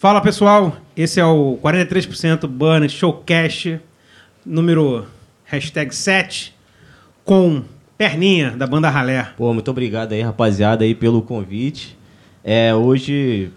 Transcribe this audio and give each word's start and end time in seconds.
Fala 0.00 0.18
pessoal, 0.22 0.78
esse 0.96 1.20
é 1.20 1.24
o 1.26 1.58
43% 1.62 2.46
Banner 2.46 2.88
Showcast 2.88 3.78
número 4.46 5.04
hashtag 5.44 5.94
7 5.94 6.54
com 7.22 7.62
Perninha 7.98 8.52
da 8.52 8.66
banda 8.66 8.88
Ralé. 8.88 9.28
Pô, 9.36 9.52
muito 9.52 9.70
obrigado 9.70 10.12
aí, 10.12 10.22
rapaziada, 10.22 10.84
aí 10.84 10.94
pelo 10.94 11.20
convite. 11.20 11.98
É, 12.42 12.74
hoje, 12.74 13.50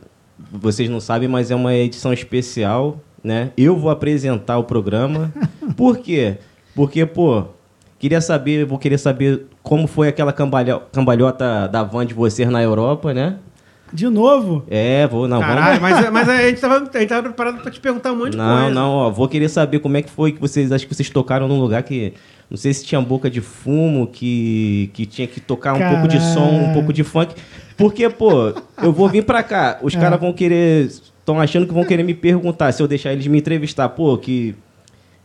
vocês 0.52 0.90
não 0.90 1.00
sabem, 1.00 1.30
mas 1.30 1.50
é 1.50 1.56
uma 1.56 1.74
edição 1.74 2.12
especial, 2.12 3.00
né? 3.24 3.52
Eu 3.56 3.78
vou 3.78 3.90
apresentar 3.90 4.58
o 4.58 4.66
programa. 4.66 5.32
Por 5.78 6.00
quê? 6.00 6.40
Porque, 6.76 7.06
pô, 7.06 7.46
queria 7.98 8.20
saber, 8.20 8.66
vou 8.66 8.78
querer 8.78 8.98
saber 8.98 9.46
como 9.62 9.88
foi 9.88 10.10
aquela 10.10 10.34
cambalho- 10.34 10.82
cambalhota 10.92 11.70
da 11.70 11.84
van 11.84 12.06
de 12.06 12.14
vocês 12.14 12.50
na 12.50 12.62
Europa, 12.62 13.14
né? 13.14 13.38
De 13.94 14.10
novo? 14.10 14.64
É, 14.70 15.06
vou, 15.08 15.28
não, 15.28 15.40
Caralho, 15.40 15.80
vamos... 15.80 15.98
mas, 16.02 16.12
mas 16.12 16.30
a, 16.30 16.42
gente 16.42 16.60
tava, 16.60 16.90
a 16.92 17.00
gente 17.00 17.10
tava 17.10 17.22
preparado 17.24 17.62
pra 17.62 17.70
te 17.72 17.80
perguntar 17.80 18.12
um 18.12 18.16
monte 18.18 18.32
de 18.32 18.38
Não, 18.38 18.58
coisa. 18.62 18.74
não, 18.74 18.90
ó, 18.92 19.10
vou 19.12 19.28
querer 19.28 19.48
saber 19.50 19.80
como 19.80 19.96
é 19.98 20.02
que 20.02 20.10
foi 20.10 20.32
que 20.32 20.42
vocês, 20.42 20.72
acho 20.72 20.88
que 20.88 20.96
vocês 20.96 21.10
tocaram 21.12 21.48
num 21.48 21.60
lugar 21.60 21.84
que, 21.84 22.14
não 22.50 22.58
sei 22.58 22.74
se 22.74 22.84
tinha 22.84 23.00
boca 23.00 23.30
de 23.30 23.40
fumo, 23.40 24.08
que, 24.08 24.90
que 24.94 25.06
tinha 25.06 25.28
que 25.28 25.40
tocar 25.40 25.74
um 25.76 25.90
pouco 25.90 26.08
de 26.08 26.20
som, 26.20 26.50
um 26.50 26.74
pouco 26.74 26.92
de 26.92 27.04
funk, 27.04 27.36
porque, 27.78 28.10
pô, 28.10 28.52
eu 28.82 28.92
vou 28.92 29.08
vir 29.08 29.24
pra 29.24 29.44
cá, 29.44 29.78
os 29.84 29.96
É. 29.96 30.00
caras 30.00 30.20
vão 30.20 30.34
querer, 30.34 30.86
estão 30.88 31.40
achando 31.40 31.68
que 31.68 31.74
vão 31.74 31.86
querer 31.86 32.02
me 32.04 32.16
perguntar, 32.16 32.72
se 32.72 32.82
eu 32.82 32.88
deixar 32.88 33.14
eles 33.14 33.28
me 33.28 33.38
entrevistar, 33.38 33.90
pô, 33.90 34.18
que 34.18 34.56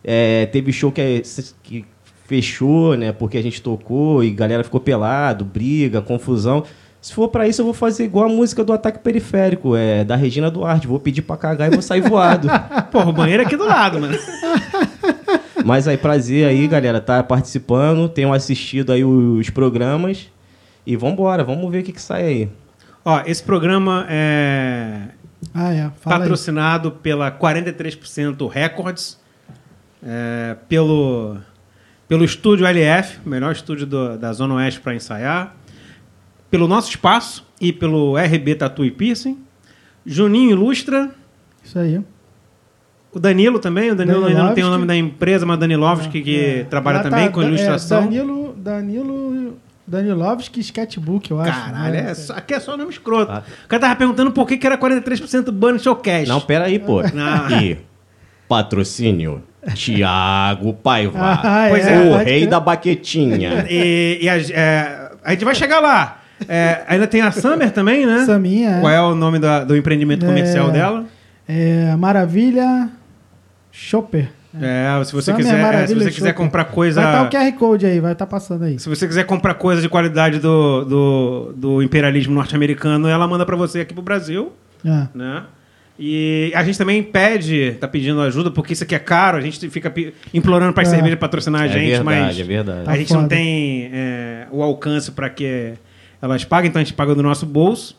é, 0.04 0.44
teve 0.46 0.72
show 0.74 0.92
que, 0.92 1.00
é- 1.00 1.22
que 1.62 1.86
fechou, 2.26 2.94
né, 2.98 3.12
porque 3.12 3.38
a 3.38 3.42
gente 3.42 3.62
tocou 3.62 4.22
e 4.22 4.30
galera 4.30 4.62
ficou 4.62 4.78
pelado, 4.78 5.42
briga, 5.44 6.02
confusão. 6.02 6.64
Se 7.00 7.14
for 7.14 7.28
pra 7.28 7.46
isso, 7.46 7.60
eu 7.60 7.64
vou 7.64 7.74
fazer 7.74 8.04
igual 8.04 8.26
a 8.26 8.28
música 8.32 8.64
do 8.64 8.72
Ataque 8.72 8.98
Periférico, 8.98 9.76
é, 9.76 10.04
da 10.04 10.16
Regina 10.16 10.50
Duarte. 10.50 10.86
Vou 10.86 10.98
pedir 10.98 11.22
pra 11.22 11.36
cagar 11.36 11.68
e 11.68 11.70
vou 11.72 11.80
sair 11.82 12.00
voado. 12.00 12.48
Porra, 12.90 13.08
o 13.10 13.12
banheiro 13.12 13.42
é 13.42 13.46
aqui 13.46 13.56
do 13.56 13.64
lado, 13.64 14.00
mano. 14.00 14.18
Mas 15.64 15.86
aí, 15.88 15.96
prazer 15.96 16.46
aí, 16.46 16.66
galera, 16.66 17.00
tá 17.00 17.22
participando, 17.22 18.08
tenham 18.08 18.32
assistido 18.32 18.92
aí 18.92 19.04
os 19.04 19.50
programas. 19.50 20.28
E 20.86 20.96
vambora, 20.96 21.44
vamos 21.44 21.70
ver 21.70 21.80
o 21.80 21.82
que, 21.84 21.92
que 21.92 22.00
sai 22.00 22.24
aí. 22.24 22.48
Ó, 23.04 23.20
esse 23.26 23.42
programa 23.42 24.06
é 24.08 25.02
Ah, 25.54 25.72
é. 25.72 25.90
Fala 26.00 26.16
aí. 26.16 26.20
patrocinado 26.22 26.90
pela 26.92 27.30
43% 27.30 28.48
Records, 28.48 29.18
é, 30.02 30.56
pelo, 30.68 31.36
pelo 32.08 32.24
estúdio 32.24 32.66
LF, 32.66 33.18
o 33.24 33.28
melhor 33.28 33.52
estúdio 33.52 33.86
do- 33.86 34.16
da 34.16 34.32
Zona 34.32 34.54
Oeste 34.54 34.80
para 34.80 34.94
ensaiar, 34.94 35.54
pelo 36.50 36.66
nosso 36.68 36.88
espaço 36.90 37.46
e 37.60 37.72
pelo 37.72 38.16
RB 38.16 38.54
Tatu 38.54 38.84
e 38.84 38.90
Piercing, 38.90 39.38
Juninho 40.06 40.50
Ilustra, 40.52 41.10
Isso 41.62 41.78
aí. 41.78 42.00
o 43.12 43.18
Danilo 43.18 43.58
também, 43.58 43.90
o 43.90 43.94
Danilo 43.94 44.24
ainda 44.26 44.42
não 44.44 44.54
tem 44.54 44.64
o 44.64 44.70
nome 44.70 44.86
da 44.86 44.96
empresa, 44.96 45.44
mas 45.44 45.56
o 45.56 45.60
Danilovski 45.60 46.22
que 46.22 46.36
É. 46.60 46.64
trabalha 46.64 46.98
Lá 46.98 47.02
tá- 47.04 47.10
também 47.10 47.30
com 47.30 47.42
é, 47.42 47.46
ilustração. 47.46 48.04
Danilo, 48.04 48.54
Danilo, 48.56 49.56
Danilovski 49.86 50.60
Sketchbook, 50.60 51.30
eu 51.30 51.40
acho. 51.40 51.50
Caralho, 51.52 51.92
né? 51.92 52.10
é 52.10 52.14
só- 52.14 52.34
aqui 52.34 52.54
é 52.54 52.60
só 52.60 52.76
nome 52.76 52.90
escroto. 52.90 53.32
Ah. 53.32 53.42
O 53.64 53.68
cara 53.68 53.80
tava 53.80 53.96
perguntando 53.96 54.30
por 54.32 54.46
que, 54.46 54.56
que 54.56 54.66
era 54.66 54.76
43% 54.78 55.50
Bunny 55.50 55.78
Showcast. 55.78 56.28
Não, 56.28 56.40
pera 56.40 56.66
aí, 56.66 56.78
pô. 56.78 57.02
Não. 57.02 57.48
E 57.62 57.78
patrocínio 58.48 59.42
Tiago 59.74 60.72
Paiva, 60.74 61.18
Ah, 61.42 61.68
é, 61.68 61.98
o 62.00 62.16
rei 62.16 62.46
da 62.46 62.58
baquetinha. 62.60 63.66
E, 63.68 64.18
e 64.22 64.28
a, 64.28 64.36
é, 64.38 65.10
a 65.24 65.30
gente 65.32 65.44
vai 65.44 65.54
chegar 65.54 65.80
lá. 65.80 66.17
É, 66.48 66.82
ainda 66.86 67.06
tem 67.06 67.20
a 67.22 67.30
Summer 67.32 67.70
também, 67.70 68.04
né? 68.06 68.24
Saminha, 68.26 68.76
é. 68.76 68.80
Qual 68.80 68.92
é 68.92 69.00
o 69.00 69.14
nome 69.14 69.38
da- 69.38 69.64
do 69.64 69.76
empreendimento 69.76 70.24
comercial 70.26 70.68
É. 70.68 70.72
dela? 70.72 71.04
É, 71.48 71.96
Maravilha 71.96 72.90
Shopper. 73.72 74.28
É, 74.60 75.04
se 75.04 75.12
você 75.12 75.26
Summer 75.30 75.36
quiser, 75.44 75.54
é, 75.54 75.56
se 75.56 75.62
Maravilha 75.62 75.98
você 76.04 76.10
quiser 76.10 76.28
Shopper. 76.28 76.34
comprar 76.34 76.64
coisa. 76.64 77.00
Vai 77.02 77.10
estar 77.10 77.24
o 77.26 77.30
QR 77.30 77.52
Code 77.58 77.86
aí, 77.86 78.00
vai 78.00 78.12
estar 78.12 78.26
passando 78.26 78.64
aí. 78.64 78.78
Se 78.78 78.88
você 78.88 79.06
quiser 79.06 79.24
comprar 79.24 79.54
coisa 79.54 79.80
de 79.82 79.88
qualidade 79.88 80.38
do, 80.38 80.84
do, 80.84 81.52
do 81.56 81.82
imperialismo 81.82 82.34
norte-americano, 82.34 83.08
ela 83.08 83.26
manda 83.28 83.44
pra 83.44 83.56
você 83.56 83.80
aqui 83.80 83.92
pro 83.94 84.02
Brasil, 84.02 84.52
É. 84.84 85.06
né? 85.14 85.42
E 86.00 86.52
a 86.54 86.62
gente 86.62 86.78
também 86.78 87.02
pede, 87.02 87.72
tá 87.80 87.88
pedindo 87.88 88.20
ajuda, 88.20 88.52
porque 88.52 88.72
isso 88.72 88.84
aqui 88.84 88.94
é 88.94 89.00
caro, 89.00 89.36
a 89.36 89.40
gente 89.40 89.68
fica 89.68 89.92
implorando 90.32 90.72
para 90.72 90.82
as 90.84 90.88
É. 90.88 90.94
cervejas 90.94 91.18
patrocinar 91.18 91.62
a 91.62 91.64
É 91.64 91.68
gente, 91.68 91.86
verdade, 91.88 92.04
mas 92.04 92.38
é 92.40 92.42
verdade. 92.44 92.80
a 92.82 92.84
Tá 92.84 92.96
gente 92.96 93.12
não 93.12 93.26
tem 93.26 93.90
é, 93.92 94.46
o 94.52 94.62
alcance 94.62 95.10
para 95.10 95.28
que 95.28 95.72
elas 96.20 96.44
paguem, 96.44 96.68
então 96.70 96.80
a 96.80 96.84
gente 96.84 96.94
paga 96.94 97.14
do 97.14 97.22
nosso 97.22 97.46
bolso. 97.46 97.96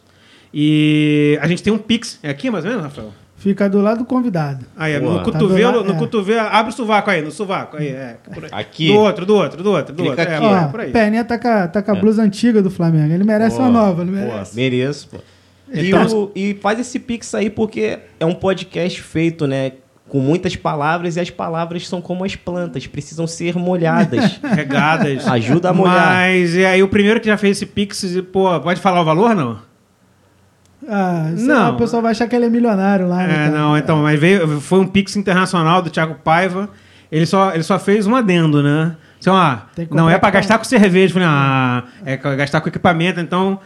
E 0.54 1.38
a 1.42 1.48
gente 1.48 1.62
tem 1.62 1.72
um 1.72 1.78
Pix. 1.78 2.20
É 2.24 2.30
aqui 2.30 2.50
mais 2.50 2.64
ou 2.66 2.72
menos, 2.72 2.86
Rafael? 2.86 3.12
Fica 3.38 3.70
do 3.70 3.80
lado 3.80 4.00
do 4.00 4.06
convidado. 4.06 4.66
Aí, 4.76 4.94
é 4.94 5.00
Boa. 5.00 5.14
no 5.14 5.18
Tá 5.20 5.26
cotovelo, 5.26 5.72
do 5.72 5.78
lado, 5.78 5.88
no 5.88 5.96
é. 5.96 5.98
cotovelo. 5.98 6.48
Abre 6.52 6.74
o 6.74 6.76
sovaco 6.76 7.10
aí, 7.10 7.22
no 7.22 7.32
sovaco. 7.32 7.78
Aí, 7.78 7.88
é. 7.88 8.18
Aqui. 8.52 8.88
Do 8.88 8.96
outro, 9.00 9.26
do 9.26 9.36
outro, 9.36 9.64
do 9.64 9.72
outro, 9.72 9.94
do 9.96 10.04
Clica 10.04 10.22
outro. 10.22 10.34
É, 10.34 10.38
aqui. 10.38 10.46
por 10.48 10.56
Ó, 10.58 10.68
por 10.72 10.80
aí. 10.82 10.92
Perninha 10.92 11.24
tá 11.24 11.38
com 11.40 11.48
a, 11.48 11.68
tá 11.68 11.82
com 11.82 11.92
a 11.92 11.96
É. 11.96 12.00
blusa 12.00 12.22
antiga 12.22 12.62
do 12.62 12.70
Flamengo. 12.70 13.14
Ele 13.14 13.24
merece 13.24 13.56
Pô, 13.56 13.62
uma 13.64 13.70
nova, 13.72 14.04
não 14.04 14.12
merece? 14.12 14.56
mereço, 14.56 15.08
pô. 15.10 15.18
E, 15.72 15.88
Então- 15.88 16.06
o- 16.24 16.32
e 16.36 16.56
faz 16.56 16.80
esse 16.80 17.00
pix 17.00 17.34
aí 17.36 17.50
porque 17.50 18.00
é 18.20 18.26
um 18.26 18.34
podcast 18.34 19.02
feito, 19.02 19.48
né? 19.48 19.74
Com 20.10 20.20
muitas 20.20 20.56
palavras 20.56 21.16
e 21.16 21.20
as 21.20 21.30
palavras 21.30 21.88
são 21.88 22.02
como 22.02 22.26
as 22.26 22.36
plantas, 22.36 22.88
precisam 22.88 23.26
ser 23.28 23.56
molhadas. 23.56 24.40
Regadas. 24.44 25.28
Ajuda 25.28 25.70
a 25.70 25.74
molhar. 25.74 26.08
Mas 26.16 26.56
e 26.56 26.66
aí 26.66 26.82
o 26.84 26.88
primeiro 26.88 27.20
que 27.22 27.28
já 27.28 27.38
fez 27.38 27.58
esse 27.58 27.66
Pix, 27.66 28.04
pô, 28.34 28.60
pode 28.60 28.82
falar 28.82 29.02
o 29.02 29.06
valor, 29.06 29.36
não? 29.36 29.60
Ah, 30.88 31.30
Não. 31.36 31.56
lá, 31.56 31.70
o 31.72 31.78
pessoal 31.78 32.02
vai 32.02 32.12
achar 32.12 32.28
que 32.28 32.36
ele 32.36 32.46
é 32.46 32.50
milionário 32.50 33.08
lá. 33.08 33.18
né, 33.28 33.48
É, 33.48 33.50
não, 33.50 33.78
então, 33.78 34.02
mas 34.02 34.20
veio, 34.20 34.60
foi 34.62 34.80
um 34.80 34.88
Pix 34.88 35.16
internacional 35.16 35.82
do 35.82 35.90
Thiago 35.90 36.16
Paiva. 36.24 36.70
Ele 37.12 37.26
só, 37.26 37.54
ele 37.54 37.64
só 37.64 37.78
fez 37.78 38.08
um 38.08 38.16
adendo, 38.16 38.64
né? 38.64 38.96
Então, 39.20 39.36
ah, 39.36 39.64
que 39.76 39.88
não 39.94 40.10
é 40.10 40.18
pra 40.18 40.30
equipamento. 40.30 40.34
gastar 40.34 40.58
com 40.58 40.64
cerveja. 40.64 41.14
Falei, 41.14 41.28
ah, 41.30 41.84
é 42.06 42.16
gastar 42.18 42.62
com 42.62 42.70
equipamento. 42.70 43.20
Então, 43.20 43.60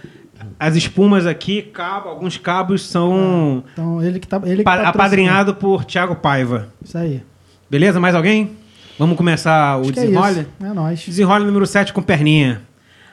as 0.60 0.76
espumas 0.76 1.26
aqui, 1.26 1.62
cabo, 1.62 2.10
alguns 2.10 2.38
cabos 2.38 2.86
são 2.86 3.64
Então, 3.74 4.02
ele 4.02 4.20
que 4.20 4.28
tá. 4.28 4.42
Ele 4.44 4.58
que 4.58 4.64
pa- 4.64 4.82
apadrinhado 4.90 5.56
por 5.56 5.86
Thiago 5.86 6.16
Paiva. 6.16 6.68
Isso 6.84 6.98
aí. 6.98 7.24
Beleza? 7.70 8.00
Mais 8.00 8.14
alguém? 8.16 8.52
Vamos 9.00 9.18
começar 9.18 9.78
o 9.78 9.82
Acho 9.82 9.94
que 9.94 10.00
é 10.00 10.04
desenrole? 10.04 10.40
isso. 10.42 10.48
É 10.64 10.74
nóis. 10.74 11.06
desenrole 11.06 11.46
número 11.46 11.66
7 11.66 11.92
com 11.94 12.02
perninha. 12.02 12.62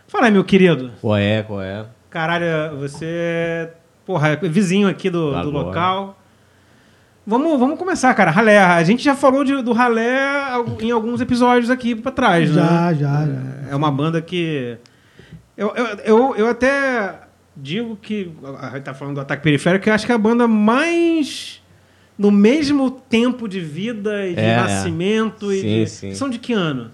Fala 0.09 0.27
aí, 0.27 0.33
meu 0.33 0.45
querido. 0.45 0.91
Qual 1.01 1.17
é, 1.17 1.43
qual 1.43 1.63
é? 1.63 1.87
Caralho, 2.11 2.77
você. 2.79 3.71
Porra, 4.05 4.31
é 4.31 4.37
vizinho 4.49 4.89
aqui 4.89 5.09
do, 5.09 5.31
do 5.43 5.51
local. 5.51 6.19
Vamos, 7.27 7.59
vamos 7.61 7.79
começar, 7.79 8.13
cara. 8.15 8.31
Ralé. 8.31 8.59
A 8.59 8.83
gente 8.83 9.05
já 9.05 9.15
falou 9.15 9.45
de- 9.45 9.63
do 9.63 9.73
Ralé 9.73 10.19
al- 10.51 10.77
em 10.81 10.91
alguns 10.91 11.21
episódios 11.21 11.71
aqui 11.71 11.95
pra 11.95 12.11
trás, 12.11 12.51
né? 12.51 12.61
Já, 12.63 12.93
já, 12.95 13.27
já. 13.27 13.71
É 13.71 13.77
uma 13.77 13.91
banda 13.91 14.21
que. 14.21 14.77
Eu, 15.60 15.75
eu, 15.76 15.87
eu, 16.04 16.37
eu 16.37 16.47
até 16.48 17.21
digo 17.54 17.94
que. 17.97 18.32
A 18.60 18.71
gente 18.71 18.82
tá 18.84 18.94
falando 18.94 19.16
do 19.16 19.21
Ataque 19.21 19.43
Periférico, 19.43 19.84
que 19.84 19.91
eu 19.91 19.94
acho 19.94 20.06
que 20.06 20.12
é 20.12 20.15
a 20.15 20.19
banda 20.19 20.48
mais. 20.48 21.60
No 22.19 22.31
mesmo 22.31 22.91
tempo 22.91 23.47
de 23.48 23.60
vida 23.60 24.26
e 24.26 24.34
de 24.34 24.41
É, 24.41 24.56
nascimento. 24.56 25.53
e 25.53 25.60
Sim, 25.60 25.69
de- 25.84 25.87
sim. 25.91 26.15
São 26.15 26.28
de 26.31 26.38
que 26.38 26.53
ano? 26.53 26.91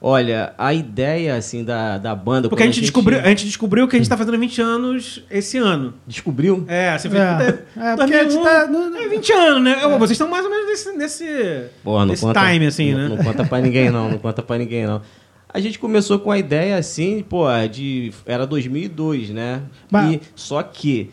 Olha, 0.00 0.52
a 0.58 0.72
ideia, 0.74 1.34
assim, 1.36 1.64
da, 1.64 1.96
da 1.98 2.14
banda... 2.14 2.48
Porque 2.48 2.62
a 2.62 2.66
quando 2.66 2.74
gente, 2.74 2.82
descobriu, 2.82 3.18
a 3.18 3.28
gente 3.28 3.44
descobriu 3.46 3.88
que 3.88 3.96
a 3.96 3.98
gente 3.98 4.08
tá 4.08 4.16
fazendo 4.16 4.38
20 4.38 4.60
anos 4.62 5.24
esse 5.30 5.56
ano. 5.58 5.94
Descobriu? 6.06 6.64
É, 6.68 6.90
assim, 6.90 7.08
foi. 7.10 7.18
É. 7.18 7.58
É, 7.76 7.96
porque 7.96 8.14
a 8.14 8.22
gente 8.28 8.40
tá 8.42 8.66
no- 8.68 8.96
É 8.96 9.08
20 9.08 9.32
anos, 9.32 9.62
né? 9.64 9.78
Eu- 9.82 9.90
Vocês 9.98 10.12
estão 10.12 10.28
mais 10.28 10.44
ou 10.44 10.50
menos 10.50 10.66
nesse, 10.68 10.92
nesse, 10.96 11.64
Porra, 11.82 12.00
não 12.00 12.06
nesse 12.12 12.22
conta, 12.22 12.40
time, 12.52 12.66
assim, 12.66 12.92
não, 12.94 13.00
né? 13.00 13.08
Não 13.16 13.24
conta 13.24 13.44
pra 13.44 13.58
ninguém, 13.60 13.90
não. 13.90 14.10
Não 14.10 14.18
conta 14.18 14.42
pra 14.42 14.58
ninguém, 14.58 14.86
não. 14.86 15.00
A 15.48 15.60
gente 15.60 15.78
começou 15.78 16.18
com 16.18 16.30
a 16.30 16.38
ideia, 16.38 16.76
assim, 16.76 17.22
pô, 17.22 17.46
de... 17.70 18.12
Era 18.26 18.46
2002, 18.46 19.30
né? 19.30 19.62
Mas- 19.90 20.14
E, 20.14 20.20
só 20.34 20.62
que... 20.62 21.10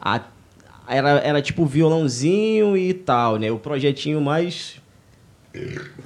A, 0.00 0.20
era, 0.88 1.10
era 1.18 1.42
tipo 1.42 1.64
violãozinho 1.66 2.76
e 2.76 2.94
tal, 2.94 3.36
né? 3.38 3.50
O 3.50 3.58
projetinho 3.58 4.20
mais... 4.20 4.76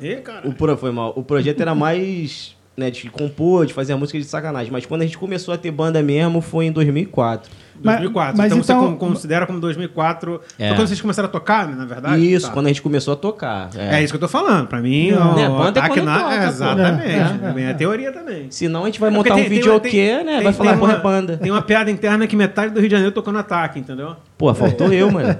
Ih, 0.00 0.16
cara. 0.16 0.48
O, 0.48 0.52
pro, 0.52 0.76
foi 0.76 0.90
mal. 0.90 1.12
O 1.16 1.22
projeto 1.22 1.60
era 1.60 1.74
mais... 1.74 2.55
Né, 2.76 2.90
de 2.90 3.08
compor, 3.08 3.64
de 3.64 3.72
fazer 3.72 3.94
a 3.94 3.96
música 3.96 4.18
de 4.18 4.24
sacanagem. 4.26 4.70
Mas 4.70 4.84
quando 4.84 5.00
a 5.00 5.04
gente 5.06 5.16
começou 5.16 5.54
a 5.54 5.56
ter 5.56 5.70
banda 5.70 6.02
mesmo, 6.02 6.42
foi 6.42 6.66
em 6.66 6.72
2004. 6.72 7.50
2004. 7.80 8.36
Mas- 8.36 8.46
então, 8.46 8.58
mas 8.58 8.66
então- 8.68 8.82
você 8.82 8.88
con- 8.92 8.96
considera 8.98 9.46
como 9.46 9.58
2004. 9.60 10.40
É. 10.58 10.68
Foi 10.68 10.76
quando 10.76 10.88
vocês 10.88 11.00
começaram 11.00 11.26
a 11.28 11.32
tocar, 11.32 11.68
na 11.74 11.86
verdade? 11.86 12.32
Isso, 12.32 12.46
Tá. 12.48 12.52
quando 12.52 12.66
a 12.66 12.68
gente 12.68 12.82
começou 12.82 13.14
a 13.14 13.16
tocar. 13.16 13.70
É. 13.74 14.02
isso 14.02 14.12
que 14.12 14.16
eu 14.16 14.20
tô 14.20 14.28
falando. 14.28 14.66
Pra 14.66 14.80
mim, 14.82 15.10
Não. 15.10 15.32
o 15.32 15.36
Né, 15.36 15.48
banda 15.48 15.80
é 15.80 16.02
na... 16.02 16.18
toca, 16.18 16.30
pô. 16.40 16.44
Exatamente. 16.48 17.06
É, 17.06 17.12
é, 17.14 17.60
É, 17.60 17.62
é. 17.62 17.70
a 17.70 17.74
teoria 17.74 18.12
também. 18.12 18.46
Senão 18.50 18.82
a 18.82 18.86
gente 18.86 19.00
vai 19.00 19.08
É 19.08 19.12
montar 19.12 19.32
um 19.32 19.36
tem- 19.36 19.44
tem- 19.48 19.56
videokê, 19.58 20.22
né? 20.22 20.34
tem- 20.36 20.44
vai 20.44 20.52
falar, 20.52 20.76
porra, 20.76 20.92
é 20.94 21.00
banda. 21.00 21.36
Tem 21.38 21.50
uma 21.50 21.62
piada 21.62 21.90
interna 21.90 22.26
que 22.26 22.36
metade 22.36 22.74
do 22.74 22.80
Rio 22.80 22.88
de 22.90 22.94
Janeiro 22.94 23.14
tocando 23.14 23.38
ataque, 23.38 23.78
entendeu? 23.78 24.16
Pô, 24.36 24.52
faltou 24.54 24.92
eu, 24.92 25.10
mano. 25.10 25.34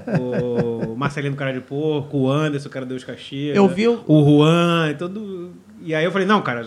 O 0.89 0.95
Marcelinho 0.95 1.35
Cara 1.35 1.53
de 1.53 1.59
Porco, 1.61 2.17
o 2.17 2.31
Anderson, 2.31 2.67
o 2.67 2.71
cara 2.71 2.83
Deus 2.85 3.03
Caxias. 3.03 3.55
Eu 3.55 3.67
vi 3.67 3.87
o- 3.87 3.99
o 4.07 4.23
Juan, 4.25 4.89
e 4.89 4.93
todo. 4.95 5.51
E 5.83 5.93
aí 5.93 6.03
eu 6.03 6.11
falei, 6.11 6.27
não, 6.27 6.41
cara, 6.41 6.65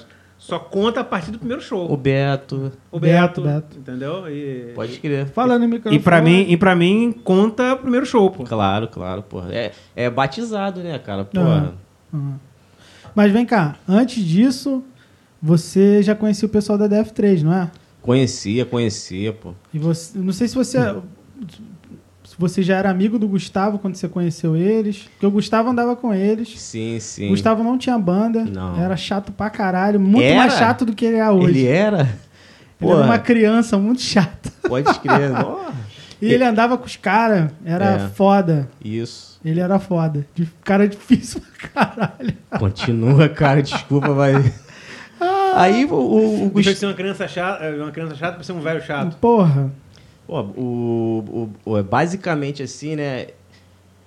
só 0.50 0.58
conta 0.58 1.00
a 1.00 1.04
partir 1.04 1.30
do 1.30 1.38
primeiro 1.38 1.62
show. 1.62 1.90
O 1.90 1.96
Beto. 1.96 2.72
O 2.90 2.98
Beto, 2.98 3.40
Beto, 3.40 3.40
Beto. 3.40 3.78
entendeu? 3.78 4.28
E, 4.28 4.72
Pode 4.74 4.98
crer. 4.98 5.26
Falando 5.28 5.64
em 5.64 5.68
microfone. 5.68 5.96
e, 5.96 6.00
pra 6.02 6.20
mim, 6.20 6.44
e 6.48 6.56
pra 6.56 6.74
mim, 6.76 7.12
conta 7.24 7.74
o 7.74 7.76
primeiro 7.78 8.04
show, 8.04 8.30
pô. 8.30 8.44
Claro, 8.44 8.88
claro, 8.88 9.22
porra. 9.22 9.54
É, 9.54 9.72
é 9.94 10.10
batizado, 10.10 10.80
né, 10.80 10.98
cara? 10.98 11.24
Porra. 11.24 11.74
Uhum. 12.12 12.34
Mas 13.14 13.32
vem 13.32 13.46
cá, 13.46 13.76
antes 13.88 14.22
disso, 14.24 14.82
você 15.40 16.02
já 16.02 16.14
conhecia 16.14 16.46
o 16.46 16.50
pessoal 16.50 16.76
da 16.76 16.88
DF3, 16.88 17.42
não 17.42 17.54
é? 17.54 17.70
Conhecia, 18.02 18.64
conhecia, 18.64 19.32
pô. 19.32 19.52
E 19.72 19.78
você, 19.78 20.18
não 20.18 20.32
sei 20.32 20.48
se 20.48 20.54
você 20.54 20.78
se 20.80 21.02
você 22.40 22.62
já 22.62 22.76
era 22.76 22.90
amigo 22.90 23.18
do 23.18 23.28
Gustavo 23.28 23.78
quando 23.78 23.94
você 23.94 24.08
conheceu 24.08 24.56
eles, 24.56 25.02
porque 25.12 25.26
o 25.26 25.30
Gustavo 25.30 25.68
andava 25.70 25.94
com 25.94 26.12
eles. 26.14 26.58
Sim, 26.60 26.98
sim. 26.98 27.26
O 27.26 27.30
Gustavo 27.30 27.62
não 27.62 27.76
tinha 27.78 27.98
banda, 27.98 28.44
Não. 28.44 28.80
era 28.80 28.96
chato 28.96 29.30
pra 29.30 29.50
caralho, 29.50 30.00
muito 30.00 30.24
Era? 30.24 30.36
mais 30.38 30.54
chato 30.54 30.84
do 30.84 30.94
que 30.94 31.04
ele 31.04 31.16
é 31.18 31.30
hoje. 31.30 31.50
Ele 31.60 31.66
era? 31.66 32.00
Ele 32.00 32.08
Porra, 32.78 32.94
era 33.00 33.04
uma 33.04 33.18
criança 33.18 33.76
muito 33.78 34.00
chata. 34.00 34.50
pode 34.66 34.98
crer. 35.00 35.30
E 36.22 36.30
ele 36.34 36.44
andava 36.44 36.76
com 36.76 36.84
os 36.84 36.96
caras, 36.96 37.50
era 37.64 37.92
É. 37.92 37.98
foda. 38.10 38.68
Isso. 38.84 39.40
Ele 39.42 39.58
era 39.58 39.78
foda. 39.78 40.26
De 40.34 40.44
cara 40.62 40.86
difícil 40.86 41.40
pra 41.40 41.68
caralho. 41.70 42.34
Continua, 42.58 43.26
cara. 43.26 43.62
Desculpa, 43.62 44.12
vai. 44.12 44.34
Aí 45.56 45.86
o, 45.86 45.94
o, 45.94 46.46
o 46.46 46.50
Deixa 46.50 46.50
de 46.50 46.50
Gustavo... 46.50 46.76
ser 46.76 46.86
uma 46.86 46.94
criança 46.94 47.26
chata, 47.26 47.64
uma 47.74 47.90
criança 47.90 48.14
chata 48.16 48.34
pra 48.34 48.44
ser 48.44 48.52
um 48.52 48.60
velho 48.60 48.82
chato. 48.82 49.16
Porra. 49.16 49.70
Pô, 50.30 50.42
o, 50.56 51.50
o, 51.66 51.72
o- 51.72 51.82
basicamente 51.82 52.62
assim, 52.62 52.94
né? 52.94 53.26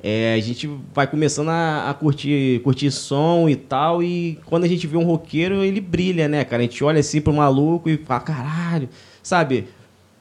é, 0.01 0.35
a 0.35 0.39
gente 0.39 0.69
vai 0.93 1.05
começando 1.05 1.49
a, 1.49 1.89
a 1.89 1.93
curtir, 1.93 2.61
curtir 2.63 2.91
som 2.91 3.49
e 3.49 3.57
tal, 3.57 4.01
e 4.01 4.39
quando 4.45 4.63
a 4.63 4.67
gente 4.69 4.87
vê 4.87 4.95
um 4.95 5.03
roqueiro, 5.03 5.63
ele 5.65 5.81
brilha, 5.81 6.29
né, 6.29 6.45
cara? 6.45 6.61
A 6.61 6.65
gente 6.65 6.81
olha 6.81 7.01
assim 7.01 7.19
pro 7.19 7.33
maluco 7.33 7.89
e 7.89 7.97
fala, 7.97 8.21
caralho, 8.21 8.87
sabe? 9.21 9.67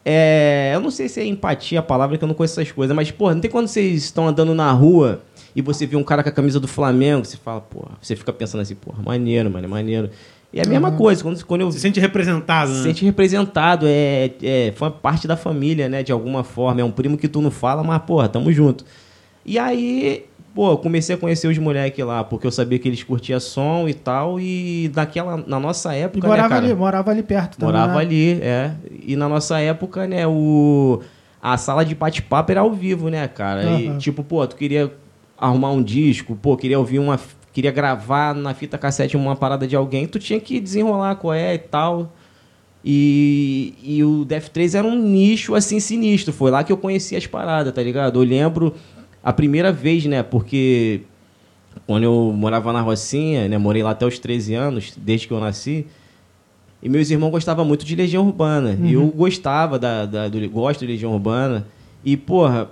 É, 0.05 0.73
eu 0.75 0.81
não 0.81 0.91
sei 0.91 1.09
se 1.09 1.21
é 1.21 1.25
empatia 1.25 1.79
a 1.79 1.83
palavra, 1.85 2.19
que 2.19 2.25
eu 2.25 2.29
não 2.29 2.35
conheço 2.35 2.61
essas 2.61 2.73
coisas, 2.73 2.97
mas, 2.97 3.13
pô, 3.13 3.33
não 3.33 3.41
tem 3.41 3.49
quando 3.49 3.69
vocês 3.69 4.03
estão 4.03 4.27
andando 4.27 4.57
na 4.57 4.73
rua 4.73 5.23
e 5.55 5.63
você 5.63 5.87
vê 5.87 5.95
um 5.95 6.03
cara 6.03 6.25
com 6.25 6.29
a 6.31 6.33
camisa 6.33 6.59
do 6.59 6.67
Flamengo, 6.67 7.25
você 7.25 7.37
fala, 7.37 7.61
pô, 7.61 7.85
você 8.01 8.17
fica 8.17 8.33
pensando 8.33 8.63
assim, 8.63 8.75
porra, 8.75 9.01
maneiro, 9.05 9.49
mano, 9.49 9.67
é 9.67 9.69
maneiro. 9.69 10.11
E 10.53 10.61
é 10.61 10.65
a 10.65 10.69
mesma 10.69 10.91
Uhum. 10.91 10.97
coisa, 10.97 11.23
quando, 11.23 11.45
quando 11.47 11.61
eu 11.63 11.73
Se 11.73 11.81
sente 11.81 11.99
representado, 11.99 12.71
se 12.71 12.77
né? 12.79 12.83
sente 12.83 13.05
representado, 13.05 13.87
é, 13.89 14.31
é 14.43 14.73
foi 14.77 14.91
parte 14.91 15.27
da 15.27 15.37
família, 15.37 15.89
né, 15.89 16.03
de 16.03 16.13
alguma 16.13 16.45
forma. 16.45 16.81
É 16.81 16.85
um 16.85 16.91
primo 16.91 17.17
que 17.17 17.27
tu 17.29 17.41
não 17.41 17.51
fala, 17.51 17.83
mas, 17.83 18.03
porra, 18.03 18.29
tamo 18.29 18.53
junto. 18.53 18.85
E 19.47 19.59
aí, 19.59 20.27
pô, 20.55 20.73
eu 20.73 20.77
comecei 20.77 21.15
a 21.15 21.19
conhecer 21.19 21.49
os 21.49 21.57
moleques 21.57 22.05
lá, 22.05 22.23
porque 22.23 22.47
eu 22.47 22.51
sabia 22.51 22.79
que 22.79 22.87
eles 22.87 23.03
curtiam 23.03 23.41
som 23.41 23.89
e 23.89 23.95
tal, 23.95 24.39
e 24.39 24.93
naquela, 24.95 25.39
na 25.47 25.59
nossa 25.59 25.97
E 25.97 26.01
época, 26.01 26.27
morava, 26.29 26.49
né, 26.51 26.55
cara? 26.57 26.67
ali, 26.67 26.75
morava 26.75 27.11
ali 27.11 27.23
perto 27.23 27.57
também. 27.57 27.75
morava 27.75 27.95
né? 27.95 28.01
ali, 28.01 28.33
é. 28.43 28.73
E 29.07 29.17
na 29.17 29.29
nossa 29.31 29.59
época, 29.59 30.07
né, 30.07 30.27
o... 30.27 31.01
A 31.41 31.57
sala 31.57 31.83
de 31.85 31.95
bate-papo 31.95 32.53
era 32.53 32.61
ao 32.61 32.71
vivo, 32.73 33.09
né, 33.09 33.27
cara? 33.27 33.63
Aham. 33.63 33.79
E, 33.81 33.99
tipo, 33.99 34.23
pô, 34.23 34.47
tu 34.47 34.55
queria 34.55 34.93
arrumar 35.37 35.73
um 35.73 35.83
disco, 35.83 36.37
pô, 36.37 36.57
queria 36.59 36.79
ouvir 36.79 36.99
uma... 37.01 37.19
Queria 37.53 37.71
gravar 37.71 38.35
na 38.35 38.55
fita 38.55 38.79
cassete 38.79 39.17
uma 39.17 39.37
parada 39.37 39.67
de 39.67 39.77
alguém, 39.77 40.07
tu 40.07 40.19
tinha 40.19 40.41
que 40.41 40.59
desenrolar 40.59 41.17
qual 41.17 41.35
é 41.35 41.55
e 41.55 41.59
tal. 41.59 42.13
E, 42.85 43.75
e 43.83 44.03
o 44.03 44.25
Def 44.25 44.49
3 44.49 44.75
era 44.75 44.87
um 44.87 44.99
nicho 44.99 45.55
assim 45.55 45.79
sinistro. 45.79 46.33
Foi 46.33 46.51
lá 46.51 46.65
que 46.65 46.73
eu 46.73 46.77
conheci 46.77 47.15
as 47.15 47.27
paradas, 47.27 47.73
tá 47.73 47.83
ligado? 47.83 48.19
Eu 48.21 48.27
lembro 48.27 48.75
a 49.23 49.33
primeira 49.33 49.71
vez, 49.71 50.05
né? 50.07 50.23
Porque 50.23 51.03
quando 51.87 52.03
eu 52.05 52.33
morava 52.37 52.73
na 52.73 52.81
Rocinha, 52.81 53.47
né? 53.49 53.57
Morei 53.59 53.83
lá 53.83 53.91
até 53.91 54.05
os 54.07 54.19
13 54.19 54.55
anos, 54.55 54.93
desde 54.97 55.29
que 55.29 55.33
eu 55.33 55.39
nasci. 55.41 55.87
E 56.83 56.89
meus 56.89 57.09
irmãos 57.11 57.31
gostavam 57.31 57.65
muito 57.65 57.85
de 57.85 57.95
Legião 57.95 58.27
Urbana. 58.27 58.77
E 58.83 58.95
eu 58.95 59.07
gostava 59.07 59.79
da, 59.79 60.05
da- 60.05 60.29
do, 60.29 60.51
gosto 60.51 60.81
de 60.81 60.87
Legião 60.87 61.13
Urbana. 61.13 61.67
E, 62.05 62.17
porra, 62.17 62.69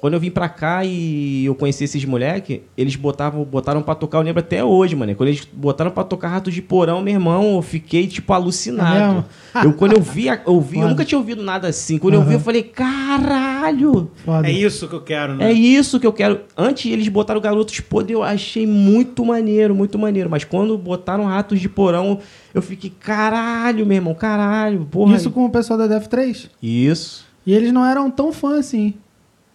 quando 0.00 0.14
eu 0.14 0.20
vim 0.20 0.30
pra 0.30 0.48
cá 0.48 0.82
e 0.82 1.44
eu 1.44 1.54
conheci 1.54 1.84
esses 1.84 2.02
moleque, 2.06 2.62
eles 2.74 2.96
botavam, 2.96 3.44
botaram 3.44 3.82
pra 3.82 3.94
tocar, 3.94 4.16
eu 4.16 4.22
lembro 4.22 4.40
até 4.40 4.64
hoje, 4.64 4.96
mano. 4.96 5.14
Quando 5.14 5.28
eles 5.28 5.46
botaram 5.52 5.90
pra 5.90 6.02
tocar 6.02 6.28
Ratos 6.28 6.54
de 6.54 6.62
Porão, 6.62 7.02
meu 7.02 7.12
irmão, 7.12 7.56
eu 7.56 7.62
fiquei, 7.62 8.06
tipo, 8.06 8.32
É 8.32 8.36
alucinado. 8.36 9.14
mesmo? 9.14 9.24
eu, 9.62 9.74
quando 9.74 9.92
eu 9.92 10.00
vi, 10.00 10.28
eu 10.28 10.58
vi, 10.58 10.78
eu 10.80 10.88
nunca 10.88 11.04
tinha 11.04 11.18
ouvido 11.18 11.42
nada 11.42 11.68
assim. 11.68 11.98
Quando 11.98 12.14
eu 12.14 12.22
vi, 12.22 12.32
eu 12.32 12.40
falei, 12.40 12.62
caralho! 12.62 14.10
Foda. 14.24 14.48
É 14.48 14.50
isso 14.50 14.88
que 14.88 14.94
eu 14.94 15.02
quero, 15.02 15.34
né? 15.34 15.50
É 15.50 15.52
isso 15.52 16.00
que 16.00 16.06
eu 16.06 16.14
quero. 16.14 16.40
Antes 16.56 16.90
eles 16.90 17.06
botaram 17.08 17.38
Garotos 17.38 17.78
Podre, 17.80 18.14
eu 18.14 18.22
achei 18.22 18.66
muito 18.66 19.22
maneiro, 19.22 19.74
muito 19.74 19.98
maneiro. 19.98 20.30
Mas 20.30 20.44
quando 20.44 20.78
botaram 20.78 21.26
Ratos 21.26 21.60
de 21.60 21.68
Porão, 21.68 22.20
eu 22.54 22.62
fiquei, 22.62 22.88
caralho, 22.88 23.84
meu 23.84 23.96
irmão, 23.96 24.14
caralho, 24.14 24.86
porra. 24.90 25.14
Isso 25.14 25.30
com 25.30 25.44
o 25.44 25.50
pessoal 25.50 25.78
da 25.78 25.86
Def 25.86 26.06
3. 26.06 26.48
Isso. 26.62 27.26
E 27.46 27.52
eles 27.52 27.70
não 27.70 27.84
eram 27.84 28.10
tão 28.10 28.32
fãs 28.32 28.60
assim. 28.60 28.94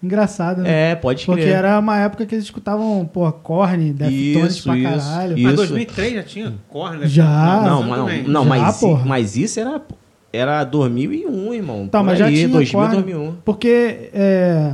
Engraçado, 0.05 0.61
né? 0.61 0.91
É, 0.91 0.95
pode 0.95 1.25
Porque 1.25 1.41
crer. 1.41 1.55
era 1.55 1.79
uma 1.79 1.97
época 1.99 2.25
que 2.25 2.35
eles 2.35 2.45
escutavam, 2.45 3.05
porra, 3.05 3.31
Korn, 3.31 3.91
Deftones 3.93 4.61
pra 4.61 4.77
isso, 4.77 4.87
caralho. 5.07 5.33
isso. 5.37 5.43
Mas 5.43 5.55
2003 5.55 6.13
já 6.13 6.23
tinha 6.23 6.53
corne, 6.69 6.99
né? 6.99 7.07
Já. 7.07 7.61
Não, 7.65 7.81
Não, 7.83 8.05
mas, 8.05 8.27
não, 8.27 8.43
Já, 8.43 8.49
mas, 8.49 8.79
porra. 8.79 9.05
mas 9.05 9.35
isso 9.35 9.59
era, 9.59 9.81
era 10.31 10.63
2001, 10.63 11.53
irmão. 11.53 11.87
Tá, 11.87 11.99
Por 11.99 12.05
mas 12.05 12.19
já 12.19 12.27
aí, 12.27 12.35
tinha 12.35 12.49
2000, 12.49 12.79
Korn. 12.79 12.93
2001. 13.03 13.35
Porque 13.43 14.09
é, 14.13 14.73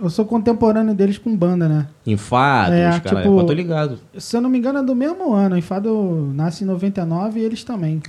eu 0.00 0.10
sou 0.10 0.24
contemporâneo 0.24 0.94
deles 0.94 1.18
com 1.18 1.34
banda, 1.36 1.68
né? 1.68 1.86
Enfados, 2.06 2.74
É, 2.74 3.00
cara, 3.00 3.22
tipo- 3.22 3.40
eu 3.40 3.44
tô 3.46 3.52
ligado. 3.52 3.98
Se 4.16 4.36
eu 4.36 4.40
não 4.40 4.48
me 4.50 4.58
engano, 4.58 4.78
é 4.78 4.82
do 4.82 4.94
mesmo 4.94 5.32
ano. 5.32 5.56
Enfado 5.56 6.30
nasce 6.34 6.62
em 6.64 6.66
99 6.66 7.40
e 7.40 7.44
eles 7.44 7.64
também. 7.64 8.00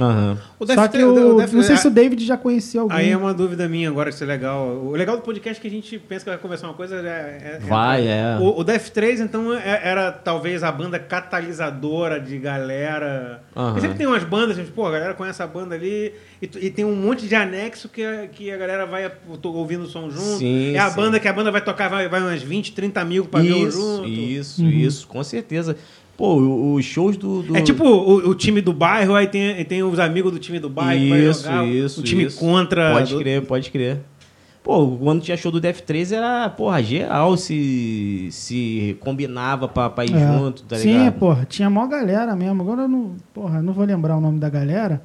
O 0.60 0.66
Def- 0.66 0.76
Só 0.76 0.88
que 0.88 1.04
o- 1.04 1.36
o, 1.36 1.38
Def- 1.38 1.54
não 1.54 1.64
sei 1.64 1.78
se 1.78 1.88
a- 1.88 1.90
o 1.90 1.94
David 1.94 2.24
já 2.26 2.38
conhecia 2.38 2.82
alguém. 2.82 2.98
Aí 2.98 3.10
é 3.12 3.18
uma 3.18 3.34
dúvida 3.34 3.68
minha 3.68 3.90
agora, 3.90 4.10
que 4.10 4.16
isso 4.16 4.24
é 4.24 4.28
legal. 4.28 4.68
O 4.68 4.92
legal 4.92 5.16
do 5.18 5.24
podcast 5.24 5.60
é 5.60 5.62
que 5.62 5.68
a 5.68 5.72
gente 5.72 5.98
pensa 5.98 6.26
que 6.26 6.30
vai 6.30 6.40
conversar 6.40 6.68
uma 6.68 6.74
coisa. 6.74 6.96
É, 6.98 7.58
é- 7.58 7.60
Vai, 7.68 8.08
é. 8.08 8.38
O, 8.40 8.60
o 8.60 8.64
Def 8.64 8.90
3, 8.90 9.20
então, 9.20 9.54
é- 9.54 9.82
era 9.84 10.12
talvez 10.12 10.64
a 10.64 10.72
banda 10.72 11.00
catalisadora 11.00 12.20
de 12.20 12.38
galera. 12.38 13.42
Porque 13.54 13.82
sempre 13.82 13.98
tem 13.98 14.08
umas 14.08 14.24
bandas, 14.24 14.58
tipo, 14.58 14.72
pô, 14.72 14.86
a 14.86 14.92
galera 14.92 15.14
conhece 15.14 15.42
a 15.42 15.48
banda 15.48 15.76
ali 15.76 16.14
e, 16.42 16.50
e 16.62 16.70
tem 16.70 16.86
um 16.86 16.96
monte 16.96 17.28
de 17.28 17.36
anexo 17.36 17.90
que, 17.90 18.04
a- 18.04 18.28
que 18.28 18.52
a 18.52 18.58
galera 18.58 18.86
vai 18.86 19.12
tô 19.42 19.52
ouvindo 19.54 19.84
o 19.84 19.88
som 19.88 20.10
junto. 20.10 20.38
Sim, 20.40 20.74
é 20.76 20.80
a 20.80 20.90
sim. 20.90 20.96
banda 20.96 21.20
que 21.20 21.28
a 21.28 21.34
banda 21.34 21.52
vai 21.52 21.62
tocar, 21.62 21.77
vai, 21.88 22.08
vai 22.10 22.22
umas 22.22 22.42
20, 22.42 22.72
30 22.72 23.04
mil 23.06 23.26
pra 23.26 23.42
ver 23.42 23.54
o 23.54 23.68
Isso, 23.68 23.78
junto. 23.98 24.08
isso, 24.08 24.62
Uhum. 24.64 24.70
isso, 24.70 25.08
com 25.08 25.24
certeza. 25.24 25.76
Pô, 26.16 26.74
os 26.74 26.84
shows 26.84 27.16
do... 27.16 27.44
do- 27.44 27.56
É 27.56 27.62
tipo 27.62 27.84
o, 27.86 28.30
o 28.30 28.34
time 28.34 28.60
do 28.62 28.74
bairro, 28.74 29.14
aí 29.14 29.28
tem, 29.28 29.64
tem 29.66 29.84
os 29.84 30.00
amigos 30.00 30.32
do 30.32 30.40
time 30.40 30.58
do 30.60 30.68
bairro 30.70 31.00
que 31.04 31.10
vai 31.10 31.20
Isso, 31.30 31.44
jogar. 31.44 31.66
isso, 31.68 32.00
o 32.00 32.04
time 32.04 32.24
isso. 32.26 32.40
contra. 32.40 32.92
Pode 32.94 33.14
do- 33.14 33.20
crer, 33.20 33.42
pode 33.46 33.70
crer. 33.70 34.00
Pô, 34.64 34.98
quando 34.98 35.22
tinha 35.22 35.38
show 35.38 35.52
do 35.52 35.62
Def 35.62 35.80
3 35.82 36.12
era, 36.12 36.50
porra, 36.50 36.82
geral 36.84 37.38
se, 37.38 38.28
se 38.32 38.98
combinava 39.00 39.68
pra, 39.68 39.90
pra 39.90 40.04
ir 40.06 40.14
É. 40.14 40.20
junto, 40.38 40.64
tá 40.64 40.76
Sim, 40.76 40.98
ligado? 40.98 41.14
porra, 41.20 41.46
tinha 41.48 41.70
mó 41.70 41.86
galera 41.88 42.36
mesmo. 42.36 42.64
Agora 42.64 42.82
eu 42.82 42.88
não, 42.90 43.16
porra, 43.34 43.62
não 43.62 43.72
vou 43.72 43.86
lembrar 43.86 44.18
o 44.18 44.22
nome 44.22 44.40
da 44.40 44.50
galera. 44.50 45.02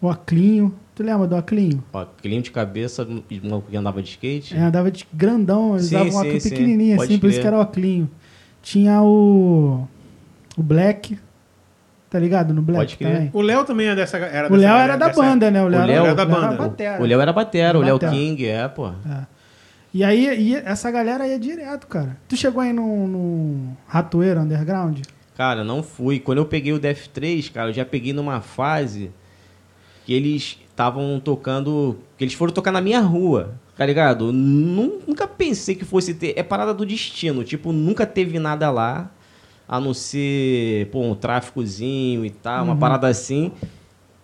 O 0.00 0.08
Aclinho. 0.08 0.74
Tu 0.98 1.04
lembra 1.04 1.28
do 1.28 1.36
Aclinho? 1.36 1.84
Ó, 1.92 2.04
clima 2.20 2.42
de 2.42 2.50
cabeça, 2.50 3.06
que 3.28 3.76
andava 3.76 4.02
de 4.02 4.08
skate. 4.10 4.56
É, 4.56 4.58
andava 4.58 4.90
de 4.90 5.06
grandão, 5.14 5.74
eles 5.76 5.86
Sim, 5.86 5.94
usavam 5.94 6.12
um 6.12 6.16
óculos 6.16 6.42
pequenininho 6.42 7.00
assim, 7.00 7.18
por 7.20 7.28
isso 7.30 7.36
crer. 7.38 7.40
que 7.42 7.46
era 7.46 7.56
o 7.56 7.60
Aclinho. 7.60 8.10
Tinha 8.60 9.00
o. 9.00 9.86
O 10.56 10.62
Black, 10.64 11.16
tá 12.10 12.18
ligado? 12.18 12.52
No 12.52 12.62
Black 12.62 12.80
Pode 12.80 12.96
crer. 12.96 13.12
também. 13.12 13.30
O 13.32 13.40
Léo 13.40 13.64
também 13.64 13.86
é 13.86 13.94
dessa, 13.94 14.16
era 14.16 14.48
O 14.48 14.56
dessa 14.58 14.60
Léo 14.72 14.76
era 14.76 14.96
da 14.96 15.06
dessa- 15.06 15.22
banda, 15.22 15.50
né? 15.52 15.62
O 15.62 15.66
O 15.66 15.68
Léo, 15.68 15.82
era 15.82 16.14
da 16.16 16.24
banda. 16.26 16.74
O 17.00 17.04
Léo 17.06 17.20
era 17.20 17.32
batera, 17.32 17.78
o 17.78 17.80
Léo. 17.82 17.98
King, 18.00 18.44
é, 18.46 18.66
pô. 18.66 18.88
É. 18.88 19.24
E 19.94 20.02
aí, 20.02 20.50
e 20.50 20.56
essa 20.56 20.90
galera 20.90 21.28
ia 21.28 21.38
direto, 21.38 21.86
cara. 21.86 22.16
Tu 22.26 22.36
chegou 22.36 22.60
aí 22.60 22.72
no, 22.72 23.06
no 23.06 23.76
Ratoeiro 23.86 24.40
Underground? 24.40 24.98
Cara, 25.36 25.62
não 25.62 25.80
fui. 25.80 26.18
Quando 26.18 26.38
eu 26.38 26.44
peguei 26.46 26.72
o 26.72 26.78
Def 26.80 27.06
3, 27.06 27.50
cara, 27.50 27.68
eu 27.70 27.72
já 27.74 27.84
peguei 27.84 28.12
numa 28.12 28.40
fase 28.40 29.12
que 30.04 30.12
eles 30.12 30.58
estavam 30.78 31.18
tocando. 31.20 31.98
Que 32.16 32.24
eles 32.24 32.34
foram 32.34 32.52
tocar 32.52 32.70
na 32.70 32.80
minha 32.80 33.00
rua, 33.00 33.54
tá 33.76 33.84
ligado? 33.84 34.32
Nu- 34.32 35.00
Nunca 35.06 35.26
pensei 35.26 35.74
que 35.74 35.84
fosse 35.84 36.14
ter. 36.14 36.34
É 36.36 36.42
parada 36.42 36.72
do 36.72 36.86
destino. 36.86 37.42
Tipo, 37.42 37.72
nunca 37.72 38.06
teve 38.06 38.38
nada 38.38 38.70
lá. 38.70 39.10
A 39.68 39.78
não 39.78 39.92
ser, 39.92 40.86
pô, 40.90 41.02
um 41.02 41.14
tráficozinho 41.14 42.24
e 42.24 42.30
tal, 42.30 42.64
uma 42.64 42.74
parada 42.76 43.06
assim. 43.06 43.52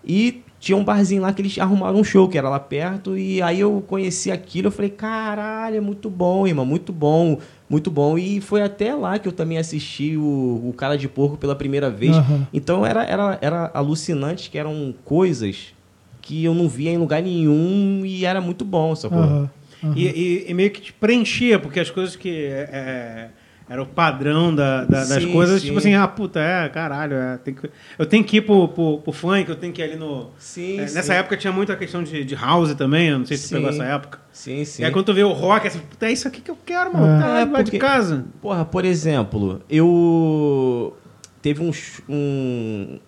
E 0.02 0.42
tinha 0.58 0.74
um 0.78 0.82
barzinho 0.84 1.20
lá 1.20 1.32
que 1.34 1.42
eles 1.42 1.58
arrumaram 1.58 1.98
um 1.98 2.04
show, 2.04 2.26
que 2.28 2.38
era 2.38 2.48
lá 2.48 2.58
perto. 2.58 3.18
E 3.18 3.42
aí 3.42 3.60
eu 3.60 3.84
conheci 3.86 4.30
aquilo, 4.30 4.68
eu 4.68 4.72
falei, 4.72 4.90
caralho, 4.90 5.76
é 5.76 5.80
muito 5.80 6.08
bom, 6.08 6.46
irmão, 6.46 6.64
muito 6.64 6.92
bom, 6.94 7.38
muito 7.68 7.90
bom. 7.90 8.16
E 8.16 8.40
foi 8.40 8.62
até 8.62 8.94
lá 8.94 9.18
que 9.18 9.28
eu 9.28 9.32
também 9.32 9.58
assisti 9.58 10.16
o, 10.16 10.22
o 10.66 10.72
Cara 10.74 10.96
de 10.96 11.08
Porco 11.08 11.36
pela 11.36 11.54
primeira 11.54 11.90
vez. 11.90 12.16
Aham. 12.16 12.46
Então 12.50 12.86
era, 12.86 13.04
era, 13.04 13.38
era 13.42 13.70
alucinante, 13.74 14.50
que 14.50 14.56
eram 14.56 14.94
coisas 15.04 15.74
que 16.24 16.42
eu 16.44 16.54
não 16.54 16.68
via 16.68 16.90
em 16.90 16.96
lugar 16.96 17.22
nenhum 17.22 18.02
e 18.04 18.24
era 18.24 18.40
muito 18.40 18.64
bom, 18.64 18.94
sacou? 18.96 19.18
Aham, 19.18 19.50
aham. 19.84 19.94
E, 19.94 20.06
e- 20.06 20.44
e 20.50 20.54
meio 20.54 20.70
que 20.70 20.80
te 20.80 20.92
preenchia, 20.92 21.58
porque 21.58 21.78
as 21.78 21.90
coisas 21.90 22.16
que. 22.16 22.30
é, 22.30 23.28
era 23.68 23.82
o 23.82 23.86
padrão 23.86 24.54
da, 24.54 24.84
da- 24.84 25.04
das 25.04 25.22
Sim, 25.22 25.32
coisas. 25.32 25.60
sim. 25.60 25.66
Tipo 25.68 25.78
assim, 25.78 25.94
ah, 25.94 26.06
puta, 26.08 26.38
é, 26.40 26.68
caralho, 26.68 27.14
é, 27.16 27.36
tem 27.38 27.52
que- 27.54 27.70
eu 27.98 28.04
tenho 28.06 28.22
que 28.24 28.36
ir 28.38 28.40
pro, 28.42 28.68
pro, 28.68 28.98
pro 28.98 29.12
funk, 29.12 29.48
eu 29.48 29.56
tenho 29.56 29.72
que 29.72 29.80
ir 29.82 29.84
ali 29.84 29.96
no. 29.96 30.30
Sim, 30.38 30.80
É, 30.80 30.86
sim. 30.86 30.94
nessa 30.94 31.14
época 31.14 31.36
tinha 31.36 31.52
muito 31.52 31.70
a 31.72 31.76
questão 31.76 32.02
de, 32.02 32.24
de 32.24 32.34
house 32.34 32.74
também, 32.74 33.08
eu 33.08 33.18
não 33.18 33.26
sei 33.26 33.36
se 33.36 33.42
você 33.44 33.48
Sim. 33.48 33.54
pegou 33.56 33.68
essa 33.70 33.84
época. 33.84 34.18
Sim, 34.32 34.64
sim. 34.64 34.82
E 34.82 34.84
aí 34.86 34.90
quando 34.92 35.06
tu 35.06 35.14
vê 35.14 35.22
o 35.24 35.32
rock, 35.32 35.64
é 35.66 35.68
assim, 35.68 35.78
puta, 35.80 36.06
é 36.06 36.12
isso 36.12 36.26
aqui 36.28 36.40
que 36.40 36.50
eu 36.50 36.58
quero, 36.64 36.92
mano. 36.92 37.06
É. 37.06 37.18
Tá 37.20 37.44
lá 37.52 37.60
É, 37.60 37.62
de 37.62 37.78
casa. 37.78 38.24
Porra, 38.40 38.64
por 38.64 38.84
exemplo, 38.84 39.60
eu. 39.68 40.96
Teve 41.42 41.62
uns. 41.62 42.00
Um, 42.08 42.98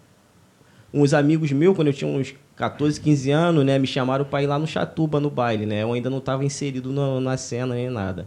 uns 0.92 1.12
amigos 1.12 1.52
meus, 1.52 1.75
quando 1.76 1.88
eu 1.88 1.92
tinha 1.94 2.11
uns 2.11 2.35
14, 2.57 3.01
15 3.01 3.31
anos, 3.31 3.65
né? 3.65 3.79
Me 3.79 3.87
chamaram 3.87 4.25
pra 4.25 4.43
ir 4.43 4.47
lá 4.47 4.59
no 4.59 4.67
Chatuba, 4.67 5.21
no 5.21 5.29
baile, 5.31 5.67
né? 5.67 5.83
Eu 5.83 5.93
ainda 5.93 6.09
não 6.09 6.21
tava 6.21 6.45
inserido 6.45 6.91
no- 6.91 7.21
na 7.21 7.37
cena 7.37 7.75
nem 7.75 7.91
nada. 7.91 8.27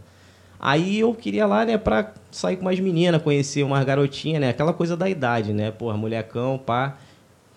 Aí 0.58 1.00
eu 1.00 1.14
queria 1.14 1.46
lá, 1.46 1.64
né, 1.64 1.78
pra 1.78 2.12
sair 2.30 2.56
com 2.56 2.62
umas 2.62 2.78
meninas, 2.78 3.20
conhecer 3.22 3.62
umas 3.62 3.84
garotinhas, 3.84 4.40
né? 4.40 4.50
Aquela 4.50 4.72
coisa 4.72 4.96
da 4.96 5.08
idade, 5.08 5.52
né? 5.52 5.70
Porra, 5.70 5.96
molecão, 5.96 6.58
pá. 6.58 6.96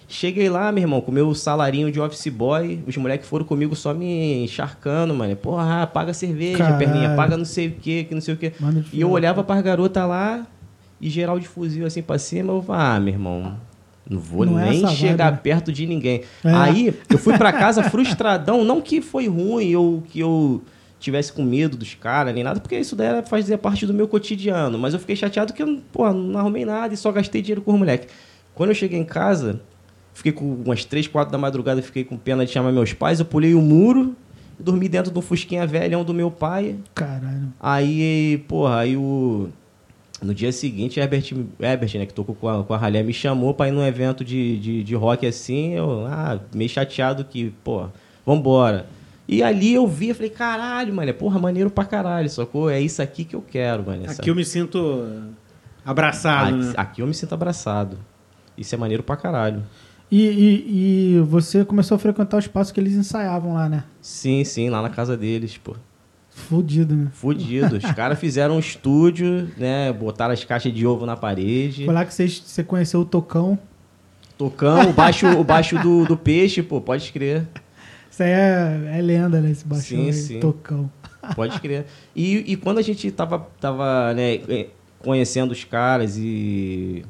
Cheguei 0.08 0.50
lá, 0.50 0.72
meu 0.72 0.84
irmão, 0.84 1.01
com 1.01 1.12
meu 1.12 1.34
salarinho 1.34 1.92
de 1.92 2.00
office 2.00 2.27
boy. 2.27 2.84
Os 2.88 2.96
moleques 2.98 3.27
foram 3.27 3.46
comigo 3.46 3.75
só 3.75 3.94
me 3.94 4.44
encharcando, 4.44 5.13
mano. 5.13 5.36
Porra, 5.36 5.86
paga 5.88 6.13
cerveja, 6.13 6.58
Caralho. 6.60 6.77
perninha, 6.77 7.15
paga 7.15 7.36
não 7.38 7.46
sei 7.46 7.68
o 7.68 7.72
que, 7.72 8.03
que 8.06 8.13
não 8.13 8.22
sei 8.22 8.34
o 8.34 8.38
que. 8.38 8.53
Manda 8.60 8.82
de 8.82 8.96
E 8.96 9.01
eu 9.01 9.10
olhava 9.10 9.44
pras 9.44 9.62
garotas 9.62 10.08
lá 10.08 10.46
e 11.01 11.10
geral 11.10 11.39
de 11.39 11.48
fuzil 11.48 11.86
assim 11.86 12.01
pra 12.01 12.18
cima. 12.20 12.53
Eu 12.53 12.62
falava, 12.62 12.96
ah, 12.96 13.00
meu 13.00 13.13
irmão, 13.13 13.58
não 14.10 14.19
vou 14.19 14.45
Não 14.45 14.60
é 14.60 14.69
nem 14.69 14.81
vibe, 14.81 14.95
chegar 14.95 15.31
né? 15.31 15.39
perto 15.41 15.72
de 15.72 15.86
ninguém. 15.88 16.22
É. 16.43 16.50
Aí 16.53 16.93
eu 17.10 17.17
fui 17.17 17.38
pra 17.38 17.53
casa 17.53 17.83
frustradão. 17.83 18.63
Não 18.63 18.81
que 18.81 19.01
foi 19.01 19.27
ruim 19.27 19.75
ou 19.75 20.01
que 20.01 20.19
eu 20.19 20.62
tivesse 21.00 21.33
com 21.33 21.43
medo 21.43 21.75
dos 21.75 21.93
caras 21.95 22.33
nem 22.33 22.43
nada, 22.43 22.60
porque 22.62 22.77
isso 22.77 22.95
daí 22.95 23.22
fazia 23.24 23.57
parte 23.57 23.86
do 23.86 23.93
meu 23.93 24.07
cotidiano. 24.07 24.77
Mas 24.79 24.93
eu 24.93 25.00
fiquei 25.00 25.15
chateado 25.15 25.53
que 25.53 25.62
eu 25.63 25.81
pô, 25.91 26.12
não 26.13 26.39
arrumei 26.39 26.65
nada 26.65 26.93
e 26.93 26.98
só 26.98 27.12
gastei 27.12 27.41
dinheiro 27.41 27.62
com 27.62 27.74
os 27.74 27.79
moleques. 27.79 28.07
Quando 28.55 28.69
eu 28.69 28.75
cheguei 28.75 29.00
em 29.00 29.03
casa, 29.03 29.60
fiquei 30.13 30.31
com 30.31 30.45
umas 30.65 30.86
3, 30.86 31.07
4 31.07 31.31
da 31.31 31.38
madrugada, 31.38 31.81
fiquei 31.81 32.03
com 32.03 32.15
pena 32.17 32.45
de 32.45 32.51
chamar 32.51 32.72
meus 32.72 32.93
pais. 32.93 33.19
Eu 33.19 33.25
pulei 33.25 33.53
o 33.53 33.62
muro, 33.62 34.15
dormi 34.60 34.88
dentro 34.88 35.12
do 35.12 35.22
Fusquinha 35.22 35.65
velhão 35.67 36.03
do 36.03 36.13
meu 36.13 36.29
pai. 36.31 36.75
Caralho. 36.93 37.51
Aí, 37.60 38.43
porra, 38.48 38.79
aí 38.79 38.95
o. 38.95 39.50
No 40.24 40.34
dia 40.34 40.51
seguinte, 40.51 41.00
Herbert, 41.00 41.32
Herbert 41.60 41.98
né, 41.98 42.06
que 42.06 42.13
tocou 42.13 42.34
com 42.34 42.48
a, 42.48 42.63
com 42.63 42.74
a 42.74 42.77
Ralé, 42.77 43.03
me 43.03 43.13
chamou 43.13 43.53
pra 43.53 43.68
ir 43.68 43.72
num 43.72 43.86
evento 43.86 44.24
de, 44.24 44.58
de, 44.58 44.84
de 44.84 44.96
rock 44.96 45.25
assim. 45.27 45.74
Eu, 45.74 46.06
ah, 46.08 46.39
meio 46.53 46.70
chateado 46.70 47.25
que, 47.25 47.53
pô, 47.63 47.88
vambora. 48.25 48.88
E 49.27 49.42
ali 49.42 49.74
eu 49.74 49.88
vi, 49.88 50.10
eu 50.10 50.15
falei, 50.15 50.30
caralho, 50.30 50.94
mano, 50.94 51.13
porra, 51.13 51.39
maneiro 51.39 51.70
pra 51.70 51.86
caralho, 51.86 52.30
sacou? 52.30 52.70
É 52.70 52.80
isso 52.80 53.01
aqui 53.01 53.24
que 53.24 53.36
eu 53.36 53.42
quero, 53.42 53.86
mano. 53.86 54.06
Aqui 54.10 54.30
eu 54.30 54.36
me 54.36 54.44
sinto 54.44 55.08
abraçado, 55.86 56.56
aqui, 56.56 56.65
né? 56.65 56.74
aqui 56.75 57.01
eu 57.01 57.08
me 57.08 57.13
sinto 57.13 57.34
abraçado. 57.34 57.98
Isso 58.58 58.75
é 58.75 58.77
maneiro 58.77 59.03
pra 59.03 59.15
caralho. 59.15 59.63
E, 60.12 60.22
e, 60.27 61.15
e 61.18 61.20
você 61.22 61.65
começou 61.65 61.96
a 61.96 62.00
frequentar 62.00 62.38
o 62.38 62.39
espaço 62.39 62.74
que 62.74 62.80
eles 62.80 62.94
ensaiavam 62.94 63.53
lá, 63.53 63.68
né? 63.68 63.84
Sim, 64.01 64.44
sim, 64.44 64.70
lá 64.70 64.82
na 64.82 64.89
casa 64.89 65.18
deles, 65.18 65.58
pô. 65.58 65.75
Fudido, 66.35 66.95
né? 66.95 67.07
Fudido. 67.13 67.77
Os 67.77 67.91
caras 67.91 68.19
fizeram 68.19 68.55
um 68.55 68.59
estúdio, 68.59 69.49
né? 69.57 69.93
Botaram 69.93 70.33
as 70.33 70.43
caixas 70.43 70.73
de 70.73 70.85
ovo 70.85 71.05
na 71.05 71.15
parede. 71.15 71.85
Foi 71.85 71.93
lá 71.93 72.03
que 72.05 72.13
você 72.13 72.63
conheceu 72.63 73.01
o 73.01 73.05
Tocão. 73.05 73.57
Tocão, 74.37 74.89
o 74.89 74.93
baixo, 74.93 75.27
o 75.27 75.43
baixo 75.43 75.77
do, 75.79 76.05
do 76.05 76.17
peixe, 76.17 76.63
pô, 76.63 76.81
pode 76.81 77.11
crer. 77.11 77.47
Isso 78.09 78.23
aí 78.23 78.29
é, 78.29 78.97
é 78.97 79.01
lenda, 79.01 79.39
né? 79.39 79.51
Esse 79.51 79.65
baixão 79.65 79.97
Sim, 79.97 80.05
aí, 80.07 80.13
sim. 80.13 80.39
Tocão. 80.39 80.89
Pode 81.35 81.59
crer. 81.61 81.85
E, 82.15 82.51
e 82.51 82.57
quando 82.57 82.79
a 82.79 82.81
gente 82.81 83.09
tava, 83.11 83.47
tava 83.61 84.13
né, 84.13 84.35
eh, 84.49 84.67
conhecendo 84.99 85.51
os 85.51 85.63
caras 85.63 86.17
e. 86.17 87.05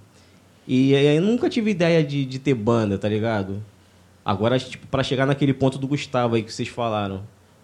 E 0.67 0.95
aí 0.95 1.17
eu 1.17 1.21
nunca 1.21 1.49
tive 1.49 1.71
ideia 1.71 2.03
de, 2.03 2.25
de 2.25 2.39
ter 2.39 2.53
banda, 2.53 2.97
tá 2.97 3.09
ligado? 3.09 3.61
Agora, 4.23 4.57
tipo, 4.57 4.87
pra 4.87 5.03
chegar 5.03 5.25
naquele 5.25 5.53
ponto 5.53 5.77
do 5.77 5.87
Gustavo 5.87 6.35
aí 6.35 6.43
que 6.43 6.53
vocês 6.53 6.69
falaram. 6.69 7.23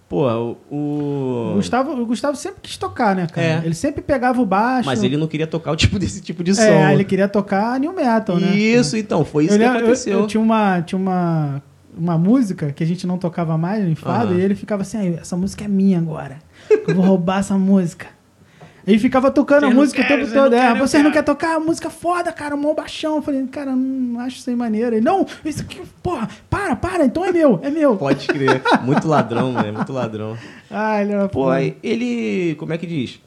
Pô, 0.10 0.28
o. 0.72 1.52
O 1.52 1.54
Gustavo, 1.56 1.92
o 1.92 2.06
Gustavo 2.06 2.36
sempre 2.36 2.62
quis 2.64 2.76
tocar, 2.78 3.16
né, 3.16 3.28
cara? 3.28 3.46
É. 3.48 3.62
Ele 3.64 3.76
sempre 3.76 4.02
pegava 4.02 4.42
o 4.42 4.46
baixo. 4.46 4.88
Mas 4.88 5.04
ele 5.04 5.16
não 5.16 5.28
queria 5.28 5.46
tocar 5.46 5.72
o 5.72 5.76
tipo 5.76 5.98
desse 6.00 6.20
tipo 6.20 6.44
de 6.44 6.56
som. 6.56 6.62
É, 6.64 6.94
ele 6.94 7.04
queria 7.04 7.28
tocar 7.28 7.80
new 7.80 7.94
metal, 7.94 8.38
né? 8.38 8.56
Isso, 8.56 8.98
então, 8.98 9.24
foi 9.24 9.46
isso 9.46 9.54
eu, 9.54 9.58
que 9.60 9.64
lembro- 9.64 9.80
eu- 9.80 9.86
aconteceu. 9.86 10.20
Eu, 10.22 10.28
tinha 10.28 10.42
uma, 10.42 10.82
tinha 10.82 10.98
uma, 11.00 11.62
uma 11.96 12.18
música 12.18 12.72
que 12.72 12.84
a 12.84 12.88
gente 12.88 13.06
não 13.06 13.20
tocava 13.20 13.56
mais 13.58 13.86
em 13.88 13.94
fado, 13.94 14.32
Aham. 14.34 14.40
e 14.40 14.42
ele 14.42 14.56
ficava 14.56 14.82
assim, 14.82 14.98
"Ai, 14.98 15.20
essa 15.22 15.38
música 15.38 15.64
é 15.64 15.68
minha 15.68 16.00
agora. 16.00 16.40
Eu 16.88 16.96
vou 16.96 17.06
roubar 17.06 17.40
essa 17.42 17.56
música. 17.58 18.08
Ele 18.90 19.00
ficava 19.00 19.30
tocando 19.30 19.66
a 19.66 19.70
não 19.70 19.76
música 19.76 20.02
querem, 20.04 20.24
o 20.24 20.26
tempo 20.28 20.34
todo. 20.34 20.52
não 20.52 20.58
É, 20.58 20.62
querem, 20.62 20.78
eu 20.82 20.88
vocês 20.88 21.04
não 21.04 21.12
quero." 21.12 21.24
querem 21.26 21.38
tocar 21.38 21.56
a 21.56 21.60
música 21.60 21.90
foda, 21.90 22.32
cara, 22.32 22.56
mó 22.58 22.74
baixão. 22.74 23.18
Eu 23.18 23.22
falei, 23.22 23.46
cara, 23.48 23.76
não 23.76 24.20
acho 24.20 24.38
isso 24.38 24.50
aí 24.50 24.56
maneiro. 24.56 24.96
Ele, 24.96 25.06
não, 25.06 25.26
isso 25.46 25.62
aqui, 25.62 25.82
porra, 26.02 26.28
para, 26.50 26.76
para, 26.76 27.06
então 27.06 27.24
é 27.24 27.32
meu, 27.32 27.60
é 27.62 27.70
meu. 27.70 27.96
Pode 27.96 28.26
crer. 28.28 28.62
Muito 28.82 29.08
ladrão, 29.08 29.52
mano. 29.52 29.74
Muito 29.74 29.94
ladrão. 29.94 30.36
Ah, 30.72 31.02
ele 31.02 31.12
era 31.14 31.30
Pô, 31.30 31.50
aí 31.50 31.78
ele. 31.84 32.56
Como 32.56 32.74
é 32.74 32.78
que 32.78 32.88
diz? 32.88 33.20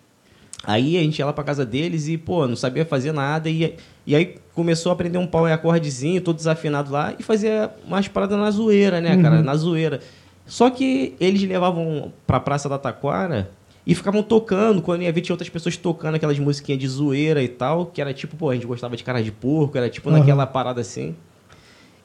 Aí 0.65 0.97
a 0.97 1.01
gente 1.01 1.19
ia 1.19 1.27
lá 1.27 1.33
pra 1.33 1.43
casa 1.43 1.67
deles 1.67 2.07
e, 2.09 2.17
pô, 2.17 2.47
não 2.47 2.55
sabia 2.57 2.85
fazer 2.85 3.11
nada. 3.13 3.51
E, 3.51 3.75
e 4.07 4.15
aí 4.15 4.37
começou 4.55 4.91
a 4.91 4.93
aprender 4.95 5.19
um 5.19 5.27
pau 5.27 5.49
e 5.49 5.53
acordezinho, 5.53 6.21
todo 6.21 6.37
desafinado 6.37 6.93
lá, 6.93 7.15
e 7.19 7.23
fazia 7.23 7.71
umas 7.87 8.07
paradas 8.07 8.39
na 8.39 8.51
zoeira, 8.51 9.01
né, 9.01 9.21
cara? 9.21 9.37
Uhum. 9.37 9.43
Na 9.43 9.55
zoeira. 9.57 10.01
Só 10.47 10.71
que 10.71 11.15
eles 11.21 11.43
levavam 11.43 12.13
pra 12.27 12.39
Praça 12.39 12.69
da 12.69 12.79
Taquara 12.79 13.51
e 13.87 13.95
ficavam 13.95 14.23
tocando. 14.23 14.81
Quando 14.83 15.03
ia 15.03 15.13
ver, 15.13 15.21
tinha 15.21 15.35
outras 15.35 15.49
pessoas 15.49 15.77
tocando 15.77 16.15
aquelas 16.17 16.39
musiquinhas 16.39 16.81
de 16.81 16.89
zoeira 16.89 17.43
e 17.43 17.49
tal, 17.49 17.87
que 17.87 18.01
era 18.01 18.13
tipo, 18.15 18.37
pô, 18.37 18.51
a 18.51 18.55
gente 18.55 18.67
gostava 18.67 18.97
de 18.97 19.03
cara 19.05 19.23
de 19.23 19.33
porco, 19.33 19.77
era 19.79 19.89
tipo 19.91 20.09
Aham. 20.09 20.19
naquela 20.19 20.47
parada 20.47 20.81
assim. 20.81 21.15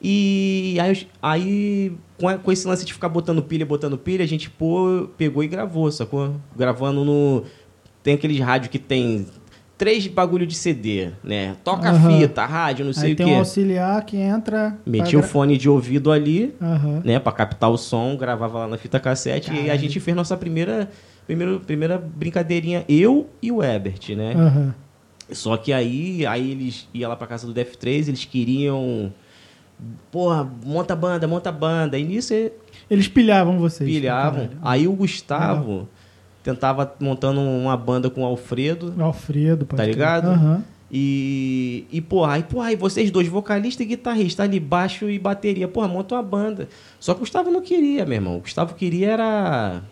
E 0.00 0.76
aí, 0.80 1.08
aí 1.20 1.92
com, 2.18 2.28
a- 2.28 2.38
com 2.38 2.52
esse 2.52 2.66
lance 2.68 2.84
de 2.84 2.92
ficar 2.92 3.08
botando 3.08 3.42
pilha, 3.42 3.66
botando 3.66 3.98
pilha, 3.98 4.24
a 4.24 4.28
gente 4.28 4.48
pô, 4.48 5.08
pegou 5.16 5.42
e 5.42 5.48
gravou, 5.48 5.90
sacou? 5.90 6.36
Gravando 6.56 7.04
no. 7.04 7.42
Tem 8.02 8.14
aqueles 8.14 8.38
rádios 8.38 8.70
que 8.70 8.78
tem 8.78 9.26
três 9.76 10.06
bagulho 10.06 10.46
de 10.46 10.54
CD, 10.54 11.10
né? 11.22 11.56
Toca 11.64 11.90
Aham. 11.90 12.18
fita, 12.20 12.44
rádio, 12.46 12.84
não 12.86 12.92
sei 12.92 13.08
Aí 13.08 13.12
o 13.12 13.16
tem 13.16 13.26
quê. 13.26 13.32
um 13.32 13.38
auxiliar 13.38 14.04
que 14.04 14.16
entra. 14.16 14.78
Meti 14.86 15.16
o 15.16 15.20
gra- 15.20 15.28
fone 15.28 15.56
de 15.56 15.68
ouvido 15.68 16.12
ali, 16.12 16.54
Aham. 16.62 17.02
né? 17.04 17.18
Pra 17.18 17.32
captar 17.32 17.68
o 17.70 17.76
som, 17.76 18.16
gravava 18.16 18.58
lá 18.60 18.68
na 18.68 18.78
fita 18.78 19.00
cassete. 19.00 19.50
E 19.50 19.52
aí 19.52 19.58
a 19.58 19.62
Caralho. 19.64 19.80
gente 19.80 19.98
fez 20.00 20.16
nossa 20.16 20.36
primeira, 20.36 20.88
primeira, 21.28 21.60
primeira 21.60 21.98
brincadeirinha, 21.98 22.84
eu 22.88 23.28
e 23.42 23.52
o 23.52 23.62
Ebert, 23.62 24.16
né? 24.16 24.32
Aham. 24.34 24.74
Só 25.30 25.58
que 25.58 25.74
aí, 25.74 26.24
aí 26.24 26.50
eles 26.52 26.88
iam 26.94 27.10
lá 27.10 27.14
pra 27.14 27.26
casa 27.26 27.46
do 27.46 27.52
Def 27.52 27.76
3, 27.76 28.08
eles 28.08 28.24
queriam. 28.24 29.12
Porra, 30.10 30.50
monta 30.64 30.96
banda, 30.96 31.28
monta 31.28 31.52
banda. 31.52 31.98
E 31.98 32.02
nisso 32.02 32.32
Eles 32.90 33.06
pilhavam 33.06 33.58
vocês. 33.58 33.88
pilhavam. 33.88 34.48
Aí 34.62 34.88
o 34.88 34.92
Gustavo 34.94 35.86
tentava 36.42 36.92
montando 36.98 37.40
uma 37.42 37.76
banda 37.76 38.08
com 38.08 38.22
o 38.22 38.24
Alfredo. 38.24 38.94
Alfredo, 38.98 39.66
Tá 39.66 39.84
ligado? 39.84 40.28
Aham. 40.28 40.64
E, 40.90 41.84
e 41.92 42.00
porra, 42.00 42.32
aí, 42.32 42.42
porra, 42.42 42.68
aí 42.68 42.76
vocês 42.76 43.10
dois, 43.10 43.28
vocalista 43.28 43.82
e 43.82 43.86
guitarrista, 43.86 44.44
ali, 44.44 44.58
baixo 44.58 45.10
e 45.10 45.18
bateria, 45.18 45.68
porra, 45.68 45.86
monta 45.86 46.14
uma 46.14 46.22
banda. 46.22 46.66
Só 46.98 47.12
que 47.12 47.18
o 47.18 47.20
Gustavo 47.20 47.50
não 47.50 47.60
queria, 47.60 48.06
meu 48.06 48.14
irmão. 48.14 48.38
O 48.38 48.40
Gustavo 48.40 48.74
queria 48.74 49.10
era 49.10 49.82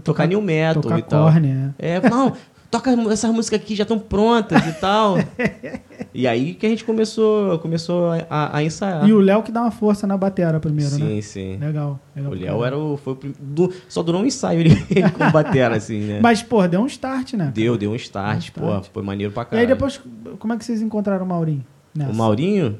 tocar 0.00 0.26
new 0.26 0.40
metal 0.42 0.82
tocar 0.82 0.98
e 0.98 1.02
tal. 1.02 1.24
corne, 1.24 1.72
é. 1.78 1.96
É, 1.96 2.10
não, 2.10 2.32
toca 2.70 2.90
essas 3.12 3.30
músicas 3.30 3.60
aqui, 3.60 3.74
já 3.76 3.82
estão 3.82 3.98
prontas 3.98 4.64
e 4.66 4.72
tal. 4.80 5.16
e 6.14 6.26
aí 6.26 6.54
que 6.54 6.64
a 6.66 6.68
gente 6.68 6.84
começou, 6.84 7.58
começou 7.58 8.10
a, 8.30 8.56
a- 8.56 8.62
ensaiar. 8.64 9.06
E 9.08 9.12
o 9.12 9.20
Léo 9.20 9.42
que 9.42 9.52
dá 9.52 9.60
uma 9.62 9.70
força 9.70 10.06
na 10.06 10.16
batera 10.16 10.58
primeiro, 10.58 10.90
sim, 10.90 11.16
né? 11.16 11.20
sim. 11.22 11.56
Legal. 11.56 12.00
legal 12.16 12.32
O 12.32 12.34
Léo 12.34 12.44
caralho. 12.44 12.64
era 12.64 12.78
o. 12.78 12.96
Foi 12.96 13.12
o 13.12 13.18
du- 13.40 13.72
só 13.88 14.02
durou 14.02 14.22
um 14.22 14.26
ensaio 14.26 14.60
ele, 14.60 14.70
ele 14.90 15.10
com 15.10 15.30
batera, 15.30 15.76
assim, 15.76 16.00
né? 16.00 16.20
Mas, 16.22 16.42
pô, 16.42 16.66
deu 16.66 16.80
um 16.80 16.86
start, 16.86 17.34
né? 17.34 17.50
Deu, 17.54 17.76
deu 17.76 17.90
um 17.90 17.96
start, 17.96 18.36
um 18.36 18.38
start. 18.40 18.84
pô, 18.86 18.90
foi 18.94 19.02
maneiro 19.02 19.32
pra 19.32 19.42
E 19.42 19.44
aí 19.44 19.50
caralho. 19.50 19.68
depois, 19.68 20.00
como 20.38 20.52
é 20.54 20.56
que 20.56 20.64
vocês 20.64 20.80
encontraram 20.82 21.24
o 21.24 21.28
Maurinho? 21.28 21.64
nessa? 21.94 22.10
O 22.10 22.14
Maurinho, 22.16 22.78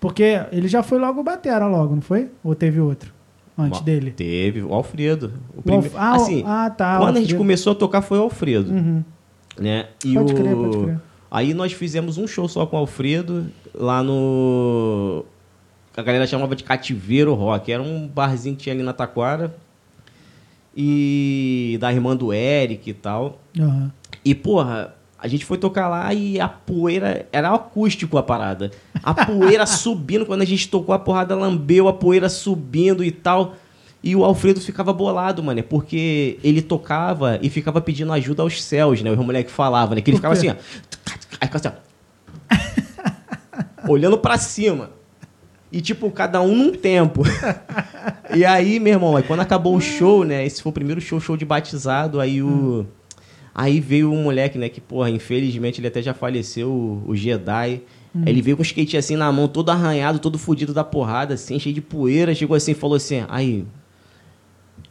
Porque 0.00 0.40
ele 0.50 0.66
já 0.66 0.82
foi 0.82 0.98
logo 0.98 1.22
batera 1.22 1.66
logo, 1.68 1.94
não 1.94 2.02
foi? 2.02 2.30
Ou 2.42 2.54
teve 2.54 2.80
outro? 2.80 3.14
Antes 3.56 3.80
Ma- 3.80 3.84
dele? 3.84 4.10
Teve, 4.10 4.62
o 4.62 4.72
Alfredo. 4.72 5.32
O 5.54 5.60
O 5.60 5.62
prime... 5.62 5.76
Alf- 5.78 5.94
ah, 5.96 6.14
assim, 6.14 6.42
ah, 6.46 6.70
tá. 6.70 6.96
quando 6.98 7.16
a 7.16 7.20
gente 7.20 7.24
Alfredo. 7.26 7.38
começou 7.38 7.72
a 7.72 7.76
tocar 7.76 8.00
foi 8.02 8.18
o 8.18 8.22
Alfredo, 8.22 8.70
Uhum. 8.72 9.04
né? 9.58 9.88
E 10.04 10.14
Pode 10.14 10.32
o... 10.32 10.36
crer, 10.36 10.54
pode 10.56 10.78
crer. 10.78 11.00
Aí 11.30 11.54
nós 11.54 11.72
fizemos 11.72 12.18
um 12.18 12.26
show 12.26 12.46
só 12.48 12.64
com 12.66 12.76
o 12.76 12.80
Alfredo, 12.80 13.46
lá 13.74 14.02
no... 14.02 15.24
A 15.96 16.02
galera 16.02 16.26
chamava 16.26 16.56
de 16.56 16.64
Cativeiro 16.64 17.34
Rock. 17.34 17.70
Era 17.70 17.82
um 17.82 18.08
barzinho 18.08 18.56
que 18.56 18.62
tinha 18.62 18.74
ali 18.74 18.82
na 18.82 18.94
Taquara. 18.94 19.54
E 20.74 21.76
da 21.80 21.92
irmã 21.92 22.16
do 22.16 22.32
Eric 22.32 22.88
e 22.90 22.94
tal. 22.94 23.38
Aham. 23.58 23.92
E, 24.24 24.34
porra, 24.34 24.94
a 25.22 25.28
gente 25.28 25.44
foi 25.44 25.56
tocar 25.56 25.88
lá 25.88 26.12
e 26.12 26.40
a 26.40 26.48
poeira. 26.48 27.28
Era 27.30 27.54
acústico 27.54 28.18
a 28.18 28.24
parada. 28.24 28.72
A 29.00 29.14
poeira 29.14 29.64
subindo, 29.66 30.26
quando 30.26 30.42
a 30.42 30.44
gente 30.44 30.68
tocou, 30.68 30.92
a 30.92 30.98
porrada 30.98 31.36
lambeu, 31.36 31.86
a 31.86 31.92
poeira 31.92 32.28
subindo 32.28 33.04
e 33.04 33.12
tal. 33.12 33.54
E 34.02 34.16
o 34.16 34.24
Alfredo 34.24 34.60
ficava 34.60 34.92
bolado, 34.92 35.40
mano, 35.40 35.62
porque 35.62 36.40
ele 36.42 36.60
tocava 36.60 37.38
e 37.40 37.48
ficava 37.48 37.80
pedindo 37.80 38.12
ajuda 38.12 38.42
aos 38.42 38.60
céus, 38.60 39.00
né? 39.00 39.12
O 39.12 39.22
moleque 39.22 39.48
falava, 39.48 39.94
né? 39.94 40.00
Que 40.00 40.10
ele 40.10 40.16
ficava 40.16 40.34
assim, 40.34 40.48
ó. 40.48 40.56
Aí 41.40 41.46
ficava 41.46 41.68
assim, 41.68 41.78
ó. 43.86 43.88
olhando 43.92 44.18
pra 44.18 44.36
cima. 44.38 44.90
E, 45.70 45.80
tipo, 45.80 46.10
cada 46.10 46.42
um 46.42 46.56
num 46.56 46.72
tempo. 46.72 47.22
e 48.34 48.44
aí, 48.44 48.80
meu 48.80 48.94
irmão, 48.94 49.16
aí 49.16 49.22
quando 49.22 49.38
acabou 49.40 49.76
o 49.76 49.80
show, 49.80 50.24
né? 50.24 50.44
Esse 50.44 50.60
foi 50.60 50.70
o 50.70 50.72
primeiro 50.72 51.00
show, 51.00 51.20
show 51.20 51.36
de 51.36 51.44
batizado, 51.44 52.20
aí 52.20 52.42
o. 52.42 52.84
Aí 53.54 53.80
veio 53.80 54.10
um 54.12 54.22
moleque, 54.22 54.58
né? 54.58 54.68
Que, 54.68 54.80
porra, 54.80 55.10
infelizmente 55.10 55.80
ele 55.80 55.88
até 55.88 56.00
já 56.00 56.14
faleceu, 56.14 56.70
o, 56.70 57.04
o 57.06 57.16
Jedi. 57.16 57.82
Aí 58.14 58.22
Ele 58.26 58.42
veio 58.42 58.56
com 58.56 58.62
o 58.62 58.66
skate 58.66 58.96
assim 58.96 59.16
na 59.16 59.30
mão, 59.32 59.48
todo 59.48 59.70
arranhado, 59.70 60.18
todo 60.18 60.38
fudido 60.38 60.74
da 60.74 60.84
porrada, 60.84 61.34
assim, 61.34 61.58
cheio 61.58 61.74
de 61.74 61.80
poeira. 61.80 62.34
Chegou 62.34 62.56
assim 62.56 62.72
e 62.72 62.74
falou 62.74 62.96
assim: 62.96 63.24
aí, 63.28 63.64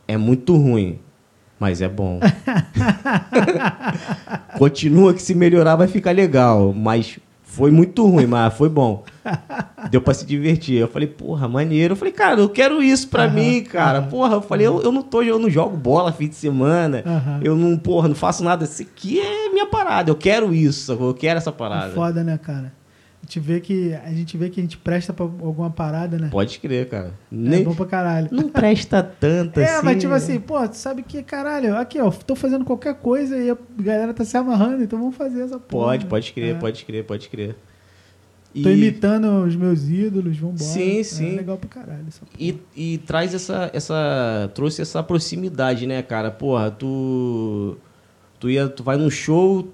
é 0.07 0.17
muito 0.17 0.55
ruim, 0.55 0.99
mas 1.59 1.81
é 1.81 1.89
bom. 1.89 2.19
Continua 4.57 5.13
que 5.13 5.21
se 5.21 5.35
melhorar 5.35 5.75
vai 5.75 5.87
ficar 5.87 6.11
legal, 6.11 6.73
mas 6.73 7.19
foi 7.51 7.69
muito 7.69 8.07
ruim, 8.07 8.25
mas 8.25 8.53
foi 8.53 8.69
bom. 8.69 9.03
Deu 9.89 10.01
pra 10.01 10.13
se 10.13 10.25
divertir. 10.25 10.77
Eu 10.77 10.87
falei, 10.87 11.05
porra, 11.07 11.47
maneiro. 11.49 11.91
Eu 11.91 11.95
falei, 11.97 12.13
cara, 12.13 12.39
eu 12.39 12.47
quero 12.47 12.81
isso 12.81 13.09
pra 13.09 13.25
Aham, 13.25 13.33
mim, 13.33 13.61
cara. 13.63 14.01
porra, 14.03 14.35
eu 14.35 14.41
falei, 14.41 14.65
eu, 14.65 14.81
eu 14.81 14.91
não 14.91 15.01
tô, 15.01 15.21
eu 15.21 15.37
não 15.37 15.49
jogo 15.49 15.75
bola 15.75 16.13
fim 16.13 16.29
de 16.29 16.35
semana. 16.35 17.03
Eu 17.43 17.55
não, 17.55 17.77
porra, 17.77 18.07
não 18.07 18.15
faço 18.15 18.41
nada. 18.41 18.63
Isso 18.63 18.81
aqui 18.81 19.19
é 19.19 19.49
minha 19.49 19.65
parada. 19.65 20.09
Eu 20.09 20.15
quero 20.15 20.53
isso, 20.53 20.93
eu 20.93 21.13
quero 21.13 21.37
essa 21.37 21.51
parada. 21.51 21.91
Foda, 21.93 22.23
né, 22.23 22.37
cara? 22.37 22.71
Gente 23.31 23.39
vê 23.39 23.61
que 23.61 23.93
a 23.93 24.09
gente 24.11 24.35
vê 24.37 24.49
que 24.49 24.59
a 24.59 24.63
gente 24.63 24.77
presta 24.77 25.13
pra 25.13 25.23
alguma 25.23 25.69
parada, 25.69 26.17
né? 26.17 26.27
Pode 26.29 26.59
crer, 26.59 26.89
cara. 26.89 27.07
É 27.07 27.11
Nem, 27.31 27.63
bom 27.63 27.73
pra 27.73 27.85
caralho. 27.85 28.27
não 28.29 28.49
presta 28.49 29.01
tanto 29.01 29.57
É, 29.61 29.75
assim. 29.77 29.85
mas 29.85 29.97
tipo 29.99 30.09
né? 30.09 30.17
assim, 30.17 30.37
pô, 30.37 30.67
tu 30.67 30.75
sabe 30.75 31.01
que, 31.01 31.23
caralho, 31.23 31.77
aqui, 31.77 31.97
ó, 32.01 32.11
tô 32.11 32.35
fazendo 32.35 32.65
qualquer 32.65 32.93
coisa 32.95 33.37
e 33.37 33.49
a 33.49 33.57
galera 33.79 34.13
tá 34.13 34.25
se 34.25 34.35
amarrando, 34.35 34.83
então 34.83 34.99
vamos 34.99 35.15
fazer 35.15 35.43
essa 35.43 35.57
porra. 35.57 35.85
Pode, 35.91 36.05
pode 36.07 36.33
crer, 36.33 36.55
É. 36.57 36.59
pode 36.59 36.83
crer, 36.83 37.05
pode 37.05 37.29
crer. 37.29 37.55
Tô 38.53 38.67
E- 38.67 38.73
imitando 38.73 39.45
os 39.45 39.55
meus 39.55 39.87
ídolos, 39.87 40.35
vambora. 40.37 40.57
Sim, 40.61 40.99
É 40.99 41.03
sim. 41.03 41.35
legal 41.37 41.57
pra 41.57 41.69
caralho. 41.69 42.05
E, 42.37 42.57
e 42.75 42.97
traz 42.97 43.33
essa, 43.33 43.71
essa. 43.73 44.51
Trouxe 44.53 44.81
essa 44.81 45.01
proximidade, 45.01 45.87
né, 45.87 46.01
cara? 46.01 46.29
Porra, 46.31 46.69
tu. 46.69 47.77
Tu, 48.41 48.49
ia, 48.49 48.67
tu 48.67 48.83
vai 48.83 48.97
num 48.97 49.09
show 49.09 49.71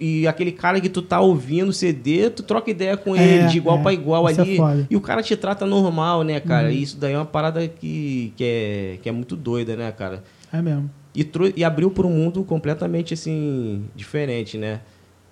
e 0.00 0.26
aquele 0.26 0.50
cara 0.50 0.80
que 0.80 0.88
tu 0.88 1.02
tá 1.02 1.20
ouvindo 1.20 1.72
CD, 1.72 2.30
tu 2.30 2.42
troca 2.42 2.70
ideia 2.70 2.96
com 2.96 3.14
É, 3.14 3.22
ele, 3.22 3.46
de 3.48 3.58
igual 3.58 3.78
é. 3.78 3.82
pra 3.82 3.92
igual 3.92 4.28
é 4.28 4.32
ali. 4.40 4.56
foda. 4.56 4.86
e 4.90 4.96
o 4.96 5.00
cara 5.00 5.22
te 5.22 5.36
trata 5.36 5.66
normal, 5.66 6.22
né, 6.24 6.40
cara? 6.40 6.68
Uhum. 6.68 6.72
E 6.74 6.82
isso 6.82 6.96
daí 6.96 7.12
é 7.12 7.16
uma 7.18 7.26
parada 7.26 7.68
que, 7.68 8.32
que, 8.36 8.44
é, 8.44 8.98
que 9.02 9.08
é 9.08 9.12
muito 9.12 9.36
doida, 9.36 9.76
né, 9.76 9.92
cara? 9.92 10.24
É 10.52 10.62
mesmo. 10.62 10.90
e, 11.14 11.24
e 11.56 11.62
abriu 11.64 11.90
para 11.90 12.06
um 12.06 12.10
mundo 12.10 12.42
completamente 12.44 13.12
assim 13.14 13.84
diferente, 13.94 14.56
né? 14.56 14.80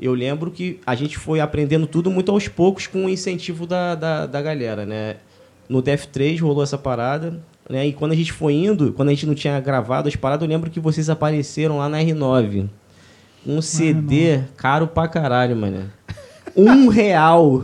Eu 0.01 0.15
lembro 0.15 0.51
que 0.51 0.79
a 0.87 0.95
gente 0.95 1.19
foi 1.19 1.41
aprendendo 1.41 1.87
tudo 1.87 2.11
muito 2.11 2.31
aos 2.31 2.47
poucos 2.47 2.87
com 2.87 3.07
o 3.07 3.09
incentivo 3.09 3.67
da, 3.67 3.95
da, 3.97 4.27
da 4.27 4.41
galera, 4.43 4.85
né? 4.87 5.17
No 5.69 5.83
DF3 5.83 6.41
rolou 6.41 6.63
essa 6.63 6.79
parada, 6.79 7.41
né? 7.69 7.87
E 7.87 7.93
quando 7.93 8.13
a 8.13 8.15
gente 8.15 8.33
foi 8.33 8.55
indo, 8.55 8.93
quando 8.93 9.09
a 9.09 9.13
gente 9.13 9.27
não 9.27 9.35
tinha 9.35 9.59
gravado 9.61 10.09
as 10.09 10.15
paradas, 10.15 10.43
eu 10.43 10.49
lembro 10.49 10.71
que 10.71 10.79
vocês 10.79 11.11
apareceram 11.11 11.79
lá 11.79 11.89
na 11.89 11.99
R9. 11.99 12.69
Um 13.47 13.63
CD 13.63 14.41
caro 14.57 14.87
pra 14.87 15.09
caralho, 15.09 15.57
mano. 15.57 15.91
Um 16.57 16.89
real. 16.91 17.63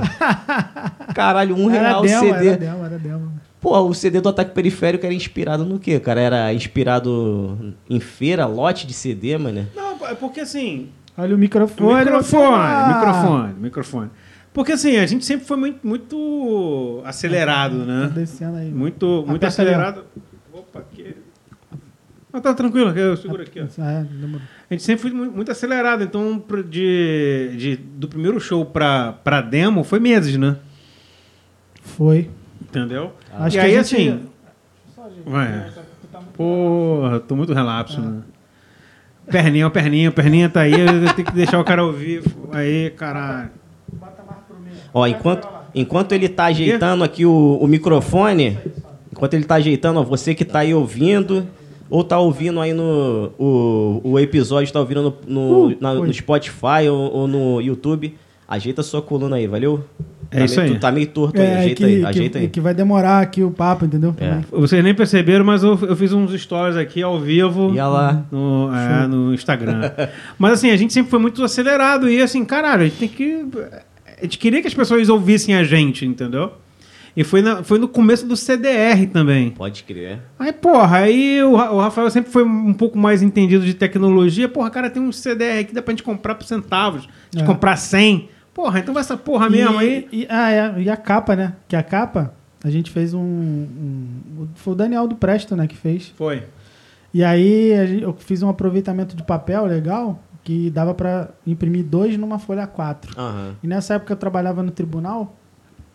Caralho, 1.14 1.56
um 1.56 1.70
era 1.70 1.88
real 1.88 2.02
demo, 2.02 2.20
CD. 2.34 2.48
era 2.48 2.56
demo, 2.56 2.84
era 2.84 2.98
demo. 2.98 3.32
Pô, 3.60 3.78
o 3.80 3.94
CD 3.94 4.20
do 4.20 4.28
Ataque 4.28 4.52
Periférico 4.52 5.06
era 5.06 5.14
inspirado 5.14 5.64
no 5.64 5.78
quê, 5.78 5.98
cara? 5.98 6.20
Era 6.20 6.52
inspirado 6.52 7.74
em 7.88 7.98
feira, 7.98 8.44
lote 8.46 8.86
de 8.86 8.92
CD, 8.92 9.38
mano? 9.38 9.66
Não, 9.74 10.06
é 10.06 10.14
porque 10.14 10.40
assim. 10.40 10.88
Olha 11.16 11.34
o 11.34 11.38
microfone. 11.38 11.98
microfone, 12.04 12.44
Ah! 12.56 12.94
microfone, 12.96 13.54
microfone. 13.60 14.10
Porque 14.52 14.72
assim, 14.72 14.96
a 14.98 15.06
gente 15.06 15.24
sempre 15.24 15.46
foi 15.46 15.56
muito, 15.56 15.86
muito 15.86 17.00
acelerado, 17.04 17.78
Tá 17.80 17.84
né? 17.84 18.12
descendo 18.14 18.56
aí. 18.58 18.70
Muito, 18.70 19.06
muito 19.26 19.36
Aperta 19.44 19.62
ali, 19.62 19.70
acelerado. 19.70 20.00
Aqui. 20.00 20.33
Ah, 22.36 22.40
tá 22.40 22.52
tranquilo, 22.52 22.90
eu 22.90 23.16
seguro 23.16 23.42
aqui, 23.42 23.60
ó. 23.60 23.66
Ah, 23.78 23.92
é. 23.92 24.06
A 24.68 24.74
gente 24.74 24.82
sempre 24.82 25.02
foi 25.02 25.10
mu- 25.12 25.30
muito 25.30 25.52
acelerado, 25.52 26.02
então 26.02 26.42
de, 26.68 27.54
de- 27.56 27.76
do 27.76 28.08
primeiro 28.08 28.40
show 28.40 28.64
pra, 28.66 29.12
pra 29.12 29.40
demo 29.40 29.84
foi 29.84 30.00
meses, 30.00 30.36
né? 30.36 30.56
Foi. 31.80 32.28
Entendeu? 32.60 33.12
Acho 33.32 33.56
e 33.56 33.60
que 33.60 33.64
aí 33.66 33.76
a 33.76 33.82
gente- 33.84 34.08
assim. 34.10 34.20
Vai. 35.24 35.66
Porra, 36.36 37.20
tô 37.20 37.36
muito 37.36 37.52
relapso, 37.52 38.00
né? 38.00 38.22
Perninha, 39.30 39.70
perninha, 39.70 40.10
perninha 40.10 40.48
tá 40.50 40.62
aí, 40.62 40.72
eu 40.72 41.14
tenho 41.14 41.26
que 41.28 41.32
deixar 41.32 41.60
o 41.60 41.64
cara 41.64 41.84
ouvir. 41.84 42.22
Aí, 42.50 42.90
caralho. 42.90 43.50
Ó, 44.92 45.06
enquanto, 45.06 45.48
enquanto 45.72 46.12
ele 46.12 46.28
tá 46.28 46.46
ajeitando 46.46 47.04
aqui 47.04 47.24
o, 47.24 47.58
o 47.60 47.66
microfone, 47.68 48.58
enquanto 49.12 49.34
ele 49.34 49.44
tá 49.44 49.54
ajeitando, 49.54 50.00
ó, 50.00 50.02
você 50.02 50.34
que 50.34 50.44
tá 50.44 50.58
aí 50.60 50.74
ouvindo, 50.74 51.46
ou 51.90 52.02
tá 52.04 52.18
ouvindo 52.18 52.60
aí 52.60 52.72
no. 52.72 53.30
O, 53.38 54.00
o 54.04 54.18
episódio 54.18 54.72
tá 54.72 54.80
ouvindo 54.80 55.02
no, 55.02 55.14
no, 55.26 55.66
Uh, 55.68 55.76
na- 55.80 55.94
no 55.94 56.12
Spotify 56.12 56.88
ou, 56.90 57.12
ou 57.12 57.28
no 57.28 57.60
YouTube, 57.60 58.14
ajeita 58.48 58.80
a 58.80 58.84
sua 58.84 59.00
coluna 59.02 59.36
aí, 59.36 59.46
valeu? 59.46 59.84
É 60.30 60.38
Tá 60.38 60.44
isso 60.46 60.58
meio- 60.60 60.72
aí. 60.72 60.78
Tu 60.78 60.80
tá 60.80 60.90
meio 60.90 61.06
torto 61.08 61.40
aí, 61.40 61.46
É, 61.46 61.56
ajeita 61.58 61.74
que, 61.76 61.84
aí, 61.84 62.00
que- 62.00 62.06
ajeita 62.06 62.38
aí. 62.40 62.48
que 62.48 62.60
vai 62.60 62.74
demorar 62.74 63.20
aqui 63.20 63.44
o 63.44 63.50
papo, 63.52 63.84
entendeu? 63.84 64.14
É. 64.18 64.40
Vocês 64.50 64.82
nem 64.82 64.92
perceberam, 64.94 65.44
mas 65.44 65.62
eu, 65.62 65.78
eu 65.82 65.94
fiz 65.94 66.12
uns 66.12 66.32
stories 66.40 66.76
aqui 66.76 67.02
ao 67.02 67.20
vivo. 67.20 67.72
Ia 67.74 67.86
lá. 67.86 68.24
No, 68.32 68.70
é, 68.74 69.06
no 69.06 69.32
Instagram. 69.32 69.80
mas 70.38 70.54
assim, 70.54 70.70
a 70.70 70.76
gente 70.76 70.92
sempre 70.92 71.10
foi 71.10 71.20
muito 71.20 71.42
acelerado 71.44 72.08
e 72.08 72.20
assim, 72.20 72.44
caralho, 72.44 72.82
a 72.82 72.84
gente 72.86 72.96
tem 72.98 73.08
que. 73.08 73.46
A 74.18 74.22
gente 74.24 74.38
queria 74.38 74.60
que 74.60 74.66
as 74.66 74.74
pessoas 74.74 75.08
ouvissem 75.08 75.54
a 75.54 75.62
gente, 75.62 76.04
entendeu? 76.06 76.52
E 77.16 77.22
foi, 77.22 77.42
na- 77.42 77.62
foi 77.62 77.78
no 77.78 77.86
começo 77.86 78.26
do 78.26 78.36
CDR 78.36 79.06
também. 79.06 79.50
Pode 79.50 79.84
crer. 79.84 80.20
Aí, 80.38 80.52
porra, 80.52 80.98
aí 80.98 81.40
o, 81.42 81.52
o 81.52 81.80
Rafael 81.80 82.10
sempre 82.10 82.32
foi 82.32 82.42
um 82.42 82.72
pouco 82.74 82.98
mais 82.98 83.22
entendido 83.22 83.64
de 83.64 83.72
tecnologia. 83.74 84.48
Porra, 84.48 84.68
cara, 84.70 84.90
tem 84.90 85.00
um 85.02 85.12
CDR 85.12 85.60
aqui, 85.60 85.72
dá 85.74 85.80
pra 85.80 85.92
gente 85.92 86.02
comprar 86.02 86.34
por 86.34 86.44
centavos. 86.44 87.08
De 87.30 87.42
É. 87.42 87.46
comprar 87.46 87.76
100. 87.76 88.28
Porra, 88.52 88.80
então 88.80 88.92
vai 88.92 89.00
essa 89.02 89.16
porra 89.16 89.48
mesmo 89.48 89.78
aí. 89.78 90.08
E, 90.12 90.26
ah, 90.28 90.50
é, 90.50 90.82
e 90.82 90.90
a 90.90 90.96
capa, 90.96 91.36
né? 91.36 91.54
Que 91.68 91.76
a 91.76 91.82
capa, 91.82 92.34
a 92.64 92.70
gente 92.70 92.90
fez 92.90 93.14
um, 93.14 93.20
um- 93.20 94.48
Foi 94.54 94.72
o 94.72 94.76
Daniel 94.76 95.06
do 95.06 95.14
Presto, 95.14 95.54
né, 95.56 95.66
que 95.66 95.76
fez. 95.76 96.12
Foi. 96.16 96.42
E 97.12 97.22
aí 97.22 97.72
a 97.74 97.86
gente- 97.86 98.02
eu 98.02 98.12
fiz 98.18 98.42
um 98.42 98.48
aproveitamento 98.48 99.14
de 99.16 99.22
papel 99.22 99.64
legal 99.66 100.20
que 100.42 100.68
dava 100.70 100.92
pra 100.94 101.30
imprimir 101.46 101.84
dois 101.84 102.16
numa 102.18 102.38
folha 102.38 102.66
4. 102.66 103.18
Aham. 103.18 103.54
E 103.62 103.66
nessa 103.68 103.94
época 103.94 104.12
eu 104.12 104.16
trabalhava 104.16 104.62
no 104.62 104.70
tribunal, 104.72 105.36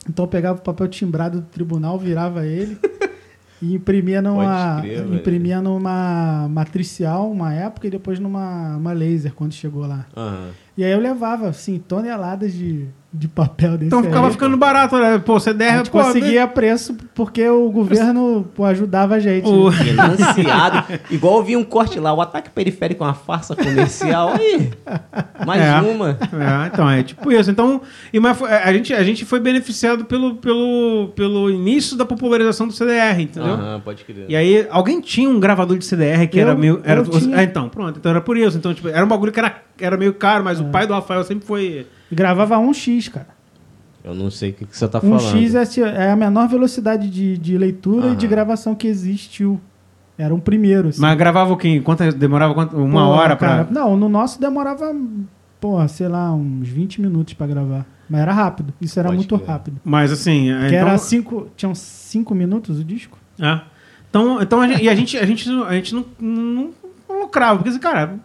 então 0.10 0.26
eu 0.26 0.30
pegava 0.30 0.58
o 0.60 0.62
papel 0.62 0.88
timbrado 0.88 1.40
do 1.40 1.48
tribunal, 1.48 1.98
virava 2.00 2.46
ele 2.46 2.78
e 3.62 3.76
imprimia 3.76 4.22
numa, 4.22 4.82
crer, 4.82 5.04
velho. 5.04 5.16
imprimia 5.16 5.62
numa 5.62 6.48
matricial 6.50 7.30
uma 7.32 7.54
época 7.54 7.88
e 7.88 7.90
depois 7.92 8.20
numa 8.20 8.76
uma 8.76 8.92
laser 8.92 9.34
quando 9.34 9.54
chegou 9.54 9.86
lá. 9.86 10.08
Aham. 10.18 10.50
E 10.76 10.84
aí 10.84 10.92
eu 10.92 11.00
levava, 11.00 11.50
assim, 11.50 11.78
toneladas 11.78 12.54
de, 12.54 12.88
de 13.12 13.28
papel 13.28 13.72
desse 13.72 13.86
Então 13.88 14.04
ficava 14.04 14.28
aí. 14.28 14.32
ficando 14.34 14.56
barato, 14.56 14.96
né? 15.00 15.18
Pô, 15.18 15.38
A 15.38 15.40
CDR, 15.40 15.78
gente 15.78 15.90
pô, 15.90 16.00
conseguia 16.04 16.48
preço 16.48 16.96
porque 17.16 17.48
o 17.50 17.68
governo 17.72 18.48
pô, 18.54 18.64
ajudava 18.66 19.16
a 19.16 19.20
gente. 19.20 19.48
O- 19.50 19.72
né? 19.72 19.78
Financiado. 19.78 20.84
Igual 21.10 21.38
eu 21.38 21.44
vi 21.44 21.58
um 21.58 21.64
corte 21.64 22.00
lá, 22.00 22.14
o 22.14 22.22
ataque 22.22 22.52
periférico 22.52 23.04
é 23.04 23.08
uma 23.08 23.14
farsa 23.16 23.56
comercial. 23.56 24.34
Aí, 24.38 24.70
mais 25.46 25.60
É. 25.62 25.82
uma. 25.82 26.10
É, 26.12 26.68
então, 26.72 26.88
é 26.90 27.02
tipo 27.02 27.32
isso. 27.32 27.50
Então, 27.50 27.82
e, 28.14 28.20
mas 28.20 28.42
a, 28.44 28.72
gente, 28.74 28.94
a 28.94 29.04
gente 29.04 29.26
foi 29.26 29.40
beneficiado 29.40 30.06
pelo, 30.06 30.36
pelo, 30.36 31.12
pelo 31.16 31.50
início 31.50 31.98
da 31.98 32.06
popularização 32.06 32.68
do 32.68 32.74
CDR, 32.74 33.22
entendeu? 33.24 33.54
Aham, 33.54 33.82
pode 33.84 34.04
crer. 34.04 34.26
E 34.30 34.36
aí, 34.36 34.68
alguém 34.70 35.02
tinha 35.02 35.30
um 35.30 35.40
gravador 35.40 35.78
de 35.80 35.86
CDR 35.86 36.28
que 36.28 36.38
Eu- 36.38 36.44
era 36.44 36.56
meio. 36.56 36.80
Era, 36.84 37.02
eu 37.02 37.10
tinha. 37.10 37.38
É, 37.40 37.44
então, 37.44 37.70
pronto. 37.70 37.98
Então 37.98 38.12
era 38.12 38.22
por 38.22 38.38
isso. 38.38 38.56
Então, 38.56 38.72
tipo, 38.72 38.88
era 38.88 39.04
um 39.04 39.08
bagulho 39.10 39.32
que 39.32 39.40
era, 39.40 39.56
era 39.82 39.98
meio 39.98 40.14
caro, 40.14 40.44
mas 40.44 40.60
o 40.60 40.66
É. 40.66 40.70
pai 40.70 40.86
do 40.86 40.94
Rafael 40.94 41.24
sempre 41.24 41.48
foi. 41.48 41.88
E 42.12 42.16
gravava 42.16 42.58
1x, 42.58 43.10
cara. 43.10 43.28
Eu 44.04 44.14
não 44.16 44.32
sei 44.32 44.52
o 44.52 44.54
que, 44.54 44.66
que 44.66 44.78
você 44.78 44.88
tá 44.88 45.00
falando. 45.02 45.20
1x 45.20 45.56
é, 45.56 45.60
assim, 45.60 45.82
é 45.82 46.12
a 46.12 46.16
menor 46.16 46.48
velocidade 46.48 47.10
de, 47.10 47.38
de 47.38 47.58
leitura 47.58 48.08
e 48.10 48.16
de 48.16 48.26
Aham. 48.26 48.32
gravação 48.32 48.74
que 48.76 48.88
existiu. 48.88 49.60
Era 50.18 50.34
um 50.34 50.40
primeiro. 50.40 50.90
assim. 50.90 51.02
Mas 51.02 51.18
gravava 51.18 51.54
o 51.54 51.58
quê? 51.58 51.80
Quanto 51.82 52.10
demorava? 52.14 52.54
Quanto, 52.54 52.76
uma 52.78 53.02
Pô, 53.04 53.08
hora 53.10 53.36
cara, 53.36 53.66
pra. 53.66 53.74
Não, 53.74 53.96
no 53.96 54.10
nosso 54.10 54.40
demorava, 54.40 54.94
porra, 55.62 55.88
sei 55.88 56.08
lá, 56.08 56.34
uns 56.34 56.68
20 56.68 57.02
minutos 57.02 57.34
pra 57.34 57.48
gravar. 57.48 57.86
Mas 58.10 58.22
era 58.22 58.34
rápido. 58.34 58.74
Isso 58.82 59.00
era 59.00 59.10
Pode 59.10 59.18
muito 59.18 59.36
rápido. 59.36 59.80
Mas 59.84 60.12
assim. 60.12 60.46
Que 60.46 60.68
então, 60.68 60.78
era 60.80 60.98
cinco, 60.98 61.48
tinham 61.56 61.76
5 61.76 62.34
minutos 62.34 62.80
o 62.80 62.84
disco? 62.84 63.18
É. 63.40 63.62
Então, 64.10 64.42
então 64.42 64.60
a 64.62 64.68
gente, 64.68 64.84
e 64.84 64.90
a 64.90 64.96
gente, 64.96 65.18
a 65.18 65.26
gente, 65.26 65.48
não- 65.48 65.64
a 65.66 65.74
gente 65.74 65.94
não, 65.94 66.06
não, 66.20 66.70
não 67.08 67.20
lucrava, 67.22 67.58
porque 67.58 67.70
assim, 67.70 67.80
cara, 67.80 68.16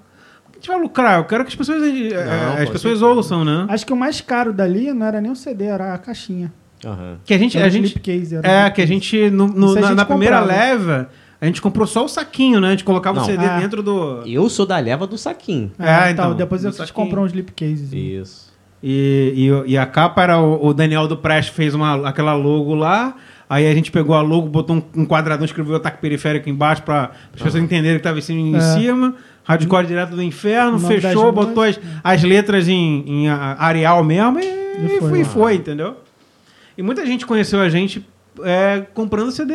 gente 0.65 0.69
vai 0.69 0.81
lucrar, 0.81 1.19
eu 1.19 1.25
quero 1.25 1.45
que 1.45 1.51
as 1.51 1.55
pessoas, 1.57 1.83
eh, 1.83 2.15
as 2.15 2.67
com 2.67 2.73
pessoas 2.73 2.81
certeza. 2.99 3.07
ouçam, 3.07 3.45
né? 3.45 3.67
Acho 3.69 3.85
que 3.87 3.93
o 3.93 3.97
mais 3.97 4.21
caro 4.21 4.53
dali 4.53 4.93
não 4.93 5.07
era 5.07 5.21
nem 5.21 5.31
o 5.31 5.37
CD, 5.37 5.65
era 5.65 5.95
a 5.95 5.99
caixinha. 5.99 6.53
Aham. 6.85 7.17
Que 7.25 7.33
a 7.35 7.39
gente, 7.39 7.57
Era 7.57 7.67
a 7.67 7.71
gente 7.71 7.95
o 7.97 8.01
é, 8.43 8.71
que 8.71 8.83
a 8.83 8.87
gente, 8.87 9.31
no, 9.31 9.47
no- 9.47 9.71
a 9.73 9.75
na, 9.81 9.87
gente 9.89 9.97
na 9.97 10.05
primeira 10.05 10.41
leva, 10.41 11.09
A 11.41 11.47
gente 11.47 11.61
comprou 11.61 11.87
só 11.87 12.05
o 12.05 12.09
saquinho, 12.09 12.59
né? 12.61 12.69
A 12.69 12.71
gente 12.71 12.85
colocava 12.85 13.17
Não. 13.19 13.23
o 13.25 13.27
CD 13.27 13.45
Ah. 13.45 13.59
dentro 13.59 13.83
do. 13.83 14.23
Eu 14.27 14.49
sou 14.49 14.65
da 14.65 14.79
leva 14.79 15.07
do 15.07 15.19
saquinho. 15.19 15.71
Ah, 15.79 16.09
É, 16.09 16.11
então, 16.13 16.27
então, 16.27 16.37
depois 16.37 16.63
vocês 16.63 16.77
saquinho. 16.77 16.95
compram 16.95 17.23
uns 17.25 17.33
slipcases. 17.33 17.93
Isso. 17.93 18.51
E, 18.83 19.51
e, 19.67 19.73
e 19.73 19.79
a 19.79 19.85
capa 19.85 20.23
era 20.23 20.39
o, 20.39 20.67
o 20.69 20.73
Daniel 20.75 21.07
do 21.07 21.17
Prest 21.19 21.51
fez 21.53 21.75
uma, 21.75 22.09
aquela 22.09 22.35
logo 22.35 22.75
lá. 22.75 23.15
Aí 23.49 23.67
a 23.71 23.75
gente 23.75 23.91
pegou 23.91 24.15
a 24.17 24.23
logo, 24.23 24.49
botou 24.49 24.77
um, 24.77 24.83
um 25.03 25.05
quadradão, 25.07 25.45
escreveu 25.45 25.77
ataque 25.77 26.01
periférico 26.01 26.49
embaixo 26.49 26.83
para 26.83 27.11
as 27.35 27.43
pessoas 27.43 27.63
entenderem 27.63 27.97
que 27.97 28.01
estava 28.01 28.19
assim 28.19 28.39
em 28.39 28.57
É. 28.57 28.61
cima. 28.61 29.15
Hardcore 29.45 29.87
direto 29.87 30.11
do 30.17 30.23
inferno, 30.23 30.79
fechou, 30.79 31.31
botou 31.31 31.63
as, 31.65 31.79
as 32.03 32.23
letras 32.23 32.67
em, 32.69 33.05
em 33.07 33.29
a- 33.29 33.57
Arial 33.59 34.03
mesmo 34.03 34.41
e, 34.41 34.45
E 34.45 34.89
foi. 34.99 35.09
foi, 35.11 35.21
e 35.21 35.25
foi, 35.25 35.55
entendeu? 35.57 35.97
E 36.77 36.83
muita 36.83 37.05
gente 37.07 37.27
conheceu 37.27 37.61
a 37.61 37.69
gente 37.69 38.05
é, 38.43 38.83
comprando 38.95 39.31
CD 39.31 39.55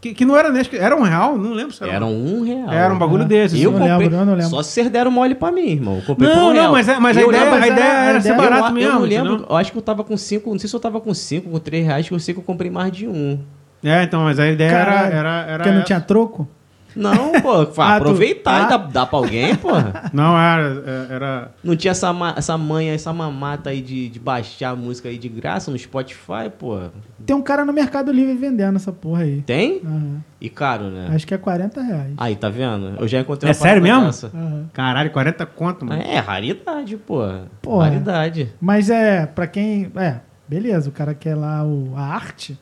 que, 0.00 0.14
que 0.14 0.24
não 0.24 0.34
era 0.36 0.50
nesse, 0.50 0.74
era 0.76 0.96
um 0.96 1.02
real, 1.02 1.36
não 1.36 1.52
lembro 1.52 1.74
se 1.74 1.82
era. 1.82 1.92
Era 1.94 2.06
um 2.06 2.42
real. 2.44 2.72
Era 2.72 2.94
um 2.94 2.98
bagulho 2.98 3.24
É. 3.24 3.26
desses. 3.26 3.60
Eu 3.60 3.72
não 3.72 3.80
comprei. 3.80 3.98
lembro, 3.98 4.16
eu 4.16 4.24
não 4.24 4.34
lembro. 4.34 4.48
Só 4.50 4.62
se 4.62 4.70
vocês 4.70 4.88
deram 4.88 5.10
mole 5.10 5.34
pra 5.34 5.50
mim, 5.52 5.66
irmão. 5.72 5.96
Eu 5.96 6.02
comprei 6.02 6.30
por 6.30 6.36
Não, 6.36 6.44
um 6.44 6.46
não, 6.48 6.52
real. 6.54 6.72
mas, 6.72 6.88
é- 6.88 6.98
mas 6.98 7.16
a 7.16 7.20
Eu 7.20 7.28
ideia, 7.28 7.44
lembro- 7.44 7.62
a 7.62 7.66
ideia 7.68 7.84
era- 7.84 8.04
era 8.08 8.20
ser 8.22 8.32
ideia- 8.32 8.42
barato 8.50 8.68
eu, 8.68 8.74
mesmo. 8.74 8.88
Eu 8.88 8.94
não 8.94 9.00
lembro, 9.02 9.32
entendeu? 9.34 9.46
eu 9.50 9.56
acho 9.56 9.70
que 9.72 9.76
eu 9.78 9.82
tava 9.82 10.02
com 10.04 10.16
cinco, 10.16 10.50
não 10.50 10.58
sei 10.58 10.70
se 10.70 10.74
eu 10.74 10.80
tava 10.80 10.98
com 11.00 11.12
cinco, 11.12 11.50
com 11.50 11.58
três 11.58 11.84
reais, 11.84 12.08
que 12.08 12.14
eu 12.14 12.18
sei 12.20 12.32
que 12.32 12.40
eu 12.40 12.44
comprei 12.44 12.70
mais 12.70 12.90
de 12.92 13.06
um. 13.06 13.38
É, 13.84 14.02
então, 14.04 14.22
mas 14.22 14.38
a 14.38 14.48
ideia 14.48 14.70
era, 14.70 14.84
Caralho. 14.86 15.14
era, 15.14 15.30
era 15.42 15.56
Porque 15.58 15.70
não 15.70 15.76
essa. 15.78 15.86
tinha 15.86 16.00
troco? 16.00 16.48
Não, 16.96 17.32
pô, 17.40 17.60
Ah, 17.62 17.66
tu- 17.66 17.82
aproveitar 17.82 18.62
ah. 18.62 18.66
e 18.66 18.68
dar, 18.70 18.76
dar 18.88 19.06
pra 19.06 19.18
alguém, 19.18 19.54
porra. 19.54 20.10
Não, 20.12 20.36
era, 20.36 21.06
era. 21.10 21.50
Não 21.62 21.76
tinha 21.76 21.90
essa, 21.90 22.12
essa 22.36 22.56
manha, 22.56 22.94
essa 22.94 23.12
mamata 23.12 23.70
aí 23.70 23.82
de, 23.82 24.08
de 24.08 24.18
baixar 24.18 24.70
a 24.70 24.76
música 24.76 25.08
aí 25.08 25.18
de 25.18 25.28
graça 25.28 25.70
no 25.70 25.78
Spotify, 25.78 26.50
porra. 26.58 26.90
Tem 27.24 27.36
um 27.36 27.42
cara 27.42 27.64
no 27.64 27.72
Mercado 27.72 28.10
Livre 28.10 28.34
vendendo 28.34 28.76
essa 28.76 28.92
porra 28.92 29.22
aí. 29.22 29.42
Tem? 29.42 29.80
Aham. 29.84 30.22
E 30.40 30.48
caro, 30.50 30.90
né? 30.90 31.08
Acho 31.12 31.26
que 31.26 31.34
é 31.34 31.38
40 31.38 31.80
reais. 31.82 32.14
Aí, 32.16 32.36
tá 32.36 32.48
vendo? 32.48 32.94
Eu 32.98 33.08
já 33.08 33.20
encontrei 33.20 33.50
É 33.50 33.54
uma 33.54 33.60
sério 33.60 33.82
parada 33.82 34.04
mesmo? 34.04 34.30
Aham. 34.34 34.70
Caralho, 34.72 35.10
40 35.10 35.46
conto, 35.46 35.84
mano. 35.84 36.02
É, 36.02 36.18
raridade, 36.18 36.96
porra. 36.96 37.44
Porra. 37.62 37.84
Raridade. 37.86 38.52
Mas 38.60 38.90
é, 38.90 39.26
pra 39.26 39.46
quem. 39.46 39.90
É, 39.96 40.20
beleza, 40.46 40.88
o 40.88 40.92
cara 40.92 41.14
quer 41.14 41.34
lá 41.34 41.64
o, 41.64 41.92
a 41.96 42.02
arte, 42.02 42.58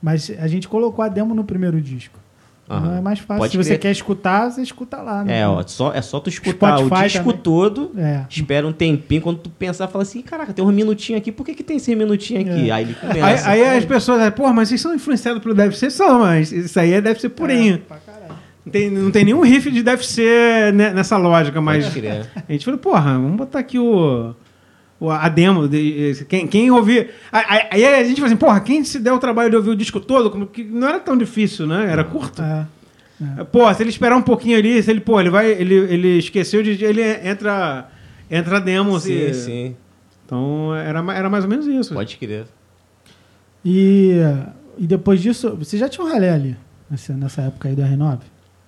mas 0.00 0.30
a 0.38 0.46
gente 0.46 0.68
colocou 0.68 1.04
a 1.04 1.08
demo 1.08 1.34
no 1.34 1.44
primeiro 1.44 1.80
disco. 1.80 2.18
Não 2.68 2.96
é 2.96 3.00
mais 3.00 3.18
fácil. 3.20 3.38
Pode 3.40 3.52
Se 3.52 3.56
você 3.56 3.68
crer. 3.70 3.78
quer 3.78 3.90
escutar, 3.92 4.50
você 4.50 4.60
escuta 4.62 4.96
lá. 4.98 5.22
Né? 5.22 5.40
É, 5.40 5.46
ó, 5.48 5.62
só, 5.66 5.92
é 5.92 6.02
só 6.02 6.18
tu 6.18 6.28
escutar 6.28 6.76
o 6.80 6.86
Spotify 6.86 7.06
disco 7.08 7.24
também. 7.24 7.40
todo, 7.42 7.92
É. 7.96 8.24
espera 8.28 8.66
um 8.66 8.72
tempinho, 8.72 9.20
quando 9.22 9.38
tu 9.38 9.50
pensar, 9.50 9.86
fala 9.88 10.02
assim, 10.02 10.20
caraca, 10.20 10.52
tem 10.52 10.64
um 10.64 10.72
minutinho 10.72 11.16
aqui, 11.16 11.30
por 11.30 11.46
que, 11.46 11.54
que 11.54 11.62
tem 11.62 11.76
esse 11.76 11.94
minutinho 11.94 12.40
aqui? 12.40 12.68
É. 12.68 12.72
Aí 12.72 12.84
ele 12.84 12.94
começa. 12.94 13.48
Aí, 13.50 13.62
aí 13.62 13.78
as 13.78 13.84
pessoas, 13.84 14.28
porra, 14.34 14.52
mas 14.52 14.68
vocês 14.68 14.80
são 14.80 14.94
influenciados 14.94 15.40
pelo 15.42 15.54
Deve 15.54 15.76
Ser? 15.76 15.90
São, 15.90 16.20
mas 16.20 16.50
isso 16.50 16.78
aí 16.80 16.92
é 16.92 17.00
deve 17.00 17.20
ser 17.20 17.28
purinho. 17.28 17.80
É. 17.88 18.16
Não, 18.64 18.72
tem, 18.72 18.90
não 18.90 19.10
tem 19.12 19.24
nenhum 19.24 19.42
riff 19.42 19.70
de 19.70 19.80
Deve 19.80 20.04
Ser 20.04 20.72
ne- 20.72 20.90
nessa 20.90 21.16
lógica, 21.16 21.60
mas 21.60 21.86
a 21.86 22.52
gente 22.52 22.64
falou, 22.64 22.78
porra, 22.80 23.12
vamos 23.12 23.36
botar 23.36 23.60
aqui 23.60 23.78
o, 23.78 23.84
o- 24.30 24.34
a 25.00 25.28
demo. 25.28 25.68
de- 25.68 26.24
quem, 26.28 26.46
quem 26.46 26.70
ouvir. 26.70 27.10
Aí, 27.30 27.66
aí 27.70 27.84
a 27.86 28.04
gente 28.04 28.16
falou 28.16 28.26
assim, 28.26 28.36
porra, 28.36 28.60
quem 28.60 28.82
se 28.84 28.98
der 28.98 29.12
o 29.12 29.18
trabalho 29.18 29.50
de 29.50 29.56
ouvir 29.56 29.70
o 29.70 29.76
disco 29.76 30.00
todo, 30.00 30.30
como 30.30 30.46
que 30.46 30.64
não 30.64 30.88
era 30.88 31.00
tão 31.00 31.16
difícil, 31.16 31.66
né? 31.66 31.90
Era 31.90 32.02
curto. 32.04 32.40
É. 32.42 32.66
Pô, 33.50 33.72
se 33.72 33.82
ele 33.82 33.90
esperar 33.90 34.16
um 34.16 34.22
pouquinho 34.22 34.58
ali, 34.58 34.82
se 34.82 34.90
ele, 34.90 35.00
pô, 35.00 35.18
ele 35.20 35.30
vai. 35.30 35.50
Ele, 35.50 35.74
ele 35.74 36.18
esqueceu 36.18 36.62
de. 36.62 36.84
Ele 36.84 37.02
entra. 37.02 37.88
Entra 38.30 38.56
a 38.56 38.60
demo. 38.60 38.98
Sim, 39.00 39.26
assim. 39.26 39.40
sim. 39.40 39.76
Então 40.24 40.74
era, 40.74 40.98
era 41.14 41.30
mais 41.30 41.44
ou 41.44 41.50
menos 41.50 41.66
isso. 41.66 41.94
Pode 41.94 42.16
crer. 42.16 42.44
E, 43.64 44.18
e 44.78 44.86
depois 44.86 45.20
disso, 45.20 45.56
você 45.56 45.78
já 45.78 45.88
tinha 45.88 46.04
um 46.04 46.08
ralé 46.10 46.30
ali, 46.30 46.56
nessa, 46.90 47.12
nessa 47.14 47.42
época 47.42 47.68
aí 47.68 47.74
do 47.74 47.82
R9? 47.82 48.18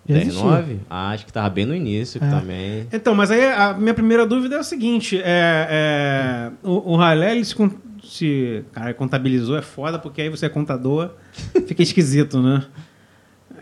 Já 0.09 0.19
existia. 0.19 0.43
19? 0.43 0.81
Ah, 0.89 1.11
acho 1.11 1.27
que 1.27 1.33
tava 1.33 1.51
bem 1.51 1.67
no 1.67 1.75
início 1.75 2.23
É. 2.23 2.29
também. 2.31 2.87
Então, 2.93 3.15
mas 3.15 3.31
aí 3.31 3.45
a 3.53 3.75
minha 3.75 3.93
primeira 3.95 4.25
dúvida 4.27 4.57
é 4.57 4.59
o 4.61 4.65
seguinte: 4.65 5.21
é, 5.23 5.69
é, 5.71 6.51
o, 6.63 6.93
o 6.93 6.97
ralé, 6.97 7.33
ele 7.37 7.45
se, 7.45 7.55
se. 8.03 8.65
Cara, 8.73 8.95
contabilizou 8.95 9.57
é 9.57 9.63
foda, 9.63 9.99
porque 9.99 10.23
aí 10.23 10.29
você 10.29 10.47
é 10.47 10.49
contador, 10.49 11.11
fica 11.67 11.83
esquisito, 11.83 12.41
né? 12.41 12.65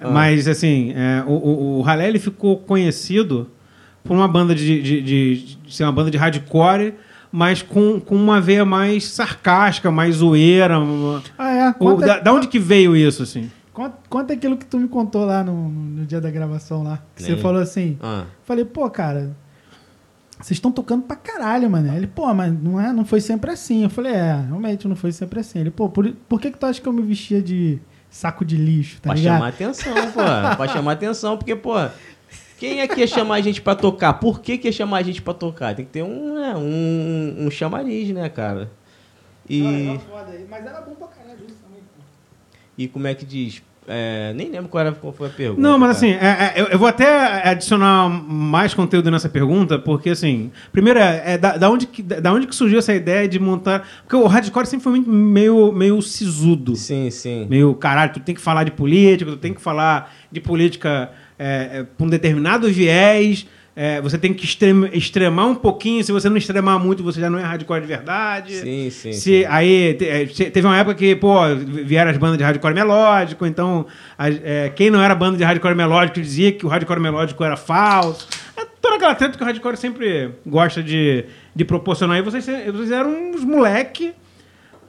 Ah. 0.01 0.11
Mas, 0.11 0.47
assim, 0.47 0.93
é, 0.95 1.25
o, 1.27 1.33
o, 1.33 1.79
o 1.79 1.83
ralé 1.83 2.09
ele 2.09 2.19
ficou 2.19 2.59
conhecido 2.59 3.51
por 4.05 4.15
uma 4.17 4.29
banda 4.29 4.55
de, 4.55 4.81
de, 4.83 5.01
de- 5.03 5.57
de 5.65 5.75
ser 5.75 5.83
uma 5.85 5.91
banda 5.93 6.11
de 6.13 6.17
hardcore, 6.17 6.95
mas 7.33 7.61
com, 7.61 7.99
com 7.99 8.15
uma 8.15 8.41
veia 8.41 8.65
mais 8.65 9.05
sarcástica, 9.09 9.91
mais 9.91 10.17
zoeira. 10.17 10.77
Ah, 11.37 11.75
é? 11.75 11.97
Da, 12.07 12.19
da 12.21 12.33
onde 12.33 12.47
que 12.47 12.59
veio 12.59 12.95
isso, 12.97 13.23
assim? 13.25 13.51
Conta, 13.77 13.99
conta 14.09 14.33
aquilo 14.33 14.57
que 14.57 14.65
tu 14.65 14.79
me 14.79 14.89
contou 14.89 15.27
lá 15.27 15.45
no, 15.45 15.69
no 15.69 16.07
dia 16.07 16.19
da 16.19 16.31
gravação 16.31 16.83
lá. 16.83 17.03
Que 17.15 17.23
você 17.23 17.37
falou 17.37 17.61
assim, 17.61 17.99
Ah, 18.03 18.25
falei, 18.43 18.65
pô, 18.65 18.89
cara, 18.89 19.37
vocês 20.41 20.53
estão 20.53 20.73
tocando 20.73 21.03
pra 21.03 21.15
caralho, 21.15 21.69
mano. 21.71 21.95
Ele, 21.95 22.07
pô, 22.07 22.33
mas 22.33 22.51
não, 22.53 22.81
é, 22.81 22.91
não 22.91 23.05
foi 23.05 23.21
sempre 23.21 23.51
assim. 23.51 23.83
Eu 23.83 23.91
falei, 23.91 24.13
é, 24.13 24.33
realmente 24.47 24.89
não 24.89 24.97
foi 24.97 25.13
sempre 25.13 25.41
assim. 25.41 25.59
Ele, 25.59 25.71
pô, 25.71 25.91
por, 25.91 26.11
por 26.27 26.41
que, 26.41 26.51
que 26.51 26.59
tu 26.59 26.65
acha 26.65 26.81
que 26.81 26.89
eu 26.89 26.93
me 26.93 27.03
vestia 27.03 27.43
de 27.43 27.79
saco 28.09 28.47
de 28.47 28.57
lixo, 28.57 28.97
tá 28.97 29.11
pra 29.11 29.15
ligado? 29.15 29.35
chamar 29.35 29.49
atenção, 29.49 29.95
pô. 29.95 30.57
pra 30.57 30.69
chamar 30.69 30.93
atenção, 30.93 31.37
porque, 31.37 31.55
pô, 31.55 31.75
quem 32.59 32.81
é 32.81 32.89
que 32.89 33.01
ia 33.01 33.07
chamar 33.07 33.35
a 33.35 33.41
gente 33.43 33.61
pra 33.61 33.75
tocar? 33.75 34.15
Por 34.15 34.41
que, 34.41 34.57
que 34.57 34.69
ia 34.69 34.73
chamar 34.73 34.99
a 34.99 35.03
gente 35.03 35.21
pra 35.21 35.35
tocar? 35.35 35.75
Tem 35.75 35.85
que 35.85 35.91
ter 35.93 36.03
um, 36.03 36.35
né, 36.35 36.55
um, 36.57 37.47
um 37.47 37.51
chamariz, 37.51 38.09
né, 38.11 38.27
cara? 38.31 38.71
E, 39.49 39.99
Mas 40.49 40.65
era 40.67 40.81
bom 40.81 40.95
pra. 40.95 41.16
E 42.77 42.89
como 42.89 43.07
é 43.07 43.15
que 43.15 43.25
diz? 43.25 43.63
É, 43.89 44.33
nem 44.35 44.51
lembro 44.51 44.69
qual, 44.69 44.85
era, 44.85 44.93
qual 44.93 45.13
foi 45.13 45.29
a 45.29 45.31
pergunta. 45.31 45.61
Não, 45.61 45.79
mas 45.79 45.97
assim, 45.97 46.11
é- 46.11 46.55
é, 46.57 46.69
eu, 46.73 46.79
vou 46.79 46.89
até 46.89 47.49
adicionar 47.49 48.09
mais 48.09 48.75
conteúdo 48.75 49.11
nessa 49.11 49.29
pergunta, 49.29 49.79
porque 49.79 50.11
assim, 50.11 50.51
primeiro 50.73 50.99
é, 50.99 51.35
é 51.35 51.39
da, 51.39 51.57
da 51.57 51.71
onde 51.71 51.87
que, 51.87 52.03
da 52.03 52.33
onde 52.33 52.49
que 52.49 52.55
surgiu 52.55 52.81
essa 52.81 52.93
ideia 52.93 53.29
de 53.29 53.39
montar. 53.39 53.87
Porque 54.03 54.17
o 54.17 54.27
hardcore 54.27 54.67
sempre 54.67 54.83
foi 54.85 54.99
meio, 55.01 55.73
meio 55.73 56.03
sisudo. 56.03 56.75
Sim, 56.75 57.11
sim. 57.11 57.47
Meio, 57.49 57.75
caralho, 57.75 58.13
tu 58.15 58.21
tem 58.21 58.35
que 58.35 58.41
falar 58.41 58.65
de 58.65 58.73
política, 58.73 59.31
tu 59.31 59.37
tem 59.37 59.55
que 59.55 59.61
falar 59.61 60.13
de 60.33 60.41
política 60.41 61.13
é, 61.39 61.71
é, 61.81 61.87
com 61.97 62.07
um 62.07 62.09
determinado 62.09 62.69
viés. 62.69 63.47
É, 63.77 64.01
você 64.01 64.17
tem 64.17 64.33
que 64.33 64.45
extrem- 64.47 64.89
extremar 64.93 65.47
um 65.49 65.55
pouquinho. 65.55 66.03
Se 66.03 66.11
você 66.11 66.29
não 66.31 66.39
extremar 66.39 66.79
muito, 66.81 67.03
você 67.05 67.21
já 67.21 67.29
não 67.29 67.39
é 67.39 67.43
hardcore 67.43 67.83
de 67.83 67.87
verdade. 67.87 68.55
Sim, 68.57 68.89
sim. 68.91 69.13
Se, 69.13 69.21
sim. 69.21 69.45
Aí 69.49 69.93
te- 69.95 70.09
é, 70.09 70.25
te- 70.25 70.51
teve 70.51 70.67
uma 70.67 70.77
época 70.79 70.95
que, 70.97 71.15
pô, 71.15 71.41
vieram 71.85 72.11
as 72.11 72.17
bandas 72.17 72.39
de 72.39 72.45
hardcore 72.45 72.73
melódico, 72.75 73.45
então 73.45 73.87
as- 74.17 74.41
é, 74.43 74.71
quem 74.75 74.91
não 74.91 75.03
era 75.03 75.15
banda 75.15 75.37
de 75.37 75.45
hardcore 75.45 75.75
melódico 75.75 76.19
dizia 76.21 76.51
que 76.53 76.65
o 76.65 76.69
hardcore 76.71 76.99
melódico 77.01 77.45
era 77.45 77.57
falso. 77.57 78.27
É 78.57 78.65
toda 78.81 78.97
aquela 78.97 79.15
treta 79.15 79.37
que 79.37 79.43
o 79.43 79.47
hardcore 79.47 79.77
sempre 79.77 80.31
gosta 80.47 80.83
de, 80.83 81.27
de 81.55 81.65
proporcionar. 81.65 82.17
E 82.17 82.23
vocês, 82.23 82.45
vocês 82.47 82.91
eram 82.91 83.11
uns 83.33 83.45
moleque, 83.45 84.15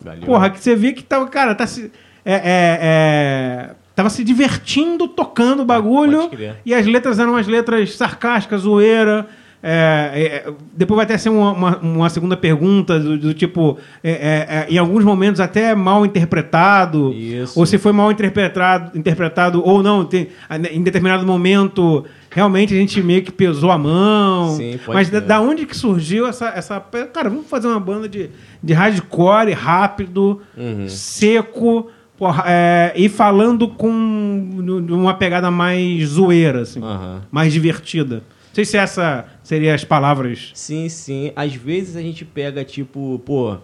Valeu. 0.01 0.21
porra, 0.21 0.49
que 0.49 0.59
você 0.61 0.73
via 0.75 0.93
que 0.93 1.03
tava, 1.03 1.27
cara, 1.27 1.53
tá 1.53 1.67
se. 1.67 1.91
É, 2.23 2.33
é, 2.33 2.79
é, 2.81 3.69
tava 3.97 4.11
se 4.11 4.23
divertindo 4.23 5.07
tocando 5.07 5.63
o 5.63 5.65
bagulho. 5.65 6.29
E 6.63 6.71
as 6.71 6.85
letras 6.85 7.17
eram 7.17 7.35
as 7.35 7.47
letras 7.47 7.95
sarcásticas, 7.95 8.61
zoeira. 8.61 9.27
É, 9.61 10.43
é, 10.45 10.53
depois 10.75 10.97
vai 10.97 11.05
até 11.05 11.17
ser 11.17 11.29
uma, 11.29 11.51
uma, 11.51 11.77
uma 11.79 12.09
segunda 12.11 12.37
pergunta 12.37 12.99
do, 12.99 13.17
do 13.17 13.33
tipo, 13.33 13.79
é, 14.03 14.11
é, 14.11 14.47
é, 14.49 14.67
em 14.69 14.77
alguns 14.77 15.03
momentos 15.03 15.41
até 15.41 15.73
mal 15.73 16.05
interpretado, 16.05 17.11
Isso. 17.11 17.59
ou 17.59 17.65
se 17.65 17.79
foi 17.79 17.91
mal 17.91 18.11
interpretado, 18.11 18.95
interpretado 18.95 19.63
ou 19.65 19.81
não, 19.81 20.05
tem, 20.05 20.27
em 20.71 20.83
determinado 20.83 21.25
momento 21.25 22.05
realmente 22.29 22.71
a 22.75 22.77
gente 22.77 23.01
meio 23.01 23.23
que 23.23 23.31
pesou 23.31 23.71
a 23.71 23.79
mão. 23.79 24.55
Sim, 24.55 24.79
Mas 24.87 25.09
da, 25.09 25.19
da 25.19 25.41
onde 25.41 25.65
que 25.65 25.75
surgiu 25.75 26.27
essa, 26.27 26.49
essa. 26.49 26.79
Cara, 27.11 27.27
vamos 27.27 27.47
fazer 27.47 27.67
uma 27.67 27.79
banda 27.79 28.07
de, 28.07 28.29
de 28.61 28.73
hardcore 28.73 29.53
rápido, 29.53 30.39
Uhum. 30.55 30.87
seco, 30.87 31.89
porra, 32.17 32.43
é, 32.47 32.93
e 32.95 33.07
falando 33.09 33.67
com 33.67 33.91
numa 33.91 35.13
pegada 35.13 35.49
mais 35.51 36.07
zoeira, 36.09 36.61
assim, 36.61 36.81
Aham. 36.81 37.21
mais 37.31 37.51
divertida. 37.53 38.15
Não 38.15 38.53
sei 38.53 38.65
se 38.65 38.77
essa 38.77 39.25
seria 39.43 39.75
as 39.75 39.83
palavras. 39.83 40.51
Sim, 40.53 40.89
sim. 40.89 41.31
Às 41.35 41.53
vezes 41.53 41.95
a 41.95 42.01
gente 42.01 42.25
pega, 42.25 42.63
tipo, 42.65 43.21
pô, 43.23 43.57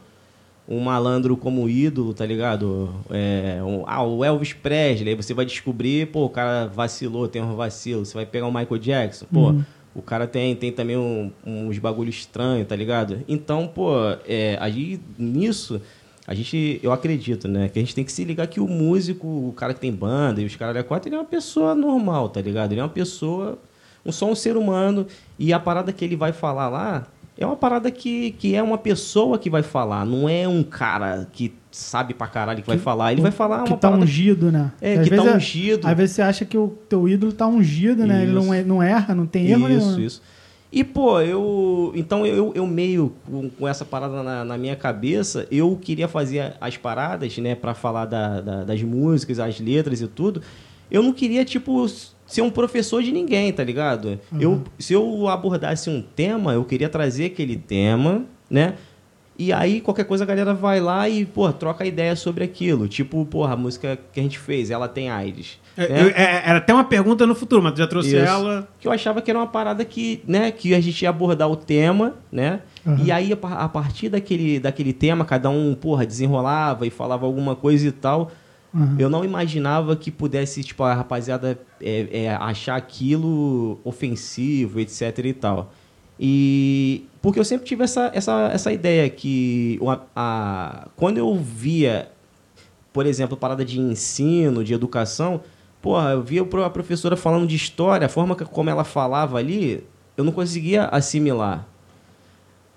um 0.67 0.79
malandro 0.79 1.35
como 1.35 1.67
ídolo, 1.67 2.13
tá 2.13 2.25
ligado? 2.25 2.93
É, 3.09 3.59
um- 3.63 3.83
ah, 3.87 4.03
o 4.03 4.23
Elvis 4.23 4.53
Presley, 4.53 5.09
aí 5.09 5.15
você 5.15 5.33
vai 5.33 5.45
descobrir, 5.45 6.07
pô, 6.07 6.25
o 6.25 6.29
cara 6.29 6.67
vacilou, 6.67 7.27
tem 7.27 7.41
um 7.41 7.55
vacilo. 7.55 8.05
Você 8.05 8.13
vai 8.13 8.25
pegar 8.25 8.45
o 8.47 8.53
Michael 8.53 8.77
Jackson, 8.77 9.25
pô, 9.33 9.49
Uhum. 9.49 9.63
o 9.95 10.01
cara 10.01 10.27
tem, 10.27 10.55
tem 10.55 10.71
também 10.71 10.95
um- 10.95 11.31
uns 11.45 11.79
bagulho 11.79 12.09
estranho, 12.09 12.63
tá 12.63 12.75
ligado? 12.75 13.19
Então, 13.27 13.67
pô, 13.67 13.93
é, 14.27 14.57
aí 14.61 14.99
nisso, 15.17 15.81
a 16.25 16.33
gente, 16.33 16.79
eu 16.81 16.91
acredito, 16.91 17.47
né? 17.47 17.67
Que 17.67 17.79
a 17.79 17.81
gente 17.81 17.93
tem 17.93 18.03
que 18.03 18.11
se 18.11 18.23
ligar 18.23 18.47
que 18.47 18.59
o 18.59 18.67
músico, 18.67 19.27
o 19.27 19.53
cara 19.53 19.73
que 19.73 19.79
tem 19.81 19.91
banda 19.91 20.41
e 20.41 20.45
os 20.45 20.55
caras 20.55 20.73
da 20.73 20.83
quatro, 20.83 21.09
ele 21.09 21.15
é 21.15 21.19
uma 21.19 21.25
pessoa 21.25 21.75
normal, 21.75 22.29
tá 22.29 22.39
ligado? 22.39 22.71
Ele 22.71 22.79
é 22.79 22.83
uma 22.83 22.89
pessoa, 22.89 23.59
um, 24.05 24.11
só 24.11 24.29
um 24.31 24.35
ser 24.35 24.55
humano. 24.55 25.05
E 25.37 25.51
a 25.51 25.59
parada 25.59 25.91
que 25.91 26.05
ele 26.05 26.15
vai 26.15 26.31
falar 26.31 26.69
lá 26.69 27.07
é 27.37 27.45
uma 27.45 27.55
parada 27.57 27.91
que, 27.91 28.31
que 28.31 28.55
é 28.55 28.63
uma 28.63 28.77
pessoa 28.77 29.37
que 29.37 29.49
vai 29.49 29.63
falar, 29.63 30.05
não 30.05 30.29
é 30.29 30.47
um 30.47 30.63
cara 30.63 31.27
que 31.33 31.53
sabe 31.71 32.13
pra 32.13 32.27
caralho 32.27 32.61
que, 32.61 32.67
vai 32.67 32.77
falar. 32.77 33.11
Ele 33.11 33.21
vai 33.21 33.31
falar 33.31 33.57
uma 33.57 33.63
que 33.65 33.71
tá 33.71 33.89
parada... 33.89 34.03
ungido, 34.03 34.51
né? 34.51 34.71
É, 34.79 34.99
Às 34.99 35.09
que 35.09 35.15
tá 35.15 35.25
é- 35.25 35.35
ungido. 35.35 35.87
Às 35.87 35.97
vezes 35.97 36.15
você 36.15 36.21
acha 36.21 36.45
que 36.45 36.57
o 36.57 36.69
teu 36.87 37.09
ídolo 37.09 37.33
tá 37.33 37.47
ungido, 37.47 38.05
né? 38.05 38.23
Ele 38.23 38.31
não, 38.31 38.43
Isso. 38.43 38.53
é- 38.53 38.63
não 38.63 38.81
erra, 38.83 39.13
não 39.15 39.25
tem 39.25 39.47
erro 39.47 39.67
Isso, 39.69 39.87
nenhum. 39.87 39.99
isso. 39.99 40.21
E, 40.75 40.83
pô, 40.83 41.21
eu. 41.21 41.91
Então, 41.95 42.25
eu, 42.25 42.51
eu 42.55 42.65
meio 42.65 43.13
com, 43.29 43.47
com 43.47 43.67
essa 43.67 43.85
parada 43.85 44.23
na, 44.23 44.43
na 44.43 44.57
minha 44.57 44.75
cabeça, 44.75 45.45
eu 45.51 45.77
queria 45.79 46.07
fazer 46.07 46.55
as 46.59 46.75
paradas, 46.77 47.37
né, 47.37 47.53
pra 47.53 47.75
falar 47.75 48.05
da- 48.05 48.41
da- 48.41 48.63
das 48.63 48.81
músicas, 48.81 49.39
as 49.39 49.59
letras 49.59 50.01
e 50.01 50.07
tudo. 50.07 50.41
Eu 50.89 51.03
não 51.03 51.13
queria, 51.13 51.45
tipo, 51.45 51.87
ser 52.25 52.41
um 52.41 52.49
professor 52.49 53.03
de 53.03 53.11
ninguém, 53.11 53.53
tá 53.53 53.63
ligado? 53.63 54.19
Eu, 54.39 54.63
se 54.79 54.93
eu 54.93 55.27
abordasse 55.27 55.89
um 55.91 56.01
tema, 56.01 56.53
eu 56.53 56.65
queria 56.65 56.89
trazer 56.89 57.25
aquele 57.25 57.55
tema, 57.55 58.25
né? 58.49 58.73
E 59.37 59.51
aí, 59.51 59.81
qualquer 59.81 60.03
coisa, 60.05 60.23
a 60.23 60.27
galera 60.27 60.53
vai 60.53 60.79
lá 60.79 61.09
e, 61.09 61.25
pô, 61.25 61.51
troca 61.51 61.83
ideia 61.85 62.15
sobre 62.15 62.43
aquilo. 62.43 62.87
Tipo, 62.87 63.25
porra, 63.25 63.53
a 63.53 63.57
música 63.57 63.97
que 64.11 64.19
a 64.19 64.23
gente 64.23 64.37
fez, 64.37 64.69
ela 64.69 64.87
tem 64.87 65.09
AIDS. 65.09 65.59
É, 65.75 65.87
né? 65.87 66.03
eu- 66.03 66.07
é- 66.09 66.43
era 66.45 66.57
até 66.59 66.71
uma 66.71 66.83
pergunta 66.83 67.25
no 67.25 67.33
futuro, 67.33 67.61
mas 67.63 67.73
tu 67.73 67.79
já 67.79 67.87
trouxe 67.87 68.09
Isso. 68.09 68.17
ela. 68.17 68.67
que 68.79 68.87
eu 68.87 68.91
achava 68.91 69.21
que 69.23 69.31
era 69.31 69.39
uma 69.39 69.47
parada 69.47 69.83
que, 69.83 70.21
né, 70.27 70.51
que 70.51 70.75
a 70.75 70.79
gente 70.79 71.01
ia 71.01 71.09
abordar 71.09 71.49
o 71.49 71.55
tema, 71.55 72.13
né? 72.31 72.59
Aham. 72.85 72.99
E 73.03 73.11
aí, 73.11 73.33
a 73.33 73.37
par- 73.37 73.59
a 73.59 73.67
partir 73.67 74.09
daquele, 74.09 74.59
daquele 74.59 74.93
tema, 74.93 75.25
cada 75.25 75.49
um, 75.49 75.73
porra, 75.73 76.05
desenrolava 76.05 76.85
e 76.85 76.91
falava 76.91 77.25
alguma 77.25 77.55
coisa 77.55 77.87
e 77.87 77.91
tal. 77.91 78.31
Aham. 78.75 78.95
Eu 78.99 79.09
não 79.09 79.25
imaginava 79.25 79.95
que 79.95 80.11
pudesse, 80.11 80.63
tipo, 80.63 80.83
a 80.83 80.93
rapaziada 80.93 81.57
é, 81.81 82.07
é, 82.25 82.35
achar 82.35 82.75
aquilo 82.75 83.79
ofensivo, 83.83 84.79
etc 84.79 85.17
e 85.25 85.33
tal. 85.33 85.71
E 86.19 87.05
porque 87.23 87.39
eu 87.39 87.45
sempre 87.45 87.65
tive 87.65 87.83
essa, 87.85 88.11
essa, 88.13 88.49
essa 88.53 88.71
ideia 88.71 89.09
que 89.09 89.79
a, 89.87 89.99
a- 90.15 90.87
quando 90.95 91.17
eu 91.17 91.33
via, 91.35 92.09
por 92.91 93.05
exemplo, 93.05 93.35
parada 93.37 93.63
de 93.63 93.79
ensino, 93.79 94.61
de 94.63 94.73
educação, 94.73 95.39
porra, 95.81 96.11
eu 96.11 96.21
via 96.21 96.41
a 96.65 96.69
professora 96.69 97.15
falando 97.15 97.47
de 97.47 97.55
história, 97.55 98.05
a 98.05 98.09
forma 98.09 98.35
que, 98.35 98.43
como 98.45 98.69
ela 98.69 98.83
falava 98.83 99.37
ali, 99.37 99.83
eu 100.17 100.23
não 100.23 100.31
conseguia 100.33 100.85
assimilar. 100.87 101.65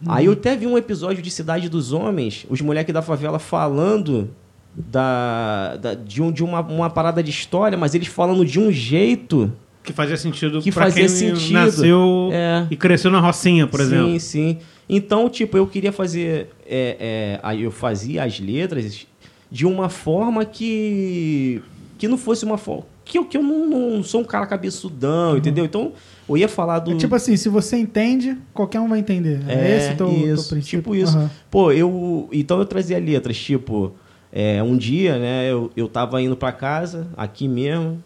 Aí 0.07 0.27
eu 0.27 0.33
até 0.33 0.55
vi 0.57 0.67
um 0.67 0.79
episódio 0.79 1.23
de 1.23 1.31
Cidade 1.31 1.69
dos 1.69 1.93
Homens, 1.93 2.47
os 2.49 2.61
moleques 2.61 2.95
da 2.95 3.03
favela 3.03 3.39
falando 3.39 4.31
da, 4.75 5.77
da- 5.77 5.95
de, 5.95 6.23
um, 6.23 6.31
de 6.31 6.45
uma, 6.45 6.61
uma 6.61 6.89
parada 6.91 7.23
de 7.23 7.31
história, 7.31 7.77
mas 7.77 7.95
eles 7.95 8.07
falando 8.09 8.45
de 8.45 8.61
um 8.61 8.71
jeito 8.71 9.51
Que 9.87 9.93
fazia 9.93 10.17
sentido 10.17 10.61
Que 10.61 10.71
pra 10.73 10.85
fazia 10.85 11.01
quem 11.07 11.09
sentido. 11.09 11.53
nasceu 11.53 12.29
É. 12.33 12.67
e 12.71 12.77
cresceu 12.77 13.11
na 13.11 13.21
Rocinha, 13.21 13.67
por 13.67 13.81
sim, 13.81 13.87
exemplo. 13.87 14.21
Sim, 14.21 14.59
Então, 14.89 15.29
tipo, 15.31 15.57
eu 15.57 15.67
queria 15.67 15.93
fazer. 15.93 16.51
é, 16.67 16.97
é, 16.99 17.41
aí 17.43 17.63
eu 17.63 17.71
fazia 17.71 18.23
as 18.25 18.39
letras 18.41 19.07
de 19.51 19.65
uma 19.65 19.89
forma 19.89 20.45
que. 20.45 21.63
que 21.99 22.07
não 22.09 22.19
fosse 22.19 22.45
uma 22.45 22.59
forma. 22.59 22.85
Que 23.05 23.19
eu, 23.19 23.25
que 23.25 23.37
eu 23.37 23.43
não, 23.43 23.69
não 23.95 24.03
sou 24.03 24.21
um 24.21 24.25
cara 24.25 24.45
cabeçudão, 24.47 25.37
entendeu? 25.37 25.65
Então, 25.65 25.93
eu 26.29 26.37
ia 26.37 26.49
falar 26.49 26.81
do. 26.81 26.91
É 26.93 26.97
tipo 26.97 27.15
assim, 27.15 27.37
se 27.37 27.49
você 27.49 27.77
entende, 27.77 28.37
qualquer 28.53 28.81
um 28.81 28.89
vai 28.89 28.99
entender. 28.99 29.41
É, 29.47 29.55
É, 29.55 29.77
esse 29.77 29.93
o 29.93 29.97
teu, 29.97 30.07
teu 30.09 30.35
isso, 30.35 30.49
princípio? 30.51 30.79
tipo 30.81 30.95
isso. 30.97 31.17
Aham. 31.17 31.31
Pô, 31.49 31.71
eu. 31.71 32.29
Então 32.33 32.59
eu 32.59 32.65
trazia 32.67 32.99
letras, 32.99 33.37
tipo, 33.39 33.95
é, 34.33 34.61
um 34.61 34.77
dia, 34.77 35.17
né, 35.21 35.49
eu, 35.51 35.71
eu 35.77 35.87
tava 35.87 36.21
indo 36.21 36.37
pra 36.37 36.51
casa, 36.51 37.07
aqui 37.17 37.47
mesmo. 37.47 38.03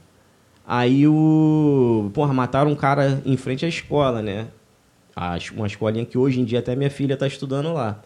Aí 0.72 1.04
o. 1.08 2.12
Porra, 2.14 2.32
mataram 2.32 2.70
um 2.70 2.76
cara 2.76 3.20
em 3.26 3.36
frente 3.36 3.66
à 3.66 3.68
escola, 3.68 4.22
né? 4.22 4.46
Uma 5.56 5.66
escolinha 5.66 6.04
que 6.04 6.16
hoje 6.16 6.40
em 6.40 6.44
dia 6.44 6.60
até 6.60 6.76
minha 6.76 6.88
filha 6.88 7.16
tá 7.16 7.26
estudando 7.26 7.72
lá. 7.72 8.00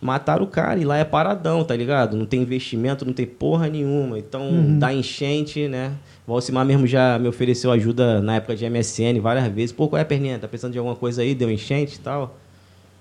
Mataram 0.00 0.44
o 0.44 0.46
cara 0.46 0.78
e 0.78 0.84
lá 0.84 0.96
é 0.96 1.02
paradão, 1.04 1.64
tá 1.64 1.74
ligado? 1.74 2.16
Não 2.16 2.24
tem 2.24 2.40
investimento, 2.42 3.04
não 3.04 3.12
tem 3.12 3.26
porra 3.26 3.66
nenhuma. 3.66 4.16
Então 4.16 4.78
dá 4.78 4.94
enchente, 4.94 5.66
né? 5.66 5.94
O 6.24 6.32
Alcimar 6.32 6.64
mesmo 6.64 6.86
já 6.86 7.18
me 7.18 7.26
ofereceu 7.26 7.72
ajuda 7.72 8.22
na 8.22 8.36
época 8.36 8.54
de 8.54 8.64
MSN 8.70 9.20
várias 9.20 9.48
vezes. 9.48 9.72
Pô, 9.72 9.88
qual 9.88 9.98
é 9.98 10.02
a 10.02 10.06
perninha? 10.06 10.38
Tá 10.38 10.46
precisando 10.46 10.70
de 10.72 10.78
alguma 10.78 10.94
coisa 10.94 11.20
aí? 11.20 11.34
Deu 11.34 11.50
enchente 11.50 11.96
e 11.96 11.98
tal. 11.98 12.38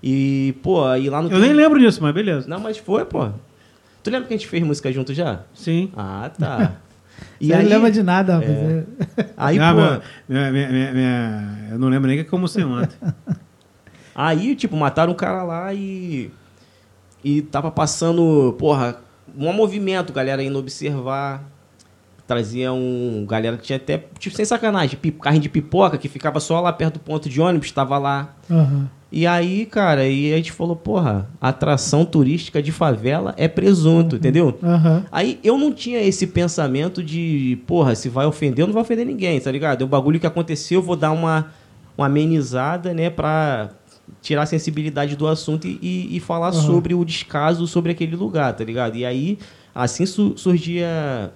E, 0.01 0.55
pô, 0.63 0.83
aí 0.85 1.07
lá 1.07 1.21
no. 1.21 1.29
Eu 1.29 1.37
nem 1.37 1.53
lembro 1.53 1.79
disso, 1.79 2.01
mas 2.01 2.15
beleza. 2.15 2.47
Não, 2.47 2.59
mas 2.59 2.79
foi, 2.79 3.05
pô. 3.05 3.29
Tu 4.01 4.09
lembra 4.09 4.27
que 4.27 4.33
a 4.33 4.37
gente 4.37 4.47
fez 4.47 4.63
música 4.63 4.91
junto 4.91 5.13
já? 5.13 5.41
Sim. 5.53 5.91
Ah, 5.95 6.31
tá. 6.35 6.77
Você 7.41 7.55
não 7.55 7.69
lembra 7.69 7.91
de 7.91 8.03
nada, 8.03 8.33
rapaz. 8.35 8.51
É. 8.51 8.83
É. 9.17 9.25
Aí, 9.37 9.59
Ah, 9.59 9.73
pô. 9.73 10.07
minha- 10.29 10.51
minha- 10.51 10.69
minha- 10.69 10.93
minha- 10.93 11.67
eu 11.71 11.79
não 11.79 11.87
lembro 11.89 12.07
nem 12.09 12.23
que 12.23 12.29
eu 12.29 12.35
almocei 12.37 12.63
ontem. 12.63 12.95
Aí, 14.15 14.55
tipo, 14.55 14.75
mataram 14.77 15.11
um 15.13 15.15
cara 15.15 15.43
lá 15.43 15.73
e. 15.73 16.31
E 17.23 17.41
tava 17.41 17.71
passando, 17.71 18.55
porra, 18.59 18.97
um 19.35 19.51
movimento, 19.53 20.13
galera 20.13 20.43
indo 20.43 20.59
observar. 20.59 21.43
Trazia 22.27 22.71
um. 22.71 23.25
Galera 23.27 23.57
que 23.57 23.63
tinha 23.63 23.77
até. 23.77 23.97
Tipo, 24.19 24.35
sem 24.35 24.45
sacanagem, 24.45 24.97
pi- 24.97 25.11
carrinho 25.11 25.41
de 25.41 25.49
pipoca 25.49 25.97
que 25.97 26.07
ficava 26.07 26.39
só 26.39 26.59
lá 26.61 26.71
perto 26.71 26.93
do 26.95 26.99
ponto 26.99 27.27
de 27.27 27.41
ônibus, 27.41 27.71
tava 27.71 27.97
lá. 27.97 28.29
Aham. 28.49 28.89
E 29.15 29.27
aí, 29.27 29.67
cara, 29.67 30.07
e 30.07 30.33
a 30.33 30.37
gente 30.37 30.51
falou, 30.51 30.75
porra, 30.75 31.29
atração 31.39 32.03
turística 32.03 32.63
de 32.63 32.71
favela 32.71 33.35
é 33.37 33.47
presunto, 33.47 34.15
entendeu? 34.15 34.57
Aham. 34.63 35.05
Aí 35.11 35.39
eu 35.43 35.55
não 35.55 35.71
tinha 35.71 36.01
esse 36.01 36.25
pensamento 36.25 37.03
de, 37.03 37.59
porra, 37.67 37.93
se 37.93 38.09
vai 38.09 38.25
ofender, 38.25 38.63
eu 38.63 38.67
não 38.67 38.73
vai 38.73 38.81
ofender 38.81 39.05
ninguém, 39.05 39.39
tá 39.39 39.51
ligado? 39.51 39.83
É 39.83 39.85
um 39.85 39.87
bagulho 39.87 40.19
que 40.19 40.25
aconteceu, 40.25 40.79
eu 40.79 40.83
vou 40.83 40.95
dar 40.95 41.11
uma, 41.11 41.51
uma 41.95 42.07
amenizada, 42.07 42.91
né, 42.91 43.11
pra 43.11 43.69
tirar 44.19 44.41
a 44.41 44.45
sensibilidade 44.47 45.15
do 45.15 45.27
assunto 45.27 45.67
e, 45.67 45.77
e- 45.79 46.17
e 46.17 46.19
falar 46.19 46.47
Aham. 46.47 46.61
sobre 46.63 46.95
o 46.95 47.05
descaso 47.05 47.67
sobre 47.67 47.91
aquele 47.91 48.15
lugar, 48.15 48.51
tá 48.55 48.63
ligado? 48.63 48.95
E 48.97 49.05
aí, 49.05 49.37
assim 49.75 50.07
su- 50.07 50.33
surgia 50.37 51.31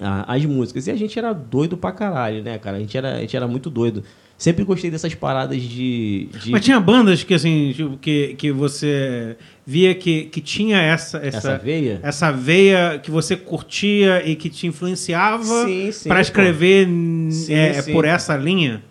a- 0.00 0.34
as 0.34 0.44
músicas. 0.44 0.88
E 0.88 0.90
a 0.90 0.96
gente 0.96 1.16
era 1.16 1.32
doido 1.32 1.76
pra 1.76 1.92
caralho, 1.92 2.42
né, 2.42 2.58
cara? 2.58 2.78
A 2.78 2.80
gente 2.80 2.98
era, 2.98 3.14
a 3.14 3.20
gente 3.20 3.36
era 3.36 3.46
muito 3.46 3.70
doido. 3.70 4.02
Sempre 4.38 4.64
gostei 4.64 4.90
dessas 4.90 5.14
paradas 5.14 5.62
de. 5.62 6.28
de- 6.42 6.50
Mas 6.50 6.62
tinha 6.64 6.78
bandas 6.78 7.24
que, 7.24 7.32
assim, 7.32 7.74
que, 8.02 8.34
que 8.36 8.52
você 8.52 9.36
via 9.66 9.94
que, 9.94 10.24
que 10.24 10.40
tinha 10.42 10.78
essa, 10.78 11.16
essa, 11.18 11.36
essa 11.38 11.58
veia? 11.58 12.00
essa 12.02 12.30
veia 12.30 13.00
que 13.02 13.10
você 13.10 13.34
curtia 13.34 14.22
e 14.28 14.36
que 14.36 14.50
te 14.50 14.66
influenciava 14.66 15.42
para 16.06 16.20
escrever 16.20 16.86
Sim, 17.30 17.54
é, 17.54 17.80
sim. 17.80 17.92
por 17.92 18.04
essa 18.04 18.36
linha? 18.36 18.82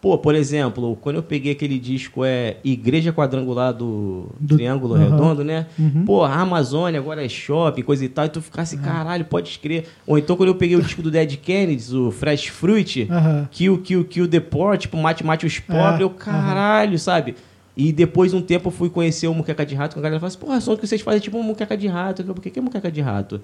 Pô, 0.00 0.16
por 0.16 0.34
exemplo, 0.34 0.96
quando 1.02 1.16
eu 1.16 1.22
peguei 1.22 1.52
aquele 1.52 1.78
disco 1.78 2.24
é 2.24 2.56
Igreja 2.64 3.12
Quadrangular 3.12 3.74
do, 3.74 4.28
Do- 4.40 4.56
Triângulo 4.56 4.94
Aham. 4.94 5.10
Redondo, 5.10 5.44
né? 5.44 5.66
Uhum. 5.78 6.04
Pô, 6.06 6.24
a 6.24 6.34
Amazônia 6.34 6.98
agora 6.98 7.22
é 7.22 7.28
shopping, 7.28 7.82
coisa 7.82 8.02
e 8.04 8.08
tal, 8.08 8.24
e 8.24 8.28
tu 8.30 8.40
ficasse, 8.40 8.78
caralho, 8.78 9.26
pode 9.26 9.50
escrever. 9.50 9.88
Ou 10.06 10.16
então 10.16 10.36
quando 10.36 10.48
eu 10.48 10.54
peguei 10.54 10.74
o 10.76 10.82
disco 10.82 11.02
do 11.02 11.10
Dead 11.10 11.36
Kennedys, 11.36 11.92
o 11.92 12.10
Fresh 12.10 12.46
Fruit, 12.46 13.06
Aham. 13.10 13.48
Kill, 13.50 13.76
Kill, 13.82 14.04
Kill 14.04 14.26
the 14.26 14.40
Poor, 14.40 14.78
tipo, 14.78 14.96
mate, 14.96 15.22
mate 15.22 15.44
os 15.44 15.58
pobres, 15.58 16.00
É, 16.00 16.02
eu, 16.02 16.08
caralho, 16.10 16.98
sabe? 16.98 17.34
E 17.76 17.92
depois 17.92 18.30
de 18.32 18.36
um 18.36 18.42
tempo 18.42 18.68
eu 18.68 18.72
fui 18.72 18.90
conhecer 18.90 19.26
o 19.28 19.34
Muqueca 19.34 19.64
de 19.64 19.74
Rato, 19.74 19.94
com 19.94 20.00
a 20.00 20.02
galera 20.02 20.18
falou 20.18 20.28
assim, 20.28 20.38
porra, 20.38 20.60
som 20.60 20.76
que 20.76 20.86
vocês 20.86 21.00
fazem 21.02 21.18
é 21.18 21.20
tipo 21.20 21.38
um 21.38 21.42
Muqueca 21.42 21.76
de 21.76 21.86
Rato. 21.86 22.20
Eu 22.22 22.26
falei, 22.26 22.34
Por 22.34 22.42
que, 22.42 22.50
que 22.50 22.58
é 22.58 22.62
Muqueca 22.62 22.90
de 22.90 23.00
Rato? 23.00 23.40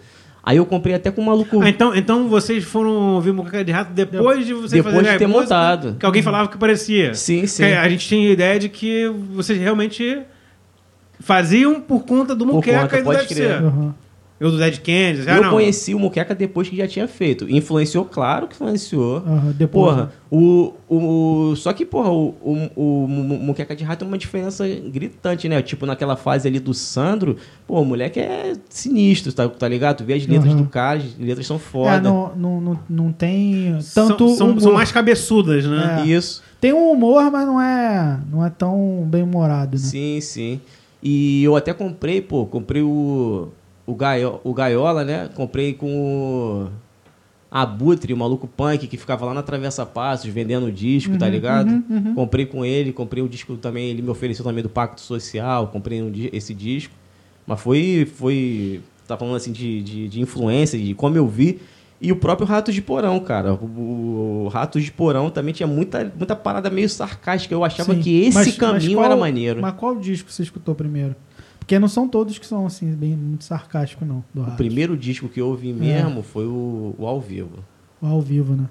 Aí 0.46 0.58
eu 0.58 0.64
comprei 0.64 0.94
até 0.94 1.10
com 1.10 1.22
um 1.22 1.24
maluco... 1.24 1.60
Ah, 1.60 1.68
então, 1.68 1.92
então 1.92 2.28
vocês 2.28 2.62
foram 2.62 3.16
ouvir 3.16 3.32
Mucaca 3.32 3.64
de 3.64 3.72
Rato 3.72 3.92
depois 3.92 4.46
de 4.46 4.54
vocês 4.54 4.70
Depois 4.70 4.94
fazerem 4.94 5.12
de 5.14 5.18
ter 5.18 5.26
música, 5.26 5.42
montado. 5.42 5.96
Que 5.98 6.06
alguém 6.06 6.22
falava 6.22 6.48
que 6.48 6.56
parecia. 6.56 7.14
Sim, 7.14 7.48
sim. 7.48 7.64
A 7.64 7.88
gente 7.88 8.06
tinha 8.06 8.28
a 8.28 8.32
ideia 8.32 8.56
de 8.56 8.68
que 8.68 9.08
vocês 9.32 9.58
realmente 9.58 10.22
faziam 11.18 11.80
por 11.80 12.04
conta 12.04 12.32
do 12.32 12.46
Muqueca 12.46 12.96
e 12.96 13.00
do 13.00 13.04
pode 13.06 13.18
Deve 13.22 13.34
crer. 13.34 13.58
Ser. 13.58 13.72
Eu 14.38 14.50
do 14.50 14.58
Dead 14.58 14.78
Kennedys. 14.80 15.26
Ah, 15.26 15.36
eu 15.36 15.42
não. 15.44 15.50
conheci 15.50 15.94
o 15.94 15.98
Muqueca 15.98 16.34
depois 16.34 16.68
que 16.68 16.76
já 16.76 16.86
tinha 16.86 17.08
feito. 17.08 17.48
Influenciou, 17.50 18.04
claro 18.04 18.46
que 18.46 18.54
influenciou. 18.54 19.16
Aham, 19.18 19.54
depois, 19.56 19.86
Porra, 19.94 20.02
né? 20.04 20.08
o, 20.30 20.74
o. 20.90 21.56
Só 21.56 21.72
que, 21.72 21.86
porra, 21.86 22.10
o, 22.10 22.34
o, 22.42 22.70
o 23.04 23.08
Muqueca 23.08 23.74
de 23.74 23.82
Rato 23.82 24.04
é 24.04 24.08
uma 24.08 24.18
diferença 24.18 24.66
gritante, 24.68 25.48
né? 25.48 25.62
Tipo, 25.62 25.86
naquela 25.86 26.16
fase 26.16 26.46
ali 26.46 26.60
do 26.60 26.74
Sandro, 26.74 27.36
pô, 27.66 27.80
o 27.80 27.84
moleque 27.84 28.20
é 28.20 28.52
sinistro, 28.68 29.32
tá, 29.32 29.48
tá 29.48 29.66
ligado? 29.66 29.96
Tu 29.98 30.04
vê 30.04 30.12
as 30.14 30.26
letras 30.26 30.52
Aham. 30.52 30.62
do 30.62 30.68
cara, 30.68 30.98
as 30.98 31.16
letras 31.18 31.46
são 31.46 31.56
É, 31.56 31.60
foda. 31.60 32.00
não, 32.02 32.36
não, 32.36 32.60
não, 32.60 32.78
não 32.90 33.12
tem 33.12 33.80
São- 33.80 34.08
tanto 34.08 34.28
são, 34.36 34.48
humor. 34.50 34.60
são 34.60 34.72
mais 34.74 34.92
cabeçudas, 34.92 35.64
né? 35.64 36.02
É. 36.02 36.06
Isso. 36.08 36.42
Tem 36.60 36.74
um 36.74 36.90
humor, 36.90 37.30
mas 37.30 37.46
não 37.46 37.58
é, 37.58 38.20
não 38.30 38.44
é 38.44 38.50
tão 38.50 39.02
bem 39.08 39.22
humorado, 39.22 39.72
né? 39.78 39.82
Sim, 39.82 40.20
sim. 40.20 40.60
E 41.02 41.42
eu 41.44 41.56
até 41.56 41.72
comprei, 41.72 42.20
pô, 42.20 42.44
comprei 42.44 42.82
o. 42.82 43.48
O, 43.86 43.94
Gaio, 43.94 44.40
o 44.42 44.52
Gaiola, 44.52 45.04
né? 45.04 45.28
Comprei 45.34 45.72
com 45.74 45.86
o. 45.88 46.68
Abutre, 47.48 48.12
o 48.12 48.16
maluco 48.16 48.46
punk 48.48 48.86
que 48.88 48.96
ficava 48.96 49.24
lá 49.24 49.32
na 49.32 49.42
Travessa 49.42 49.86
Passos 49.86 50.26
vendendo 50.26 50.70
disco, 50.70 51.16
tá 51.16 51.28
ligado? 51.28 51.82
Comprei 52.14 52.44
com 52.44 52.64
ele, 52.64 52.92
comprei 52.92 53.22
o 53.22 53.28
disco 53.28 53.56
também, 53.56 53.88
ele 53.88 54.02
me 54.02 54.10
ofereceu 54.10 54.44
também 54.44 54.62
do 54.62 54.68
Pacto 54.68 55.00
Social, 55.00 55.68
comprei 55.68 56.02
um 56.02 56.10
esse 56.32 56.52
disco. 56.52 56.92
Mas 57.46 57.60
foi. 57.60 58.06
foi 58.16 58.80
tá 59.06 59.16
falando 59.16 59.36
assim 59.36 59.52
de, 59.52 59.80
de, 59.80 60.08
de 60.08 60.20
influência, 60.20 60.76
de 60.78 60.92
como 60.94 61.16
eu 61.16 61.26
vi. 61.28 61.60
E 61.98 62.10
o 62.12 62.16
próprio 62.16 62.46
Ratos 62.46 62.74
de 62.74 62.82
Porão, 62.82 63.18
cara. 63.20 63.54
O, 63.54 64.44
o 64.44 64.48
Ratos 64.48 64.82
de 64.84 64.90
Porão 64.90 65.30
também 65.30 65.54
tinha 65.54 65.66
muita, 65.66 66.12
muita 66.14 66.34
parada 66.36 66.68
meio 66.68 66.88
sarcástica. 66.90 67.54
Eu 67.54 67.64
achava 67.64 67.94
Sim. 67.94 68.00
que 68.02 68.20
esse 68.22 68.34
Mas- 68.34 68.46
mas 68.48 68.56
caminho 68.56 68.94
qual- 68.98 69.06
era 69.06 69.16
maneiro. 69.16 69.62
Mas 69.62 69.74
qual 69.76 69.94
disco 69.96 70.30
você 70.30 70.42
escutou 70.42 70.74
primeiro? 70.74 71.14
Porque 71.66 71.80
não 71.80 71.88
são 71.88 72.06
todos 72.06 72.38
que 72.38 72.46
são 72.46 72.64
assim, 72.64 72.92
bem 72.92 73.16
muito 73.16 73.42
sarcásticos, 73.42 74.06
não. 74.06 74.22
O 74.36 74.52
primeiro 74.52 74.96
disco 74.96 75.28
que 75.28 75.40
eu 75.40 75.48
ouvi 75.48 75.72
mesmo 75.72 76.22
foi 76.22 76.46
o, 76.46 76.94
o 76.96 77.04
ao 77.04 77.20
vivo. 77.20 77.58
O 78.00 78.06
ao 78.06 78.20
vivo, 78.20 78.54
né? 78.54 78.68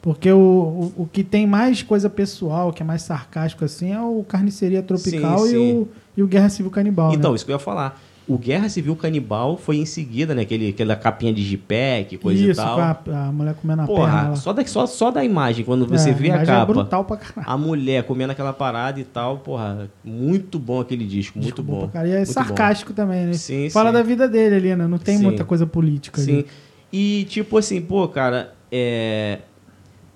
Porque 0.00 0.30
o, 0.30 0.38
o, 0.38 1.02
o 1.02 1.06
que 1.12 1.24
tem 1.24 1.48
mais 1.48 1.82
coisa 1.82 2.08
pessoal, 2.08 2.72
que 2.72 2.80
é 2.80 2.86
mais 2.86 3.02
sarcástico 3.02 3.64
assim, 3.64 3.90
é 3.90 4.00
o 4.00 4.22
Carniceria 4.22 4.84
Tropical 4.84 5.40
Sim, 5.40 5.46
e, 5.46 5.50
sim. 5.50 5.72
O, 5.72 5.88
e 6.18 6.22
o 6.22 6.28
Guerra 6.28 6.48
Civil 6.48 6.70
Canibal. 6.70 7.12
Então, 7.12 7.32
né? 7.32 7.34
isso 7.34 7.44
que 7.44 7.50
eu 7.50 7.56
ia 7.56 7.58
falar. 7.58 8.00
O 8.28 8.36
Guerra 8.36 8.68
Civil 8.68 8.96
Canibal 8.96 9.56
foi 9.56 9.76
em 9.76 9.86
seguida, 9.86 10.34
né? 10.34 10.42
Aquele, 10.42 10.70
aquela 10.70 10.96
capinha 10.96 11.32
de 11.32 11.44
G-Pack, 11.44 12.16
coisa 12.18 12.42
Isso, 12.42 12.60
e 12.60 12.64
tal. 12.64 12.74
com 13.04 13.10
a, 13.12 13.26
a 13.28 13.32
mulher 13.32 13.54
comendo 13.54 13.82
a 13.82 13.86
perna 13.86 14.00
Porra, 14.00 14.28
lá. 14.30 14.34
só 14.36 14.52
da, 14.52 14.66
só, 14.66 14.84
só 14.84 15.12
da 15.12 15.24
imagem, 15.24 15.64
quando 15.64 15.86
você 15.86 16.10
É, 16.10 16.12
vê 16.12 16.24
a 16.24 16.34
imagem 16.34 16.54
é 16.54 16.58
capa. 16.58 16.72
brutal 16.72 17.04
pra 17.04 17.16
caralho. 17.18 17.48
a 17.48 17.56
mulher 17.56 18.02
comendo 18.02 18.32
aquela 18.32 18.52
parada 18.52 18.98
e 18.98 19.04
tal, 19.04 19.38
porra, 19.38 19.88
muito 20.04 20.58
bom 20.58 20.80
aquele 20.80 21.04
disco, 21.04 21.38
muito 21.38 21.62
bom. 21.62 21.88
E 21.94 21.98
é 22.10 22.16
muito 22.16 22.32
sarcástico 22.32 22.92
também, 22.92 23.26
né? 23.26 23.32
Sim, 23.34 23.70
Fala 23.70 23.90
sim. 23.90 23.94
da 23.94 24.02
vida 24.02 24.28
dele 24.28 24.56
ali, 24.56 24.74
né? 24.76 24.88
Não 24.88 24.98
tem 24.98 25.18
Sim. 25.18 25.22
muita 25.22 25.44
coisa 25.44 25.64
política 25.64 26.20
Sim. 26.20 26.32
ali. 26.38 26.46
E 26.92 27.26
tipo 27.28 27.56
assim, 27.58 27.80
pô, 27.80 28.08
cara, 28.08 28.54
é. 28.72 29.38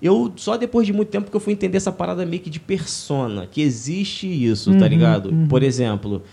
Eu 0.01 0.33
só 0.35 0.57
depois 0.57 0.85
de 0.87 0.91
muito 0.91 1.09
tempo 1.09 1.29
que 1.29 1.35
eu 1.37 1.39
fui 1.39 1.53
entender 1.53 1.77
essa 1.77 1.91
parada 1.91 2.25
meio 2.25 2.41
que 2.41 2.49
de 2.49 2.59
persona, 2.59 3.45
que 3.49 3.61
existe 3.61 4.27
isso, 4.27 4.71
tá 4.73 4.79
Uhum, 4.85 4.87
ligado? 4.87 5.29
uhum. 5.29 5.47
Por 5.47 5.61
exemplo, 5.63 6.23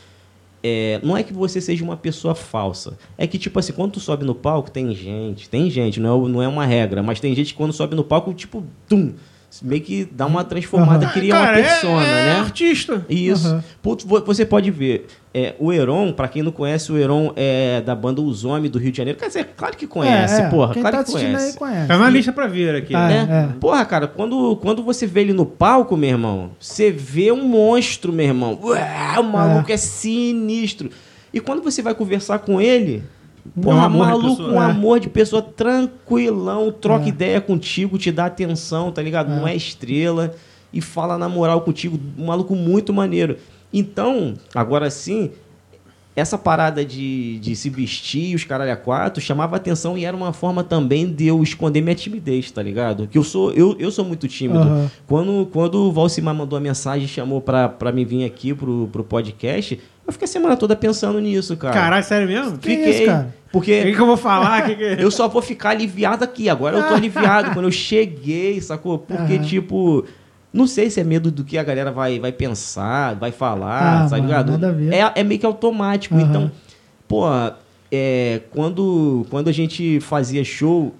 é, 0.62 1.00
não 1.02 1.16
é 1.16 1.22
que 1.22 1.32
você 1.32 1.60
seja 1.60 1.84
uma 1.84 1.96
pessoa 1.96 2.34
falsa. 2.34 2.98
É 3.16 3.26
que, 3.26 3.38
tipo 3.38 3.58
assim, 3.58 3.72
quando 3.72 3.92
tu 3.92 4.00
sobe 4.00 4.24
no 4.24 4.34
palco, 4.34 4.70
tem 4.70 4.94
gente, 4.94 5.48
tem 5.48 5.70
gente, 5.70 6.00
não 6.00 6.26
é, 6.26 6.28
não 6.28 6.42
é 6.42 6.48
uma 6.48 6.66
regra, 6.66 7.02
mas 7.02 7.20
tem 7.20 7.34
gente 7.34 7.52
que 7.52 7.58
quando 7.58 7.72
sobe 7.72 7.94
no 7.94 8.04
palco, 8.04 8.32
tipo, 8.34 8.64
tum, 8.88 9.14
meio 9.62 9.80
que 9.82 10.04
dá 10.10 10.26
uma 10.26 10.44
transformada, 10.44 11.06
Aham. 11.06 11.12
cria 11.14 11.32
Cara, 11.32 11.52
uma 11.52 11.58
é- 11.58 11.62
persona, 11.62 12.02
é, 12.06 12.24
né? 12.34 12.40
artista. 12.40 13.06
Isso. 13.08 13.62
Vo- 13.82 14.22
você 14.24 14.44
pode 14.44 14.70
ver. 14.70 15.06
é, 15.34 15.54
o 15.58 15.72
Heron, 15.72 16.12
pra 16.12 16.26
quem 16.26 16.42
não 16.42 16.50
conhece, 16.50 16.90
o 16.90 16.98
Heron 16.98 17.32
é 17.36 17.80
da 17.82 17.94
banda 17.94 18.20
Os 18.20 18.44
Homens 18.44 18.70
do 18.72 18.78
Rio 18.78 18.90
de 18.90 18.96
Janeiro. 18.98 19.18
Quer 19.18 19.28
dizer, 19.28 19.48
claro 19.56 19.76
que 19.76 19.86
conhece, 19.86 20.40
É, 20.40 20.44
é. 20.46 20.48
porra. 20.48 20.72
Quem 20.72 20.82
claro 20.82 20.96
tá 20.96 21.04
que 21.04 21.12
conhece. 21.12 21.46
aí 21.46 21.52
conhece. 21.54 21.86
Tá 21.86 21.98
na 21.98 22.10
lista 22.10 22.32
pra 22.32 22.46
vir 22.48 22.74
aqui. 22.74 22.92
Tá, 22.92 23.06
né? 23.08 23.48
é. 23.52 23.58
Porra, 23.60 23.84
cara, 23.84 24.08
quando, 24.08 24.56
quando 24.56 24.82
você 24.82 25.06
vê 25.06 25.20
ele 25.20 25.32
no 25.32 25.46
palco, 25.46 25.96
meu 25.96 26.08
irmão, 26.10 26.50
você 26.58 26.90
vê 26.90 27.30
um 27.30 27.44
monstro, 27.46 28.12
meu 28.12 28.26
irmão. 28.26 28.58
Ué, 28.62 29.14
o 29.20 29.22
maluco 29.22 29.70
é. 29.70 29.76
sinistro. 29.76 30.90
E 31.32 31.40
quando 31.40 31.62
você 31.62 31.82
vai 31.82 31.94
conversar 31.94 32.38
com 32.40 32.60
ele, 32.60 33.04
porra, 33.60 33.86
amor 33.86 34.06
de 34.06 34.10
maluco, 34.12 34.36
pessoa. 34.36 34.50
um 34.52 34.62
É. 34.62 34.64
amor 34.70 35.00
de 35.00 35.08
pessoa 35.08 35.42
tranquilão, 35.42 36.70
troca 36.72 37.04
É. 37.04 37.08
ideia 37.08 37.40
contigo, 37.40 37.98
te 37.98 38.10
dá 38.12 38.26
atenção, 38.26 38.90
tá 38.92 39.02
ligado? 39.02 39.28
Não 39.28 39.46
é 39.46 39.54
estrela 39.54 40.34
e 40.72 40.80
fala 40.80 41.16
na 41.18 41.28
moral 41.28 41.60
contigo, 41.62 41.98
um 42.18 42.26
maluco 42.26 42.54
muito 42.54 42.92
maneiro. 42.92 43.36
Então, 43.72 44.34
agora 44.54 44.90
sim, 44.90 45.30
essa 46.18 46.36
parada 46.36 46.84
de, 46.84 47.38
de 47.38 47.54
se 47.54 47.70
vestir, 47.70 48.34
os 48.34 48.44
caralho 48.44 48.72
a 48.72 48.76
quatro, 48.76 49.22
chamava 49.22 49.56
atenção 49.56 49.96
e 49.96 50.04
era 50.04 50.16
uma 50.16 50.32
forma 50.32 50.64
também 50.64 51.06
de 51.12 51.26
eu 51.26 51.42
esconder 51.42 51.80
minha 51.80 51.94
timidez, 51.94 52.50
tá 52.50 52.62
ligado? 52.62 53.06
Que 53.06 53.16
eu 53.16 53.24
sou, 53.24 53.52
eu, 53.52 53.76
eu 53.78 53.90
sou 53.90 54.04
muito 54.04 54.26
tímido. 54.28 54.60
Aham. 54.60 54.90
Quando, 55.06 55.48
quando 55.52 55.74
o 55.76 55.92
Valcimar 55.92 56.34
mandou 56.34 56.56
a 56.56 56.60
mensagem 56.60 57.04
e 57.04 57.08
chamou 57.08 57.40
pra, 57.40 57.68
pra 57.68 57.92
mim 57.92 58.04
vir 58.04 58.24
aqui 58.24 58.52
pro, 58.54 58.88
pro 58.92 59.04
podcast, 59.04 59.78
eu 60.06 60.12
fiquei 60.12 60.24
a 60.24 60.28
semana 60.28 60.56
toda 60.56 60.74
pensando 60.74 61.20
nisso, 61.20 61.56
cara. 61.56 61.74
Caralho, 61.74 62.04
sério 62.04 62.26
mesmo? 62.26 62.56
Que 62.58 62.70
Fiquei. 62.70 62.90
isso, 62.90 63.04
cara? 63.06 63.34
O 63.52 63.60
que, 63.60 63.76
Porque 63.76 63.92
que 63.92 64.00
eu 64.00 64.06
vou 64.06 64.16
falar? 64.16 64.66
Que 64.66 64.74
que... 64.74 64.96
eu 65.02 65.10
só 65.10 65.28
vou 65.28 65.40
ficar 65.42 65.70
aliviado 65.70 66.24
aqui. 66.24 66.48
Agora 66.48 66.78
eu 66.78 66.88
tô 66.88 66.94
aliviado 66.96 67.52
quando 67.52 67.66
eu 67.66 67.72
cheguei, 67.72 68.60
sacou? 68.60 68.98
Porque, 68.98 69.34
Aham. 69.34 69.42
tipo, 69.42 70.04
não 70.52 70.66
sei 70.66 70.90
se 70.90 71.00
é 71.00 71.04
medo 71.04 71.30
do 71.30 71.44
que 71.44 71.58
a 71.58 71.62
galera 71.62 71.92
vai, 71.92 72.18
vai 72.18 72.32
pensar, 72.32 73.14
vai 73.16 73.30
falar, 73.32 74.04
Ah, 74.06 74.08
tá 74.08 74.16
mano, 74.16 74.28
nada 74.28 74.68
a 74.68 74.72
ver. 74.72 74.92
É, 74.92 75.12
é 75.16 75.22
meio 75.24 75.38
que 75.40 75.46
automático. 75.46 76.14
Aham. 76.14 76.24
Então, 76.28 76.50
pô, 77.06 77.24
é, 77.92 78.40
quando, 78.50 79.26
quando 79.30 79.48
a 79.48 79.52
gente 79.52 80.00
fazia 80.00 80.44
show, 80.44 80.94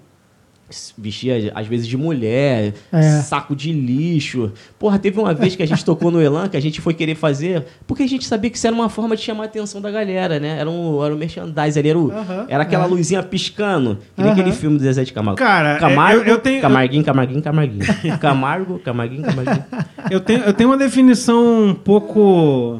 vestia 0.97 1.51
às 1.55 1.65
vezes 1.67 1.87
de 1.87 1.97
mulher, 1.97 2.73
É. 2.91 3.21
saco 3.21 3.55
de 3.55 3.71
lixo. 3.73 4.51
Porra, 4.77 4.99
teve 4.99 5.19
uma 5.19 5.33
vez 5.33 5.55
que 5.55 5.63
a 5.63 5.65
gente 5.65 5.83
tocou 5.83 6.11
no 6.11 6.21
Elan, 6.21 6.47
que 6.47 6.55
a 6.57 6.59
gente 6.61 6.79
foi 6.79 6.93
querer 6.93 7.15
fazer, 7.15 7.65
porque 7.87 8.03
a 8.03 8.07
gente 8.07 8.25
sabia 8.25 8.49
que 8.49 8.57
isso 8.57 8.67
era 8.67 8.75
uma 8.75 8.87
forma 8.89 9.15
de 9.15 9.21
chamar 9.23 9.43
a 9.43 9.45
atenção 9.47 9.81
da 9.81 9.89
galera, 9.89 10.39
né? 10.39 10.59
Era 10.59 10.69
um, 10.69 11.03
era 11.03 11.13
um 11.13 11.17
merchandise 11.17 11.77
ali, 11.79 11.89
era, 11.89 11.97
o- 11.99 12.11
Aham, 12.11 12.45
era 12.47 12.63
aquela 12.63 12.85
é. 12.85 12.87
luzinha 12.87 13.23
piscando, 13.23 13.97
que 14.15 14.21
nem 14.21 14.31
Aham. 14.31 14.39
aquele 14.41 14.55
filme 14.55 14.77
do 14.77 14.83
Zezé 14.83 15.03
de 15.03 15.11
Camargo. 15.13 15.37
Cara, 15.39 15.77
Camargo, 15.79 16.21
eu- 16.21 16.33
eu 16.33 16.39
tenho- 16.39 16.61
Camarguinho, 16.61 17.03
Camarguinho, 17.03 17.41
Camarguinho. 17.41 17.85
Camargo, 18.19 18.79
Camarguinho, 18.79 19.23
Camarguinho. 19.23 19.65
Eu 20.11 20.19
tenho, 20.19 20.43
eu 20.43 20.53
tenho 20.53 20.69
uma 20.69 20.77
definição 20.77 21.63
um 21.69 21.73
pouco. 21.73 22.79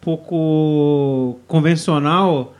pouco 0.00 1.38
convencional 1.46 2.54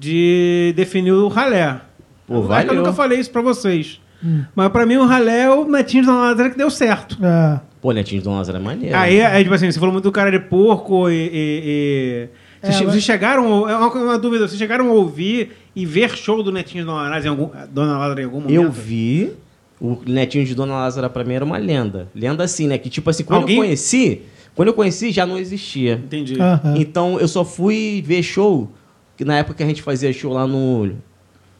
de 0.00 0.72
definir 0.76 1.12
o 1.12 1.28
ralé. 1.28 1.80
Pô, 2.28 2.34
eu, 2.34 2.38
acho 2.40 2.46
que 2.46 2.66
valeu. 2.66 2.72
eu 2.74 2.76
nunca 2.76 2.92
falei 2.92 3.18
isso 3.18 3.30
pra 3.30 3.42
vocês. 3.42 4.00
Hum. 4.24 4.44
Mas 4.54 4.68
pra 4.70 4.84
mim 4.86 4.96
o 4.96 5.06
ralé 5.06 5.42
é 5.42 5.50
o 5.50 5.64
Netinho 5.64 6.04
da 6.06 6.12
Ladeira 6.14 6.50
que 6.50 6.58
deu 6.58 6.70
certo. 6.70 7.16
É. 7.24 7.60
Pô, 7.80 7.90
Netinho 7.92 8.20
de 8.20 8.24
Dom 8.24 8.36
Lázaro 8.36 8.58
é 8.58 8.60
maneiro. 8.60 8.96
Aí, 8.96 9.20
aí, 9.22 9.42
tipo 9.42 9.54
assim, 9.54 9.70
você 9.70 9.78
falou 9.78 9.92
muito 9.92 10.04
do 10.04 10.12
cara 10.12 10.30
de 10.30 10.38
porco 10.40 11.08
e. 11.08 11.14
e- 11.14 11.28
e- 11.32 12.28
É, 12.60 12.66
Vocês, 12.66 12.80
mas- 12.82 12.90
vocês 12.92 13.04
chegaram. 13.04 13.68
É 13.68 13.76
uma, 13.76 13.86
uma 13.88 14.18
dúvida, 14.18 14.46
vocês 14.48 14.58
chegaram 14.58 14.88
a 14.88 14.92
ouvir 14.92 15.52
e 15.76 15.86
ver 15.86 16.10
show 16.16 16.42
do 16.42 16.50
Netinho 16.50 16.84
da 16.84 16.90
Dona 16.92 17.02
Lázara 17.08 17.26
em 17.26 17.28
algum, 17.28 17.50
Dona 17.72 17.98
Lázara 17.98 18.20
em 18.20 18.24
algum 18.24 18.40
momento? 18.40 18.52
Eu 18.54 18.70
vi. 18.70 19.32
O 19.80 19.96
Netinho 20.04 20.44
de 20.44 20.56
Dona 20.56 20.74
Lázara 20.74 21.08
pra 21.08 21.22
mim 21.22 21.34
era 21.34 21.44
uma 21.44 21.56
lenda. 21.56 22.08
Lenda 22.12 22.42
assim, 22.42 22.66
né? 22.66 22.76
Que 22.76 22.90
tipo 22.90 23.08
assim, 23.08 23.22
quando 23.22 23.42
Alguém- 23.42 23.58
eu 23.58 23.62
conheci, 23.62 24.22
quando 24.56 24.66
eu 24.68 24.74
conheci 24.74 25.12
já 25.12 25.24
não 25.24 25.38
existia. 25.38 25.92
Entendi. 26.04 26.34
Aham. 26.40 26.74
Então 26.76 27.20
eu 27.20 27.28
só 27.28 27.44
fui 27.44 28.02
ver 28.04 28.24
show, 28.24 28.68
que 29.16 29.24
na 29.24 29.36
época 29.38 29.54
que 29.58 29.62
a 29.62 29.66
gente 29.66 29.80
fazia 29.80 30.12
show 30.12 30.32
lá 30.32 30.44
no 30.44 30.90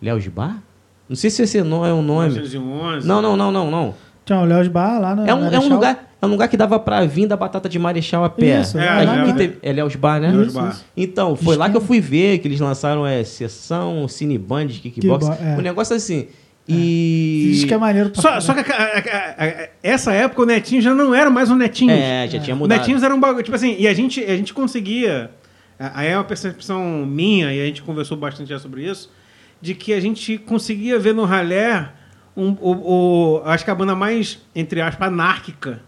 Léo 0.00 0.20
de 0.20 0.30
Bar? 0.30 0.62
Não 1.08 1.16
sei 1.16 1.30
se 1.30 1.42
esse 1.42 1.62
não 1.62 1.84
é 1.86 1.92
o 1.92 2.02
nome. 2.02 2.28
1911. 2.30 3.06
Não, 3.06 3.22
não, 3.22 3.36
não, 3.36 3.50
não, 3.50 3.70
não. 3.70 3.94
Tinha 4.24 4.40
o 4.40 4.44
Léo 4.44 4.68
Bar 4.70 5.00
lá 5.00 5.16
no. 5.16 5.26
É 5.26 5.34
um, 5.34 5.46
é 5.50 5.58
um 5.58 5.68
lugar, 5.68 6.06
é 6.20 6.26
um 6.26 6.28
lugar 6.28 6.48
que 6.48 6.56
dava 6.56 6.78
pra 6.78 7.04
vir 7.06 7.26
da 7.26 7.36
batata 7.36 7.66
de 7.68 7.78
Marechal 7.78 8.24
a 8.24 8.28
pé. 8.28 8.60
Isso, 8.60 8.78
É, 8.78 8.84
é, 8.84 8.88
A 8.88 9.02
lá 9.02 9.16
no- 9.26 9.34
teve- 9.34 9.56
é 9.62 9.72
Léo 9.72 9.88
de 9.88 9.96
Bar, 9.96 10.20
né? 10.20 10.30
Léo 10.30 10.42
de 10.42 10.48
Isso, 10.48 10.60
Bar. 10.60 10.70
isso. 10.70 10.84
Então, 10.96 11.34
foi 11.34 11.56
lá 11.56 11.70
que 11.70 11.76
eu 11.76 11.80
fui 11.80 11.98
ver 12.00 12.38
que 12.38 12.46
eles 12.48 12.60
lançaram 12.60 13.06
é, 13.06 13.24
sessão 13.24 14.06
Cineband 14.06 14.66
de 14.66 14.80
kickbox. 14.80 15.26
Kickbo- 15.28 15.44
é. 15.44 15.56
Um 15.56 15.62
negócio 15.62 15.96
assim. 15.96 16.28
E. 16.70 17.48
Diz 17.52 17.64
que 17.64 17.72
é 17.72 17.78
maneiro 17.78 18.10
pra 18.10 18.20
Só, 18.20 18.40
só 18.40 18.52
que 18.52 18.60
a- 18.70 18.74
a- 18.76 18.98
a- 18.98 19.44
a- 19.46 19.68
essa 19.82 20.12
época 20.12 20.42
o 20.42 20.44
Netinho 20.44 20.82
já 20.82 20.94
não 20.94 21.14
era 21.14 21.30
mais 21.30 21.50
um 21.50 21.56
Netinho. 21.56 21.90
É, 21.90 22.28
já 22.28 22.38
tinha 22.38 22.54
O 22.54 22.58
mudado. 22.58 22.78
Netinhos 22.78 23.02
era 23.02 23.14
um 23.14 23.18
bagulho. 23.18 23.42
Tipo 23.42 23.56
assim, 23.56 23.74
e 23.78 23.88
a 23.88 23.94
gente, 23.94 24.22
a 24.22 24.36
gente 24.36 24.52
conseguia. 24.52 25.30
Aí 25.78 26.08
é 26.08 26.14
uma 26.18 26.24
percepção 26.24 27.06
minha, 27.06 27.52
e 27.54 27.62
a 27.62 27.64
gente 27.64 27.82
conversou 27.82 28.16
bastante 28.18 28.50
já 28.50 28.58
sobre 28.58 28.84
isso, 28.84 29.10
de 29.60 29.74
que 29.74 29.92
a 29.92 30.00
gente 30.00 30.38
conseguia 30.38 30.98
ver 30.98 31.14
no 31.14 31.24
ralé 31.24 31.90
um, 32.36 32.50
o, 32.60 33.38
o- 33.40 33.42
acho 33.44 33.64
que 33.64 33.70
a 33.70 33.74
banda 33.74 33.94
mais, 33.96 34.40
entre 34.54 34.80
aspas, 34.80 35.08
anárquica. 35.08 35.80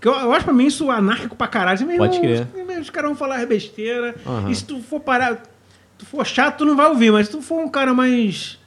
Que 0.00 0.08
eu, 0.08 0.12
eu 0.14 0.32
acho 0.32 0.44
pra 0.44 0.52
mim 0.54 0.66
isso 0.66 0.90
anárquico 0.90 1.36
pra 1.36 1.46
caralho. 1.46 1.86
Meu 1.86 1.96
Pode 1.98 2.18
crer. 2.20 2.46
Os, 2.54 2.78
os 2.82 2.90
caras 2.90 3.08
vão 3.10 3.16
falar 3.16 3.44
besteira. 3.46 4.14
Aham. 4.26 4.50
E 4.50 4.54
se 4.54 4.64
tu 4.64 4.80
for 4.80 5.00
parar. 5.00 5.42
tu 5.96 6.04
for 6.06 6.24
chato, 6.26 6.58
tu 6.58 6.64
não 6.64 6.76
vai 6.76 6.86
ouvir, 6.88 7.10
mas 7.12 7.26
se 7.26 7.32
tu 7.32 7.40
for 7.42 7.60
um 7.60 7.68
cara 7.68 7.92
mais 7.94 8.58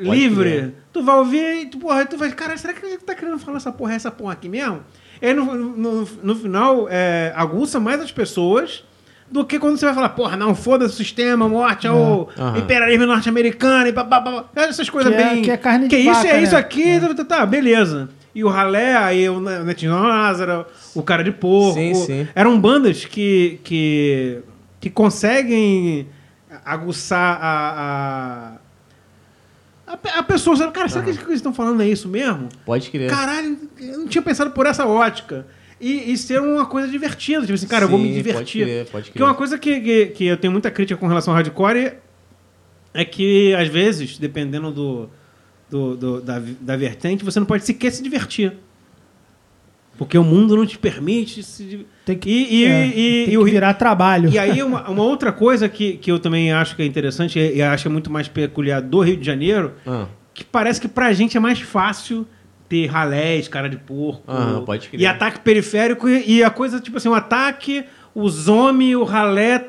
livre, 0.00 0.50
crer. 0.50 0.74
tu 0.92 1.02
vai 1.02 1.16
ouvir 1.16 1.62
e 1.62 1.66
tu, 1.66 1.78
porra, 1.78 2.04
tu 2.06 2.16
vai, 2.18 2.30
cara, 2.32 2.56
será 2.56 2.72
que 2.74 2.84
ele 2.84 2.98
tá 2.98 3.14
querendo 3.14 3.38
falar 3.38 3.56
essa 3.58 3.72
porra, 3.72 3.94
essa 3.94 4.10
porra 4.10 4.32
aqui 4.32 4.48
mesmo? 4.48 4.82
E 5.22 5.26
aí 5.26 5.34
no, 5.34 5.54
no, 5.54 6.08
no 6.22 6.34
final 6.34 6.86
é, 6.90 7.32
aguça 7.36 7.80
mais 7.80 8.00
as 8.00 8.12
pessoas 8.12 8.84
do 9.30 9.44
que 9.44 9.58
quando 9.58 9.76
você 9.76 9.84
vai 9.86 9.94
falar, 9.94 10.10
porra, 10.10 10.36
não, 10.36 10.54
foda-se 10.54 10.94
o 10.94 10.96
sistema, 10.96 11.48
morte 11.48 11.86
ao 11.86 12.30
Aham. 12.38 12.58
imperialismo 12.58 13.06
norte-americano 13.06 13.88
e 13.88 13.92
babá, 13.92 14.44
essas 14.54 14.88
coisas 14.88 15.12
Que 15.14 15.20
é- 15.20 15.24
bem. 15.34 15.42
que 15.42 15.50
é 15.50 15.56
carne 15.56 15.88
de 15.88 15.96
Que 15.96 16.00
isso, 16.02 16.12
vaca, 16.14 16.28
é 16.28 16.42
isso 16.42 16.52
né? 16.52 16.58
aqui, 16.58 16.82
É. 16.88 17.00
tá, 17.00 17.14
tá, 17.14 17.24
tá, 17.24 17.46
beleza. 17.46 18.08
E 18.34 18.44
o 18.44 18.48
Ralé, 18.48 18.94
aí 18.96 19.28
o 19.28 19.40
Ne- 19.40 19.60
Netinho 19.64 19.92
Lázaro, 19.98 20.64
o 20.94 21.02
cara 21.02 21.24
de 21.24 21.32
porco. 21.32 21.74
Sim, 21.78 21.94
sim. 21.94 22.28
Eram 22.34 22.60
bandas 22.60 23.04
que, 23.04 23.58
que, 23.64 24.38
que 24.78 24.90
conseguem 24.90 26.06
aguçar 26.64 27.38
a. 27.42 28.58
a, 29.86 29.92
a, 29.92 29.96
pe- 29.96 30.10
a 30.10 30.22
pessoa. 30.22 30.56
sabe, 30.56 30.72
Cara, 30.72 30.88
será 30.88 31.02
que 31.04 31.10
isso 31.10 31.18
que 31.20 31.26
eles 31.26 31.38
estão 31.38 31.52
falando 31.54 31.82
é 31.82 31.88
isso 31.88 32.08
mesmo? 32.08 32.48
Pode 32.64 32.90
crer. 32.90 33.08
Caralho, 33.10 33.56
eu 33.80 33.98
não 34.00 34.06
tinha 34.06 34.22
pensado 34.22 34.50
por 34.50 34.66
essa 34.66 34.86
ótica. 34.86 35.46
E, 35.80 36.12
e 36.12 36.16
ser 36.16 36.40
uma 36.40 36.64
coisa 36.66 36.88
divertida. 36.88 37.42
Tipo 37.42 37.52
assim, 37.54 37.66
cara, 37.66 37.84
eu 37.84 37.88
vou 37.88 37.98
me 37.98 38.08
Sim, 38.08 38.14
divertir. 38.14 38.62
Pode 38.62 38.70
crer, 38.72 38.86
pode 38.86 39.04
Porque 39.06 39.18
crer. 39.18 39.28
uma 39.28 39.34
coisa 39.34 39.58
que, 39.58 39.80
que, 39.80 40.06
que 40.06 40.24
eu 40.26 40.36
tenho 40.36 40.50
muita 40.52 40.70
crítica 40.70 40.98
com 40.98 41.06
relação 41.06 41.32
ao 41.32 41.36
hardcore 41.36 41.92
é 42.94 43.04
que, 43.04 43.54
às 43.54 43.68
vezes, 43.68 44.16
dependendo 44.18 44.70
do, 44.70 45.10
do, 45.68 45.96
do- 45.96 46.20
da, 46.22 46.40
da 46.60 46.76
vertente, 46.76 47.22
você 47.24 47.38
não 47.38 47.46
pode 47.46 47.64
sequer 47.64 47.92
se 47.92 48.02
divertir. 48.02 48.54
Porque 49.98 50.16
o 50.18 50.24
mundo 50.24 50.54
não 50.56 50.66
te 50.66 50.78
permite 50.78 51.42
se... 51.42 51.86
Tem 52.04 52.18
que, 52.18 52.28
E, 52.30 52.54
e, 52.60 52.64
é, 52.66 52.86
e, 52.86 52.92
tem 53.26 53.34
e 53.34 53.38
o 53.38 53.40
que 53.40 53.44
Rio- 53.46 53.54
virar 53.54 53.74
trabalho. 53.74 54.28
E 54.30 54.38
aí, 54.38 54.62
uma, 54.62 54.88
uma 54.90 55.02
outra 55.02 55.32
coisa 55.32 55.68
que, 55.68 55.96
que 55.96 56.10
eu 56.12 56.18
também 56.18 56.52
acho 56.52 56.76
que 56.76 56.82
é 56.82 56.86
interessante, 56.86 57.38
e 57.38 57.56
e 57.56 57.62
acho 57.62 57.84
que 57.84 57.88
é 57.88 57.90
muito 57.90 58.10
mais 58.10 58.28
peculiar 58.28 58.82
do 58.82 59.00
Rio 59.00 59.16
de 59.16 59.24
Janeiro, 59.24 59.72
Ah, 59.86 60.06
que 60.34 60.44
parece 60.44 60.78
que 60.80 60.88
pra 60.88 61.12
gente 61.14 61.36
é 61.36 61.40
mais 61.40 61.60
fácil 61.60 62.26
ter 62.68 62.86
ralés, 62.86 63.48
cara 63.48 63.68
de 63.68 63.76
porco. 63.76 64.22
Aham, 64.30 64.64
pode 64.64 64.88
crer. 64.88 65.00
E 65.00 65.06
ataque 65.06 65.40
periférico, 65.40 66.08
e, 66.08 66.42
a 66.42 66.50
coisa, 66.50 66.80
tipo 66.80 66.96
assim, 66.96 67.08
o 67.08 67.14
ataque, 67.14 67.84
os 68.14 68.48
homens, 68.48 68.96
o 68.96 69.04
ralé, 69.04 69.66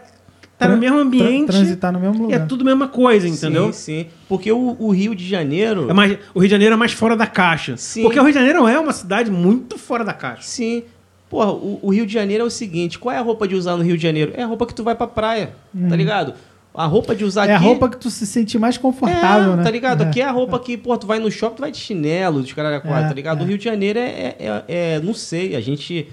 tá 0.57 0.67
no 0.67 0.77
mesmo 0.77 0.97
tra- 0.97 1.05
ambiente. 1.05 1.47
transitar 1.47 1.91
no 1.91 1.99
mesmo 1.99 2.15
é 2.15 2.35
lugar. 2.35 2.47
tudo 2.47 2.61
a 2.61 2.65
mesma 2.65 2.87
coisa, 2.87 3.27
entendeu? 3.27 3.71
Sim, 3.73 4.03
sim. 4.03 4.09
Porque 4.27 4.51
o, 4.51 4.75
o 4.79 4.89
Rio 4.91 5.13
de 5.15 5.27
Janeiro. 5.27 5.89
É 5.89 5.93
mais, 5.93 6.17
o 6.33 6.39
Rio 6.39 6.47
de 6.47 6.51
Janeiro 6.51 6.73
é 6.73 6.77
mais 6.77 6.91
fora 6.93 7.15
da 7.15 7.27
caixa. 7.27 7.77
Sim. 7.77 8.01
Porque 8.03 8.19
o 8.19 8.23
Rio 8.23 8.31
de 8.31 8.39
Janeiro 8.39 8.67
é 8.67 8.79
uma 8.79 8.93
cidade 8.93 9.29
muito 9.31 9.77
fora 9.77 10.03
da 10.03 10.13
caixa. 10.13 10.43
Sim. 10.43 10.83
Porra, 11.29 11.51
o, 11.51 11.79
o 11.81 11.89
Rio 11.89 12.05
de 12.05 12.13
Janeiro 12.13 12.43
é 12.43 12.47
o 12.47 12.49
seguinte: 12.49 12.97
qual 12.97 13.13
é 13.13 13.17
a 13.19 13.21
roupa 13.21 13.47
de 13.47 13.53
usar 13.53 13.75
no 13.75 13.83
Rio 13.83 13.97
de 13.97 14.03
Janeiro? 14.03 14.31
É 14.35 14.43
a 14.43 14.45
roupa 14.47 14.65
que 14.65 14.73
tu 14.73 14.83
vai 14.83 14.95
pra 14.95 15.07
praia, 15.07 15.51
tá 15.89 15.95
ligado? 15.95 16.33
A 16.77 16.85
roupa 16.85 17.15
de 17.15 17.25
usar 17.25 17.49
É 17.49 17.53
a 17.53 17.55
aqui. 17.55 17.65
roupa 17.65 17.89
que 17.89 17.97
tu 17.97 18.11
se 18.11 18.27
sente 18.27 18.57
mais 18.59 18.77
confortável, 18.77 19.53
é, 19.53 19.55
né? 19.57 19.63
Tá 19.63 19.71
ligado? 19.71 20.03
É. 20.03 20.05
Aqui 20.05 20.21
é 20.21 20.25
a 20.25 20.31
roupa 20.31 20.59
que, 20.59 20.77
pô, 20.77 20.95
tu 20.95 21.07
vai 21.07 21.17
no 21.17 21.31
shopping, 21.31 21.55
tu 21.55 21.61
vai 21.61 21.71
de 21.71 21.77
chinelo, 21.79 22.43
de 22.43 22.53
caralho 22.53 22.75
a 22.85 22.99
É, 22.99 23.07
tá 23.07 23.13
ligado? 23.13 23.39
é. 23.41 23.43
O 23.43 23.47
Rio 23.47 23.57
de 23.57 23.63
Janeiro 23.63 23.97
é, 23.97 24.03
é, 24.03 24.35
é- 24.39 24.63
é- 24.67 24.99
Não 24.99 25.15
sei, 25.15 25.55
a 25.55 25.59
gente. 25.59 26.07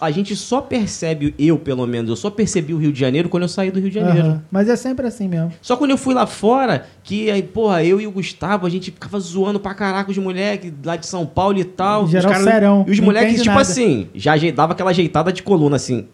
A 0.00 0.10
gente 0.10 0.34
só 0.34 0.60
percebe, 0.60 1.32
eu 1.38 1.56
pelo 1.56 1.86
menos, 1.86 2.10
eu 2.10 2.16
só 2.16 2.28
percebi 2.30 2.74
o 2.74 2.78
Rio 2.78 2.92
de 2.92 2.98
Janeiro 2.98 3.28
quando 3.28 3.44
eu 3.44 3.48
saí 3.48 3.70
do 3.70 3.78
Rio 3.78 3.88
de 3.88 3.94
Janeiro. 3.94 4.26
Aham. 4.26 4.42
Mas 4.50 4.68
é 4.68 4.74
sempre 4.74 5.06
assim 5.06 5.28
mesmo. 5.28 5.52
Só 5.62 5.76
quando 5.76 5.92
eu 5.92 5.96
fui 5.96 6.12
lá 6.14 6.26
fora, 6.26 6.84
que 7.04 7.30
aí, 7.30 7.42
porra, 7.44 7.84
eu 7.84 8.00
e 8.00 8.06
o 8.06 8.10
Gustavo, 8.10 8.66
a 8.66 8.70
gente 8.70 8.90
ficava 8.90 9.18
zoando 9.20 9.60
pra 9.60 9.72
caraca 9.74 10.10
os 10.10 10.18
moleques 10.18 10.72
lá 10.84 10.96
de 10.96 11.06
São 11.06 11.24
Paulo 11.24 11.58
e 11.60 11.64
tal. 11.64 12.08
Geral, 12.08 12.32
os 12.32 12.38
serão, 12.42 12.84
E 12.88 12.90
os 12.90 12.98
moleques, 13.00 13.36
tipo 13.36 13.46
nada. 13.50 13.62
assim, 13.62 14.08
já 14.16 14.34
dava 14.52 14.72
aquela 14.72 14.90
ajeitada 14.90 15.32
de 15.32 15.42
coluna, 15.44 15.76
assim. 15.76 16.08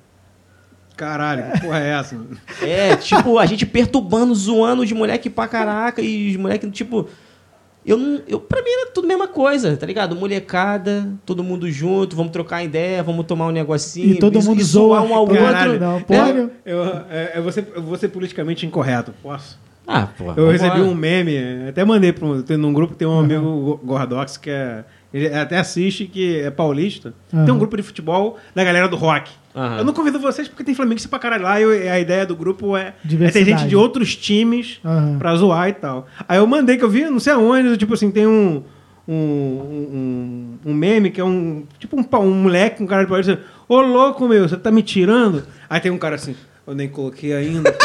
Caralho, 0.97 1.53
que 1.53 1.61
porra 1.61 1.81
é 1.81 1.89
essa? 1.91 2.17
É, 2.63 2.97
tipo, 2.97 3.39
a 3.39 3.47
gente 3.47 3.67
perturbando, 3.67 4.35
zoando 4.35 4.87
de 4.87 4.95
moleque 4.95 5.29
pra 5.29 5.49
caraca. 5.49 6.01
E 6.01 6.31
os 6.31 6.37
moleques, 6.37 6.71
tipo. 6.73 7.09
Eu 7.85 7.99
não. 7.99 8.23
Eu, 8.27 8.41
pra 8.41 8.63
mim 8.63 8.71
era 8.71 8.91
tudo 8.93 9.05
a 9.05 9.09
mesma 9.09 9.29
coisa, 9.29 9.77
tá 9.77 9.85
ligado? 9.85 10.17
Molecada, 10.17 11.13
todo 11.27 11.45
mundo 11.45 11.71
junto, 11.71 12.17
vamos 12.17 12.33
trocar 12.33 12.65
ideia, 12.65 13.03
vamos 13.03 13.27
tomar 13.27 13.49
um 13.49 13.51
negocinho. 13.51 14.15
E 14.15 14.19
todo 14.19 14.41
mundo 14.43 14.63
zoar 14.63 15.03
zoa 15.03 15.11
um 15.11 15.15
ao 15.15 15.27
Caralho. 15.27 15.73
outro. 15.73 15.87
Não, 15.87 15.99
né? 15.99 16.05
pode. 16.07 16.51
Eu, 16.65 16.85
é, 17.11 17.33
eu, 17.37 17.43
vou 17.43 17.53
ser, 17.53 17.67
eu 17.75 17.83
vou 17.83 17.99
ser 17.99 18.09
politicamente 18.09 18.65
incorreto, 18.65 19.13
posso? 19.23 19.59
Ah, 19.87 20.09
pô. 20.17 20.33
Eu 20.35 20.51
recebi 20.51 20.81
um 20.81 20.95
meme, 20.95 21.37
até 21.69 21.85
mandei 21.85 22.11
para 22.13 22.27
um, 22.27 22.43
num 22.57 22.73
grupo 22.73 22.95
que 22.95 22.99
tem 22.99 23.09
um 23.09 23.19
amigo 23.19 23.81
Gordox 23.85 24.37
que 24.37 24.51
é. 24.51 24.85
Ele 25.13 25.33
até 25.33 25.59
assiste, 25.59 26.07
que 26.07 26.41
é 26.41 26.51
paulista. 26.51 27.15
Aham. 27.33 27.45
Tem 27.45 27.55
um 27.55 27.59
grupo 27.59 27.77
de 27.77 27.83
futebol 27.85 28.37
da 28.53 28.65
galera 28.65 28.89
do 28.89 28.97
rock. 28.97 29.31
Aham. 29.55 29.79
Eu 29.79 29.85
não 29.85 29.93
convido 29.93 30.19
vocês 30.19 30.49
porque 30.49 30.65
tem 30.65 30.75
flamenguista 30.75 31.09
pra 31.09 31.19
caralho 31.19 31.45
lá 31.45 31.61
e 31.61 31.89
a 31.89 32.01
ideia 32.01 32.27
do 32.27 32.35
grupo 32.35 32.77
é, 32.77 32.95
é 33.21 33.31
ter 33.31 33.45
gente 33.45 33.69
de 33.69 33.77
outros 33.77 34.17
times 34.17 34.81
Aham. 34.85 35.19
pra 35.19 35.35
zoar 35.37 35.69
e 35.69 35.75
tal. 35.75 36.07
Aí 36.29 36.39
eu 36.39 36.47
mandei 36.47 36.77
que 36.77 36.85
eu 36.85 36.91
vi, 36.91 37.05
não 37.05 37.21
sei 37.21 37.33
aonde, 37.33 37.77
tipo 37.77 37.95
assim, 37.95 38.11
tem 38.11 38.27
um. 38.27 38.63
Um, 39.07 40.57
um, 40.65 40.71
um 40.71 40.75
meme 40.75 41.11
que 41.11 41.21
é 41.21 41.25
um. 41.25 41.65
Tipo 41.79 42.01
um, 42.01 42.07
um 42.21 42.35
moleque, 42.35 42.83
um 42.83 42.87
cara 42.87 43.03
de 43.03 43.09
paulista. 43.09 43.39
Ô 43.69 43.83
louco, 43.83 44.27
meu, 44.27 44.49
você 44.49 44.57
tá 44.57 44.71
me 44.71 44.83
tirando? 44.83 45.45
Aí 45.69 45.79
tem 45.79 45.91
um 45.91 45.99
cara 45.99 46.15
assim, 46.15 46.35
eu 46.67 46.75
nem 46.75 46.89
coloquei 46.89 47.35
ainda. 47.35 47.75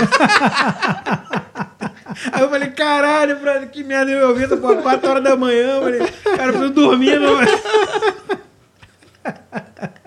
Aí 2.32 2.42
eu 2.42 2.50
falei, 2.50 2.70
caralho, 2.70 3.38
brother, 3.38 3.70
que 3.70 3.84
merda 3.84 4.12
eu 4.12 4.30
ouvi, 4.30 4.48
pô, 4.48 4.78
4 4.78 5.10
horas 5.10 5.24
da 5.24 5.36
manhã. 5.36 5.76
Eu 5.76 5.82
falei, 5.82 6.00
cara, 6.24 6.46
eu 6.46 6.54
preciso 6.54 6.74
dormir. 6.74 7.20
Não. 7.20 7.38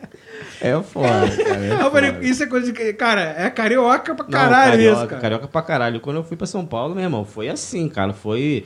É 0.62 0.80
foda, 0.80 1.28
cara. 1.44 1.64
é 1.64 1.82
eu 1.82 1.90
falei, 1.90 2.14
isso 2.22 2.42
é 2.44 2.46
coisa 2.46 2.72
de. 2.72 2.92
Cara, 2.92 3.34
é 3.36 3.50
carioca 3.50 4.14
pra 4.14 4.24
Não, 4.24 4.30
caralho 4.30 4.70
carioca, 4.70 4.98
isso, 4.98 5.06
cara. 5.08 5.20
Carioca 5.20 5.48
pra 5.48 5.62
caralho. 5.62 6.00
Quando 6.00 6.16
eu 6.16 6.24
fui 6.24 6.36
pra 6.36 6.46
São 6.46 6.64
Paulo, 6.64 6.94
meu 6.94 7.02
irmão, 7.02 7.24
foi 7.24 7.48
assim, 7.48 7.88
cara. 7.88 8.12
Foi. 8.12 8.64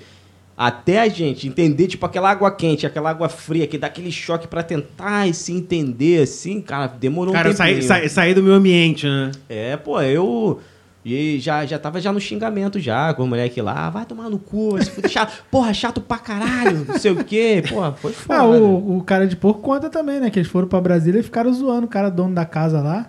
Até 0.55 1.01
a 1.01 1.09
gente 1.09 1.47
entender, 1.49 1.87
tipo, 1.87 2.05
aquela 2.07 2.31
água 2.31 2.51
quente, 2.51 2.87
aquela 2.87 3.11
água 3.11 3.29
fria, 3.29 3.67
que 3.67 3.77
dá 3.77 3.89
aquele 3.89 4.11
choque 4.11 4.47
pra 4.49 4.63
tentar 4.63 5.33
se 5.35 5.53
entender, 5.53 6.23
assim, 6.23 6.63
cara, 6.63 6.87
demorou 6.87 7.35
Cara, 7.35 7.49
um 7.49 7.51
eu 7.53 7.57
saí, 7.57 7.83
saí, 7.83 8.09
saí 8.09 8.33
do 8.35 8.43
meu 8.43 8.55
ambiente, 8.55 9.07
né? 9.07 9.33
É, 9.49 9.77
pô, 9.77 10.01
eu. 10.01 10.61
E 11.09 11.39
já, 11.39 11.65
já 11.65 11.79
tava 11.79 12.01
já 12.01 12.13
no 12.13 12.19
xingamento 12.19 12.81
já, 12.81 13.15
com 13.15 13.23
o 13.23 13.27
moleque 13.29 13.63
lá, 13.63 13.87
"Ah, 13.87 13.91
vai 13.91 14.05
tomar 14.05 14.29
no 14.29 14.41
cu, 14.41 14.73
vai 14.73 14.83
se 14.85 14.91
fuder, 14.91 15.09
chato, 15.09 15.41
porra, 15.53 15.73
chato 15.73 16.01
pra 16.01 16.19
caralho, 16.19 16.85
não 16.89 16.99
sei 16.99 17.13
o 17.13 17.23
quê, 17.25 17.63
porra, 17.69 17.93
foi 17.93 18.13
foda. 18.13 18.41
Ah, 18.41 18.45
o, 18.45 18.97
o 18.99 19.05
cara 19.05 19.25
de 19.25 19.37
porco 19.37 19.61
conta 19.61 19.89
também, 19.89 20.19
né? 20.19 20.31
Que 20.31 20.41
eles 20.41 20.51
foram 20.51 20.67
pra 20.67 20.81
Brasília 20.81 21.21
e 21.21 21.23
ficaram 21.23 21.53
zoando 21.55 21.87
o 21.87 21.89
cara 21.89 22.11
dono 22.11 22.35
da 22.35 22.45
casa 22.45 22.81
lá. 22.83 23.07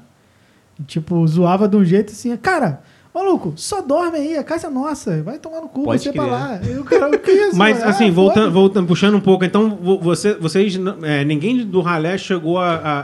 E, 0.79 0.83
tipo, 0.83 1.25
zoava 1.27 1.67
de 1.67 1.75
um 1.75 1.83
jeito 1.83 2.11
assim, 2.11 2.37
cara, 2.37 2.83
maluco, 3.11 3.53
só 3.55 3.81
dorme 3.81 4.19
aí, 4.19 4.37
a 4.37 4.43
casa 4.43 4.67
é 4.67 4.69
nossa, 4.69 5.23
vai 5.23 5.39
tomar 5.39 5.59
no 5.61 5.67
cu, 5.67 5.85
Pode 5.85 6.03
você 6.03 6.11
pra 6.13 6.21
crer. 6.23 6.31
lá. 6.31 6.59
E 6.63 6.77
o 6.77 6.83
cara, 6.83 7.07
o 7.09 7.17
que 7.17 7.31
é 7.31 7.47
isso? 7.47 7.57
Mas 7.57 7.81
Ah, 7.81 7.89
assim, 7.89 8.03
foda. 8.09 8.11
voltando, 8.13 8.51
voltando, 8.51 8.87
puxando 8.87 9.15
um 9.15 9.19
pouco, 9.19 9.43
então 9.43 9.71
vo- 9.81 9.97
você, 9.99 10.35
vocês, 10.35 10.79
é, 11.01 11.25
ninguém 11.25 11.65
do 11.65 11.81
ralé 11.81 12.15
chegou 12.15 12.59
a, 12.59 12.75
a, 12.75 12.99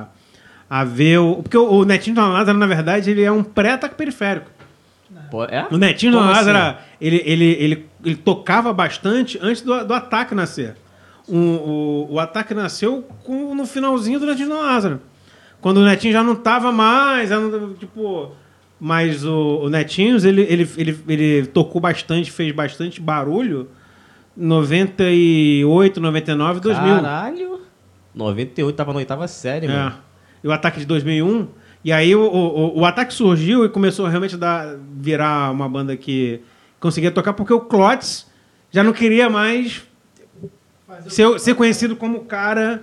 a, 0.00 0.06
a 0.74 0.84
ver 0.84 1.18
o. 1.18 1.42
Porque 1.42 1.56
o, 1.58 1.68
o 1.70 1.84
Netinho 1.84 2.16
do 2.16 2.22
Lázaro, 2.22 2.56
na 2.56 2.66
verdade, 2.66 3.10
ele 3.10 3.22
é 3.22 3.30
um 3.30 3.44
pré-ataque 3.44 3.94
periférico. 3.94 4.50
Pô, 5.30 5.44
é? 5.44 5.66
O 5.70 5.76
Netinho 5.76 6.12
do 6.12 6.18
Lázaro, 6.18 6.56
assim? 6.56 6.76
ele, 6.98 7.22
ele, 7.26 7.44
ele, 7.44 7.86
ele 8.02 8.16
tocava 8.16 8.72
bastante 8.72 9.38
antes 9.42 9.60
do, 9.60 9.84
do 9.84 9.92
ataque 9.92 10.34
nascer. 10.34 10.74
O, 11.28 11.36
o, 11.36 12.12
o 12.14 12.18
ataque 12.18 12.54
nasceu 12.54 13.06
com- 13.22 13.54
no 13.54 13.66
finalzinho 13.66 14.18
do 14.18 14.24
Netinho 14.26 14.48
do 14.48 14.56
Lázaro. 14.56 15.00
Quando 15.60 15.76
o 15.76 15.84
Netinho 15.84 16.12
já 16.14 16.22
não 16.22 16.34
tava 16.34 16.72
mais, 16.72 17.28
já 17.28 17.38
não- 17.38 17.74
tipo. 17.74 18.32
Mas 18.80 19.24
o, 19.26 19.60
o 19.64 19.68
Netinhos, 19.68 20.24
ele, 20.24 20.40
ele, 20.42 20.68
ele, 20.78 20.98
ele 21.06 21.46
tocou 21.48 21.80
bastante, 21.82 22.32
fez 22.32 22.50
bastante 22.54 22.98
barulho. 22.98 23.68
98, 24.34 26.00
99, 26.00 26.60
2000. 26.60 26.94
Caralho. 26.96 27.60
98 28.14 28.74
tava 28.76 28.92
na 28.92 28.98
oitava 28.98 29.28
série, 29.28 29.66
É. 29.66 29.68
mano. 29.68 29.94
E 30.42 30.48
o 30.48 30.52
ataque 30.52 30.80
de 30.80 30.86
2001. 30.86 31.48
E 31.84 31.92
aí 31.92 32.14
o, 32.14 32.20
o, 32.22 32.80
o 32.80 32.84
ataque 32.84 33.12
surgiu 33.12 33.64
e 33.64 33.68
começou 33.68 34.06
realmente 34.06 34.34
a 34.36 34.38
dar, 34.38 34.76
virar 34.98 35.50
uma 35.50 35.68
banda 35.68 35.96
que 35.96 36.40
conseguia 36.78 37.10
tocar, 37.10 37.32
porque 37.32 37.52
o 37.52 37.60
Klotz 37.60 38.26
já 38.70 38.82
não 38.84 38.92
queria 38.92 39.28
mais 39.28 39.82
ser, 41.08 41.38
ser 41.40 41.54
conhecido 41.54 41.96
como 41.96 42.18
o 42.18 42.24
cara 42.24 42.82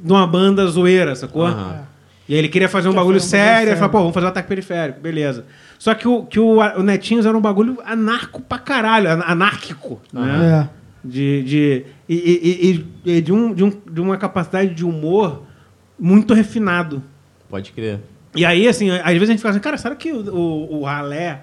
de 0.00 0.12
uma 0.12 0.26
banda 0.26 0.66
zoeira, 0.66 1.14
sacou? 1.16 1.46
Aham. 1.46 1.86
E 2.28 2.34
aí 2.34 2.38
ele 2.38 2.48
queria 2.48 2.68
fazer 2.68 2.88
um 2.88 2.92
Quer 2.92 2.98
bagulho 2.98 3.18
fazer 3.20 3.26
um 3.26 3.30
sério, 3.40 3.68
ele 3.70 3.76
falou, 3.76 3.90
pô, 3.90 3.98
vamos 4.00 4.14
fazer 4.14 4.26
um 4.26 4.28
ataque 4.28 4.48
periférico, 4.48 5.00
beleza. 5.00 5.46
Só 5.78 5.94
que 5.94 6.06
o, 6.06 6.24
que 6.26 6.38
o, 6.38 6.58
o 6.58 6.82
Netinhos 6.82 7.24
era 7.24 7.36
um 7.36 7.40
bagulho 7.40 7.78
anarco 7.86 8.42
pra 8.42 8.58
caralho, 8.58 9.08
an- 9.10 9.24
anárquico, 9.26 9.98
né? 10.12 10.68
É. 10.72 11.08
de, 11.08 11.42
de, 11.42 11.84
e, 12.08 12.14
e- 12.14 12.70
e- 13.06 13.16
e 13.16 13.20
de, 13.22 13.32
um, 13.32 13.54
de, 13.54 13.64
um, 13.64 13.70
de 13.90 14.00
uma 14.00 14.18
capacidade 14.18 14.74
de 14.74 14.84
humor 14.84 15.42
muito 15.98 16.34
refinado. 16.34 17.02
Pode 17.48 17.72
crer. 17.72 18.00
E 18.34 18.44
aí, 18.44 18.68
assim, 18.68 18.90
às 18.90 19.12
vezes 19.12 19.30
a 19.30 19.32
gente 19.32 19.38
fica 19.38 19.50
assim, 19.50 19.58
cara, 19.58 19.76
será 19.76 19.96
que 19.96 20.12
o, 20.12 20.34
o, 20.34 20.80
o 20.80 20.84
Ralé 20.84 21.42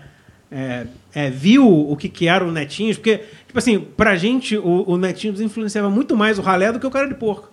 é, 0.52 0.86
é, 1.14 1.30
viu 1.30 1.68
o 1.68 1.96
que, 1.98 2.08
que 2.08 2.28
era 2.28 2.46
o 2.46 2.52
Netinhos? 2.52 2.98
Porque, 2.98 3.18
tipo 3.48 3.58
assim, 3.58 3.80
pra 3.80 4.16
gente, 4.16 4.58
o, 4.58 4.84
o 4.88 4.98
Netinhos 4.98 5.42
influenciava 5.42 5.90
muito 5.90 6.16
mais 6.16 6.38
o 6.40 6.42
Ralé 6.42 6.72
do 6.72 6.80
que 6.80 6.88
o 6.88 6.92
cara 6.92 7.08
de 7.08 7.16
porco. 7.16 7.52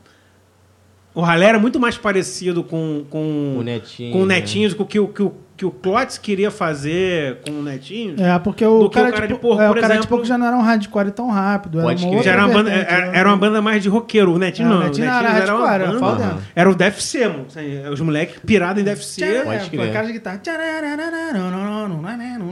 O 1.14 1.20
Ralé 1.20 1.46
era 1.46 1.58
muito 1.58 1.78
mais 1.78 1.98
parecido 1.98 2.64
com, 2.64 3.04
com, 3.10 3.56
O 3.58 3.62
Netinho, 3.62 4.12
com 4.12 4.22
o 4.22 4.26
né? 4.26 4.36
Netinhos, 4.36 4.72
com 4.72 4.82
o 4.82 4.86
que, 4.86 4.98
o 4.98 5.08
que, 5.08 5.22
o, 5.22 5.34
que 5.62 5.66
o 5.66 5.70
Klotz 5.70 6.18
queria 6.18 6.50
fazer 6.50 7.38
com 7.46 7.52
o 7.52 7.62
Netinhos. 7.62 8.20
É, 8.20 8.36
porque 8.40 8.66
o 8.66 8.90
cara, 8.90 9.08
o 9.08 9.12
cara 9.12 9.26
de, 9.28 9.34
de 9.34 9.38
porco, 9.38 9.62
é, 9.62 9.68
por 9.68 9.76
o 9.78 9.80
cara 9.80 9.86
de 9.86 9.98
exemplo. 10.00 10.08
porco 10.08 10.24
já 10.24 10.36
não 10.36 10.44
era 10.46 10.56
um 10.56 10.60
hardcore 10.60 11.10
tão 11.12 11.30
rápido. 11.30 11.78
Era 11.78 11.86
Pode 11.88 12.04
uma 12.04 12.20
Já 12.22 12.32
era 12.32 12.44
uma, 12.46 12.52
banda, 12.52 12.70
era, 12.72 12.90
era- 13.06 13.16
era 13.16 13.28
uma 13.28 13.36
banda 13.36 13.62
mais 13.62 13.80
de 13.80 13.88
roqueiro. 13.88 14.32
O 14.34 14.38
Netinho 14.40 14.66
É, 14.66 14.70
o 14.70 14.74
não. 14.74 14.82
Netinho 14.82 15.06
era 15.06 15.22
Netinhos 15.22 15.48
hardcore, 15.50 15.72
era 15.74 15.92
banda- 16.00 16.24
dentro. 16.24 16.42
Era 16.56 16.70
o 16.70 16.74
Def 16.74 17.00
C, 17.00 17.28
mano. 17.28 17.46
Os 17.92 18.00
moleques 18.00 18.40
pirados 18.44 18.82
em 18.82 18.84
Def 18.84 19.00
C. 19.02 19.20
Tcharam, 19.24 19.44
Pode 19.44 19.70
crer. 19.70 19.92
cara 19.92 20.06
de 20.08 20.12
guitarra. 20.14 20.40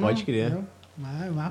Pode 0.01 0.25
crer. 0.25 0.53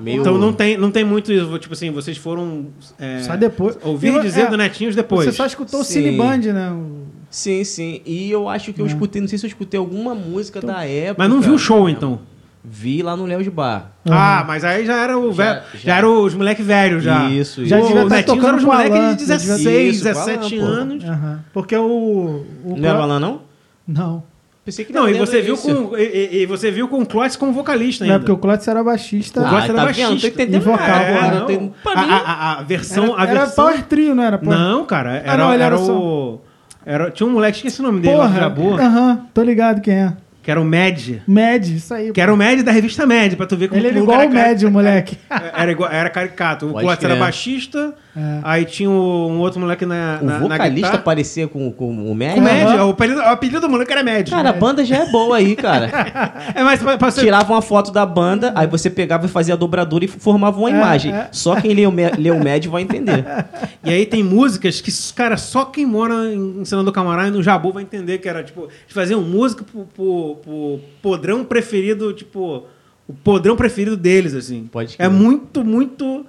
Meio- 0.00 0.20
Então 0.20 0.38
não 0.38 0.52
tem, 0.52 0.76
não 0.76 0.90
tem 0.90 1.04
muito 1.04 1.32
isso. 1.32 1.58
Tipo 1.58 1.74
assim, 1.74 1.90
vocês 1.90 2.16
foram. 2.16 2.68
é, 2.98 3.20
Só 3.22 3.36
depois. 3.36 3.76
Ouvir 3.82 4.14
E, 4.14 4.20
dizer 4.20 4.42
é, 4.42 4.46
do 4.46 4.56
Netinhos 4.56 4.94
depois. 4.94 5.26
Você 5.26 5.32
só 5.32 5.44
escutou 5.44 5.80
o 5.80 5.84
Sim. 5.84 5.94
Cine 6.04 6.16
Band, 6.16 6.38
né? 6.52 6.70
O- 6.70 7.19
Sim, 7.30 7.62
sim. 7.64 8.00
E 8.04 8.30
eu 8.30 8.48
acho 8.48 8.72
que 8.72 8.80
eu 8.80 8.86
É. 8.86 8.88
escutei, 8.88 9.20
não 9.20 9.28
sei 9.28 9.38
se 9.38 9.46
eu 9.46 9.48
escutei 9.48 9.78
alguma 9.78 10.14
música 10.14 10.60
da 10.60 10.84
época. 10.84 11.16
Mas 11.22 11.30
não 11.30 11.40
viu 11.40 11.54
o 11.54 11.58
show, 11.58 11.88
então. 11.88 12.20
Vi 12.62 13.02
lá 13.02 13.16
no 13.16 13.24
Léo 13.24 13.42
de 13.42 13.50
Bar. 13.50 13.92
Ah, 14.04 14.44
mas 14.46 14.64
aí 14.64 14.84
já 14.84 14.96
era 15.02 15.16
o 15.18 15.32
Já- 15.32 15.44
velho. 15.52 15.62
Já, 15.72 15.78
já. 15.78 15.96
era 15.96 16.10
os 16.10 16.34
moleques 16.34 16.66
velhos 16.66 17.02
já. 17.02 17.30
Isso, 17.30 17.64
Já 17.64 17.78
o, 17.78 17.86
devia 17.86 18.04
o 18.04 18.08
tá 18.08 18.16
Netinhos 18.16 18.38
tocando 18.42 18.58
os 18.58 18.64
o 18.64 18.66
moleques 18.66 18.92
Alan, 18.98 19.14
de 19.16 19.26
já 19.26 19.36
devia- 19.36 19.54
16, 19.56 19.94
Isso, 19.96 20.04
com 20.04 20.10
o 20.10 20.12
17 20.12 20.60
Alan, 20.60 20.68
anos. 20.68 21.04
Aham. 21.04 21.44
Porque 21.54 21.76
o. 21.76 22.44
o 22.64 22.74
Não 22.76 22.88
era 22.90 23.06
lá, 23.06 23.18
não? 23.18 23.40
Não. 23.88 24.22
Pensei 24.62 24.84
que 24.84 24.92
Não, 24.92 25.06
era 25.08 25.16
e 25.16 25.18
você 25.18 25.40
viu 25.40 25.54
isso. 25.54 25.74
com. 25.86 25.96
E, 25.96 26.02
e- 26.02 26.42
e 26.42 26.46
você 26.46 26.70
viu 26.70 26.86
com 26.86 27.00
o 27.00 27.06
Klotz 27.06 27.34
como 27.34 27.50
vocalista 27.50 28.04
Não 28.04 28.10
é 28.10 28.14
ainda. 28.16 28.24
porque 28.26 28.32
o 28.32 28.36
Clóvis 28.36 28.68
era 28.68 28.84
baixista. 28.84 29.40
O 29.40 29.46
Ah, 29.46 29.48
Klotz 29.48 29.64
era 29.64 29.74
tá 29.74 29.84
vendo? 29.86 29.96
Não 29.96 30.04
tô 30.04 30.10
baixista. 30.10 30.28
entendendo 30.28 30.60
E 30.62 30.64
vocal, 30.64 30.86
É, 30.86 31.16
agora. 31.18 31.38
não. 31.40 31.46
Tem- 31.46 31.72
pra 31.82 31.92
a, 31.92 32.06
mim- 32.06 32.12
a- 32.12 32.58
a- 32.58 32.62
versão. 32.62 33.04
era, 33.04 33.14
a 33.16 33.22
era 33.26 33.40
versão 33.40 33.64
Power 33.64 33.82
Trio, 33.86 34.14
não 34.14 34.22
era? 34.22 34.36
Power... 34.38 34.58
Não, 34.58 34.84
cara, 34.84 35.14
era, 35.16 35.32
Ah, 35.32 35.36
não, 35.38 35.50
era 35.52 35.64
era 35.64 35.78
o. 35.80 36.40
Era, 36.84 37.10
tinha 37.10 37.26
um 37.26 37.30
moleque, 37.32 37.56
esqueci 37.58 37.80
o 37.80 37.82
nome 37.82 38.00
dele, 38.00 38.14
Porra, 38.16 38.40
Jabu, 38.40 38.74
aham, 38.74 39.26
tô 39.34 39.42
ligado 39.42 39.80
quem 39.80 39.94
é. 39.94 40.12
que 40.42 40.50
era 40.50 40.60
o 40.60 40.64
Mad. 40.64 41.20
Mad, 41.26 41.66
isso 41.66 41.92
aí. 41.92 42.10
Que 42.12 42.20
era 42.20 42.32
o 42.32 42.36
Mad 42.36 42.60
da 42.62 42.72
revista 42.72 43.04
Mad, 43.06 43.34
pra 43.34 43.46
tu 43.46 43.56
ver 43.56 43.68
como 43.68 43.78
Ele 43.78 43.88
que 43.88 43.94
era 43.94 44.02
igual 44.02 44.26
o 44.26 44.32
Mad, 44.32 44.62
o 44.62 44.70
moleque. 44.70 45.18
Era, 45.54 45.70
igual, 45.70 45.90
era 45.92 46.08
caricato. 46.08 46.66
O 46.66 46.72
Pode 46.72 46.84
Clóvis 46.84 47.04
era 47.04 47.14
crer. 47.14 47.20
baixista, 47.22 47.94
É. 48.16 48.40
aí 48.42 48.64
tinha 48.64 48.90
um 48.90 49.38
outro 49.38 49.60
moleque 49.60 49.86
na, 49.86 50.18
O 50.20 50.24
na, 50.24 50.32
na 50.32 50.38
vocalista 50.40 50.68
guitarra. 50.88 50.98
parecia 50.98 51.46
com, 51.46 51.70
com 51.70 51.90
o 52.10 52.14
Mad? 52.14 52.38
O 52.38 52.40
Aham. 52.40 52.86
o 52.86 52.90
apelido, 52.90 53.20
o 53.20 53.24
apelido 53.24 53.60
do 53.60 53.68
moleque 53.68 53.92
era 53.92 54.02
Mad. 54.02 54.28
Cara, 54.28 54.50
a 54.50 54.52
banda 54.52 54.84
já 54.84 54.96
é 54.96 55.06
boa 55.10 55.36
aí, 55.36 55.54
cara. 55.54 55.90
É, 56.54 56.64
mas 56.64 56.82
pra, 56.82 56.98
pra 56.98 57.10
ser- 57.10 57.20
Tirava 57.20 57.52
uma 57.52 57.62
foto 57.62 57.92
da 57.92 58.04
banda, 58.04 58.52
aí 58.56 58.66
você 58.66 58.90
pegava 58.90 59.26
e 59.26 59.28
fazia 59.28 59.54
a 59.54 59.56
dobradura 59.56 60.04
e 60.04 60.08
formava 60.08 60.58
uma 60.58 60.68
É, 60.70 60.72
imagem. 60.72 61.14
é. 61.14 61.28
Só 61.30 61.54
quem 61.60 61.72
leu, 61.72 61.92
leu 62.18 62.34
o 62.34 62.44
Mad 62.44 62.64
vai 62.66 62.82
entender. 62.82 63.24
E 63.82 63.90
aí 63.90 64.04
tem 64.04 64.22
músicas 64.22 64.80
que, 64.80 64.90
cara, 65.14 65.36
só 65.38 65.64
quem 65.64 65.86
mora 65.86 66.14
em 66.34 66.64
Senador 66.66 66.84
do 66.86 66.92
Camarão 66.92 67.28
e 67.28 67.30
no 67.30 67.42
Jabu 67.42 67.72
vai 67.72 67.82
entender 67.82 68.18
que 68.18 68.28
era, 68.28 68.42
tipo, 68.42 68.62
eles 68.64 68.72
faziam 68.92 69.22
música 69.22 69.64
pro, 69.64 69.84
pro, 69.94 70.36
pro 70.42 70.80
podrão 71.00 71.44
preferido, 71.44 72.12
tipo, 72.12 72.66
o 73.08 73.12
podrão 73.14 73.56
preferido 73.56 73.96
deles, 73.96 74.34
assim. 74.34 74.68
Pode 74.70 74.96
É 74.98 75.08
muito, 75.08 75.64
muito... 75.64 76.26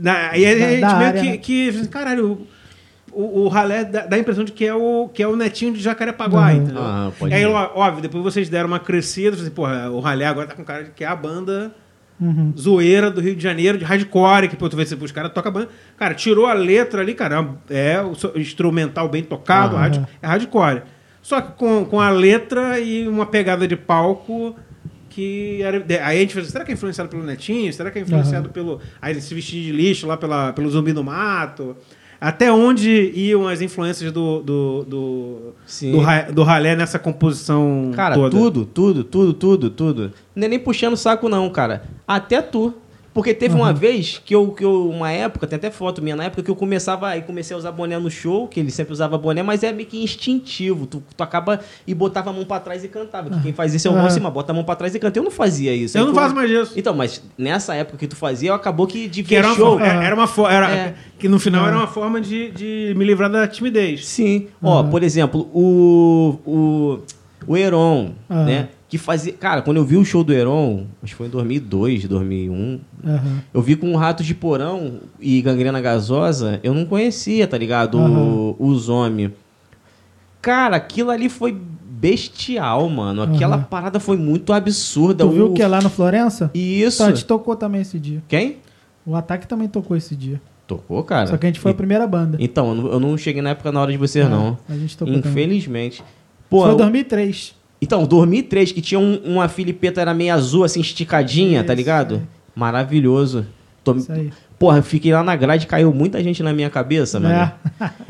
Na, 0.00 0.36
e 0.36 0.44
aí 0.46 0.62
a 0.62 0.68
gente 0.70 0.80
Da 0.80 0.94
meio 0.96 1.08
área, 1.08 1.20
que, 1.22 1.28
né? 1.30 1.36
que, 1.38 1.68
assim, 1.70 1.84
caralho, 1.86 2.46
o, 3.12 3.42
o 3.44 3.48
ralé 3.48 3.84
dá, 3.84 4.06
dá 4.06 4.16
a 4.16 4.18
impressão 4.18 4.44
de 4.44 4.52
que 4.52 4.64
é 4.66 4.74
o, 4.74 5.08
que 5.12 5.22
é 5.22 5.28
o 5.28 5.36
netinho 5.36 5.72
de 5.72 5.80
Jacarepaguá, 5.80 6.50
Uhum. 6.52 6.56
entendeu? 6.56 6.82
Ah, 6.82 7.12
pode 7.18 7.34
aí, 7.34 7.42
ir. 7.42 7.46
óbvio, 7.46 8.02
depois 8.02 8.22
vocês 8.24 8.48
deram 8.48 8.68
uma 8.68 8.78
crescida, 8.78 9.36
assim, 9.36 9.50
porra, 9.50 9.90
o 9.90 10.00
ralé 10.00 10.26
agora 10.26 10.46
tá 10.46 10.54
com 10.54 10.64
cara 10.64 10.84
de 10.84 10.90
que 10.90 11.02
é 11.04 11.06
a 11.06 11.16
banda 11.16 11.72
Uhum. 12.18 12.52
zoeira 12.58 13.10
do 13.10 13.20
Rio 13.20 13.36
de 13.36 13.42
Janeiro, 13.42 13.76
de 13.76 13.84
hardcore, 13.84 14.48
que 14.48 14.56
pô, 14.56 14.68
tu 14.70 14.76
vê 14.76 14.86
se 14.86 14.94
os 14.94 15.12
caras 15.12 15.30
tocam 15.34 15.52
banda. 15.52 15.68
Cara, 15.98 16.14
tirou 16.14 16.46
a 16.46 16.54
letra 16.54 17.02
ali, 17.02 17.12
cara, 17.14 17.46
é 17.68 18.00
o 18.00 18.14
so- 18.14 18.32
instrumental 18.34 19.06
bem 19.08 19.22
tocado, 19.22 19.76
Aham. 19.76 19.82
hard- 19.82 20.04
é 20.22 20.26
hardcore. 20.26 20.82
Só 21.20 21.40
que 21.42 21.52
com, 21.58 21.84
com 21.84 22.00
a 22.00 22.08
letra 22.08 22.80
e 22.80 23.06
uma 23.06 23.26
pegada 23.26 23.66
de 23.68 23.76
palco 23.76 24.56
que 25.16 25.62
era, 25.62 25.82
aí 26.04 26.18
a 26.18 26.20
gente 26.20 26.34
fez, 26.34 26.48
será 26.48 26.62
que 26.62 26.70
é 26.70 26.74
influenciado 26.74 27.08
pelo 27.08 27.22
Netinho? 27.22 27.72
Será 27.72 27.90
que 27.90 27.98
é 27.98 28.02
influenciado 28.02 28.50
pelo 28.50 28.82
aí 29.00 29.14
ele 29.14 29.22
se 29.22 29.34
vestir 29.34 29.62
de 29.62 29.72
lixo 29.72 30.06
lá 30.06 30.14
pela, 30.14 30.52
pelo 30.52 30.68
Zumbi 30.68 30.92
do 30.92 31.02
Mato? 31.02 31.74
Até 32.20 32.52
onde 32.52 33.12
iam 33.14 33.48
as 33.48 33.62
influências 33.62 34.12
do 34.12 34.42
do, 34.42 34.84
do, 34.84 35.38
Sim. 35.66 35.92
do, 35.92 36.32
do 36.34 36.42
ralé 36.42 36.76
nessa 36.76 36.98
composição 36.98 37.92
Cara, 37.94 38.14
toda? 38.14 38.30
tudo, 38.30 38.66
tudo, 38.66 39.04
tudo, 39.04 39.32
tudo, 39.32 39.70
tudo. 39.70 40.12
Não 40.34 40.44
é 40.44 40.48
nem 40.48 40.58
puxando 40.58 40.92
o 40.92 40.98
saco, 40.98 41.30
não, 41.30 41.48
cara. 41.48 41.84
Até 42.06 42.42
tu. 42.42 42.74
Porque 43.16 43.32
teve 43.32 43.54
uma 43.54 43.72
vez 43.72 44.20
que 44.22 44.34
eu, 44.34 44.48
que 44.50 44.62
eu, 44.62 44.90
uma 44.90 45.10
época, 45.10 45.46
tem 45.46 45.56
até 45.56 45.70
foto 45.70 46.02
minha 46.02 46.14
na 46.14 46.24
época, 46.24 46.42
que 46.42 46.50
eu 46.50 46.54
começava 46.54 47.08
aí 47.08 47.22
comecei 47.22 47.54
a 47.54 47.58
usar 47.58 47.72
boné 47.72 47.98
no 47.98 48.10
show, 48.10 48.46
que 48.46 48.60
ele 48.60 48.70
sempre 48.70 48.92
usava 48.92 49.16
boné, 49.16 49.42
mas 49.42 49.62
é 49.62 49.72
meio 49.72 49.88
que 49.88 50.02
instintivo. 50.04 50.86
Tu, 50.86 51.02
tu 51.16 51.22
acaba 51.22 51.58
e 51.86 51.94
botava 51.94 52.28
a 52.28 52.32
mão 52.34 52.44
pra 52.44 52.60
trás 52.60 52.84
e 52.84 52.88
cantava. 52.88 53.30
Que 53.30 53.40
quem 53.40 53.52
faz 53.54 53.72
isso 53.72 53.88
é 53.88 53.90
o 53.90 53.94
Aham. 53.94 54.02
Valcimar, 54.02 54.30
bota 54.30 54.52
a 54.52 54.54
mão 54.54 54.64
pra 54.64 54.76
trás 54.76 54.94
e 54.94 54.98
canta. 54.98 55.18
Eu 55.18 55.22
não 55.22 55.30
fazia 55.30 55.74
isso. 55.74 55.96
Eu 55.96 56.02
Aí 56.02 56.06
não 56.08 56.14
faço 56.14 56.34
mais 56.34 56.50
isso. 56.50 56.72
Então, 56.78 56.94
mas 56.94 57.22
nessa 57.38 57.74
época 57.74 57.96
que 57.96 58.06
tu 58.06 58.16
fazia, 58.16 58.52
acabou 58.52 58.86
que 58.86 59.08
de 59.08 59.22
Que 59.22 59.34
era 59.34 59.46
uma, 59.48 59.56
show. 59.56 59.78
fo- 59.78 59.82
era, 59.84 60.04
era 60.04 60.14
uma 60.14 60.26
fo- 60.26 60.46
era- 60.46 60.70
É. 60.70 60.94
que 61.18 61.26
no 61.26 61.38
final 61.38 61.66
era 61.66 61.74
uma 61.74 61.86
forma 61.86 62.20
de, 62.20 62.50
de 62.50 62.92
me 62.98 63.04
livrar 63.06 63.30
da 63.30 63.48
timidez. 63.48 64.06
Sim. 64.06 64.48
Ó, 64.62 64.82
por 64.82 65.02
exemplo, 65.02 65.48
o. 65.54 66.38
O, 66.44 66.98
o 67.46 67.56
Heron, 67.56 68.12
né? 68.28 68.68
Que 68.88 68.98
fazia. 68.98 69.32
Cara, 69.32 69.62
quando 69.62 69.78
eu 69.78 69.84
vi 69.84 69.96
o 69.96 70.04
show 70.04 70.22
do 70.22 70.32
Heron, 70.32 70.86
acho 71.02 71.12
que 71.12 71.16
foi 71.18 71.26
em 71.26 71.30
2002, 71.30 72.04
2001. 72.06 72.80
Aham. 73.04 73.42
Eu 73.52 73.60
vi 73.60 73.74
com 73.74 73.94
Ratos 73.96 74.24
de 74.24 74.34
Porão 74.34 75.00
e 75.20 75.42
Gangrena 75.42 75.80
Gasosa, 75.80 76.60
eu 76.62 76.72
não 76.72 76.84
conhecia, 76.86 77.46
tá 77.48 77.58
ligado? 77.58 77.98
O, 77.98 78.54
os 78.58 78.88
homens. 78.88 79.32
Cara, 80.40 80.76
aquilo 80.76 81.10
ali 81.10 81.28
foi 81.28 81.56
bestial, 81.88 82.88
mano. 82.88 83.22
Aquela 83.22 83.56
Aham. 83.56 83.64
parada 83.68 83.98
foi 83.98 84.16
muito 84.16 84.52
absurda. 84.52 85.24
Tu 85.24 85.30
viu 85.30 85.46
O- 85.50 85.54
que 85.54 85.62
é 85.62 85.66
lá 85.66 85.80
no 85.80 85.90
Florença? 85.90 86.50
Isso. 86.54 86.98
Então, 87.02 87.06
a 87.06 87.10
gente 87.16 87.24
tocou 87.24 87.56
também 87.56 87.80
esse 87.80 87.98
dia. 87.98 88.22
Quem? 88.28 88.58
O 89.04 89.16
Ataque 89.16 89.48
também 89.48 89.66
tocou 89.66 89.96
esse 89.96 90.14
dia. 90.14 90.40
Tocou, 90.66 91.02
cara. 91.02 91.26
Só 91.26 91.36
que 91.36 91.46
a 91.46 91.48
gente 91.48 91.58
foi 91.58 91.72
a 91.72 91.74
E- 91.74 91.76
primeira 91.76 92.06
banda. 92.06 92.36
Então, 92.40 92.86
eu 92.92 93.00
não, 93.00 93.18
cheguei 93.18 93.42
na 93.42 93.50
época 93.50 93.72
na 93.72 93.80
hora 93.80 93.90
de 93.90 93.98
vocês, 93.98 94.24
É, 94.24 94.28
não. 94.28 94.56
A 94.68 94.74
gente 94.76 94.96
tocou 94.96 95.14
também. 95.14 95.30
Infelizmente. 95.30 96.04
Pô, 96.48 96.62
Foi 96.62 96.70
eu- 96.72 96.76
2003. 96.76 97.55
Então, 97.80 98.04
2003, 98.06 98.72
que 98.72 98.80
tinha 98.80 98.98
um- 98.98 99.20
uma 99.24 99.48
filipeta, 99.48 100.00
era 100.00 100.14
meio 100.14 100.32
azul, 100.32 100.64
assim, 100.64 100.80
esticadinha, 100.80 101.62
tá 101.62 101.74
ligado? 101.74 102.26
Maravilhoso. 102.54 103.46
Tô- 103.84 103.94
Isso 103.94 104.10
aí. 104.10 104.32
Porra, 104.58 104.78
eu 104.78 104.82
fiquei 104.82 105.12
lá 105.12 105.22
na 105.22 105.36
grade, 105.36 105.66
caiu 105.66 105.92
muita 105.92 106.22
gente 106.24 106.42
na 106.42 106.50
minha 106.50 106.70
cabeça, 106.70 107.20
mano. 107.20 107.34
É. 107.34 107.52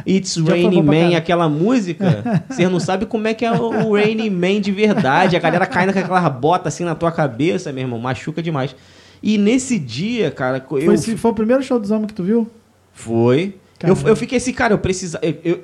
It's 0.07 0.37
Raining 0.49 0.85
pra 0.85 0.95
Man, 0.95 1.17
aquela 1.17 1.49
música, 1.49 2.43
vocês 2.49 2.71
não 2.71 2.79
sabem 2.79 3.09
como 3.09 3.27
é 3.27 3.35
que 3.35 3.45
é 3.45 3.51
o 3.51 3.93
Raining 3.95 4.31
Man 4.31 4.61
de 4.61 4.71
verdade. 4.71 5.35
A 5.37 5.41
galera 5.41 5.67
caindo 5.67 5.93
com 5.93 5.99
aquela 5.99 6.31
bota 6.31 6.69
assim 6.69 6.85
na 6.85 6.95
tua 6.95 7.11
cabeça, 7.11 7.73
meu 7.73 7.83
irmão, 7.83 7.99
machuca 7.99 8.41
demais. 8.41 8.77
E 9.21 9.37
nesse 9.37 9.77
dia, 9.77 10.31
cara, 10.31 10.59
eu... 10.71 10.81
Foi, 10.83 10.95
esse- 10.95 11.17
foi 11.17 11.31
o 11.33 11.35
primeiro 11.35 11.63
show 11.65 11.81
dos 11.81 11.91
homens 11.91 12.07
que 12.07 12.15
tu 12.15 12.23
viu? 12.23 12.49
Foi. 12.93 13.57
Eu, 13.83 13.97
eu 14.07 14.15
fiquei 14.17 14.39
assim, 14.39 14.53
cara, 14.53 14.73
eu 14.73 14.79
precisava... 14.79 15.25
Eu, 15.27 15.35
eu- 15.45 15.61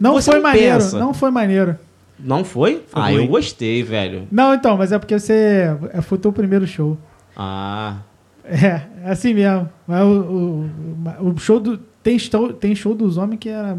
Não 0.00 0.14
Você 0.14 0.32
foi 0.32 0.40
maneiro. 0.40 0.74
pensa. 0.74 0.98
Não 0.98 1.14
foi 1.14 1.30
maneiro. 1.30 1.78
Não 2.18 2.44
foi? 2.44 2.82
Foi 2.86 3.02
ah, 3.02 3.06
ruim. 3.06 3.16
eu 3.16 3.26
gostei, 3.26 3.82
velho. 3.82 4.26
Não, 4.30 4.54
então, 4.54 4.76
mas 4.76 4.92
é 4.92 4.98
porque 4.98 5.18
você. 5.18 5.76
é, 5.92 6.00
Foi 6.00 6.16
o 6.16 6.20
teu 6.20 6.32
primeiro 6.32 6.66
show. 6.66 6.96
Ah... 7.36 7.98
É, 8.48 8.82
é 9.04 9.10
assim 9.10 9.34
mesmo. 9.34 9.68
Mas 9.86 10.02
o, 10.02 10.68
o, 11.20 11.32
o 11.32 11.38
show 11.38 11.58
do. 11.58 11.78
Tem 12.02 12.18
show, 12.18 12.52
tem 12.52 12.74
show 12.74 12.94
dos 12.94 13.16
homens 13.16 13.38
que 13.40 13.48
era. 13.48 13.76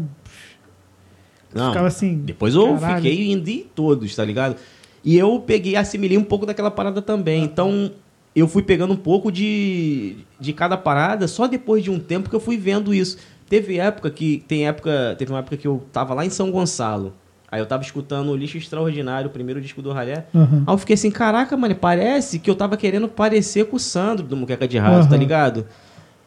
Não, 1.54 1.68
Ficava 1.68 1.88
assim. 1.88 2.18
Depois 2.18 2.54
eu 2.54 2.76
caralho. 2.76 3.02
fiquei 3.02 3.32
indo 3.32 3.48
em 3.48 3.64
todos, 3.74 4.14
tá 4.14 4.24
ligado? 4.24 4.56
E 5.02 5.16
eu 5.16 5.40
peguei, 5.40 5.74
assimilei 5.76 6.18
um 6.18 6.24
pouco 6.24 6.44
daquela 6.44 6.70
parada 6.70 7.00
também. 7.00 7.42
Então, 7.42 7.90
eu 8.36 8.46
fui 8.46 8.62
pegando 8.62 8.92
um 8.92 8.96
pouco 8.96 9.32
de, 9.32 10.16
de 10.38 10.52
cada 10.52 10.76
parada, 10.76 11.26
só 11.26 11.46
depois 11.46 11.82
de 11.82 11.90
um 11.90 11.98
tempo 11.98 12.28
que 12.28 12.36
eu 12.36 12.40
fui 12.40 12.58
vendo 12.58 12.92
isso. 12.92 13.16
Teve 13.48 13.78
época 13.78 14.10
que. 14.10 14.44
Tem 14.46 14.68
época. 14.68 15.16
Teve 15.18 15.32
uma 15.32 15.38
época 15.38 15.56
que 15.56 15.66
eu 15.66 15.82
tava 15.90 16.12
lá 16.12 16.26
em 16.26 16.30
São 16.30 16.50
Gonçalo. 16.50 17.14
Aí 17.50 17.60
eu 17.60 17.66
tava 17.66 17.82
escutando 17.82 18.28
o 18.30 18.36
Lixo 18.36 18.58
Extraordinário, 18.58 19.28
o 19.28 19.32
primeiro 19.32 19.60
disco 19.60 19.80
do 19.80 19.90
Ralé. 19.90 20.26
Aham. 20.34 20.64
Aí 20.66 20.74
eu 20.74 20.78
fiquei 20.78 20.94
assim, 20.94 21.10
caraca, 21.10 21.56
mano, 21.56 21.74
parece 21.74 22.38
que 22.38 22.50
eu 22.50 22.54
tava 22.54 22.76
querendo 22.76 23.08
parecer 23.08 23.64
com 23.66 23.76
o 23.76 23.80
Sandro 23.80 24.26
do 24.26 24.36
Muqueca 24.36 24.68
de 24.68 24.76
Rato, 24.78 25.04
tá 25.08 25.14
Aham. 25.14 25.16
ligado? 25.18 25.66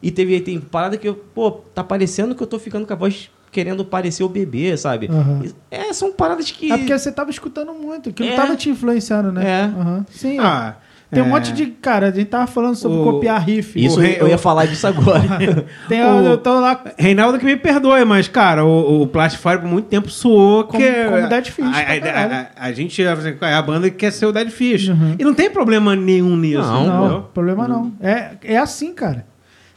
E 0.01 0.09
teve 0.09 0.39
tem 0.41 0.59
parada 0.59 0.97
que 0.97 1.07
eu, 1.07 1.13
pô, 1.13 1.51
tá 1.51 1.83
parecendo 1.83 2.33
que 2.33 2.41
eu 2.41 2.47
tô 2.47 2.57
ficando 2.57 2.87
com 2.87 2.93
a 2.93 2.95
voz 2.95 3.29
querendo 3.51 3.85
parecer 3.85 4.23
o 4.23 4.29
bebê, 4.29 4.75
sabe? 4.77 5.09
Aham. 5.11 5.43
É, 5.69 5.93
são 5.93 6.11
paradas 6.11 6.49
que. 6.49 6.71
É 6.71 6.77
porque 6.77 6.97
você 6.97 7.11
tava 7.11 7.29
escutando 7.29 7.71
muito, 7.73 8.11
que 8.11 8.23
não 8.23 8.31
É. 8.31 8.35
tava 8.35 8.55
te 8.55 8.69
influenciando, 8.69 9.31
né? 9.31 9.45
É. 9.47 9.63
Aham. 9.65 10.05
Sim. 10.09 10.39
Ah, 10.39 10.77
Tem 11.11 11.21
um 11.21 11.25
é. 11.25 11.29
monte 11.29 11.51
de. 11.51 11.65
Cara, 11.65 12.07
a 12.07 12.11
gente 12.11 12.27
tava 12.27 12.47
falando 12.47 12.75
sobre 12.75 12.97
O- 12.97 13.03
copiar 13.03 13.41
riff. 13.41 13.77
Isso 13.83 13.99
rei- 13.99 14.15
eu 14.19 14.27
ia 14.29 14.37
falar 14.39 14.65
disso 14.65 14.87
agora. 14.87 15.21
Tem, 15.89 16.01
o- 16.01 16.21
Eu 16.25 16.37
tô 16.37 16.57
lá. 16.59 16.81
Reinaldo 16.97 17.37
que 17.37 17.43
me 17.45 17.57
perdoe, 17.57 18.05
mas, 18.05 18.27
cara, 18.29 18.63
o, 18.63 19.01
o 19.01 19.07
Plastify 19.07 19.57
por 19.57 19.65
muito 19.65 19.87
tempo 19.89 20.09
soou 20.09 20.63
Como- 20.63 20.81
que... 20.81 20.89
como 21.05 21.27
Dead 21.27 21.45
Fish, 21.49 21.65
A, 21.65 21.79
a, 21.79 22.41
a, 22.63 22.67
a 22.67 22.71
gente 22.71 23.03
é 23.03 23.53
a 23.53 23.61
banda 23.61 23.89
que 23.89 23.97
quer 23.97 24.11
ser 24.11 24.25
o 24.25 24.31
Dead 24.31 24.49
Fish. 24.49 24.87
Uhum. 24.87 25.15
E 25.19 25.23
não 25.23 25.33
tem 25.33 25.49
problema 25.51 25.95
nenhum 25.95 26.37
nisso, 26.37 26.61
Não, 26.61 26.85
Não, 26.87 26.99
entendeu? 27.05 27.21
problema 27.33 27.67
não. 27.67 27.91
É, 27.99 28.31
é 28.43 28.57
assim, 28.57 28.93
cara. 28.93 29.25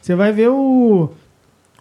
Você 0.01 0.15
vai 0.15 0.31
ver 0.33 0.49
o. 0.51 1.11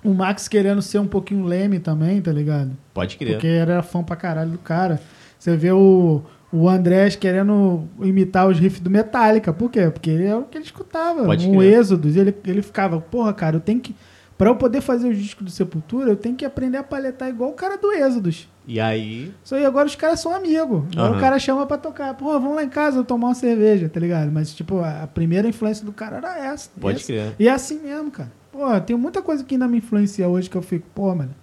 O 0.04 0.14
Max 0.14 0.48
querendo 0.48 0.82
ser 0.82 1.00
um 1.00 1.08
pouquinho 1.08 1.46
leme 1.46 1.80
também, 1.80 2.20
tá 2.22 2.32
ligado? 2.32 2.72
Pode 2.94 3.16
crer. 3.18 3.34
Porque 3.34 3.48
era 3.48 3.82
fã 3.82 4.04
pra 4.04 4.16
caralho 4.18 4.50
do 4.52 4.58
cara. 4.58 5.00
Você 5.40 5.56
vê 5.56 5.72
o, 5.72 6.22
o 6.54 6.70
Andrés 6.70 7.16
querendo 7.16 7.86
imitar 8.00 8.48
os 8.48 8.60
riffs 8.60 8.80
do 8.80 8.90
Metallica. 8.90 9.52
Por 9.52 9.72
quê? 9.72 9.90
Porque 9.90 10.12
ele 10.12 10.26
é 10.26 10.36
o 10.36 10.44
que 10.44 10.56
ele 10.56 10.64
escutava. 10.66 11.26
Pode 11.26 11.50
um 11.50 11.58
crer. 11.58 11.80
Êxodos. 11.80 12.16
Ele, 12.16 12.34
ele 12.46 12.62
ficava, 12.62 13.02
porra, 13.02 13.34
cara, 13.34 13.56
eu 13.56 13.60
tenho 13.60 13.80
que. 13.80 13.96
Pra 14.38 14.50
eu 14.50 14.56
poder 14.56 14.82
fazer 14.82 15.10
os 15.10 15.18
discos 15.18 15.46
do 15.46 15.52
Sepultura, 15.52 16.12
eu 16.12 16.16
tenho 16.16 16.36
que 16.36 16.46
aprender 16.46 16.78
a 16.78 16.84
paletar 16.84 17.28
igual 17.28 17.50
o 17.50 17.54
cara 17.54 17.76
do 17.78 17.92
Êxodos. 17.92 18.48
E 18.68 18.80
aí. 18.80 19.34
Isso 19.44 19.56
aí 19.56 19.66
agora 19.66 19.88
os 19.88 19.96
caras 19.96 20.20
são 20.20 20.34
amigos. 20.34 20.84
Agora 20.94 21.10
Aham. 21.10 21.18
o 21.18 21.20
cara 21.20 21.40
chama 21.40 21.66
pra 21.66 21.78
tocar. 21.78 22.14
Pô, 22.14 22.32
vamos 22.34 22.56
lá 22.56 22.64
em 22.64 22.70
casa 22.70 23.04
tomar 23.04 23.30
uma 23.30 23.36
cerveja, 23.36 23.90
tá 23.90 24.00
ligado? 24.00 24.32
Mas, 24.32 24.54
tipo, 24.54 24.80
a 24.80 25.08
primeira 25.12 25.48
influência 25.48 25.84
do 25.84 25.92
cara 25.92 26.18
era 26.18 26.38
essa. 26.38 26.70
Pode 26.80 26.98
essa. 26.98 27.08
crer. 27.08 27.36
E 27.40 27.48
é 27.48 27.52
assim 27.52 27.80
mesmo, 27.80 28.12
cara. 28.12 28.32
Pô, 28.52 28.80
tem 28.82 28.96
muita 28.96 29.22
coisa 29.24 29.44
que 29.44 29.56
ainda 29.56 29.68
me 29.68 29.80
influencia 29.80 30.28
hoje 30.28 30.50
que 30.50 30.56
eu 30.56 30.62
fico, 30.62 30.86
pô, 30.94 31.14
mano. 31.16 31.34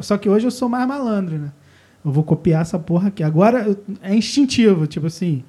Só 0.00 0.18
que 0.18 0.28
hoje 0.28 0.46
eu 0.46 0.50
sou 0.50 0.68
mais 0.68 0.86
malandro, 0.86 1.38
né? 1.38 1.52
Eu 2.08 2.12
vou 2.12 2.24
copiar 2.24 2.62
essa 2.62 2.78
porra 2.78 3.08
aqui. 3.08 3.22
Agora 3.22 3.60
eu- 3.68 3.76
é 4.02 4.14
instintivo, 4.14 4.86
tipo 4.86 5.06
assim. 5.06 5.42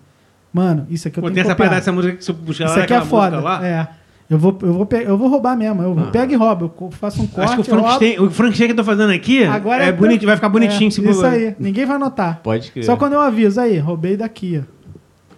Mano, 0.53 0.85
isso 0.89 1.07
aqui 1.07 1.17
eu 1.19 1.21
Pô, 1.21 1.27
tenho 1.27 1.35
que 1.35 1.39
essa 1.41 1.55
copiar. 1.55 1.69
dessa 1.75 1.91
música 1.91 2.15
que 2.17 2.25
você 2.25 2.33
puxar 2.33 2.65
lá 2.65 2.71
Isso 2.71 2.79
aqui 2.81 2.93
é 2.93 3.01
foda. 3.01 3.39
lá. 3.39 3.65
É. 3.65 3.87
Eu 4.29 4.37
vou, 4.37 4.55
eu, 4.61 4.73
vou 4.73 4.85
pe- 4.85 5.03
eu 5.07 5.17
vou 5.17 5.27
roubar 5.27 5.55
mesmo. 5.57 5.81
Eu 5.81 5.95
Ah. 5.99 6.11
pego 6.11 6.31
e 6.31 6.35
roubo. 6.35 6.71
Eu 6.81 6.91
faço 6.91 7.21
um 7.21 7.27
corte. 7.27 7.53
Acho 7.53 7.55
que 7.55 7.61
o. 7.61 7.63
Frankenstein, 7.75 8.19
o 8.19 8.29
Frankenstein 8.29 8.67
que 8.67 8.71
eu 8.73 8.77
tô 8.77 8.83
fazendo 8.83 9.11
aqui 9.11 9.43
Agora 9.43 9.83
é 9.83 9.91
bonito, 9.91 10.25
vai 10.25 10.35
ficar 10.35 10.49
bonitinho. 10.49 10.87
É, 10.87 10.91
se 10.91 11.01
isso 11.09 11.25
aí. 11.25 11.55
Ninguém 11.59 11.85
vai 11.85 11.97
notar. 11.97 12.39
Pode 12.43 12.71
crer. 12.71 12.83
Só 12.83 12.95
quando 12.97 13.13
eu 13.13 13.21
aviso, 13.21 13.59
aí, 13.59 13.77
roubei 13.79 14.17
daqui, 14.17 14.61
ó. 14.63 14.79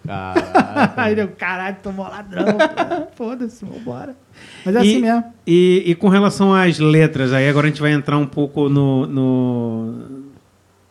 Caraca. 0.06 0.92
Aí 1.00 1.14
deu, 1.14 1.28
caralho, 1.28 1.76
tomou 1.82 2.04
ladrão. 2.08 2.44
Foda-se, 3.14 3.64
vambora. 3.64 4.16
Mas 4.66 4.74
é 4.74 4.78
E- 4.78 4.90
assim 4.90 5.00
mesmo. 5.00 5.24
E, 5.46 5.82
e 5.86 5.94
com 5.94 6.08
relação 6.08 6.52
às 6.52 6.78
letras, 6.80 7.32
aí 7.32 7.48
agora 7.48 7.66
a 7.68 7.70
gente 7.70 7.80
vai 7.80 7.92
entrar 7.92 8.18
um 8.18 8.26
pouco 8.26 8.68
no, 8.68 9.06
no- 9.06 10.21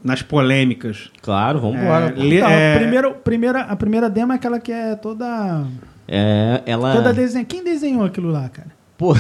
nas 0.04 0.22
polêmicas. 0.22 1.10
Claro, 1.22 1.60
vambora. 1.60 2.08
É, 2.08 2.12
pô. 2.12 2.22
le- 2.22 2.38
Então, 2.38 2.50
é, 2.50 2.76
a, 2.76 2.80
primeira, 2.80 3.12
primeira, 3.12 3.62
a 3.62 3.76
primeira 3.76 4.10
demo 4.10 4.32
é 4.32 4.36
aquela 4.36 4.60
que 4.60 4.72
é 4.72 4.96
toda. 4.96 5.66
É, 6.08 6.62
ela. 6.66 6.94
toda 6.96 7.14
desenho. 7.14 7.46
Quem 7.46 7.64
desenhou 7.64 8.04
aquilo 8.04 8.30
lá, 8.32 8.50
cara? 8.50 8.70
Pô, 8.98 9.16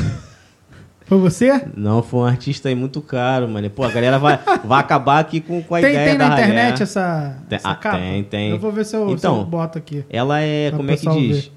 Foi 1.05 1.17
você? 1.19 1.65
não, 1.75 2.01
foi 2.01 2.19
um 2.21 2.25
artista 2.25 2.69
aí 2.69 2.75
muito 2.75 3.01
caro, 3.01 3.47
mano. 3.47 3.69
Pô, 3.69 3.83
a 3.83 3.91
galera 3.91 4.17
vai, 4.17 4.39
vai 4.63 4.79
acabar 4.79 5.19
aqui 5.19 5.41
com, 5.41 5.61
com 5.61 5.75
a 5.75 5.81
tem 5.81 5.89
ideia 5.91 6.09
tem 6.09 6.17
da 6.17 6.23
na 6.29 6.35
Ralé. 6.35 6.43
internet 6.47 6.83
essa, 6.83 7.37
Tem- 7.49 7.55
essa 7.57 7.69
ah, 7.71 7.75
capa? 7.75 7.97
tem, 7.97 8.23
tem. 8.23 8.49
Eu 8.51 8.59
vou 8.59 8.71
ver 8.71 8.85
se 8.85 8.95
eu, 8.95 9.09
se 9.09 9.15
Então, 9.15 9.39
eu 9.39 9.45
boto 9.45 9.77
aqui. 9.77 10.05
Ela 10.09 10.39
é, 10.41 10.71
como 10.71 10.89
é 10.89 10.95
que 10.95 11.09
diz? 11.09 11.45
ver. 11.45 11.51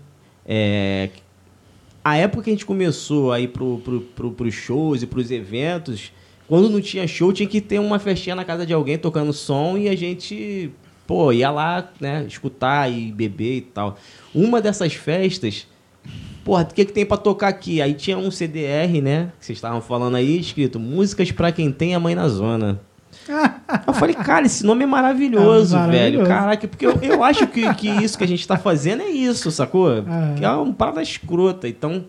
É, 0.46 1.10
a 2.04 2.16
época 2.16 2.42
que 2.44 2.50
a 2.50 2.52
gente 2.52 2.66
começou 2.66 3.32
aí 3.32 3.46
pro, 3.46 3.78
pro, 3.78 4.00
pro, 4.00 4.30
pros 4.32 4.54
shows 4.54 5.02
e 5.02 5.06
pros 5.06 5.30
eventos, 5.30 6.10
quando 6.48 6.68
não 6.68 6.80
tinha 6.80 7.06
show, 7.06 7.32
tinha 7.32 7.48
que 7.48 7.60
ter 7.60 7.78
uma 7.78 7.98
festinha 7.98 8.36
na 8.36 8.44
casa 8.44 8.66
de 8.66 8.72
alguém 8.72 8.98
tocando 8.98 9.32
som 9.32 9.76
e 9.78 9.88
a 9.88 9.96
gente, 9.96 10.70
pô, 11.06 11.32
ia 11.32 11.50
lá, 11.50 11.90
né, 12.00 12.24
escutar 12.28 12.90
e 12.90 13.10
beber 13.12 13.56
e 13.56 13.60
tal. 13.62 13.96
Uma 14.34 14.60
dessas 14.60 14.92
festas, 14.94 15.66
porra, 16.44 16.62
o 16.62 16.74
que, 16.74 16.84
que 16.84 16.92
tem 16.92 17.06
pra 17.06 17.16
tocar 17.16 17.48
aqui? 17.48 17.80
Aí 17.80 17.94
tinha 17.94 18.18
um 18.18 18.30
CDR, 18.30 19.00
né, 19.02 19.32
que 19.40 19.46
vocês 19.46 19.56
estavam 19.58 19.80
falando 19.80 20.16
aí, 20.16 20.38
escrito 20.38 20.78
Músicas 20.78 21.32
pra 21.32 21.50
quem 21.50 21.72
tem 21.72 21.94
a 21.94 22.00
mãe 22.00 22.14
na 22.14 22.28
zona. 22.28 22.80
Eu 23.86 23.94
falei, 23.94 24.14
cara, 24.14 24.44
esse 24.44 24.66
nome 24.66 24.82
é 24.84 24.86
maravilhoso, 24.86 25.74
É 25.74 25.78
maravilhoso. 25.78 26.16
velho. 26.24 26.26
Caraca, 26.26 26.68
porque 26.68 26.84
eu, 26.84 26.98
eu 27.00 27.24
acho 27.24 27.46
que, 27.46 27.72
que 27.74 27.88
isso 27.88 28.18
que 28.18 28.24
a 28.24 28.28
gente 28.28 28.46
tá 28.46 28.56
fazendo 28.58 29.02
é 29.02 29.08
isso, 29.08 29.50
sacou? 29.50 29.88
Aham. 29.88 30.34
Que 30.36 30.44
é 30.44 30.50
uma 30.50 30.72
parada 30.74 31.00
escrota. 31.00 31.66
Então, 31.66 32.04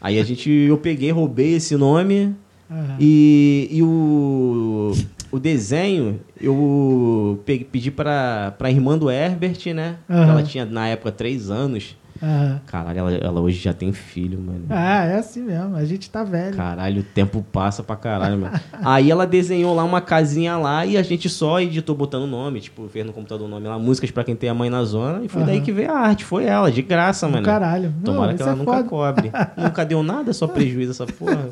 aí 0.00 0.18
a 0.18 0.24
gente, 0.24 0.50
eu 0.50 0.76
peguei, 0.76 1.10
roubei 1.10 1.54
esse 1.54 1.74
nome 1.76 2.34
Aham. 2.70 2.96
e, 2.98 3.68
e 3.70 3.82
o, 3.82 4.92
o 5.30 5.38
desenho 5.38 6.20
eu 6.40 7.40
peguei, 7.44 7.64
pedi 7.70 7.90
pra, 7.90 8.54
pra 8.58 8.70
irmã 8.70 8.98
do 8.98 9.10
Herbert, 9.10 9.58
né? 9.74 9.96
Aham. 10.08 10.30
Ela 10.30 10.42
tinha 10.42 10.64
na 10.64 10.88
época 10.88 11.12
três 11.12 11.50
anos. 11.50 11.96
Aham. 12.22 12.60
Caralho, 12.66 12.98
ela, 12.98 13.12
ela 13.12 13.40
hoje 13.40 13.58
já 13.58 13.72
tem 13.72 13.92
filho, 13.92 14.38
mano. 14.40 14.64
Ah, 14.70 15.04
é 15.04 15.18
assim 15.18 15.42
mesmo. 15.42 15.76
A 15.76 15.84
gente 15.84 16.08
tá 16.10 16.24
velho. 16.24 16.56
Caralho, 16.56 17.00
o 17.00 17.04
tempo 17.04 17.44
passa 17.52 17.82
pra 17.82 17.96
caralho, 17.96 18.38
mano. 18.38 18.60
Aí 18.84 19.10
ela 19.10 19.26
desenhou 19.26 19.74
lá 19.74 19.84
uma 19.84 20.00
casinha 20.00 20.56
lá 20.56 20.84
e 20.86 20.96
a 20.96 21.02
gente 21.02 21.28
só 21.28 21.60
editou 21.60 21.94
botando 21.94 22.22
o 22.24 22.26
nome, 22.26 22.60
tipo, 22.60 22.88
fez 22.88 23.04
no 23.06 23.12
computador 23.12 23.46
o 23.46 23.50
nome 23.50 23.66
lá, 23.68 23.78
músicas 23.78 24.10
pra 24.10 24.24
quem 24.24 24.34
tem 24.36 24.48
a 24.50 24.54
mãe 24.54 24.70
na 24.70 24.82
zona, 24.84 25.24
e 25.24 25.28
foi 25.28 25.42
daí 25.44 25.56
Aham. 25.56 25.64
que 25.64 25.72
veio 25.72 25.90
a 25.92 25.98
arte, 25.98 26.24
foi 26.24 26.44
ela, 26.44 26.70
de 26.70 26.82
graça, 26.82 27.28
mano. 27.28 27.44
caralho. 27.44 27.92
Tomara 28.04 28.30
Não, 28.32 28.36
que 28.36 28.42
ela 28.42 28.52
é 28.52 28.54
nunca 28.54 28.72
foda. 28.72 28.84
cobre. 28.88 29.32
nunca 29.56 29.84
deu 29.84 30.02
nada, 30.02 30.32
só 30.32 30.46
prejuízo 30.46 30.90
essa 30.92 31.06
porra. 31.06 31.48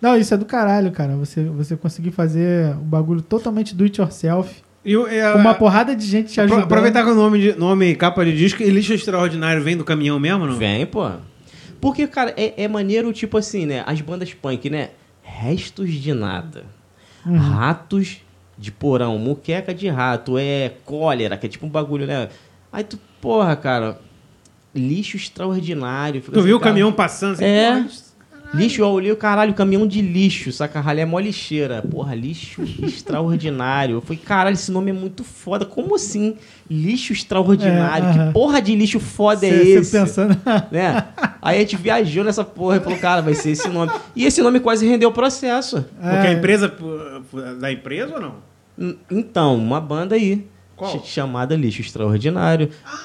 Não, 0.00 0.16
isso 0.16 0.32
é 0.32 0.36
do 0.36 0.44
caralho, 0.44 0.90
cara. 0.92 1.14
Você, 1.16 1.44
você 1.44 1.76
conseguir 1.76 2.10
fazer 2.10 2.74
um 2.76 2.84
bagulho 2.84 3.20
totalmente 3.22 3.74
do 3.74 3.84
it 3.84 4.00
yourself. 4.00 4.62
E, 4.84 4.96
o- 4.96 5.06
e 5.08 5.22
uma 5.34 5.54
porrada 5.54 5.94
de 5.94 6.04
gente 6.06 6.32
te 6.32 6.40
ajudando. 6.40 6.64
aproveitar 6.64 7.04
que 7.04 7.10
o 7.10 7.14
nome, 7.14 7.38
de, 7.40 7.58
nome 7.58 7.94
capa 7.94 8.24
de 8.24 8.34
disco 8.36 8.62
e 8.62 8.70
lixo 8.70 8.94
extraordinário 8.94 9.62
vem 9.62 9.76
do 9.76 9.84
caminhão 9.84 10.18
mesmo, 10.18 10.46
não? 10.46 10.54
Vem, 10.56 10.86
pô. 10.86 11.10
Porque, 11.80 12.06
cara, 12.06 12.32
é, 12.36 12.64
é 12.64 12.68
maneiro, 12.68 13.12
tipo 13.12 13.36
assim, 13.38 13.66
né? 13.66 13.82
As 13.86 14.00
bandas 14.00 14.32
punk, 14.32 14.68
né? 14.70 14.90
Restos 15.22 15.92
de 15.92 16.12
nada. 16.14 16.64
Uhum. 17.26 17.36
Ratos 17.36 18.18
de 18.58 18.70
porão, 18.72 19.18
muqueca 19.18 19.72
de 19.74 19.88
rato, 19.88 20.36
é 20.38 20.72
cólera, 20.84 21.36
que 21.36 21.46
é 21.46 21.48
tipo 21.48 21.66
um 21.66 21.68
bagulho, 21.70 22.06
né? 22.06 22.28
Aí 22.72 22.84
tu, 22.84 22.98
porra, 23.20 23.56
cara, 23.56 23.98
lixo 24.74 25.16
extraordinário. 25.16 26.20
Tu 26.20 26.30
assim, 26.32 26.42
viu 26.46 26.56
o 26.56 26.60
cara, 26.60 26.70
caminhão 26.70 26.92
passando 26.92 27.32
assim? 27.34 27.44
É. 27.44 27.72
porra, 27.74 27.86
Lixo, 28.52 28.80
eu 28.82 28.88
olhei 28.88 29.12
o 29.12 29.16
caralho, 29.16 29.54
caminhão 29.54 29.86
de 29.86 30.02
lixo, 30.02 30.50
saca? 30.50 30.80
Ralé 30.80 31.02
é 31.02 31.04
mó 31.04 31.18
lixeira. 31.20 31.82
Porra, 31.82 32.14
lixo 32.14 32.60
extraordinário. 32.82 33.96
Eu 33.96 34.00
falei, 34.00 34.18
caralho, 34.18 34.54
esse 34.54 34.72
nome 34.72 34.90
é 34.90 34.92
muito 34.94 35.22
foda. 35.22 35.64
Como 35.64 35.94
assim? 35.94 36.36
Lixo 36.68 37.12
extraordinário. 37.12 38.08
É, 38.08 38.26
que 38.26 38.32
porra 38.32 38.60
de 38.60 38.74
lixo 38.74 38.98
foda 38.98 39.46
é 39.46 39.50
Você- 39.50 39.62
esse? 39.78 39.90
você 39.90 40.00
pensando. 40.00 40.36
né? 40.72 41.04
Aí 41.40 41.56
a 41.58 41.60
gente 41.60 41.76
viajou 41.76 42.24
nessa 42.24 42.42
porra 42.44 42.78
e 42.78 42.80
falou, 42.80 42.98
cara, 42.98 43.22
vai 43.22 43.34
ser 43.34 43.50
esse 43.50 43.68
nome. 43.68 43.92
E 44.16 44.24
esse 44.26 44.42
nome 44.42 44.58
quase 44.60 44.86
rendeu 44.86 45.10
o 45.10 45.12
processo. 45.12 45.84
Porque 46.00 46.06
a 46.26 46.30
É. 46.30 46.32
empresa. 46.32 46.72
Da 47.60 47.70
empresa 47.72 48.14
ou 48.14 48.20
não? 48.20 48.94
Então, 49.10 49.56
uma 49.56 49.80
banda 49.80 50.14
aí. 50.16 50.46
Qual? 50.74 50.98
ch- 51.02 51.06
Chamada 51.06 51.54
Lixo 51.54 51.82
Extraordinário. 51.82 52.70
Ah, 52.84 52.98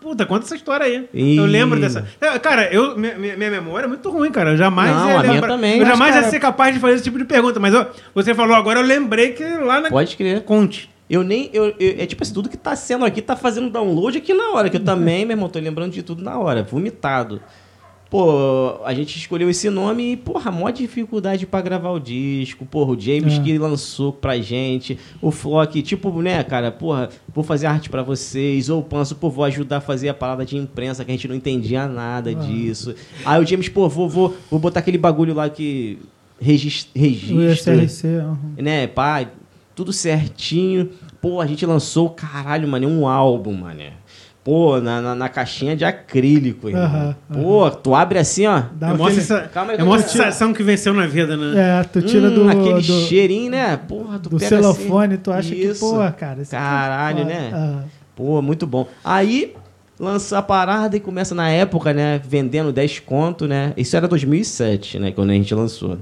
puta, 0.00 0.24
conta 0.26 0.44
essa 0.46 0.56
história 0.56 0.86
aí. 0.86 1.08
Ih. 1.12 1.36
Eu 1.36 1.44
lembro 1.46 1.78
dessa. 1.78 2.06
É, 2.20 2.38
Cara, 2.38 2.72
eu, 2.72 2.96
minha, 2.96 3.16
minha 3.16 3.50
memória 3.50 3.84
é 3.86 3.88
muito 3.88 4.08
ruim, 4.10 4.30
cara. 4.30 4.50
Eu 4.52 4.56
jamais 4.56 4.90
Não, 4.94 5.08
ia 5.10 5.18
a 5.18 5.22
lembrar- 5.22 5.48
também. 5.48 5.78
Eu 5.78 5.86
jamais 5.86 6.14
ia 6.14 6.20
cara- 6.20 6.30
ser 6.30 6.40
capaz 6.40 6.74
de 6.74 6.80
fazer 6.80 6.94
esse 6.94 7.04
tipo 7.04 7.18
de 7.18 7.24
pergunta. 7.24 7.60
Mas 7.60 7.74
eu- 7.74 7.86
você 8.14 8.34
falou 8.34 8.56
agora, 8.56 8.80
eu 8.80 8.84
lembrei 8.86 9.32
que 9.32 9.44
lá 9.44 9.80
na. 9.80 9.88
Pode 9.90 10.16
crer. 10.16 10.42
Conte. 10.42 10.88
Eu 11.08 11.22
nem. 11.24 11.50
Eu, 11.52 11.74
eu- 11.78 11.96
é 11.98 12.06
tipo 12.06 12.22
assim, 12.22 12.32
tudo 12.32 12.48
que 12.48 12.56
tá 12.56 12.74
sendo 12.76 13.04
aqui 13.04 13.20
tá 13.20 13.34
fazendo 13.36 13.68
download 13.68 14.16
aqui 14.18 14.32
na 14.32 14.50
hora. 14.52 14.70
Que 14.70 14.76
eu 14.76 14.84
também, 14.84 15.24
meu 15.24 15.34
irmão, 15.36 15.48
tô 15.48 15.58
lembrando 15.58 15.92
de 15.92 16.02
tudo 16.02 16.22
na 16.22 16.38
hora. 16.38 16.62
Vomitado. 16.62 17.40
Pô, 18.10 18.80
a 18.84 18.92
gente 18.92 19.16
escolheu 19.16 19.48
esse 19.48 19.70
nome 19.70 20.12
e, 20.12 20.16
porra, 20.16 20.50
mó 20.50 20.68
dificuldade 20.70 21.46
pra 21.46 21.60
gravar 21.60 21.90
o 21.92 22.00
disco. 22.00 22.66
Porra, 22.66 22.90
o 22.90 23.00
James 23.00 23.34
É. 23.34 23.40
que 23.40 23.56
lançou 23.56 24.12
pra 24.12 24.36
gente. 24.40 24.98
O 25.22 25.30
Flock, 25.30 25.80
tipo, 25.80 26.20
né, 26.20 26.42
cara, 26.42 26.72
porra, 26.72 27.08
vou 27.32 27.44
fazer 27.44 27.66
arte 27.68 27.88
pra 27.88 28.02
vocês. 28.02 28.68
Ou 28.68 28.80
o 28.80 28.82
Panso, 28.82 29.14
pô, 29.14 29.30
vou 29.30 29.44
ajudar 29.44 29.76
a 29.76 29.80
fazer 29.80 30.08
a 30.08 30.14
parada 30.14 30.44
de 30.44 30.56
imprensa 30.56 31.04
que 31.04 31.10
a 31.12 31.14
gente 31.14 31.28
não 31.28 31.36
entendia 31.36 31.86
nada 31.86 32.34
disso. 32.34 32.96
Aí 33.24 33.40
o 33.40 33.46
James, 33.46 33.68
pô, 33.68 33.88
vou, 33.88 34.08
vou, 34.08 34.36
vou 34.50 34.58
botar 34.58 34.80
aquele 34.80 34.98
bagulho 34.98 35.32
lá 35.32 35.48
que 35.48 35.96
regis- 36.40 36.88
O 36.92 36.98
registra 36.98 37.74
SRC. 37.84 38.06
uhum. 38.08 38.36
né, 38.58 38.88
pai, 38.88 39.28
tudo 39.76 39.92
certinho. 39.92 40.90
Pô, 41.22 41.40
a 41.40 41.46
gente 41.46 41.64
lançou, 41.64 42.10
caralho, 42.10 42.66
mano, 42.66 42.88
um 42.88 43.06
álbum, 43.06 43.52
mano. 43.52 43.82
Pô, 44.50 44.80
na, 44.80 45.00
na, 45.00 45.14
na 45.14 45.28
caixinha 45.28 45.76
de 45.76 45.84
acrílico, 45.84 46.68
irmão. 46.68 46.82
Aham, 46.84 47.16
Pô, 47.32 47.70
tu 47.70 47.94
abre 47.94 48.18
assim, 48.18 48.46
ó. 48.48 48.62
Dá 48.72 48.88
É 48.88 48.90
aquele- 48.90 48.98
mostra 48.98 49.20
essa, 49.20 49.40
Calma 49.48 49.70
aí 49.70 49.76
que 49.78 49.82
é 49.84 49.86
tô- 49.86 49.98
sensação 49.98 50.52
que 50.52 50.60
venceu 50.64 50.92
na 50.92 51.06
vida, 51.06 51.36
né? 51.36 51.80
É, 51.80 51.84
tu 51.84 52.02
tira 52.02 52.28
Hum, 52.28 52.34
do, 52.34 52.48
aquele 52.50 52.82
do, 52.82 53.06
cheirinho, 53.06 53.48
né? 53.52 53.76
Porra, 53.76 54.18
tu 54.18 54.28
do 54.28 54.38
pega 54.38 54.48
celofone, 54.48 55.14
assim. 55.14 55.22
tu 55.22 55.30
acha 55.30 55.54
que, 55.54 55.60
Isso. 55.66 55.88
porra, 55.88 56.10
cara. 56.10 56.42
isso 56.42 56.56
aqui 56.56 56.64
é 56.64 56.68
Caralho, 56.68 57.18
foda. 57.18 57.28
né? 57.30 57.50
Aham. 57.54 57.84
Pô, 58.16 58.42
muito 58.42 58.66
bom. 58.66 58.88
Aí 59.04 59.54
lança 60.00 60.38
a 60.38 60.42
parada 60.42 60.96
e 60.96 61.00
começa 61.00 61.32
na 61.32 61.48
época, 61.48 61.92
né? 61.94 62.20
Vendendo 62.28 62.72
10 62.72 62.98
conto, 62.98 63.46
né? 63.46 63.72
Isso 63.76 63.96
era 63.96 64.08
2007, 64.08 64.98
né? 64.98 65.12
Quando 65.12 65.30
a 65.30 65.34
gente 65.34 65.54
lançou. 65.54 65.96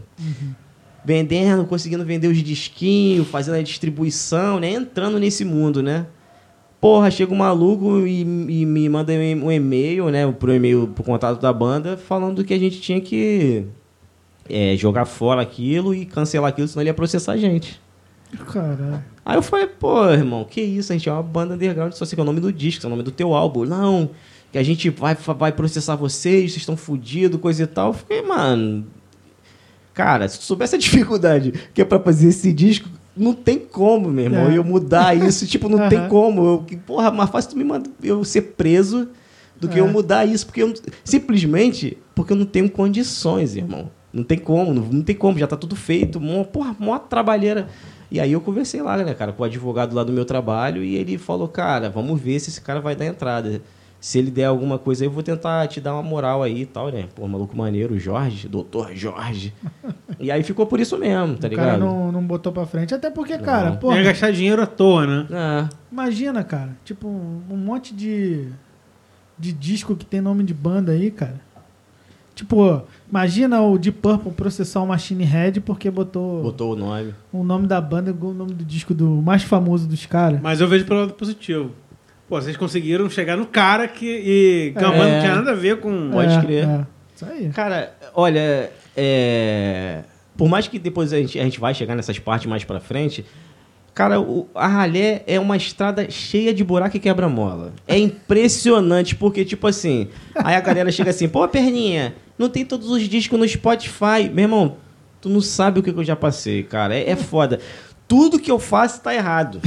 Vendendo, 1.04 1.64
conseguindo 1.64 2.04
vender 2.04 2.28
os 2.28 2.42
disquinhos, 2.42 3.26
fazendo 3.28 3.56
a 3.56 3.62
distribuição, 3.62 4.58
né? 4.58 4.70
Entrando 4.70 5.18
nesse 5.18 5.44
mundo, 5.44 5.82
né? 5.82 6.06
Porra, 6.80 7.10
chega 7.10 7.32
um 7.32 7.36
maluco 7.36 8.06
e, 8.06 8.20
e 8.20 8.64
me 8.64 8.88
manda 8.88 9.12
um 9.12 9.50
e-mail, 9.50 10.10
né? 10.10 10.30
Pro 10.30 10.54
e-mail, 10.54 10.86
pro 10.88 11.02
contato 11.02 11.40
da 11.40 11.52
banda, 11.52 11.96
falando 11.96 12.44
que 12.44 12.54
a 12.54 12.58
gente 12.58 12.80
tinha 12.80 13.00
que 13.00 13.64
é, 14.48 14.76
jogar 14.76 15.04
fora 15.04 15.42
aquilo 15.42 15.92
e 15.92 16.06
cancelar 16.06 16.50
aquilo, 16.50 16.68
senão 16.68 16.82
ele 16.82 16.90
ia 16.90 16.94
processar 16.94 17.32
a 17.32 17.36
gente. 17.36 17.80
Caralho. 18.46 19.02
Aí 19.24 19.36
eu 19.36 19.42
falei, 19.42 19.66
pô, 19.66 20.08
irmão, 20.08 20.44
que 20.44 20.60
isso? 20.60 20.92
A 20.92 20.96
gente 20.96 21.08
é 21.08 21.12
uma 21.12 21.22
banda 21.22 21.54
underground, 21.54 21.92
só 21.92 22.04
sei 22.04 22.14
que 22.14 22.20
é 22.20 22.22
o 22.22 22.26
nome 22.26 22.40
do 22.40 22.52
disco, 22.52 22.84
é 22.84 22.86
o 22.86 22.90
nome 22.90 23.02
do 23.02 23.10
teu 23.10 23.34
álbum. 23.34 23.64
Não, 23.64 24.10
que 24.52 24.58
a 24.58 24.62
gente 24.62 24.88
vai, 24.90 25.14
vai 25.14 25.52
processar 25.52 25.96
vocês, 25.96 26.52
vocês 26.52 26.56
estão 26.58 26.76
fodidos, 26.76 27.40
coisa 27.40 27.64
e 27.64 27.66
tal. 27.66 27.88
Eu 27.88 27.94
fiquei, 27.94 28.22
mano. 28.22 28.86
Cara, 29.92 30.28
se 30.28 30.38
tu 30.38 30.44
soubesse 30.44 30.76
a 30.76 30.78
dificuldade 30.80 31.52
que 31.74 31.82
é 31.82 31.84
pra 31.84 31.98
fazer 31.98 32.28
esse 32.28 32.52
disco, 32.52 32.88
não 33.18 33.32
tem 33.34 33.58
como, 33.58 34.08
meu 34.10 34.24
irmão, 34.26 34.50
É. 34.50 34.56
eu 34.56 34.64
mudar 34.64 35.16
isso. 35.16 35.46
tipo, 35.46 35.68
não 35.68 35.88
tem 35.88 35.98
Aham. 36.00 36.08
como. 36.08 36.44
Eu, 36.44 36.66
porra, 36.86 37.10
mais 37.10 37.28
fácil 37.30 37.50
tu 37.50 37.56
me 37.58 37.64
manda 37.64 37.90
eu 38.02 38.24
ser 38.24 38.42
preso 38.56 39.08
do 39.60 39.68
que 39.68 39.78
É. 39.78 39.80
eu 39.80 39.88
mudar 39.88 40.24
isso, 40.24 40.46
porque 40.46 40.62
eu, 40.62 40.72
simplesmente 41.04 41.98
porque 42.14 42.32
eu 42.32 42.36
não 42.36 42.46
tenho 42.46 42.70
condições, 42.70 43.56
irmão. 43.56 43.90
Não 44.12 44.22
tem 44.24 44.38
como, 44.38 44.72
não, 44.72 44.82
não 44.82 45.02
tem 45.02 45.14
como, 45.14 45.38
já 45.38 45.46
tá 45.46 45.56
tudo 45.56 45.76
feito, 45.76 46.20
mó, 46.20 46.42
porra, 46.44 46.74
mó 46.78 46.98
trabalheira. 46.98 47.68
E 48.10 48.18
aí 48.18 48.32
eu 48.32 48.40
conversei 48.40 48.80
lá, 48.80 48.96
né, 48.96 49.12
cara, 49.14 49.32
com 49.32 49.42
o 49.42 49.46
advogado 49.46 49.94
lá 49.94 50.02
do 50.02 50.12
meu 50.12 50.24
trabalho 50.24 50.82
e 50.82 50.96
ele 50.96 51.18
falou, 51.18 51.46
cara, 51.46 51.90
vamos 51.90 52.18
ver 52.18 52.40
se 52.40 52.48
esse 52.48 52.60
cara 52.60 52.80
vai 52.80 52.96
dar 52.96 53.04
entrada. 53.04 53.60
Se 54.00 54.18
ele 54.18 54.30
der 54.30 54.44
alguma 54.44 54.78
coisa 54.78 55.02
aí, 55.02 55.08
eu 55.08 55.12
vou 55.12 55.22
tentar 55.24 55.66
te 55.66 55.80
dar 55.80 55.92
uma 55.92 56.02
moral 56.02 56.42
aí 56.42 56.62
e 56.62 56.66
tal, 56.66 56.88
né? 56.90 57.06
Pô, 57.16 57.26
maluco 57.26 57.56
maneiro, 57.56 57.98
Jorge, 57.98 58.46
doutor 58.48 58.94
Jorge. 58.94 59.52
e 60.20 60.30
aí 60.30 60.42
ficou 60.44 60.66
por 60.66 60.78
isso 60.78 60.96
mesmo, 60.96 61.36
tá 61.36 61.48
o 61.48 61.50
ligado? 61.50 61.66
cara 61.66 61.78
não, 61.78 62.12
não 62.12 62.22
botou 62.22 62.52
pra 62.52 62.64
frente. 62.64 62.94
Até 62.94 63.10
porque, 63.10 63.36
cara, 63.38 63.70
Não. 63.70 63.76
porra, 63.76 63.96
Ia 63.96 64.04
gastar 64.04 64.30
dinheiro 64.30 64.62
à 64.62 64.66
toa, 64.66 65.04
né? 65.04 65.26
Ah, 65.32 65.68
imagina, 65.90 66.44
cara. 66.44 66.76
Tipo, 66.84 67.08
um, 67.08 67.42
um 67.50 67.56
monte 67.56 67.92
de, 67.92 68.46
de 69.36 69.52
disco 69.52 69.96
que 69.96 70.04
tem 70.04 70.20
nome 70.20 70.44
de 70.44 70.54
banda 70.54 70.92
aí, 70.92 71.10
cara. 71.10 71.40
Tipo, 72.36 72.80
imagina 73.10 73.60
o 73.62 73.76
Deep 73.76 73.98
Purple 73.98 74.30
processar 74.30 74.80
o 74.80 74.86
Machine 74.86 75.24
Head 75.24 75.60
porque 75.60 75.90
botou, 75.90 76.40
botou 76.40 76.74
o 76.74 76.76
nome. 76.76 77.12
o 77.32 77.42
nome 77.42 77.66
da 77.66 77.80
banda 77.80 78.12
o 78.20 78.32
nome 78.32 78.52
do 78.52 78.64
disco 78.64 78.94
do 78.94 79.20
mais 79.20 79.42
famoso 79.42 79.88
dos 79.88 80.06
caras. 80.06 80.40
Mas 80.40 80.60
eu 80.60 80.68
vejo 80.68 80.84
pelo 80.84 81.00
lado 81.00 81.14
positivo. 81.14 81.72
Pô, 82.28 82.40
vocês 82.40 82.56
conseguiram 82.56 83.08
chegar 83.08 83.36
no 83.36 83.46
cara 83.46 83.88
que. 83.88 84.04
E 84.06 84.70
Gambá 84.78 84.96
É. 85.06 85.12
não 85.14 85.20
tinha 85.20 85.34
nada 85.36 85.50
a 85.52 85.54
ver 85.54 85.78
com. 85.80 86.10
Pode 86.10 86.34
É, 86.34 86.40
crer. 86.40 86.64
é. 86.68 86.86
Isso 87.16 87.24
aí. 87.24 87.48
Cara, 87.48 87.94
olha, 88.14 88.70
é... 88.96 90.00
por 90.36 90.48
mais 90.48 90.68
que 90.68 90.78
depois 90.78 91.12
a 91.12 91.16
gente, 91.18 91.38
a 91.40 91.42
gente 91.44 91.58
vai 91.58 91.74
chegar 91.74 91.94
nessas 91.96 92.18
partes 92.18 92.46
mais 92.46 92.62
pra 92.64 92.78
frente, 92.80 93.24
cara, 93.94 94.20
o, 94.20 94.46
a 94.54 94.66
ralé 94.68 95.22
é 95.26 95.40
uma 95.40 95.56
estrada 95.56 96.08
cheia 96.10 96.52
de 96.54 96.62
buraco 96.62 96.96
e 96.96 97.00
quebra-mola. 97.00 97.72
É 97.88 97.98
impressionante, 97.98 99.16
porque, 99.16 99.44
tipo 99.44 99.66
assim, 99.66 100.08
aí 100.36 100.54
a 100.54 100.60
galera 100.60 100.92
chega 100.92 101.10
assim, 101.10 101.28
pô, 101.28 101.46
perninha, 101.48 102.14
não 102.38 102.48
tem 102.48 102.64
todos 102.64 102.88
os 102.90 103.02
discos 103.08 103.36
no 103.38 103.48
Spotify. 103.48 104.30
Meu 104.32 104.44
irmão, 104.44 104.76
tu 105.20 105.28
não 105.28 105.40
sabe 105.40 105.80
o 105.80 105.82
que 105.82 105.92
que 105.92 105.98
eu 105.98 106.04
já 106.04 106.14
passei, 106.14 106.62
cara. 106.62 106.94
É, 106.94 107.10
é 107.10 107.16
foda. 107.16 107.58
Tudo 108.06 108.38
que 108.38 108.50
eu 108.50 108.58
faço 108.60 109.02
tá 109.02 109.12
errado. 109.14 109.60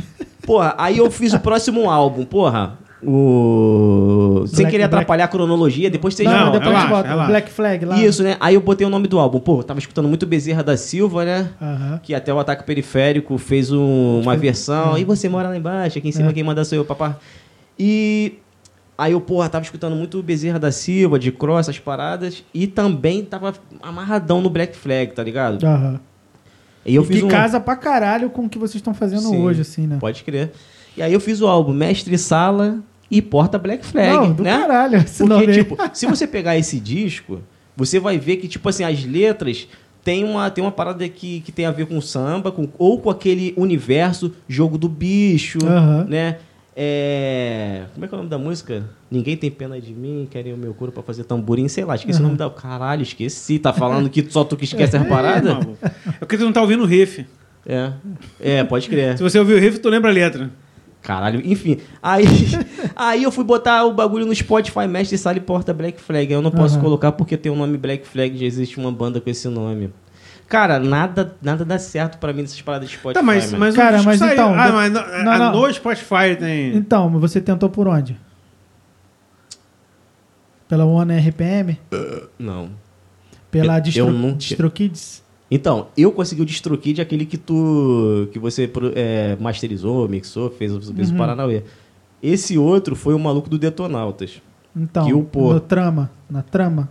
Porra, 0.46 0.74
aí 0.78 0.98
eu 0.98 1.10
fiz 1.12 1.34
o 1.34 1.40
próximo 1.40 1.90
álbum, 1.90 2.26
porra. 2.26 2.78
O. 3.04 4.44
Sem 4.48 4.58
Black- 4.58 4.72
querer 4.72 4.84
Black- 4.84 4.96
atrapalhar 4.96 5.26
a 5.26 5.28
cronologia, 5.28 5.90
depois 5.90 6.14
vocês 6.14 6.30
Não, 6.30 6.52
depois 6.52 6.70
relaxa, 6.70 6.88
bota 6.88 7.08
relaxa. 7.10 7.30
Black 7.32 7.52
Flag 7.52 7.86
lá. 7.86 7.98
isso, 8.04 8.22
né? 8.24 8.38
Aí 8.40 8.56
eu 8.56 8.62
botei 8.62 8.86
o 8.86 8.90
nome 8.90 9.08
do 9.08 9.18
álbum. 9.20 9.40
Pô, 9.40 9.60
eu 9.60 9.64
tava 9.64 9.80
escutando 9.80 10.08
muito 10.08 10.26
Bezerra 10.28 10.64
da 10.64 10.78
Silva, 10.78 11.26
né? 11.26 11.50
Aham. 11.62 12.00
Que 12.04 12.14
até 12.14 12.34
o 12.34 12.40
Ataque 12.40 12.64
Periférico 12.64 13.38
fez 13.38 13.72
um- 13.72 14.22
uma 14.22 14.36
versão. 14.38 14.98
E 14.98 15.04
você 15.04 15.28
mora 15.28 15.50
lá 15.50 15.58
embaixo, 15.58 15.98
aqui 15.98 16.10
em 16.10 16.12
cima 16.12 16.30
É. 16.30 16.34
quem 16.34 16.44
manda 16.44 16.64
sou 16.64 16.78
eu, 16.78 16.86
papá. 16.86 17.18
E 17.80 18.34
aí 18.98 19.14
eu, 19.14 19.22
porra, 19.22 19.50
tava 19.50 19.64
escutando 19.64 19.96
muito 19.96 20.22
Bezerra 20.22 20.60
da 20.60 20.72
Silva, 20.72 21.18
de 21.18 21.32
Cross, 21.32 21.62
essas 21.70 21.80
paradas. 21.80 22.44
E 22.54 22.68
também 22.68 23.24
tava 23.24 23.54
amarradão 23.82 24.42
no 24.42 24.50
Black 24.50 24.76
Flag, 24.76 25.14
tá 25.14 25.24
ligado? 25.24 25.64
Aham. 25.66 26.00
E 26.86 26.96
eu 26.96 27.04
E 27.04 27.06
fiz 27.06 27.18
que 27.20 27.26
um... 27.26 27.28
casa 27.28 27.60
pra 27.60 27.76
caralho 27.76 28.30
com 28.30 28.46
o 28.46 28.50
que 28.50 28.58
vocês 28.58 28.76
estão 28.76 28.94
fazendo 28.94 29.30
Sim, 29.30 29.38
hoje, 29.38 29.62
assim, 29.62 29.88
né? 29.88 29.98
Pode 30.00 30.24
crer. 30.24 30.52
E 30.96 31.02
aí 31.02 31.14
eu 31.14 31.20
fiz 31.20 31.42
o 31.42 31.48
álbum 31.48 31.74
Mestre 31.74 32.18
Sala 32.18 32.80
e 33.10 33.22
Porta 33.22 33.58
Black 33.58 33.86
Flag, 33.86 34.14
Não, 34.14 34.34
do 34.34 34.44
né? 34.44 34.58
caralho. 34.58 35.04
Porque, 35.18 35.52
tipo, 35.52 35.78
se 35.94 36.06
você 36.06 36.26
pegar 36.26 36.58
esse 36.58 36.80
disco, 36.80 37.40
você 37.76 38.00
vai 38.00 38.18
ver 38.18 38.38
que, 38.38 38.48
tipo 38.48 38.68
assim, 38.68 38.84
as 38.84 39.04
letras 39.04 39.68
tem 40.04 40.24
uma, 40.24 40.50
tem 40.50 40.64
uma 40.64 40.72
parada 40.72 41.08
que, 41.08 41.42
que 41.42 41.52
tem 41.52 41.66
a 41.66 41.72
ver 41.72 41.86
com 41.86 42.02
samba, 42.02 42.52
com, 42.52 42.68
ou 42.78 43.00
com 43.00 43.10
aquele 43.10 43.54
universo, 43.56 44.34
jogo 44.48 44.78
do 44.78 44.90
bicho, 44.90 45.60
né? 46.08 46.38
É... 46.76 47.84
Como 47.94 48.06
é 48.06 48.08
que 48.08 48.14
é 48.14 48.16
o 48.16 48.20
nome 48.20 48.30
da 48.30 48.38
música? 48.38 48.84
Ninguém 49.10 49.36
tem 49.36 49.52
pena 49.52 49.80
de 49.80 49.94
mim, 49.94 50.28
querem 50.30 50.54
o 50.54 50.58
meu 50.58 50.74
couro 50.74 50.92
pra 50.92 51.04
fazer 51.04 51.24
tamborim, 51.26 51.68
sei 51.68 51.84
lá, 51.84 51.96
esqueci 51.96 52.20
o 52.20 52.24
nome 52.24 52.38
da. 52.38 52.50
Caralho, 52.50 53.02
esqueci. 53.02 53.60
Tá 53.60 53.74
falando 53.74 54.10
que 54.10 54.26
só 54.30 54.44
tu 54.44 54.56
que 54.56 54.64
esquece 54.64 54.96
as 54.96 55.06
paradas? 55.08 55.54
Maluco. 55.54 55.78
É 55.84 56.20
porque 56.20 56.38
tu 56.38 56.46
não 56.46 56.54
tá 56.54 56.62
ouvindo 56.62 56.84
o 56.84 56.86
riff. 56.86 57.26
É. 57.66 57.92
É, 58.40 58.64
pode 58.64 58.90
crer. 58.90 59.18
Se 59.18 59.24
você 59.24 59.38
ouvir 59.38 59.54
o 59.54 59.60
riff, 59.60 59.80
tu 59.80 59.90
lembra 59.90 60.10
a 60.10 60.14
letra. 60.14 60.50
Caralho, 61.02 61.42
enfim. 61.44 61.78
Aí, 62.02 62.26
aí 62.96 63.24
eu 63.24 63.32
fui 63.32 63.44
botar 63.44 63.86
o 63.86 63.94
bagulho 63.94 64.26
no 64.26 64.36
Spotify, 64.36 64.88
Mestre 64.88 65.18
Sala 65.18 65.38
e 65.38 65.42
Porta 65.42 65.74
Black 65.74 66.00
Flag. 66.00 66.32
Eu 66.32 66.42
não 66.42 66.52
posso 66.52 66.76
Aham. 66.76 66.84
colocar 66.84 67.12
porque 67.12 67.36
tem 67.36 67.52
o 67.52 67.56
nome 67.56 67.78
Black 67.78 68.08
Flag, 68.08 68.38
já 68.38 68.46
existe 68.46 68.78
uma 68.78 68.92
banda 68.92 69.20
com 69.20 69.30
esse 69.30 69.48
nome. 69.48 69.92
Cara, 70.52 70.80
nada, 70.80 71.34
nada 71.42 71.64
dá 71.64 71.80
certo 71.80 72.18
pra 72.20 72.34
mim 72.34 72.42
nessas 72.42 72.62
paradas 72.62 72.90
de 72.90 72.96
Spotify. 72.98 73.14
Tá, 73.20 73.24
mas, 73.24 73.46
mano. 73.48 73.60
mas 73.60 73.76
Cara, 73.76 74.04
mas 74.04 74.20
saiu. 74.20 74.34
então, 74.34 74.54
Ah, 74.54 74.72
mas 74.72 74.92
no, 74.92 75.00
Não, 75.24 75.32
ah, 75.32 75.38
não. 75.40 75.62
no 75.62 75.74
Spotify 75.74 76.36
tem. 76.38 76.76
Então, 76.76 77.10
mas 77.10 77.22
você 77.22 77.40
tentou 77.40 77.70
por 77.70 77.88
onde? 77.88 78.18
Pela 80.68 80.86
One 80.86 81.14
RPM? 81.18 81.78
Não. 82.40 82.70
Pela 83.50 83.78
Eu- 83.78 83.82
Distro, 83.82 84.06
eu 84.08 84.12
não- 84.14 84.34
DistroKids? 84.34 85.22
Então, 85.50 85.88
eu 85.98 86.12
consegui 86.14 86.42
o 86.42 86.46
DistroKid, 86.46 87.02
aquele 87.02 87.26
que 87.26 87.38
tu. 87.38 88.30
que 88.32 88.40
você 88.40 88.70
é, 88.96 89.36
masterizou, 89.40 90.08
mixou, 90.08 90.50
fez, 90.50 90.74
o- 90.74 90.94
fez 90.94 91.10
Uhum. 91.10 91.16
o 91.16 91.18
Paranauê. 91.18 91.64
Esse 92.24 92.58
outro 92.58 92.96
foi 92.96 93.14
o 93.14 93.20
maluco 93.20 93.50
do 93.50 93.58
Detonautas. 93.58 94.42
Então, 94.76 95.06
Que 95.06 95.14
o 95.14 95.24
pô- 95.24 95.54
no 95.54 95.60
trama, 95.60 96.10
na 96.30 96.42
trama. 96.42 96.88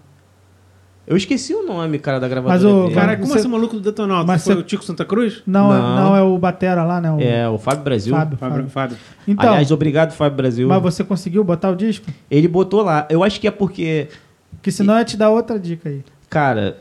Eu 1.11 1.17
esqueci 1.17 1.53
o 1.53 1.67
nome, 1.67 1.99
cara, 1.99 2.21
da 2.21 2.29
gravadora. 2.29 2.55
Mas 2.55 2.65
o 2.65 2.83
dele. 2.85 2.95
Cara, 2.95 3.17
como 3.17 3.27
Você- 3.27 3.41
assim, 3.41 3.49
maluco 3.49 3.75
do 3.75 3.83
Detonautas? 3.83 4.27
Mas 4.27 4.45
Foi 4.45 4.55
você- 4.55 4.61
o 4.61 4.63
Tico 4.63 4.85
Santa 4.85 5.05
Cruz? 5.05 5.43
Não, 5.45 5.69
Não. 5.69 5.97
não. 5.97 6.17
é 6.17 6.23
o 6.23 6.39
Batera 6.39 6.85
lá, 6.85 7.01
né? 7.01 7.11
O 7.11 7.21
É, 7.21 7.49
o 7.49 7.59
Fábio 7.59 7.83
Brasil. 7.83 8.15
Fábio, 8.15 8.39
Fábio. 8.39 8.69
Fábio. 8.69 8.97
Então, 9.27 9.51
Aliás, 9.51 9.73
obrigado, 9.73 10.13
Fábio 10.13 10.37
Brasil. 10.37 10.69
mas 10.69 10.81
você 10.81 11.03
conseguiu 11.03 11.43
botar 11.43 11.71
o 11.71 11.75
disco? 11.77 12.07
Ele 12.31 12.47
botou 12.47 12.83
lá. 12.83 13.07
Eu 13.11 13.25
acho 13.25 13.41
que 13.41 13.49
é 13.49 13.51
porque, 13.51 14.07
Porque 14.53 14.71
senão 14.71 14.95
eu 14.95 14.99
ia 15.01 15.05
te 15.05 15.17
dar 15.17 15.31
outra 15.31 15.59
dica 15.59 15.89
aí. 15.89 16.03
cara, 16.29 16.79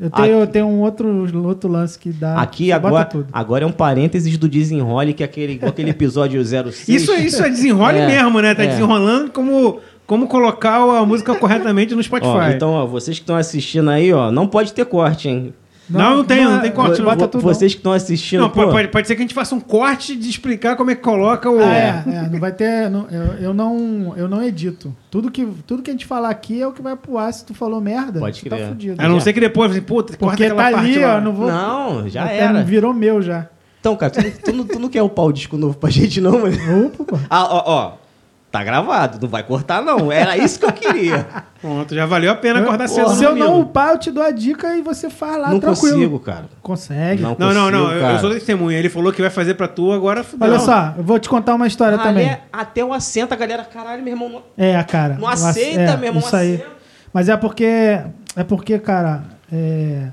Eu 0.00 0.08
tenho, 0.10 0.38
eu 0.38 0.46
tenho 0.46 0.66
um 0.66 0.80
outro, 0.80 1.28
outro 1.44 1.68
lance 1.68 1.98
que 1.98 2.10
dá. 2.10 2.40
aqui 2.40 2.70
agora, 2.70 3.04
tudo. 3.04 3.26
agora 3.32 3.64
é 3.64 3.66
um 3.66 3.72
parênteses 3.72 4.38
do 4.38 4.48
desenrole, 4.48 5.12
que 5.12 5.22
é 5.24 5.26
aquele, 5.26 5.58
aquele 5.60 5.90
episódio 5.90 6.40
06. 6.44 6.88
Isso, 6.88 7.10
é- 7.12 7.20
isso 7.20 7.42
é 7.42 7.50
desenrole 7.50 7.98
É, 7.98 8.06
mesmo, 8.06 8.40
né? 8.40 8.54
Tá 8.54 8.62
é. 8.62 8.68
desenrolando 8.68 9.30
como, 9.32 9.80
como 10.08 10.26
colocar 10.26 10.76
a 10.78 11.06
música 11.06 11.34
corretamente 11.36 11.94
no 11.94 12.02
Spotify. 12.02 12.30
Ó, 12.30 12.48
então, 12.48 12.70
ó, 12.72 12.84
vocês 12.86 13.16
que 13.18 13.22
estão 13.22 13.36
assistindo 13.36 13.88
aí, 13.90 14.12
ó, 14.12 14.32
não 14.32 14.48
pode 14.48 14.72
ter 14.72 14.84
corte, 14.86 15.28
hein? 15.28 15.54
Não, 15.90 16.16
não 16.18 16.24
tem, 16.24 16.44
não 16.44 16.56
é- 16.58 16.60
tem 16.60 16.70
corte, 16.70 17.00
Bota 17.00 17.26
tudo. 17.26 17.40
vocês 17.42 17.72
que 17.72 17.78
estão 17.78 17.92
assistindo, 17.92 18.40
não, 18.40 18.50
pô, 18.50 18.68
pode, 18.68 18.88
pode 18.88 19.06
ser 19.08 19.14
que 19.16 19.22
a 19.22 19.24
gente 19.24 19.32
faça 19.32 19.54
um 19.54 19.60
corte 19.60 20.14
de 20.16 20.28
explicar 20.28 20.76
como 20.76 20.90
é 20.90 20.94
que 20.94 21.00
coloca 21.00 21.48
o. 21.50 21.56
não. 21.58 21.64
Ah, 21.66 21.74
é, 21.74 22.04
é, 22.06 22.28
não 22.30 22.38
vai 22.38 22.52
ter. 22.52 22.90
não- 22.90 23.06
eu, 23.10 23.22
eu 23.40 23.54
não, 23.54 24.12
eu 24.14 24.28
não 24.28 24.42
edito. 24.42 24.94
Tudo 25.10 25.30
que, 25.30 25.46
tudo 25.66 25.82
que 25.82 25.90
a 25.90 25.94
gente 25.94 26.04
falar 26.04 26.28
aqui 26.28 26.60
é 26.60 26.66
o 26.66 26.72
que 26.72 26.82
vai 26.82 26.94
pro 26.94 27.16
ar. 27.16 27.32
Se 27.32 27.42
tu 27.44 27.54
falou 27.54 27.80
merda, 27.80 28.20
Pode 28.20 28.38
tu 28.42 28.50
tá 28.50 28.56
crer. 28.56 28.68
fudido. 28.68 29.02
A 29.02 29.08
não 29.08 29.18
ser 29.18 29.32
que 29.32 29.40
depois, 29.40 29.70
assim, 29.70 29.80
puta, 29.80 30.14
corta 30.14 30.26
Porque 30.26 30.44
aquela 30.44 30.62
tá 30.64 30.70
parte 30.72 30.90
ali, 30.90 30.98
lá. 30.98 31.16
ó. 31.16 31.20
Não 31.22 31.32
vou, 31.32 31.46
Não, 31.50 32.06
já 32.08 32.26
era. 32.30 32.62
Virou 32.62 32.92
meu 32.92 33.22
já. 33.22 33.46
Então, 33.80 33.96
cara, 33.96 34.12
tu, 34.12 34.22
tu 34.44 34.52
não- 34.52 34.64
tu 34.66 34.78
não 34.78 34.88
quer 34.90 35.00
upar 35.02 35.24
o 35.24 35.32
disco 35.32 35.56
novo 35.56 35.78
pra 35.78 35.88
gente, 35.90 36.20
não, 36.20 36.32
mano? 36.32 36.86
Opa, 36.88 37.04
pô. 37.04 37.18
Ah, 37.30 37.46
ó, 37.50 37.62
ó, 37.64 37.92
tá 38.50 38.64
gravado, 38.64 39.18
não 39.20 39.28
vai 39.28 39.42
cortar, 39.42 39.82
não. 39.82 40.10
Era 40.10 40.36
isso 40.36 40.58
que 40.58 40.64
eu 40.66 40.72
queria. 40.72 41.26
Pronto, 41.60 41.94
já 41.94 42.06
valeu 42.06 42.30
a 42.32 42.34
pena 42.34 42.60
acordar 42.60 42.88
cedo. 42.88 43.10
Se 43.10 43.24
eu 43.24 43.30
amigo. 43.30 43.44
não 43.46 43.60
upar, 43.60 43.90
eu 43.90 43.98
te 43.98 44.10
dou 44.10 44.22
a 44.22 44.30
dica 44.30 44.76
e 44.76 44.80
você 44.82 45.10
faz 45.10 45.36
lá 45.38 45.50
não 45.50 45.60
tranquilo. 45.60 45.94
consigo, 45.96 46.20
cara. 46.20 46.44
Consegue. 46.62 47.20
Não 47.22 47.36
Não, 47.38 47.52
não, 47.52 47.70
não. 47.70 47.80
consigo, 47.82 47.94
eu- 47.96 48.00
cara. 48.00 48.14
Eu 48.14 48.18
sou 48.20 48.30
testemunha. 48.30 48.78
Ele 48.78 48.88
falou 48.88 49.12
que 49.12 49.20
vai 49.20 49.30
fazer 49.30 49.54
pra 49.54 49.68
tu, 49.68 49.92
agora 49.92 50.22
fudeu. 50.24 50.48
Olha 50.48 50.58
só, 50.60 50.94
eu 50.96 51.02
vou 51.04 51.18
te 51.18 51.28
contar 51.28 51.54
uma 51.54 51.66
história 51.66 51.98
também. 51.98 52.26
Ralé, 52.26 52.42
até 52.52 52.84
o 52.84 52.92
assento, 52.92 53.32
a 53.32 53.36
galera, 53.36 53.64
caralho, 53.64 54.02
meu 54.02 54.12
irmão, 54.14 54.28
não- 54.28 54.42
É, 54.56 54.82
cara. 54.84 55.16
Não 55.20 55.28
aceita, 55.28 55.80
é, 55.80 55.96
meu 55.96 56.06
irmão, 56.06 56.20
Isso 56.22 56.36
aí. 56.36 56.64
Mas 57.12 57.28
é 57.28 57.36
porque, 57.36 58.00
é 58.36 58.44
porque, 58.46 58.78
cara, 58.78 59.24
é, 59.52 60.08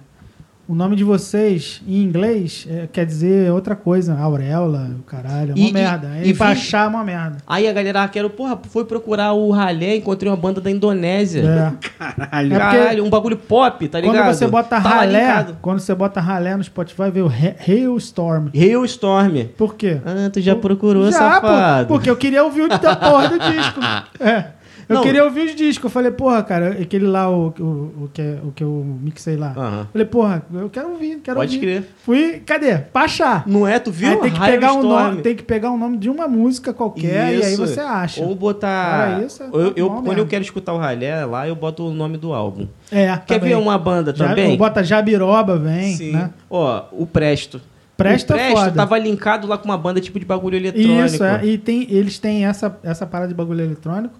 o 0.68 0.74
nome 0.76 0.95
de 0.95 1.03
vocês 1.03 1.82
em 1.88 2.01
inglês 2.03 2.68
é, 2.70 2.88
quer 2.91 3.05
dizer 3.05 3.51
outra 3.51 3.76
coisa. 3.76 4.18
Auréola, 4.18 4.89
o 4.99 5.03
caralho, 5.03 5.51
é 5.51 5.53
uma 5.53 5.59
E- 5.66 5.70
e- 5.70 5.74
merda. 5.74 6.11
e 6.24 6.30
E, 6.30 6.34
pra 6.34 6.47
vi- 6.47 6.51
achar 6.53 6.86
é 6.86 6.88
uma 6.88 7.03
merda. 7.03 7.38
Aí 7.45 7.68
a 7.68 7.74
galera, 7.74 8.07
quero, 8.07 8.30
porra, 8.30 8.59
foi 8.70 8.84
procurar 8.86 9.34
o 9.34 9.51
ralé, 9.51 9.97
encontrei 9.97 10.30
uma 10.32 10.38
banda 10.38 10.59
da 10.59 10.72
Indonésia. 10.72 11.41
É. 11.41 11.88
Caralho. 11.99 12.53
É 12.55 12.59
porque- 12.59 12.78
Caralho, 12.78 13.05
um 13.05 13.09
bagulho 13.09 13.38
pop, 13.38 13.88
tá 13.88 13.99
ligado? 13.99 14.16
Quando 14.24 14.34
você 14.34 14.47
bota 14.47 14.76
lá 14.76 14.82
ralé, 14.82 15.20
linkado. 15.28 15.57
quando 15.61 15.80
você 15.80 15.93
bota 15.95 16.20
ralé 16.20 16.55
no 16.57 16.63
Spotify, 16.63 17.11
vê 17.11 17.22
o 17.22 17.30
Hailstorm. 17.68 18.47
Hailstorm. 18.55 19.45
Por 19.57 19.76
quê? 19.76 19.99
Ah, 20.05 20.30
tu 20.32 20.41
já 20.41 20.55
procurou, 20.55 21.11
Já, 21.11 21.18
safado. 21.18 21.88
pô, 21.88 21.93
porque 21.95 22.09
eu 22.09 22.16
queria 22.16 22.43
ouvir 22.43 22.63
o 22.63 22.68
da 22.68 22.95
porra 22.95 23.30
do 23.30 23.39
disco. 23.39 23.80
É. 24.20 24.45
Eu 24.88 24.95
Não. 24.97 25.03
queria 25.03 25.23
ouvir 25.23 25.47
os 25.47 25.55
discos. 25.55 25.86
Eu 25.86 25.89
falei, 25.89 26.11
porra, 26.11 26.43
cara, 26.43 26.69
aquele 26.79 27.07
lá, 27.07 27.29
o, 27.29 27.47
o, 27.59 27.63
o, 28.03 28.09
que, 28.13 28.21
é- 28.21 28.39
o 28.43 28.51
que 28.51 28.63
eu 28.63 28.86
mixei 29.01 29.36
lá. 29.36 29.88
Falei, 29.91 30.05
porra, 30.05 30.45
eu 30.53 30.69
quero 30.69 30.89
ouvir, 30.91 31.17
quero 31.23 31.38
Pode 31.38 31.55
ouvir. 31.55 31.65
crer. 31.65 31.89
Fui, 32.03 32.41
cadê? 32.45 32.77
Pra 32.77 33.03
achar. 33.03 33.43
Não 33.47 33.67
é, 33.67 33.79
tu 33.79 33.91
viu? 33.91 34.09
Aí 34.09 34.17
tem 34.21 34.31
que, 34.31 34.39
pegar 34.39 34.73
um 34.73 34.83
nome, 34.83 35.21
tem 35.21 35.36
que 35.36 35.43
pegar 35.43 35.71
um 35.71 35.77
nome 35.77 35.97
de 35.97 36.09
uma 36.09 36.27
música 36.27 36.71
qualquer 36.73 37.33
e 37.33 37.43
aí 37.43 37.53
Isso. 37.53 37.57
você 37.65 37.79
acha. 37.79 38.21
Ou 38.23 38.36
botar. 38.36 39.23
Isso, 39.23 39.41
é 39.43 39.47
eu, 39.51 39.73
eu- 39.75 39.89
quando 39.89 40.17
eu 40.19 40.27
quero 40.27 40.43
escutar 40.43 40.73
o 40.73 40.77
ralé 40.77 41.25
lá, 41.25 41.47
eu 41.47 41.55
boto 41.55 41.88
o 41.88 41.91
nome 41.93 42.17
do 42.17 42.33
álbum. 42.33 42.67
É, 42.91 43.07
Quer 43.25 43.39
também. 43.39 43.49
ver 43.49 43.55
uma 43.55 43.77
banda 43.77 44.13
Já, 44.15 44.29
também? 44.29 44.55
Bota 44.55 44.83
Jabiroba, 44.83 45.57
vem, 45.57 45.95
Sim. 45.95 46.11
né? 46.11 46.29
Ó, 46.49 46.83
o 46.91 47.05
Presto. 47.05 47.59
Presto 47.97 48.31
o 48.31 48.36
é 48.36 48.39
Presto 48.49 48.59
foda. 48.59 48.71
tava 48.73 48.99
linkado 48.99 49.47
lá 49.47 49.57
com 49.57 49.65
uma 49.65 49.77
banda 49.77 50.01
tipo 50.01 50.19
de 50.19 50.25
bagulho 50.25 50.57
eletrônico. 50.57 51.05
Isso, 51.05 51.23
é. 51.23 51.45
E 51.45 51.57
tem, 51.57 51.88
eles 51.89 52.19
têm 52.19 52.45
essa, 52.45 52.77
essa 52.83 53.05
parada 53.05 53.29
de 53.29 53.33
bagulho 53.33 53.61
eletrônico. 53.63 54.13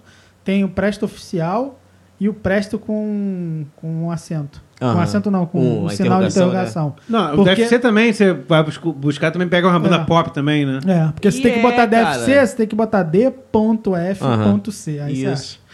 Tem 0.46 0.64
o 0.64 0.68
Presto 0.70 1.04
oficial 1.04 1.78
e 2.18 2.26
o 2.28 2.32
Presto 2.32 2.78
com, 2.78 3.66
com 3.76 4.04
um 4.04 4.10
acento. 4.10 4.64
Com 4.78 4.86
Aham. 4.86 5.02
acento 5.02 5.30
não, 5.30 5.44
com 5.46 5.58
Com 5.58 5.82
um 5.82 5.86
a 5.86 5.90
sinal 5.90 6.20
de 6.22 6.28
interrogação, 6.28 6.48
interrogação. 6.48 6.96
Não, 7.08 7.34
Porque- 7.36 7.50
deve 7.56 7.66
ser 7.66 7.78
também, 7.80 8.12
você 8.12 8.32
vai 8.32 8.64
buscar 8.96 9.30
também, 9.30 9.48
pega 9.48 9.66
uma 9.68 9.78
banda 9.80 9.96
É. 9.96 10.04
pop 10.04 10.32
também, 10.32 10.64
né? 10.64 10.78
É, 10.86 11.12
porque 11.12 11.30
você 11.30 11.38
E 11.38 11.42
tem 11.42 11.52
que 11.54 11.58
é, 11.58 11.62
botar 11.62 11.86
cara. 11.88 12.18
DFC, 12.18 12.46
você 12.46 12.56
tem 12.56 12.66
que 12.66 12.76
botar 12.76 13.02
D.F.C. 13.02 15.00
Aí 15.00 15.16
você 15.16 15.26
acha. 15.26 15.32
Isso. 15.34 15.66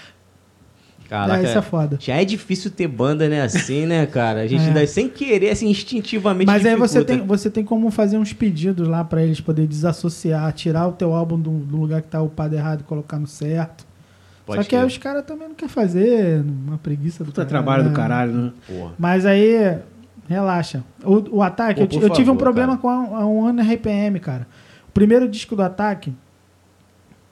Caraca, 1.09 1.41
É, 1.43 1.45
isso 1.45 1.59
é 1.59 1.63
foda. 1.63 1.99
Já 2.01 2.15
é 2.17 2.25
difícil 2.25 2.71
ter 2.71 2.87
banda, 2.89 3.29
né, 3.29 3.43
assim, 3.43 3.85
né, 3.85 4.07
cara? 4.07 4.41
A 4.41 4.47
gente 4.47 4.67
É. 4.67 4.71
dá 4.73 4.87
sem 4.87 5.09
querer, 5.11 5.51
assim, 5.51 5.69
instintivamente 5.69 6.47
Mas 6.47 6.65
aí 6.65 6.75
você 6.75 7.01
dificulta. 7.01 7.19
tem, 7.19 7.27
você 7.27 7.51
tem 7.51 7.65
como 7.65 7.91
fazer 7.91 8.17
uns 8.17 8.33
pedidos 8.33 8.89
lá 8.89 9.05
pra 9.05 9.23
eles 9.23 9.39
poderem 9.39 9.69
desassociar, 9.69 10.51
tirar 10.55 10.87
o 10.89 10.93
teu 10.93 11.13
álbum 11.13 11.39
do, 11.39 11.51
do 11.51 11.77
lugar 11.77 12.01
que 12.01 12.09
tá 12.09 12.23
upado 12.23 12.55
errado 12.55 12.81
e 12.81 12.85
colocar 12.85 13.19
no 13.19 13.27
certo. 13.27 13.85
Pode 14.45 14.63
Só 14.65 14.69
que 14.69 14.75
aí 14.75 14.85
os 14.85 14.99
caras 14.99 15.25
também 15.25 15.49
não 15.49 15.55
querem 15.55 15.73
fazer, 15.73 16.41
uma 16.67 16.77
preguiça 16.79 17.23
do 17.23 17.29
Puta 17.29 17.45
caralho, 17.45 17.49
trabalho 17.65 17.83
do 17.85 17.91
né? 17.91 17.95
caralho, 17.97 18.33
né? 18.33 18.53
Porra. 18.67 18.93
Mas 18.99 19.25
aí, 19.25 19.79
relaxa. 20.29 20.83
O, 21.05 21.37
o 21.37 21.43
Ataque, 21.43 21.87
Pô, 21.87 21.97
eu, 21.97 22.03
eu 22.03 22.11
tive 22.11 22.23
um 22.31 22.35
favor, 22.35 22.39
problema 22.39 22.77
cara. 22.77 22.81
com 23.07 23.15
a, 23.15 23.19
a 23.21 23.27
One 23.27 23.63
RPM, 23.63 24.19
cara. 24.19 24.47
O 24.89 24.93
primeiro 24.93 25.29
disco 25.29 25.55
do 25.55 25.63
Ataque, 25.63 26.13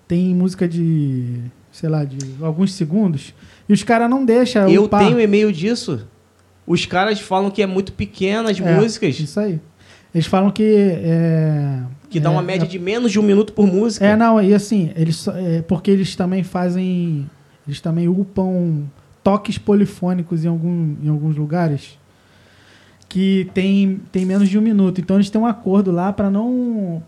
tem 0.06 0.34
música 0.34 0.68
de, 0.68 1.40
sei 1.72 1.88
lá, 1.88 2.04
de 2.04 2.18
alguns 2.44 2.72
segundos, 2.74 3.34
e 3.68 3.72
os 3.72 3.82
caras 3.82 4.08
não 4.08 4.24
deixam 4.24 4.68
Eu 4.68 4.84
upar. 4.84 5.04
tenho 5.04 5.20
e-mail 5.20 5.52
disso. 5.52 6.06
Os 6.66 6.86
caras 6.86 7.20
falam 7.20 7.50
que 7.50 7.62
é 7.62 7.66
muito 7.66 7.92
pequena 7.92 8.50
as 8.50 8.60
É, 8.60 8.76
músicas, 8.76 9.18
Isso 9.18 9.38
aí. 9.40 9.60
Eles 10.14 10.26
falam 10.26 10.50
que. 10.50 10.62
É, 10.64 11.82
que 12.08 12.18
dá 12.18 12.30
é, 12.30 12.32
uma 12.32 12.42
média 12.42 12.66
de 12.66 12.78
menos 12.78 13.12
de 13.12 13.20
um 13.20 13.22
minuto 13.22 13.52
por 13.52 13.66
música. 13.66 14.04
É, 14.04 14.16
não, 14.16 14.42
e 14.42 14.52
assim, 14.52 14.90
eles 14.96 15.26
é, 15.28 15.62
porque 15.62 15.90
eles 15.90 16.16
também 16.16 16.42
fazem. 16.42 17.28
Eles 17.66 17.80
também 17.80 18.08
upam 18.08 18.84
toques 19.22 19.58
polifônicos 19.58 20.44
em, 20.44 20.48
algum, 20.48 20.96
em 21.02 21.08
alguns 21.08 21.36
lugares 21.36 21.98
que 23.08 23.50
tem, 23.52 24.00
tem 24.12 24.24
menos 24.24 24.48
de 24.48 24.56
um 24.56 24.62
minuto. 24.62 25.00
Então 25.00 25.16
eles 25.16 25.28
têm 25.28 25.40
um 25.40 25.46
acordo 25.46 25.90
lá 25.90 26.12
para 26.12 26.30
não. 26.30 27.02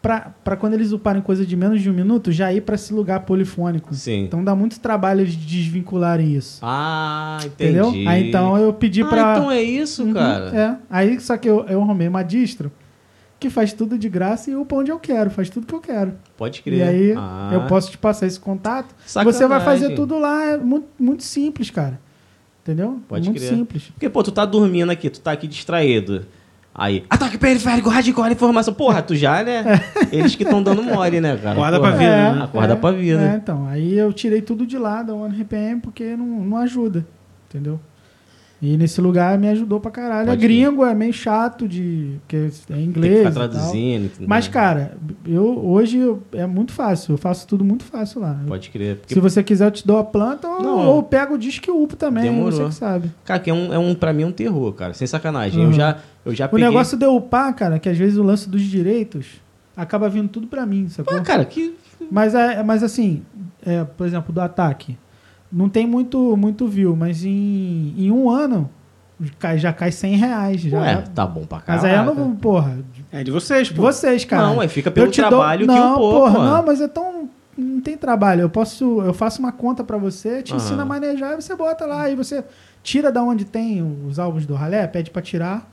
Pra, 0.00 0.32
pra 0.44 0.56
quando 0.56 0.74
eles 0.74 0.92
uparem 0.92 1.20
coisa 1.20 1.44
de 1.44 1.56
menos 1.56 1.82
de 1.82 1.90
um 1.90 1.92
minuto, 1.92 2.30
já 2.30 2.52
ir 2.52 2.60
para 2.60 2.76
esse 2.76 2.94
lugar 2.94 3.20
polifônico. 3.20 3.92
Sim. 3.94 4.24
Então 4.24 4.44
dá 4.44 4.54
muito 4.54 4.78
trabalho 4.78 5.22
eles 5.22 5.34
desvincularem 5.34 6.36
isso. 6.36 6.60
Ah, 6.62 7.38
entendi. 7.44 7.78
Entendeu? 7.78 8.08
Aí 8.08 8.28
então 8.28 8.56
eu 8.56 8.72
pedi 8.72 9.02
ah, 9.02 9.06
pra. 9.06 9.32
então 9.32 9.50
é 9.50 9.60
isso, 9.60 10.04
Uhum, 10.04 10.14
cara. 10.14 10.56
É. 10.56 10.76
Aí 10.88 11.20
só 11.20 11.36
que 11.36 11.48
eu, 11.50 11.64
eu 11.68 11.82
arrumei 11.82 12.06
uma 12.06 12.22
distro 12.22 12.70
que 13.40 13.50
faz 13.50 13.72
tudo 13.72 13.98
de 13.98 14.08
graça 14.08 14.50
e 14.50 14.54
upa 14.56 14.76
onde 14.76 14.90
eu 14.90 14.98
quero, 15.00 15.30
faz 15.30 15.50
tudo 15.50 15.66
que 15.66 15.74
eu 15.74 15.80
quero. 15.80 16.12
Pode 16.36 16.62
crer. 16.62 16.78
E 16.78 16.82
aí 16.82 17.14
Ah, 17.16 17.50
eu 17.52 17.62
posso 17.66 17.90
te 17.90 17.98
passar 17.98 18.26
esse 18.26 18.38
contato. 18.38 18.94
sacanagem. 19.04 19.38
Você 19.40 19.48
vai 19.48 19.60
fazer 19.60 19.94
tudo 19.96 20.16
lá, 20.18 20.44
é 20.44 20.56
muito, 20.56 20.86
muito 20.98 21.24
simples, 21.24 21.70
cara. 21.70 22.00
Entendeu? 22.62 23.00
Pode 23.08 23.28
muito 23.28 23.38
crer. 23.40 23.48
simples. 23.56 23.84
Porque, 23.94 24.08
pô, 24.08 24.22
tu 24.22 24.30
tá 24.30 24.44
dormindo 24.44 24.90
aqui, 24.90 25.08
tu 25.10 25.20
tá 25.20 25.32
aqui 25.32 25.46
distraído. 25.48 26.24
Aí, 26.78 27.04
ataque 27.10 27.36
periférico, 27.36 27.90
radical, 27.90 28.30
informação. 28.30 28.72
Porra, 28.72 29.02
tu 29.02 29.16
já, 29.16 29.42
né? 29.42 29.64
Eles 30.12 30.36
que 30.36 30.44
estão 30.44 30.62
dando 30.62 30.80
mole, 30.80 31.20
né, 31.20 31.36
cara? 31.36 31.52
Acorda 31.52 31.80
Porra. 31.80 31.90
pra 31.90 31.98
vida, 31.98 32.12
é, 32.12 32.32
né? 32.32 32.44
Acorda 32.44 32.76
pra 32.76 32.90
vida. 32.92 33.20
É, 33.20 33.34
então. 33.34 33.66
Aí 33.66 33.98
eu 33.98 34.12
tirei 34.12 34.40
tudo 34.40 34.64
de 34.64 34.78
lá 34.78 35.02
da 35.02 35.12
One 35.12 35.42
RPM 35.42 35.80
porque 35.80 36.16
não, 36.16 36.24
não 36.24 36.56
ajuda. 36.56 37.04
Entendeu? 37.48 37.80
E 38.60 38.76
nesse 38.76 39.00
lugar 39.00 39.38
me 39.38 39.48
ajudou 39.48 39.78
pra 39.78 39.88
caralho. 39.90 40.26
Pode 40.28 40.44
é 40.44 40.48
gringo, 40.48 40.84
é 40.84 40.92
meio 40.92 41.12
chato 41.12 41.68
de. 41.68 42.16
Porque 42.22 42.36
é 42.36 42.50
Tem 42.74 42.84
inglês. 42.86 43.20
e 43.20 43.22
tal. 43.22 43.32
traduzindo. 43.32 44.10
Mas, 44.26 44.48
cara, 44.48 44.96
eu 45.24 45.64
hoje 45.64 45.98
eu- 45.98 46.20
é 46.32 46.44
muito 46.44 46.72
fácil. 46.72 47.12
Eu 47.14 47.18
faço 47.18 47.46
tudo 47.46 47.64
muito 47.64 47.84
fácil 47.84 48.20
lá. 48.20 48.40
Pode 48.48 48.68
crer. 48.70 48.96
Porque, 48.96 49.14
Se 49.14 49.20
você 49.20 49.44
quiser, 49.44 49.66
eu 49.66 49.70
te 49.70 49.86
dou 49.86 49.96
a 49.98 50.02
planta 50.02 50.48
ou, 50.48 50.60
Não. 50.60 50.86
ou 50.88 51.02
pego 51.04 51.34
o 51.34 51.38
disco 51.38 51.70
e 51.70 51.72
upo 51.72 51.94
também. 51.94 52.24
Demorou. 52.24 52.50
Você 52.50 52.64
que 52.64 52.74
sabe. 52.74 53.12
cara, 53.24 53.38
que 53.38 53.48
é 53.48 53.54
um, 53.54 53.72
é 53.72 53.78
um, 53.78 53.94
pra 53.94 54.12
mim, 54.12 54.24
é 54.24 54.26
um 54.26 54.32
terror, 54.32 54.72
cara. 54.72 54.92
Sem 54.92 55.06
sacanagem. 55.06 55.60
Uhum. 55.60 55.66
Eu 55.66 55.72
já, 55.72 55.98
eu 56.26 56.34
já 56.34 56.46
O 56.46 56.48
peguei... 56.48 56.64
negócio 56.66 56.98
de 56.98 57.06
upar, 57.06 57.54
cara, 57.54 57.78
que 57.78 57.88
às 57.88 57.96
vezes 57.96 58.18
o 58.18 58.24
lance 58.24 58.48
dos 58.48 58.62
direitos 58.62 59.26
acaba 59.76 60.08
vindo 60.08 60.28
tudo 60.28 60.48
pra 60.48 60.66
mim, 60.66 60.88
sacou? 60.88 61.16
Ah, 61.16 61.20
cara, 61.20 61.44
que... 61.44 61.76
Mas, 62.10 62.34
é, 62.34 62.60
mas 62.64 62.82
assim, 62.82 63.22
é, 63.64 63.84
por 63.84 64.04
exemplo, 64.06 64.32
do 64.32 64.40
ataque, 64.40 64.96
não 65.50 65.68
tem 65.68 65.86
muito, 65.86 66.36
muito 66.36 66.66
view, 66.66 66.94
mas 66.96 67.24
em, 67.24 67.94
em 67.96 68.10
um 68.10 68.28
ano 68.30 68.68
cai- 69.38 69.58
já 69.58 69.72
cai 69.72 69.90
100 69.90 70.16
reais. 70.16 70.60
Já. 70.60 70.80
Ué, 70.80 71.04
tá 71.14 71.26
bom 71.26 71.44
pra 71.44 71.58
mas 71.66 71.80
caralho. 71.82 71.86
aí 71.88 71.96
eu 71.96 72.04
não 72.04 72.14
vou, 72.14 72.34
porra, 72.36 72.78
de 72.92 73.04
É 73.10 73.24
de 73.24 73.30
vocês, 73.30 73.68
de 73.68 73.74
pô. 73.74 73.82
vocês, 73.82 74.24
cara. 74.24 74.46
Não, 74.48 74.60
aí 74.60 74.68
fica 74.68 74.90
pelo 74.90 75.06
dou- 75.06 75.14
trabalho 75.14 75.60
que 75.66 75.74
não, 75.74 75.94
upou, 75.94 76.12
porra, 76.20 76.34
pô. 76.34 76.42
Não, 76.42 76.66
mas 76.66 76.80
é 76.80 76.88
tão... 76.88 77.28
Não 77.56 77.80
tem 77.80 77.96
trabalho. 77.96 78.42
Eu 78.42 78.50
posso... 78.50 79.00
Eu 79.02 79.12
faço 79.12 79.40
uma 79.40 79.50
conta 79.50 79.82
pra 79.82 79.96
você, 79.96 80.42
te 80.42 80.52
Aham. 80.52 80.62
ensino 80.62 80.80
a 80.80 80.84
manejar 80.84 81.32
e 81.32 81.42
você 81.42 81.56
bota 81.56 81.84
lá. 81.86 82.02
Aí 82.02 82.14
você 82.14 82.44
tira 82.84 83.10
da 83.10 83.20
onde 83.22 83.44
tem 83.44 83.82
os 84.06 84.18
álbuns 84.20 84.46
do 84.46 84.54
ralé, 84.54 84.86
pede 84.86 85.10
pra 85.10 85.20
tirar. 85.20 85.68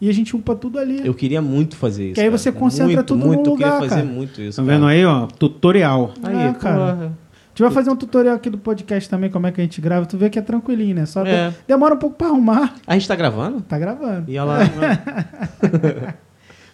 E 0.00 0.08
a 0.08 0.12
gente 0.12 0.34
upa 0.34 0.54
tudo 0.56 0.78
ali. 0.78 1.06
Eu 1.06 1.12
queria 1.12 1.42
muito 1.42 1.76
fazer 1.76 2.06
isso, 2.06 2.14
Que 2.14 2.20
aí 2.22 2.26
cara. 2.28 2.38
você 2.38 2.50
concentra 2.50 2.86
muito, 2.86 3.04
tudo 3.04 3.26
muito, 3.26 3.44
num 3.44 3.52
eu 3.52 3.56
queria 3.58 3.72
lugar, 3.74 3.88
fazer 3.88 4.00
cara. 4.02 4.04
muito 4.06 4.40
isso, 4.40 4.48
Estão 4.48 4.64
vendo 4.64 4.86
aí, 4.86 5.04
ó? 5.04 5.26
Tutorial. 5.26 6.12
Aí, 6.24 6.34
É, 6.48 6.52
cara. 6.54 6.76
porra. 6.76 7.12
A 7.52 7.54
gente 7.54 7.62
vai 7.64 7.70
fazer 7.70 7.90
um 7.90 7.96
tutorial 7.96 8.34
aqui 8.36 8.48
do 8.48 8.56
podcast 8.56 9.10
também, 9.10 9.28
como 9.30 9.46
é 9.46 9.52
que 9.52 9.60
a 9.60 9.64
gente 9.64 9.78
grava. 9.78 10.06
Tu 10.06 10.16
vê 10.16 10.30
que 10.30 10.38
é 10.38 10.42
tranquilinho, 10.42 10.94
né? 10.94 11.04
Só 11.04 11.22
É. 11.26 11.50
de- 11.50 11.56
demora 11.68 11.94
um 11.94 11.98
pouco 11.98 12.16
pra 12.16 12.28
arrumar. 12.28 12.74
A 12.86 12.94
gente 12.94 13.06
tá 13.06 13.14
gravando? 13.14 13.60
Tá 13.60 13.78
gravando. 13.78 14.30
E 14.30 14.36
ela... 14.38 14.58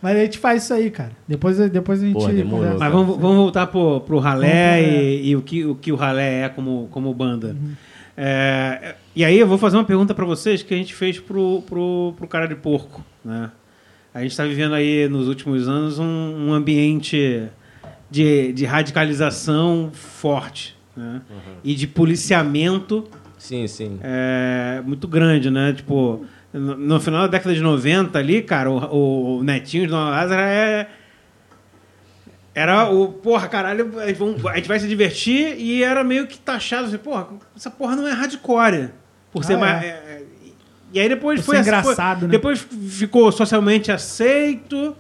Mas 0.01 0.17
a 0.17 0.21
gente 0.21 0.39
faz 0.39 0.63
isso 0.63 0.73
aí, 0.73 0.91
cara. 0.91 1.11
Depois, 1.27 1.59
depois 1.71 2.01
a 2.01 2.07
gente. 2.07 2.15
Porra, 2.15 2.33
demorou, 2.33 2.59
conversa. 2.61 2.79
Mas 2.79 2.93
vamos, 2.93 3.17
vamos 3.17 3.37
voltar 3.37 3.67
pro, 3.67 4.01
pro 4.03 4.19
ralé 4.21 4.81
é. 4.81 4.83
e, 4.85 5.31
e 5.31 5.37
o, 5.37 5.43
que, 5.43 5.65
o 5.65 5.75
que 5.75 5.91
o 5.91 5.97
ralé 5.97 6.43
é 6.45 6.49
como, 6.49 6.87
como 6.93 7.13
banda. 7.13 7.57
É, 8.17 8.95
e 9.17 9.25
aí 9.25 9.37
eu 9.39 9.47
vou 9.49 9.59
fazer 9.59 9.77
uma 9.77 9.85
pergunta 9.85 10.15
para 10.15 10.25
vocês 10.25 10.63
que 10.63 10.73
a 10.73 10.77
gente 10.77 10.95
fez 10.95 11.19
pro, 11.19 11.63
pro, 11.63 12.15
pro 12.17 12.29
cara 12.29 12.47
de 12.47 12.55
porco. 12.55 13.05
Né? 13.25 13.51
A 14.15 14.23
gente 14.23 14.31
está 14.31 14.45
vivendo 14.45 14.75
aí 14.75 15.09
nos 15.09 15.27
últimos 15.27 15.69
anos 15.69 15.99
um, 15.99 16.05
um 16.49 16.53
ambiente 16.53 17.49
de, 18.11 18.53
de 18.53 18.65
radicalização 18.65 19.91
forte 19.93 20.77
né? 20.97 21.21
e 21.63 21.75
de 21.75 21.87
policiamento 21.87 23.07
Sim, 23.39 23.67
sim. 23.67 23.99
é, 24.03 24.83
muito 24.85 25.07
grande, 25.07 25.51
né? 25.51 25.73
Tipo, 25.73 26.25
no, 26.53 26.77
no 26.77 27.01
final 27.01 27.21
da 27.23 27.27
década 27.29 27.55
de 27.55 27.61
90 27.61 28.19
ali, 28.19 28.43
cara, 28.43 28.71
o, 28.71 29.39
o 29.39 29.45
Netinho 29.45 29.85
de 29.85 29.91
Dona 29.91 30.11
Lázara 30.11 30.43
é. 30.43 30.89
Era 32.55 32.91
o, 32.91 33.13
porra, 33.13 33.47
caralho, 33.47 33.93
a 34.01 34.07
gente 34.09 34.17
vamos- 34.19 34.45
a 34.47 34.57
gente 34.57 34.67
vai 34.67 34.81
se 34.81 34.89
divertir 34.89 35.55
e 35.61 35.85
era 35.85 36.03
meio 36.03 36.27
que 36.27 36.37
taxado 36.39 36.89
assim, 36.89 36.99
porra, 36.99 37.29
essa 37.57 37.71
porra 37.71 37.95
não 37.95 38.09
é 38.09 38.13
hardcore. 38.13 38.89
Por 39.31 39.45
ser 39.45 39.55
Ah, 39.55 39.59
mais. 39.59 39.85
é. 39.85 39.87
é, 39.87 39.91
é, 39.91 40.23
e 40.93 40.99
aí 40.99 41.09
depois 41.09 41.39
Por 41.41 41.47
foi 41.55 41.63
ser 41.63 41.73
assim, 41.75 41.83
foi- 41.83 41.93
engraçado, 41.93 42.23
né? 42.23 42.29
Depois 42.33 42.67
ficou 42.89 43.31
socialmente 43.31 43.93
aceito. 43.93 44.97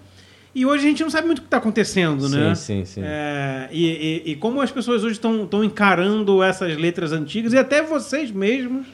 E 0.55 0.64
hoje 0.66 0.86
a 0.86 0.88
gente 0.88 1.03
não 1.03 1.11
sabe 1.11 1.26
muito 1.26 1.38
o 1.38 1.42
que 1.42 1.46
está 1.46 1.59
acontecendo, 1.59 2.28
né? 2.28 2.55
Sim, 2.55 2.84
sim, 2.84 2.84
sim. 2.84 3.01
É, 3.05 3.68
e, 3.70 4.22
e- 4.26 4.32
e 4.32 4.36
como 4.36 4.61
as 4.61 4.70
pessoas 4.70 5.05
hoje 5.05 5.14
estão 5.14 5.62
encarando 5.62 6.42
essas 6.42 6.76
letras 6.76 7.12
antigas, 7.12 7.53
e 7.53 7.59
até 7.59 7.82
vocês 7.82 8.30
mesmos 8.30 8.86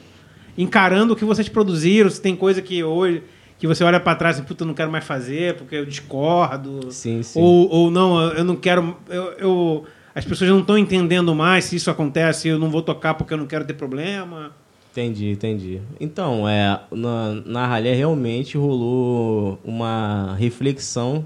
encarando 0.57 1.13
o 1.13 1.15
que 1.15 1.25
vocês 1.25 1.49
produziram, 1.49 2.09
se 2.09 2.21
tem 2.21 2.35
coisa 2.35 2.61
que 2.61 2.83
hoje 2.83 3.23
que 3.57 3.65
você 3.67 3.83
olha 3.85 4.01
para 4.01 4.15
trás 4.17 4.37
e 4.37 4.41
puta, 4.41 4.63
eu 4.63 4.67
não 4.67 4.73
quero 4.73 4.91
mais 4.91 5.05
fazer 5.05 5.55
porque 5.55 5.75
eu 5.75 5.85
discordo. 5.85 6.91
Sim, 6.91 7.23
sim. 7.23 7.39
Ou, 7.41 7.69
ou 7.69 7.89
não, 7.91 8.21
eu 8.33 8.43
não 8.43 8.55
quero. 8.57 8.95
Eu, 9.09 9.23
eu- 9.39 9.85
as 10.13 10.23
pessoas 10.25 10.49
não 10.49 10.59
estão 10.59 10.77
entendendo 10.77 11.33
mais 11.33 11.65
se 11.65 11.75
isso 11.77 11.89
acontece, 11.89 12.47
eu 12.49 12.59
não 12.59 12.69
vou 12.69 12.81
tocar 12.81 13.13
porque 13.15 13.33
eu 13.33 13.37
não 13.37 13.47
quero 13.47 13.65
ter 13.65 13.73
problema. 13.73 14.51
Entendi, 14.91 15.29
entendi. 15.31 15.81
Então, 15.99 16.47
é, 16.47 16.79
na, 16.91 17.33
na 17.45 17.67
Ralé 17.67 17.93
realmente 17.93 18.57
rolou 18.57 19.59
uma 19.63 20.35
reflexão 20.37 21.25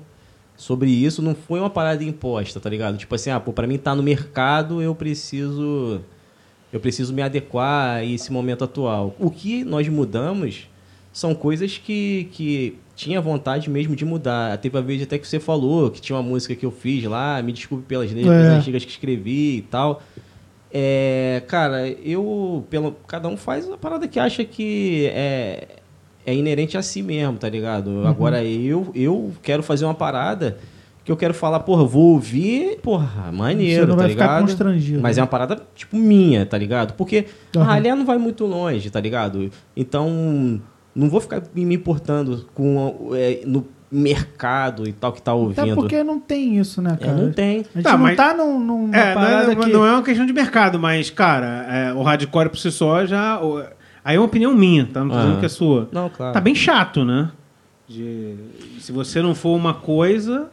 sobre 0.59 0.91
isso. 0.91 1.21
Não 1.21 1.33
foi 1.33 1.59
uma 1.61 1.69
parada 1.69 2.03
imposta, 2.03 2.59
tá 2.59 2.69
ligado? 2.69 2.97
Tipo 2.97 3.15
assim, 3.15 3.29
ah, 3.31 3.39
pô, 3.39 3.53
pra 3.53 3.65
mim 3.65 3.77
tá 3.77 3.95
no 3.95 4.03
mercado, 4.03 4.81
eu 4.81 4.93
preciso. 4.93 6.01
Eu 6.71 6.79
preciso 6.79 7.13
me 7.13 7.21
adequar 7.23 7.95
a 7.95 8.03
esse 8.05 8.31
momento 8.31 8.63
atual. 8.65 9.15
O 9.17 9.31
que 9.31 9.63
nós 9.63 9.87
mudamos 9.87 10.67
são 11.11 11.33
coisas 11.33 11.77
que, 11.79 12.27
que 12.31 12.77
tinha 12.95 13.19
vontade 13.19 13.69
mesmo 13.69 13.95
de 13.95 14.05
mudar. 14.05 14.55
Teve 14.59 14.77
a 14.77 14.81
vez 14.81 15.01
até 15.01 15.17
que 15.17 15.27
você 15.27 15.39
falou 15.39 15.89
que 15.89 15.99
tinha 15.99 16.15
uma 16.15 16.21
música 16.21 16.53
que 16.53 16.65
eu 16.65 16.71
fiz 16.71 17.03
lá, 17.05 17.41
me 17.41 17.51
desculpe 17.53 17.85
pelas 17.85 18.11
letras 18.11 18.45
É. 18.45 18.49
antigas 18.57 18.85
que 18.85 18.91
escrevi 18.91 19.57
e 19.57 19.61
tal. 19.63 20.03
É, 20.71 21.41
cara, 21.47 21.87
eu. 21.87 22.63
Pelo, 22.69 22.91
cada 23.07 23.27
um 23.27 23.35
faz 23.35 23.67
a 23.67 23.75
parada 23.77 24.07
que 24.07 24.19
acha 24.19 24.43
que 24.45 25.07
é, 25.11 25.78
é 26.29 26.35
inerente 26.35 26.77
a 26.77 26.81
si 26.81 27.01
mesmo, 27.01 27.37
tá 27.37 27.49
ligado? 27.49 27.87
Uhum. 27.89 28.07
Agora 28.07 28.43
eu, 28.43 28.91
eu 28.93 29.31
quero 29.41 29.63
fazer 29.63 29.85
uma 29.85 29.93
parada 29.93 30.57
que 31.03 31.11
eu 31.11 31.17
quero 31.17 31.33
falar, 31.33 31.61
porra, 31.61 31.83
vou 31.85 32.13
ouvir, 32.13 32.77
porra, 32.83 33.31
maneiro, 33.31 33.81
Você 33.83 33.87
não 33.87 33.95
tá 33.95 34.01
vai 34.03 34.11
ficar 34.11 34.25
ligado? 34.25 34.41
constrangido. 34.41 35.01
Mas 35.01 35.17
é 35.17 35.21
uma 35.21 35.27
parada, 35.27 35.59
tipo, 35.73 35.95
minha, 35.97 36.45
tá 36.45 36.57
ligado? 36.57 36.93
Porque 36.93 37.25
Uhum. 37.55 37.61
a 37.63 37.65
ralé 37.65 37.95
não 37.95 38.05
vai 38.05 38.17
muito 38.17 38.45
longe, 38.45 38.89
tá 38.91 38.99
ligado? 38.99 39.49
Então, 39.75 40.61
não 40.95 41.09
vou 41.09 41.19
ficar 41.19 41.41
me 41.55 41.73
importando 41.73 42.45
com 42.53 43.09
é, 43.13 43.41
no 43.45 43.65
mercado 43.91 44.87
e 44.87 44.93
tal 44.93 45.11
que 45.13 45.21
tá 45.21 45.33
ouvindo. 45.33 45.61
Até 45.61 45.73
porque 45.73 46.03
não 46.03 46.19
tem 46.19 46.57
isso, 46.59 46.79
né, 46.81 46.95
É, 46.99 47.05
cara? 47.05 47.17
não 47.17 47.31
tem. 47.31 47.59
A 47.59 47.77
gente 47.77 47.83
Tá, 47.83 47.91
não 47.93 47.99
mas- 47.99 48.15
tá 48.17 48.33
num, 48.35 48.59
numa 48.59 48.95
É, 48.95 49.07
não, 49.07 49.21
parada 49.21 49.51
é- 49.51 49.55
que... 49.55 49.65
não 49.71 49.85
é 49.85 49.91
uma 49.93 50.03
questão 50.03 50.25
de 50.25 50.33
mercado, 50.33 50.77
mas, 50.79 51.09
cara, 51.09 51.65
é, 51.69 51.93
o 51.93 52.01
hardcore 52.03 52.49
por 52.49 52.57
si 52.57 52.71
só 52.71 53.05
já. 53.05 53.39
o- 53.41 53.63
aí 54.09 54.15
é 54.15 54.19
uma 54.19 54.25
opinião 54.25 54.53
minha, 54.53 54.85
tá? 54.91 55.01
Não 55.03 55.09
tô 55.09 55.15
dizendo 55.17 55.35
Ah. 55.37 55.39
que 55.39 55.45
é 55.45 55.49
sua. 55.49 55.89
Não, 55.91 56.09
claro. 56.09 56.33
Tá 56.33 56.41
bem 56.41 56.55
chato, 56.55 57.03
né? 57.05 57.31
De- 57.87 58.35
se 58.79 58.91
você 58.91 59.21
não 59.21 59.33
for 59.33 59.55
uma 59.55 59.73
coisa, 59.73 60.47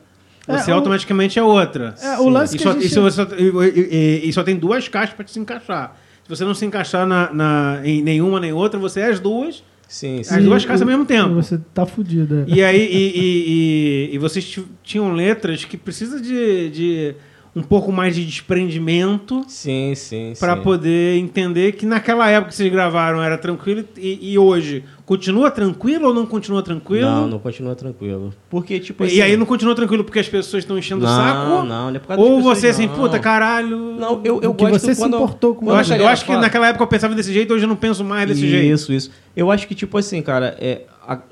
É, 0.48 0.56
você 0.58 0.70
o- 0.70 0.74
automaticamente 0.74 1.38
é 1.38 1.42
outra. 1.42 1.94
É, 2.00 2.18
o 2.18 2.28
lance 2.28 2.54
e 2.54 2.58
que 2.58 2.64
só, 2.64 2.70
a 2.70 2.72
gente- 2.74 2.86
e 2.86 2.88
só- 2.88 3.08
e- 3.08 4.22
e- 4.24 4.28
e 4.28 4.32
só 4.32 4.42
tem 4.42 4.56
duas 4.56 4.88
caixas 4.88 5.14
pra 5.14 5.24
te 5.24 5.32
se 5.32 5.38
encaixar. 5.38 5.96
Se 6.22 6.28
você 6.28 6.44
não 6.44 6.54
se 6.54 6.64
encaixar 6.64 7.06
na, 7.06 7.32
na- 7.32 7.80
em 7.84 8.02
nenhuma 8.02 8.40
nem 8.40 8.52
outra, 8.52 8.78
você 8.80 9.00
é 9.00 9.08
as 9.10 9.20
duas. 9.20 9.62
Sim, 9.88 10.20
As 10.20 10.26
sim. 10.26 10.42
duas 10.42 10.64
E 10.64 10.66
casas 10.66 10.82
ao 10.82 10.88
o- 10.88 10.90
mesmo 10.90 11.04
tempo. 11.04 11.34
Você 11.34 11.58
tá 11.72 11.86
fudido. 11.86 12.40
é. 12.40 12.44
E 12.48 12.64
aí, 12.64 12.80
e, 12.80 13.18
e- 13.20 14.10
e- 14.10 14.14
e 14.14 14.18
vocês 14.18 14.44
ti- 14.44 14.64
tinham 14.82 15.12
letras 15.12 15.64
que 15.64 15.76
precisa 15.76 16.20
de, 16.20 16.70
de 16.70 17.14
um 17.56 17.62
pouco 17.62 17.90
mais 17.90 18.14
de 18.14 18.22
desprendimento 18.26 19.42
Sim, 19.48 19.94
sim, 19.94 20.34
para 20.38 20.58
poder 20.58 21.16
entender 21.16 21.72
que 21.72 21.86
naquela 21.86 22.28
época 22.28 22.50
que 22.50 22.54
vocês 22.54 22.70
gravaram 22.70 23.22
era 23.22 23.38
tranquilo 23.38 23.82
e, 23.96 24.32
e 24.32 24.38
hoje 24.38 24.84
continua 25.06 25.50
tranquilo 25.50 26.08
ou 26.08 26.14
não 26.14 26.26
continua 26.26 26.62
tranquilo? 26.62 27.06
Não, 27.06 27.28
não 27.28 27.38
continua 27.38 27.74
tranquilo. 27.74 28.34
Porque, 28.50 28.78
tipo 28.78 29.04
assim... 29.04 29.16
E 29.16 29.22
aí 29.22 29.36
não 29.38 29.46
continua 29.46 29.74
tranquilo 29.74 30.04
porque 30.04 30.18
as 30.18 30.28
pessoas 30.28 30.64
estão 30.64 30.76
enchendo 30.76 31.06
o 31.06 31.08
saco? 31.08 31.48
não, 31.48 31.64
não 31.64 31.88
é 31.88 31.98
por 31.98 32.08
causa 32.08 32.22
Ou 32.22 32.36
pessoas, 32.36 32.58
você 32.58 32.66
assim, 32.68 32.86
não. 32.88 32.94
puta, 32.94 33.18
caralho. 33.18 33.78
Não, 33.98 34.20
eu, 34.22 34.42
eu 34.42 34.52
gosto 34.52 34.78
você 34.78 34.94
se 34.94 35.04
importou 35.04 35.54
com 35.54 35.70
Eu 35.70 35.76
acho, 35.76 35.94
eu 35.94 36.08
acho 36.08 36.24
que 36.24 36.32
fala- 36.32 36.42
naquela 36.42 36.68
época 36.68 36.84
eu 36.84 36.88
pensava 36.88 37.14
desse 37.14 37.32
jeito, 37.32 37.54
hoje 37.54 37.64
eu 37.64 37.68
não 37.68 37.76
penso 37.76 38.04
mais 38.04 38.28
desse 38.28 38.40
isso, 38.40 38.50
jeito. 38.50 38.74
Isso, 38.74 38.92
isso. 38.92 39.10
Eu 39.34 39.50
acho 39.50 39.66
que, 39.66 39.74
tipo 39.74 39.96
assim, 39.96 40.20
cara, 40.20 40.56
é, 40.60 40.82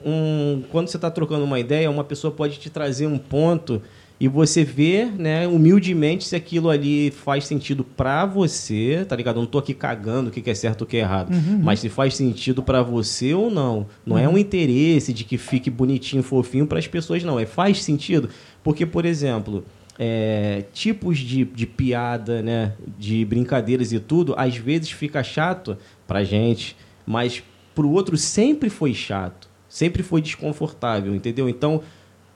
um, 0.07 0.63
quando 0.71 0.89
você 0.89 0.99
tá 0.99 1.11
trocando 1.11 1.45
uma 1.45 1.59
ideia, 1.59 1.91
uma 1.91 2.05
pessoa 2.05 2.31
pode 2.31 2.59
te 2.59 2.71
trazer 2.71 3.07
um 3.07 3.19
ponto 3.19 3.83
e 4.21 4.29
você 4.29 4.63
vê, 4.63 5.07
né, 5.07 5.47
humildemente 5.47 6.25
se 6.25 6.37
aquilo 6.37 6.71
ali 6.71 7.11
faz 7.11 7.47
sentido 7.47 7.83
pra 7.83 8.25
você, 8.25 9.05
tá 9.09 9.17
ligado? 9.17 9.37
Eu 9.37 9.43
não 9.43 9.49
tô 9.49 9.59
aqui 9.59 9.75
cagando 9.75 10.31
o 10.31 10.33
que 10.33 10.49
é 10.49 10.55
certo 10.55 10.83
ou 10.83 10.87
o 10.87 10.89
que 10.89 10.97
é 10.97 11.01
errado, 11.01 11.31
mas 11.63 11.81
se 11.81 11.89
faz 11.89 12.15
sentido 12.15 12.63
pra 12.63 12.81
você 12.81 13.35
ou 13.35 13.51
não. 13.51 13.87
Não 14.07 14.17
é 14.17 14.29
um 14.29 14.39
interesse 14.39 15.13
de 15.13 15.25
que 15.25 15.37
fique 15.37 15.69
bonitinho, 15.69 16.23
fofinho 16.23 16.67
pras 16.67 16.87
pessoas, 16.87 17.25
não. 17.25 17.41
É 17.41 17.45
faz 17.45 17.83
sentido. 17.83 18.31
Porque, 18.63 18.87
por 18.87 19.05
exemplo, 19.05 19.65
é, 19.99 20.65
tipos 20.73 21.19
de, 21.19 21.45
de 21.45 21.67
piada, 21.67 22.41
né, 22.41 22.73
de 22.97 23.25
brincadeiras 23.25 23.93
e 23.93 23.99
tudo, 23.99 24.35
às 24.37 24.57
vezes 24.57 24.91
fica 24.91 25.23
chato 25.25 25.77
pra 26.07 26.23
gente, 26.23 26.77
mas 27.05 27.43
pro 27.75 27.91
outro 27.91 28.17
sempre 28.17 28.71
foi 28.71 28.95
chato, 28.95 29.49
sempre 29.69 30.03
foi 30.03 30.23
desconfortável, 30.23 31.15
entendeu? 31.15 31.49
Então 31.49 31.83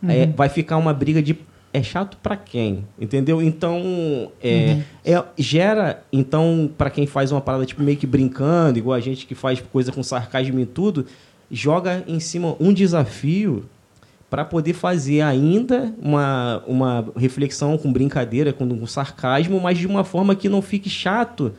é, 0.07 0.27
vai 0.27 0.49
ficar 0.49 0.77
uma 0.77 0.93
briga 0.93 1.23
de 1.23 1.39
é 1.79 1.83
chato 1.83 2.17
pra 2.23 2.37
quem, 2.37 2.85
entendeu? 2.99 3.43
Então 3.43 4.31
é, 4.43 4.79
é- 5.05 5.25
gera 5.37 6.03
então 6.13 6.71
pra 6.77 6.91
quem 6.91 7.07
faz 7.07 7.33
uma 7.33 7.41
parada 7.41 7.65
tipo 7.65 7.83
meio 7.83 7.97
que 7.97 8.07
brincando, 8.07 8.79
igual 8.79 8.95
a 8.95 9.01
gente 9.01 9.27
que 9.27 9.35
faz 9.35 9.61
coisa 9.61 9.91
com 9.93 10.03
sarcasmo 10.03 10.59
e 10.61 10.67
tudo, 10.67 11.07
joga 11.51 12.05
em 12.07 12.21
cima 12.21 12.57
um 12.61 12.73
desafio 12.73 13.65
para 14.31 14.45
poder 14.45 14.75
fazer 14.75 15.23
ainda 15.23 15.95
uma, 16.01 16.63
uma 16.67 17.07
reflexão 17.17 17.79
com 17.79 17.91
brincadeira, 17.91 18.53
com, 18.53 18.69
com 18.69 18.87
sarcasmo, 18.87 19.59
mas 19.61 19.79
de 19.79 19.87
uma 19.87 20.05
forma 20.05 20.35
que 20.35 20.49
não 20.49 20.61
fique 20.61 20.91
chato 20.91 21.53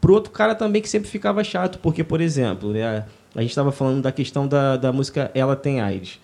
pro 0.00 0.14
outro 0.14 0.32
cara 0.32 0.54
também 0.54 0.82
que 0.82 0.88
sempre 0.88 1.08
ficava 1.08 1.44
chato. 1.44 1.78
Porque, 1.78 2.02
por 2.02 2.20
exemplo, 2.20 2.72
né, 2.72 3.04
a 3.34 3.40
gente 3.40 3.50
estava 3.50 3.70
falando 3.70 4.02
da 4.02 4.10
questão 4.10 4.48
da, 4.48 4.76
da 4.76 4.92
música 4.92 5.30
Ela 5.32 5.54
Tem 5.54 5.80
AIDS. 5.80 6.18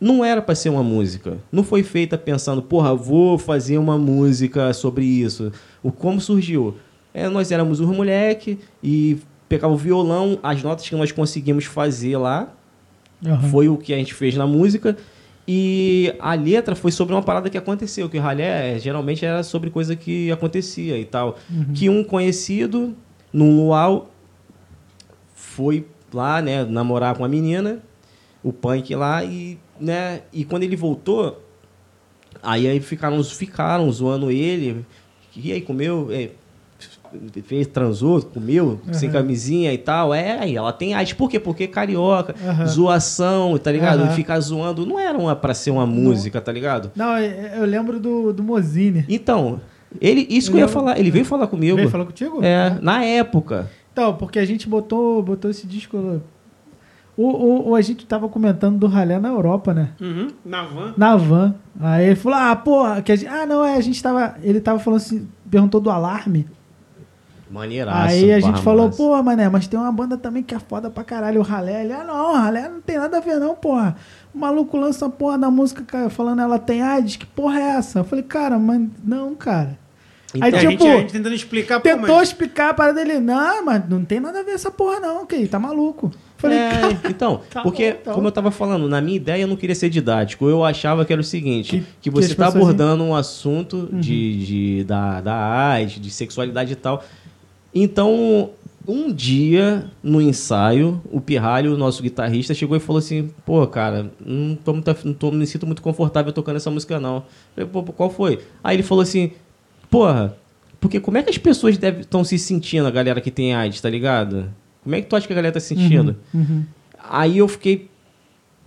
Não 0.00 0.24
era 0.24 0.40
para 0.40 0.54
ser 0.54 0.70
uma 0.70 0.82
música. 0.82 1.36
Não 1.52 1.62
foi 1.62 1.82
feita 1.82 2.16
pensando, 2.16 2.62
porra, 2.62 2.94
vou 2.94 3.36
fazer 3.36 3.76
uma 3.76 3.98
música 3.98 4.72
sobre 4.72 5.04
isso. 5.04 5.52
O 5.82 5.92
como 5.92 6.20
surgiu? 6.20 6.76
É, 7.12 7.28
nós 7.28 7.52
éramos 7.52 7.80
um 7.80 7.92
moleque 7.92 8.58
e 8.82 9.18
pegava 9.48 9.74
o 9.74 9.76
violão, 9.76 10.38
as 10.42 10.62
notas 10.62 10.88
que 10.88 10.94
nós 10.94 11.12
conseguimos 11.12 11.64
fazer 11.64 12.16
lá, 12.16 12.48
Aham. 13.26 13.48
foi 13.50 13.68
o 13.68 13.76
que 13.76 13.92
a 13.92 13.96
gente 13.96 14.14
fez 14.14 14.36
na 14.36 14.46
música. 14.46 14.96
E 15.46 16.14
a 16.20 16.34
letra 16.34 16.76
foi 16.76 16.92
sobre 16.92 17.12
uma 17.14 17.22
parada 17.22 17.50
que 17.50 17.58
aconteceu, 17.58 18.08
que 18.08 18.16
o 18.16 18.20
ralé 18.20 18.78
geralmente 18.78 19.24
era 19.24 19.42
sobre 19.42 19.68
coisa 19.68 19.96
que 19.96 20.30
acontecia 20.30 20.96
e 20.96 21.04
tal. 21.04 21.36
Que 21.74 21.88
um 21.88 22.04
conhecido, 22.04 22.94
num 23.32 23.56
luau, 23.56 24.10
foi 25.34 25.86
lá, 26.12 26.40
né, 26.40 26.64
namorar 26.64 27.16
com 27.16 27.22
uma 27.22 27.28
menina, 27.28 27.80
o 28.44 28.52
punk 28.52 28.94
lá, 28.94 29.24
e, 29.24 29.58
né, 29.80 30.20
e 30.32 30.44
quando 30.44 30.62
ele 30.64 30.76
voltou, 30.76 31.42
aí, 32.42 32.68
aí 32.68 32.80
ficaram, 32.80 33.22
ficaram 33.24 33.90
zoando 33.90 34.30
ele. 34.30 34.84
E 35.34 35.52
aí, 35.52 35.60
comeu? 35.60 36.08
É, 36.10 36.30
fez, 37.44 37.66
transou, 37.66 38.22
comeu, 38.22 38.80
sem 38.92 39.08
Aham. 39.08 39.18
camisinha 39.18 39.72
e 39.72 39.78
tal. 39.78 40.14
É, 40.14 40.38
aí 40.38 40.56
ela 40.56 40.72
tem 40.72 40.94
AIDS. 40.94 41.12
Por 41.12 41.28
quê? 41.30 41.38
Porque 41.40 41.64
é 41.64 41.66
carioca, 41.66 42.34
Aham. 42.44 42.66
zoação, 42.66 43.58
tá 43.58 43.70
ligado? 43.72 44.00
Aham. 44.02 44.12
E 44.12 44.14
ficar 44.14 44.38
zoando 44.40 44.86
não 44.86 44.98
era 44.98 45.16
uma, 45.16 45.34
pra 45.34 45.54
ser 45.54 45.70
uma 45.70 45.86
música, 45.86 46.40
tá 46.40 46.52
ligado? 46.52 46.90
Não, 46.94 47.18
eu 47.18 47.60
eu 47.60 47.64
lembro 47.64 47.98
do, 47.98 48.32
do 48.32 48.42
Mozine. 48.42 49.04
Então, 49.08 49.60
ele, 50.00 50.26
isso 50.30 50.50
que 50.50 50.56
eu 50.56 50.60
ia 50.60 50.68
falar, 50.68 50.98
ele 50.98 51.10
veio 51.10 51.24
falar 51.24 51.46
comigo. 51.46 51.76
Veio 51.76 51.88
falar 51.90 52.04
contigo? 52.04 52.42
É, 52.44 52.78
na 52.80 53.04
época. 53.04 53.68
Então, 53.92 54.14
porque 54.14 54.38
a 54.38 54.44
gente 54.44 54.68
botou, 54.68 55.22
botou 55.22 55.50
esse 55.50 55.66
disco. 55.66 56.20
O, 57.20 57.28
o, 57.28 57.68
o- 57.70 57.74
a 57.74 57.80
gente 57.82 58.06
tava 58.06 58.28
comentando 58.28 58.78
do 58.78 58.86
ralé 58.86 59.18
na 59.18 59.28
Europa, 59.28 59.74
né? 59.74 59.90
Uhum, 60.00 60.28
na 60.44 60.62
van. 60.64 60.94
Na 60.96 61.16
van. 61.16 61.54
Aí 61.80 62.06
ele 62.06 62.16
falou: 62.16 62.38
Ah, 62.38 62.56
porra, 62.56 63.02
que 63.02 63.12
a 63.12 63.16
gente, 63.16 63.28
ah, 63.28 63.44
não, 63.46 63.64
é, 63.64 63.76
a 63.76 63.80
gente 63.80 64.02
tava. 64.02 64.36
Ele 64.42 64.60
tava 64.60 64.78
falando 64.78 64.98
assim, 64.98 65.28
perguntou 65.50 65.80
do 65.80 65.90
alarme. 65.90 66.46
Maneiraço. 67.50 68.10
Aí 68.14 68.32
a 68.32 68.38
gente 68.38 68.52
Barra 68.52 68.62
falou, 68.62 68.86
Massa. 68.86 68.96
pô, 68.98 69.22
mané, 69.24 69.48
mas 69.48 69.66
tem 69.66 69.78
uma 69.78 69.90
banda 69.90 70.16
também 70.16 70.40
que 70.42 70.54
é 70.54 70.58
foda 70.60 70.88
pra 70.88 71.02
caralho, 71.02 71.40
o 71.40 71.42
Ralé. 71.42 71.82
Ele, 71.84 71.92
ah, 71.92 72.04
não, 72.04 72.30
o 72.30 72.36
Ralé 72.36 72.68
não 72.68 72.80
tem 72.80 72.96
nada 72.96 73.16
a 73.16 73.20
ver, 73.20 73.40
não, 73.40 73.56
porra. 73.56 73.96
O 74.32 74.38
maluco 74.38 74.76
lança 74.76 75.06
a 75.06 75.10
porra 75.10 75.36
da 75.36 75.50
música 75.50 76.08
falando 76.10 76.40
ela 76.42 76.60
tem 76.60 76.80
AIDS, 76.80 77.16
que 77.16 77.26
porra 77.26 77.58
é 77.58 77.68
essa? 77.76 77.98
Eu 78.00 78.04
falei, 78.04 78.22
cara, 78.24 78.56
mas 78.56 78.80
não, 79.04 79.34
cara. 79.34 79.76
Então, 80.32 80.46
Aí, 80.46 80.54
a, 80.54 80.58
tipo, 80.60 80.70
gente, 80.70 80.86
a 80.86 80.96
gente 81.00 81.12
tentando 81.12 81.34
explicar, 81.34 81.80
pô, 81.80 81.88
Tentou 81.88 82.16
mas... 82.18 82.28
explicar 82.28 82.70
a 82.70 82.74
parada 82.74 83.04
dele, 83.04 83.18
não, 83.18 83.64
mas 83.64 83.88
não 83.88 84.04
tem 84.04 84.20
nada 84.20 84.38
a 84.38 84.42
ver 84.44 84.52
essa 84.52 84.70
porra, 84.70 85.00
não, 85.00 85.26
que 85.26 85.48
tá 85.48 85.58
maluco. 85.58 86.12
Falei, 86.40 86.58
É, 86.58 86.70
então, 87.10 87.40
Tá 87.50 87.62
porque, 87.62 87.92
bom, 87.92 87.98
então. 88.00 88.14
como 88.14 88.26
eu 88.28 88.32
tava 88.32 88.50
falando, 88.50 88.88
na 88.88 89.00
minha 89.00 89.16
ideia 89.16 89.42
eu 89.42 89.46
não 89.48 89.56
queria 89.56 89.74
ser 89.74 89.90
didático. 89.90 90.48
Eu 90.48 90.64
achava 90.64 91.04
que 91.04 91.12
era 91.12 91.20
o 91.20 91.24
seguinte: 91.24 91.78
Que- 91.80 91.84
que, 92.02 92.10
você 92.10 92.34
tá 92.34 92.46
pessoas- 92.46 92.56
abordando 92.64 93.04
um 93.04 93.14
assunto 93.14 93.88
de, 93.92 94.44
de- 94.78 94.84
da, 94.84 95.20
da 95.20 95.34
AIDS, 95.72 96.00
de 96.00 96.10
sexualidade 96.10 96.72
e 96.72 96.76
tal. 96.76 97.04
Então, 97.74 98.50
um 98.88 99.12
dia, 99.12 99.84
no 100.02 100.20
ensaio, 100.20 101.00
o 101.12 101.20
Pirralho, 101.20 101.74
o 101.74 101.78
nosso 101.78 102.02
guitarrista, 102.02 102.54
chegou 102.54 102.76
e 102.76 102.80
falou 102.80 102.98
assim: 102.98 103.30
pô, 103.44 103.66
cara, 103.66 104.10
não, 104.24 104.56
tô, 104.56 104.72
muito 104.72 104.96
não, 105.04 105.12
tô, 105.12 105.30
não 105.30 105.38
me 105.38 105.46
sinto 105.46 105.66
muito 105.66 105.82
confortável 105.82 106.32
tocando 106.32 106.56
essa 106.56 106.70
música, 106.70 106.98
não. 106.98 107.22
Eu 107.56 107.66
falei, 107.68 107.84
pô, 107.84 107.92
qual 107.92 108.10
foi? 108.10 108.40
Aí 108.64 108.76
ele 108.76 108.82
falou 108.82 109.02
assim: 109.02 109.32
porra, 109.90 110.34
porque 110.80 110.98
como 110.98 111.18
é 111.18 111.22
que 111.22 111.30
as 111.30 111.38
pessoas 111.38 111.78
estão 112.00 112.24
se 112.24 112.38
sentindo, 112.38 112.86
a 112.86 112.90
galera 112.90 113.20
que 113.20 113.30
tem 113.30 113.54
AIDS, 113.54 113.80
tá 113.80 113.90
ligado? 113.90 114.50
Como 114.90 114.96
é 114.96 115.02
que 115.02 115.06
tu 115.08 115.14
acha 115.14 115.24
que 115.26 115.32
a 115.32 115.36
galera 115.36 115.52
tá 115.54 115.60
se 115.60 115.68
sentindo? 115.68 116.16
Uhum. 116.34 116.64
Aí 117.08 117.38
eu 117.38 117.46
fiquei. 117.46 117.88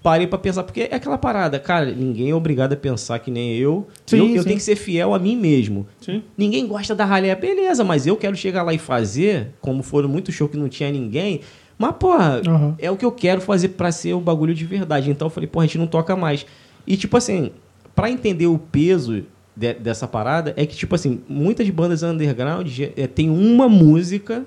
Parei 0.01 0.25
pra 0.25 0.37
pensar, 0.37 0.63
porque 0.63 0.81
é 0.91 0.95
aquela 0.95 1.17
parada, 1.17 1.57
cara, 1.59 1.85
ninguém 1.91 2.29
é 2.29 2.35
obrigado 2.35 2.71
a 2.73 2.75
pensar 2.77 3.19
que 3.19 3.29
nem 3.31 3.55
eu. 3.57 3.87
Sim, 4.05 4.17
eu, 4.17 4.27
eu 4.35 4.41
sim. 4.41 4.47
tenho 4.47 4.57
que 4.57 4.63
ser 4.63 4.75
fiel 4.75 5.13
a 5.13 5.19
mim 5.19 5.35
mesmo. 5.35 5.85
Sim. 6.01 6.21
Ninguém 6.37 6.65
gosta 6.67 6.93
da 6.93 7.03
ralé, 7.05 7.33
beleza, 7.35 7.83
mas 7.85 8.05
eu 8.07 8.15
quero 8.17 8.35
chegar 8.35 8.63
lá 8.63 8.73
e 8.73 8.77
fazer, 8.77 9.51
como 9.61 9.81
foram 9.83 10.07
muitos 10.09 10.33
shows 10.35 10.51
que 10.51 10.57
não 10.57 10.67
tinha 10.69 10.91
ninguém. 10.91 11.39
Mas, 11.77 11.95
porra, 11.97 12.41
Aham. 12.45 12.75
é 12.79 12.89
o 12.91 12.97
que 12.97 13.05
eu 13.05 13.11
quero 13.13 13.39
fazer 13.41 13.69
pra 13.69 13.91
ser 13.93 14.13
o 14.13 14.19
bagulho 14.19 14.53
de 14.53 14.65
verdade. 14.65 15.09
Então 15.09 15.25
eu 15.27 15.29
falei, 15.29 15.47
porra, 15.47 15.63
a 15.63 15.67
gente 15.67 15.77
não 15.77 15.87
toca 15.87 16.15
mais. 16.17 16.45
E, 16.85 16.97
tipo 16.97 17.15
assim, 17.17 17.51
pra 17.95 18.09
entender 18.11 18.47
o 18.47 18.57
peso 18.57 19.23
de- 19.55 19.73
dessa 19.75 20.05
parada, 20.05 20.53
é 20.57 20.65
que, 20.65 20.75
tipo 20.75 20.95
assim, 20.95 21.21
muitas 21.29 21.69
bandas 21.69 22.03
underground 22.03 22.67
é, 22.97 23.07
tem 23.07 23.29
uma 23.29 23.69
música, 23.69 24.45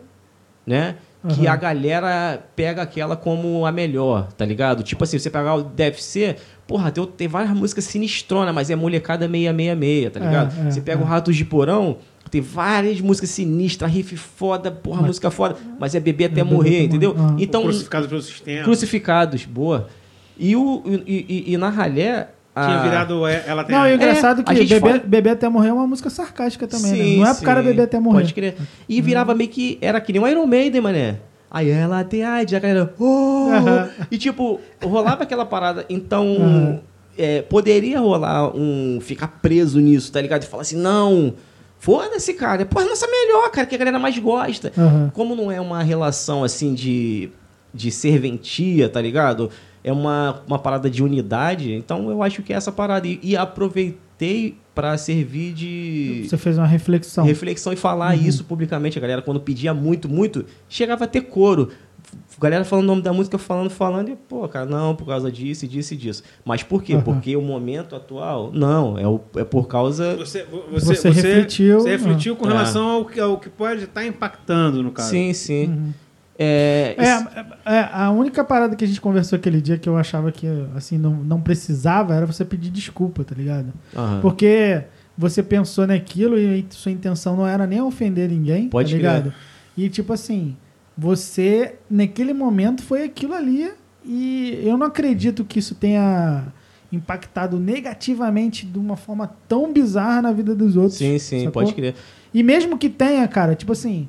né? 0.67 0.97
Que 1.35 1.47
Aham. 1.47 1.53
a 1.53 1.57
galera 1.57 2.45
pega 2.55 2.83
aquela 2.83 3.17
como 3.17 3.67
a 3.67 3.73
melhor, 3.73 4.33
tá 4.33 4.45
ligado? 4.45 4.83
Tipo 4.83 5.03
assim, 5.05 5.19
você 5.19 5.29
pegar 5.29 5.55
o 5.55 5.63
DFC, 5.65 6.37
porra, 6.67 6.91
tem, 6.93 7.05
tem 7.07 7.27
várias 7.29 7.51
músicas 7.57 7.85
sinistrona, 7.85 8.53
mas 8.53 8.71
é 8.71 8.77
molecada 8.77 9.27
666, 9.29 10.13
tá 10.13 10.21
É, 10.21 10.23
ligado? 10.25 10.67
é, 10.67 10.71
você 10.71 10.81
pega 10.81 11.01
é. 11.01 11.05
o 11.05 11.07
Ratos 11.07 11.35
de 11.37 11.45
Porão, 11.45 11.97
tem 12.31 12.41
várias 12.41 13.01
músicas 13.01 13.31
sinistras, 13.31 13.91
riff 13.91 14.17
foda, 14.17 14.71
porra, 14.71 14.99
Mas- 14.99 15.07
música 15.09 15.31
foda, 15.31 15.57
mas 15.81 15.95
é 15.95 16.01
beber 16.01 16.27
até 16.27 16.41
É 16.41 16.45
morrer, 16.45 16.85
entendeu? 16.85 17.15
Ah. 17.19 17.35
Então, 17.39 17.63
Crucificado 17.63 18.09
pelo 18.09 18.23
sistema. 18.23 18.65
crucificados, 18.65 19.45
boa. 19.45 19.89
E, 20.39 20.55
o, 20.55 20.83
e, 21.07 21.45
e- 21.49 21.53
e 21.55 21.57
na 21.57 21.71
ralé. 21.71 22.29
Tinha 22.65 22.79
a- 22.79 22.83
virado... 22.83 23.27
é, 23.27 23.45
Ela 23.47 23.65
tem 23.65 23.77
Não, 23.77 23.87
e 23.87 23.91
o 23.91 23.93
a- 23.93 23.95
engraçado 23.97 24.41
é, 24.47 24.55
que 24.55 24.81
fala- 24.81 24.99
beber 25.05 25.31
até 25.31 25.49
morrer 25.49 25.69
é 25.69 25.73
uma 25.73 25.87
música 25.87 26.09
sarcástica 26.09 26.67
também, 26.67 26.91
né? 26.93 26.97
Sim, 27.05 27.21
Não 27.21 27.27
é 27.29 27.35
pro 27.35 27.45
cara 27.45 27.63
beber 27.63 27.83
até 27.83 28.01
morrer. 28.01 28.21
Pode 28.23 28.35
crer. 28.35 28.57
E 28.89 29.01
virava 29.03 29.35
meio 29.35 29.51
que. 29.51 29.77
Era 29.81 30.01
que 30.01 30.13
nem 30.13 30.23
um 30.23 30.27
Iron 30.27 30.47
Maiden, 30.47 30.81
mané. 30.81 31.17
Aí 31.51 31.71
ela 31.71 32.03
tem 32.03 32.25
AIDS, 32.25 32.53
a 32.55 32.59
galera. 32.59 32.93
Oh! 32.99 33.49
E 34.11 34.19
tipo, 34.19 34.61
rolava 34.83 35.23
aquela 35.23 35.45
parada. 35.47 35.85
Então. 35.89 36.81
É, 37.19 37.41
poderia 37.43 37.99
rolar 38.01 38.55
um. 38.55 38.99
Ficar 39.01 39.29
preso 39.41 39.81
nisso, 39.81 40.11
tá 40.13 40.21
ligado? 40.21 40.43
E 40.43 40.47
falar 40.47 40.63
assim, 40.63 40.77
não. 40.77 41.35
Foda-se, 41.79 42.35
cara. 42.35 42.65
Pô, 42.67 42.81
é 42.81 42.85
a 42.85 42.89
nossa 42.89 43.07
melhor, 43.07 43.51
cara, 43.51 43.67
que 43.67 43.75
a 43.75 43.79
galera 43.79 43.99
mais 43.99 44.19
gosta. 44.19 44.73
Como 45.13 45.35
não 45.37 45.51
é 45.53 45.61
uma 45.61 45.83
relação 45.83 46.43
assim 46.43 46.75
de, 46.75 47.31
de 47.73 47.91
serventia, 47.91 48.89
tá 48.89 49.01
ligado? 49.01 49.51
É 49.87 49.93
uma, 49.93 50.43
uma 50.49 50.59
parada 50.59 50.91
de 50.91 51.01
unidade. 51.03 51.73
Então 51.73 52.11
eu 52.11 52.23
acho 52.23 52.43
que 52.43 52.53
é 52.53 52.57
essa 52.57 52.73
parada. 52.73 53.07
E, 53.07 53.21
e 53.23 53.37
aproveitei 53.37 54.57
pra 54.75 54.99
servir 54.99 55.53
de 55.55 56.27
Você 56.29 56.37
fez 56.37 56.59
uma 56.59 56.67
reflexão. 56.67 57.25
reflexão 57.25 57.73
e 57.73 57.77
falar 57.77 58.15
Uhum. 58.17 58.23
isso 58.23 58.45
publicamente. 58.45 58.99
A 58.99 59.01
galera, 59.01 59.23
quando 59.23 59.41
pedia 59.41 59.73
muito, 59.73 60.09
muito, 60.09 60.45
chegava 60.69 61.05
a 61.05 61.07
ter 61.07 61.23
coro. 61.23 61.71
galera 62.41 62.65
falando 62.65 62.85
o 62.85 62.87
nome 62.89 63.01
da 63.03 63.13
música, 63.13 63.39
falando, 63.39 63.71
falando, 63.71 64.11
e, 64.11 64.17
pô, 64.17 64.47
cara, 64.49 64.67
não, 64.67 64.95
por 64.95 65.07
causa 65.07 65.31
disso, 65.33 65.67
disso 65.67 65.95
e 65.95 65.97
disso. 65.97 66.23
Mas 66.45 66.63
por 66.63 66.83
quê? 66.83 66.93
Aham. 66.95 67.03
Porque 67.03 67.37
o 67.37 67.41
momento 67.43 67.95
atual, 67.97 68.51
não, 68.53 68.99
é, 68.99 69.07
o, 69.07 69.21
é 69.37 69.45
por 69.45 69.67
causa. 69.67 70.17
Você, 70.17 70.45
Você 70.45 70.95
você, 70.95 70.95
você, 70.97 71.11
refletiu, 71.11 71.81
você 71.81 71.91
refletiu 71.91 72.37
com 72.37 72.45
ah. 72.45 72.49
relação 72.49 72.89
ao 72.89 73.05
que, 73.05 73.19
ao 73.21 73.39
que 73.39 73.49
pode 73.49 73.85
estar 73.85 74.05
impactando, 74.05 74.83
no 74.83 74.91
caso. 74.91 75.11
Sim, 75.11 75.33
sim. 75.33 75.93
É, 75.93 76.06
É, 76.39 76.95
isso- 76.99 77.29
é, 77.65 77.77
é, 77.77 77.89
a 77.93 78.11
única 78.11 78.45
parada 78.45 78.77
que 78.77 78.85
a 78.85 78.87
gente 78.89 79.01
conversou 79.01 79.37
aquele 79.39 79.61
dia 79.61 79.79
que 79.79 79.89
eu 79.89 79.97
achava 79.97 80.31
que 80.31 80.47
assim 80.75 80.99
não, 80.99 81.13
não 81.15 81.41
precisava 81.41 82.15
era 82.15 82.27
você 82.27 82.45
pedir 82.45 82.71
desculpa, 82.71 83.25
tá 83.25 83.35
ligado? 83.35 83.73
Porque 84.21 84.83
você 85.17 85.43
pensou 85.43 85.87
naquilo 85.87 86.39
e 86.39 86.67
sua 86.71 86.93
intenção 86.93 87.37
não 87.37 87.47
era 87.47 87.67
nem 87.67 87.81
ofender 87.81 88.29
ninguém, 88.31 88.69
Pode 88.69 88.91
tá 88.91 88.97
ligado? 88.97 89.33
E 89.77 89.89
tipo 89.89 90.13
assim, 90.13 90.57
você 90.97 91.77
naquele 91.91 92.35
momento 92.35 92.83
foi 92.83 93.05
aquilo 93.05 93.33
ali 93.35 93.71
e 94.05 94.61
eu 94.63 94.77
não 94.77 94.87
acredito 94.87 95.45
que 95.45 95.59
isso 95.59 95.75
tenha 95.75 96.49
impactado 96.93 97.59
negativamente 97.59 98.65
de 98.67 98.79
uma 98.79 98.97
forma 98.97 99.31
tão 99.49 99.73
bizarra 99.73 100.23
na 100.23 100.33
vida 100.33 100.55
dos 100.55 100.77
outros. 100.77 100.97
Sim, 100.99 101.19
sim, 101.19 101.39
sacou? 101.45 101.63
pode 101.63 101.75
crer. 101.75 101.95
E 102.33 102.43
mesmo 102.43 102.79
que 102.79 102.89
tenha, 102.89 103.27
cara, 103.27 103.55
tipo 103.55 103.73
assim, 103.73 104.09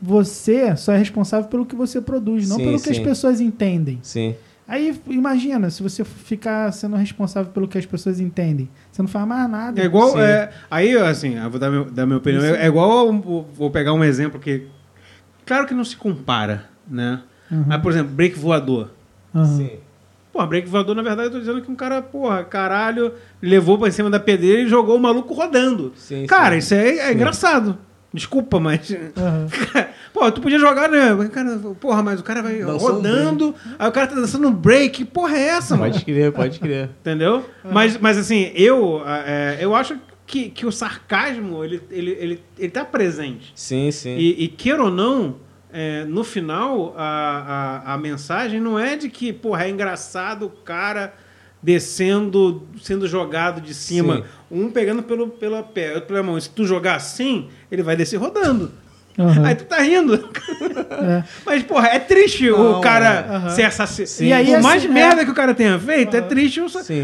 você 0.00 0.76
só 0.76 0.92
é 0.92 0.98
responsável 0.98 1.48
pelo 1.48 1.64
que 1.66 1.74
você 1.74 2.00
produz, 2.00 2.48
não 2.48 2.56
Sim, 2.56 2.64
pelo 2.64 2.80
que 2.80 2.90
as 2.90 2.96
sim. 2.96 3.02
pessoas 3.04 3.40
entendem. 3.40 3.98
Sim. 4.02 4.34
Aí 4.68 5.00
imagina, 5.08 5.70
se 5.70 5.80
você 5.82 6.04
ficar 6.04 6.72
sendo 6.72 6.96
responsável 6.96 7.52
pelo 7.52 7.68
que 7.68 7.78
as 7.78 7.86
pessoas 7.86 8.18
entendem, 8.18 8.68
você 8.90 9.00
não 9.00 9.08
faz 9.08 9.26
mais 9.26 9.48
nada. 9.48 9.80
É 9.80 9.84
igual. 9.84 10.10
Sim. 10.10 10.20
é, 10.20 10.50
aí, 10.68 10.96
assim, 10.96 11.36
eu 11.38 11.48
vou 11.48 11.60
dar, 11.60 11.70
meu, 11.70 11.84
dar 11.84 12.04
minha 12.04 12.18
opinião. 12.18 12.44
É, 12.44 12.64
é 12.64 12.66
igual. 12.66 12.90
ao- 12.90 13.12
Vou 13.54 13.70
pegar 13.70 13.92
um 13.92 14.02
exemplo 14.02 14.40
que. 14.40 14.66
Claro 15.44 15.66
que 15.68 15.74
não 15.74 15.84
se 15.84 15.96
compara, 15.96 16.64
né? 16.88 17.20
Uhum. 17.48 17.62
Mas, 17.68 17.80
por 17.80 17.92
exemplo, 17.92 18.12
break 18.12 18.36
voador. 18.36 18.90
Aham. 19.32 19.56
Sim. 19.56 19.70
Porra, 20.32 20.46
break 20.48 20.68
voador, 20.68 20.94
na 20.96 21.02
verdade, 21.02 21.28
eu 21.28 21.32
tô 21.32 21.38
dizendo 21.38 21.62
que 21.62 21.70
um 21.70 21.76
cara, 21.76 22.02
porra, 22.02 22.42
caralho, 22.44 23.12
levou 23.40 23.78
pra 23.78 23.90
cima 23.90 24.10
da 24.10 24.18
pedreira 24.20 24.60
e 24.62 24.68
jogou 24.68 24.96
o 24.96 25.00
maluco 25.00 25.32
rodando. 25.32 25.92
Sim, 25.96 26.26
cara, 26.26 26.52
sim. 26.54 26.58
isso 26.58 26.74
aí 26.74 26.98
é 26.98 27.08
Sim. 27.08 27.14
engraçado. 27.14 27.78
Desculpa, 28.16 28.58
mas. 28.58 28.90
Aham. 29.16 29.46
Pô, 30.12 30.32
tu 30.32 30.40
podia 30.40 30.58
jogar, 30.58 30.88
né? 30.88 31.14
Cara, 31.30 31.58
porra, 31.78 32.02
mas 32.02 32.18
o 32.18 32.24
cara 32.24 32.42
vai 32.42 32.58
Dançou 32.60 32.88
um 32.88 32.92
rodando, 32.94 33.54
aí 33.78 33.86
o 33.86 33.92
cara 33.92 34.06
tá 34.06 34.14
dançando 34.14 34.48
um 34.48 34.52
break. 34.52 34.96
Que 34.96 35.04
porra 35.04 35.36
é 35.36 35.48
essa, 35.48 35.76
mano? 35.76 35.92
Pode 35.92 36.04
crer, 36.04 36.32
pode 36.32 36.58
crer. 36.58 36.88
Entendeu? 37.00 37.44
Mas, 37.62 37.98
mas 37.98 38.16
assim, 38.16 38.50
eu, 38.54 39.02
é, 39.06 39.58
eu 39.60 39.74
acho 39.74 39.98
que, 40.26 40.48
que 40.48 40.64
o 40.64 40.72
sarcasmo, 40.72 41.62
ele, 41.62 41.82
ele, 41.90 42.10
ele, 42.12 42.44
ele 42.58 42.70
tá 42.70 42.82
presente. 42.82 43.52
Sim, 43.54 43.90
sim. 43.90 44.16
E, 44.16 44.44
e 44.44 44.48
queira 44.48 44.82
ou 44.82 44.90
não, 44.90 45.36
é, 45.70 46.04
no 46.04 46.24
final, 46.24 46.94
a, 46.96 47.82
a, 47.84 47.94
a 47.94 47.98
mensagem 47.98 48.58
não 48.58 48.78
é 48.78 48.96
de 48.96 49.10
que, 49.10 49.34
porra, 49.34 49.66
é 49.66 49.68
engraçado 49.68 50.46
o 50.46 50.50
cara 50.50 51.12
descendo, 51.62 52.62
sendo 52.80 53.06
jogado 53.06 53.60
de 53.60 53.74
cima. 53.74 54.16
Sim. 54.16 54.24
Um 54.50 54.70
pegando 54.70 55.02
pelo, 55.02 55.28
pela 55.28 55.62
pé, 55.62 55.94
outro 55.94 56.06
pela 56.08 56.22
mão. 56.22 56.40
Se 56.40 56.48
tu 56.50 56.64
jogar 56.64 56.96
assim, 56.96 57.48
ele 57.70 57.82
vai 57.82 57.96
descer 57.96 58.16
rodando. 58.16 58.70
Aham. 59.18 59.46
Aí 59.46 59.54
tu 59.54 59.64
tá 59.64 59.78
rindo. 59.80 60.14
É. 60.90 61.24
Mas, 61.44 61.62
porra, 61.62 61.88
é 61.88 61.98
triste 61.98 62.50
Não, 62.50 62.78
o 62.78 62.80
cara 62.80 63.26
é. 63.30 63.34
Aham. 63.34 63.50
ser. 64.06 64.24
E 64.26 64.32
aí, 64.32 64.46
Por 64.46 64.62
mais 64.62 64.84
assim, 64.84 64.92
merda 64.92 65.22
é- 65.22 65.24
que 65.24 65.30
o 65.30 65.34
cara 65.34 65.54
tenha 65.54 65.78
feito, 65.78 66.14
é 66.16 66.20
triste. 66.20 66.60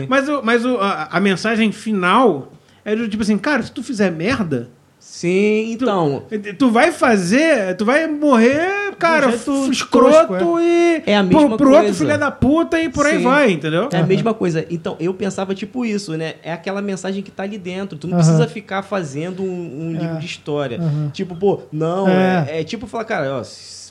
Mas, 0.08 0.28
o, 0.28 0.42
mas 0.42 0.64
o, 0.64 0.76
a, 0.78 1.08
a 1.10 1.20
mensagem 1.20 1.72
final 1.72 2.52
é 2.84 2.94
do 2.94 3.08
tipo 3.08 3.22
assim, 3.22 3.38
cara, 3.38 3.62
se 3.62 3.72
tu 3.72 3.82
fizer 3.82 4.10
merda, 4.10 4.70
Sim, 5.14 5.76
tu, 5.78 5.84
então. 5.84 6.22
tu 6.58 6.70
vai 6.70 6.90
fazer, 6.90 7.76
tu 7.76 7.84
vai 7.84 8.06
morrer, 8.06 8.94
cara, 8.98 9.30
tosco, 9.36 9.70
escroto 9.70 10.58
e 10.58 11.02
É 11.06 11.14
a 11.18 11.22
pro, 11.22 11.38
mesma 11.38 11.56
pro 11.58 11.68
outro 11.68 11.82
coisa. 11.84 11.98
filho 12.06 12.18
da 12.18 12.30
puta 12.30 12.80
e 12.80 12.88
por 12.88 13.04
aí 13.04 13.18
Sim. 13.18 13.22
vai, 13.24 13.50
entendeu? 13.52 13.90
É 13.92 13.98
a 13.98 14.06
mesma 14.06 14.32
coisa. 14.32 14.64
Então, 14.70 14.96
eu 14.98 15.12
pensava 15.12 15.54
tipo 15.54 15.84
isso, 15.84 16.16
né? 16.16 16.36
É 16.42 16.50
aquela 16.50 16.80
mensagem 16.80 17.22
que 17.22 17.30
tá 17.30 17.42
ali 17.42 17.58
dentro. 17.58 17.98
Tu 17.98 18.06
não 18.08 18.16
Aham. 18.16 18.24
precisa 18.24 18.48
ficar 18.48 18.82
fazendo 18.82 19.42
um, 19.42 19.88
um 19.90 19.94
É. 19.96 19.98
livro 20.00 20.18
de 20.18 20.24
história. 20.24 20.78
Aham. 20.80 21.10
Tipo, 21.12 21.36
pô, 21.36 21.60
não, 21.70 22.08
É. 22.08 22.46
é, 22.48 22.60
é 22.60 22.64
tipo 22.64 22.86
falar, 22.86 23.04
cara, 23.04 23.36
ó, 23.38 23.42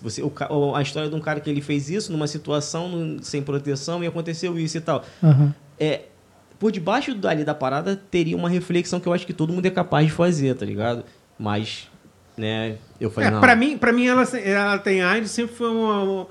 você, 0.02 0.24
o, 0.24 0.76
a 0.76 0.82
história 0.82 1.08
de 1.08 1.16
um 1.16 1.22
cara 1.22 1.40
que 1.40 1.48
ele 1.52 1.62
fez 1.62 1.88
isso 1.88 2.12
numa 2.12 2.26
situação 2.26 3.18
sem 3.22 3.44
proteção 3.44 4.04
e 4.04 4.08
aconteceu 4.08 4.58
isso 4.58 4.76
e 4.76 4.82
tal. 4.82 5.04
É, 5.80 6.02
por 6.62 6.72
debaixo 6.72 7.16
dali 7.16 7.44
da 7.44 7.56
parada 7.56 8.00
teria 8.12 8.38
uma 8.38 8.48
reflexão 8.48 9.00
que 9.00 9.08
eu 9.08 9.14
acho 9.14 9.26
que 9.26 9.34
todo 9.34 9.52
mundo 9.52 9.66
é 9.66 9.72
capaz 9.72 10.06
de 10.06 10.12
fazer, 10.14 10.54
tá 10.56 10.64
ligado? 10.64 11.04
Mas, 11.38 11.90
né, 12.38 12.76
eu 13.00 13.10
falei, 13.10 13.30
É, 13.30 13.32
não. 13.34 13.42
pra, 13.42 13.56
mim, 13.56 13.80
pra 13.80 13.92
mim, 13.92 14.06
ela, 14.06 14.22
ela 14.38 14.78
tem 14.78 15.02
AIDS, 15.02 15.32
sempre 15.32 15.56
foi 15.56 15.70
uma. 15.70 16.04
uma- 16.04 16.28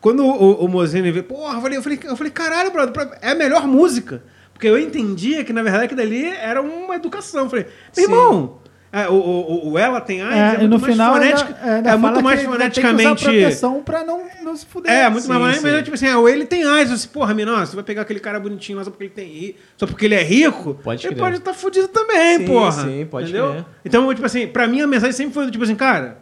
Quando 0.00 0.24
o, 0.24 0.64
o 0.64 0.66
Mozini 0.68 1.12
veio, 1.12 1.24
porra, 1.24 1.58
eu 1.58 1.60
falei, 1.60 1.76
eu 1.78 1.82
falei, 1.82 2.00
eu 2.04 2.16
falei 2.16 2.32
caralho, 2.32 2.70
brother, 2.72 3.18
é 3.20 3.32
a 3.32 3.34
melhor 3.34 3.66
música. 3.66 4.22
Porque 4.54 4.66
eu 4.66 4.78
entendia 4.78 5.44
que, 5.44 5.52
na 5.52 5.62
verdade, 5.62 5.84
aquilo 5.84 6.00
dali 6.00 6.24
era 6.24 6.60
uma 6.62 6.94
educação. 6.94 7.44
Eu 7.44 7.50
falei, 7.50 7.66
meu 7.96 8.04
irmão, 8.06 8.59
é, 8.92 9.08
o, 9.08 9.12
o, 9.14 9.70
o 9.72 9.78
Ela 9.78 10.00
tem 10.00 10.20
AIDS, 10.20 10.36
é, 10.36 10.64
É, 10.64 10.66
muito 10.68 10.70
no 10.72 10.80
mais 10.80 11.00
ainda, 11.00 11.12
fonética. 11.38 11.58
ainda 11.62 11.88
é 11.88 11.92
fala 11.92 11.98
muito 11.98 12.22
mais 12.24 12.40
que 12.40 12.46
ainda 12.46 12.58
Tem 12.58 12.70
que 12.70 12.80
foneticamente. 12.80 13.22
usar 13.22 13.30
proteção 13.40 13.82
pra 13.84 14.04
não, 14.04 14.22
não 14.42 14.56
se 14.56 14.66
fuder. 14.66 14.90
É, 14.92 15.08
muito 15.08 15.22
Sim, 15.24 15.32
mais 15.32 15.56
sim. 15.58 15.62
mas, 15.62 15.82
tipo 15.84 15.94
assim, 15.94 16.08
ah, 16.08 16.18
ou 16.18 16.28
ele 16.28 16.44
tem 16.44 16.64
AIDS, 16.64 17.00
você, 17.00 17.06
porra, 17.08 17.32
mina, 17.32 17.54
ó, 17.54 17.60
você 17.64 17.74
vai 17.76 17.84
pegar 17.84 18.02
aquele 18.02 18.18
cara 18.20 18.40
bonitinho 18.40 18.78
lá 18.78 18.84
só 18.84 18.90
porque 18.90 19.04
ele 19.04 19.10
tem 19.12 19.54
só 19.76 19.86
porque 19.86 20.06
ele 20.06 20.14
é 20.16 20.22
rico, 20.22 20.74
Pode 20.82 21.06
ele 21.06 21.14
crer. 21.14 21.24
pode 21.24 21.36
estar 21.36 21.54
fudido 21.54 21.86
também, 21.88 22.38
Sim, 22.38 22.44
porra. 22.46 22.72
sim, 22.72 23.06
pode 23.10 23.28
entendeu? 23.30 23.50
crer. 23.52 23.64
Então, 23.84 24.12
tipo 24.14 24.26
assim, 24.26 24.46
pra 24.48 24.66
mim 24.66 24.80
a 24.80 24.86
mensagem 24.86 25.12
sempre 25.12 25.34
foi 25.34 25.44
do 25.46 25.52
tipo 25.52 25.62
assim, 25.62 25.76
cara, 25.76 26.18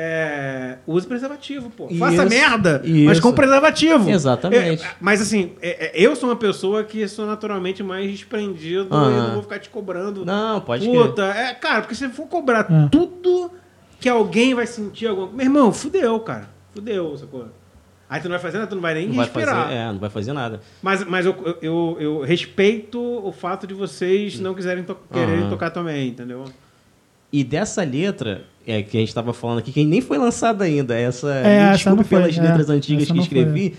é, 0.00 0.78
use 0.86 1.04
preservativo, 1.04 1.70
pô. 1.70 1.88
Faça 1.88 2.22
Isso, 2.24 2.28
merda, 2.28 2.80
mas 2.84 3.16
isso. 3.18 3.20
com 3.22 3.32
preservativo. 3.32 4.08
Exatamente. 4.08 4.84
É, 4.84 4.90
mas 5.00 5.20
assim, 5.20 5.54
é, 5.60 5.86
é, 5.86 5.92
eu 6.00 6.14
sou 6.14 6.28
uma 6.28 6.36
pessoa 6.36 6.84
que 6.84 7.08
sou 7.08 7.26
naturalmente 7.26 7.82
mais 7.82 8.08
desprendido 8.12 8.86
e 8.92 8.94
Aham. 8.94 9.26
não 9.26 9.32
vou 9.34 9.42
ficar 9.42 9.58
te 9.58 9.68
cobrando. 9.68 10.24
Não, 10.24 10.60
pode. 10.60 10.86
Puta, 10.86 11.24
é, 11.24 11.52
cara, 11.54 11.80
porque 11.80 11.96
se 11.96 12.08
for 12.10 12.28
cobrar 12.28 12.60
É. 12.70 12.88
tudo 12.88 13.50
que 13.98 14.08
alguém 14.08 14.54
vai 14.54 14.68
sentir 14.68 15.08
alguma 15.08 15.32
Meu 15.32 15.44
irmão, 15.46 15.72
fudeu, 15.72 16.20
cara. 16.20 16.48
Fudeu, 16.72 17.16
sacou? 17.18 17.46
Aí 18.08 18.20
tu 18.20 18.24
não 18.24 18.30
vai 18.30 18.38
fazer 18.38 18.58
nada, 18.58 18.70
tu 18.70 18.74
não 18.76 18.82
vai 18.82 18.94
nem 18.94 19.08
Não 19.08 19.16
vai 19.16 19.24
respirar. 19.26 19.64
fazer, 19.64 19.74
é, 19.74 19.86
não 19.92 19.98
vai 19.98 20.10
fazer 20.10 20.32
nada. 20.32 20.60
Mas, 20.80 21.04
mas 21.04 21.26
eu, 21.26 21.34
eu, 21.44 21.58
eu, 21.60 21.96
eu 22.00 22.20
respeito 22.22 23.00
o 23.00 23.32
fato 23.32 23.66
de 23.66 23.74
vocês 23.74 24.38
não 24.38 24.54
quiserem 24.54 24.84
to 24.84 24.96
quererem 25.12 25.40
Aham. 25.40 25.50
tocar 25.50 25.70
também, 25.70 26.08
entendeu? 26.08 26.44
E 27.30 27.44
dessa 27.44 27.82
letra, 27.84 28.44
é, 28.70 28.82
que 28.82 28.96
a 28.96 29.00
gente 29.00 29.14
tava 29.14 29.32
falando 29.32 29.58
aqui, 29.58 29.72
que 29.72 29.84
nem 29.84 30.00
foi 30.00 30.18
lançada 30.18 30.64
ainda, 30.64 30.94
essa. 30.94 31.30
É, 31.32 31.42
me 31.42 31.48
essa 31.48 31.72
desculpe 31.74 31.96
não 31.96 32.04
foi, 32.04 32.18
pelas 32.20 32.38
é, 32.38 32.42
letras 32.42 32.70
antigas 32.70 33.02
essa 33.04 33.12
que 33.12 33.18
não 33.18 33.24
foi, 33.26 33.38
escrevi. 33.38 33.74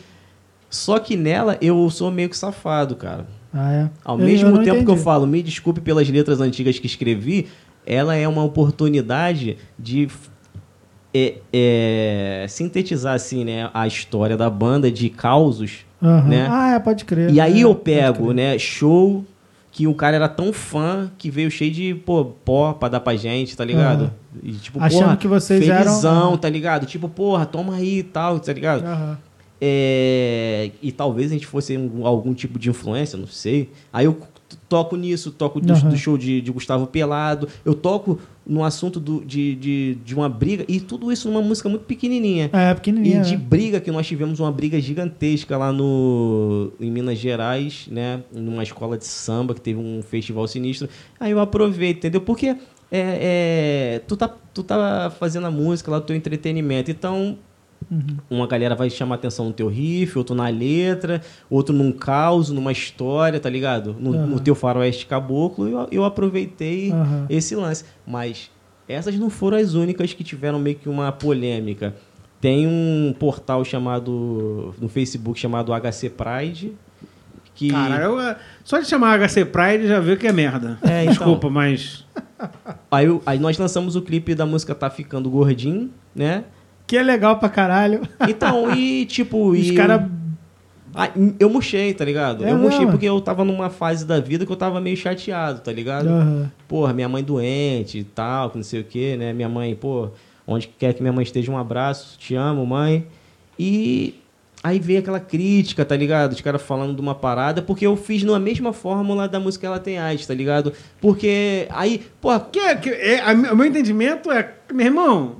Só 0.70 1.00
que 1.00 1.16
nela 1.16 1.58
eu 1.62 1.90
sou 1.90 2.12
meio 2.12 2.30
que 2.30 2.38
safado, 2.38 2.96
cara. 2.96 3.26
Ah, 3.54 3.72
é. 3.74 3.90
Ao 4.04 4.20
Eu- 4.20 4.26
mesmo 4.26 4.50
eu 4.50 4.58
tempo 4.64 4.66
que 4.66 4.72
eu 4.80 4.94
entendi. 4.94 5.02
falo, 5.04 5.26
me 5.26 5.42
desculpe 5.42 5.80
pelas 5.82 6.08
letras 6.10 6.42
antigas 6.42 6.78
que 6.78 6.86
escrevi, 6.86 7.48
ela 7.86 8.16
é 8.16 8.28
uma 8.28 8.44
oportunidade 8.44 9.58
de 9.78 10.08
é, 11.14 11.36
é, 11.52 12.46
sintetizar 12.48 13.16
assim, 13.16 13.44
né, 13.44 13.70
a 13.74 13.88
história 13.88 14.38
da 14.38 14.48
banda 14.50 14.92
de 14.92 15.10
causos, 15.10 15.80
Aham. 16.02 16.28
né? 16.30 16.48
Ah, 16.52 16.74
é, 16.76 16.80
pode 16.80 17.04
crer. 17.06 17.32
E 17.34 17.40
aí 17.42 17.62
É, 17.62 17.64
eu 17.64 17.74
pego, 17.74 18.32
né, 18.32 18.60
show 18.60 19.26
que 19.80 19.88
o 19.88 19.94
cara 19.96 20.18
era 20.18 20.28
tão 20.28 20.52
fã 20.52 21.10
que 21.18 21.32
veio 21.32 21.50
cheio 21.50 21.72
de, 21.72 21.96
pô, 21.96 22.26
pó 22.26 22.74
pra 22.74 22.90
dar 22.90 23.00
pra 23.00 23.16
gente, 23.16 23.56
tá 23.56 23.64
ligado? 23.64 24.12
E, 24.44 24.52
tipo, 24.52 24.78
Achando 24.78 25.04
porra, 25.04 25.16
que 25.16 25.26
vocês 25.26 25.70
eram- 25.70 25.84
felizão, 25.86 26.38
tá 26.38 26.50
ligado? 26.50 26.86
Tipo, 26.86 27.08
porra, 27.08 27.46
toma 27.46 27.76
aí 27.76 28.00
e 28.00 28.04
tal, 28.04 28.38
tá 28.42 28.52
ligado? 28.52 28.84
Aham. 28.86 29.18
É, 29.62 30.72
e 30.82 30.92
talvez 30.92 31.32
a 31.32 31.34
gente 31.34 31.46
fosse 31.48 31.78
um- 31.78 32.06
algum 32.06 32.34
tipo 32.34 32.60
de 32.60 32.70
influência, 32.70 33.18
não 33.18 33.26
sei. 33.28 33.70
Aí 33.94 34.04
eu 34.06 34.18
toco 34.70 34.96
nisso, 34.96 35.32
toco 35.32 35.60
do, 35.60 35.74
Aham. 35.74 35.90
do 35.90 35.98
show 35.98 36.18
de, 36.18 36.40
de 36.40 36.52
Gustavo 36.52 36.86
Pelado, 36.88 37.48
eu 37.66 37.74
toco 37.74 38.20
no 38.46 38.64
assunto 38.64 39.00
do- 39.00 39.24
de, 39.26 39.56
de, 39.56 39.96
de 40.06 40.16
uma 40.16 40.30
briga, 40.30 40.64
e 40.68 40.80
tudo 40.80 41.12
isso 41.12 41.28
numa 41.28 41.42
música 41.42 41.68
muito 41.68 41.84
pequenininha. 41.86 42.50
É, 42.54 42.72
E 42.72 42.76
pequenininha. 42.76 43.22
de 43.22 43.36
né? 43.36 43.44
briga, 43.48 43.80
que 43.82 43.92
nós 43.92 44.08
tivemos 44.08 44.40
uma 44.40 44.52
briga 44.52 44.80
gigantesca 44.80 45.58
lá 45.58 45.72
no, 45.74 46.72
em 46.80 46.90
Minas 46.92 47.18
Gerais, 47.18 47.88
né? 47.92 48.22
Numa 48.32 48.64
escola 48.64 48.98
de 48.98 49.06
samba 49.06 49.54
que 49.54 49.62
teve 49.62 49.80
um 49.80 50.02
festival 50.02 50.48
sinistro. 50.48 50.88
Aí 51.20 51.32
eu 51.32 51.40
aproveito, 51.40 51.98
entendeu? 51.98 52.22
Porque 52.22 52.48
é, 52.48 52.58
é, 52.92 54.02
tu, 54.08 54.16
tá, 54.18 54.28
tu 54.54 54.64
tá 54.64 55.12
fazendo 55.20 55.46
a 55.48 55.52
música 55.52 55.92
lá, 55.92 55.98
o 55.98 56.02
teu 56.02 56.16
entretenimento. 56.16 56.90
Então, 56.90 57.38
Uhum. 57.92 58.18
uma 58.30 58.46
galera 58.46 58.76
vai 58.76 58.90
chamar 58.90 59.16
atenção 59.16 59.46
no 59.46 59.54
teu 59.54 59.68
riff, 59.68 60.18
outro 60.18 60.36
na 60.36 60.48
letra, 60.50 61.22
outro 61.50 61.74
num 61.74 61.92
caos, 61.92 62.50
numa 62.50 62.72
história, 62.72 63.40
tá 63.40 63.50
ligado? 63.50 63.96
No, 64.00 64.14
Aham. 64.14 64.26
no 64.28 64.40
teu 64.40 64.54
faroeste 64.54 65.06
caboclo, 65.06 65.68
eu, 65.68 65.88
eu 65.92 66.06
aproveitei 66.06 66.92
Aham. 66.92 67.26
esse 67.30 67.56
lance. 67.56 67.86
Mas 68.06 68.52
essas 68.88 69.18
não 69.18 69.30
foram 69.30 69.58
as 69.58 69.74
únicas 69.74 70.14
que 70.14 70.24
tiveram 70.24 70.60
meio 70.60 70.76
que 70.76 70.90
uma 70.90 71.12
polêmica. 71.12 71.96
Tem 72.42 72.66
um 72.66 73.14
portal 73.18 73.66
chamado. 73.66 74.74
no 74.80 74.88
Facebook 74.88 75.40
chamado 75.40 75.72
HC 75.74 76.10
Pride. 76.10 76.74
Que. 77.54 77.70
Cara, 77.70 78.04
eu, 78.04 78.18
só 78.64 78.80
de 78.80 78.88
chamar 78.88 79.20
HC 79.20 79.46
Pride 79.46 79.88
já 79.88 80.00
viu 80.00 80.16
que 80.16 80.26
é 80.28 80.32
merda. 80.32 80.80
É, 80.82 81.02
então. 81.04 81.14
Desculpa, 81.14 81.50
mas. 81.50 82.06
Aí, 82.90 83.06
aí 83.26 83.38
nós 83.38 83.58
lançamos 83.58 83.96
o 83.98 84.02
clipe 84.02 84.34
da 84.34 84.46
música 84.46 84.74
Tá 84.74 84.90
Ficando 84.90 85.30
Gordinho, 85.30 85.90
né? 86.16 86.46
Que 86.90 86.98
é 86.98 87.04
legal 87.04 87.38
pra 87.38 87.48
caralho. 87.50 88.02
Então, 88.28 88.74
e 88.74 89.06
tipo. 89.06 89.50
Os 89.50 89.68
e 89.68 89.76
caras. 89.76 90.10
Ah, 90.96 91.12
eu 91.40 91.48
murchei, 91.48 91.94
tá 91.94 92.04
ligado? 92.04 92.44
É 92.44 92.52
eu 92.52 92.58
murchei 92.58 92.88
porque 92.88 93.06
eu 93.06 93.22
tava 93.22 93.46
numa 93.46 93.70
fase 93.70 94.04
da 94.08 94.20
vida 94.20 94.44
que 94.44 94.52
eu 94.52 94.56
tava 94.56 94.82
meio 94.82 94.98
chateado, 94.98 95.62
tá 95.62 95.72
ligado? 95.72 96.08
Aham. 96.10 96.52
Porra, 96.68 96.92
minha 96.92 97.08
mãe 97.08 97.24
doente 97.24 98.00
e 98.00 98.04
tal, 98.04 98.50
que 98.50 98.58
não 98.58 98.64
sei 98.64 98.82
o 98.82 98.84
quê, 98.84 99.16
né? 99.16 99.32
Minha 99.34 99.48
mãe, 99.48 99.76
pô, 99.76 100.10
onde 100.48 100.68
quer 100.68 100.96
que 100.96 101.02
minha 101.04 101.14
mãe 101.14 101.22
esteja, 101.22 101.52
um 101.52 101.58
abraço, 101.60 102.18
te 102.18 102.34
amo, 102.34 102.66
mãe. 102.66 103.06
E 103.58 104.16
aí 104.64 104.80
veio 104.80 104.98
aquela 104.98 105.20
crítica, 105.20 105.86
tá 105.86 105.96
ligado? 105.96 106.34
Os 106.34 106.42
caras 106.42 106.64
falando 106.64 106.96
de 106.96 107.02
uma 107.02 107.14
parada, 107.14 107.62
porque 107.62 107.86
eu 107.86 107.96
fiz 107.96 108.24
na 108.24 108.40
mesma 108.40 108.74
fórmula 108.74 109.28
da 109.28 109.40
música 109.40 109.68
Ela 109.68 109.80
Tem 109.80 110.00
AIDS, 110.00 110.26
tá 110.26 110.34
ligado? 110.34 110.74
Porque 111.00 111.68
aí, 111.70 112.02
porra, 112.20 112.40
Que, 112.40 112.76
que, 112.78 112.90
é, 112.90 113.20
a- 113.22 113.54
o 113.54 113.56
meu 113.56 113.68
entendimento 113.68 114.32
é, 114.32 114.54
meu 114.74 114.88
irmão, 114.88 115.36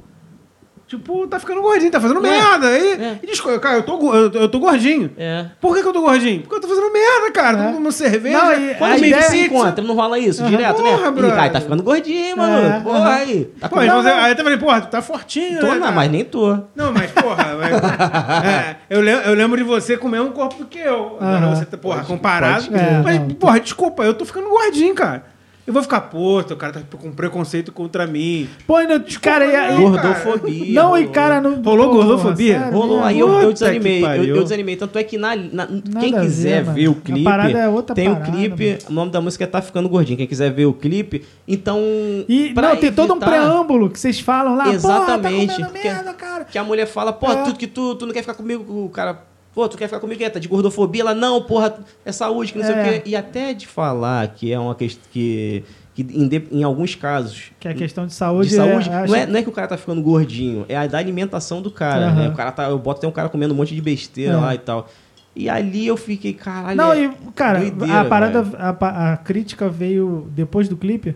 tipo, 0.90 1.28
tá 1.28 1.40
ficando 1.40 1.62
gordinho, 1.62 1.92
tá 1.92 2.02
fazendo 2.02 2.26
É, 2.26 2.30
merda. 2.30 2.68
Aí, 2.68 2.92
é. 2.94 3.20
e 3.24 3.28
desculpa, 3.28 3.60
cara, 3.60 3.78
eu 3.78 3.84
tô, 3.84 4.14
eu, 4.14 4.32
eu 4.34 4.50
tô 4.50 4.60
gordinho. 4.60 5.12
é. 5.18 5.46
Por 5.62 5.76
que, 5.76 5.82
que 5.84 5.88
eu 5.88 5.94
tô 5.94 6.02
gordinho? 6.02 6.42
Porque 6.42 6.56
eu 6.56 6.60
tô 6.62 6.68
fazendo 6.68 6.92
merda, 6.92 7.32
cara. 7.32 7.58
É. 7.60 7.68
Tô 7.68 7.74
tomando 7.74 7.92
cerveja. 7.92 8.38
Não, 8.38 8.54
e- 8.54 8.74
Quando 8.76 8.92
A 8.94 8.98
ideia- 8.98 9.22
se 9.22 9.40
encontra, 9.46 9.84
não 9.84 9.94
rola 9.96 10.18
isso 10.18 10.44
direto, 10.46 10.82
né? 10.82 10.90
Porra, 10.98 11.08
Ih, 11.08 11.12
brother. 11.12 11.36
cara, 11.36 11.50
tá 11.52 11.62
ficando 11.62 11.84
gordinho, 11.84 12.36
mano. 12.38 12.68
É, 12.68 12.80
porra, 12.80 13.14
aí. 13.14 13.46
Tá 13.60 13.70
Pô, 13.70 13.76
com... 13.76 13.86
mas 13.86 13.94
você- 13.94 14.10
não. 14.10 14.18
aí 14.24 14.32
eu 14.32 14.38
falei, 14.44 14.58
porra, 14.58 14.82
tu 14.82 14.88
tá 14.90 15.02
fortinho, 15.02 15.60
Tô, 15.60 15.68
né, 15.68 15.74
não, 15.76 15.80
cara? 15.82 15.92
mas 15.94 16.12
nem 16.12 16.26
tô. 16.26 16.58
Não, 16.76 16.92
mas, 16.92 17.12
porra, 17.12 17.46
é, 18.44 18.76
eu, 18.90 19.02
lembro, 19.02 19.26
eu 19.30 19.34
lembro 19.36 19.58
de 19.58 19.64
você 19.64 19.98
com 19.98 20.08
o 20.08 20.12
mesmo 20.12 20.32
corpo 20.32 20.66
que 20.66 20.80
eu. 20.80 21.18
Aham. 21.22 21.56
você, 21.56 21.66
tá, 21.66 21.78
porra, 21.78 22.04
comparado. 22.04 22.66
pode 22.68 23.04
mas, 23.04 23.34
porra, 23.34 23.60
desculpa, 23.60 24.04
eu 24.04 24.14
tô 24.14 24.26
ficando 24.26 24.50
gordinho, 24.50 24.96
cara. 24.96 25.24
Eu 25.70 25.74
vou 25.74 25.84
ficar, 25.84 26.02
puto, 26.02 26.56
o 26.56 26.58
cara 26.58 26.74
tá 26.74 26.82
com 26.98 27.12
preconceito 27.12 27.72
contra 27.72 28.08
mim. 28.08 28.50
Pô, 28.66 28.76
ainda, 28.76 29.00
cara, 29.22 29.46
e 29.46 29.56
aí. 29.56 29.76
Não, 29.80 29.92
Gordofobia. 29.92 30.74
Não, 30.82 30.98
e 30.98 31.08
cara, 31.10 31.40
não. 31.40 31.62
Rolou 31.62 31.92
gordofobia? 31.94 32.58
sério 32.60 32.74
Rolou, 32.74 32.96
mesmo? 32.96 33.06
aí 33.06 33.20
eu, 33.20 33.30
eu 33.42 33.54
desanimei. 33.54 34.04
Eu, 34.04 34.24
eu 34.38 34.42
desanimei. 34.44 34.76
Tanto 34.76 34.98
é 34.98 35.04
que 35.04 35.16
na, 35.16 35.36
na- 35.36 35.68
quem 36.00 36.12
ver, 36.12 36.22
quiser 36.22 36.64
mano. 36.66 36.76
ver 36.76 36.88
o 36.88 36.92
A 36.94 36.96
clipe. 36.96 37.24
parada 37.24 37.60
é 37.60 37.70
outra 37.70 37.96
tem 37.96 38.10
um 38.10 38.16
parada, 38.16 38.32
clipe. 38.32 38.66
mano. 38.68 38.80
O 38.90 38.94
nome 38.94 39.12
da 39.12 39.22
música 39.22 39.44
é 39.44 39.48
Tá 39.48 39.62
Ficando 39.62 39.88
Gordinho. 39.88 40.18
Quem 40.18 40.26
quiser 40.26 40.52
ver 40.52 40.66
o 40.66 40.74
clipe, 40.74 41.24
então. 41.48 41.80
E 42.28 42.52
não, 42.56 42.76
tem 42.76 42.92
todo 42.92 43.14
um 43.14 43.20
preâmbulo 43.20 43.92
que 43.92 44.00
vocês 44.00 44.20
falam 44.20 44.56
lá. 44.56 44.74
Exatamente. 44.74 45.46
Porra, 45.46 45.58
tá 45.60 45.68
comendo 45.70 45.80
Que- 45.80 45.88
merda, 45.88 46.14
cara. 46.14 46.46
Que 46.46 46.58
a 46.58 46.64
mulher 46.64 46.88
fala, 46.88 47.14
pô, 47.14 47.32
É. 47.32 47.44
tu 47.44 47.56
que 47.56 47.68
tu, 47.68 47.94
tu 47.94 48.08
não 48.08 48.14
quer 48.14 48.22
ficar 48.22 48.34
comigo, 48.34 48.86
o 48.86 48.90
cara. 48.90 49.29
Pô, 49.54 49.68
tu 49.68 49.78
quer 49.78 49.88
ficar 49.88 50.00
comigo, 50.00 50.24
é, 50.24 50.30
tá 50.30 50.40
de 50.40 50.48
gordofobia? 50.48 51.02
Ela, 51.02 51.16
não, 51.16 51.42
porra, 51.42 51.80
é 52.06 52.12
saúde, 52.12 52.54
que 52.54 52.60
não 52.60 52.66
sei 52.66 52.76
É. 52.76 52.82
o 52.82 52.84
quê. 52.86 53.02
E 53.06 53.16
até 53.16 53.54
de 53.54 53.68
falar 53.68 54.28
que 54.30 54.52
é 54.52 54.60
uma 54.60 54.76
questão 54.76 55.04
que. 55.12 55.64
que 55.96 56.02
em, 56.04 56.28
de- 56.28 56.48
em 56.52 56.64
alguns 56.64 56.96
casos, 56.96 57.52
Que 57.60 57.68
é 57.68 57.74
questão 57.74 58.06
de 58.06 58.14
saúde. 58.14 58.50
de 58.50 58.56
saúde, 58.56 58.90
é, 58.90 59.08
não, 59.08 59.16
é, 59.16 59.26
não 59.26 59.40
é 59.40 59.44
que 59.44 59.50
o 59.50 59.52
cara 59.52 59.68
tá 59.68 59.76
ficando 59.78 60.02
gordinho, 60.02 60.66
é 60.70 60.78
a 60.78 60.86
da 60.88 60.98
alimentação 60.98 61.62
do 61.62 61.72
cara. 61.72 62.08
Aham. 62.08 62.16
né? 62.16 62.30
O 62.30 62.34
cara 62.36 62.52
tá, 62.52 62.70
eu 62.70 62.78
boto 62.78 63.00
até 63.00 63.08
um 63.08 63.12
cara 63.12 63.28
comendo 63.28 63.54
um 63.54 63.58
monte 63.58 63.74
de 63.74 63.82
besteira 63.82 64.34
É. 64.34 64.38
lá 64.38 64.56
e 64.56 64.60
tal. 64.60 64.88
E 65.36 65.48
ali 65.50 65.88
eu 65.88 65.96
fiquei, 65.98 66.34
caralho. 66.34 66.76
Não, 66.78 66.92
é 66.94 67.06
e, 67.06 67.12
cara, 67.36 67.60
doideira, 67.60 68.02
a 68.02 68.06
parada, 68.06 68.46
a, 68.58 69.14
a 69.14 69.18
crítica 69.18 69.68
veio 69.70 70.28
depois 70.36 70.68
do 70.70 70.76
clipe. 70.78 71.16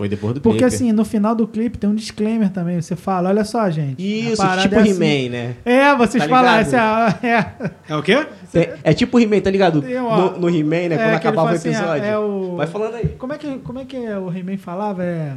Foi 0.00 0.08
depois 0.08 0.32
do 0.32 0.40
Porque 0.40 0.60
clipe. 0.60 0.74
assim, 0.74 0.92
no 0.92 1.04
final 1.04 1.34
do 1.34 1.46
clipe 1.46 1.76
tem 1.76 1.90
um 1.90 1.94
disclaimer 1.94 2.48
também. 2.48 2.80
Você 2.80 2.96
fala, 2.96 3.28
olha 3.28 3.44
só, 3.44 3.68
gente. 3.68 4.02
Isso, 4.02 4.42
tipo 4.62 4.74
é 4.74 4.78
assim. 4.78 4.92
He-Man, 4.92 5.30
né? 5.30 5.54
É, 5.62 5.94
vocês 5.94 6.26
Tá 6.26 6.58
assim, 6.58 6.76
ah, 6.76 7.18
é, 7.22 7.70
É 7.86 7.94
o 7.94 8.02
quê? 8.02 8.26
É, 8.58 8.78
é 8.84 8.92
tipo 8.94 9.18
He-Man, 9.20 9.40
tá 9.40 9.50
ligado? 9.50 9.80
Tem, 9.82 9.96
ó, 9.98 10.16
No, 10.32 10.38
no 10.40 10.48
He-Man, 10.50 10.88
né? 10.88 10.94
é, 10.94 10.98
quando 10.98 11.14
acabava 11.14 11.52
o 11.52 11.54
assim, 11.54 11.68
episódio. 11.68 12.04
é 12.04 12.18
o- 12.18 12.56
Vai 12.56 12.66
falando 12.66 12.94
aí. 12.96 13.08
Como 13.18 13.32
é 13.32 13.38
que, 13.38 13.58
como 13.58 13.78
é 13.78 13.84
que 13.84 13.96
o 13.96 14.30
He-Man 14.36 14.56
falava? 14.58 15.04
É... 15.04 15.34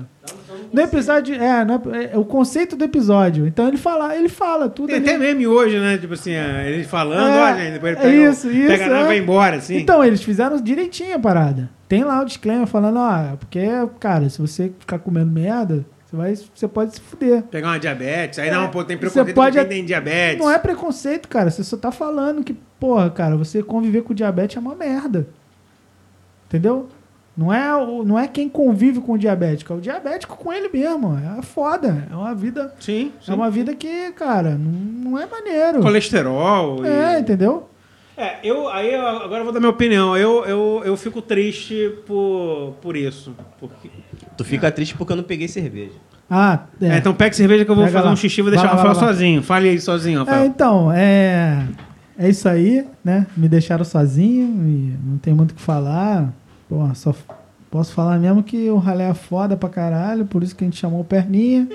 No 0.72 0.82
episódio, 0.82 1.36
é, 1.36 1.66
no, 1.66 1.74
é 1.96 2.18
o 2.18 2.24
conceito 2.26 2.76
do 2.76 2.84
episódio. 2.86 3.46
Então 3.46 3.68
ele 3.68 3.78
fala, 3.78 4.16
ele 4.16 4.30
fala 4.30 4.70
tudo 4.70 4.88
Tem 4.88 4.98
ali. 4.98 5.10
até 5.10 5.18
meme 5.18 5.46
hoje, 5.46 5.78
né? 5.80 5.98
Tipo 5.98 6.14
assim, 6.14 6.32
é, 6.32 6.70
ele 6.72 6.84
falando, 6.84 7.30
É, 7.34 7.42
ó, 7.54 7.56
gente, 7.58 7.72
depois 7.74 7.92
ele 7.98 8.00
é 8.00 8.10
pega, 8.10 8.30
o- 8.30 8.32
isso, 8.32 8.50
isso, 8.52 8.68
pega 8.68 8.86
a 8.86 8.90
nave 8.90 9.02
e 9.02 9.04
é. 9.04 9.08
vai 9.08 9.18
embora, 9.20 9.56
assim. 9.58 9.78
Então, 9.78 10.04
eles 10.04 10.24
fizeram 10.24 10.60
direitinho 10.62 11.16
a 11.16 11.20
parada. 11.20 11.70
Tem 11.88 12.04
lá 12.04 12.22
o 12.22 12.26
disclaimer 12.26 12.66
falando, 12.68 12.98
ó, 13.00 13.36
porque, 13.38 13.62
cara, 14.00 14.28
se 14.30 14.40
você 14.42 14.72
ficar 14.80 14.98
comendo 15.00 15.32
merda, 15.32 15.86
você, 16.06 16.16
vai, 16.16 16.36
você 16.36 16.68
pode 16.68 16.96
se 16.96 17.02
fuder. 17.02 17.44
Pegar 17.44 17.68
uma 17.70 17.80
diabetes, 17.80 18.40
aí 18.40 18.50
É, 18.50 18.52
não, 18.52 18.70
pô, 18.70 18.84
tem 18.84 18.96
você 18.98 19.02
preconceito 19.02 19.36
pode- 19.36 19.58
com 19.58 19.66
quem 19.66 19.70
tem 19.78 19.86
diabetes. 19.86 20.40
Não 20.40 20.50
é 20.50 20.58
preconceito, 20.58 21.28
cara. 21.28 21.52
Você 21.52 21.64
só 21.64 21.76
tá 21.78 21.92
falando 21.92 22.44
que, 22.44 22.56
porra, 22.84 23.10
cara, 23.10 23.38
você 23.38 23.64
conviver 23.64 24.02
com 24.02 24.14
diabetes 24.14 24.58
é 24.58 24.60
uma 24.60 24.76
merda. 24.76 25.26
Entendeu? 26.48 26.90
Não 27.36 27.52
é, 27.52 27.74
o, 27.74 28.04
não 28.04 28.20
é 28.20 28.28
quem 28.28 28.50
convive 28.50 29.00
com 29.00 29.14
o 29.14 29.18
diabético, 29.18 29.72
é 29.72 29.76
o 29.78 29.80
diabético 29.80 30.36
com 30.36 30.52
ele 30.52 30.68
mesmo. 30.68 31.18
É 31.18 31.42
foda. 31.42 32.06
É 32.12 32.14
uma 32.14 32.36
vida. 32.36 32.74
Sim, 32.82 33.14
sim. 33.22 33.32
É 33.32 33.34
uma 33.34 33.50
vida 33.50 33.74
que, 33.74 34.12
cara, 34.12 34.58
não, 34.60 35.12
não 35.12 35.18
é 35.18 35.26
maneiro. 35.26 35.80
Colesterol. 35.80 36.86
É, 36.86 37.16
e... 37.18 37.22
entendeu? 37.22 37.70
É, 38.18 38.36
eu, 38.44 38.68
aí 38.68 38.94
eu- 38.94 39.08
agora 39.08 39.40
eu 39.40 39.44
vou 39.46 39.54
dar 39.54 39.62
minha 39.62 39.70
opinião. 39.72 40.18
Eu, 40.18 40.44
eu, 40.44 40.82
eu 40.84 40.98
fico 40.98 41.22
triste 41.22 41.90
por, 42.06 42.74
por 42.82 42.98
isso. 42.98 43.34
Porque... 43.62 43.90
Tu 44.36 44.44
fica 44.44 44.70
triste 44.70 44.94
porque 44.98 45.14
eu 45.14 45.18
não 45.18 45.24
peguei 45.24 45.48
cerveja. 45.48 45.96
Ah, 46.30 46.66
é. 46.82 46.88
É, 46.90 46.98
então 46.98 47.14
pega 47.14 47.34
cerveja 47.34 47.64
que 47.64 47.72
eu 47.72 47.76
vou 47.76 47.86
Pega 47.86 47.94
fazer 47.98 48.08
lá. 48.08 48.14
um 48.14 48.18
xixi 48.18 48.42
e 48.42 48.44
vou 48.44 48.52
Vai 48.52 48.60
deixar 48.60 48.74
o 48.74 48.76
lá, 48.76 48.84
Rafael 48.84 49.00
vai 49.00 49.08
sozinho. 49.14 49.42
Fale 49.42 49.70
aí 49.70 49.80
sozinho, 49.80 50.18
É, 50.18 50.24
Rafael. 50.26 50.46
então, 50.46 50.92
é. 50.92 51.66
É 52.18 52.30
isso 52.30 52.48
aí, 52.48 52.86
né? 53.04 53.26
Me 53.36 53.50
deixaram 53.50 53.84
sozinho 53.84 54.46
e 54.68 54.96
não 55.04 55.18
tem 55.18 55.34
muito 55.34 55.52
o 55.52 55.56
que 55.56 55.62
falar. 55.62 56.32
Pô, 56.70 56.94
só 56.94 57.14
posso 57.72 57.94
falar 57.94 58.20
mesmo 58.20 58.44
que 58.44 58.70
o 58.70 58.78
ralé 58.78 59.10
é 59.10 59.14
foda 59.14 59.58
pra 59.58 59.68
caralho, 59.68 60.26
por 60.26 60.44
isso 60.44 60.56
que 60.56 60.64
a 60.64 60.68
gente 60.68 60.80
chamou 60.80 61.02
o 61.02 61.06
Perninha. 61.06 61.68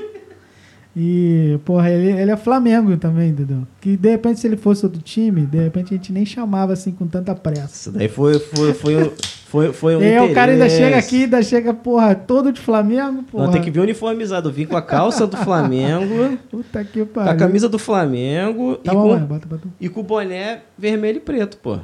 E, 1.01 1.61
porra, 1.65 1.89
ele, 1.93 2.11
ele 2.21 2.29
é 2.33 2.37
Flamengo 2.37 2.97
também, 2.97 3.31
entendeu? 3.31 3.63
Que 3.81 3.97
de 3.97 4.11
repente, 4.11 4.41
se 4.41 4.49
ele 4.49 4.57
fosse 4.57 4.85
outro 4.85 5.01
time, 5.01 5.47
de 5.47 5.57
repente 5.57 5.95
a 5.95 5.97
gente 5.97 6.13
nem 6.13 6.27
chamava 6.27 6.73
assim 6.73 6.91
com 6.91 7.07
tanta 7.07 7.37
pressa. 7.37 7.67
Isso 7.69 7.93
daí 7.93 8.09
foi, 8.09 8.37
foi, 8.41 8.75
foi, 8.75 9.13
foi, 9.47 9.73
foi 9.73 9.97
um 9.97 10.01
E 10.03 10.17
aí 10.17 10.29
o 10.29 10.35
cara 10.35 10.51
ainda 10.51 10.69
chega 10.69 10.99
aqui, 10.99 11.23
ainda 11.23 11.41
chega, 11.41 11.73
porra, 11.73 12.17
todo 12.17 12.51
de 12.51 12.61
Flamengo, 12.61 13.23
porra. 13.23 13.45
Não, 13.45 13.53
tem 13.53 13.63
que 13.63 13.71
vir 13.71 13.79
uniformizado. 13.79 14.49
Eu 14.49 14.53
vim 14.53 14.67
com 14.67 14.77
a 14.77 14.83
calça 14.83 15.25
do 15.25 15.37
Flamengo, 15.37 16.37
Puta 16.51 16.83
que 16.83 17.05
com 17.05 17.13
pariu. 17.13 17.31
a 17.31 17.37
camisa 17.37 17.69
do 17.69 17.79
Flamengo 17.79 18.75
Tá 18.77 18.91
e, 18.91 18.95
bom, 18.97 19.03
com, 19.03 19.09
mano, 19.11 19.27
bota, 19.29 19.47
bota. 19.47 19.69
e 19.81 19.89
com 19.89 20.01
o 20.01 20.03
boné 20.03 20.63
vermelho 20.77 21.19
e 21.19 21.21
preto, 21.21 21.59
pô. 21.59 21.79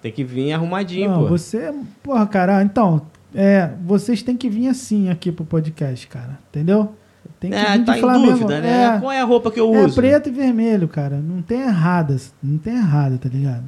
Tem 0.00 0.10
que 0.10 0.24
vir 0.24 0.52
arrumadinho, 0.52 1.10
Não, 1.10 1.18
pô. 1.20 1.28
você, 1.28 1.70
porra, 2.02 2.26
cara, 2.26 2.62
então, 2.62 3.02
é, 3.34 3.68
vocês 3.84 4.22
têm 4.22 4.38
que 4.38 4.48
vir 4.48 4.68
assim 4.68 5.10
aqui 5.10 5.30
pro 5.30 5.44
podcast, 5.44 6.06
cara, 6.08 6.38
entendeu? 6.48 6.94
Tem 7.42 7.50
que 7.50 7.56
É, 7.56 7.76
vir 7.76 7.84
tá 7.84 7.92
de 7.92 7.98
em 7.98 8.00
Flamengo. 8.00 8.32
dúvida, 8.32 8.60
né? 8.60 8.84
É, 8.96 9.00
Qual 9.00 9.10
é 9.10 9.20
a 9.20 9.24
roupa 9.24 9.50
que 9.50 9.58
eu 9.58 9.74
é 9.74 9.84
uso? 9.84 9.96
preto 9.96 10.28
e 10.28 10.32
vermelho, 10.32 10.86
cara. 10.86 11.16
Não 11.16 11.42
tem 11.42 11.60
erradas. 11.60 12.32
Não 12.42 12.56
tem 12.56 12.74
errado, 12.76 13.18
tá 13.18 13.28
ligado? 13.28 13.64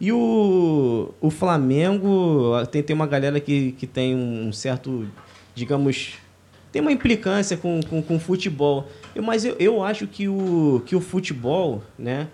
E 0.00 0.12
o, 0.12 1.12
o 1.20 1.30
Flamengo, 1.30 2.52
tem, 2.70 2.82
tem 2.82 2.94
uma 2.94 3.06
galera 3.06 3.40
que, 3.40 3.72
que 3.72 3.86
tem 3.86 4.14
um 4.14 4.52
certo, 4.52 5.06
digamos, 5.54 6.14
tem 6.70 6.80
uma 6.82 6.92
implicância 6.92 7.56
com, 7.56 7.80
com, 7.88 8.00
com 8.02 8.18
futebol. 8.20 8.86
Eu- 9.14 9.22
mas 9.22 9.44
eu, 9.44 9.56
eu 9.58 9.82
acho 9.82 10.06
que 10.06 10.28
o, 10.28 10.82
que 10.86 10.94
o 10.94 11.00
futebol, 11.00 11.82
né, 11.98 12.28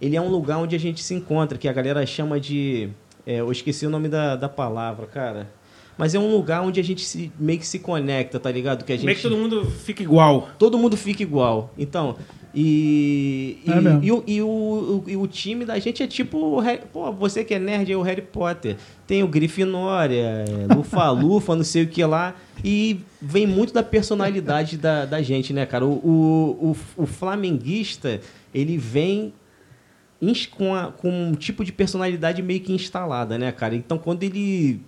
ele 0.00 0.16
é 0.16 0.20
um 0.20 0.28
lugar 0.28 0.58
onde 0.58 0.76
a 0.76 0.78
gente 0.78 1.02
se 1.02 1.14
encontra, 1.14 1.56
que 1.56 1.66
a 1.68 1.72
galera 1.72 2.04
chama 2.04 2.38
de. 2.38 2.88
é, 3.26 3.36
eu 3.40 3.50
esqueci 3.52 3.86
o 3.86 3.90
nome 3.90 4.08
da, 4.08 4.36
da 4.36 4.48
palavra, 4.48 5.06
cara. 5.06 5.48
Mas 5.96 6.14
é 6.14 6.18
um 6.18 6.30
lugar 6.32 6.62
onde 6.62 6.80
a 6.80 6.82
gente 6.84 7.02
se, 7.04 7.30
meio 7.38 7.58
que 7.58 7.66
se 7.66 7.78
conecta, 7.78 8.40
tá 8.40 8.50
ligado? 8.50 8.84
Que 8.84 8.92
a 8.92 8.96
gente, 8.96 9.02
Como 9.04 9.10
é 9.10 9.14
que 9.14 9.22
todo 9.22 9.36
mundo 9.36 9.64
fica 9.70 10.02
igual? 10.02 10.48
todo 10.58 10.76
mundo 10.78 10.96
fica 10.96 11.22
igual. 11.22 11.72
Então, 11.78 12.16
e, 12.52 13.58
e, 13.66 13.70
É 13.70 13.80
mesmo. 13.80 14.00
e, 14.02 14.12
o, 14.12 14.24
e, 14.26 14.42
o, 14.42 14.46
o- 14.46 15.04
e 15.08 15.16
o 15.16 15.26
time 15.26 15.64
da 15.64 15.78
gente 15.78 16.02
é 16.02 16.06
tipo. 16.06 16.60
Pô, 16.92 17.12
você 17.12 17.44
que 17.44 17.54
é 17.54 17.58
nerd 17.58 17.92
é 17.92 17.96
o 17.96 18.02
Harry 18.02 18.22
Potter. 18.22 18.76
Tem 19.06 19.22
o 19.22 19.28
Grifinória, 19.28 20.44
é, 20.48 20.66
Lufa-Lufa, 20.74 21.54
não 21.56 21.64
sei 21.64 21.82
o 21.84 21.86
que 21.88 22.04
lá. 22.04 22.34
E 22.64 23.00
vem 23.20 23.46
muito 23.46 23.72
da 23.74 23.82
personalidade 23.82 24.76
da, 24.76 25.04
da 25.04 25.20
gente, 25.22 25.52
né, 25.52 25.66
cara? 25.66 25.84
O, 25.84 25.92
o, 25.92 26.70
o, 26.98 27.02
o 27.02 27.06
flamenguista, 27.06 28.20
ele 28.54 28.78
vem 28.78 29.32
com, 30.56 30.74
a- 30.74 30.90
com 30.90 31.10
um 31.10 31.34
tipo 31.34 31.64
de 31.64 31.70
personalidade 31.72 32.42
meio 32.42 32.60
que 32.60 32.72
instalada, 32.72 33.36
né, 33.36 33.52
cara? 33.52 33.74
Então, 33.76 33.98
quando 33.98 34.22
ele 34.22 34.80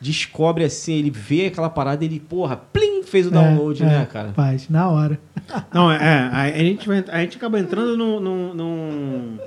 descobre 0.00 0.64
assim, 0.64 0.94
ele 0.94 1.10
vê 1.10 1.46
aquela 1.46 1.70
parada, 1.70 2.04
ele, 2.04 2.20
porra, 2.20 2.56
plim, 2.56 3.02
fez 3.02 3.26
o 3.26 3.30
download, 3.30 3.82
É, 3.82 3.86
né, 3.86 4.02
é, 4.02 4.04
cara? 4.06 4.32
Faz, 4.34 4.68
na 4.68 4.88
hora. 4.88 5.18
Não, 5.72 5.90
é, 5.90 5.98
a, 6.32 6.40
a 6.42 6.50
gente, 6.58 6.86
vai, 6.86 7.04
a 7.08 7.20
gente 7.20 7.36
acaba 7.36 7.58
entrando 7.58 7.96
num, 7.96 8.20
num, 8.20 8.54
num, 8.54 9.38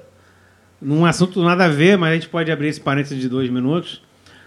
num 0.82 1.06
assunto 1.06 1.42
nada 1.44 1.66
a 1.66 1.70
ver, 1.70 1.98
mas 1.98 2.12
a 2.12 2.14
gente 2.16 2.30
pode 2.30 2.52
abrir 2.52 2.68
esse 2.70 2.82
parênteses 2.82 3.20
de 3.20 3.30
dois 3.30 3.50
minutos. 3.50 4.02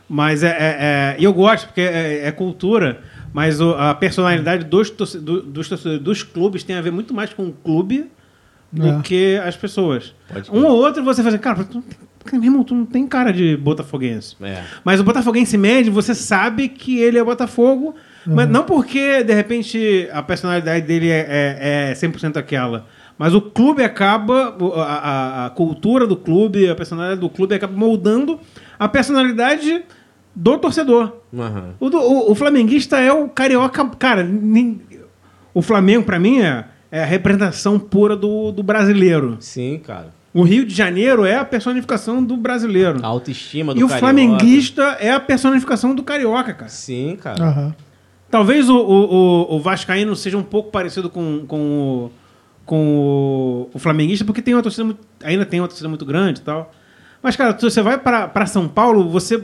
Mas 0.09 0.43
é, 0.43 0.49
é, 0.49 0.55
é- 0.59 1.17
e 1.21 1.25
eu 1.25 1.33
gosto, 1.33 1.67
porque 1.67 1.81
é, 1.83 2.27
é 2.27 2.33
cultura, 2.33 3.01
mas 3.33 3.61
o- 3.61 3.75
a 3.77 3.95
personalidade 3.95 4.65
dos, 4.65 4.91
dos, 4.91 5.69
torcedores 5.69 6.01
dos 6.03 6.23
clubes 6.25 6.65
tem 6.65 6.75
a 6.75 6.81
ver 6.81 6.91
muito 6.91 7.15
mais 7.15 7.33
com 7.33 7.45
o 7.47 7.53
clube 7.53 8.11
do 8.73 8.89
É. 8.89 9.01
que 9.03 9.37
as 9.37 9.57
pessoas. 9.57 10.13
Pode 10.29 10.51
Um 10.51 10.65
ou 10.67 10.77
outro 10.79 11.05
você 11.05 11.23
faz 11.23 11.35
assim, 11.35 11.43
cara, 11.43 11.63
tu, 11.63 11.75
não- 11.77 11.85
meu 12.39 12.47
irmão, 12.51 12.65
tu 12.65 12.75
não 12.75 12.85
tem 12.87 13.07
cara 13.07 13.33
de 13.33 13.57
botafoguense. 13.57 14.37
É. 14.43 14.63
Mas 14.85 15.01
o 15.01 15.05
Botafoguense 15.05 15.57
médio, 15.59 15.93
você 15.93 16.15
sabe 16.15 16.69
que 16.69 16.99
ele 16.99 17.19
é 17.19 17.25
Botafogo, 17.25 17.95
mas 18.27 18.49
não 18.49 18.65
porque, 18.65 19.23
de 19.25 19.33
repente, 19.35 20.09
a 20.13 20.23
personalidade 20.23 20.87
dele 20.87 21.09
é, 21.09 21.27
é, 21.61 21.91
é 21.91 21.95
100% 21.95 22.37
aquela. 22.37 22.87
Mas 23.19 23.35
o 23.35 23.41
clube 23.41 23.83
acaba, 23.83 24.57
a, 24.77 24.83
a- 24.83 25.47
a 25.47 25.51
cultura 25.51 26.07
do 26.07 26.17
clube, 26.17 26.69
a 26.69 26.75
personalidade 26.75 27.21
do 27.21 27.29
clube 27.29 27.55
acaba 27.55 27.77
moldando 27.77 28.39
a 28.79 28.89
personalidade 28.89 29.83
do 30.35 30.57
torcedor. 30.59 31.17
Aham. 31.37 31.75
O, 31.81 31.91
do- 31.91 31.99
o- 32.01 32.31
o 32.33 32.35
flamenguista 32.35 32.99
é 32.99 33.13
o 33.13 33.29
carioca. 33.29 33.85
Cara, 33.99 34.23
nin- 34.23 34.81
o 35.53 35.61
Flamengo, 35.61 36.05
pra 36.05 36.19
mim, 36.19 36.41
é, 36.41 36.65
é 36.91 37.03
a 37.03 37.07
representação 37.07 37.79
pura 37.79 38.17
do, 38.17 38.53
do 38.53 38.63
brasileiro. 38.63 39.37
Sim, 39.41 39.81
cara. 39.85 40.15
O 40.33 40.43
Rio 40.43 40.65
de 40.65 40.73
Janeiro 40.75 41.25
é 41.25 41.37
a 41.37 41.45
personificação 41.45 42.23
do 42.23 42.37
brasileiro. 42.37 43.01
A 43.03 43.07
autoestima 43.09 43.75
do 43.75 43.81
e 43.81 43.85
o 43.85 43.89
carioca. 43.89 43.99
flamenguista 43.99 44.83
é 45.01 45.11
a 45.11 45.19
personificação 45.19 45.95
do 45.95 46.03
carioca, 46.05 46.55
cara. 46.55 46.71
Sim, 46.71 47.17
cara. 47.21 47.43
Aham. 47.45 47.75
Talvez 48.31 48.69
o, 48.71 48.77
o, 48.77 49.15
o, 49.51 49.57
o 49.57 49.61
Vascaíno 49.61 50.15
seja 50.15 50.39
um 50.39 50.43
pouco 50.45 50.71
parecido 50.71 51.11
com, 51.11 51.45
com, 51.49 51.59
o, 51.61 52.13
com 52.65 52.97
o, 52.97 53.71
o 53.75 53.79
flamenguista, 53.81 54.25
porque 54.25 54.41
tem 54.41 54.55
uma 54.55 54.63
torcida 54.63 54.85
muito- 54.85 55.01
ainda 55.25 55.45
tem 55.45 55.61
uma 55.61 55.67
torcida 55.67 55.89
muito 55.89 56.05
grande 56.07 56.39
e 56.39 56.43
tal. 56.45 56.71
Mas, 57.21 57.35
cara, 57.35 57.53
tu- 57.53 57.69
você 57.69 57.83
vai 57.83 57.99
pra, 57.99 58.29
pra 58.29 58.47
São 58.47 58.69
Paulo, 58.69 59.11
você 59.11 59.43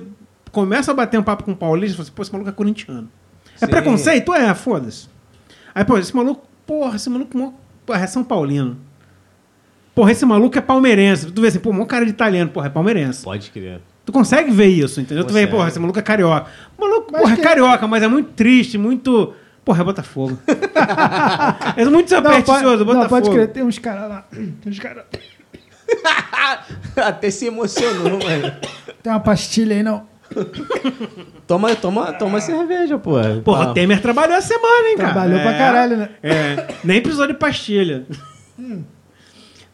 começa 0.53 0.93
a 0.93 0.95
bater 0.95 1.19
um 1.19 1.23
papo 1.25 1.43
com 1.43 1.51
o 1.51 1.57
paulista 1.57 1.95
e 1.95 1.97
fala 1.97 2.03
assim, 2.05 2.13
pô, 2.15 2.23
esse 2.23 2.33
maluco 2.33 2.49
é 2.49 2.53
corintiano. 2.53 3.09
É 3.61 3.67
Sim. 3.67 3.73
preconceito? 3.73 4.33
É, 4.33 4.55
foda-se. 4.55 5.09
Aí, 5.75 5.85
pô, 5.85 5.99
esse 5.99 6.15
maluco, 6.15 6.47
porra, 6.65 6.95
esse 6.95 7.11
maluco 7.11 7.55
é 7.89 8.07
São 8.07 8.23
Paulino. 8.23 8.77
Porra, 9.97 10.13
esse 10.13 10.25
maluco 10.27 10.57
é 10.59 10.61
palmeirense. 10.61 11.33
Tu 11.33 11.41
vê 11.41 11.49
assim, 11.49 11.59
pô, 11.59 11.73
mó 11.73 11.87
cara 11.87 12.05
de 12.05 12.11
italiano, 12.11 12.51
porra, 12.51 12.67
é 12.67 12.71
palmeirense. 12.71 13.25
Pode 13.25 13.51
crer. 13.51 13.81
Tu 14.05 14.13
consegue 14.13 14.51
ver 14.51 14.67
isso, 14.67 15.01
entendeu? 15.01 15.25
Tu 15.25 15.33
vê, 15.33 15.47
porra, 15.47 15.69
esse 15.69 15.79
maluco 15.81 15.99
é 15.99 16.03
carioca. 16.03 16.49
O 16.77 16.83
maluco, 16.83 17.09
Mas 17.11 17.23
porra, 17.23 17.33
é 17.33 17.37
que- 17.37 17.43
carioca, 17.43 17.87
mas 17.89 18.03
é 18.03 18.07
muito 18.09 18.31
triste, 18.35 18.77
muito. 18.77 19.33
Porra, 19.65 19.81
é 19.81 19.85
Botafogo. 19.85 20.39
é 21.77 21.85
muito 21.87 22.11
Não, 22.13 22.19
supersticioso, 22.23 22.85
não, 22.85 22.85
Botafogo. 22.85 23.09
pode 23.09 23.31
crer, 23.31 23.49
tem 23.49 23.63
uns 23.65 23.79
caras 23.79 24.09
lá. 24.09 24.25
Tem 24.31 24.55
uns 24.67 24.79
caras. 24.79 25.05
Até 26.97 27.31
se 27.31 27.47
emocionou, 27.47 28.19
mano. 28.23 28.53
Tem 29.03 29.13
uma 29.13 29.19
pastilha 29.21 29.75
aí, 29.77 29.83
não. 29.83 30.07
Toma, 31.47 31.75
toma, 31.75 32.13
toma 32.13 32.41
cerveja, 32.41 32.99
pô. 32.99 33.13
Porra, 33.45 33.67
Tá. 33.67 33.73
Temer 33.73 34.01
trabalhou 34.03 34.37
a 34.37 34.41
semana, 34.43 34.89
hein, 34.91 34.97
cara? 34.99 35.13
Trabalhou 35.13 35.41
pra 35.41 35.53
É, 35.53 35.59
caralho, 35.59 35.97
né? 35.97 36.09
É, 36.23 36.67
nem 36.85 37.01
precisou 37.01 37.27
de 37.27 37.35
pastilha. 37.35 38.05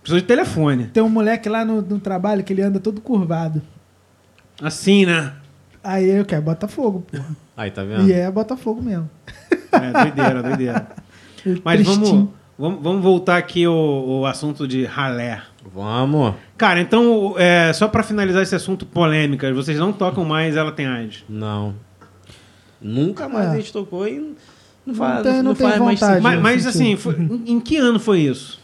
Precisou 0.03 0.20
de 0.20 0.27
telefone. 0.27 0.87
Tem 0.93 1.03
um 1.03 1.09
moleque 1.09 1.49
lá 1.49 1.65
no, 1.65 1.81
no 1.81 1.99
trabalho 1.99 2.43
que 2.45 2.53
ele 2.53 2.62
anda 2.62 2.79
todo 2.81 3.01
curvado. 3.01 3.62
Assim, 4.61 5.07
né? 5.07 5.33
Aí 5.83 6.09
eu 6.11 6.24
quero 6.24 6.43
Botafogo, 6.43 7.05
porra. 7.11 7.37
Aí, 7.57 7.70
tá 7.70 7.83
vendo? 7.83 8.09
E 8.09 8.12
é 8.12 8.31
Botafogo 8.31 8.81
mesmo. 8.83 9.09
É, 9.73 9.91
doideira, 10.05 10.43
doideira. 10.43 10.87
Mas 11.65 11.83
vamos, 11.85 12.29
vamos, 12.59 12.83
vamos 12.83 13.03
voltar 13.03 13.37
aqui 13.37 13.66
o, 13.66 14.20
o 14.20 14.27
assunto 14.27 14.69
de 14.69 14.85
ralé. 14.85 15.43
Vamos. 15.74 16.35
Cara, 16.57 16.81
então, 16.81 17.35
é, 17.37 17.73
só 17.73 17.89
pra 17.89 18.03
finalizar 18.05 18.43
esse 18.43 18.55
assunto 18.55 18.87
polêmica, 18.87 19.53
vocês 19.53 19.79
não 19.79 19.93
tocam 19.93 20.24
mais 20.24 20.55
Ela 20.57 20.70
Tem 20.73 20.87
AIDS. 20.87 21.24
Não. 21.29 21.74
Nunca 22.81 23.29
mais 23.29 23.49
É. 23.49 23.51
a 23.53 23.57
gente 23.57 23.73
tocou 23.73 24.07
e 24.07 24.19
não 24.19 24.35
Não 24.87 24.95
faz, 24.95 25.23
tem- 25.23 25.33
não 25.35 25.43
não 25.43 25.55
tem 25.55 25.66
faz 25.69 25.81
mais 25.81 26.01
vontade. 26.01 26.23
sentido. 26.23 26.23
Mas, 26.23 26.41
mas, 26.41 26.66
assim, 26.66 26.97
foi- 26.97 27.15
em, 27.16 27.53
em 27.55 27.61
que 27.61 27.77
ano 27.77 27.99
foi 27.99 28.20
isso? 28.20 28.61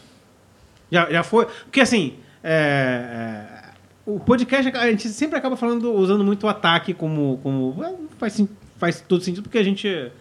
Já, 0.91 1.09
já 1.09 1.23
foi? 1.23 1.45
Porque 1.65 1.81
assim, 1.81 2.15
é, 2.43 2.51
é, 2.51 3.69
o 4.05 4.19
podcast 4.19 4.75
a 4.75 4.89
gente 4.89 5.07
sempre 5.09 5.37
acaba 5.37 5.55
falando, 5.55 5.93
usando 5.93 6.23
muito 6.23 6.45
o 6.45 6.49
ataque 6.49 6.93
como. 6.93 7.39
como 7.43 7.83
é, 7.83 7.93
faz, 8.17 8.43
faz 8.77 9.01
todo 9.01 9.23
sentido 9.23 9.43
porque 9.43 9.57
a 9.57 9.63
gente 9.63 9.87
é, 9.87 10.11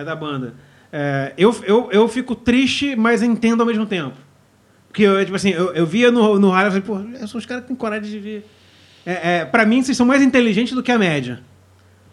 é 0.00 0.04
da 0.04 0.14
banda. 0.14 0.54
É, 0.92 1.32
eu, 1.36 1.54
eu, 1.64 1.88
eu 1.90 2.08
fico 2.08 2.34
triste, 2.34 2.96
mas 2.96 3.22
entendo 3.22 3.60
ao 3.60 3.66
mesmo 3.66 3.86
tempo. 3.86 4.16
Porque 4.88 5.02
eu, 5.02 5.22
tipo 5.22 5.36
assim, 5.36 5.50
eu, 5.50 5.72
eu 5.74 5.86
via 5.86 6.10
no, 6.10 6.38
no 6.38 6.50
rádio 6.50 6.78
e 6.78 6.82
falei, 6.82 7.18
pô, 7.18 7.26
são 7.26 7.38
os 7.38 7.46
caras 7.46 7.62
que 7.62 7.68
têm 7.68 7.76
coragem 7.76 8.10
de 8.10 8.18
vir. 8.18 8.44
É, 9.04 9.36
é, 9.36 9.44
pra 9.44 9.64
mim, 9.64 9.82
vocês 9.82 9.96
são 9.96 10.06
mais 10.06 10.22
inteligentes 10.22 10.74
do 10.74 10.82
que 10.82 10.90
a 10.90 10.98
média. 10.98 11.40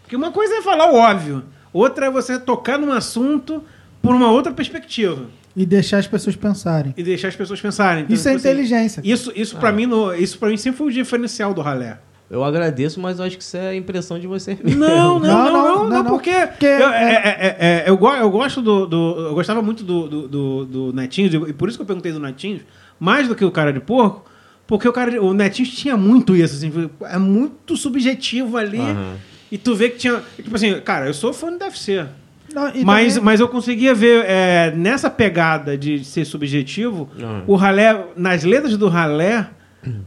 Porque 0.01 0.15
uma 0.15 0.31
coisa 0.31 0.55
é 0.55 0.61
falar 0.61 0.91
o 0.91 0.95
óbvio, 0.95 1.43
outra 1.73 2.05
é 2.05 2.11
você 2.11 2.37
tocar 2.37 2.77
num 2.77 2.91
assunto 2.91 3.63
por 4.01 4.13
uma 4.13 4.29
outra 4.29 4.53
perspectiva 4.53 5.25
E 5.55 5.65
deixar 5.65 5.99
as 5.99 6.07
pessoas 6.07 6.35
pensarem. 6.35 6.93
e 6.97 7.03
deixar 7.03 7.29
as 7.29 7.35
pessoas 7.35 7.61
pensarem. 7.61 8.03
Então, 8.03 8.13
Isso 8.13 8.27
é 8.27 8.31
tipo 8.31 8.39
assim, 8.47 8.49
inteligência. 8.49 9.01
Isso, 9.03 9.31
isso 9.35 9.55
para 9.57 9.69
Ah. 9.69 9.71
mim, 9.71 9.85
no, 9.85 10.13
isso 10.13 10.37
para 10.37 10.49
mim 10.49 10.57
sempre 10.57 10.77
foi 10.77 10.87
o 10.87 10.91
diferencial 10.91 11.53
do 11.53 11.61
ralé. 11.61 11.99
Eu 12.29 12.43
agradeço, 12.43 12.99
mas 12.99 13.19
eu 13.19 13.25
acho 13.25 13.37
que 13.37 13.43
isso 13.43 13.55
é 13.55 13.69
a 13.69 13.75
impressão 13.75 14.17
de 14.19 14.25
você 14.25 14.57
mesmo. 14.61 14.79
Não, 14.81 15.19
não, 15.19 15.19
não, 15.19 15.53
não, 15.53 15.89
não, 15.89 16.03
não, 16.03 16.05
porque, 16.05 16.31
porque 16.47 16.65
eu, 16.65 16.89
é- 16.89 17.13
é- 17.13 17.47
é- 17.47 17.57
é- 17.59 17.83
eu, 17.89 17.95
go- 17.95 18.15
eu 18.15 18.29
gosto 18.31 18.61
do, 18.63 18.87
do- 18.87 19.27
eu 19.27 19.33
gostava 19.35 19.61
muito 19.61 19.83
do, 19.83 20.07
do, 20.07 20.27
do, 20.27 20.65
do 20.65 20.93
Netinho 20.93 21.47
e 21.47 21.53
por 21.53 21.69
isso 21.69 21.77
que 21.77 21.83
eu 21.83 21.85
perguntei 21.85 22.11
do 22.11 22.19
Netinho 22.19 22.61
mais 22.99 23.27
do 23.27 23.35
que 23.35 23.45
o 23.45 23.51
cara 23.51 23.71
de 23.71 23.79
porco, 23.79 24.25
porque 24.65 24.87
o 24.89 24.91
cara, 24.91 25.11
de- 25.11 25.19
o 25.19 25.33
Netinho 25.33 25.67
tinha 25.69 25.95
muito 25.95 26.35
isso, 26.35 26.55
assim, 26.55 26.89
é 27.03 27.17
muito 27.19 27.77
subjetivo 27.77 28.57
ali 28.57 28.79
Aham. 28.79 29.13
e 29.51 29.57
tu 29.59 29.75
vê 29.75 29.89
que 29.89 29.97
tinha, 29.99 30.21
tipo 30.35 30.55
assim, 30.55 30.81
cara, 30.81 31.05
eu 31.05 31.13
sou 31.13 31.31
fã 31.31 31.51
do 31.55 31.63
UFC. 31.63 32.07
Não, 32.55 32.71
Mas, 32.85 33.13
também- 33.15 33.23
mas 33.25 33.39
eu 33.41 33.49
conseguia 33.49 33.93
ver 33.93 34.23
é, 34.25 34.71
nessa 34.75 35.09
pegada 35.09 35.77
de 35.77 36.05
ser 36.05 36.23
subjetivo, 36.23 37.09
Aham. 37.21 37.43
o 37.45 37.55
ralé, 37.55 38.05
nas 38.15 38.43
letras 38.45 38.77
do 38.77 38.87
ralé, 38.87 39.47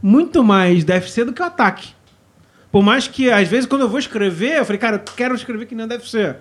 muito 0.02 0.42
mais 0.42 0.82
deve 0.82 1.10
ser 1.10 1.24
do 1.26 1.32
que 1.34 1.42
o 1.42 1.44
ataque. 1.44 1.90
Por 2.72 2.82
mais 2.82 3.06
que, 3.06 3.30
às 3.30 3.46
vezes, 3.48 3.66
quando 3.66 3.82
eu 3.82 3.88
vou 3.88 3.98
escrever, 3.98 4.56
eu 4.58 4.64
falei, 4.64 4.78
cara, 4.78 4.96
eu 4.96 5.12
quero 5.14 5.34
escrever 5.34 5.66
que 5.66 5.74
não 5.74 5.86
deve 5.86 6.08
ser. 6.08 6.36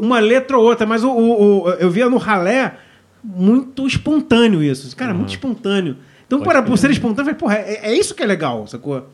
Uma 0.00 0.18
letra 0.18 0.58
ou 0.58 0.64
outra, 0.64 0.86
mas 0.86 1.04
o, 1.04 1.10
o- 1.10 1.62
o- 1.66 1.70
eu 1.70 1.90
via 1.90 2.08
no 2.10 2.16
ralé 2.16 2.74
muito 3.22 3.86
espontâneo 3.86 4.62
isso. 4.62 4.94
Cara, 4.96 5.14
muito 5.14 5.30
espontâneo. 5.30 5.96
Então, 6.26 6.40
Pode 6.40 6.50
para, 6.50 6.62
por 6.62 6.76
ser 6.78 6.90
espontâneo, 6.90 7.30
eu 7.30 7.36
falei, 7.36 7.38
porra, 7.38 7.54
é, 7.70 7.90
é 7.92 7.96
isso 7.98 8.14
que 8.14 8.22
é 8.22 8.26
legal, 8.26 8.66
sacou? 8.66 9.08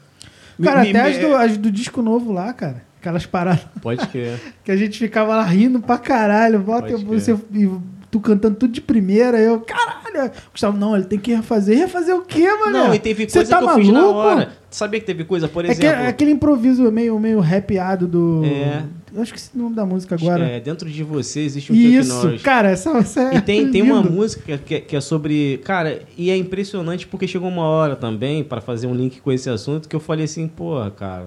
Cara, 0.62 0.82
Me- 0.82 0.90
até 0.90 1.02
me- 1.02 1.10
as 1.10 1.18
do, 1.18 1.34
as 1.34 1.56
do 1.56 1.70
disco 1.70 2.00
novo 2.02 2.32
lá, 2.32 2.52
cara. 2.52 2.82
Aquelas 3.04 3.26
paradas 3.26 3.66
Pode 3.82 4.06
crer. 4.08 4.40
que 4.64 4.70
a 4.72 4.76
gente 4.76 4.98
ficava 4.98 5.36
lá 5.36 5.42
rindo 5.44 5.78
pra 5.80 5.98
caralho. 5.98 6.58
Bota 6.60 6.88
Pode 6.92 7.04
você 7.04 7.36
e 7.52 7.70
tu 8.10 8.18
cantando 8.18 8.56
tudo 8.56 8.72
de 8.72 8.80
primeira. 8.80 9.38
Eu, 9.38 9.60
caralho. 9.60 10.30
Gustavo, 10.52 10.78
não, 10.78 10.94
ele 10.96 11.04
tem 11.04 11.18
que 11.18 11.34
refazer. 11.34 11.76
Refazer 11.76 12.14
o 12.16 12.22
quê, 12.22 12.46
mano? 12.48 12.70
Não, 12.70 12.94
e 12.94 12.98
teve 12.98 13.28
Você 13.28 13.38
coisa 13.40 13.50
tá 13.50 13.58
que 13.58 13.64
eu 13.64 13.74
fiz 13.74 13.88
na 13.88 14.00
maluco? 14.00 14.18
hora. 14.18 14.52
Sabia 14.70 15.00
que 15.00 15.06
teve 15.06 15.24
coisa, 15.24 15.48
por 15.48 15.64
É, 15.64 15.68
que- 15.74 15.84
exemplo... 15.84 16.02
é 16.04 16.06
aquele 16.06 16.30
improviso 16.30 16.90
meio, 16.90 17.18
meio 17.18 17.40
rapeado 17.40 18.06
do. 18.06 18.42
É. 18.44 18.84
Eu 19.14 19.22
acho 19.22 19.32
que 19.32 19.38
esse 19.38 19.50
é 19.54 19.58
o 19.58 19.62
nome 19.64 19.76
da 19.76 19.84
música 19.84 20.14
agora. 20.14 20.44
é, 20.44 20.58
dentro 20.60 20.88
de 20.88 21.02
você 21.04 21.40
existe 21.40 21.72
um 21.72 21.74
Isso, 21.76 22.36
cara, 22.42 22.70
essa, 22.70 22.90
essa 22.98 23.20
é 23.22 23.36
E 23.36 23.40
tem, 23.40 23.70
tem 23.70 23.82
uma 23.82 24.02
música 24.02 24.56
que, 24.58 24.74
é- 24.74 24.80
que 24.80 24.96
é 24.96 25.00
sobre. 25.00 25.58
Cara, 25.64 26.00
e 26.16 26.30
é 26.30 26.36
impressionante 26.36 27.06
porque 27.06 27.26
chegou 27.28 27.48
uma 27.48 27.64
hora 27.64 27.94
também, 27.96 28.42
para 28.42 28.60
fazer 28.60 28.86
um 28.86 28.94
link 28.94 29.20
com 29.20 29.30
esse 29.30 29.50
assunto, 29.50 29.88
que 29.88 29.94
eu 29.94 30.00
falei 30.00 30.24
assim, 30.24 30.48
pô, 30.48 30.74
cara, 30.92 31.26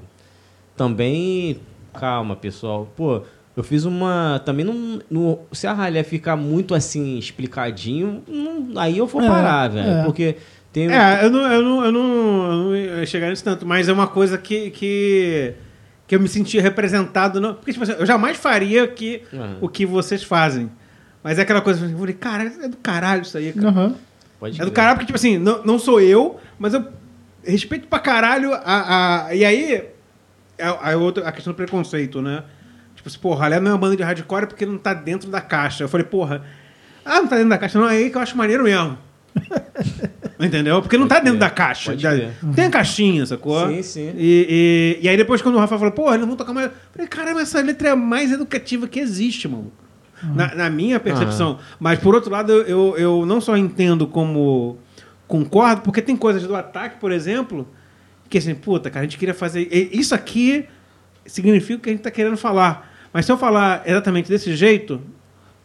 também. 0.77 1.59
Calma, 1.99 2.35
pessoal. 2.35 2.87
Pô, 2.95 3.21
eu 3.55 3.63
fiz 3.63 3.83
uma. 3.85 4.39
Também 4.45 4.63
não. 4.63 4.99
não 5.09 5.39
se 5.51 5.65
a 5.67 5.73
ralé 5.73 6.03
ficar 6.03 6.35
muito 6.35 6.75
assim, 6.75 7.17
explicadinho, 7.17 8.23
não- 8.27 8.79
aí 8.79 8.97
eu 8.99 9.07
vou 9.07 9.21
É, 9.21 9.27
parar, 9.27 9.67
velho. 9.69 9.87
é. 9.89 10.03
Porque 10.03 10.35
tem. 10.71 10.87
É, 10.93 11.25
eu 11.25 11.29
não, 11.31 11.51
eu, 11.51 11.61
não, 11.63 11.85
eu, 11.85 11.91
não, 11.91 12.51
eu 12.51 12.57
não 12.65 12.75
ia 12.75 13.05
chegar 13.05 13.29
nisso 13.29 13.43
tanto, 13.43 13.65
mas 13.65 13.89
é 13.89 13.93
uma 13.93 14.07
coisa 14.07 14.37
que, 14.37 14.69
que, 14.69 15.53
que 16.07 16.15
eu 16.15 16.19
me 16.19 16.27
sentia 16.27 16.61
representado. 16.61 17.41
Não, 17.41 17.55
porque, 17.55 17.71
tipo 17.73 17.83
assim, 17.83 17.93
eu 17.97 18.05
jamais 18.05 18.37
faria 18.37 18.87
que, 18.87 19.23
Aham. 19.33 19.57
o 19.61 19.67
que 19.67 19.85
vocês 19.85 20.23
fazem. 20.23 20.69
Mas 21.23 21.39
é 21.39 21.41
aquela 21.41 21.61
coisa, 21.61 21.83
eu 21.83 21.97
falei, 21.97 22.13
cara, 22.13 22.43
é 22.63 22.67
do 22.67 22.77
caralho 22.77 23.23
isso 23.23 23.37
aí, 23.37 23.51
cara. 23.51 23.93
Pode 24.39 24.55
É 24.61 24.63
do 24.63 24.71
crer. 24.71 24.73
caralho, 24.75 24.95
porque, 24.97 25.07
tipo 25.07 25.17
assim, 25.17 25.39
não, 25.39 25.63
não 25.65 25.79
sou 25.79 25.99
eu, 25.99 26.39
mas 26.59 26.75
eu 26.75 26.85
respeito 27.43 27.87
pra 27.87 27.97
caralho 27.97 28.53
a. 28.53 29.25
a 29.29 29.35
e 29.35 29.43
aí, 29.43 29.83
a, 30.59 30.91
a, 30.91 30.97
outra, 30.97 31.27
a 31.27 31.31
questão 31.31 31.53
do 31.53 31.55
preconceito, 31.55 32.21
né? 32.21 32.43
Tipo 32.95 33.09
assim, 33.09 33.19
porra, 33.19 33.41
Ralé 33.41 33.59
não 33.59 33.71
é 33.71 33.73
uma 33.73 33.79
banda 33.79 33.95
de 33.95 34.03
hardcore 34.03 34.47
porque 34.47 34.65
não 34.65 34.77
tá 34.77 34.93
dentro 34.93 35.29
da 35.29 35.39
caixa. 35.39 35.83
Eu 35.83 35.89
falei, 35.89 36.05
porra, 36.05 36.43
ah, 37.05 37.21
não 37.21 37.27
tá 37.27 37.35
dentro 37.35 37.49
da 37.49 37.57
caixa, 37.57 37.79
não, 37.79 37.87
é 37.87 37.97
aí 37.97 38.09
que 38.09 38.17
eu 38.17 38.21
acho 38.21 38.35
maneiro 38.35 38.63
mesmo. 38.63 38.97
Entendeu? 40.39 40.81
Porque 40.81 40.97
não 40.97 41.07
tá 41.07 41.15
Pode 41.15 41.25
dentro 41.25 41.39
crer, 41.39 41.49
da 41.49 41.55
caixa. 41.55 41.95
crer. 41.95 42.31
tem 42.55 42.65
a 42.65 42.69
caixinha, 42.69 43.25
sacou? 43.25 43.67
Sim, 43.67 43.81
sim. 43.81 44.13
E, 44.15 44.97
e, 44.99 45.05
e 45.05 45.09
aí 45.09 45.17
depois 45.17 45.41
quando 45.41 45.55
o 45.55 45.59
Rafa 45.59 45.77
falou, 45.77 45.93
porra, 45.93 46.11
eles 46.11 46.21
não 46.21 46.27
vão 46.27 46.37
tocar 46.37 46.53
mais. 46.53 46.67
Eu 46.67 46.73
falei, 46.91 47.07
caramba, 47.07 47.41
essa 47.41 47.61
letra 47.61 47.89
é 47.89 47.91
a 47.91 47.95
mais 47.95 48.31
educativa 48.31 48.87
que 48.87 48.99
existe, 48.99 49.47
mano. 49.47 49.71
Na, 50.35 50.55
na 50.55 50.69
minha 50.69 50.99
percepção. 50.99 51.59
Mas 51.79 51.99
por 51.99 52.15
outro 52.15 52.31
lado, 52.31 52.51
eu, 52.51 52.95
eu 52.97 53.25
não 53.25 53.39
só 53.39 53.55
entendo 53.55 54.07
como 54.07 54.79
concordo, 55.27 55.81
porque 55.81 56.01
tem 56.01 56.15
coisas 56.15 56.43
do 56.43 56.55
ataque, 56.55 56.99
por 56.99 57.11
exemplo, 57.11 57.67
que 58.29 58.37
assim, 58.37 58.55
puta, 58.55 58.89
cara, 58.89 59.01
a 59.01 59.07
gente 59.07 59.17
queria 59.17 59.33
fazer. 59.33 59.67
Isso 59.91 60.13
aqui 60.13 60.65
significa 61.25 61.75
o 61.75 61.79
que 61.79 61.89
a 61.89 61.91
gente 61.93 62.01
tá 62.01 62.11
querendo 62.11 62.37
falar. 62.37 62.91
Mas 63.13 63.25
se 63.25 63.31
eu 63.31 63.37
falar 63.37 63.83
exatamente 63.85 64.29
desse 64.29 64.55
jeito, 64.55 65.01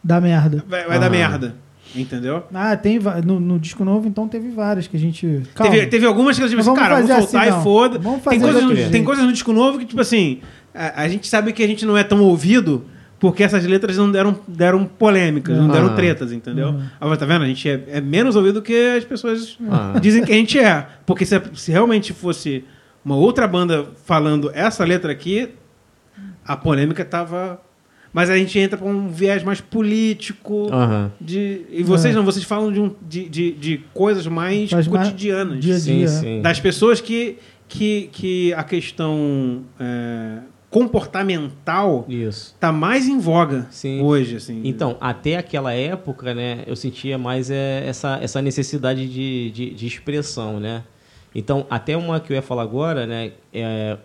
Dá 0.03 0.19
merda. 0.19 0.63
vai, 0.67 0.85
vai 0.85 0.99
dar 0.99 1.05
Aham. 1.07 1.09
merda. 1.15 1.55
Entendeu? 1.95 2.43
Ah, 2.51 2.75
tem 2.75 2.99
no, 3.23 3.39
no 3.39 3.59
disco 3.59 3.85
novo, 3.85 4.07
então 4.07 4.27
teve 4.27 4.49
várias 4.49 4.87
que 4.87 4.97
a 4.97 4.99
gente. 4.99 5.43
Calma. 5.53 5.71
Teve, 5.71 5.85
teve 5.87 6.05
algumas 6.05 6.35
que 6.35 6.41
Mas 6.41 6.51
assim, 6.53 6.63
vamos 6.63 6.79
cara, 6.79 6.95
vamos 7.01 7.09
soltar 7.09 7.47
assim, 7.47 7.59
e 7.59 7.63
foda. 7.63 7.99
Vamos 7.99 8.23
Tem 8.23 8.39
fazer 8.39 8.39
coisas, 8.39 8.63
no, 8.63 8.69
outro 8.69 8.89
tem 8.91 9.03
coisas 9.03 9.25
no 9.25 9.31
disco 9.31 9.53
novo 9.53 9.77
que, 9.77 9.85
tipo 9.85 10.01
assim, 10.01 10.41
a, 10.73 11.03
a 11.03 11.07
gente 11.07 11.27
sabe 11.27 11.53
que 11.53 11.61
a 11.61 11.67
gente 11.67 11.85
não 11.85 11.95
é 11.95 12.03
tão 12.03 12.19
ouvido 12.21 12.85
Porque 13.23 13.41
essas 13.41 13.65
letras 13.65 13.95
não 13.95 14.11
deram, 14.11 14.37
deram 14.45 14.83
polêmicas, 14.83 15.57
não 15.57 15.69
deram 15.69 15.87
Ah. 15.87 15.93
tretas, 15.95 16.33
entendeu? 16.33 16.71
Uhum. 16.71 16.83
Agora, 16.99 17.15
tá 17.17 17.25
vendo? 17.25 17.43
A 17.43 17.47
gente 17.47 17.69
é, 17.69 17.81
é 17.87 18.01
menos 18.01 18.35
ouvido 18.35 18.55
do 18.55 18.61
que 18.61 18.75
as 18.97 19.05
pessoas 19.05 19.57
Ah. 19.71 19.97
dizem 19.97 20.25
que 20.25 20.31
a 20.33 20.35
gente 20.35 20.59
é. 20.59 20.85
Porque 21.05 21.25
se, 21.25 21.41
se 21.55 21.71
realmente 21.71 22.11
fosse 22.11 22.65
uma 23.05 23.15
outra 23.15 23.47
banda 23.47 23.85
falando 24.03 24.51
essa 24.53 24.83
letra 24.83 25.09
aqui, 25.09 25.51
a 26.45 26.57
polêmica 26.57 27.05
tava. 27.05 27.61
Mas 28.11 28.29
a 28.29 28.35
gente 28.37 28.59
entra 28.59 28.77
pra 28.77 28.85
um 28.87 29.07
viés 29.07 29.41
mais 29.41 29.61
político. 29.61 30.67
Aham. 30.69 31.09
De, 31.21 31.61
e 31.71 31.81
vocês 31.81 32.13
É. 32.13 32.17
não, 32.17 32.25
vocês 32.25 32.43
falam 32.43 32.73
de, 32.73 32.81
um, 32.81 32.93
de, 33.07 33.29
de, 33.29 33.51
de 33.53 33.77
coisas 33.93 34.27
mais 34.27 34.69
Faz 34.69 34.85
mais 34.85 35.07
cotidianas. 35.07 35.61
dia 35.63 35.75
a 35.75 35.79
Sim, 35.79 35.97
dia. 35.99 36.07
sim. 36.09 36.41
Das 36.41 36.59
pessoas 36.59 36.99
que, 36.99 37.37
que, 37.69 38.09
que 38.11 38.53
a 38.53 38.63
questão 38.63 39.61
é, 39.79 40.39
comportamental 40.73 42.03
Isso. 42.09 42.55
tá 42.59 42.71
mais 42.71 43.07
em 43.07 43.19
voga 43.19 43.67
Sim. 43.69 44.01
hoje. 44.01 44.37
Assim. 44.37 44.61
Então, 44.63 44.97
até 44.99 45.37
aquela 45.37 45.71
época, 45.71 46.33
né, 46.33 46.63
eu 46.65 46.75
sentia 46.75 47.17
mais 47.17 47.51
é, 47.51 47.83
essa, 47.87 48.17
essa 48.21 48.41
necessidade 48.41 49.07
de, 49.07 49.51
de, 49.51 49.73
de 49.73 49.87
expressão, 49.87 50.59
né? 50.59 50.83
Então, 51.35 51.65
até 51.69 51.95
uma 51.95 52.19
que 52.19 52.31
eu 52.31 52.35
ia 52.35 52.41
falar 52.41 52.63
agora, 52.63 53.05
né, 53.07 53.31
é, 53.53 53.97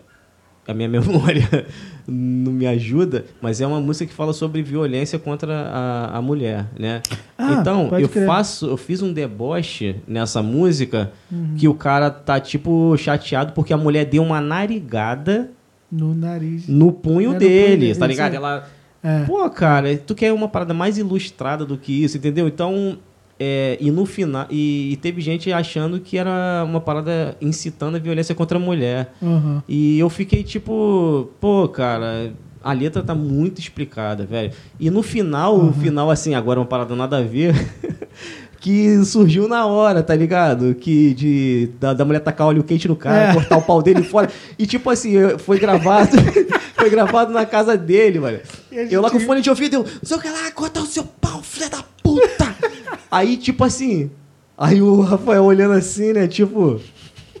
a 0.67 0.73
minha 0.73 0.87
memória 0.89 1.65
não 2.07 2.51
me 2.51 2.65
ajuda, 2.67 3.25
mas 3.41 3.61
é 3.61 3.67
uma 3.67 3.79
música 3.79 4.07
que 4.07 4.13
fala 4.13 4.33
sobre 4.33 4.61
violência 4.61 5.17
contra 5.19 5.53
a, 5.71 6.17
a 6.17 6.21
mulher, 6.21 6.65
né? 6.77 7.01
Ah, 7.37 7.53
então, 7.59 7.89
eu 7.99 8.09
crer. 8.09 8.25
faço, 8.27 8.67
eu 8.67 8.77
fiz 8.77 9.01
um 9.01 9.11
deboche 9.11 9.95
nessa 10.07 10.41
música 10.43 11.11
Uhum. 11.31 11.55
que 11.57 11.67
o 11.67 11.73
cara 11.75 12.09
tá, 12.09 12.39
tipo, 12.39 12.95
chateado 12.97 13.53
porque 13.53 13.71
a 13.73 13.77
mulher 13.77 14.05
deu 14.05 14.23
uma 14.23 14.41
narigada 14.41 15.51
No 15.91 16.13
nariz. 16.13 16.67
no 16.67 16.91
punho 16.91 17.31
É, 17.31 17.37
punho 17.37 17.39
dele, 17.39 17.77
dele, 17.77 17.95
tá 17.95 18.07
ligado? 18.07 18.35
Ela 18.35 18.67
É. 19.03 19.23
Pô, 19.23 19.49
cara, 19.49 19.97
tu 19.97 20.13
quer 20.13 20.33
uma 20.33 20.47
parada 20.47 20.73
mais 20.73 20.97
ilustrada 20.97 21.65
do 21.65 21.77
que 21.77 22.03
isso, 22.03 22.17
entendeu? 22.17 22.47
Então, 22.47 22.97
é, 23.39 23.77
e 23.79 23.89
no 23.89 24.05
final. 24.05 24.45
E, 24.49 24.91
e 24.91 24.97
teve 24.97 25.21
gente 25.21 25.51
achando 25.51 25.99
que 25.99 26.17
era 26.17 26.63
uma 26.65 26.81
parada 26.81 27.37
incitando 27.39 27.95
a 27.95 27.99
violência 27.99 28.35
contra 28.35 28.57
a 28.57 28.61
mulher. 28.61 29.13
Uhum. 29.21 29.61
E 29.67 29.97
eu 29.97 30.09
fiquei 30.09 30.43
tipo, 30.43 31.29
pô, 31.39 31.67
cara, 31.69 32.33
a 32.61 32.73
letra 32.73 33.01
tá 33.01 33.15
muito 33.15 33.59
explicada, 33.59 34.25
velho. 34.25 34.51
E 34.77 34.89
no 34.89 35.01
final, 35.01 35.57
o 35.57 35.71
final, 35.73 36.11
assim, 36.11 36.35
agora 36.35 36.59
é 36.59 36.61
uma 36.61 36.67
parada 36.67 36.95
nada 36.95 37.17
a 37.17 37.21
ver. 37.21 37.55
Que 38.59 39.05
surgiu 39.05 39.47
na 39.47 39.65
hora, 39.65 40.03
tá 40.03 40.13
ligado? 40.13 40.75
Que 40.75 41.13
de, 41.13 41.69
da, 41.79 41.93
da 41.93 42.03
mulher 42.03 42.19
tacar 42.19 42.47
óleo 42.47 42.61
quente 42.63 42.87
no 42.89 42.95
cara, 42.95 43.29
É. 43.29 43.33
cortar 43.33 43.57
o 43.57 43.61
pau 43.61 43.81
dele 43.81 44.03
fora. 44.03 44.29
E 44.57 44.65
tipo 44.67 44.89
assim, 44.89 45.13
foi 45.37 45.57
gravado. 45.59 46.11
foi 46.75 46.89
gravado 46.89 47.31
na 47.31 47.45
casa 47.45 47.77
dele, 47.77 48.19
mano. 48.19 48.39
E 48.71 48.77
a 48.79 48.83
Eu 48.87 49.01
lá 49.01 49.07
gente- 49.09 49.19
com 49.21 49.25
fone 49.25 49.41
de 49.41 49.49
ouvido, 49.49 49.75
eu, 49.77 49.85
não 50.09 50.17
o 50.17 50.21
que 50.21 50.27
lá, 50.29 50.51
cortar 50.51 50.81
o 50.81 50.85
seu 50.85 51.05
pau, 51.05 51.41
filha 51.41 51.69
da 51.69 51.81
puta! 52.03 52.53
aí, 53.09 53.37
tipo 53.37 53.63
assim. 53.63 54.11
Aí 54.57 54.81
o 54.81 54.99
Rafael 55.01 55.45
olhando 55.45 55.73
assim, 55.75 56.11
né? 56.11 56.27
Tipo, 56.27 56.81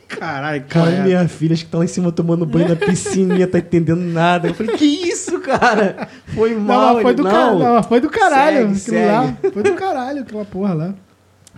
Caralho, 0.07 0.63
cara, 0.69 0.89
cara. 0.91 1.03
minha 1.03 1.27
filha, 1.27 1.53
acho 1.53 1.65
que 1.65 1.69
tá 1.71 1.77
lá 1.79 1.83
em 1.83 1.87
cima 1.87 2.11
tomando 2.13 2.45
banho 2.45 2.69
na 2.69 2.75
piscininha, 2.77 3.45
tá 3.45 3.59
entendendo 3.59 3.99
nada. 4.01 4.47
Eu 4.47 4.53
falei, 4.55 4.75
que 4.77 4.85
isso, 4.85 5.37
cara? 5.41 6.07
Foi 6.33 6.55
Não, 6.55 6.61
mal, 6.61 6.93
mas 6.95 7.03
foi 7.03 7.13
do, 7.13 7.23
não. 7.23 7.59
não, 7.59 7.73
mas 7.75 7.85
foi 7.85 7.99
do 7.99 8.09
caralho. 8.09 8.73
Segue, 8.73 8.97
aquilo 8.97 9.11
lá. 9.11 9.51
Foi 9.51 9.63
do 9.63 9.73
caralho 9.73 10.21
aquela 10.21 10.45
porra 10.45 10.73
lá. 10.73 10.93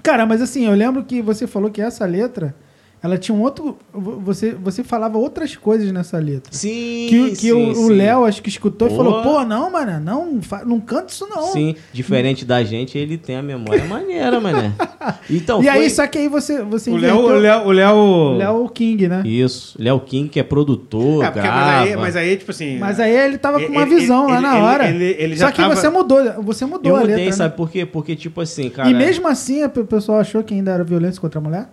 Cara, 0.03 0.25
mas 0.25 0.41
assim, 0.41 0.65
eu 0.65 0.73
lembro 0.73 1.03
que 1.03 1.21
você 1.21 1.45
falou 1.45 1.69
que 1.69 1.81
essa 1.81 2.05
letra, 2.05 2.55
ela 3.03 3.17
tinha 3.17 3.35
um 3.35 3.41
outro. 3.41 3.77
Você, 3.93 4.51
você 4.53 4.83
falava 4.83 5.17
outras 5.17 5.55
coisas 5.55 5.91
nessa 5.91 6.17
letra. 6.19 6.53
Sim, 6.53 7.07
Que, 7.09 7.29
que 7.31 7.35
sim, 7.35 7.51
o-. 7.51 7.89
Léo, 7.89 8.25
acho 8.25 8.41
que 8.43 8.49
escutou 8.49 8.87
e 8.87 8.91
Pô. 8.91 8.97
falou: 8.97 9.21
pô, 9.23 9.43
não, 9.43 9.71
mano, 9.71 9.99
não, 9.99 10.39
não 10.65 10.79
canta 10.79 11.11
isso 11.11 11.27
não. 11.27 11.51
Sim, 11.51 11.75
diferente 11.91 12.45
da 12.45 12.63
gente, 12.63 12.97
ele 12.97 13.17
tem 13.17 13.37
a 13.37 13.41
memória 13.41 13.83
maneira, 13.85 14.39
mané. 14.39 14.73
Então, 15.29 15.63
e 15.63 15.67
aí, 15.69 15.79
foi- 15.81 15.89
só 15.89 16.05
que 16.07 16.17
aí 16.19 16.27
você, 16.27 16.61
você 16.63 16.91
O 16.91 16.97
Léo, 16.97 17.17
o 17.17 17.29
Léo, 17.39 17.65
o 17.67 17.71
Léo... 17.71 18.37
Léo 18.37 18.69
King, 18.69 19.07
né? 19.07 19.23
Isso, 19.25 19.75
Léo 19.81 19.99
King, 20.01 20.29
que 20.29 20.39
é 20.39 20.43
produtor, 20.43 21.23
É, 21.23 21.31
porque- 21.31 21.47
mas, 21.47 21.87
aí, 21.89 21.95
mas 21.97 22.15
aí, 22.15 22.37
tipo 22.37 22.51
assim... 22.51 22.77
Mas 22.77 22.99
aí 22.99 23.11
ele 23.15 23.37
tava 23.39 23.59
com 23.59 23.71
uma 23.71 23.81
Ele- 23.81 23.95
visão 23.95 24.25
ele- 24.25 24.33
lá 24.35 24.41
na 24.41 24.53
ele- 24.55 24.61
hora. 24.63 24.89
ele- 24.89 25.15
ele 25.17 25.35
já 25.35 25.47
Só 25.47 25.51
que 25.51 25.57
tava- 25.61 25.75
você 25.75 25.89
mudou, 25.89 26.19
você 26.43 26.65
mudou 26.65 26.91
Eu 26.91 26.95
a 26.97 26.99
mudei, 26.99 27.15
letra. 27.15 27.31
né? 27.31 27.35
sabe 27.35 27.55
por 27.57 27.71
quê? 27.71 27.83
Porque, 27.85 28.15
tipo 28.15 28.39
assim, 28.41 28.69
cara... 28.69 28.89
E 28.89 28.93
mesmo 28.93 29.27
assim, 29.27 29.63
o 29.63 29.69
pessoal 29.69 30.19
achou 30.19 30.43
que 30.43 30.53
ainda 30.53 30.71
era 30.71 30.83
violência 30.83 31.19
contra 31.19 31.39
a 31.39 31.41
mulher? 31.41 31.67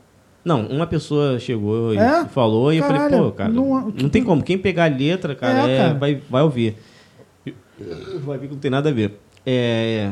Não, 0.49 0.67
uma 0.67 0.87
pessoa 0.87 1.39
chegou 1.39 1.93
e 1.93 1.99
É? 1.99 2.25
falou, 2.25 2.73
e 2.73 2.79
eu 2.79 2.83
Caralho, 2.83 3.11
falei, 3.11 3.19
pô, 3.27 3.33
cara, 3.33 3.51
não- 3.51 3.81
não, 3.83 3.93
tipo- 3.93 4.09
tem 4.09 4.25
como. 4.25 4.43
Quem 4.43 4.57
pegar 4.57 4.85
a 4.85 4.89
letra, 4.89 5.35
cara, 5.35 5.69
É, 5.69 5.75
é, 5.75 5.77
cara. 5.79 5.95
Vai, 5.95 6.23
vai 6.31 6.43
ouvir. 6.43 6.75
Vai 8.25 8.39
ver 8.39 8.47
que 8.49 8.55
não 8.55 8.61
tem 8.61 8.71
nada 8.71 8.89
a 8.89 8.93
ver. 8.93 9.21
É... 9.45 10.11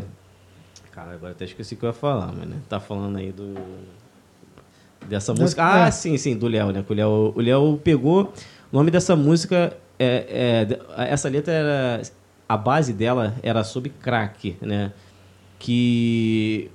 Cara, 0.93 1.13
agora 1.13 1.33
até 1.33 1.47
esqueci 1.47 1.73
o 1.75 1.79
que 1.79 1.85
eu 1.85 1.89
ia 1.89 1.93
falar, 1.95 2.33
mas 2.37 2.47
né? 2.49 2.57
Tá 2.69 2.79
falando 2.79 3.17
aí 3.17 3.33
do... 3.33 3.55
Dessa 5.09 5.33
música. 5.33 5.65
Ah, 5.65 5.87
é. 5.87 5.91
sim, 5.91 6.17
sim, 6.19 6.37
do 6.37 6.49
Léo, 6.49 6.71
né? 6.71 6.85
O 6.87 6.93
Léo, 6.95 7.33
o 7.35 7.41
Léo 7.41 7.81
pegou... 7.83 8.33
O 8.73 8.77
nome 8.77 8.91
dessa 8.91 9.17
música, 9.17 9.75
é, 9.99 10.69
é, 10.99 11.13
essa 11.13 11.29
letra 11.31 11.53
era... 11.55 12.03
A 12.49 12.57
base 12.57 12.93
dela 12.93 13.35
era 13.43 13.65
sobre 13.65 13.91
crack, 13.91 14.57
né? 14.61 14.93
Que 15.59 16.71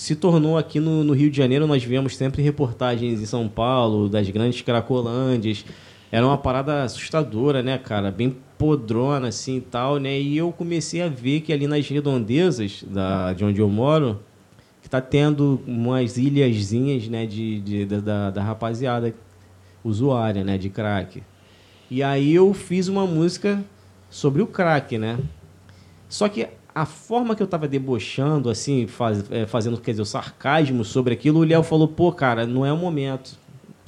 se 0.00 0.16
tornou 0.16 0.56
aqui 0.56 0.80
no, 0.80 1.04
no 1.04 1.12
Rio 1.12 1.30
de 1.30 1.36
Janeiro, 1.36 1.66
nós 1.66 1.84
vemos 1.84 2.16
sempre 2.16 2.40
reportagens 2.42 3.20
em 3.20 3.26
São 3.26 3.46
Paulo, 3.46 4.08
das 4.08 4.30
grandes 4.30 4.62
cracolândias. 4.62 5.62
Era 6.10 6.26
uma 6.26 6.38
parada 6.38 6.84
assustadora, 6.84 7.62
né, 7.62 7.76
cara? 7.76 8.10
Bem 8.10 8.34
podrona, 8.56 9.28
assim, 9.28 9.58
e 9.58 9.60
tal, 9.60 9.98
né? 9.98 10.18
E 10.18 10.38
eu 10.38 10.50
comecei 10.52 11.02
a 11.02 11.08
ver 11.08 11.42
que 11.42 11.52
ali 11.52 11.66
nas 11.66 11.86
redondezas 11.86 12.82
da, 12.88 13.34
de 13.34 13.44
onde 13.44 13.60
eu 13.60 13.68
moro, 13.68 14.20
que 14.82 14.88
tá 14.88 15.02
tendo 15.02 15.60
umas 15.66 16.16
ilhazinhas, 16.16 17.06
né, 17.06 17.26
de, 17.26 17.60
de- 17.60 17.84
da- 17.84 18.00
da, 18.00 18.30
da 18.30 18.42
rapaziada 18.42 19.14
usuária, 19.84 20.42
né, 20.42 20.56
de 20.56 20.70
crack. 20.70 21.22
E 21.90 22.02
aí 22.02 22.34
eu 22.34 22.54
fiz 22.54 22.88
uma 22.88 23.06
música 23.06 23.62
sobre 24.08 24.40
o 24.40 24.46
crack, 24.46 24.96
né? 24.96 25.18
Só 26.08 26.26
que 26.26 26.48
a 26.74 26.84
forma 26.86 27.34
que 27.34 27.42
eu 27.42 27.46
tava 27.46 27.66
debochando, 27.68 28.48
assim, 28.50 28.86
faz- 28.86 29.24
é, 29.30 29.46
fazendo, 29.46 29.76
quer 29.78 29.90
dizer, 29.92 30.02
o 30.02 30.06
sarcasmo 30.06 30.84
sobre 30.84 31.12
aquilo, 31.14 31.40
o 31.40 31.44
Léo 31.44 31.62
falou, 31.62 31.88
pô, 31.88 32.12
cara, 32.12 32.46
não 32.46 32.64
é 32.64 32.72
o 32.72 32.76
momento. 32.76 33.38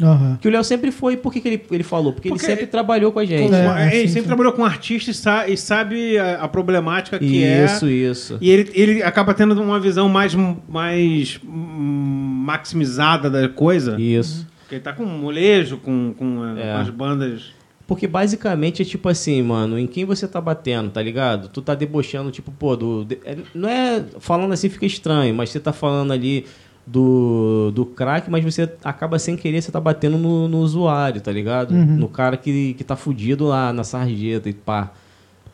Aham. 0.02 0.36
Que 0.40 0.48
o 0.48 0.50
Léo 0.50 0.64
sempre 0.64 0.90
foi, 0.90 1.16
por 1.16 1.32
que, 1.32 1.40
que 1.40 1.48
ele, 1.48 1.64
ele 1.70 1.82
falou? 1.84 2.12
Porque, 2.12 2.28
Porque 2.28 2.44
ele 2.44 2.50
sempre 2.52 2.66
trabalhou 2.66 3.12
com 3.12 3.20
a 3.20 3.24
gente. 3.24 3.54
É, 3.54 3.86
ele 3.96 4.08
sim, 4.08 4.14
sempre 4.14 4.22
sim. 4.22 4.26
trabalhou 4.26 4.52
com 4.52 4.64
artista 4.64 5.10
e, 5.10 5.14
sa- 5.14 5.48
e 5.48 5.56
sabe 5.56 6.18
a, 6.18 6.42
a 6.42 6.48
problemática 6.48 7.18
que 7.20 7.44
é. 7.44 7.64
Isso, 7.66 7.88
isso. 7.88 8.38
E 8.40 8.50
ele, 8.50 8.70
ele 8.74 9.02
acaba 9.02 9.32
tendo 9.32 9.52
uma 9.62 9.78
visão 9.78 10.08
mais, 10.08 10.34
mais 10.68 11.38
maximizada 11.44 13.30
da 13.30 13.48
coisa. 13.48 14.00
Isso. 14.00 14.46
Porque 14.62 14.76
ele 14.76 14.82
tá 14.82 14.92
com 14.92 15.04
molejo, 15.04 15.76
com, 15.78 16.14
com, 16.18 16.42
a- 16.42 16.58
É. 16.58 16.72
com 16.74 16.80
as 16.80 16.90
bandas. 16.90 17.42
Porque 17.92 18.06
basicamente 18.08 18.80
é 18.80 18.84
tipo 18.86 19.06
assim, 19.06 19.42
mano, 19.42 19.78
em 19.78 19.86
quem 19.86 20.06
você 20.06 20.26
tá 20.26 20.40
batendo, 20.40 20.88
tá 20.88 21.02
ligado? 21.02 21.48
Tu 21.50 21.60
tá 21.60 21.74
debochando, 21.74 22.30
tipo, 22.30 22.50
pô, 22.50 22.74
do. 22.74 23.06
é- 23.22 23.36
não 23.54 23.68
é. 23.68 24.02
Falando 24.18 24.52
assim 24.52 24.70
fica 24.70 24.86
estranho, 24.86 25.34
mas 25.34 25.50
você 25.50 25.60
tá 25.60 25.74
falando 25.74 26.10
ali 26.10 26.46
do, 26.86 27.70
do 27.74 27.84
crack, 27.84 28.30
mas 28.30 28.42
você 28.42 28.66
acaba 28.82 29.18
sem 29.18 29.36
querer, 29.36 29.60
você 29.60 29.70
tá 29.70 29.78
batendo 29.78 30.16
no, 30.16 30.48
no 30.48 30.60
usuário, 30.60 31.20
tá 31.20 31.30
ligado? 31.30 31.72
Uhum. 31.74 31.98
No 31.98 32.08
cara 32.08 32.38
que, 32.38 32.72
que 32.72 32.82
tá 32.82 32.96
fudido 32.96 33.44
lá 33.44 33.74
na 33.74 33.84
sarjeta 33.84 34.48
e 34.48 34.54
pá. 34.54 34.90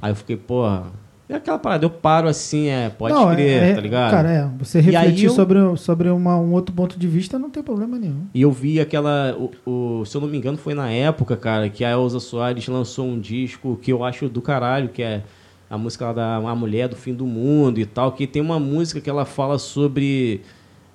Aí 0.01 0.13
eu 0.13 0.15
fiquei, 0.15 0.37
porra. 0.37 0.85
É 1.29 1.35
aquela 1.35 1.59
parada, 1.59 1.85
eu 1.85 1.91
paro 1.91 2.27
assim, 2.27 2.69
é, 2.69 2.89
pode 2.89 3.15
Não, 3.15 3.31
crer, 3.35 3.63
é- 3.63 3.71
é- 3.71 3.75
tá 3.75 3.81
ligado? 3.83 4.11
Cara, 4.13 4.31
é. 4.31 4.49
Você 4.59 4.81
refletir 4.81 5.27
eu- 5.27 5.31
sobre, 5.33 5.59
sobre 5.77 6.09
uma- 6.09 6.39
um 6.39 6.53
outro 6.53 6.75
ponto 6.75 6.99
de 6.99 7.07
vista 7.07 7.39
não 7.39 7.51
tem 7.51 7.63
problema 7.63 7.99
nenhum. 7.99 8.23
E 8.33 8.41
eu 8.41 8.51
vi 8.51 8.81
aquela. 8.81 9.37
O, 9.67 10.01
o- 10.01 10.05
se 10.07 10.17
eu 10.17 10.21
não 10.23 10.29
me 10.29 10.39
engano, 10.39 10.57
foi 10.57 10.73
na 10.73 10.91
época, 10.91 11.37
cara, 11.37 11.69
que 11.69 11.85
a 11.85 11.91
Elza 11.91 12.19
Soares 12.19 12.67
lançou 12.69 13.07
um 13.07 13.21
disco 13.21 13.79
que 13.83 13.93
eu 13.93 14.03
acho 14.03 14.27
do 14.29 14.41
caralho, 14.41 14.89
que 14.89 15.03
é 15.03 15.23
a 15.69 15.77
música 15.77 16.07
lá 16.07 16.13
da 16.15 16.39
Uma 16.41 16.55
Mulher 16.57 16.89
do 16.89 16.97
Fim 16.97 17.13
do 17.13 17.27
Mundo 17.27 17.79
e 17.79 17.85
tal, 17.85 18.13
que 18.13 18.27
tem 18.27 18.41
uma 18.41 18.59
música 18.59 18.99
que 18.99 19.11
ela 19.11 19.27
fala 19.27 19.59
sobre 19.59 20.41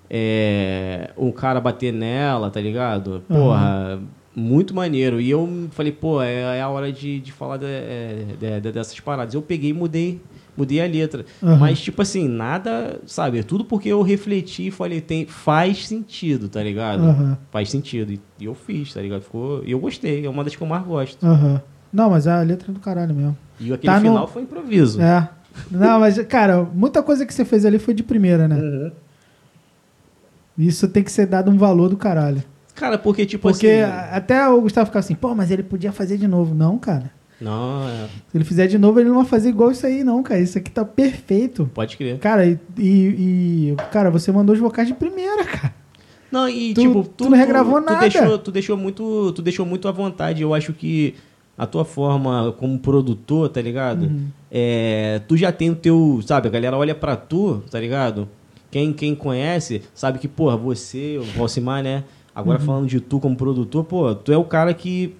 é, 0.09 1.11
um 1.17 1.31
cara 1.31 1.59
bater 1.61 1.91
nela, 1.93 2.49
tá 2.49 2.59
ligado? 2.59 3.23
Porra, 3.27 3.99
muito 4.35 4.73
maneiro. 4.73 5.19
E 5.21 5.29
eu 5.29 5.67
falei, 5.71 5.91
pô, 5.91 6.21
é, 6.21 6.57
é 6.57 6.61
a 6.61 6.69
hora 6.69 6.91
de, 6.91 7.19
de 7.19 7.31
falar 7.31 7.57
de- 7.57 7.65
é, 7.65 8.25
de- 8.39 8.61
de- 8.61 8.71
dessas 8.71 8.99
paradas. 8.99 9.33
Eu 9.33 9.41
peguei 9.41 9.69
e 9.71 9.73
mudei. 9.73 10.21
Mudei 10.55 10.79
a 10.81 10.85
letra. 10.85 11.25
Aham. 11.41 11.57
Mas, 11.57 11.81
tipo 11.81 11.99
assim, 12.01 12.27
nada, 12.27 12.99
sabe? 13.07 13.39
É 13.39 13.43
tudo 13.43 13.65
porque 13.65 13.89
eu 13.89 14.01
refleti 14.03 14.67
e 14.67 14.71
falei, 14.71 15.01
tem, 15.01 15.25
faz 15.25 15.87
sentido, 15.87 16.47
tá 16.47 16.61
ligado? 16.61 17.01
Aham. 17.03 17.37
Faz 17.51 17.71
sentido. 17.71 18.11
E, 18.13 18.21
e 18.39 18.45
eu 18.45 18.53
fiz, 18.53 18.93
tá 18.93 19.01
ligado? 19.01 19.23
Ficou, 19.23 19.63
e 19.65 19.71
eu 19.71 19.79
gostei, 19.79 20.23
é 20.25 20.29
uma 20.29 20.43
das 20.43 20.55
que 20.55 20.61
eu 20.61 20.67
mais 20.67 20.83
gosto. 20.85 21.25
Aham. 21.25 21.59
Não, 21.91 22.09
mas 22.11 22.27
a 22.27 22.39
letra 22.41 22.69
é 22.71 22.73
do 22.73 22.79
caralho 22.79 23.15
mesmo. 23.15 23.37
E 23.59 23.73
aquele 23.73 23.91
Tá 23.93 23.99
no- 23.99 24.05
final 24.05 24.27
foi 24.27 24.43
improviso. 24.43 25.01
É. 25.01 25.27
Não, 25.71 25.99
mas, 25.99 26.19
cara, 26.27 26.63
muita 26.63 27.01
coisa 27.03 27.25
que 27.25 27.33
você 27.33 27.43
fez 27.45 27.65
ali 27.65 27.77
foi 27.79 27.93
de 27.95 28.03
primeira, 28.03 28.47
né? 28.47 28.55
Uhum. 28.55 28.91
Isso 30.57 30.87
tem 30.87 31.03
que 31.03 31.11
ser 31.11 31.25
dado 31.25 31.49
um 31.49 31.57
valor 31.57 31.89
do 31.89 31.97
caralho. 31.97 32.43
Cara, 32.75 32.97
porque, 32.97 33.25
tipo 33.25 33.49
Porque 33.49 33.67
assim. 33.67 33.81
a- 33.91 34.15
até 34.17 34.47
o 34.49 34.59
Gustavo 34.61 34.87
ficava 34.87 34.99
assim, 35.03 35.15
pô, 35.15 35.33
mas 35.35 35.51
ele 35.51 35.63
podia 35.63 35.91
fazer 35.91 36.17
de 36.17 36.27
novo. 36.27 36.53
Não, 36.55 36.77
cara. 36.77 37.11
Não, 37.39 37.87
é, 37.87 38.07
Se 38.31 38.37
ele 38.37 38.43
fizer 38.45 38.67
de 38.67 38.77
novo, 38.77 38.99
ele 38.99 39.09
não 39.09 39.17
vai 39.17 39.25
fazer 39.25 39.49
igual 39.49 39.69
isso 39.71 39.85
aí, 39.85 40.03
não, 40.03 40.23
cara. 40.23 40.39
Isso 40.39 40.57
aqui 40.57 40.71
tá 40.71 40.83
perfeito. 40.85 41.69
pode 41.73 41.97
crer. 41.97 42.17
Cara, 42.19 42.45
e, 42.45 42.57
e- 42.77 43.75
Cara, 43.91 44.09
você 44.09 44.31
mandou 44.31 44.53
os 44.53 44.61
vocais 44.61 44.87
de 44.87 44.93
primeira, 44.93 45.43
cara. 45.45 45.73
Não, 46.31 46.49
e 46.49 46.73
Tu- 46.73 46.81
tipo, 46.81 47.03
tu 47.03 47.29
não 47.29 47.37
regravou 47.37 47.79
tu 47.81 47.85
nada. 47.85 47.99
Deixou, 47.99 48.37
tu 48.39 48.51
deixou 48.51 48.75
muito, 48.77 49.31
tu 49.33 49.41
deixou 49.41 49.65
muito 49.65 49.87
à 49.87 49.91
vontade. 49.91 50.41
Eu 50.41 50.53
acho 50.53 50.73
que 50.73 51.13
a 51.55 51.67
tua 51.67 51.85
forma 51.85 52.55
como 52.57 52.79
produtor, 52.79 53.49
tá 53.49 53.61
ligado? 53.61 54.05
Uhum. 54.05 54.25
É, 54.51 55.21
tu 55.27 55.37
já 55.37 55.51
tem 55.51 55.69
o 55.69 55.75
teu, 55.75 56.19
sabe, 56.25 56.47
a 56.47 56.51
galera 56.51 56.75
olha 56.77 56.95
pra 56.95 57.15
tu, 57.15 57.61
tá 57.69 57.79
ligado? 57.79 58.27
Quem, 58.71 58.91
quem 58.93 59.13
conhece 59.13 59.83
sabe 59.93 60.17
que, 60.17 60.27
porra, 60.27 60.57
você, 60.57 61.19
o 61.19 61.23
Valcimar, 61.37 61.83
né? 61.83 62.03
Agora 62.35 62.59
Uhum. 62.59 62.65
falando 62.65 62.87
de 62.87 62.99
tu 62.99 63.19
como 63.19 63.35
produtor, 63.35 63.83
pô, 63.83 64.13
tu 64.15 64.31
é 64.31 64.37
o 64.37 64.43
cara 64.43 64.73
que 64.73 65.13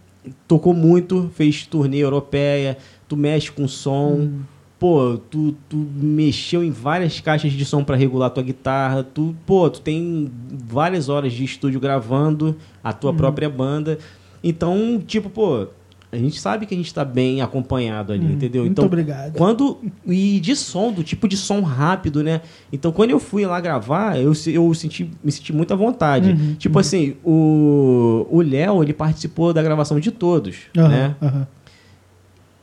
tocou 0.47 0.73
muito, 0.73 1.29
fez 1.35 1.65
turnê 1.67 1.97
europeia, 1.99 2.77
tu 3.07 3.15
mexe 3.17 3.51
com 3.51 3.67
som, 3.67 4.13
Uhum. 4.15 4.39
pô, 4.79 5.17
tu, 5.29 5.53
tu 5.69 5.75
mexeu 5.95 6.63
em 6.63 6.71
várias 6.71 7.19
caixas 7.19 7.51
de 7.51 7.63
som 7.65 7.83
pra 7.83 7.95
regular 7.95 8.29
tua 8.29 8.41
guitarra, 8.43 9.03
tu, 9.03 9.35
pô, 9.45 9.69
tu 9.69 9.79
tem 9.81 10.31
várias 10.65 11.07
horas 11.09 11.33
de 11.33 11.43
estúdio 11.43 11.79
gravando 11.79 12.55
a 12.83 12.91
tua 12.93 13.11
Uhum. 13.11 13.17
própria 13.17 13.49
banda. 13.49 13.97
Então, 14.43 15.01
tipo, 15.05 15.29
pô, 15.29 15.67
a 16.13 16.17
gente 16.17 16.39
sabe 16.39 16.65
que 16.67 16.73
a 16.73 16.77
gente 16.77 16.93
tá 16.93 17.03
bem 17.03 17.41
acompanhado 17.41 18.13
ali, 18.13 18.23
Uhum. 18.25 18.31
entendeu? 18.33 18.61
Muito 18.61 18.71
então, 18.73 18.85
obrigado. 18.85 19.33
quando 19.35 19.79
e 20.05 20.39
de 20.39 20.55
som, 20.55 20.91
do 20.91 21.03
tipo 21.03 21.27
de 21.27 21.35
som 21.35 21.61
rápido, 21.61 22.23
né? 22.23 22.41
Então, 22.71 22.91
quando 22.91 23.09
eu 23.09 23.19
fui 23.19 23.45
lá 23.45 23.59
gravar, 23.59 24.17
eu, 24.19 24.31
eu 24.47 24.73
senti, 24.75 25.09
me 25.23 25.31
senti 25.31 25.51
muito 25.51 25.73
à 25.73 25.75
vontade. 25.75 26.29
Uhum, 26.31 26.53
Tipo 26.59 26.77
assim, 26.79 27.15
o 27.23 28.41
Léo, 28.45 28.83
ele 28.83 28.93
participou 28.93 29.51
da 29.53 29.63
gravação 29.63 29.99
de 29.99 30.11
todos, 30.11 30.55
Aham, 30.77 30.87
né? 30.89 31.15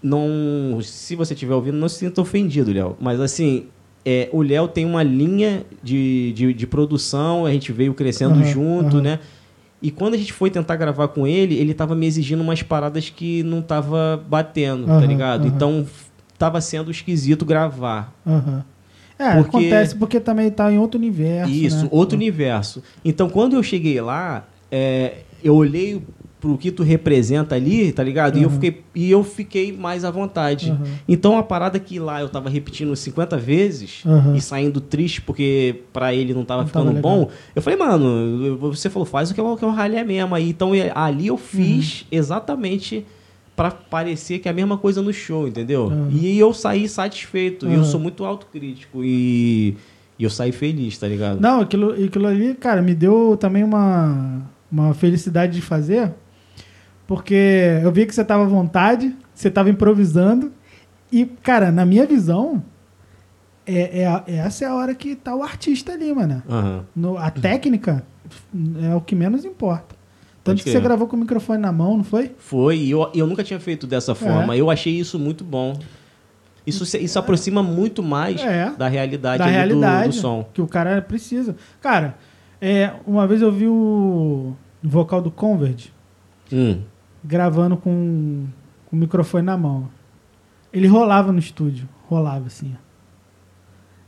não 0.02 0.78
se 0.82 1.14
você 1.14 1.34
estiver 1.34 1.54
ouvindo, 1.54 1.76
não 1.76 1.88
se 1.88 1.96
sinta 1.98 2.20
ofendido, 2.20 2.72
Léo. 2.72 2.96
Mas 3.00 3.20
assim, 3.20 3.66
é, 4.04 4.28
o 4.32 4.42
Léo 4.42 4.66
tem 4.68 4.84
uma 4.86 5.02
linha 5.02 5.64
de, 5.82 6.32
de, 6.34 6.54
de 6.54 6.66
produção, 6.66 7.44
a 7.44 7.52
gente 7.52 7.72
veio 7.72 7.92
crescendo 7.94 8.42
junto, 8.44 9.00
né? 9.02 9.18
E 9.82 9.90
quando 9.90 10.14
a 10.14 10.16
gente 10.18 10.32
foi 10.32 10.50
tentar 10.50 10.76
gravar 10.76 11.08
com 11.08 11.26
ele, 11.26 11.54
ele 11.56 11.72
tava 11.72 11.94
me 11.94 12.06
exigindo 12.06 12.42
umas 12.42 12.62
paradas 12.62 13.08
que 13.08 13.42
não 13.42 13.62
tava 13.62 14.22
batendo, 14.28 14.86
tá 14.86 14.92
Aham, 14.94 15.06
ligado? 15.06 15.40
aham. 15.46 15.52
Então 15.54 15.86
tava 16.38 16.60
sendo 16.60 16.90
esquisito 16.90 17.44
gravar. 17.44 18.12
aham. 18.26 18.64
É, 19.18 19.34
Porque- 19.36 19.48
acontece 19.58 19.94
porque 19.96 20.18
também 20.18 20.50
tá 20.50 20.72
em 20.72 20.78
outro 20.78 20.98
universo. 20.98 21.52
Isso, 21.52 21.82
né? 21.84 21.88
outro 21.92 22.16
universo. 22.16 22.82
Então, 23.04 23.28
quando 23.28 23.54
eu 23.54 23.62
cheguei 23.62 24.00
lá, 24.00 24.46
é, 24.72 25.18
eu 25.44 25.54
olhei 25.54 26.02
pro 26.40 26.56
que 26.56 26.70
tu 26.70 26.82
representa 26.82 27.54
ali, 27.54 27.92
tá 27.92 28.02
ligado? 28.02 28.38
E, 28.38 28.42
eu 28.42 28.48
Uhum. 28.48 28.54
fiquei, 28.54 28.82
e 28.94 29.10
eu 29.10 29.22
fiquei 29.22 29.72
mais 29.76 30.04
à 30.04 30.10
vontade. 30.10 30.70
Uhum. 30.70 30.78
Então, 31.06 31.36
a 31.38 31.42
parada 31.42 31.78
que 31.78 31.98
lá 31.98 32.20
eu 32.22 32.28
tava 32.30 32.48
repetindo 32.48 32.96
50 32.96 33.36
vezes 33.36 34.02
Uhum. 34.06 34.34
e 34.34 34.40
saindo 34.40 34.80
triste 34.80 35.20
porque 35.20 35.82
pra 35.92 36.14
ele 36.14 36.32
não 36.32 36.44
tava 36.44 36.62
Não 36.62 36.66
ficando 36.68 36.86
tava 36.90 37.00
bom, 37.00 37.28
eu 37.54 37.60
falei, 37.60 37.78
mano, 37.78 38.56
você 38.58 38.88
falou, 38.88 39.04
faz 39.04 39.30
o 39.30 39.34
que 39.34 39.40
é 39.40 39.42
o, 39.42 39.56
que 39.56 39.64
é 39.64 39.68
o 39.68 39.70
ralé 39.70 40.02
mesmo. 40.02 40.34
Aí, 40.34 40.48
então, 40.48 40.70
ali 40.94 41.26
eu 41.26 41.36
fiz 41.36 42.00
Uhum. 42.02 42.06
exatamente 42.12 43.04
pra 43.54 43.70
parecer 43.70 44.38
que 44.38 44.48
é 44.48 44.50
a 44.50 44.54
mesma 44.54 44.78
coisa 44.78 45.02
no 45.02 45.12
show, 45.12 45.46
entendeu? 45.46 45.88
Uhum. 45.88 46.08
E 46.10 46.38
eu 46.38 46.54
saí 46.54 46.88
satisfeito. 46.88 47.66
E 47.68 47.74
eu 47.74 47.80
Uhum. 47.80 47.84
sou 47.84 48.00
muito 48.00 48.24
autocrítico 48.24 49.04
e, 49.04 49.76
e 50.18 50.24
eu 50.24 50.30
saí 50.30 50.52
feliz, 50.52 50.96
tá 50.96 51.06
ligado? 51.06 51.38
Não, 51.38 51.60
aquilo, 51.60 51.90
aquilo 51.92 52.26
ali, 52.26 52.54
cara, 52.54 52.80
me 52.80 52.94
deu 52.94 53.36
também 53.38 53.62
uma, 53.62 54.40
uma 54.72 54.94
felicidade 54.94 55.52
de 55.52 55.60
fazer. 55.60 56.10
Porque 57.10 57.80
eu 57.82 57.90
vi 57.90 58.06
que 58.06 58.14
você 58.14 58.24
tava 58.24 58.44
à 58.44 58.46
vontade, 58.46 59.16
você 59.34 59.50
tava 59.50 59.68
improvisando. 59.68 60.52
E, 61.10 61.26
cara, 61.26 61.72
na 61.72 61.84
minha 61.84 62.06
visão, 62.06 62.62
é, 63.66 64.02
é 64.02 64.06
a- 64.06 64.22
essa 64.28 64.64
é 64.64 64.68
a 64.68 64.74
hora 64.76 64.94
que 64.94 65.16
tá 65.16 65.34
o 65.34 65.42
artista 65.42 65.90
ali, 65.92 66.14
mano. 66.14 66.40
Aham. 66.48 66.84
No- 66.94 67.18
a 67.18 67.28
técnica 67.28 68.04
é 68.88 68.94
o 68.94 69.00
que 69.00 69.16
menos 69.16 69.44
importa. 69.44 69.96
Tanto 70.44 70.58
Pode 70.58 70.62
que 70.62 70.70
você 70.70 70.78
gravou 70.80 71.08
com 71.08 71.16
o 71.16 71.18
microfone 71.18 71.60
na 71.60 71.72
mão, 71.72 71.96
não 71.96 72.04
foi? 72.04 72.30
Foi, 72.38 72.76
e 72.78 72.92
eu, 72.92 73.10
eu 73.12 73.26
nunca 73.26 73.42
tinha 73.42 73.58
feito 73.58 73.88
dessa 73.88 74.14
forma. 74.14 74.54
É. 74.54 74.60
Eu 74.60 74.70
achei 74.70 74.92
isso 74.96 75.18
muito 75.18 75.42
bom. 75.42 75.76
Isso, 76.64 76.86
se- 76.86 76.98
isso 76.98 77.18
aproxima 77.18 77.60
muito 77.60 78.04
mais 78.04 78.40
É. 78.40 78.70
da 78.78 78.86
realidade, 78.86 79.38
da 79.40 79.46
ali 79.46 79.52
do- 79.52 79.56
realidade 79.80 80.08
do, 80.10 80.14
som. 80.14 80.48
que 80.54 80.62
o 80.62 80.66
cara 80.68 81.02
precisa. 81.02 81.56
Cara, 81.80 82.14
é, 82.60 82.92
uma 83.04 83.26
vez 83.26 83.42
eu 83.42 83.50
vi 83.50 83.66
o 83.66 84.54
vocal 84.80 85.20
do 85.20 85.30
Converge 85.32 85.92
Hum. 86.52 86.80
Gravando 87.24 87.76
com, 87.76 88.46
com 88.86 88.96
o 88.96 88.98
microfone 88.98 89.44
na 89.44 89.56
mão. 89.56 89.88
Ele 90.72 90.86
rolava 90.86 91.32
no 91.32 91.38
estúdio, 91.38 91.88
rolava 92.08 92.46
assim. 92.46 92.74
ó. 92.76 92.90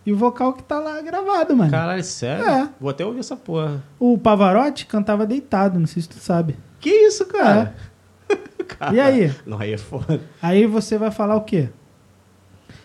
E 0.04 0.12
o 0.12 0.16
vocal 0.16 0.52
que 0.52 0.62
tá 0.64 0.80
lá 0.80 1.00
gravado, 1.00 1.54
mano. 1.56 1.70
Caralho, 1.70 2.02
sério? 2.02 2.44
É. 2.44 2.68
Vou 2.80 2.90
até 2.90 3.06
ouvir 3.06 3.20
essa 3.20 3.36
porra. 3.36 3.82
O 4.00 4.18
Pavarotti 4.18 4.84
cantava 4.86 5.24
deitado, 5.24 5.78
não 5.78 5.86
sei 5.86 6.02
se 6.02 6.08
tu 6.08 6.16
sabe. 6.16 6.56
Que 6.80 6.90
isso, 6.90 7.26
cara? 7.26 7.74
E 8.92 8.98
aí? 8.98 9.32
Não, 9.46 9.58
aí 9.60 9.72
é 9.72 9.78
foda. 9.78 10.20
Aí 10.40 10.66
você 10.66 10.96
vai 10.96 11.10
falar 11.10 11.36
o 11.36 11.42
quê? 11.42 11.68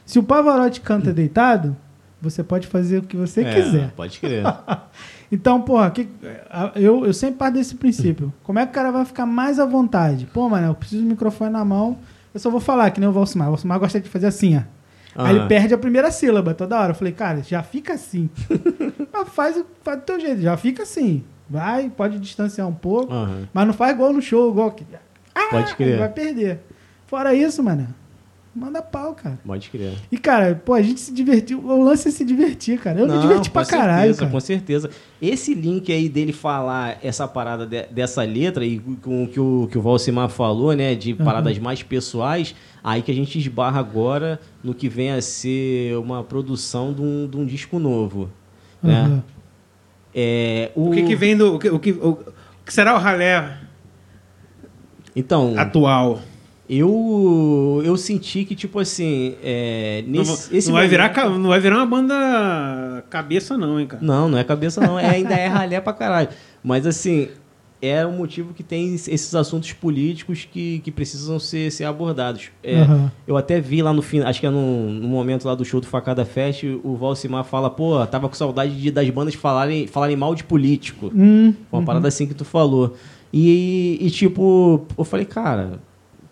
Se 0.06 0.20
o 0.20 0.24
Pavarotti 0.24 0.82
canta 0.82 1.14
deitado, 1.14 1.76
você 2.22 2.44
pode 2.44 2.68
fazer 2.68 2.98
o 3.00 3.02
que 3.04 3.16
você 3.16 3.42
É, 3.42 3.54
quiser. 3.54 3.92
Pode 3.92 4.20
crer. 4.20 4.44
Então, 5.32 5.62
porra, 5.62 5.92
que- 5.92 6.08
eu, 6.76 7.06
eu 7.06 7.14
sempre 7.14 7.36
parto 7.38 7.56
desse 7.56 7.76
princípio. 7.76 8.34
Como 8.44 8.60
é 8.60 8.66
que 8.66 8.72
o 8.72 8.74
cara 8.74 8.92
vai 8.92 9.04
ficar 9.06 9.26
mais 9.26 9.60
à 9.60 9.66
vontade? 9.66 10.26
Pô, 10.34 10.48
mano, 10.48 10.68
eu 10.68 10.76
preciso 10.76 11.04
do 11.04 11.10
microfone 11.10 11.52
na 11.52 11.66
mão. 11.66 11.98
Eu 12.34 12.40
só 12.40 12.50
vou 12.50 12.60
falar, 12.62 12.92
que 12.92 13.00
nem 13.00 13.10
o 13.10 13.12
Valsimar. 13.12 13.48
O 13.48 13.52
Valsimar 13.52 13.80
gosta 13.80 14.00
de 14.00 14.08
fazer 14.10 14.28
assim, 14.28 14.58
ó. 14.58 14.62
Aí 15.20 15.32
ele 15.32 15.40
Aham. 15.40 15.48
perde 15.48 15.74
a 15.74 15.78
primeira 15.78 16.12
sílaba 16.12 16.54
toda 16.54 16.80
hora. 16.80 16.92
Eu 16.92 16.96
falei, 16.96 17.12
cara, 17.12 17.42
já 17.42 17.64
fica 17.64 17.94
assim. 17.94 18.30
mas 19.12 19.28
faz, 19.30 19.64
faz 19.84 19.98
do 20.00 20.04
teu 20.04 20.20
jeito, 20.20 20.42
já 20.42 20.56
fica 20.56 20.84
assim. 20.84 21.24
Vai, 21.50 21.90
pode 21.90 22.20
distanciar 22.20 22.68
um 22.68 22.74
pouco. 22.74 23.12
Aham. 23.12 23.48
Mas 23.54 23.66
não 23.68 23.74
faz 23.74 23.94
igual 23.94 24.14
no 24.14 24.22
show, 24.22 24.52
igual 24.52 24.72
que. 24.72 24.86
Ah, 25.34 25.48
Pode 25.50 25.76
crer. 25.76 25.88
ele 25.90 25.98
Vai 25.98 26.10
perder. 26.10 26.60
Fora 27.08 27.34
isso, 27.34 27.64
mano, 27.64 27.88
manda 28.58 28.82
pau, 28.82 29.14
cara. 29.14 29.40
Pode 29.46 29.70
crer. 29.70 29.94
E, 30.12 30.18
cara, 30.18 30.62
pô, 30.66 30.74
a 30.74 30.82
gente 30.82 31.00
se 31.00 31.14
divertiu. 31.14 31.60
O 31.64 31.84
lance 31.84 32.08
é 32.08 32.12
se 32.12 32.26
divertir, 32.26 32.80
cara. 32.80 33.00
Eu 33.00 33.08
me 33.08 33.14
Não, 33.14 33.22
diverti 33.22 33.50
com 33.50 33.54
pra 33.54 33.66
caralho, 33.66 34.00
certeza, 34.02 34.20
cara. 34.20 34.32
Com 34.32 34.40
certeza. 34.40 34.90
Esse 35.22 35.54
link 35.54 35.92
aí 35.92 36.10
dele 36.10 36.34
falar 36.34 36.98
essa 37.04 37.28
parada 37.28 37.66
de- 37.66 37.86
dessa 37.88 38.24
letra 38.24 38.66
e 38.66 38.80
com 38.80 39.24
o 39.24 39.28
que 39.28 39.40
o, 39.40 39.68
que 39.72 39.78
o 39.78 39.82
Valcimar 39.82 40.30
falou, 40.30 40.74
né? 40.74 40.96
De 40.96 41.12
Uhum. 41.14 41.18
paradas 41.24 41.58
mais 41.60 41.82
pessoais, 41.84 42.56
aí 42.84 43.02
que 43.02 43.12
a 43.12 43.16
gente 43.16 43.38
esbarra 43.38 43.80
agora 43.80 44.40
no 44.64 44.74
que 44.74 44.90
vem 44.90 45.12
a 45.12 45.22
ser 45.22 45.96
uma 45.98 46.24
produção 46.24 46.92
de 46.94 47.02
um, 47.02 47.28
de 47.30 47.38
um 47.38 47.46
disco 47.46 47.80
novo. 47.80 48.30
Né? 48.84 49.02
Aham. 49.02 49.24
É, 50.16 50.72
o... 50.76 50.90
O 50.90 50.92
que, 50.92 51.04
que 51.04 51.16
vem 51.16 51.38
do. 51.38 51.56
O 51.56 51.60
que, 51.60 51.70
o 51.70 51.80
que, 51.80 51.92
o 51.92 52.18
que 52.66 52.74
será 52.74 52.96
o 52.96 52.98
ralé 52.98 53.58
Então, 55.16 55.54
atual? 55.58 56.20
Eu, 56.70 57.82
eu 57.86 57.96
senti 57.98 58.44
que, 58.46 58.56
tipo 58.56 58.80
assim, 58.80 59.36
é, 59.44 60.04
Não, 60.08 60.20
nesse, 60.20 60.52
não 60.52 60.58
esse 60.58 60.72
vai 60.72 60.88
virar, 60.88 61.04
momento- 61.10 61.16
ca- 61.16 61.30
não 61.40 61.50
vai 61.50 61.60
virar 61.60 61.78
uma 61.78 61.86
banda 61.86 63.04
cabeça, 63.10 63.58
não, 63.58 63.80
hein, 63.80 63.88
cara? 63.88 64.04
Não, 64.04 64.28
não 64.30 64.38
é 64.38 64.44
cabeça 64.44 64.82
não, 64.82 65.00
é, 65.00 65.06
ainda 65.10 65.34
é 65.34 65.48
ralé 65.48 65.80
pra 65.80 65.94
caralho. 65.94 66.30
Mas 66.64 66.86
assim, 66.86 67.30
é 67.82 68.06
um 68.06 68.12
motivo 68.18 68.54
que 68.54 68.64
tem 68.64 68.96
esses 68.96 69.34
assuntos 69.36 69.72
políticos 69.72 70.48
que, 70.52 70.80
que 70.80 70.92
precisam 70.92 71.40
ser, 71.40 71.72
ser 71.72 71.86
abordados. 71.86 72.50
É, 72.64 72.82
Aham. 72.82 73.12
Eu 73.26 73.38
até 73.38 73.62
vi 73.62 73.82
lá 73.82 73.94
no 73.94 74.02
fim, 74.02 74.20
acho 74.22 74.40
que 74.40 74.46
é 74.48 74.50
no, 74.50 74.90
no 74.92 75.08
momento 75.08 75.46
lá 75.48 75.56
do 75.56 75.64
show 75.64 75.80
do 75.80 75.88
Facada 75.88 76.26
Fest, 76.26 76.64
o 76.84 76.96
Valcimar 76.96 77.44
fala, 77.46 77.70
pô, 77.70 78.06
tava 78.08 78.28
com 78.28 78.36
saudade 78.36 78.76
de, 78.82 78.92
das 78.92 79.10
bandas 79.10 79.36
falarem, 79.36 79.88
falarem 79.88 80.16
mal 80.18 80.34
de 80.36 80.44
político. 80.44 81.12
Hum, 81.16 81.54
Uma 81.72 81.84
parada 81.84 82.08
assim 82.08 82.26
que 82.28 82.34
tu 82.34 82.44
falou. 82.44 82.96
E, 83.32 83.98
e, 84.02 84.10
tipo, 84.10 84.86
eu 84.98 85.04
falei, 85.04 85.26
cara, 85.26 85.80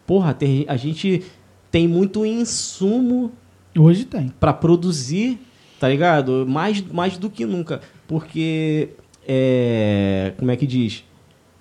porra, 0.05 0.33
tem- 0.33 0.65
a 0.67 0.77
gente 0.77 1.23
tem 1.71 1.87
muito 1.87 2.25
insumo 2.25 3.31
hoje 3.77 4.05
tem. 4.05 4.31
para 4.39 4.53
produzir, 4.53 5.37
tá 5.79 5.89
ligado? 5.89 6.45
Mais, 6.47 6.81
mais 6.81 7.17
do 7.17 7.29
que 7.29 7.45
nunca. 7.45 7.81
Porque, 8.07 8.89
é, 9.27 10.33
como 10.37 10.51
é 10.51 10.55
que 10.55 10.65
diz? 10.67 11.03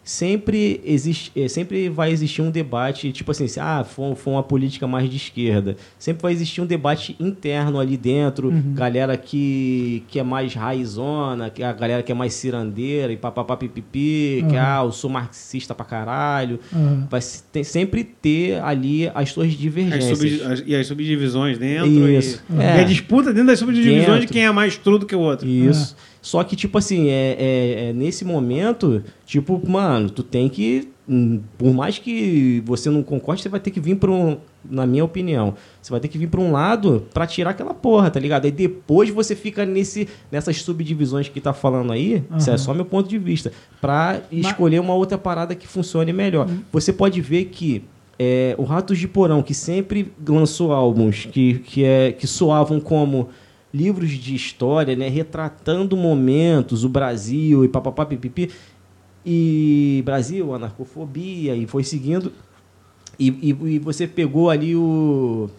Sempre, 0.06 0.82
existe, 0.85 1.32
é, 1.35 1.48
sempre 1.48 1.89
vai 1.89 2.12
existir 2.12 2.43
um 2.43 2.51
debate, 2.51 3.10
tipo 3.10 3.31
assim, 3.31 3.48
se 3.48 3.59
ah, 3.59 3.82
for, 3.85 4.14
for 4.14 4.32
uma 4.32 4.43
política 4.43 4.86
mais 4.86 5.09
de 5.09 5.16
esquerda. 5.16 5.76
Sempre 5.98 6.20
vai 6.22 6.32
existir 6.32 6.60
um 6.60 6.66
debate 6.66 7.16
interno 7.18 7.81
ali 7.81 7.97
dentro, 7.97 8.48
Uhum. 8.48 8.74
galera 8.74 9.16
que, 9.16 10.02
que 10.09 10.18
é 10.18 10.22
mais 10.22 10.52
raizona, 10.55 11.48
que 11.48 11.62
é 11.62 11.66
a 11.66 11.72
galera 11.72 12.02
que 12.02 12.12
é 12.12 12.14
mais 12.14 12.35
cirandeira 12.35 13.14
e 13.14 13.16
papapá 13.16 13.56
pipipi, 13.56 14.44
que 14.47 14.55
Uhum. 14.55 14.59
ah, 14.60 14.82
eu 14.85 14.93
sou 14.93 15.09
marxista 15.09 15.74
pra 15.74 15.86
caralho. 15.86 16.60
Aham. 16.70 17.06
Vai 17.10 17.20
tem- 17.51 17.64
sempre 17.64 18.05
ter 18.05 18.60
ali 18.62 19.10
as 19.14 19.31
suas 19.31 19.48
As 19.48 19.55
divergências. 19.55 20.18
sub- 20.18 20.52
as- 20.52 20.62
e 20.66 20.74
as 20.76 20.86
subdivisões 20.86 21.56
dentro. 21.56 21.89
Isso. 22.10 22.43
E, 22.51 22.62
É. 22.62 22.76
e 22.76 22.81
a 22.81 22.85
disputa 22.85 23.31
dentro 23.32 23.47
das 23.47 23.59
subdivisões 23.59 24.05
de 24.05 24.10
Dentro. 24.20 24.32
quem 24.35 24.44
é 24.44 24.51
mais 24.52 24.76
tudo 24.76 25.06
que 25.06 25.14
o 25.16 25.20
outro. 25.20 25.48
Isso. 25.48 25.97
Só 26.25 26.43
que, 26.43 26.57
tipo 26.57 26.79
assim, 26.79 27.09
é, 27.11 27.37
é- 27.39 27.89
é 27.89 27.93
nesse 27.93 28.25
momento, 28.25 29.03
tipo, 29.27 29.61
mano, 29.69 30.09
tu 30.09 30.23
tem 30.23 30.49
que. 30.49 30.89
hum, 31.07 31.41
Por 31.59 31.71
mais 31.75 31.99
que 31.99 32.63
você 32.65 32.89
não 32.89 33.03
concorde, 33.03 33.43
você 33.43 33.49
vai 33.51 33.61
ter 33.61 33.71
que 33.71 33.79
vir 33.79 33.97
pra 33.97 34.11
um. 34.11 34.39
Na 34.67 34.87
minha 34.87 35.05
opinião, 35.05 35.53
você 35.83 35.91
vai 35.91 36.01
ter 36.01 36.09
que 36.09 36.17
vir 36.17 36.27
pra 36.29 36.41
um 36.41 36.51
lado 36.51 37.07
pra 37.13 37.27
tirar 37.27 37.51
aquela 37.51 37.75
porra, 37.75 38.11
tá 38.11 38.19
ligado? 38.19 38.47
Aí 38.47 38.51
depois 38.51 39.11
você 39.11 39.37
fica 39.37 39.67
nesse, 39.67 40.09
nessas 40.33 40.63
subdivisões 40.63 41.29
que 41.29 41.39
tá 41.43 41.53
falando 41.53 41.93
aí, 41.93 42.25
isso 42.39 42.49
é 42.51 42.57
só 42.57 42.73
meu 42.73 42.87
ponto 42.87 43.07
de 43.07 43.19
vista, 43.19 43.53
pra 43.79 44.23
escolher 44.33 44.79
uma 44.81 44.95
outra 44.95 45.19
parada 45.19 45.55
que 45.55 45.69
funcione 45.69 46.11
melhor. 46.15 46.49
Você 46.73 46.91
pode 46.95 47.21
ver 47.21 47.45
que 47.53 47.85
é, 48.19 48.55
o 48.57 48.63
Ratos 48.63 48.99
de 48.99 49.07
Porão, 49.07 49.43
que 49.43 49.53
sempre 49.53 50.11
lançou 50.27 50.73
álbuns 50.73 51.27
que, 51.31 51.59
que, 51.59 51.85
é, 51.85 52.13
que 52.13 52.27
soavam 52.27 52.81
como 52.81 53.29
livros 53.75 54.11
de 54.11 54.37
história, 54.37 54.95
né, 54.95 55.09
retratando 55.09 55.97
momentos, 55.97 56.85
o 56.85 56.89
Brasil 56.89 57.65
e 57.65 57.69
papapá, 57.69 58.07
pipipi, 58.07 58.49
e 59.27 60.01
Brasil, 60.05 60.55
anarcofobia, 60.55 61.57
e 61.57 61.67
foi 61.67 61.83
seguindo. 61.83 62.33
E, 63.19 63.29
e, 63.29 63.75
e 63.75 63.79
você 63.81 64.07
pegou 64.07 64.49
ali 64.49 64.77
o 64.77 65.51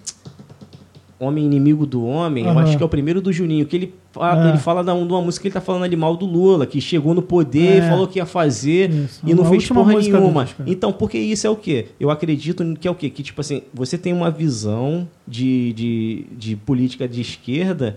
Homem 1.19 1.45
Inimigo 1.45 1.85
do 1.85 2.05
Homem, 2.05 2.43
eu 2.43 2.49
Aham. 2.51 2.63
acho 2.63 2.75
que 2.77 2.83
é 2.83 2.85
o 2.85 2.89
primeiro 2.89 3.21
do 3.21 3.31
Juninho, 3.31 3.65
que 3.65 3.75
ele, 3.75 3.93
É. 4.19 4.49
ele 4.49 4.57
fala 4.57 4.83
da, 4.83 4.93
de 4.93 4.99
uma 4.99 5.21
música 5.21 5.43
que 5.43 5.47
ele 5.47 5.53
tá 5.53 5.61
falando 5.61 5.83
ali 5.83 5.95
mal 5.95 6.17
do 6.17 6.25
Lula, 6.25 6.65
que 6.65 6.81
chegou 6.81 7.13
no 7.13 7.21
poder, 7.21 7.83
É. 7.83 7.89
falou 7.89 8.05
que 8.07 8.19
ia 8.19 8.25
fazer 8.25 8.89
Isso. 8.89 9.21
e 9.25 9.33
não 9.33 9.45
A 9.45 9.49
fez 9.49 9.67
porra 9.69 9.93
nenhuma. 9.93 10.47
Então, 10.67 10.91
porque 10.91 11.17
isso 11.17 11.47
é 11.47 11.49
o 11.49 11.55
quê? 11.55 11.85
Eu 11.99 12.09
acredito 12.11 12.63
que 12.79 12.87
é 12.87 12.91
o 12.91 12.95
quê? 12.95 13.09
Que, 13.09 13.23
tipo 13.23 13.39
assim, 13.39 13.61
você 13.73 13.97
tem 13.97 14.11
uma 14.11 14.29
visão 14.29 15.07
de, 15.27 15.71
de, 15.73 16.25
de 16.37 16.55
política 16.57 17.07
de 17.07 17.21
esquerda 17.21 17.95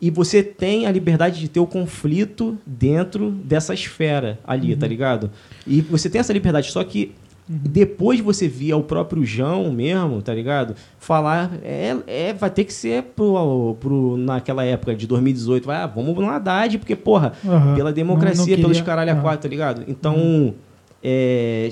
e 0.00 0.10
você 0.10 0.42
tem 0.42 0.86
a 0.86 0.90
liberdade 0.92 1.38
de 1.40 1.48
ter 1.48 1.60
o 1.60 1.66
conflito 1.66 2.56
dentro 2.66 3.30
dessa 3.30 3.72
esfera 3.74 4.38
ali, 4.44 4.72
Uhum. 4.72 4.78
tá 4.78 4.86
ligado? 4.86 5.30
E 5.66 5.80
você 5.80 6.08
tem 6.10 6.18
essa 6.20 6.32
liberdade, 6.32 6.70
só 6.72 6.82
que 6.82 7.12
depois 7.48 8.20
você 8.20 8.46
via 8.46 8.76
o 8.76 8.82
próprio 8.82 9.24
João 9.24 9.72
mesmo, 9.72 10.20
tá 10.20 10.34
ligado? 10.34 10.74
Falar, 10.98 11.50
é, 11.62 11.96
é 12.06 12.32
vai 12.34 12.50
ter 12.50 12.64
que 12.64 12.72
ser 12.72 13.02
pro, 13.16 13.74
pro, 13.80 14.16
naquela 14.18 14.64
época 14.64 14.94
de 14.94 15.06
2018, 15.06 15.64
vai, 15.64 15.76
ah, 15.78 15.86
vamos 15.86 16.14
no 16.14 16.28
Haddad, 16.28 16.76
porque, 16.78 16.94
porra, 16.94 17.32
Aham. 17.46 17.74
pela 17.74 17.90
Não- 17.90 17.94
democracia, 17.94 18.38
não 18.38 18.44
queria- 18.46 18.62
pelos 18.64 18.80
caralho 18.82 19.10
a 19.10 19.14
Aham. 19.14 19.22
quatro, 19.22 19.40
tá 19.42 19.48
ligado? 19.48 19.84
Então, 19.88 20.54
é, 21.02 21.70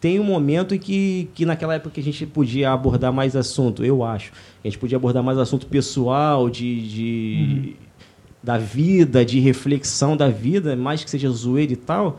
tem 0.00 0.18
um 0.18 0.24
momento 0.24 0.74
em 0.74 0.78
que, 0.78 1.28
que 1.34 1.44
naquela 1.44 1.74
época 1.74 1.90
que 1.94 2.00
a 2.00 2.04
gente 2.04 2.24
podia 2.26 2.70
abordar 2.72 3.12
mais 3.12 3.36
assunto, 3.36 3.84
eu 3.84 4.02
acho. 4.02 4.32
A 4.64 4.66
gente 4.68 4.78
podia 4.78 4.96
abordar 4.96 5.22
mais 5.22 5.36
assunto 5.38 5.66
pessoal, 5.66 6.48
de, 6.48 6.88
de- 6.88 7.76
da 8.42 8.58
vida, 8.58 9.24
de 9.24 9.38
reflexão 9.40 10.16
da 10.16 10.28
vida, 10.28 10.74
mais 10.74 11.04
que 11.04 11.10
seja 11.10 11.28
zoeira 11.30 11.72
e 11.72 11.76
tal. 11.76 12.18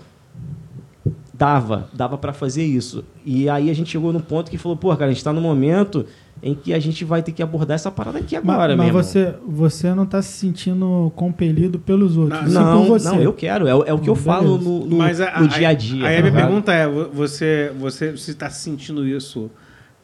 Dava, 1.33 1.89
dava 1.93 2.15
pra 2.17 2.31
fazer 2.31 2.63
isso. 2.63 3.03
E 3.25 3.49
aí 3.49 3.69
a 3.69 3.73
gente 3.73 3.89
chegou 3.89 4.13
num 4.13 4.19
ponto 4.19 4.51
que 4.51 4.57
falou, 4.57 4.77
pô, 4.77 4.89
cara, 4.95 5.09
a 5.09 5.13
gente 5.13 5.23
tá 5.23 5.33
num 5.33 5.41
momento 5.41 6.05
em 6.43 6.53
que 6.53 6.71
a 6.73 6.79
gente 6.79 7.03
vai 7.03 7.23
ter 7.23 7.31
que 7.31 7.41
abordar 7.41 7.73
essa 7.75 7.89
parada 7.89 8.19
aqui 8.19 8.35
agora 8.35 8.75
mas 8.75 8.87
mesmo. 8.87 9.01
você, 9.01 9.33
você 9.47 9.93
não 9.95 10.05
tá 10.05 10.21
se 10.21 10.33
sentindo 10.33 11.11
compelido 11.15 11.79
pelos 11.79 12.17
outros. 12.17 12.51
Não, 12.53 12.63
Não, 12.63 12.81
por 12.85 12.99
você. 12.99 13.09
não, 13.09 13.19
eu 13.21 13.33
quero. 13.33 13.65
É, 13.67 13.73
o- 13.73 13.83
é 13.83 13.91
o 13.93 13.97
que 13.97 14.09
eu 14.09 14.13
Hum, 14.13 14.17
falo 14.17 14.57
beleza. 14.59 14.69
no, 14.69 14.85
no, 14.85 14.97
Mas 14.97 15.19
a, 15.21 15.39
no 15.39 15.47
dia 15.47 15.69
a 15.69 15.73
dia. 15.73 16.05
Aí 16.07 16.13
tá 16.13 16.19
a 16.19 16.31
minha 16.31 16.45
pergunta 16.45 16.71
é: 16.71 16.87
vo- 16.87 17.09
você, 17.11 17.71
você, 17.79 18.11
você 18.11 18.29
está 18.31 18.49
sentindo 18.51 19.07
isso? 19.07 19.49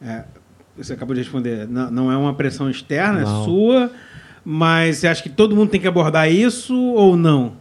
é, 0.02 0.24
você 0.76 0.94
acabou 0.94 1.14
de 1.14 1.20
responder. 1.20 1.68
Não, 1.68 1.90
não 1.92 2.10
é 2.12 2.16
uma 2.16 2.34
pressão 2.34 2.68
externa, 2.70 3.20
Não. 3.20 3.42
é 3.42 3.44
sua, 3.44 3.90
mas 4.44 4.96
você 4.96 5.06
acha 5.06 5.22
que 5.22 5.28
todo 5.28 5.54
mundo 5.54 5.68
tem 5.70 5.80
que 5.80 5.86
abordar 5.86 6.28
isso 6.32 6.74
ou 6.74 7.16
não? 7.16 7.59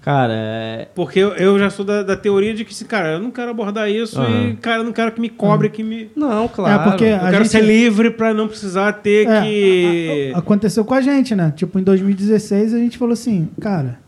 Cara, 0.00 0.32
é... 0.32 0.88
Porque 0.94 1.18
eu, 1.18 1.30
eu 1.34 1.58
já 1.58 1.68
sou 1.70 1.84
da, 1.84 2.02
da 2.02 2.16
teoria 2.16 2.54
de 2.54 2.64
que, 2.64 2.84
cara, 2.84 3.12
eu 3.14 3.20
não 3.20 3.30
quero 3.30 3.50
abordar 3.50 3.90
isso 3.90 4.20
Aham. 4.20 4.50
e, 4.50 4.56
cara, 4.56 4.78
eu 4.80 4.84
não 4.84 4.92
quero 4.92 5.12
que 5.12 5.20
me 5.20 5.28
cobre, 5.28 5.68
que 5.68 5.82
me. 5.82 6.10
Não, 6.16 6.46
claro. 6.48 6.80
É, 6.80 6.84
porque 6.90 7.04
Eu 7.04 7.16
a 7.16 7.30
quero 7.30 7.44
gente- 7.44 7.48
ser 7.48 7.60
livre 7.62 8.10
pra 8.10 8.32
não 8.32 8.46
precisar 8.48 8.92
ter 8.94 9.26
É, 9.28 9.42
que. 9.42 10.30
a- 10.34 10.36
a- 10.36 10.40
aconteceu 10.40 10.84
com 10.84 10.94
a 10.94 11.00
gente, 11.00 11.34
né? 11.34 11.52
Tipo, 11.54 11.78
em 11.78 11.82
2016 11.82 12.72
a 12.74 12.78
gente 12.78 12.96
falou 12.98 13.12
assim, 13.12 13.48
cara, 13.60 13.98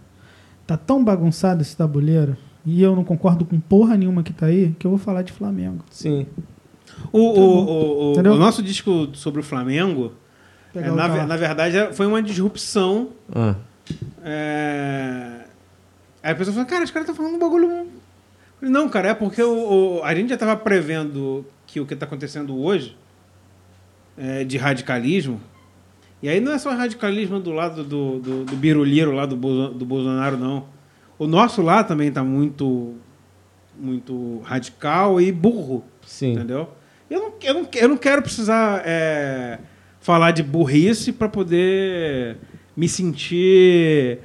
tá 0.67 0.77
tão 0.77 1.03
bagunçado 1.05 1.63
esse 1.63 1.77
tabuleiro 1.77 2.37
e 2.65 2.83
eu 2.83 2.95
não 2.95 3.05
concordo 3.05 3.45
com 3.45 3.59
porra 3.59 3.97
nenhuma 3.97 4.23
que 4.23 4.33
tá 4.33 4.47
aí, 4.47 4.75
que 4.79 4.87
eu 4.87 4.91
vou 4.91 4.99
falar 4.99 5.23
de 5.23 5.33
Flamengo. 5.33 5.85
Sim. 5.91 6.27
O, 7.13 7.19
o, 7.19 7.31
o, 7.41 8.13
o- 8.15 8.19
o 8.19 8.37
nosso 8.39 8.63
disco 8.63 9.09
sobre 9.15 9.41
o 9.41 9.45
Flamengo, 9.45 10.13
é, 10.75 10.91
o 10.91 10.95
na, 10.95 11.27
na 11.27 11.37
verdade, 11.37 11.77
é- 11.77 11.93
foi 11.93 12.07
uma 12.07 12.23
disrupção 12.23 13.09
Ah, 13.35 13.55
É... 14.25 15.45
Aí 16.29 16.33
a 16.33 16.37
pessoa 16.37 16.53
fala, 16.55 16.67
cara, 16.67 16.85
os 16.85 16.91
caras 16.91 17.09
estão 17.09 17.15
falando 17.25 17.37
um 17.37 17.39
bagulho. 17.39 17.87
Não, 18.61 18.87
cara, 18.89 19.09
é 19.09 19.15
porque 19.15 19.43
o, 19.43 19.99
o- 20.01 20.05
a 20.05 20.15
gente 20.15 20.29
já 20.29 20.35
estava 20.35 20.55
prevendo 20.57 21.47
que 21.67 21.81
o 21.81 21.87
que 21.87 21.95
está 21.95 22.05
acontecendo 22.05 22.55
hoje 22.61 22.95
é, 24.17 24.45
de 24.45 24.59
radicalismo. 24.59 25.41
E 26.23 26.29
aí 26.29 26.39
não 26.39 26.53
é 26.53 26.59
só 26.59 26.71
radicalismo 26.75 27.41
do 27.41 27.51
lado 27.53 27.83
do, 27.83 28.19
do, 28.19 28.45
do 28.45 28.57
biruliro 28.57 29.13
lá 29.13 29.25
do, 29.25 29.37
Bolso- 29.37 29.73
do 29.73 29.87
Bolsonaro, 29.87 30.37
não. 30.37 30.67
O 31.19 31.27
nosso 31.27 31.63
lá 31.63 31.83
também 31.83 32.09
está 32.09 32.23
muito, 32.23 32.95
muito 33.79 34.41
radical 34.45 35.19
e 35.21 35.33
burro. 35.33 35.83
sim. 36.05 36.33
Entendeu? 36.35 36.69
Eu 37.09 37.21
não, 37.23 37.33
eu 37.43 37.55
não, 37.55 37.69
eu 37.75 37.89
não 37.89 37.97
quero 37.97 38.21
precisar 38.21 38.83
é, 38.85 39.61
falar 39.99 40.33
de 40.33 40.43
burrice 40.43 41.11
para 41.11 41.27
poder 41.29 42.37
me 42.77 42.87
sentir 42.87 44.19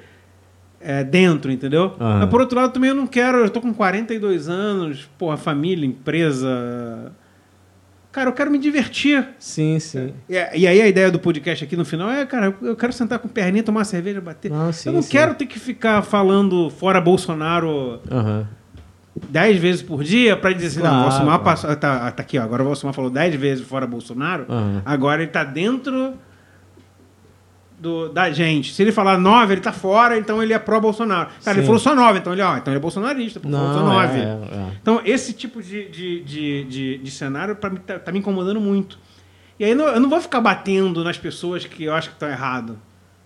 é, 0.84 1.04
dentro, 1.04 1.52
entendeu? 1.52 1.96
Aham. 2.00 2.20
Mas 2.20 2.30
por 2.30 2.42
outro 2.42 2.60
lado, 2.60 2.72
também 2.74 2.90
eu 2.90 2.96
não 2.96 3.08
quero. 3.08 3.40
Eu 3.40 3.50
tô 3.50 3.62
com 3.62 3.74
42 3.74 4.50
anos, 4.50 5.10
porra, 5.18 5.38
família, 5.38 5.86
empresa. 5.86 7.12
Cara, 8.12 8.30
eu 8.30 8.34
quero 8.34 8.52
me 8.52 8.60
divertir. 8.60 9.28
Sim, 9.40 9.80
sim. 9.80 10.14
E, 10.30 10.34
e 10.34 10.68
aí 10.68 10.82
a 10.82 10.88
ideia 10.88 11.10
do 11.10 11.18
podcast 11.20 11.64
aqui 11.64 11.76
no 11.76 11.84
final 11.84 12.12
é, 12.12 12.26
cara, 12.26 12.56
eu 12.62 12.76
quero 12.76 12.94
sentar 12.94 13.18
com 13.18 13.28
perninha, 13.28 13.64
tomar 13.64 13.80
uma 13.80 13.86
cerveja, 13.86 14.22
bater. 14.22 14.52
Não, 14.52 14.72
sim, 14.72 14.90
eu 14.90 14.94
não 14.94 15.02
sim. 15.02 15.10
quero 15.10 15.34
ter 15.34 15.48
que 15.48 15.58
ficar 15.58 16.04
falando 16.04 16.70
fora 16.70 17.02
Bolsonaro 17.02 18.00
dez 19.30 19.58
vezes 19.58 19.82
por 19.82 20.04
dia 20.04 20.36
para 20.36 20.54
dizer 20.54 20.68
assim, 20.68 20.80
não, 20.80 21.08
o 21.08 21.10
claro. 21.10 21.44
passou, 21.44 21.76
tá, 21.76 22.12
tá 22.12 22.22
aqui, 22.22 22.38
ó, 22.38 22.44
agora 22.44 22.64
o 22.64 22.66
Valsumar 22.66 22.94
falou 22.94 23.10
dez 23.10 23.34
vezes 23.36 23.66
fora 23.66 23.86
Bolsonaro, 23.86 24.46
Aham. 24.50 24.82
agora 24.86 25.22
ele 25.22 25.32
tá 25.32 25.44
dentro 25.44 26.14
do, 27.84 28.08
da 28.10 28.32
gente. 28.32 28.74
Se 28.74 28.82
ele 28.82 28.92
falar 28.94 29.18
nove, 29.18 29.54
ele 29.54 29.62
tá 29.62 29.74
fora, 29.74 30.18
então 30.18 30.42
ele 30.42 30.54
é 30.54 30.58
pró-Bolsonaro. 30.60 31.30
Cara, 31.44 31.58
ele 31.58 31.62
Sim. 31.62 31.66
falou 31.68 31.80
só 31.80 31.94
nove, 31.94 32.20
então 32.20 32.32
ele, 32.32 32.42
ó, 32.42 32.56
então 32.58 32.72
ele 32.74 32.78
é 32.78 32.82
bolsonarista, 32.82 33.40
pô, 33.42 33.50
falou 33.50 33.74
só 33.74 33.80
Não, 33.84 33.94
nove. 33.94 34.20
é, 34.20 34.24
é. 34.24 34.72
Então, 34.82 35.02
esse 35.04 35.34
tipo 35.34 35.62
de, 35.62 35.90
de, 35.90 36.22
de, 36.24 36.64
de, 36.64 36.98
de 37.00 37.12
cenário 37.12 37.56
pra 37.58 37.70
mim, 37.70 37.80
tá, 37.86 38.00
tá 38.00 38.12
me 38.12 38.20
incomodando 38.20 38.62
muito. 38.62 38.98
E 39.60 39.66
aí 39.66 39.76
não- 39.76 39.86
eu 39.88 40.00
não 40.00 40.10
vou 40.10 40.20
ficar 40.22 40.40
batendo 40.42 41.04
nas 41.04 41.18
pessoas 41.18 41.66
que 41.66 41.84
eu 41.84 41.94
acho 41.94 42.10
que 42.10 42.16
estão 42.16 42.30
errado. 42.30 42.80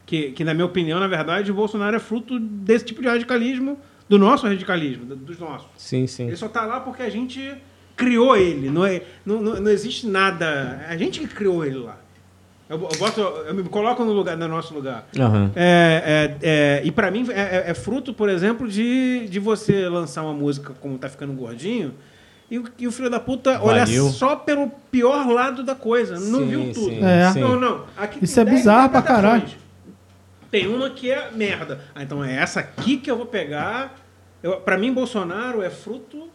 Que, 0.06 0.32
que, 0.32 0.44
na 0.44 0.54
minha 0.54 0.66
opinião, 0.66 1.00
na 1.00 1.08
verdade, 1.08 1.52
o 1.52 1.54
Bolsonaro 1.54 1.96
é 1.96 2.00
fruto 2.00 2.40
desse 2.40 2.86
tipo 2.86 3.02
de 3.02 3.08
radicalismo, 3.08 3.78
do 4.10 4.18
nosso 4.18 4.48
radicalismo, 4.48 5.06
do- 5.06 5.16
dos 5.18 5.38
nossos. 5.38 5.68
Sim, 5.78 6.08
sim. 6.08 6.28
Ele 6.28 6.36
só 6.36 6.48
tá 6.48 6.64
lá 6.66 6.80
porque 6.80 7.04
a 7.04 7.10
gente 7.10 7.54
criou 7.96 8.36
ele. 8.38 8.70
Não, 8.70 8.86
é, 8.86 9.02
não, 9.26 9.42
não, 9.42 9.60
não 9.62 9.70
existe 9.72 10.08
nada. 10.08 10.86
É 10.90 10.94
a 10.94 10.98
gente 10.98 11.20
que 11.20 11.28
criou 11.28 11.64
ele 11.66 11.76
lá. 11.78 11.98
Eu, 12.70 12.78
eu 12.82 12.98
boto, 13.00 13.22
eu 13.22 13.54
me 13.54 13.64
coloco 13.64 14.04
no 14.04 14.12
lugar, 14.12 14.36
no 14.36 14.48
nosso 14.48 14.74
lugar. 14.74 15.08
Aham. 15.18 15.52
É, 15.56 16.36
é, 16.42 16.48
é, 16.50 16.82
e 16.84 16.92
pra 16.92 17.10
mim 17.10 17.26
é, 17.32 17.40
é- 17.40 17.64
é 17.68 17.74
fruto, 17.74 18.14
por 18.14 18.28
exemplo, 18.30 18.68
de, 18.68 19.26
de 19.30 19.40
você 19.40 19.88
lançar 19.88 20.24
uma 20.24 20.34
música 20.34 20.74
como 20.82 20.98
tá 20.98 21.08
ficando 21.08 21.32
gordinho 21.34 21.94
e, 22.52 22.60
o- 22.60 22.66
e 22.78 22.86
o 22.88 22.92
filho 22.92 23.10
da 23.10 23.20
puta 23.22 23.62
olhar 23.64 23.86
Valeu. 23.86 24.10
só 24.10 24.36
pelo 24.36 24.70
pior 24.92 25.26
lado 25.30 25.64
da 25.64 25.76
coisa. 25.76 26.20
Não 26.20 26.40
Sim, 26.40 26.46
viu 26.48 26.74
tudo. 26.74 26.90
sim, 26.90 27.04
É. 27.06 27.32
sim. 27.32 27.40
Não, 27.40 27.58
não. 27.60 27.86
Aqui 27.96 28.20
Isso 28.24 28.38
é 28.40 28.44
10 28.44 28.58
bizarro 28.58 28.90
pra 28.90 29.00
interpretações. 29.00 29.58
Tem 30.52 30.68
uma 30.68 30.90
que 30.90 31.10
é 31.10 31.32
merda. 31.32 31.82
Ah, 31.96 32.04
então 32.04 32.24
é 32.24 32.36
essa 32.36 32.60
aqui 32.60 32.98
que 32.98 33.10
eu 33.10 33.16
vou 33.18 33.26
pegar. 33.26 33.96
Eu, 34.44 34.58
pra 34.62 34.78
mim, 34.78 34.94
Bolsonaro 34.94 35.62
é 35.62 35.70
fruto 35.70 36.30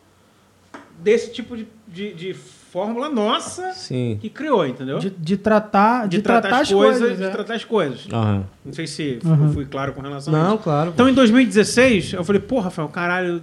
desse 0.98 1.32
tipo 1.32 1.56
de, 1.56 1.66
de, 1.88 2.12
de 2.14 2.36
fórmula 2.72 3.10
nossa 3.10 3.72
Sim. 3.74 4.16
que 4.18 4.30
criou, 4.30 4.66
entendeu? 4.66 4.98
De, 4.98 5.10
de 5.10 5.36
tratar, 5.36 6.08
de, 6.08 6.22
tratar, 6.22 6.62
as 6.62 6.72
coisas. 6.72 7.18
de 7.18 7.24
é. 7.24 7.28
tratar 7.28 7.54
as 7.54 7.64
coisas. 7.66 8.06
Aham. 8.10 8.46
Não 8.64 8.72
sei 8.72 8.86
se 8.86 9.18
Uhum. 9.22 9.52
fui 9.52 9.66
claro 9.66 9.92
com 9.92 10.00
relação 10.00 10.34
a 10.34 10.38
Não, 10.38 10.54
isso. 10.54 10.62
claro. 10.62 10.90
Então, 10.94 11.06
em 11.06 11.12
2016, 11.12 12.14
eu 12.14 12.24
falei, 12.24 12.40
porra, 12.40 12.64
Rafael, 12.64 12.88
caralho, 12.88 13.42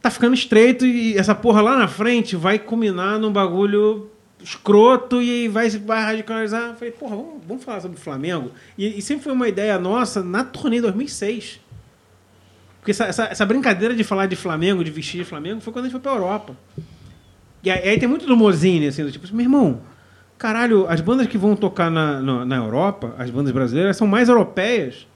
tá 0.00 0.10
ficando 0.12 0.32
estreito 0.32 0.86
e 0.86 1.18
essa 1.18 1.34
porra 1.34 1.60
lá 1.60 1.76
na 1.76 1.88
frente 1.88 2.36
vai 2.36 2.56
culminar 2.56 3.18
num 3.18 3.32
bagulho 3.32 4.08
escroto 4.40 5.20
e 5.20 5.48
vai, 5.48 5.68
vai 5.70 6.04
radicalizar. 6.04 6.68
Eu 6.68 6.74
falei, 6.76 6.92
porra, 6.92 7.16
vamos, 7.16 7.42
vamos 7.48 7.64
falar 7.64 7.80
sobre 7.80 7.96
o 7.96 8.00
Flamengo. 8.00 8.52
E, 8.78 8.96
e 8.96 9.02
sempre 9.02 9.24
foi 9.24 9.32
uma 9.32 9.48
ideia 9.48 9.76
nossa 9.76 10.22
na 10.22 10.44
turnê 10.44 10.80
2006. 10.80 11.58
Porque 12.78 12.92
essa, 12.92 13.06
essa, 13.06 13.24
essa 13.24 13.44
brincadeira 13.44 13.92
de 13.92 14.04
falar 14.04 14.26
de 14.26 14.36
Flamengo, 14.36 14.84
de 14.84 14.90
vestir 14.92 15.18
de 15.18 15.24
Flamengo, 15.24 15.60
foi 15.60 15.72
quando 15.72 15.86
a 15.86 15.88
gente 15.88 15.92
foi 15.92 16.00
pra 16.00 16.12
Europa. 16.12 16.54
E 17.64 17.70
aí, 17.70 17.98
tem 17.98 18.08
muito 18.08 18.26
do 18.26 18.36
Mozini, 18.36 18.88
assim, 18.88 19.04
do 19.04 19.10
tipo, 19.10 19.26
meu 19.34 19.44
irmão, 19.44 19.80
caralho, 20.38 20.86
as 20.88 21.00
bandas 21.00 21.26
que 21.26 21.38
vão 21.38 21.56
tocar 21.56 21.90
na, 21.90 22.20
na, 22.20 22.44
na 22.44 22.56
Europa, 22.56 23.14
as 23.18 23.30
bandas 23.30 23.52
brasileiras, 23.52 23.96
são 23.96 24.06
mais 24.06 24.28
europeias 24.28 25.06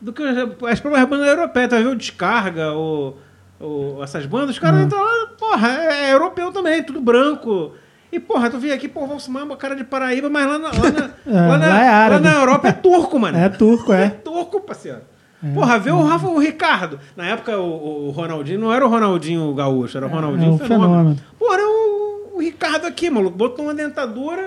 do 0.00 0.12
que 0.12 0.22
as 0.68 0.80
próprias 0.80 1.08
bandas 1.08 1.28
europeias. 1.28 1.68
Tu 1.68 1.74
vai 1.74 1.82
ver 1.84 1.88
o 1.90 1.94
Descarga, 1.96 2.72
o, 2.72 3.14
o- 3.60 4.02
essas 4.02 4.26
bandas, 4.26 4.50
os 4.50 4.58
caras 4.58 4.80
Uhum. 4.80 4.86
entram 4.86 5.00
lá, 5.02 5.26
porra, 5.38 5.68
é, 5.68 6.10
é 6.10 6.12
europeu 6.12 6.50
também, 6.52 6.82
tudo 6.82 7.00
branco. 7.00 7.72
E, 8.12 8.18
porra, 8.20 8.48
tu 8.50 8.58
vem 8.58 8.70
aqui, 8.72 8.86
pô, 8.88 9.06
vamos 9.06 9.24
fumar 9.26 9.44
uma 9.44 9.56
cara 9.56 9.74
de 9.74 9.82
Paraíba, 9.84 10.28
mas 10.30 10.46
lá 10.46 10.58
na, 10.58 10.68
lá 10.68 10.90
na, 10.90 11.10
É, 11.26 11.48
lá 11.48 11.58
na, 11.58 11.66
lá 11.68 11.84
é 12.06 12.08
lá 12.10 12.18
na 12.20 12.32
Europa 12.34 12.68
é 12.68 12.72
turco, 12.72 13.18
mano. 13.18 13.36
É 13.38 13.48
turco, 13.48 13.92
É 13.92 14.04
é. 14.06 14.08
turco, 14.10 14.60
parceiro. 14.60 15.00
Porra, 15.52 15.78
vê 15.78 15.90
o 15.90 16.02
Rafa, 16.02 16.26
o 16.26 16.38
Ricardo. 16.38 16.98
Na 17.16 17.26
época, 17.26 17.58
o, 17.58 18.08
o 18.08 18.10
Ronaldinho 18.10 18.60
não 18.60 18.72
era 18.72 18.86
o 18.86 18.88
Ronaldinho 18.88 19.52
gaúcho, 19.54 19.96
era 19.96 20.06
o 20.06 20.08
Ronaldinho 20.08 20.52
é 20.52 20.54
o 20.54 20.58
fenômeno. 20.58 20.92
fenômeno. 20.92 21.20
Porra, 21.38 21.54
era 21.54 21.66
o, 21.66 22.32
o 22.36 22.40
Ricardo 22.40 22.86
aqui, 22.86 23.10
maluco. 23.10 23.36
Botou 23.36 23.64
uma 23.66 23.74
dentadura. 23.74 24.42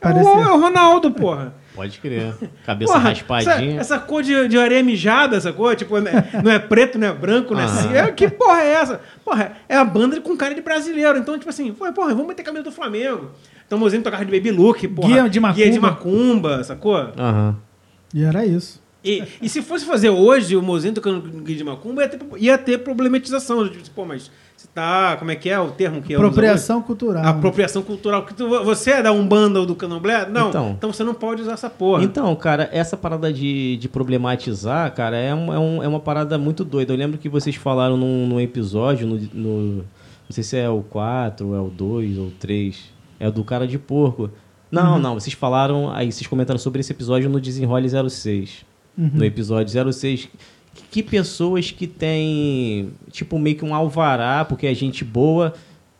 É 0.00 0.08
o, 0.08 0.12
Parecia. 0.12 0.30
é 0.30 0.48
o 0.52 0.60
Ronaldo, 0.60 1.10
porra. 1.10 1.52
Pode 1.74 1.98
crer. 1.98 2.34
Cabeça 2.64 2.92
Porra, 2.92 3.08
raspadinha. 3.08 3.80
Essa, 3.80 3.94
essa 3.94 3.98
cor 3.98 4.22
de, 4.22 4.48
de 4.48 4.58
areia 4.58 4.82
mijada, 4.82 5.36
essa 5.36 5.52
cor, 5.52 5.74
tipo, 5.76 6.00
não 6.00 6.10
é, 6.10 6.24
não 6.42 6.50
é 6.50 6.58
preto, 6.58 6.98
não 6.98 7.08
é 7.08 7.12
branco, 7.12 7.52
não 7.54 7.60
é 7.60 7.64
Aham. 7.64 7.78
assim. 7.78 7.94
É, 7.94 8.10
que 8.12 8.28
porra 8.28 8.60
é 8.60 8.72
essa? 8.74 9.00
Porra, 9.24 9.52
é 9.68 9.76
a 9.76 9.84
banda 9.84 10.20
com 10.20 10.36
cara 10.36 10.54
de 10.54 10.60
brasileiro. 10.60 11.18
Então, 11.18 11.36
tipo 11.38 11.50
assim, 11.50 11.72
porra, 11.72 11.92
porra 11.92 12.08
vamos 12.10 12.26
meter 12.28 12.42
camisa 12.42 12.64
do 12.64 12.72
Flamengo. 12.72 13.30
Então, 13.66 13.78
mozinho 13.78 14.02
tocava 14.02 14.24
de 14.24 14.30
Baby 14.30 14.50
Look, 14.50 14.86
porra. 14.88 15.08
Guia 15.08 15.28
de 15.28 15.40
macumba. 15.40 15.62
Guia 15.62 15.72
de 15.72 15.80
macumba, 15.80 16.64
sacou? 16.64 16.96
Aham. 16.96 17.56
E 18.14 18.24
era 18.24 18.46
isso. 18.46 18.80
E, 19.08 19.24
e 19.42 19.48
se 19.48 19.62
fosse 19.62 19.84
fazer 19.84 20.10
hoje 20.10 20.56
o 20.56 20.62
Mozinho 20.62 20.94
tocando 20.94 21.20
guia 21.42 21.56
de 21.56 21.64
macumba, 21.64 22.02
ia 22.02 22.08
ter, 22.08 22.18
ia 22.38 22.58
ter 22.58 22.78
problematização. 22.78 23.64
Tipo, 23.68 23.80
assim, 23.80 23.90
pô, 23.94 24.04
mas 24.04 24.30
você 24.56 24.66
tá. 24.74 25.16
Como 25.18 25.30
é 25.30 25.36
que 25.36 25.48
é 25.48 25.58
o 25.58 25.70
termo 25.70 26.02
que 26.02 26.12
é 26.12 26.16
Apropriação 26.16 26.82
cultural. 26.82 27.24
Apropriação 27.24 27.82
cultural. 27.82 28.24
Que 28.26 28.34
tu- 28.34 28.48
você 28.64 28.90
é 28.92 29.02
da 29.02 29.12
Umbanda 29.12 29.60
ou 29.60 29.66
do 29.66 29.74
Candomblé? 29.74 30.26
Não. 30.28 30.48
Então. 30.48 30.70
Então, 30.76 30.92
você 30.92 31.04
não 31.04 31.14
pode 31.14 31.42
usar 31.42 31.52
essa 31.52 31.70
porra. 31.70 32.02
Então, 32.02 32.34
cara, 32.36 32.68
essa 32.72 32.96
parada 32.96 33.32
de, 33.32 33.76
de 33.76 33.88
problematizar, 33.88 34.92
cara, 34.94 35.16
é, 35.16 35.34
um- 35.34 35.52
é, 35.52 35.58
um- 35.58 35.82
é 35.82 35.88
uma 35.88 36.00
parada 36.00 36.36
muito 36.38 36.64
doida. 36.64 36.92
Eu 36.92 36.96
lembro 36.98 37.18
que 37.18 37.28
vocês 37.28 37.56
falaram 37.56 37.96
num, 37.96 38.26
num 38.26 38.40
episódio, 38.40 39.06
no, 39.06 39.16
no- 39.32 39.76
não 39.76 39.84
sei 40.30 40.42
se 40.44 40.56
é 40.56 40.68
o 40.68 40.82
4, 40.82 41.54
é 41.54 41.60
o 41.60 41.68
2 41.70 42.18
ou 42.18 42.26
o 42.26 42.30
3, 42.32 42.76
é 43.18 43.26
o 43.28 43.32
do 43.32 43.42
cara 43.44 43.66
de 43.66 43.78
porco. 43.78 44.30
Não, 44.70 44.98
não, 44.98 45.14
vocês 45.18 45.32
falaram, 45.32 45.90
aí 45.90 46.12
vocês 46.12 46.26
comentaram 46.26 46.58
sobre 46.58 46.80
esse 46.80 46.92
episódio 46.92 47.30
no 47.30 47.40
Desenrole 47.40 47.88
06. 47.88 48.66
No 48.98 49.24
episódio 49.24 49.92
06. 49.92 50.28
Que, 50.74 50.82
que 50.90 51.02
pessoas 51.02 51.70
que 51.70 51.86
têm, 51.86 52.90
tipo, 53.12 53.38
meio 53.38 53.56
que 53.56 53.64
um 53.64 53.74
alvará, 53.74 54.44
porque 54.44 54.66
é 54.66 54.74
gente 54.74 55.04
boa 55.04 55.54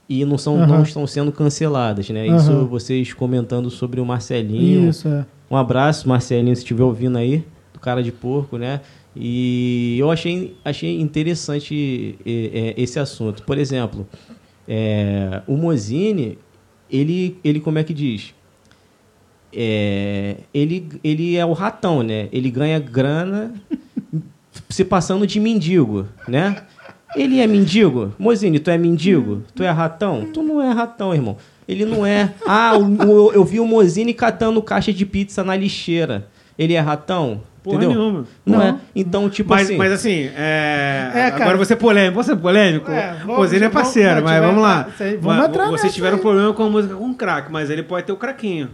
e 0.09 0.25
não, 0.25 0.37
são, 0.37 0.57
não 0.57 0.65
Aham. 0.77 0.83
estão 0.83 1.07
sendo 1.07 1.31
canceladas, 1.31 2.09
né? 2.11 2.27
Isso 2.27 2.51
Aham. 2.51 2.65
vocês 2.65 3.13
comentando 3.13 3.71
sobre 3.71 4.01
o 4.01 4.05
Marcelinho. 4.05 4.89
Isso, 4.91 5.07
é. 5.07 5.25
Um 5.51 5.57
abraço, 5.57 6.09
Marcelinho, 6.09 6.55
se 6.57 6.63
estiver 6.63 6.83
ouvindo 6.83 7.17
aí, 7.19 7.45
do 7.73 7.79
cara 7.81 8.03
de 8.03 8.11
porco, 8.11 8.59
né? 8.59 8.81
E 9.15 9.97
eu 9.99 10.11
achei, 10.11 10.57
achei 10.65 11.01
interessante 11.01 12.17
eh, 12.25 12.75
esse 12.77 12.99
assunto. 12.99 13.43
Por 13.43 13.59
exemplo, 13.59 14.07
eh, 14.67 15.43
o 15.47 15.57
Mozini, 15.57 16.39
ele, 16.91 17.37
ele 17.43 17.61
como 17.61 17.79
é 17.79 17.85
que 17.85 17.95
diz? 17.95 18.35
É, 19.53 20.37
ele, 20.53 20.89
ele 21.03 21.37
é 21.37 21.45
o 21.45 21.53
ratão, 21.53 22.03
né? 22.03 22.29
Ele 22.33 22.51
ganha 22.51 22.79
grana 22.79 23.53
se 24.69 24.85
passando 24.85 25.27
de 25.27 25.41
mendigo, 25.41 26.07
né? 26.27 26.57
Ele 27.17 27.41
é 27.41 27.47
mendigo? 27.47 28.13
Mozini, 28.19 28.59
tu 28.59 28.71
é 28.71 28.77
mendigo? 28.77 29.43
Tu 29.55 29.63
é 29.63 29.71
ratão? 29.71 30.27
Tu 30.33 30.43
não 30.43 30.61
é 30.61 30.71
ratão, 30.73 31.15
irmão. 31.15 31.37
Ele 31.67 31.85
não 31.87 32.05
é. 32.05 32.33
Ah, 32.47 32.73
o- 32.77 33.27
o- 33.29 33.33
eu 33.33 33.45
vi 33.45 33.61
o 33.61 33.67
Mozini 33.67 34.13
catando 34.13 34.61
caixa 34.63 34.93
de 34.93 35.07
pizza 35.07 35.43
na 35.43 35.57
lixeira. 35.57 36.27
Ele 36.59 36.75
é 36.75 36.81
ratão? 36.81 37.41
Porra 37.63 37.77
entendeu? 37.85 37.99
nenhuma. 37.99 38.25
Não, 38.45 38.59
Não. 38.59 38.65
é. 38.67 38.77
Então, 38.95 39.29
tipo 39.31 39.51
Mas 39.51 39.63
assim. 39.69 39.77
mas 39.77 39.93
assim, 39.93 40.31
é... 40.37 41.11
É, 41.15 41.31
cara. 41.31 41.45
agora 41.45 41.57
você 41.59 41.73
é 41.73 41.77
polêmico. 41.77 42.23
Você 42.23 42.33
é 42.33 42.37
polêmico? 42.37 42.91
É, 42.91 43.15
vamos- 43.27 43.53
é 43.53 43.69
parceiro, 43.69 44.09
vamos- 44.17 44.31
mas 44.31 44.41
vamos 44.43 44.63
lá. 44.63 44.83
vamos- 44.83 44.99
vamos 45.23 45.37
Mas 45.39 45.49
entrar 45.49 45.71
Vocês 45.71 45.95
tiveram 45.95 46.17
aí. 46.17 46.23
problema 46.23 46.53
com 46.53 46.63
a 46.63 46.71
música 46.71 46.95
com 46.95 47.15
crack, 47.15 47.51
mas 47.51 47.69
ele 47.71 47.83
pode 47.83 48.07
ter 48.07 48.13
o 48.13 48.17
craquinho. 48.17 48.71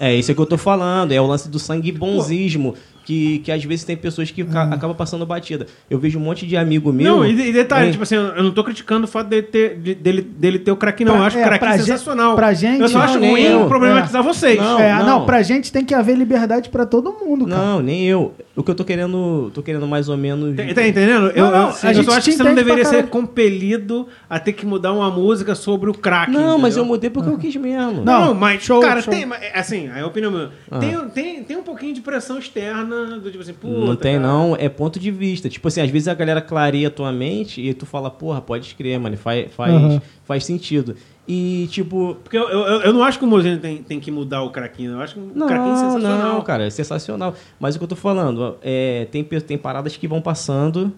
É 0.00 0.14
isso 0.14 0.34
que 0.34 0.40
eu 0.40 0.46
tô 0.46 0.56
falando, 0.56 1.12
é 1.12 1.20
o 1.20 1.26
lance 1.26 1.48
do 1.48 1.58
sangue 1.58 1.90
bonzismo, 1.90 2.74
que, 3.08 3.38
que 3.38 3.50
às 3.50 3.64
vezes 3.64 3.86
tem 3.86 3.96
pessoas 3.96 4.30
que 4.30 4.44
ca- 4.44 4.64
acabam 4.64 4.94
passando 4.94 5.24
batida. 5.24 5.64
Eu 5.88 5.98
vejo 5.98 6.18
um 6.18 6.22
monte 6.22 6.46
de 6.46 6.58
amigo 6.58 6.92
meu. 6.92 7.16
Não, 7.16 7.24
e, 7.24 7.30
e 7.48 7.52
detalhe, 7.54 7.86
Hein? 7.86 7.92
tipo 7.92 8.02
assim, 8.02 8.16
eu 8.16 8.42
não 8.42 8.50
tô 8.50 8.62
criticando 8.62 9.06
o 9.06 9.08
fato 9.08 9.28
dele 9.28 9.44
ter, 9.44 9.78
de- 9.78 9.94
dele, 9.94 10.20
dele 10.20 10.58
ter 10.58 10.70
o 10.72 10.76
craquinho, 10.76 11.08
não. 11.08 11.14
Pra- 11.14 11.22
eu 11.22 11.26
acho 11.28 11.38
é, 11.38 11.40
o 11.40 11.44
craquinho 11.44 11.68
pra 11.70 11.76
gente- 11.78 11.86
sensacional. 11.86 12.36
pra 12.36 12.52
gente- 12.52 12.82
Eu 12.82 12.88
só 12.90 12.98
acho 13.00 13.18
ruim 13.18 13.40
eu. 13.40 13.66
problematizar 13.66 14.22
vocês. 14.22 14.58
Não, 14.58 14.78
é, 14.78 14.92
não. 14.98 15.06
não. 15.20 15.24
pra 15.26 15.40
gente 15.40 15.72
tem 15.72 15.86
que 15.86 15.94
haver 15.94 16.18
liberdade 16.18 16.68
pra 16.68 16.84
todo 16.84 17.10
mundo, 17.12 17.46
cara. 17.46 17.58
Não, 17.62 17.80
nem 17.80 18.04
eu. 18.06 18.34
O 18.54 18.62
que 18.62 18.70
eu 18.70 18.74
tô 18.74 18.84
querendo, 18.84 19.50
tô 19.54 19.62
querendo 19.62 19.86
mais 19.88 20.10
ou 20.10 20.16
menos. 20.18 20.54
Tá, 20.54 20.62
tá 20.74 20.86
entendendo? 20.86 21.28
eu, 21.34 21.46
Não, 21.50 21.68
a 21.68 21.74
eu 21.88 21.94
gente 21.94 22.04
só 22.04 22.12
acho 22.18 22.30
que 22.30 22.36
você 22.36 22.42
não 22.42 22.54
deveria 22.54 22.84
ser 22.84 23.06
compelido 23.06 24.06
a 24.28 24.38
ter 24.38 24.52
que 24.52 24.66
mudar 24.66 24.92
uma 24.92 25.10
música 25.10 25.54
sobre 25.54 25.88
o 25.88 25.94
crack. 25.94 26.30
Não, 26.30 26.58
mas 26.58 26.76
eu 26.76 26.82
entendeu? 26.82 26.84
mudei 26.84 27.08
porque 27.10 27.30
eu 27.30 27.38
quis 27.38 27.56
mesmo. 27.56 28.04
Não, 28.04 28.26
Não, 28.26 28.34
mas, 28.34 28.62
show, 28.62 28.80
cara, 28.80 29.00
show. 29.00 29.10
tem, 29.14 29.24
mas, 29.24 29.40
assim, 29.54 29.88
a 29.88 30.04
opinião 30.06 30.30
minha, 30.30 30.50
Ah. 30.70 30.78
tem, 30.78 30.98
tem, 31.10 31.44
tem 31.44 31.56
um 31.56 31.62
pouquinho 31.62 31.94
de 31.94 32.00
pressão 32.00 32.38
externa, 32.38 32.97
tipo 33.22 33.40
assim, 33.40 33.52
puta, 33.54 33.68
Não 33.86 33.96
tem, 33.96 34.16
cara. 34.16 34.26
não. 34.26 34.56
É 34.56 34.68
ponto 34.68 34.98
de 34.98 35.10
vista. 35.10 35.48
Tipo 35.48 35.68
assim, 35.68 35.80
às 35.80 35.90
vezes 35.90 36.08
a 36.08 36.14
galera 36.14 36.40
clareia 36.40 36.88
a 36.88 36.90
tua 36.90 37.12
mente 37.12 37.60
e 37.60 37.74
tu 37.74 37.84
fala, 37.86 38.10
porra, 38.10 38.40
pode 38.40 38.66
escrever, 38.66 38.98
mano. 38.98 39.16
Faz, 39.16 39.52
faz, 39.52 39.74
Aham. 39.74 40.02
faz 40.24 40.44
sentido. 40.44 40.96
E, 41.26 41.68
tipo. 41.70 42.16
Porque 42.22 42.36
eu, 42.38 42.48
eu, 42.48 42.80
eu 42.82 42.92
não 42.92 43.02
acho 43.02 43.18
que 43.18 43.24
o 43.24 43.28
Mozinho 43.28 43.58
tem, 43.58 43.78
tem 43.82 44.00
que 44.00 44.10
mudar 44.10 44.42
o 44.42 44.50
craquinho, 44.50 44.92
eu 44.92 45.00
acho 45.00 45.14
que 45.14 45.20
o 45.20 45.32
Não, 45.34 45.46
craquinho 45.46 45.72
é 45.74 45.76
sensacional. 45.76 46.18
não, 46.36 46.42
cara, 46.42 46.64
é 46.64 46.70
sensacional. 46.70 47.34
Mas 47.60 47.74
o 47.74 47.78
que 47.78 47.84
eu 47.84 47.88
tô 47.88 47.96
falando, 47.96 48.56
é, 48.62 49.06
tem, 49.10 49.22
tem 49.22 49.58
paradas 49.58 49.96
que 49.96 50.08
vão 50.08 50.22
passando, 50.22 50.92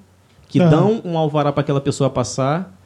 que 0.49 0.61
Aham. 0.61 0.71
dão 0.71 1.03
um 1.05 1.19
alvará 1.19 1.51
pra 1.53 1.63
aquela 1.63 1.81
pessoa 1.81 2.09
passar. 2.09 2.77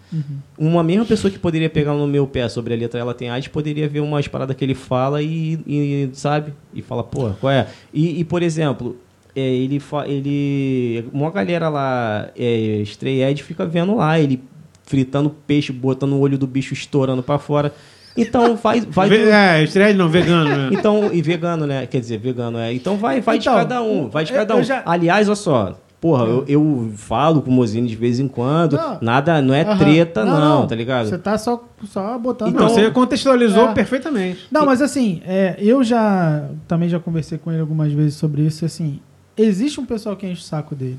Uma 0.56 0.84
mesma 0.84 1.04
pessoa 1.04 1.28
que 1.28 1.38
poderia 1.38 1.68
pegar 1.68 1.92
no 1.92 2.06
meu 2.06 2.24
pé 2.28 2.48
sobre 2.48 2.72
a 2.72 2.76
letra 2.76 3.00
Ela 3.00 3.12
Tem 3.12 3.28
AIDS 3.30 3.48
poderia 3.48 3.88
ver 3.88 3.98
umas 3.98 4.28
paradas 4.28 4.54
que 4.54 4.64
ele 4.64 4.74
fala 4.74 5.20
e, 5.20 5.58
e, 5.66 6.10
sabe? 6.12 6.54
E 6.72 6.80
fala, 6.82 7.02
pô, 7.02 7.30
qual 7.40 7.52
é? 7.52 7.66
E, 7.92 8.20
e, 8.20 8.24
por 8.24 8.40
exemplo, 8.40 8.96
é, 9.34 9.40
ele, 9.40 9.80
ele. 10.06 11.08
Uma 11.12 11.30
galera 11.30 11.68
lá, 11.68 12.28
é, 12.38 12.80
Stray 12.82 13.22
Ed, 13.22 13.42
fica 13.42 13.64
vendo 13.66 13.96
lá, 13.96 14.18
ele 14.18 14.42
fritando 14.84 15.30
peixe, 15.46 15.72
botando 15.72 16.12
o 16.12 16.20
olho 16.20 16.36
do 16.38 16.46
bicho 16.46 16.74
estourando 16.74 17.22
pra 17.22 17.38
fora. 17.38 17.72
Então 18.16 18.54
vai. 18.56 18.80
Ve- 19.08 19.24
do- 19.24 19.30
É, 19.30 19.92
não, 19.94 20.08
vegano, 20.08 20.44
né? 20.50 20.68
então, 20.78 21.10
e 21.12 21.20
vegano, 21.20 21.66
né? 21.66 21.86
Quer 21.86 22.00
dizer, 22.00 22.18
vegano, 22.18 22.58
é. 22.58 22.72
Então 22.72 22.96
vai, 22.96 23.20
vai 23.20 23.38
Então, 23.38 23.54
de 23.54 23.58
cada 23.60 23.82
um, 23.82 24.08
vai 24.08 24.24
de 24.24 24.32
cada 24.32 24.56
um. 24.56 24.62
já- 24.62 24.82
Aliás, 24.86 25.28
olha 25.28 25.36
só. 25.36 25.80
Porra, 26.00 26.24
eu, 26.26 26.44
eu 26.46 26.92
falo 26.96 27.40
com 27.40 27.50
o 27.50 27.54
Mozini 27.54 27.88
de 27.88 27.96
vez 27.96 28.20
em 28.20 28.28
quando. 28.28 28.76
Não. 28.76 28.98
Nada, 29.00 29.40
não 29.40 29.54
é 29.54 29.62
Aham. 29.62 29.78
treta, 29.78 30.22
não, 30.22 30.66
tá 30.66 30.74
ligado? 30.76 31.08
Você 31.08 31.16
tá 31.16 31.38
só, 31.38 31.64
só 31.86 32.18
botando. 32.18 32.50
Então- 32.50 32.66
não, 32.68 32.74
você 32.74 32.90
contextualizou 32.90 33.70
É. 33.70 33.72
perfeitamente. 33.72 34.40
Não, 34.52 34.66
mas 34.66 34.82
assim, 34.82 35.22
é, 35.26 35.56
eu 35.58 35.82
já 35.82 36.46
também 36.68 36.90
já 36.90 37.00
conversei 37.00 37.38
com 37.38 37.50
ele 37.50 37.62
algumas 37.62 37.90
vezes 37.90 38.16
sobre 38.16 38.42
isso. 38.42 38.66
Assim, 38.66 39.00
existe 39.36 39.80
um 39.80 39.86
pessoal 39.86 40.16
que 40.16 40.26
enche 40.26 40.40
o 40.40 40.44
saco 40.44 40.74
dele. 40.74 40.98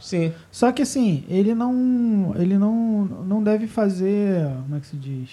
Sim. 0.00 0.32
Só 0.50 0.72
que 0.72 0.82
assim, 0.82 1.24
ele 1.28 1.54
não, 1.54 2.32
ele 2.38 2.56
não, 2.56 3.04
não 3.04 3.42
deve 3.42 3.66
fazer, 3.66 4.46
como 4.62 4.76
é 4.76 4.80
que 4.80 4.86
se 4.86 4.96
diz? 4.96 5.28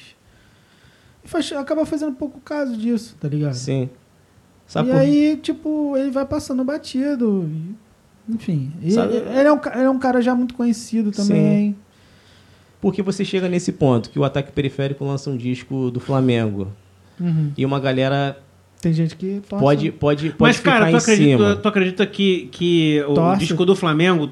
Ele 1.24 1.32
faz- 1.32 1.52
acaba 1.54 1.86
fazendo 1.86 2.14
pouco 2.14 2.40
caso 2.42 2.76
disso, 2.76 3.16
tá 3.20 3.28
ligado? 3.30 3.54
Sim. 3.54 3.90
Sabe 4.66 4.90
e 4.90 4.92
por 4.92 5.00
aí, 5.00 5.38
tipo, 5.38 5.96
ele 5.96 6.12
vai 6.12 6.26
passando 6.26 6.64
batido. 6.66 7.50
enfim, 8.28 8.74
e- 8.82 8.92
Sabe- 8.92 9.16
ele, 9.16 9.48
é 9.48 9.54
um, 9.54 9.60
ele 9.74 9.84
é 9.84 9.90
um 9.90 10.00
cara 10.00 10.22
já 10.22 10.36
muito 10.36 10.54
conhecido 10.54 11.12
também. 11.12 11.76
Porque 12.82 13.02
você 13.02 13.24
chega 13.26 13.48
nesse 13.48 13.72
ponto 13.72 14.10
que 14.10 14.20
o 14.20 14.24
ataque 14.26 14.52
periférico 14.52 15.04
lança 15.06 15.30
um 15.30 15.38
disco 15.38 15.90
do 15.90 16.00
Flamengo 16.00 16.68
Uhum. 17.20 17.52
e 17.58 17.66
uma 17.66 17.80
galera 17.80 18.38
Tem 18.82 18.94
gente 18.94 19.16
que 19.16 19.42
torce. 19.50 19.64
pode, 19.64 19.92
pode, 19.92 20.30
pode 20.32 20.36
Mas, 20.40 20.58
ficar 20.58 20.72
cara, 20.74 20.90
em 20.90 20.92
tu 20.92 20.98
acredita, 20.98 21.38
cima. 21.38 21.56
tu 21.56 21.68
acredita 21.68 22.06
que, 22.06 22.48
que 22.52 23.04
o 23.08 23.36
disco 23.36 23.66
do 23.66 23.76
Flamengo, 23.76 24.30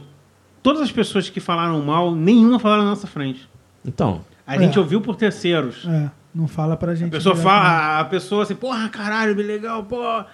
todas 0.61 0.81
as 0.81 0.91
pessoas 0.91 1.29
que 1.29 1.39
falaram 1.39 1.81
mal, 1.81 2.13
nenhuma 2.15 2.59
falaram 2.59 2.83
na 2.83 2.89
nossa 2.91 3.07
frente. 3.07 3.47
Então, 3.83 4.21
A 4.47 4.55
É. 4.55 4.59
gente 4.59 4.77
ouviu 4.77 5.01
por 5.01 5.15
terceiros. 5.15 5.85
É, 5.87 6.11
não 6.33 6.47
fala 6.47 6.77
pra 6.77 6.93
gente. 6.93 7.07
A 7.07 7.11
pessoa 7.17 7.33
direto, 7.33 7.47
fala, 7.49 7.99
a 7.99 8.05
pessoa 8.05 8.43
assim, 8.43 8.53
porra, 8.55 8.87
caralho, 8.89 9.33
bem 9.35 9.45
legal, 9.45 9.83
porra. 9.83 10.27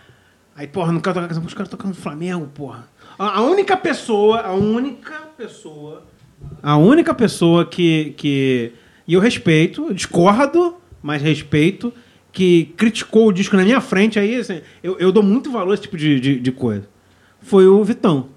Aí, 0.53 0.67
porra, 0.67 0.91
não 0.91 0.99
quero 0.99 1.13
tocar 1.15 1.27
canção, 1.29 1.43
os 1.45 1.53
caras 1.53 1.69
tocando 1.69 1.93
Flamengo, 1.95 2.45
porra. 2.53 2.85
A, 3.17 3.37
a 3.37 3.41
única 3.41 3.77
pessoa, 3.77 4.41
a 4.41 4.51
única 4.53 5.13
pessoa, 5.37 6.03
a 6.61 6.75
única 6.75 7.13
pessoa 7.13 7.63
que, 7.65 8.13
que. 8.17 8.73
E 9.07 9.13
eu 9.13 9.21
respeito, 9.21 9.87
eu 9.87 9.93
discordo, 9.93 10.75
mas 11.01 11.21
respeito, 11.21 11.93
que 12.31 12.73
criticou 12.77 13.27
o 13.27 13.31
disco 13.31 13.55
na 13.57 13.63
minha 13.63 13.81
frente, 13.81 14.17
aí, 14.19 14.35
assim, 14.37 14.61
eu, 14.83 14.97
eu 14.99 15.11
dou 15.11 15.21
muito 15.23 15.51
valor 15.51 15.71
a 15.71 15.73
esse 15.73 15.83
tipo 15.83 15.97
de, 15.97 16.19
de, 16.19 16.39
de 16.39 16.51
coisa. 16.51 16.83
Foi 17.41 17.67
o 17.67 17.83
Vitão. 17.83 18.27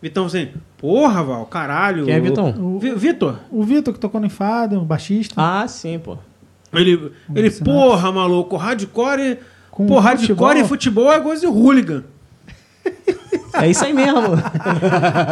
Vitão 0.00 0.26
assim, 0.26 0.48
porra, 0.76 1.22
Val, 1.22 1.46
caralho. 1.46 2.04
Quem 2.04 2.14
é 2.14 2.20
Vitão? 2.20 2.54
O- 2.58 2.78
Vi- 2.78 2.94
Vitor. 2.94 3.38
O 3.50 3.62
Vitor 3.64 3.92
que 3.94 3.98
tocou 4.00 4.20
no 4.20 4.26
Enfado, 4.26 4.78
o 4.78 4.84
baixista. 4.84 5.34
ah, 5.38 5.66
sim, 5.66 5.98
pô. 5.98 6.18
Ele, 6.72 7.10
ele 7.34 7.50
porra, 7.50 8.12
maluco, 8.12 8.56
hardcore. 8.56 9.38
Com 9.70 9.86
hardcore 9.98 10.26
futebol. 10.28 10.52
e 10.56 10.64
futebol 10.64 11.12
é 11.12 11.20
coisa 11.20 11.40
de 11.40 11.46
hooligan. 11.46 12.04
É 13.56 13.70
isso 13.70 13.84
aí 13.84 13.92
mesmo. 13.92 14.20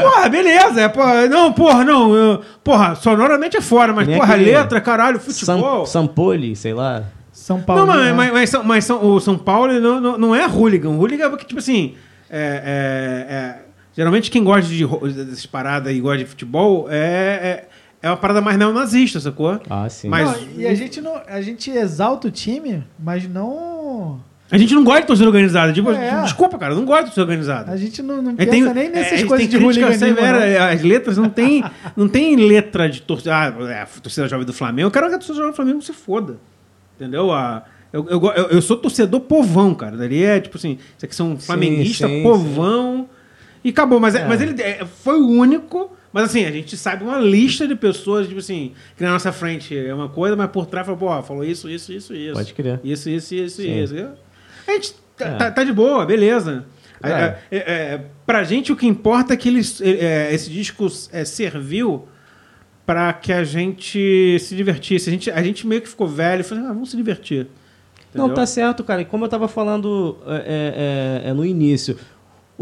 Porra, 0.00 0.28
beleza. 0.28 0.80
É, 0.80 0.88
porra, 0.88 1.26
não, 1.26 1.52
porra, 1.52 1.84
não. 1.84 2.14
eu- 2.14 2.40
porra, 2.62 2.94
sonoramente 2.94 3.56
é 3.56 3.60
fora, 3.60 3.92
mas, 3.92 4.06
Nem 4.06 4.16
porra, 4.16 4.34
aquele- 4.34 4.52
letra, 4.52 4.80
caralho, 4.80 5.18
futebol. 5.18 5.84
Sam, 5.84 6.06
Sampoli, 6.06 6.54
sei 6.54 6.72
lá. 6.72 7.02
São 7.32 7.60
Paulo. 7.62 7.86
Não, 7.86 7.94
mas, 7.94 8.14
mas, 8.14 8.32
mas 8.32 8.50
São- 8.50 8.62
mas 8.64 8.84
São- 8.84 9.04
o 9.04 9.18
São 9.20 9.36
Paulo 9.38 9.72
não, 9.80 10.00
não, 10.00 10.18
não 10.18 10.34
é 10.34 10.46
hooligan. 10.46 10.90
Hooligan 10.90 11.24
é 11.26 11.28
porque, 11.30 11.44
tipo 11.46 11.58
assim. 11.60 11.94
é- 12.30 13.26
é- 13.28 13.34
é- 13.34 13.58
geralmente 13.96 14.30
quem 14.30 14.42
gosta 14.44 14.70
de 14.70 14.86
dessas 14.86 15.44
paradas 15.46 15.92
e 15.94 16.00
gosta 16.00 16.18
de 16.18 16.24
futebol 16.26 16.86
é, 16.90 16.96
é, 16.96 17.68
é 18.02 18.08
uma 18.10 18.16
parada 18.16 18.40
mais 18.40 18.56
neonazista, 18.58 19.20
sacou? 19.20 19.60
Ah, 19.68 19.86
sim. 19.88 20.08
Mas- 20.08 20.30
Não, 20.30 20.48
e 20.60 20.66
a 20.66 20.74
gente, 20.74 21.00
não, 21.00 21.20
a 21.28 21.40
gente 21.42 21.70
exalta 21.70 22.28
o 22.28 22.30
time, 22.30 22.84
mas 22.98 23.28
não. 23.28 24.20
A 24.50 24.58
gente 24.58 24.74
não 24.74 24.84
gosta 24.84 25.00
de 25.02 25.06
torcida 25.06 25.28
organizada. 25.28 25.72
Tipo, 25.72 25.92
É. 25.92 26.22
desculpa, 26.22 26.58
cara, 26.58 26.72
eu 26.74 26.76
não 26.76 26.84
gosto 26.84 27.00
de 27.00 27.06
torcida 27.06 27.22
organizada. 27.22 27.70
A 27.72 27.76
gente 27.76 28.02
não, 28.02 28.20
não 28.20 28.32
É, 28.32 28.44
pensa 28.46 28.50
tem- 28.50 28.62
nem 28.74 28.84
é, 28.84 28.86
a 28.88 28.90
nessas 28.90 29.18
gente 29.20 29.28
coisas 29.28 29.48
de 29.48 29.56
crítica 29.58 29.92
severa, 29.98 30.44
é, 30.46 30.58
As 30.58 30.82
letras 30.82 31.16
não 31.16 31.28
tem, 31.30 31.64
não 31.96 32.06
tem 32.08 32.36
letra 32.36 32.88
de 32.88 33.00
torcida. 33.02 33.34
Ah, 33.34 33.54
é, 33.70 33.80
a 33.82 33.86
torcida 34.02 34.28
jovem 34.28 34.44
do 34.44 34.52
Flamengo. 34.52 34.88
Eu 34.88 34.90
quero 34.90 35.08
que 35.08 35.14
a 35.14 35.18
torcida 35.18 35.36
jovem 35.36 35.52
do 35.52 35.56
Flamengo 35.56 35.80
se 35.82 35.92
foda. 35.94 36.36
Entendeu? 36.96 37.32
A, 37.32 37.64
eu, 37.92 38.06
eu, 38.08 38.22
eu, 38.50 38.62
sou 38.62 38.76
torcedor 38.76 39.20
povão, 39.20 39.74
cara. 39.74 39.96
Dali 39.96 40.22
é 40.22 40.40
tipo 40.40 40.56
assim, 40.56 40.78
isso 40.96 41.04
aqui 41.04 41.14
são 41.14 41.38
flamenguistas, 41.38 42.10
sim, 42.10 42.22
povão. 42.22 43.08
E 43.64 43.70
acabou. 43.70 44.00
Mas, 44.00 44.14
é- 44.14 44.22
É. 44.22 44.26
mas 44.26 44.40
ele 44.40 44.60
é, 44.62 44.84
foi 44.84 45.20
o 45.20 45.28
único. 45.28 45.96
Mas 46.12 46.24
assim, 46.24 46.44
a 46.44 46.50
gente 46.50 46.76
sabe 46.76 47.04
uma 47.04 47.18
lista 47.18 47.66
de 47.66 47.74
pessoas, 47.74 48.26
tipo 48.26 48.38
assim, 48.38 48.72
que 48.96 49.02
na 49.02 49.12
nossa 49.12 49.32
frente 49.32 49.74
é 49.76 49.94
uma 49.94 50.08
coisa, 50.10 50.36
mas 50.36 50.50
por 50.50 50.66
trás 50.66 50.86
fala, 50.86 50.98
pô, 50.98 51.22
falou 51.22 51.42
isso, 51.44 51.70
isso, 51.70 51.90
isso, 51.92 52.14
isso. 52.14 52.34
Pode 52.34 52.52
crer. 52.52 52.80
Isso, 52.84 53.08
isso, 53.08 53.34
isso, 53.34 53.62
Sim. 53.62 53.82
isso. 53.82 53.94
A 54.68 54.72
gente 54.72 54.94
tá, 55.16 55.26
É. 55.26 55.34
tá- 55.36 55.50
tá 55.50 55.64
de 55.64 55.72
boa, 55.72 56.04
beleza. 56.04 56.66
É. 57.02 57.10
É, 57.10 57.36
é, 57.50 57.58
é, 57.58 58.00
pra 58.26 58.44
gente 58.44 58.70
o 58.70 58.76
que 58.76 58.86
importa 58.86 59.32
é 59.34 59.36
que 59.36 59.48
eles, 59.48 59.80
é, 59.80 60.32
esse 60.32 60.50
disco 60.50 60.88
serviu 61.24 62.06
pra 62.84 63.12
que 63.12 63.32
a 63.32 63.44
gente 63.44 64.38
se 64.40 64.54
divertisse. 64.54 65.08
A 65.08 65.12
gente, 65.12 65.30
a 65.30 65.42
gente 65.42 65.66
meio 65.66 65.80
que 65.80 65.88
ficou 65.88 66.06
velho 66.06 66.40
e 66.40 66.44
falou, 66.44 66.64
ah, 66.64 66.68
vamos 66.68 66.90
se 66.90 66.96
divertir. 66.96 67.46
Não, 68.14 68.26
Entendeu? 68.26 68.34
tá 68.34 68.46
certo, 68.46 68.84
cara. 68.84 69.02
E 69.02 69.04
como 69.04 69.24
eu 69.24 69.28
tava 69.28 69.48
falando 69.48 70.18
é, 70.26 71.22
é, 71.24 71.30
é, 71.30 71.32
no 71.32 71.44
início, 71.44 71.96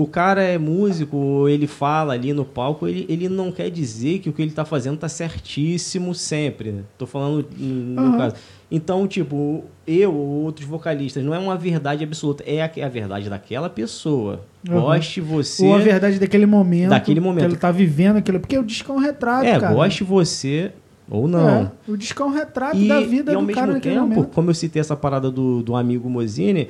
o 0.03 0.07
cara 0.07 0.43
é 0.43 0.57
músico, 0.59 1.49
ele 1.49 1.67
fala 1.67 2.13
ali 2.15 2.33
no 2.33 2.45
palco, 2.45 2.87
ele, 2.89 3.07
ele 3.09 3.29
não 3.29 3.51
quer 3.53 3.71
dizer 3.71 4.19
que 4.21 4.29
o 4.29 4.33
que 4.33 4.41
ele 4.43 4.51
tá 4.51 4.65
fazendo 4.65 4.97
tá 4.99 5.09
certíssimo 5.09 6.15
sempre. 6.15 6.73
né? 6.73 6.83
Tô 6.99 7.07
falando 7.07 7.47
no 7.59 8.01
Aham. 8.01 8.19
caso. 8.19 8.35
Então, 8.71 9.07
tipo, 9.09 9.65
eu 9.87 10.15
ou 10.15 10.45
outros 10.45 10.67
vocalistas, 10.67 11.25
não 11.25 11.35
é 11.35 11.39
uma 11.39 11.57
verdade 11.57 12.05
absoluta, 12.05 12.45
é 12.47 12.63
a, 12.63 12.71
é 12.77 12.83
a 12.85 12.89
verdade 12.89 13.29
daquela 13.29 13.69
pessoa. 13.69 14.41
Aham. 14.69 14.81
Goste 14.81 15.21
você. 15.21 15.65
Ou 15.67 15.75
a 15.75 15.79
verdade 15.79 16.19
daquele 16.19 16.47
momento. 16.47 16.91
Daquele 16.91 17.21
momento. 17.21 17.41
Que 17.41 17.47
ele 17.53 17.57
tá 17.57 17.71
vivendo 17.73 18.17
aquilo. 18.19 18.39
Porque 18.41 18.57
o 18.59 18.63
disco 18.65 18.93
é 18.93 18.95
um 18.95 18.99
retrato, 18.99 19.45
é, 19.47 19.59
cara. 19.59 19.75
goste 19.75 20.05
você 20.05 20.71
ou 21.11 21.27
não. 21.27 21.49
É, 21.63 21.71
o 21.91 21.97
disco 21.97 22.23
é 22.23 22.27
um 22.27 22.31
retrato 22.33 22.77
E, 22.77 22.87
da 22.87 23.01
vida 23.01 23.33
e 23.33 23.37
do 23.37 23.47
cara 23.53 23.73
naquele 23.73 23.95
tempo, 23.97 24.07
momento. 24.09 24.29
como 24.29 24.51
eu 24.51 24.55
citei 24.55 24.79
essa 24.81 24.95
parada 24.95 25.31
do, 25.31 25.61
do 25.63 25.75
amigo 25.75 26.09
Mozini, 26.09 26.69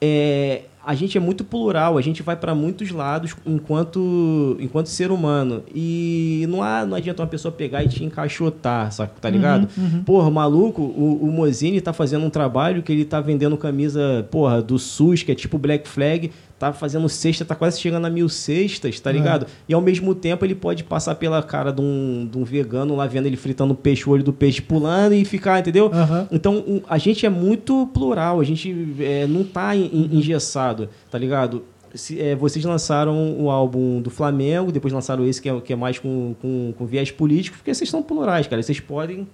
é, 0.00 0.62
a 0.86 0.94
gente 0.94 1.18
é 1.18 1.20
muito 1.20 1.42
plural, 1.42 1.98
a 1.98 2.00
gente 2.00 2.22
vai 2.22 2.36
para 2.36 2.54
muitos 2.54 2.92
lados 2.92 3.34
enquanto, 3.44 4.56
enquanto 4.60 4.86
ser 4.86 5.10
humano. 5.10 5.64
E 5.74 6.46
não, 6.48 6.62
há, 6.62 6.86
não 6.86 6.96
adianta 6.96 7.22
uma 7.22 7.28
pessoa 7.28 7.50
pegar 7.50 7.82
e 7.82 7.88
te 7.88 8.04
encaixotar, 8.04 8.92
saca? 8.92 9.12
tá 9.20 9.28
ligado? 9.28 9.68
Uhum, 9.76 10.04
Porra, 10.04 10.30
maluco, 10.30 10.80
o, 10.80 11.18
o 11.22 11.26
Mozini 11.26 11.80
tá 11.80 11.92
fazendo 11.92 12.24
um 12.24 12.30
trabalho 12.30 12.84
que 12.84 12.92
ele 12.92 13.04
tá 13.04 13.20
vendendo 13.20 13.56
camisa, 13.56 14.28
porra, 14.30 14.62
do 14.62 14.78
SUS, 14.78 15.24
que 15.24 15.32
é 15.32 15.34
tipo 15.34 15.58
Black 15.58 15.88
Flag, 15.88 16.30
tá 16.58 16.72
fazendo 16.72 17.08
cesta, 17.08 17.44
tá 17.44 17.54
quase 17.54 17.78
chegando 17.80 18.06
a 18.06 18.10
mil 18.10 18.28
cestas, 18.28 18.98
tá 18.98 19.10
É. 19.10 19.12
ligado? 19.12 19.46
E 19.68 19.74
ao 19.74 19.80
mesmo 19.80 20.14
tempo 20.14 20.44
ele 20.44 20.54
pode 20.54 20.82
passar 20.84 21.14
pela 21.16 21.42
cara 21.42 21.70
de 21.70 21.80
um, 21.82 22.26
de 22.30 22.38
um 22.38 22.44
vegano 22.44 22.96
lá 22.96 23.06
vendo 23.06 23.26
ele 23.26 23.36
fritando 23.36 23.72
o 23.74 23.76
peixe, 23.76 24.08
o 24.08 24.12
olho 24.12 24.22
do 24.24 24.32
peixe 24.32 24.62
pulando 24.62 25.12
e 25.14 25.24
ficar, 25.24 25.58
entendeu? 25.60 25.90
Aham. 25.92 26.26
Então, 26.32 26.82
a 26.88 26.96
gente 26.98 27.26
é 27.26 27.28
muito 27.28 27.86
plural, 27.92 28.40
a 28.40 28.44
gente 28.44 28.74
é, 29.00 29.26
não 29.26 29.44
tá 29.44 29.76
en- 29.76 30.08
engessado, 30.12 30.88
tá 31.10 31.18
ligado? 31.18 31.62
Se, 31.94 32.20
é, 32.20 32.34
vocês 32.34 32.64
lançaram 32.64 33.36
o 33.40 33.50
álbum 33.50 34.00
do 34.02 34.10
Flamengo, 34.10 34.70
depois 34.72 34.92
lançaram 34.92 35.26
esse 35.26 35.40
que 35.40 35.48
é, 35.48 35.60
que 35.60 35.72
é 35.72 35.76
mais 35.76 35.98
com, 35.98 36.34
com, 36.42 36.74
com 36.76 36.84
viés 36.86 37.10
político, 37.10 37.56
porque 37.56 37.72
vocês 37.72 37.88
são 37.88 38.02
plurais, 38.02 38.46
cara. 38.46 38.62
Vocês 38.62 38.80
podem 38.80 39.26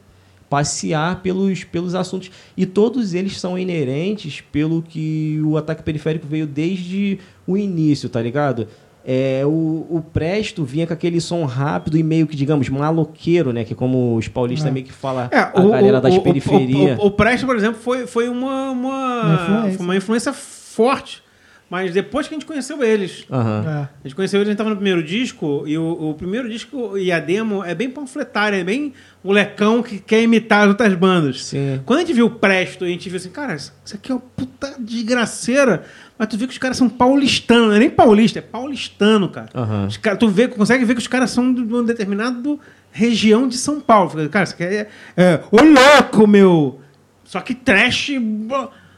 passear 0.53 1.23
pelos, 1.23 1.65
pelos 1.65 1.95
assuntos. 1.95 2.31
E 2.55 2.66
todos 2.66 3.15
eles 3.15 3.41
são 3.41 3.59
inerentes 3.59 4.43
pelo 4.53 4.83
que 4.83 5.41
o 5.43 5.57
ataque 5.57 5.83
periférico 5.83 6.27
veio 6.29 6.47
desde 6.47 7.19
o 7.47 7.57
início, 7.57 8.07
tá 8.11 8.20
ligado? 8.20 8.69
É, 9.03 9.41
o, 9.47 9.87
o 9.89 10.05
Presto 10.12 10.62
vinha 10.62 10.87
com 10.87 10.93
aquele 10.93 11.23
som 11.23 11.47
rápido 11.47 11.97
e 11.97 12.03
meio 12.03 12.27
que, 12.27 12.37
digamos, 12.37 12.69
maloqueiro, 12.69 13.51
né? 13.51 13.65
Que 13.65 13.74
como 13.74 14.15
os 14.15 14.29
paulistas 14.29 14.69
É. 14.69 14.70
meio 14.70 14.85
que 14.85 14.93
falam 14.93 15.27
É, 15.31 15.39
a 15.39 15.51
galera 15.51 16.01
das 16.03 16.19
periferias. 16.19 16.99
O, 16.99 17.05
o, 17.05 17.07
o 17.07 17.11
Presto, 17.11 17.47
por 17.47 17.57
exemplo, 17.57 17.81
foi, 17.81 18.07
foi 18.07 18.29
uma, 18.29 18.70
uma, 18.73 19.23
Uma 19.23 19.35
influência. 19.35 19.77
foi 19.79 19.87
uma 19.87 19.97
influência 19.97 20.33
forte. 20.35 21.23
Mas 21.73 21.94
depois 21.94 22.28
que 22.28 22.35
a 22.35 22.36
gente 22.36 22.44
conheceu 22.44 22.85
eles. 22.85 23.24
Aham. 23.31 23.65
É. 23.66 23.70
A 23.70 23.89
gente 24.05 24.15
conheceu 24.15 24.39
eles, 24.40 24.49
a 24.49 24.51
gente 24.51 24.59
tava 24.59 24.69
no 24.69 24.77
primeiro 24.77 25.03
disco, 25.03 25.65
e 25.66 25.78
o, 25.78 26.11
o 26.11 26.15
primeiro 26.15 26.47
disco 26.47 26.99
e 26.99 27.11
a 27.11 27.19
demo 27.19 27.65
é 27.65 27.74
bem 27.74 27.89
panfletária, 27.89 28.59
é 28.59 28.62
bem 28.62 28.93
molecão 29.24 29.82
que 29.82 29.99
quer 29.99 30.20
imitar 30.20 30.65
as 30.65 30.69
outras 30.69 30.93
bandas. 30.94 31.47
Sim. 31.47 31.81
Quando 31.86 32.01
a 32.01 32.03
gente 32.03 32.12
viu 32.12 32.27
o 32.27 32.31
Presto, 32.31 32.85
a 32.85 32.89
gente 32.89 33.09
viu 33.09 33.16
assim, 33.16 33.31
cara, 33.31 33.55
isso 33.55 33.73
aqui 33.94 34.12
é 34.12 34.15
uma 34.15 34.20
puta 34.36 34.74
desgraceira. 34.78 35.85
Mas 36.19 36.28
tu 36.28 36.36
vê 36.36 36.47
que 36.47 36.53
os 36.53 36.59
caras 36.59 36.77
são 36.77 36.90
paulistanos, 36.90 37.69
não 37.69 37.77
é 37.77 37.78
nem 37.78 37.89
paulista, 37.89 38.39
é 38.40 38.43
paulistano, 38.43 39.31
cara. 39.31 39.49
Aham. 39.55 39.86
Os 39.86 39.97
caras- 39.97 40.19
tu 40.19 40.28
vê, 40.28 40.49
consegue 40.49 40.85
ver 40.85 40.93
que 40.93 41.01
os 41.01 41.07
caras 41.07 41.31
são 41.31 41.55
de 41.55 41.62
uma 41.62 41.82
determinada 41.85 42.55
região 42.90 43.49
de 43.49 43.57
São 43.57 43.81
Paulo. 43.81 44.28
Cara, 44.28 44.44
isso 44.44 44.53
aqui 44.53 44.65
é. 44.65 44.89
é 45.16 45.40
Ô 45.51 45.57
louco, 45.62 46.27
meu! 46.27 46.82
Só 47.24 47.40
que 47.40 47.55
trash. 47.55 48.11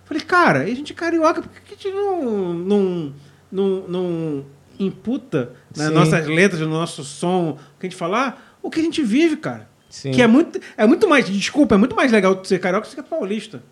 Falei, 0.05 0.23
cara, 0.23 0.69
e 0.69 0.73
a 0.73 0.77
gente 0.77 0.93
é 0.93 0.97
carioca, 0.97 1.41
por 1.43 1.51
que 1.51 1.75
a 1.75 1.77
gente 1.77 1.91
não, 1.91 2.53
não, 2.55 3.13
não, 3.51 3.85
não 3.89 4.45
imputa 4.79 5.53
nas 5.77 5.89
Sim. 5.89 5.95
nossas 5.95 6.27
letras, 6.27 6.61
no 6.61 6.69
nosso 6.69 7.03
som, 7.05 7.51
o 7.77 7.79
que 7.81 7.87
a 7.87 7.89
gente 7.89 7.97
falar, 7.99 8.57
o 8.63 8.71
que 8.71 8.81
a 8.81 8.83
gente 8.83 9.03
vive, 9.03 9.37
cara? 9.37 9.69
Sim. 9.89 10.11
Que 10.11 10.21
é 10.23 10.27
muito, 10.27 10.61
é 10.77 10.87
muito 10.87 11.09
mais, 11.09 11.27
desculpa, 11.29 11.75
é 11.77 11.79
muito 11.79 11.95
mais 11.97 12.11
legal 12.13 12.45
ser 12.45 12.59
carioca 12.59 12.87
do 12.87 12.91
que 12.91 12.95
ser 12.97 13.03
paulista. 13.05 13.63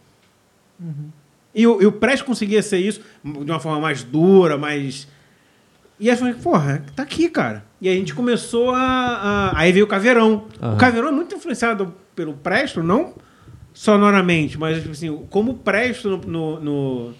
E, 1.55 1.67
o, 1.67 1.83
e 1.83 1.87
o 1.87 1.93
Prestes 1.93 2.23
conseguia 2.23 2.63
ser 2.63 2.79
isso 2.79 3.01
de 3.25 3.51
uma 3.51 3.61
forma 3.61 3.81
mais 3.81 4.03
dura, 4.03 4.57
mais. 4.57 5.07
E 6.01 6.09
aí 6.09 6.15
eu 6.17 6.19
falei, 6.19 6.35
porra, 6.35 6.85
tá 6.97 7.03
aqui, 7.03 7.29
cara. 7.29 7.65
E 7.81 7.89
a 7.89 7.93
gente 7.93 8.15
começou 8.15 8.71
a. 8.71 8.81
a- 8.81 9.59
Aí 9.59 9.71
veio 9.73 9.85
o 9.85 9.89
Caveirão. 9.89 10.47
Aham. 10.61 10.75
O 10.75 10.77
Caveirão 10.79 11.09
é 11.09 11.13
muito 11.13 11.35
influenciado 11.35 11.95
pelo 12.17 12.35
Presto, 12.35 12.83
não 12.83 13.15
sonoramente, 13.83 14.57
mas 14.59 14.79
tipo 14.79 14.93
assim, 14.93 15.27
como 15.29 15.53
o 15.53 15.55
Presto 15.55 16.09
no. 16.09 16.17
no- 16.19 16.61
no- 16.61 17.15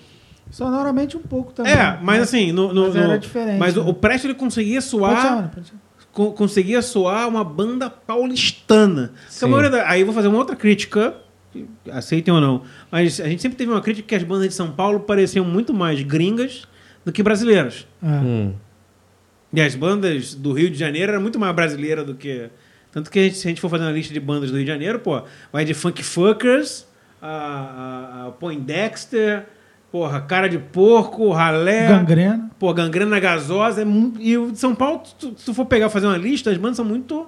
Sonoramente 0.51 1.17
um 1.17 1.21
pouco 1.23 1.53
também. 1.53 1.73
É, 1.73 1.99
mas 2.03 2.23
assim, 2.23 2.53
no. 2.53 2.73
no- 2.73 2.87
Mas 2.87 2.97
era 2.97 3.09
no- 3.15 3.19
diferente, 3.19 3.59
Mas 3.59 3.77
o, 3.77 3.83
né? 3.83 3.91
o 3.91 3.95
Presto 3.95 4.27
ele 4.27 4.35
conseguia 4.35 4.77
Pode 4.81 4.85
soar 4.91 5.23
chamar, 5.23 5.49
pode 5.51 5.67
chamar. 5.69 5.81
co- 6.13 6.33
conseguia 6.33 6.81
soar 6.83 7.27
uma 7.29 7.43
banda 7.43 7.91
paulistana. 7.91 9.13
Maioria 9.43 9.71
da- 9.71 9.89
aí 9.89 10.01
eu 10.01 10.07
vou 10.07 10.15
fazer 10.15 10.29
uma 10.29 10.39
outra 10.39 10.55
crítica, 10.55 11.15
aceitem 11.91 12.33
ou 12.33 12.41
não. 12.41 12.63
Mas 12.93 13.19
a 13.21 13.29
gente 13.29 13.43
sempre 13.43 13.57
teve 13.59 13.71
uma 13.73 13.81
crítica 13.81 14.07
que 14.09 14.15
as 14.15 14.23
bandas 14.23 14.47
de 14.49 14.55
São 14.55 14.71
Paulo 14.71 15.01
pareciam 15.01 15.45
muito 15.45 15.73
mais 15.75 16.01
gringas 16.03 16.63
do 17.05 17.11
que 17.11 17.23
brasileiras. 17.25 17.87
É. 18.03 18.07
Hum. 18.07 18.55
E 19.53 19.61
as 19.61 19.75
bandas 19.75 20.35
do 20.35 20.53
Rio 20.53 20.71
de 20.71 20.79
Janeiro 20.79 21.13
eram 21.13 21.21
muito 21.23 21.39
mais 21.41 21.55
brasileiras 21.57 22.07
do 22.07 22.15
que. 22.15 22.49
Tanto 22.93 23.11
que 23.11 23.19
a 23.19 23.23
gente- 23.23 23.37
se 23.39 23.49
a 23.49 23.51
gente 23.51 23.61
for 23.61 23.69
fazer 23.71 23.85
uma 23.85 23.91
lista 23.91 24.13
de 24.15 24.21
bandas 24.21 24.51
do 24.51 24.57
Rio 24.57 24.65
de 24.67 24.71
Janeiro, 24.71 24.99
pô, 25.01 25.23
vai 25.53 25.65
de 25.65 25.73
Funk 25.75 26.03
Fuckers, 26.03 26.87
a, 27.21 27.29
a, 27.29 28.27
a 28.29 28.31
Poindexter, 28.33 29.47
porra, 29.91 30.21
Cara 30.21 30.49
de 30.49 30.59
Porco, 30.59 31.31
Ralé. 31.31 31.89
Gangrena. 31.89 32.51
Pô, 32.59 32.73
gangrena 32.73 33.19
gasosa. 33.19 33.83
é 33.83 33.87
E 34.21 34.37
o 34.39 34.53
de 34.53 34.59
São 34.59 34.75
Paulo, 34.75 35.03
se 35.05 35.15
tu, 35.17 35.35
se 35.37 35.45
tu 35.47 35.55
for 35.55 35.65
pegar 35.65 35.87
e 35.87 35.91
fazer 35.91 36.07
uma 36.07 36.17
lista, 36.19 36.51
as 36.51 36.57
bandas 36.59 36.77
são 36.77 36.85
muito. 36.85 37.27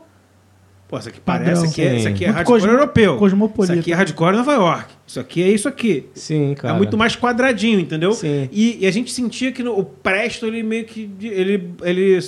Pô, 0.86 0.98
isso 0.98 1.08
aqui 1.08 1.18
parece. 1.20 1.50
Padrão. 1.50 1.64
Isso 1.64 1.72
aqui 1.72 1.82
é, 1.82 1.96
isso 1.96 2.08
aqui 2.08 2.24
é 2.24 2.26
Muito 2.28 2.36
hardcore 2.36 2.60
cosmo- 2.60 2.72
europeu. 2.72 3.16
cosmopolita. 3.16 3.72
Isso 3.72 3.80
aqui 3.80 3.92
é 3.92 3.94
hardcore 3.94 4.36
Nova 4.36 4.52
York. 4.52 4.94
Isso 5.06 5.18
aqui 5.18 5.42
é 5.42 5.48
isso 5.48 5.66
aqui. 5.66 6.08
Sim, 6.14 6.54
cara. 6.54 6.74
É 6.74 6.76
muito 6.76 6.96
mais 6.98 7.16
quadradinho, 7.16 7.80
entendeu? 7.80 8.12
Sim. 8.12 8.48
E, 8.52 8.84
e 8.84 8.86
a 8.86 8.90
gente 8.90 9.10
sentia 9.10 9.50
que 9.50 9.62
no- 9.62 9.78
o 9.78 9.82
Presto, 9.84 10.46
ele 10.46 10.62
meio 10.62 10.84
que. 10.84 11.10
Ele, 11.22 11.70
ele, 11.82 12.20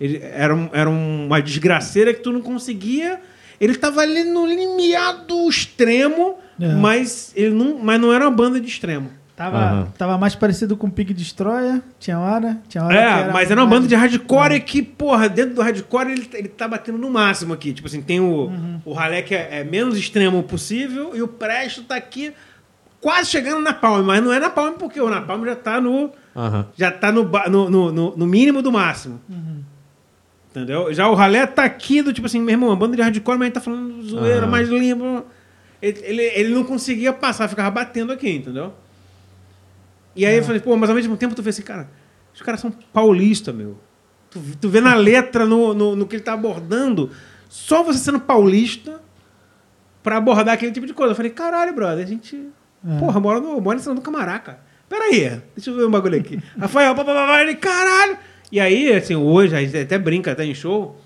ele 0.00 0.20
era, 0.22 0.54
um- 0.54 0.68
era 0.72 0.88
uma 0.90 1.40
desgraceira 1.40 2.12
que 2.14 2.20
tu 2.20 2.32
não 2.32 2.40
conseguia. 2.40 3.20
Ele 3.60 3.74
tava 3.74 4.00
ali 4.02 4.22
no 4.24 4.46
limiar 4.46 5.24
do 5.26 5.48
extremo, 5.48 6.36
É. 6.60 6.68
mas, 6.74 7.32
ele 7.34 7.54
não, 7.54 7.78
mas 7.78 8.00
não 8.00 8.12
era 8.12 8.24
uma 8.26 8.30
banda 8.36 8.60
de 8.60 8.68
extremo. 8.68 9.10
Tava, 9.34 9.58
Aham. 9.58 9.88
tava 9.98 10.16
mais 10.16 10.34
parecido 10.34 10.78
com 10.78 10.88
Pig 10.88 11.12
Destroyer. 11.12 11.82
Tinha 12.00 12.18
hora. 12.18 12.58
Tinha 12.70 12.82
hora 12.84 12.94
que 12.94 13.02
É, 13.28 13.32
mas 13.32 13.50
era 13.50 13.60
uma 13.60 13.66
mais- 13.66 13.80
banda 13.82 13.88
de 13.88 13.94
hardcore 13.94 14.60
que, 14.60 14.82
porra, 14.82 15.28
dentro 15.28 15.54
do 15.56 15.60
hardcore 15.62 16.10
ele, 16.10 16.26
ele 16.32 16.48
tá 16.48 16.66
batendo 16.66 16.96
no 16.96 17.10
máximo 17.10 17.52
aqui. 17.52 17.74
Tipo 17.74 17.86
assim, 17.86 18.00
tem 18.00 18.18
o, 18.18 18.50
o 18.84 18.94
ralé 18.94 19.20
que 19.20 19.34
é, 19.34 19.60
é 19.60 19.64
menos 19.64 19.98
extremo 19.98 20.42
possível 20.42 21.12
e 21.14 21.20
o 21.20 21.28
Presto 21.28 21.82
tá 21.82 21.96
aqui 21.96 22.32
quase 22.98 23.28
chegando 23.30 23.60
na 23.60 23.74
palma. 23.74 24.02
Mas 24.02 24.24
não 24.24 24.32
é 24.32 24.40
na 24.40 24.48
palma 24.48 24.72
porque 24.72 24.98
o 25.02 25.10
na 25.10 25.20
palma 25.20 25.44
já 25.46 25.54
tá 25.56 25.80
no, 25.82 26.10
já 26.74 26.90
tá 26.90 27.12
no, 27.12 27.24
no, 27.50 27.68
no, 27.70 27.92
no- 27.92 28.16
no 28.16 28.26
mínimo 28.26 28.62
do 28.62 28.72
máximo. 28.72 29.20
Entendeu? 30.56 30.90
Já 30.94 31.06
o 31.10 31.14
ralé 31.14 31.46
tá 31.46 31.64
aqui 31.64 32.00
do 32.00 32.14
tipo 32.14 32.26
assim, 32.26 32.40
meu 32.40 32.54
irmão, 32.54 32.70
uma 32.70 32.76
banda 32.76 32.96
de 32.96 33.02
hardcore, 33.02 33.36
mas 33.36 33.42
a 33.42 33.44
gente 33.44 33.54
tá 33.54 33.60
falando 33.60 34.02
zoeira, 34.02 34.46
mais 34.46 34.70
limpo. 34.70 35.22
Ele, 35.82 36.00
ele, 36.02 36.22
ele 36.22 36.54
não 36.54 36.64
conseguia 36.64 37.12
passar, 37.12 37.46
ficava 37.46 37.70
batendo 37.70 38.10
aqui, 38.10 38.30
entendeu? 38.30 38.72
E 40.14 40.24
aí 40.24 40.34
eu 40.34 40.42
falei, 40.42 40.58
pô, 40.58 40.74
mas 40.74 40.88
ao 40.88 40.96
mesmo 40.96 41.14
tempo 41.14 41.34
tu 41.34 41.42
vê 41.42 41.50
assim, 41.50 41.60
cara, 41.60 41.90
os 42.32 42.40
caras 42.40 42.58
são 42.58 42.70
paulistas, 42.70 43.54
meu. 43.54 43.78
Tu, 44.30 44.40
tu 44.58 44.70
vê 44.70 44.80
na 44.80 44.94
letra, 44.94 45.44
no, 45.44 45.74
no, 45.74 45.94
no 45.94 46.06
que 46.06 46.16
ele 46.16 46.22
tá 46.22 46.32
abordando, 46.32 47.10
só 47.50 47.82
você 47.82 47.98
sendo 47.98 48.20
paulista 48.20 48.98
pra 50.02 50.16
abordar 50.16 50.54
aquele 50.54 50.72
tipo 50.72 50.86
de 50.86 50.94
coisa. 50.94 51.12
Eu 51.12 51.16
falei, 51.16 51.32
caralho, 51.32 51.74
brother, 51.74 52.02
a 52.02 52.08
gente. 52.08 52.48
É. 52.82 52.98
Porra, 52.98 53.20
mora 53.20 53.40
no, 53.40 53.60
mora 53.60 53.78
Camará, 54.02 54.38
cara. 54.38 54.60
Pera 54.88 55.04
aí, 55.04 55.42
deixa 55.54 55.68
eu 55.68 55.76
ver 55.76 55.84
um 55.84 55.90
bagulho 55.90 56.18
aqui. 56.18 56.42
Rafael, 56.58 56.94
papapá, 56.94 57.42
ele, 57.42 57.56
caralho! 57.56 58.16
E 58.50 58.60
aí, 58.60 58.92
assim, 58.92 59.14
hoje, 59.16 59.54
a 59.56 59.60
gente 59.60 59.76
até 59.76 59.98
brinca 59.98 60.32
até 60.32 60.44
em 60.44 60.54
show, 60.54 60.96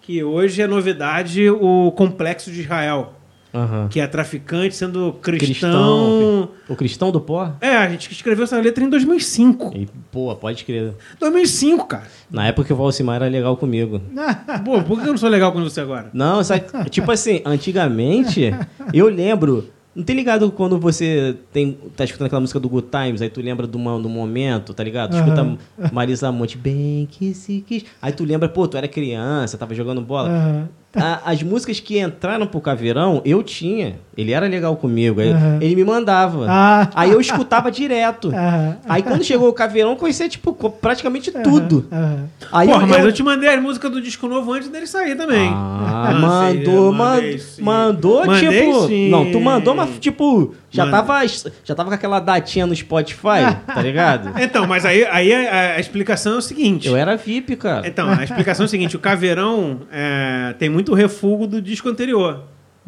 que 0.00 0.22
hoje 0.22 0.62
é 0.62 0.66
novidade 0.66 1.48
o 1.50 1.90
Complexo 1.92 2.50
de 2.52 2.60
Israel, 2.60 3.14
Aham. 3.52 3.88
que 3.88 3.98
é 4.00 4.06
traficante 4.06 4.74
sendo 4.76 5.12
cristão. 5.20 5.46
Cristão. 5.48 6.48
O 6.68 6.76
cristão 6.76 7.10
do 7.10 7.20
pó? 7.20 7.52
É, 7.60 7.76
a 7.76 7.88
gente 7.88 8.10
escreveu 8.12 8.44
essa 8.44 8.58
letra 8.60 8.84
em 8.84 8.88
2005. 8.88 9.72
E, 9.76 9.88
pô, 10.12 10.34
pode 10.36 10.64
crer. 10.64 10.94
2005, 11.18 11.86
cara. 11.86 12.04
Na 12.30 12.46
época 12.46 12.66
que 12.66 12.72
o 12.72 12.76
Valcimar 12.76 13.16
era 13.16 13.28
legal 13.28 13.56
comigo. 13.56 14.00
Pô, 14.64 14.82
por 14.82 15.00
que 15.00 15.08
eu 15.08 15.12
não 15.12 15.18
sou 15.18 15.28
legal 15.28 15.52
com 15.52 15.62
você 15.62 15.80
agora? 15.80 16.10
Não, 16.12 16.42
sabe, 16.44 16.64
tipo 16.90 17.10
assim, 17.10 17.42
antigamente, 17.44 18.52
eu 18.92 19.08
lembro. 19.08 19.68
Não 19.94 20.02
tem 20.02 20.16
ligado 20.16 20.50
quando 20.50 20.78
você 20.78 21.36
tem, 21.52 21.78
tá 21.96 22.04
escutando 22.04 22.26
aquela 22.26 22.40
música 22.40 22.58
do 22.58 22.68
Good 22.68 22.88
Times, 22.90 23.22
aí 23.22 23.30
tu 23.30 23.40
lembra 23.40 23.66
do, 23.66 23.78
do 23.78 24.08
momento, 24.08 24.74
tá 24.74 24.82
ligado? 24.82 25.14
Escuta 25.14 25.56
Marisa 25.92 26.32
Monte, 26.32 26.58
bem 26.58 27.06
que 27.10 27.32
se 27.32 27.64
quis. 27.66 27.84
Aí 28.02 28.12
tu 28.12 28.24
lembra, 28.24 28.48
pô, 28.48 28.66
tu 28.66 28.76
era 28.76 28.88
criança, 28.88 29.56
tava 29.56 29.74
jogando 29.74 30.00
bola. 30.00 30.28
Aham. 30.28 30.68
A- 30.96 31.20
as 31.30 31.42
músicas 31.42 31.80
que 31.80 31.98
entraram 31.98 32.46
pro 32.46 32.60
Caveirão, 32.60 33.20
eu 33.24 33.42
tinha. 33.42 33.96
Ele 34.16 34.30
era 34.32 34.46
legal 34.46 34.76
comigo. 34.76 35.20
Aí, 35.20 35.30
Aham. 35.32 35.58
Ele 35.60 35.74
me 35.76 35.84
mandava. 35.84 36.46
Ah. 36.48 36.88
Aí 36.94 37.10
eu 37.10 37.20
escutava 37.20 37.70
direto. 37.70 38.28
Aham. 38.34 38.76
Aí 38.88 39.02
quando 39.02 39.24
chegou 39.24 39.48
o 39.48 39.52
Caveirão, 39.52 39.90
eu 39.90 39.96
conhecia, 39.96 40.28
tipo, 40.28 40.52
praticamente 40.70 41.32
tudo. 41.32 41.86
Aham. 41.90 42.24
Aí 42.52 42.68
Porra, 42.68 42.82
eu, 42.82 42.86
mas 42.86 42.98
eu- 43.00 43.06
eu 43.06 43.12
te 43.12 43.22
mandei 43.22 43.48
as 43.48 43.60
músicas 43.60 43.90
do 43.90 44.00
disco 44.00 44.28
novo 44.28 44.52
antes 44.52 44.68
dele 44.68 44.86
sair 44.86 45.16
também. 45.16 45.48
Ah, 45.52 46.10
Ah, 46.10 46.12
mandou, 46.14 46.92
sim, 46.92 46.98
man- 46.98 47.14
mandei 47.14 47.38
sim. 47.38 47.62
mandou, 47.62 48.26
Mandei 48.26 48.60
tipo. 48.66 48.86
sim. 48.86 49.10
Não, 49.10 49.30
tu 49.32 49.40
mandou, 49.40 49.74
mas 49.74 49.90
tipo, 49.98 50.54
já 50.74 50.84
Manda. 50.84 50.96
tava, 50.98 51.26
já 51.26 51.74
tava 51.74 51.88
com 51.90 51.94
aquela 51.94 52.18
datinha 52.18 52.66
no 52.66 52.74
Spotify, 52.74 53.56
tá 53.66 53.80
ligado? 53.80 54.32
Então, 54.42 54.66
mas 54.66 54.84
aí, 54.84 55.04
aí 55.06 55.32
a, 55.32 55.76
a 55.76 55.80
explicação 55.80 56.34
é 56.34 56.36
o 56.38 56.42
seguinte. 56.42 56.88
Eu 56.88 56.96
era 56.96 57.16
VIP, 57.16 57.54
cara. 57.56 57.86
Então, 57.86 58.08
a 58.10 58.24
explicação 58.24 58.64
é 58.64 58.66
o 58.66 58.68
seguinte: 58.68 58.96
o 58.96 58.98
Caveirão 58.98 59.82
é, 59.92 60.54
tem 60.58 60.68
muito 60.68 60.92
refúgio 60.94 61.46
do 61.46 61.62
disco 61.62 61.88
anterior. 61.88 62.42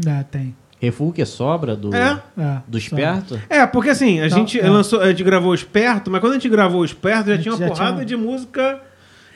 Ah, 0.06 0.24
tem. 0.28 0.54
Refúgio 0.80 1.12
que 1.14 1.24
sobra 1.24 1.74
do, 1.76 1.94
É. 1.94 2.20
É, 2.36 2.56
do 2.66 2.76
esperto? 2.76 3.40
É, 3.48 3.64
porque 3.66 3.90
assim, 3.90 4.18
a 4.20 4.24
Não, 4.28 4.28
gente 4.30 4.60
é. 4.60 4.68
lançou, 4.68 5.00
a 5.00 5.08
gente 5.08 5.22
gravou 5.24 5.52
o 5.52 5.54
Esperto, 5.54 6.10
mas 6.10 6.20
quando 6.20 6.32
a 6.32 6.34
gente 6.34 6.48
gravou 6.50 6.82
o 6.82 6.84
Esperto, 6.84 7.30
já 7.30 7.38
tinha 7.38 7.54
uma 7.54 7.58
já 7.58 7.68
porrada 7.68 7.92
tinha- 7.92 8.04
de 8.04 8.16
música. 8.16 8.80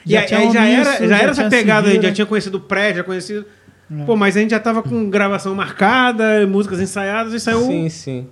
E 0.05 0.13
Já 0.13 0.21
aí, 0.21 0.27
tinha 0.27 0.41
aí 0.41 0.51
já, 0.53 0.61
um 0.61 0.65
era, 0.65 0.99
já 0.99 1.07
já 1.09 1.19
era 1.19 1.31
essa 1.31 1.49
pegada, 1.49 1.89
a 1.89 1.93
gente 1.93 2.03
já 2.03 2.13
tinha 2.13 2.27
conhecido 2.27 2.57
o 2.57 2.61
Pré, 2.61 2.93
já 2.95 3.03
conhecido. 3.05 3.47
É. 3.91 4.05
Pô, 4.05 4.17
mas 4.17 4.37
a 4.37 4.41
gente 4.41 4.51
já 4.51 4.61
tava 4.61 4.83
com 4.83 5.09
gravação 5.11 5.55
marcada, 5.55 6.47
músicas 6.47 6.81
ensaiadas 6.81 7.33
e 7.33 7.41
saiu. 7.41 7.61
Sim, 7.63 7.89
sim. 7.89 8.27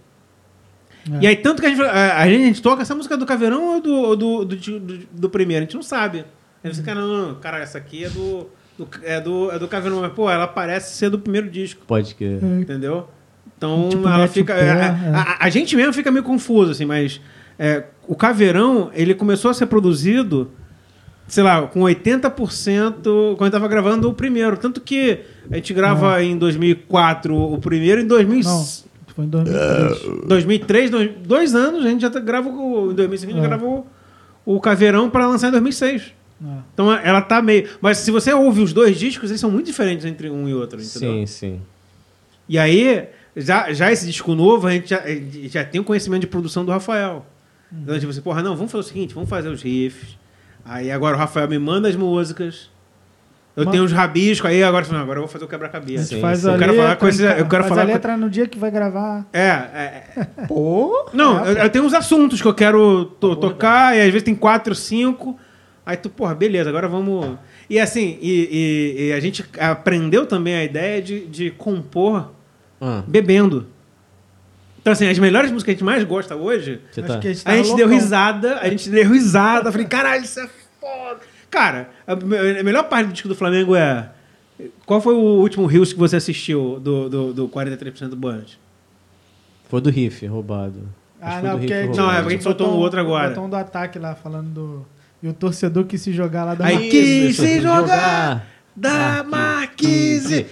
E 1.20 1.26
aí, 1.26 1.36
tanto 1.36 1.60
que 1.62 1.66
a 1.66 1.70
gente, 1.70 1.80
a, 1.82 2.18
a 2.18 2.28
gente 2.28 2.60
toca 2.60 2.82
essa 2.82 2.94
música 2.94 3.16
do 3.16 3.24
Caveirão 3.26 3.74
ou 3.76 3.80
do, 3.80 3.94
ou 3.94 4.16
do, 4.16 4.44
do, 4.44 4.56
do, 4.80 4.98
do 5.12 5.30
primeiro, 5.30 5.62
a 5.62 5.64
gente 5.66 5.74
não 5.74 5.82
sabe. 5.82 6.24
Aí 6.62 6.72
você, 6.74 6.82
cara, 6.82 7.00
não, 7.00 7.28
não, 7.28 7.34
cara, 7.36 7.58
essa 7.60 7.78
aqui 7.78 8.04
é 8.04 8.10
do, 8.10 8.46
do, 8.76 8.88
é 9.02 9.20
do, 9.20 9.50
é 9.50 9.58
do 9.58 9.66
Caveirão, 9.68 10.00
mas, 10.00 10.12
pô, 10.12 10.30
ela 10.30 10.46
parece 10.46 10.96
ser 10.96 11.08
do 11.08 11.18
primeiro 11.18 11.48
disco, 11.48 11.84
Pode 11.86 12.14
que. 12.14 12.24
entendeu? 12.60 13.08
Então, 13.56 13.88
Tipo, 13.90 14.06
ela 14.08 14.28
fica. 14.28 14.54
pé, 14.54 14.70
a, 14.70 14.74
é. 14.74 14.88
a- 15.14 15.36
a 15.40 15.48
gente 15.50 15.74
mesmo 15.74 15.92
fica 15.92 16.10
meio 16.10 16.24
confuso, 16.24 16.72
assim, 16.72 16.84
mas 16.84 17.20
é, 17.58 17.84
o 18.06 18.14
Caveirão, 18.14 18.90
ele 18.92 19.14
começou 19.14 19.50
a 19.50 19.54
ser 19.54 19.66
produzido, 19.66 20.50
sei 21.26 21.42
lá, 21.42 21.62
com 21.66 21.80
80% 21.80 23.36
quando 23.36 23.50
tava 23.52 23.66
gravando 23.68 24.08
o 24.08 24.14
primeiro. 24.14 24.56
Tanto 24.56 24.80
que 24.80 25.20
a 25.50 25.56
gente 25.56 25.72
grava 25.74 26.22
em 26.22 26.36
2004 26.36 27.34
o 27.34 27.58
primeiro, 27.58 28.00
em 28.00 28.06
2000, 28.06 28.42
Não, 28.44 28.64
foi 29.18 29.24
em 29.24 29.28
2003. 29.28 30.26
2003, 30.28 30.90
dois, 30.90 31.10
dois 31.26 31.54
anos, 31.56 31.84
a 31.84 31.88
gente 31.88 32.02
já 32.02 32.10
tá- 32.10 32.20
grava 32.20 32.48
o, 32.48 32.92
em 32.92 32.94
2005, 32.94 33.32
a 33.32 33.34
gente 33.34 33.44
É. 33.44 33.48
gravou 33.48 33.84
o 34.46 34.60
Caveirão 34.60 35.10
para 35.10 35.26
lançar 35.26 35.48
em 35.48 35.50
2006. 35.50 36.12
É. 36.40 36.46
Então 36.72 36.92
ela 36.92 37.20
tá 37.20 37.42
meio. 37.42 37.68
Mas 37.80 37.98
se 37.98 38.10
você 38.12 38.32
ouve 38.32 38.60
os 38.60 38.72
dois 38.72 38.96
discos, 38.96 39.30
eles 39.30 39.40
são 39.40 39.50
muito 39.50 39.66
diferentes 39.66 40.04
entre 40.06 40.30
um 40.30 40.48
e 40.48 40.54
outro, 40.54 40.80
entendeu? 40.80 41.12
Sim, 41.14 41.26
sim. 41.26 41.60
E 42.48 42.56
aí, 42.58 43.06
já, 43.36 43.72
já 43.72 43.90
esse 43.90 44.06
disco 44.06 44.34
novo, 44.36 44.68
a 44.68 44.70
gente 44.70 44.88
já, 44.90 45.02
já 45.48 45.64
tem 45.64 45.80
o 45.80 45.84
conhecimento 45.84 46.20
de 46.20 46.26
produção 46.28 46.64
do 46.64 46.70
Rafael. 46.70 47.26
Então, 47.72 47.98
tipo 47.98 48.10
assim, 48.10 48.20
porra, 48.22 48.40
não, 48.42 48.54
vamos 48.56 48.70
fazer 48.70 48.84
o 48.84 48.86
seguinte, 48.88 49.14
vamos 49.14 49.28
fazer 49.28 49.48
os 49.48 49.60
riffs. 49.62 50.16
Aí 50.64 50.90
agora 50.92 51.16
o 51.16 51.18
Rafael 51.18 51.48
me 51.48 51.58
manda 51.58 51.88
as 51.88 51.96
músicas. 51.96 52.70
Eu 53.58 53.64
Ma- 53.64 53.70
tenho 53.72 53.84
os 53.84 53.92
rabiscos, 53.92 54.48
aí 54.50 54.62
agora, 54.62 54.86
agora 54.96 55.18
eu 55.18 55.22
vou 55.22 55.28
fazer 55.28 55.44
o 55.44 55.46
A 55.46 55.50
quebra-cabeça. 55.50 56.14
gente 56.14 56.22
Eu 56.24 56.58
quero 56.58 56.72
letra, 56.72 56.74
falar 56.76 56.96
com 56.96 57.08
esse- 57.08 57.22
eu 57.22 57.46
quero 57.48 57.48
faz 57.64 57.68
falar 57.68 57.82
a 57.82 57.86
com- 57.86 57.92
letra 57.92 58.16
no 58.16 58.30
dia 58.30 58.46
que 58.46 58.58
vai 58.58 58.70
gravar. 58.70 59.26
É, 59.32 59.40
é, 59.48 60.04
é. 60.16 60.46
Pô! 60.46 61.08
Não, 61.12 61.44
É, 61.44 61.50
eu, 61.50 61.56
eu 61.58 61.70
tenho 61.70 61.84
uns 61.84 61.92
assuntos 61.94 62.40
que 62.40 62.46
eu 62.46 62.54
quero 62.54 63.06
to- 63.20 63.36
tocar, 63.36 63.96
e 63.96 64.00
às 64.00 64.06
vezes 64.06 64.22
tem 64.22 64.34
quatro, 64.34 64.74
cinco. 64.74 65.38
Aí 65.84 65.96
tu, 65.96 66.08
porra, 66.10 66.34
beleza, 66.34 66.68
agora 66.68 66.86
vamos. 66.86 67.36
E 67.68 67.80
assim, 67.80 68.18
e, 68.20 68.94
e- 68.98 69.06
e 69.08 69.12
a 69.12 69.20
gente 69.20 69.44
aprendeu 69.58 70.24
também 70.26 70.54
a 70.54 70.62
ideia 70.64 71.02
de, 71.02 71.26
de 71.26 71.50
compor 71.50 72.30
Ah, 72.80 73.02
bebendo. 73.08 73.66
Então, 74.80 74.92
assim, 74.92 75.08
as 75.08 75.18
melhores 75.18 75.50
músicas 75.50 75.64
que 75.64 75.70
a 75.72 75.74
gente 75.74 75.84
mais 75.84 76.04
gosta 76.04 76.36
hoje, 76.36 76.80
tá. 76.94 77.18
que 77.18 77.28
a 77.28 77.32
gente, 77.32 77.42
a 77.44 77.56
gente 77.56 77.64
tava 77.66 77.76
deu 77.76 77.88
risada, 77.88 78.58
a 78.60 78.68
gente 78.70 78.88
deu 78.88 79.10
risada. 79.10 79.72
Falei, 79.72 79.86
caralho, 79.86 80.22
isso 80.24 80.38
é 80.40 80.48
foda. 80.80 81.20
Cara, 81.50 81.90
a, 82.06 82.12
a 82.12 82.62
melhor 82.62 82.84
parte 82.84 83.06
do 83.08 83.12
disco 83.12 83.28
do 83.28 83.34
Flamengo 83.34 83.74
é. 83.74 84.10
Qual 84.84 85.00
foi 85.00 85.14
o 85.14 85.18
último 85.40 85.66
Rios 85.66 85.92
que 85.92 85.98
você 85.98 86.16
assistiu 86.16 86.80
do, 86.80 87.08
do, 87.08 87.32
do 87.32 87.48
43% 87.48 88.08
do 88.08 88.16
Band? 88.16 88.44
Foi 89.68 89.80
do 89.80 89.88
riff 89.90 90.26
roubado. 90.26 90.88
Ah, 91.20 91.40
não, 91.42 91.58
porque 91.58 91.72
riff 91.72 91.86
gente, 91.86 91.96
Não, 91.96 92.10
é 92.10 92.16
porque 92.16 92.28
a 92.28 92.30
gente 92.32 92.42
soltou 92.42 92.68
um 92.72 92.76
outro 92.76 92.98
agora. 93.00 93.28
botou 93.28 93.44
um 93.44 93.50
do 93.50 93.56
ataque 93.56 93.98
lá, 93.98 94.14
falando 94.14 94.48
do... 94.48 94.86
E 95.22 95.28
o 95.28 95.32
torcedor 95.32 95.84
que 95.84 95.98
se 95.98 96.12
jogar 96.12 96.44
lá 96.44 96.54
da 96.54 96.64
Aí 96.66 96.74
Marquise. 96.74 96.90
quis 96.90 97.30
Isso, 97.30 97.42
se 97.42 97.60
jogar 97.60 97.80
jogar. 97.80 98.46
da 98.76 99.24
Marquise 99.24 100.46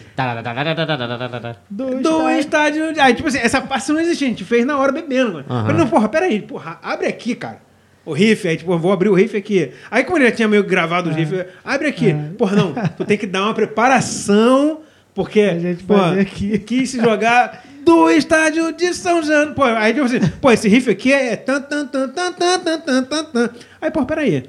Do, 1.70 2.01
do 2.02 2.28
estádio. 2.31 2.85
Aí, 3.01 3.14
tipo 3.14 3.28
assim, 3.28 3.39
essa 3.39 3.60
parte 3.60 3.90
não 3.93 4.01
existia, 4.01 4.27
a 4.27 4.31
gente 4.31 4.44
fez 4.44 4.64
na 4.66 4.77
hora 4.77 4.90
bebendo. 4.93 5.44
Falei, 5.44 5.77
não, 5.77 5.89
porra, 5.89 6.09
peraí, 6.09 6.43
porra, 6.43 6.78
abre 6.82 7.06
aqui, 7.06 7.35
cara. 7.35 7.60
O 8.07 8.12
riff, 8.12 8.47
aí, 8.47 8.57
tipo, 8.57 8.78
vou 8.78 8.93
abrir 8.93 9.09
o 9.09 9.15
riff 9.15 9.37
aqui. 9.37 9.73
Aí, 9.91 10.05
como 10.05 10.16
ele 10.16 10.27
já 10.27 10.33
tinha 10.37 10.47
meio 10.49 10.62
gravado 10.62 11.11
os 11.11 11.16
riffs, 11.16 11.45
abre 11.65 11.89
aqui. 11.89 12.11
É. 12.11 12.15
Porra, 12.39 12.55
não, 12.57 12.73
tu 12.97 13.05
tem 13.05 13.19
que 13.19 13.27
dar 13.27 13.43
uma 13.43 13.53
preparação, 13.53 14.81
porque. 15.12 15.41
A 15.41 15.59
gente 15.59 15.83
pô, 15.83 15.95
aqui. 15.97 16.57
Quis 16.61 16.91
se 16.91 17.01
jogar 17.01 17.65
do 17.85 18.09
estádio 18.11 18.73
de 18.73 18.95
São 18.95 19.23
Jano. 19.23 19.55
Pô, 19.55 19.65
aí, 19.65 19.93
tipo 19.93 20.07
assim, 20.07 20.20
pô, 20.41 20.53
esse 20.53 20.69
riff 20.69 20.89
aqui 20.89 21.12
é 21.12 21.35
tan, 21.35 21.61
tan, 21.62 21.87
tan, 21.89 22.09
tan, 22.11 22.33
tan, 22.33 22.59
tan, 22.61 22.81
tan, 22.81 23.03
tan, 23.05 23.24
tan. 23.24 23.51
Aí, 23.81 23.91
pô, 23.91 24.07
peraí. 24.07 24.45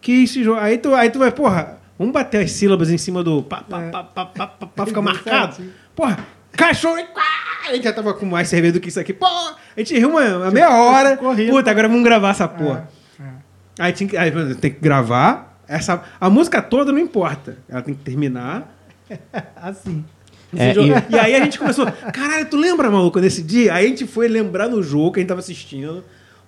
Quis 0.00 0.30
se 0.30 0.42
jogar. 0.42 0.62
Aí 0.64 0.78
tu, 0.78 0.94
aí 0.94 1.10
tu 1.10 1.18
vai, 1.18 1.30
porra, 1.30 1.78
vamos 1.98 2.14
bater 2.14 2.42
as 2.42 2.50
sílabas 2.52 2.90
em 2.90 2.96
cima 2.98 3.22
do. 3.22 3.42
Pá, 3.42 3.62
pá, 3.68 3.82
É. 3.82 3.90
pá, 3.90 4.02
pá, 4.04 4.24
pá, 4.26 4.46
pá, 4.46 4.66
pá, 4.66 4.86
ficar 4.86 5.02
marcado. 5.02 5.62
Porra, 5.94 6.18
cachorro. 6.52 6.96
A 7.68 7.74
gente 7.74 7.84
já 7.84 7.92
tava 7.92 8.12
com 8.14 8.26
mais 8.26 8.48
cerveja 8.48 8.72
do 8.72 8.80
que 8.80 8.88
isso 8.88 8.98
aqui. 8.98 9.12
Pô, 9.12 9.26
a 9.26 9.54
gente 9.76 9.96
riu 9.98 10.08
uma, 10.10 10.38
uma 10.38 10.50
meia 10.50 10.70
hora. 10.70 11.16
Correndo. 11.16 11.50
Puta, 11.50 11.70
agora 11.70 11.88
vamos 11.88 12.02
gravar 12.04 12.30
essa 12.30 12.48
porra. 12.48 12.88
É, 12.90 12.98
é. 12.98 13.01
Aí, 13.82 13.92
tinha 13.92 14.08
que, 14.08 14.16
aí 14.16 14.30
tem 14.54 14.70
que 14.70 14.80
gravar. 14.80 15.58
Essa, 15.66 16.02
a 16.20 16.30
música 16.30 16.60
toda 16.62 16.92
não 16.92 16.98
importa. 16.98 17.56
Ela 17.68 17.82
tem 17.82 17.94
que 17.94 18.02
terminar. 18.02 18.72
Assim. 19.56 20.04
É, 20.56 20.72
e- 20.74 21.14
e... 21.14 21.18
aí 21.18 21.34
a 21.34 21.40
gente 21.42 21.58
começou. 21.58 21.86
Caralho, 22.12 22.46
tu 22.46 22.56
lembra, 22.56 22.90
maluco, 22.90 23.20
desse 23.20 23.42
dia? 23.42 23.72
Aí 23.74 23.86
a 23.86 23.88
gente 23.88 24.06
foi 24.06 24.28
lembrar 24.28 24.68
no 24.68 24.82
jogo 24.82 25.12
que 25.12 25.20
a 25.20 25.22
gente 25.22 25.28
tava 25.28 25.40
assistindo. 25.40 26.04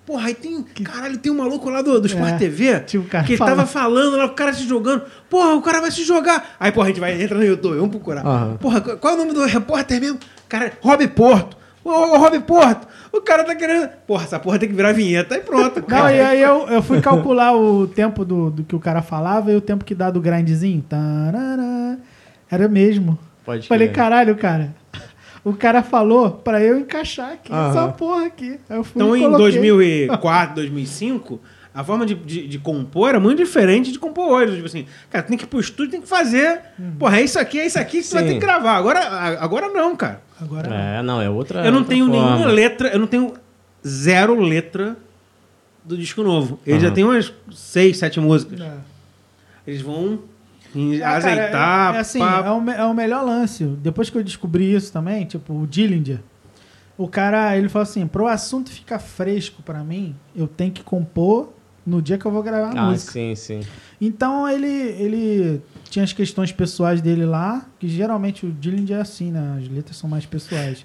Porra, 0.06 0.26
aí 0.28 0.34
tem. 0.34 0.62
Caralho, 0.62 1.16
tem 1.16 1.32
um 1.32 1.38
maluco 1.38 1.70
lá 1.70 1.80
do, 1.80 1.98
do 1.98 2.06
Sport 2.06 2.34
É, 2.34 2.36
TV 2.36 2.84
um 2.98 3.04
cara 3.04 3.24
que 3.24 3.36
falando. 3.38 3.56
tava 3.56 3.66
falando 3.66 4.16
lá, 4.18 4.26
o 4.26 4.34
cara 4.34 4.52
se 4.52 4.64
jogando. 4.68 5.02
Porra, 5.30 5.54
o 5.54 5.62
cara 5.62 5.80
vai 5.80 5.90
se 5.90 6.04
jogar. 6.04 6.54
Aí, 6.60 6.70
porra, 6.70 6.86
a 6.86 6.88
gente 6.90 7.00
vai 7.00 7.20
entrar 7.22 7.38
no 7.38 7.44
YouTube, 7.44 7.76
vamos 7.76 7.90
procurar. 7.90 8.24
Aham. 8.26 8.56
Porra, 8.58 8.80
qual 8.82 9.14
é 9.14 9.16
o 9.16 9.18
nome 9.18 9.32
do 9.32 9.44
repórter 9.46 9.98
mesmo? 10.00 10.18
Cara, 10.48 10.72
Rob 10.82 11.08
Porto. 11.08 11.56
Ô, 11.82 11.90
ô, 11.90 12.18
Rob 12.18 12.38
Porto, 12.40 12.86
o 13.18 13.22
cara 13.22 13.44
tá 13.44 13.54
querendo. 13.54 13.88
Porra, 14.06 14.24
essa 14.24 14.38
porra 14.38 14.58
tem 14.58 14.68
que 14.68 14.74
virar 14.74 14.92
vinheta 14.92 15.36
e 15.36 15.40
pronto. 15.40 15.80
Não, 15.80 15.86
cara. 15.86 16.12
e 16.14 16.20
aí 16.20 16.40
eu, 16.42 16.66
eu 16.68 16.82
fui 16.82 17.00
calcular 17.00 17.56
o 17.56 17.86
tempo 17.86 18.24
do, 18.24 18.50
do 18.50 18.64
que 18.64 18.74
o 18.74 18.80
cara 18.80 19.02
falava 19.02 19.50
e 19.52 19.56
o 19.56 19.60
tempo 19.60 19.84
que 19.84 19.94
dá 19.94 20.10
do 20.10 20.20
grindzinho. 20.20 20.82
Tarará. 20.88 21.96
Era 22.50 22.68
mesmo. 22.68 23.18
Pode 23.44 23.66
Falei, 23.68 23.88
crer. 23.88 23.96
caralho, 23.96 24.36
cara. 24.36 24.74
O 25.44 25.52
cara 25.52 25.82
falou 25.82 26.30
pra 26.30 26.62
eu 26.62 26.78
encaixar 26.78 27.32
aqui, 27.32 27.52
Aham. 27.52 27.68
essa 27.70 27.88
porra 27.88 28.24
aqui. 28.26 28.58
Aí 28.68 28.76
eu 28.78 28.82
fui 28.84 29.02
Então, 29.02 29.14
e 29.14 29.20
em 29.20 29.22
coloquei. 29.24 29.44
2004, 29.46 30.54
2005, 30.54 31.40
A 31.74 31.82
forma 31.82 32.06
de, 32.06 32.14
de, 32.14 32.46
de 32.46 32.58
compor 32.60 33.08
era 33.08 33.18
muito 33.18 33.38
diferente 33.42 33.90
de 33.90 33.98
compor 33.98 34.28
hoje. 34.28 34.54
Tipo 34.54 34.66
assim, 34.66 34.86
cara, 35.10 35.24
tem 35.24 35.36
que 35.36 35.42
ir 35.42 35.46
pro 35.48 35.58
estúdio, 35.58 35.90
tem 35.90 36.00
que 36.00 36.08
fazer. 36.08 36.60
Porra, 36.98 37.18
é 37.18 37.22
isso 37.22 37.38
aqui, 37.38 37.58
é 37.58 37.66
isso 37.66 37.78
aqui 37.78 37.98
que 37.98 38.04
você 38.04 38.14
vai 38.14 38.24
ter 38.24 38.34
que 38.34 38.38
gravar. 38.38 38.76
Agora, 38.76 39.00
agora 39.40 39.68
não, 39.68 39.96
cara. 39.96 40.22
Agora 40.40 40.72
É, 40.72 41.02
não, 41.02 41.20
é 41.20 41.28
outra. 41.28 41.64
eu 41.64 41.72
não 41.72 41.80
outra 41.80 41.94
tenho 41.94 42.06
forma. 42.06 42.26
nenhuma 42.36 42.46
letra, 42.46 42.88
eu 42.90 42.98
não 43.00 43.06
tenho 43.08 43.34
zero 43.86 44.38
letra 44.40 44.96
do 45.84 45.96
disco 45.96 46.22
novo. 46.22 46.60
Ele 46.64 46.78
já 46.78 46.86
Aham. 46.86 46.94
tem 46.94 47.04
umas 47.04 47.32
seis, 47.52 47.96
sete 47.98 48.20
músicas. 48.20 48.60
É. 48.60 48.72
Eles 49.66 49.80
vão 49.80 50.20
É, 50.76 50.98
cara, 51.00 51.16
azeitar. 51.16 51.94
é, 51.94 51.96
é 51.96 52.00
assim, 52.00 52.20
é 52.22 52.50
o, 52.50 52.70
é 52.70 52.84
o 52.84 52.94
melhor 52.94 53.24
lance. 53.24 53.64
Depois 53.64 54.10
que 54.10 54.16
eu 54.18 54.22
descobri 54.22 54.72
isso 54.74 54.92
também, 54.92 55.24
tipo, 55.24 55.52
o 55.52 55.66
Dillinger, 55.66 56.20
o 56.96 57.08
cara, 57.08 57.56
ele 57.56 57.68
falou 57.68 57.82
assim, 57.82 58.06
pro 58.06 58.26
assunto 58.28 58.70
ficar 58.70 58.98
fresco 59.00 59.60
pra 59.62 59.82
mim, 59.82 60.14
eu 60.36 60.46
tenho 60.46 60.70
que 60.70 60.82
compor 60.82 61.52
no 61.86 62.00
dia 62.00 62.16
que 62.18 62.24
eu 62.26 62.30
vou 62.30 62.42
gravar 62.42 62.76
a 62.76 62.80
Ah, 62.86 62.90
música. 62.90 63.12
sim, 63.12 63.34
sim. 63.34 63.60
Então 64.00 64.48
ele, 64.48 64.66
ele 64.66 65.62
tinha 65.90 66.04
as 66.04 66.12
questões 66.12 66.50
pessoais 66.52 67.00
dele 67.00 67.24
lá, 67.26 67.66
que 67.78 67.88
geralmente 67.88 68.46
o 68.46 68.52
Dillinger 68.52 68.98
é 68.98 69.00
assim, 69.00 69.30
né? 69.30 69.58
As 69.60 69.68
letras 69.68 69.96
são 69.96 70.08
mais 70.08 70.24
pessoais. 70.26 70.84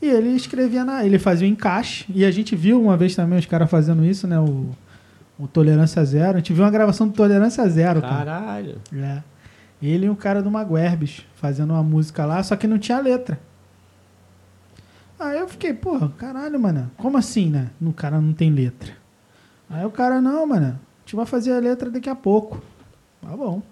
E 0.00 0.06
ele 0.06 0.30
escrevia 0.30 0.84
na. 0.84 1.04
Ele 1.04 1.18
fazia 1.18 1.48
o 1.48 1.50
encaixe. 1.50 2.04
E 2.14 2.24
a 2.24 2.30
gente 2.30 2.54
viu 2.54 2.80
uma 2.80 2.96
vez 2.96 3.14
também 3.16 3.38
os 3.38 3.46
caras 3.46 3.68
fazendo 3.70 4.04
isso, 4.04 4.26
né? 4.26 4.38
O, 4.38 4.70
o 5.38 5.46
Tolerância 5.46 6.04
Zero. 6.04 6.34
A 6.34 6.38
gente 6.38 6.52
viu 6.52 6.64
uma 6.64 6.70
gravação 6.70 7.08
do 7.08 7.14
Tolerância 7.14 7.66
Zero, 7.68 8.00
cara. 8.00 8.16
Caralho. 8.24 8.78
É. 8.92 9.22
Ele 9.82 10.06
e 10.06 10.10
o 10.10 10.16
cara 10.16 10.42
do 10.42 10.50
Maguerbes 10.50 11.22
fazendo 11.34 11.72
uma 11.72 11.82
música 11.82 12.24
lá, 12.24 12.42
só 12.42 12.56
que 12.56 12.66
não 12.66 12.78
tinha 12.78 12.98
letra. 13.00 13.38
Aí 15.18 15.38
eu 15.38 15.48
fiquei, 15.48 15.72
porra, 15.72 16.12
caralho, 16.18 16.58
mano. 16.60 16.90
Como 16.96 17.16
assim, 17.16 17.48
né? 17.50 17.70
O 17.80 17.92
cara 17.92 18.20
não 18.20 18.32
tem 18.32 18.50
letra. 18.50 18.92
Aí 19.68 19.84
o 19.84 19.90
cara, 19.90 20.20
não, 20.20 20.46
mano. 20.46 20.66
A 20.78 21.00
gente 21.04 21.16
vai 21.16 21.26
fazer 21.26 21.52
a 21.52 21.58
letra 21.58 21.90
daqui 21.90 22.08
a 22.08 22.14
pouco. 22.14 22.62
Tá 23.22 23.36
bom. 23.36 23.62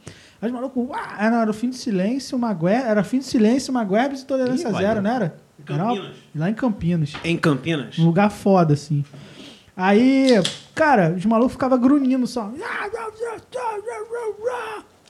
Aí 0.42 0.48
os 0.48 0.54
malucos, 0.54 0.88
uá, 0.88 1.16
era, 1.18 1.40
era 1.42 1.50
o 1.50 1.54
fim 1.54 1.70
de 1.70 1.76
silêncio, 1.76 2.38
Maguer, 2.38 2.84
era 2.86 3.02
fim 3.04 3.18
de 3.18 3.24
silêncio, 3.24 3.72
Maguerbes 3.72 4.20
e 4.22 4.26
tolerância 4.26 4.68
Ih, 4.68 4.72
zero, 4.74 5.00
não 5.00 5.10
era? 5.10 5.36
Era 5.68 5.84
uma- 5.84 5.94
Campinas. 5.94 6.16
lá 6.34 6.50
em 6.50 6.54
Campinas. 6.54 7.12
Em 7.24 7.36
Campinas. 7.38 7.98
Um 7.98 8.04
lugar 8.04 8.30
foda, 8.30 8.74
assim. 8.74 9.04
Aí, 9.76 10.30
cara, 10.74 11.14
os 11.16 11.24
malucos 11.24 11.52
ficavam 11.52 11.78
grunhindo 11.80 12.26
só. 12.26 12.50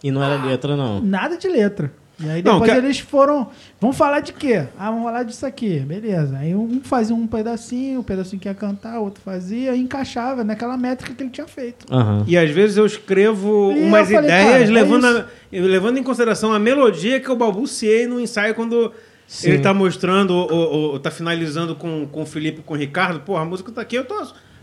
E 0.02 0.10
não 0.10 0.22
era 0.22 0.42
letra, 0.44 0.76
não. 0.76 1.00
Nada 1.00 1.36
de 1.36 1.48
letra. 1.48 1.92
E 2.20 2.30
aí 2.30 2.42
Não, 2.44 2.60
depois 2.60 2.70
que- 2.70 2.76
eles 2.86 2.98
foram. 3.00 3.50
Vamos 3.80 3.96
falar 3.96 4.20
de 4.20 4.32
quê? 4.32 4.68
Ah, 4.78 4.88
vamos 4.90 5.02
falar 5.04 5.24
disso 5.24 5.44
aqui. 5.44 5.80
Beleza. 5.80 6.36
Aí 6.38 6.54
um 6.54 6.80
fazia 6.80 7.14
um 7.14 7.26
pedacinho, 7.26 8.00
o 8.00 8.04
pedacinho 8.04 8.40
que 8.40 8.46
ia 8.48 8.54
cantar, 8.54 9.00
o 9.00 9.04
outro 9.04 9.20
fazia 9.24 9.74
e 9.74 9.80
encaixava 9.80 10.44
naquela 10.44 10.76
métrica 10.76 11.12
que 11.12 11.22
ele 11.24 11.30
tinha 11.30 11.46
feito. 11.48 11.84
Aham. 11.92 12.24
E 12.28 12.38
às 12.38 12.50
vezes 12.50 12.76
eu 12.76 12.86
escrevo 12.86 13.72
E 13.72 13.82
umas 13.82 14.08
eu 14.08 14.16
falei, 14.16 14.30
ideias 14.30 14.68
é 14.68 14.72
levando, 14.72 15.06
isso. 15.08 15.18
a- 15.18 15.26
levando 15.66 15.98
em 15.98 16.02
consideração 16.04 16.52
a 16.52 16.58
melodia 16.60 17.18
que 17.18 17.28
eu 17.28 17.34
balbuciei 17.36 18.06
no 18.06 18.20
ensaio 18.20 18.54
quando 18.54 18.92
Sim. 19.26 19.48
ele 19.48 19.58
tá 19.58 19.74
mostrando, 19.74 20.30
ou, 20.34 20.52
ou, 20.52 20.72
ou 20.92 21.00
tá 21.00 21.10
finalizando 21.10 21.74
com, 21.74 22.06
com 22.06 22.22
o 22.22 22.26
Felipe 22.26 22.62
com 22.62 22.74
o 22.74 22.76
Ricardo. 22.76 23.20
Porra, 23.20 23.42
a 23.42 23.44
música 23.44 23.72
tá 23.72 23.80
aqui, 23.80 23.96
eu 23.96 24.04
tô. 24.04 24.14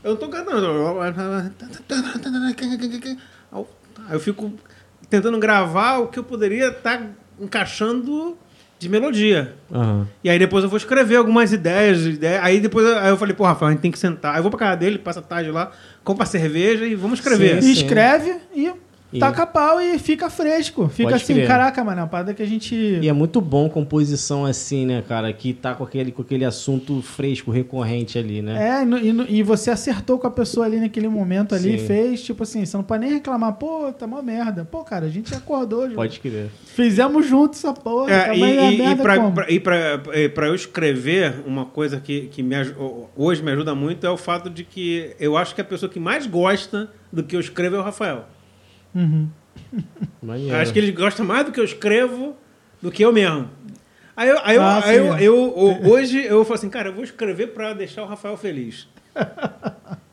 Eu 0.04 0.12
não 0.12 0.16
tô 0.18 0.30
cantando. 0.30 0.66
Aí 4.08 4.14
eu 4.14 4.20
fico 4.20 4.52
tentando 5.10 5.38
gravar 5.40 5.98
o 6.00 6.08
que 6.08 6.18
eu 6.18 6.24
poderia 6.24 6.70
estar 6.70 7.02
encaixando 7.42 8.38
de 8.80 8.90
melodia. 8.90 9.54
Aham. 9.72 10.08
E 10.24 10.30
aí 10.30 10.40
depois 10.40 10.64
eu 10.64 10.70
vou 10.70 10.78
escrever 10.78 11.16
algumas 11.18 11.54
ideias. 11.54 12.06
ideias. 12.06 12.44
Aí 12.44 12.60
depois 12.60 12.86
eu, 12.86 12.98
aí 12.98 13.10
eu 13.10 13.18
falei, 13.18 13.36
pô, 13.36 13.44
Rafael, 13.44 13.70
a 13.70 13.72
gente 13.72 13.82
tem 13.82 13.92
que 13.92 14.00
sentar. 14.00 14.34
Aí 14.34 14.40
eu 14.40 14.44
vou 14.44 14.50
pra 14.50 14.60
casa 14.60 14.78
dele, 14.78 14.98
passa 14.98 15.20
a 15.20 15.24
tarde 15.24 15.52
lá, 15.52 15.72
compra 16.04 16.26
cerveja 16.26 16.86
e 16.86 16.96
vamos 16.96 17.20
escrever. 17.20 17.62
Sim, 17.62 17.70
E 17.70 17.74
escreve 17.74 18.36
e, 18.56 18.72
E- 19.14 19.20
taca 19.20 19.46
pau 19.46 19.82
e 19.82 20.00
fica 20.00 20.30
fresco. 20.30 20.88
Fica 20.90 21.10
Pode 21.12 21.24
assim, 21.24 21.34
crer. 21.34 21.48
caraca, 21.48 21.84
mano, 21.84 22.00
é 22.00 22.04
uma 22.04 22.10
parada 22.10 22.34
que 22.34 22.42
a 22.42 22.46
gente. 22.46 22.74
E 22.76 23.08
é 23.08 23.14
muito 23.14 23.42
bom 23.42 23.70
composição 23.70 24.46
assim, 24.46 24.86
né, 24.86 25.04
cara? 25.08 25.32
Que 25.34 25.54
tá 25.54 25.74
com 25.74 25.84
aquele, 25.84 26.12
com 26.12 26.22
aquele 26.22 26.46
assunto 26.46 27.02
fresco, 27.02 27.52
recorrente 27.52 28.18
ali, 28.18 28.42
né? 28.42 28.82
É, 28.82 28.86
e, 29.04 29.40
e 29.40 29.44
você 29.44 29.70
acertou 29.72 30.18
com 30.18 30.28
a 30.28 30.32
pessoa 30.32 30.66
ali 30.66 30.80
naquele 30.80 31.08
momento 31.10 31.54
ali, 31.54 31.78
Sim. 31.80 31.86
fez, 31.88 32.24
tipo 32.24 32.44
assim, 32.44 32.66
você 32.66 32.78
não 32.78 32.84
pode 32.84 33.04
nem 33.04 33.14
reclamar, 33.14 33.54
pô, 33.54 33.92
tá 33.92 34.06
uma 34.06 34.22
merda. 34.22 34.64
Pô, 34.64 34.84
cara, 34.84 35.06
a 35.08 35.10
gente 35.10 35.34
acordou, 35.36 35.84
junto. 35.84 35.96
Pode 35.96 36.20
crer. 36.20 36.50
fizemos 36.66 37.26
juntos 37.28 37.60
essa 37.64 37.74
porra. 37.74 38.12
É, 38.12 38.26
tá 38.28 38.34
e, 38.36 38.42
e, 38.42 38.92
e, 38.92 38.96
pra, 38.96 39.18
como? 39.18 39.32
pra- 39.34 39.50
e 39.52 39.60
pra- 39.60 40.02
e 40.14 40.30
pra 40.30 40.48
eu 40.48 40.56
escrever, 40.56 41.42
uma 41.46 41.66
coisa 41.66 42.00
que, 42.00 42.28
que 42.28 42.42
me, 42.42 42.56
hoje 43.16 43.44
me 43.44 43.52
ajuda 43.52 43.76
muito 43.76 44.06
é 44.08 44.10
o 44.10 44.18
fato 44.18 44.50
de 44.50 44.64
que 44.64 45.14
eu 45.20 45.36
acho 45.36 45.54
que 45.54 45.62
a 45.62 45.66
pessoa 45.66 45.90
que 45.92 46.00
mais 46.00 46.26
gosta 46.28 46.90
do 47.12 47.22
que 47.24 47.36
eu 47.36 47.40
escrevo 47.40 47.76
é 47.76 47.80
o 47.80 47.84
Rafael. 47.84 48.26
Uhum. 48.94 49.28
Acho 50.62 50.74
que 50.74 50.80
ele 50.80 50.92
gosta 50.92 51.24
mais 51.24 51.46
do 51.46 51.52
que 51.52 51.60
eu 51.60 51.64
escrevo 51.64 52.36
do 52.82 52.92
que 52.92 53.04
eu 53.04 53.12
mesmo. 53.12 53.48
Aí, 54.16 54.30
eu, 54.30 54.38
aí, 54.44 54.56
eu- 54.56 54.62
Ah, 54.62 54.82
aí 54.84 54.96
eu, 54.98 55.14
sim, 55.18 55.24
eu- 55.24 55.80
hoje 55.90 56.26
eu 56.26 56.44
falo 56.44 56.56
assim, 56.56 56.70
cara, 56.70 56.90
eu 56.90 56.94
vou 56.94 57.04
escrever 57.04 57.48
pra 57.48 57.74
deixar 57.74 58.04
o 58.04 58.06
Rafael 58.06 58.36
feliz. 58.38 58.88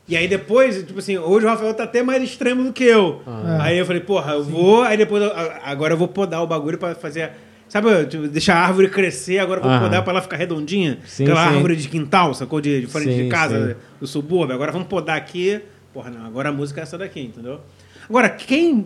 e 0.07 0.15
aí 0.15 0.27
depois, 0.27 0.83
tipo 0.83 0.99
assim, 0.99 1.17
hoje 1.17 1.45
o 1.45 1.49
Rafael 1.49 1.73
tá 1.73 1.83
até 1.83 2.01
mais 2.01 2.23
extremo 2.23 2.63
do 2.63 2.73
que 2.73 2.83
eu. 2.83 3.21
Ah. 3.27 3.59
Aí 3.63 3.77
eu 3.77 3.85
falei, 3.85 4.01
porra, 4.01 4.33
eu 4.33 4.43
vou, 4.43 4.81
aí 4.83 4.97
depois 4.97 5.21
eu- 5.21 5.31
agora 5.63 5.93
eu 5.93 5.97
vou 5.97 6.07
podar 6.07 6.41
o 6.41 6.47
bagulho 6.47 6.77
pra 6.77 6.95
fazer. 6.95 7.31
Sabe, 7.67 8.05
tipo, 8.07 8.27
deixar 8.27 8.55
a 8.55 8.65
árvore 8.65 8.89
crescer, 8.89 9.37
agora 9.37 9.59
eu 9.59 9.63
vou 9.63 9.71
Aham. 9.71 9.83
podar 9.83 10.01
pra 10.03 10.13
ela 10.13 10.21
ficar 10.23 10.37
redondinha. 10.37 10.97
Sim, 11.05 11.25
Aquela 11.25 11.47
sim. 11.49 11.55
árvore 11.55 11.75
de 11.75 11.87
quintal, 11.87 12.33
sacou? 12.33 12.59
De, 12.59 12.81
de 12.81 12.87
frente 12.87 13.11
Sim, 13.11 13.23
de 13.25 13.29
casa, 13.29 13.73
sim. 13.73 13.75
do 13.99 14.07
subúrbio. 14.07 14.55
Agora 14.55 14.71
vamos 14.71 14.87
podar 14.87 15.15
aqui. 15.17 15.61
Porra, 15.93 16.09
não, 16.09 16.25
agora 16.25 16.49
a 16.49 16.51
música 16.51 16.79
é 16.79 16.83
essa 16.83 16.97
daqui, 16.97 17.21
entendeu? 17.21 17.61
Agora, 18.09 18.29
quem. 18.29 18.85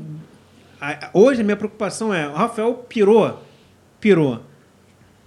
a- 0.81 1.09
Hoje 1.13 1.41
a 1.41 1.43
minha 1.43 1.55
preocupação 1.55 2.13
é: 2.13 2.27
o 2.27 2.33
Rafael 2.33 2.73
pirou. 2.89 3.41
Pirou. 3.99 4.41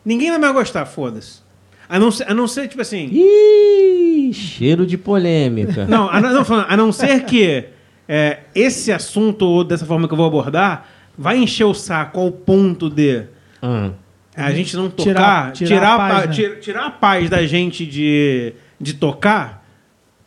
Ninguém 0.04 0.30
vai 0.30 0.38
mais 0.38 0.52
gostar, 0.52 0.84
foda-se. 0.86 1.40
A 1.88 1.98
não, 1.98 2.10
ser, 2.10 2.28
a 2.30 2.34
não 2.34 2.46
ser, 2.46 2.68
tipo 2.68 2.82
assim. 2.82 3.08
Ih, 3.12 4.32
cheiro 4.34 4.84
de 4.86 4.98
polêmica. 4.98 5.86
Não, 5.86 6.08
a 6.10 6.20
não, 6.20 6.32
não, 6.32 6.44
falando, 6.44 6.66
a 6.68 6.76
não 6.76 6.92
ser 6.92 7.24
que 7.24 7.64
é, 8.08 8.40
esse 8.54 8.92
assunto, 8.92 9.42
ou 9.46 9.64
dessa 9.64 9.86
forma 9.86 10.06
que 10.06 10.12
eu 10.14 10.16
vou 10.18 10.26
abordar, 10.26 10.88
vai 11.16 11.38
encher 11.38 11.64
o 11.64 11.72
saco 11.74 12.20
ao 12.20 12.30
ponto 12.30 12.90
de 12.90 13.24
Ah, 13.62 13.90
a 14.36 14.52
gente 14.52 14.76
não 14.76 14.90
Tirar- 14.90 15.46
tocar, 15.46 15.52
tirar 15.52 15.68
tirar, 15.68 15.88
a 15.88 15.94
a 15.94 15.98
paz, 15.98 16.20
pa- 16.22 16.26
né? 16.26 16.32
tira- 16.34 16.56
tirar 16.56 16.86
a 16.86 16.90
paz 16.90 17.30
da 17.30 17.46
gente 17.46 17.86
de, 17.86 18.52
de 18.80 18.94
tocar. 18.94 19.64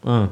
ah. 0.04 0.30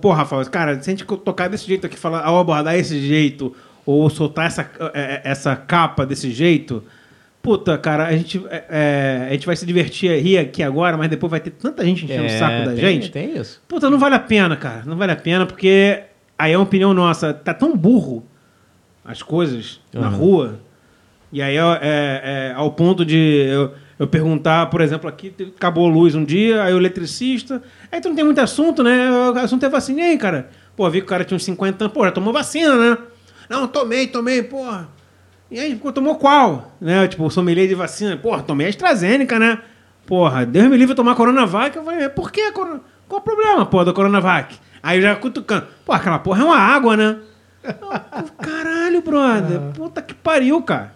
Pô, 0.00 0.12
Rafael, 0.12 0.44
cara, 0.48 0.80
se 0.80 0.88
a 0.90 0.92
gente 0.92 1.04
tocar 1.04 1.48
desse 1.48 1.66
jeito 1.66 1.86
aqui, 1.86 1.96
falar, 1.98 2.20
ao 2.24 2.38
abordar 2.38 2.76
esse 2.76 3.00
jeito, 3.00 3.54
ou 3.84 4.08
soltar 4.08 4.46
essa, 4.46 4.62
é, 4.94 5.00
é, 5.00 5.20
essa 5.24 5.56
capa 5.56 6.06
desse 6.06 6.30
jeito, 6.30 6.84
puta, 7.42 7.76
cara, 7.76 8.06
a 8.06 8.12
gente, 8.16 8.40
é, 8.48 8.64
é, 8.70 9.26
a 9.28 9.32
gente 9.32 9.46
vai 9.46 9.56
se 9.56 9.66
divertir, 9.66 10.10
rir 10.22 10.38
aqui 10.38 10.62
agora, 10.62 10.96
mas 10.96 11.10
depois 11.10 11.30
vai 11.30 11.40
ter 11.40 11.50
tanta 11.50 11.84
gente 11.84 12.04
enchendo 12.04 12.26
o 12.26 12.30
saco 12.30 12.64
da 12.64 12.72
É, 12.72 12.74
tem- 12.76 12.76
gente. 12.76 13.10
Tem 13.10 13.36
isso. 13.36 13.60
Puta, 13.66 13.90
não 13.90 13.98
vale 13.98 14.14
a 14.14 14.20
pena, 14.20 14.56
cara. 14.56 14.82
Não 14.86 14.96
vale 14.96 15.10
a 15.12 15.16
pena, 15.16 15.44
porque 15.44 16.00
aí 16.38 16.52
é 16.52 16.56
uma 16.56 16.62
opinião 16.64 16.94
nossa. 16.94 17.34
Tá 17.34 17.52
tão 17.52 17.76
burro 17.76 18.24
as 19.04 19.20
coisas 19.20 19.80
na 19.92 20.06
Aham. 20.06 20.16
rua. 20.16 20.60
E 21.32 21.42
aí 21.42 21.56
é, 21.56 21.60
é- 21.60 22.20
é 22.22 22.52
ao 22.54 22.70
ponto 22.72 23.04
de 23.04 23.16
eu, 23.16 23.72
eu 24.00 24.08
perguntar, 24.08 24.70
por 24.70 24.80
exemplo, 24.80 25.10
aqui 25.10 25.30
acabou 25.54 25.86
a 25.86 25.92
luz 25.92 26.14
um 26.14 26.24
dia, 26.24 26.62
aí 26.62 26.72
o 26.72 26.78
eletricista. 26.78 27.62
Aí 27.92 28.00
tu 28.00 28.08
não 28.08 28.16
tem 28.16 28.24
muito 28.24 28.40
assunto, 28.40 28.82
né? 28.82 29.10
O 29.10 29.38
assunto 29.38 29.66
é 29.66 29.68
vacina. 29.68 30.00
E 30.00 30.04
aí, 30.04 30.16
cara? 30.16 30.48
Pô, 30.74 30.88
vi 30.88 31.00
que 31.00 31.04
o 31.04 31.08
cara 31.08 31.22
tinha 31.22 31.36
uns 31.36 31.44
50 31.44 31.84
anos. 31.84 31.92
Pô, 31.92 32.02
já 32.02 32.10
tomou 32.10 32.32
vacina, 32.32 32.76
né? 32.76 32.96
Não, 33.46 33.68
tomei, 33.68 34.06
tomei, 34.06 34.42
porra. 34.42 34.88
E 35.50 35.60
aí, 35.60 35.76
pô, 35.76 35.92
tomou 35.92 36.14
qual? 36.14 36.72
Né? 36.80 37.06
Tipo, 37.08 37.28
sommelier 37.30 37.68
de 37.68 37.74
vacina. 37.74 38.16
Porra, 38.16 38.42
tomei 38.42 38.68
a 38.68 38.70
AstraZeneca, 38.70 39.38
né? 39.38 39.58
Porra, 40.06 40.46
Deus 40.46 40.64
me 40.68 40.78
livre 40.78 40.94
de 40.94 40.96
tomar 40.96 41.14
Coronavac. 41.14 41.76
Eu 41.76 41.84
falei, 41.84 42.08
por 42.08 42.32
que? 42.32 42.52
Qual 42.52 42.80
o 43.10 43.20
problema, 43.20 43.66
pô, 43.66 43.84
da 43.84 43.92
Coronavac? 43.92 44.56
Aí 44.82 44.96
eu 44.96 45.02
já 45.02 45.14
cutucando. 45.14 45.66
Pô, 45.84 45.92
aquela 45.92 46.18
porra 46.18 46.40
é 46.40 46.46
uma 46.46 46.56
água, 46.56 46.96
né? 46.96 47.18
Caralho, 48.40 49.02
brother. 49.02 49.60
Puta 49.76 50.00
que 50.00 50.14
pariu, 50.14 50.62
cara. 50.62 50.94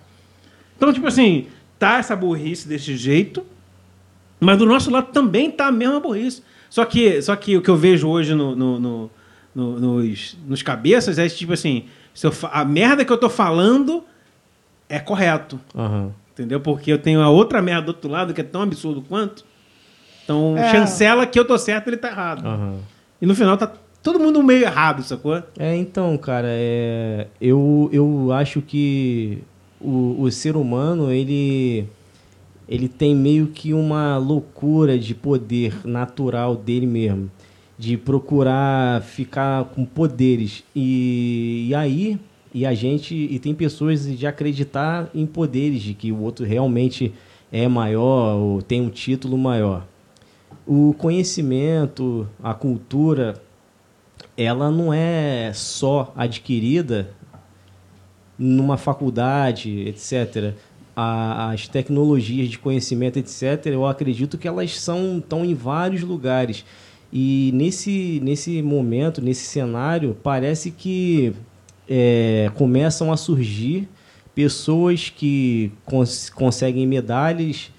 Então, 0.74 0.90
tipo 0.90 1.06
assim, 1.06 1.48
tá 1.84 1.98
essa 1.98 2.16
burrice 2.16 2.66
desse 2.68 2.96
jeito, 2.96 3.44
mas 4.40 4.56
do 4.58 4.66
nosso 4.66 4.90
lado 4.90 5.12
também 5.12 5.50
tá 5.50 5.66
a 5.66 5.72
mesma 5.72 6.00
burrice. 6.00 6.42
Só 6.70 6.84
que, 6.84 7.20
só 7.22 7.36
que 7.36 7.56
o 7.56 7.62
que 7.62 7.68
eu 7.70 7.76
vejo 7.76 8.08
hoje 8.08 8.34
no, 8.34 8.54
no- 8.56 8.80
no- 8.80 9.10
no- 9.54 9.78
nos, 9.80 10.36
nos 10.46 10.62
cabeças 10.62 11.18
é 11.18 11.28
tipo 11.28 11.52
assim: 11.52 11.84
se 12.12 12.26
eu 12.26 12.32
a 12.50 12.64
merda 12.64 13.04
que 13.04 13.12
eu 13.12 13.18
tô 13.18 13.28
falando 13.28 14.02
é 14.88 14.98
correto. 14.98 15.60
Aham. 15.74 16.10
Entendeu? 16.32 16.58
Porque 16.60 16.90
eu 16.92 16.98
tenho 16.98 17.20
a 17.20 17.28
outra 17.28 17.62
merda 17.62 17.82
do 17.82 17.88
outro 17.88 18.10
lado 18.10 18.34
que 18.34 18.40
é 18.40 18.44
tão 18.44 18.62
absurdo 18.62 19.00
quanto. 19.02 19.44
Então, 20.24 20.56
É. 20.58 20.70
chancela 20.72 21.26
que 21.26 21.38
eu 21.38 21.44
tô 21.44 21.56
certo, 21.56 21.88
ele 21.88 21.96
tá 21.96 22.08
errado. 22.08 22.44
Aham. 22.46 22.78
E 23.22 23.26
no 23.26 23.34
final 23.36 23.56
tá 23.56 23.70
todo 24.02 24.18
mundo 24.18 24.42
meio 24.42 24.64
errado, 24.64 25.02
sacou? 25.04 25.40
É, 25.58 25.76
então, 25.76 26.16
cara, 26.18 26.48
é, 26.50 27.28
eu, 27.40 27.88
eu 27.92 28.32
acho 28.32 28.60
que 28.60 29.38
o, 29.84 30.22
o 30.22 30.30
ser 30.30 30.56
humano, 30.56 31.12
ele, 31.12 31.86
ele 32.68 32.88
tem 32.88 33.14
meio 33.14 33.48
que 33.48 33.72
uma 33.74 34.16
loucura 34.16 34.98
de 34.98 35.14
poder 35.14 35.86
natural 35.86 36.56
dele 36.56 36.86
mesmo. 36.86 37.30
de 37.76 37.96
procurar 37.96 39.02
ficar 39.02 39.64
com 39.64 39.84
poderes. 39.84 40.62
E, 40.74 41.66
e 41.68 41.74
aí, 41.74 42.18
e 42.52 42.64
a 42.64 42.72
gente, 42.72 43.14
e 43.14 43.38
tem 43.38 43.54
pessoas 43.54 44.06
de 44.06 44.26
acreditar 44.26 45.10
em 45.14 45.26
poderes, 45.26 45.82
de 45.82 45.92
que 45.92 46.12
o 46.12 46.20
outro 46.20 46.44
realmente 46.46 47.12
é 47.50 47.66
maior 47.68 48.36
ou 48.36 48.62
tem 48.62 48.80
um 48.80 48.90
título 48.90 49.36
maior. 49.36 49.86
O 50.66 50.94
conhecimento, 50.96 52.28
a 52.42 52.54
cultura, 52.54 53.42
ela 54.36 54.70
não 54.70 54.94
é 54.94 55.52
só 55.52 56.12
adquirida 56.16 57.10
numa 58.38 58.76
faculdade, 58.76 59.80
etc. 59.88 60.52
A- 60.96 61.50
as 61.52 61.66
tecnologias 61.68 62.48
de 62.48 62.58
conhecimento, 62.58 63.18
etc., 63.18 63.66
eu 63.66 63.86
acredito 63.86 64.38
que 64.38 64.46
elas 64.48 64.78
são 64.78 65.18
estão 65.18 65.44
em 65.44 65.54
vários 65.54 66.02
lugares. 66.02 66.64
E 67.12 67.50
nesse, 67.54 68.20
nesse 68.22 68.60
momento, 68.62 69.20
nesse 69.22 69.44
cenário, 69.44 70.16
parece 70.22 70.70
que 70.70 71.32
é, 71.88 72.50
começam 72.56 73.12
a 73.12 73.16
surgir 73.16 73.88
pessoas 74.34 75.10
que 75.10 75.70
cons- 75.84 76.28
conseguem 76.30 76.86
medalhas, 76.86 77.70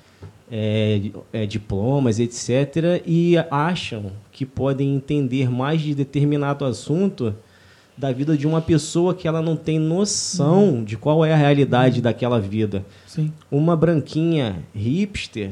é, 0.50 1.02
é, 1.34 1.46
diplomas, 1.46 2.20
etc., 2.20 3.02
e 3.06 3.36
acham 3.52 4.12
que 4.32 4.46
podem 4.46 4.96
entender 4.96 5.50
mais 5.50 5.82
de 5.82 5.94
determinado 5.96 6.64
assunto 6.64 7.36
da 7.98 8.12
vida 8.12 8.38
de 8.38 8.46
uma 8.46 8.62
pessoa 8.62 9.14
que 9.14 9.28
ela 9.28 9.42
não 9.42 9.56
tem 9.56 9.80
noção 9.80 10.84
de 10.84 10.98
qual 10.98 11.24
é 11.26 11.34
a 11.34 11.38
realidade 11.38 12.02
daquela 12.02 12.40
vida. 12.40 12.86
Sim. 13.08 13.32
Uma 13.50 13.76
branquinha 13.76 14.58
hipster 14.74 15.52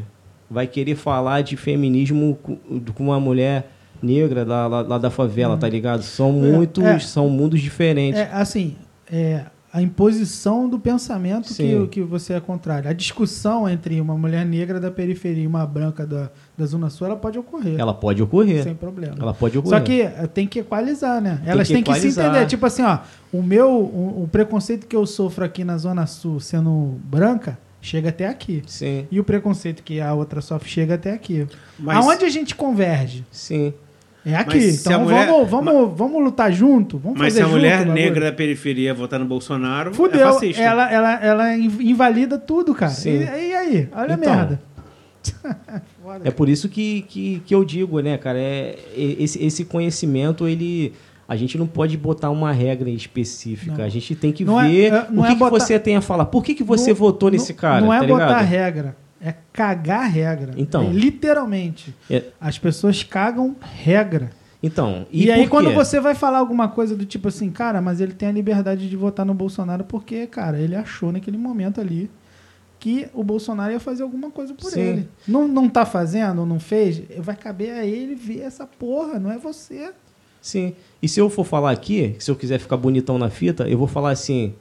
vai 0.50 0.68
querer 0.68 0.96
falar 0.96 1.42
de 1.42 1.56
feminismo 1.56 2.38
co- 2.44 2.58
com 2.94 3.04
uma 3.04 3.20
mulher 3.20 3.72
negra 4.02 4.44
lá, 4.44 4.68
lá- 4.68 4.82
lá 4.82 4.98
da 4.98 5.10
favela, 5.10 5.58
tá 5.58 5.70
ligado? 5.70 6.02
São 6.04 6.30
É, 6.46 6.52
muitos, 6.52 6.84
é. 6.84 7.00
são 7.00 7.30
mundos 7.30 7.62
diferentes. 7.62 8.20
É, 8.20 8.30
assim, 8.34 8.76
é, 9.10 9.46
a 9.74 9.82
imposição 9.82 10.70
do 10.70 10.78
pensamento 10.78 11.48
que, 11.48 11.54
Sim. 11.56 11.88
que 11.88 12.02
você 12.04 12.34
é 12.34 12.40
contrário. 12.40 12.88
A 12.88 12.94
discussão 12.94 13.68
entre 13.68 14.00
uma 14.00 14.16
mulher 14.16 14.46
negra 14.46 14.80
da 14.80 14.92
periferia 14.92 15.44
e 15.44 15.48
uma 15.48 15.66
branca 15.66 16.06
da, 16.06 16.30
da 16.56 16.64
Zona 16.68 16.92
Sul, 16.92 17.08
ela 17.08 17.16
pode 17.16 17.40
ocorrer. 17.40 17.80
Ela 17.80 17.92
pode 17.94 18.22
ocorrer. 18.22 18.62
Sem 18.62 18.76
problema. 18.76 19.16
Ela 19.20 19.34
pode 19.34 19.58
ocorrer. 19.58 19.80
Só 19.80 19.84
que 19.84 20.02
eh, 20.04 20.28
tem 20.32 20.46
que 20.48 20.60
equalizar, 20.60 21.20
né? 21.20 21.42
Elas 21.44 21.68
que 21.68 21.74
têm 21.74 21.82
que 21.82 21.92
se 21.96 22.10
entender. 22.10 22.46
Tipo 22.46 22.68
assim, 22.68 22.84
ó, 22.84 23.00
o 23.32 23.42
meu, 23.42 23.68
o, 23.72 24.24
o 24.24 24.30
preconceito 24.32 24.86
que 24.86 24.96
eu 24.96 25.08
sofro 25.08 25.44
aqui 25.44 25.64
na 25.64 25.76
Zona 25.80 26.06
Sul, 26.06 26.40
sendo 26.40 27.00
branca, 27.06 27.58
chega 27.82 28.10
até 28.10 28.28
aqui. 28.28 28.62
Sim, 28.68 29.08
E 29.12 29.20
o 29.20 29.24
preconceito 29.24 29.82
que 29.82 30.00
a 30.00 30.14
outra 30.14 30.40
sofre 30.40 30.70
chega 30.70 30.94
até 30.94 31.12
aqui. 31.14 31.48
Mas- 31.80 31.98
Aonde 31.98 32.26
a 32.26 32.30
gente 32.30 32.54
converge? 32.56 33.26
sim. 33.32 33.74
É 34.26 34.36
aqui. 34.36 34.56
Mas 34.56 34.86
então 34.86 35.02
mulher- 35.04 35.28
vamos, 35.28 35.50
vamos, 35.50 35.98
vamos 35.98 36.24
lutar 36.24 36.52
junto? 36.52 36.98
Vamos 36.98 37.18
Mas 37.20 37.34
fazer 37.34 37.38
se 37.38 37.42
a 37.42 37.46
junto 37.46 37.56
mulher 37.58 37.76
o 37.76 37.80
bagulho? 37.80 37.94
negra 37.94 38.26
da 38.26 38.32
periferia 38.32 38.94
votar 38.94 39.20
no 39.20 39.26
Bolsonaro, 39.26 39.90
é 39.92 39.94
Fudeu, 39.94 40.34
fascista. 40.34 40.62
ela, 40.62 40.90
ela, 40.92 41.14
ela 41.16 41.58
inv- 41.58 41.82
invalida 41.82 42.38
tudo, 42.38 42.74
cara. 42.74 42.92
E, 42.92 42.96
Sim. 42.96 43.20
e 43.20 43.54
aí? 43.56 43.90
Olha 43.94 44.14
Então, 44.14 44.34
a 44.34 44.36
merda. 44.38 44.62
É 46.24 46.32
por 46.32 46.50
isso 46.50 46.68
que, 46.68 47.02
que, 47.04 47.42
que 47.46 47.56
eu 47.56 47.64
digo, 47.64 48.00
né, 48.02 48.18
cara? 48.18 48.38
É, 48.38 48.76
é- 48.96 49.16
esse, 49.24 49.44
esse 49.44 49.66
conhecimento, 49.66 50.48
ele. 50.48 50.94
A 51.28 51.38
gente 51.38 51.58
não 51.58 51.66
pode 51.66 51.98
botar 51.98 52.30
uma 52.30 52.52
regra 52.52 52.90
específica. 52.90 53.78
Não. 53.78 53.86
A 53.86 53.90
gente 53.90 54.14
tem 54.14 54.32
que 54.34 54.44
Não 54.44 54.60
é- 54.60 54.68
ver 54.70 54.94
é- 54.94 55.08
não 55.10 55.24
o 55.24 55.26
que, 55.26 55.32
é 55.32 55.34
que 55.34 55.40
botar- 55.40 55.60
você 55.60 55.80
tem 55.80 55.96
a 55.96 56.02
falar. 56.02 56.26
Por 56.26 56.44
que, 56.44 56.54
que 56.54 56.64
você 56.64 56.90
Não- 56.90 56.98
votou 56.98 57.32
nesse 57.32 57.54
cara? 57.54 57.80
Não 57.80 57.94
é 57.94 58.02
tá 58.02 58.06
botar 58.08 58.26
ligado? 58.28 58.46
regra, 58.46 58.98
é 59.24 59.34
cagar 59.54 60.10
regra. 60.10 60.54
Então. 60.58 60.84
É, 60.84 60.90
literalmente. 60.92 61.96
É. 62.10 62.26
As 62.42 62.60
pessoas 62.60 63.04
cagam 63.04 63.56
regra. 63.62 64.30
Então, 64.62 65.06
E, 65.12 65.26
e, 65.26 65.32
aí, 65.32 65.48
quando 65.48 65.74
você 65.74 66.00
vai 66.00 66.16
falar 66.16 66.38
alguma 66.38 66.70
coisa 66.70 66.96
do 66.96 67.06
tipo 67.06 67.28
assim, 67.28 67.50
cara, 67.50 67.82
mas 67.82 68.00
ele 68.00 68.14
tem 68.14 68.30
a 68.30 68.32
liberdade 68.32 68.90
de 68.90 68.96
votar 68.96 69.26
no 69.26 69.34
Bolsonaro 69.34 69.84
porque, 69.84 70.26
cara, 70.26 70.58
ele 70.58 70.74
achou 70.74 71.12
naquele 71.12 71.38
momento 71.38 71.82
ali 71.82 72.10
que 72.80 73.08
o 73.14 73.24
Bolsonaro 73.24 73.74
ia 73.74 73.80
fazer 73.80 74.04
alguma 74.04 74.30
coisa 74.30 74.54
por 74.54 74.72
Sim. 74.72 74.80
ele. 74.80 75.10
Não, 75.28 75.48
não 75.48 75.68
tá 75.70 75.86
fazendo, 75.86 76.46
não 76.46 76.60
fez, 76.60 77.02
vai 77.18 77.36
caber 77.36 77.72
a 77.72 77.86
ele 77.86 78.16
ver 78.16 78.42
essa 78.42 78.66
porra, 78.66 79.20
não 79.20 79.32
é 79.32 79.38
você. 79.38 79.92
Sim. 80.42 80.76
E 81.02 81.08
se 81.08 81.20
eu 81.20 81.30
for 81.30 81.46
falar 81.46 81.72
aqui, 81.72 82.16
se 82.20 82.30
eu 82.32 82.36
quiser 82.36 82.60
ficar 82.60 82.78
bonitão 82.78 83.18
na 83.18 83.30
fita, 83.30 83.68
eu 83.68 83.78
vou 83.78 83.88
falar 83.88 84.12
assim, 84.12 84.54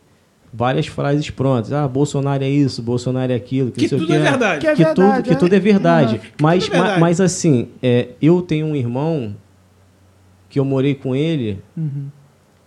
várias 0.53 0.87
frases 0.87 1.31
prontas. 1.31 1.73
Ah, 1.73 1.89
Bolsonaro 1.89 2.45
é 2.45 2.49
isso, 2.51 2.83
Bolsonaro 2.83 3.33
é 3.33 3.35
aquilo. 3.35 3.71
Que, 3.71 3.81
Que 3.81 3.83
não 3.83 3.89
sei 3.89 3.99
o 3.99 4.01
tudo 4.03 4.15
é 4.15 4.19
verdade. 4.19 4.61
Que 4.61 4.67
é 4.67 4.75
que, 4.75 4.85
verdade, 4.85 5.15
tudo, 5.17 5.25
que 5.27 5.33
é. 5.33 5.37
tudo 5.37 5.55
é 5.55 5.59
verdade. 5.61 6.15
Uhum. 6.17 6.21
Mas, 6.43 6.65
tudo 6.65 6.75
é 6.75 6.79
verdade. 6.79 7.01
ma- 7.01 7.07
mas 7.07 7.21
assim, 7.21 7.69
é, 7.83 8.09
eu 8.21 8.43
tenho 8.43 8.67
um 8.67 8.77
irmão 8.77 9.35
que 10.49 10.59
eu 10.59 10.65
morei 10.65 10.95
com 10.95 11.17
ele 11.17 11.59
Uhum. 11.77 12.07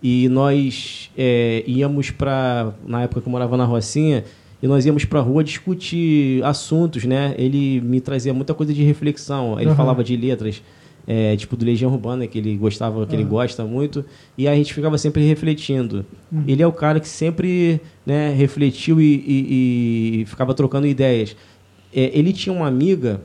e 0.02 0.28
nós 0.28 1.10
é, 1.16 1.62
íamos 1.66 2.10
para 2.10 2.72
na 2.86 3.02
época 3.02 3.20
que 3.20 3.28
eu 3.28 3.30
morava 3.30 3.56
na 3.56 3.64
Rocinha 3.64 4.24
e 4.62 4.66
nós 4.66 4.84
íamos 4.84 5.04
para 5.04 5.20
rua 5.20 5.44
discutir 5.44 6.42
assuntos, 6.44 7.04
né? 7.04 7.34
Ele 7.38 7.80
me 7.82 8.00
trazia 8.00 8.34
muita 8.34 8.54
coisa 8.54 8.72
de 8.74 8.82
reflexão. 8.82 9.60
Ele 9.60 9.68
Aham. 9.68 9.76
falava 9.76 10.02
de 10.02 10.16
letras, 10.16 10.62
é, 11.06 11.36
tipo 11.36 11.56
do 11.56 11.64
Legião 11.64 11.92
Urbana 11.92 12.26
que 12.26 12.36
ele 12.38 12.56
gostava, 12.56 13.06
que 13.06 13.14
ele 13.14 13.22
Aham. 13.22 13.30
gosta 13.30 13.64
muito, 13.64 14.04
e 14.36 14.48
a 14.48 14.54
gente 14.54 14.74
ficava 14.74 14.98
sempre 14.98 15.24
refletindo. 15.26 16.04
Uhum. 16.32 16.44
Ele 16.48 16.62
é 16.62 16.66
o 16.66 16.72
cara 16.72 16.98
que 16.98 17.08
sempre 17.08 17.80
né, 18.04 18.30
refletiu 18.32 19.00
e, 19.00 19.04
e- 19.26 20.20
e 20.22 20.24
ficava 20.26 20.52
trocando 20.54 20.86
ideias. 20.86 21.36
É, 21.94 22.10
ele 22.18 22.32
tinha 22.32 22.52
uma 22.54 22.66
amiga 22.66 23.20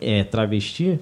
é, 0.00 0.24
travesti, 0.24 0.98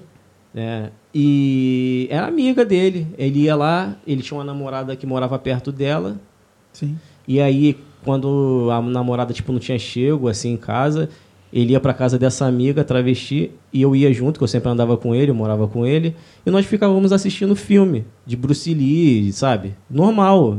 né? 0.53 0.91
E 1.13 2.07
era 2.09 2.27
amiga 2.27 2.63
dele. 2.63 3.07
Ele 3.17 3.41
ia 3.41 3.55
lá, 3.55 3.97
ele 4.07 4.21
tinha 4.21 4.37
uma 4.37 4.43
namorada 4.45 4.95
que 4.95 5.05
morava 5.05 5.37
perto 5.37 5.71
dela. 5.71 6.19
Sim. 6.71 6.97
E 7.27 7.41
aí, 7.41 7.77
quando 8.03 8.69
a 8.71 8.81
namorada 8.81 9.33
tipo, 9.33 9.51
não 9.51 9.59
tinha 9.59 9.77
chego 9.77 10.27
assim 10.29 10.53
em 10.53 10.57
casa, 10.57 11.09
ele 11.53 11.73
ia 11.73 11.79
pra 11.79 11.93
casa 11.93 12.17
dessa 12.17 12.45
amiga 12.45 12.83
travesti 12.83 13.51
e 13.73 13.81
eu 13.81 13.95
ia 13.95 14.13
junto, 14.13 14.39
que 14.39 14.43
eu 14.43 14.47
sempre 14.47 14.69
andava 14.69 14.95
com 14.97 15.13
ele, 15.13 15.31
eu 15.31 15.35
morava 15.35 15.67
com 15.67 15.85
ele, 15.85 16.15
e 16.45 16.49
nós 16.51 16.65
ficávamos 16.65 17.11
assistindo 17.11 17.55
filme 17.55 18.05
de 18.25 18.35
Bruce 18.35 18.73
Lee, 18.73 19.31
sabe? 19.33 19.75
Normal. 19.89 20.57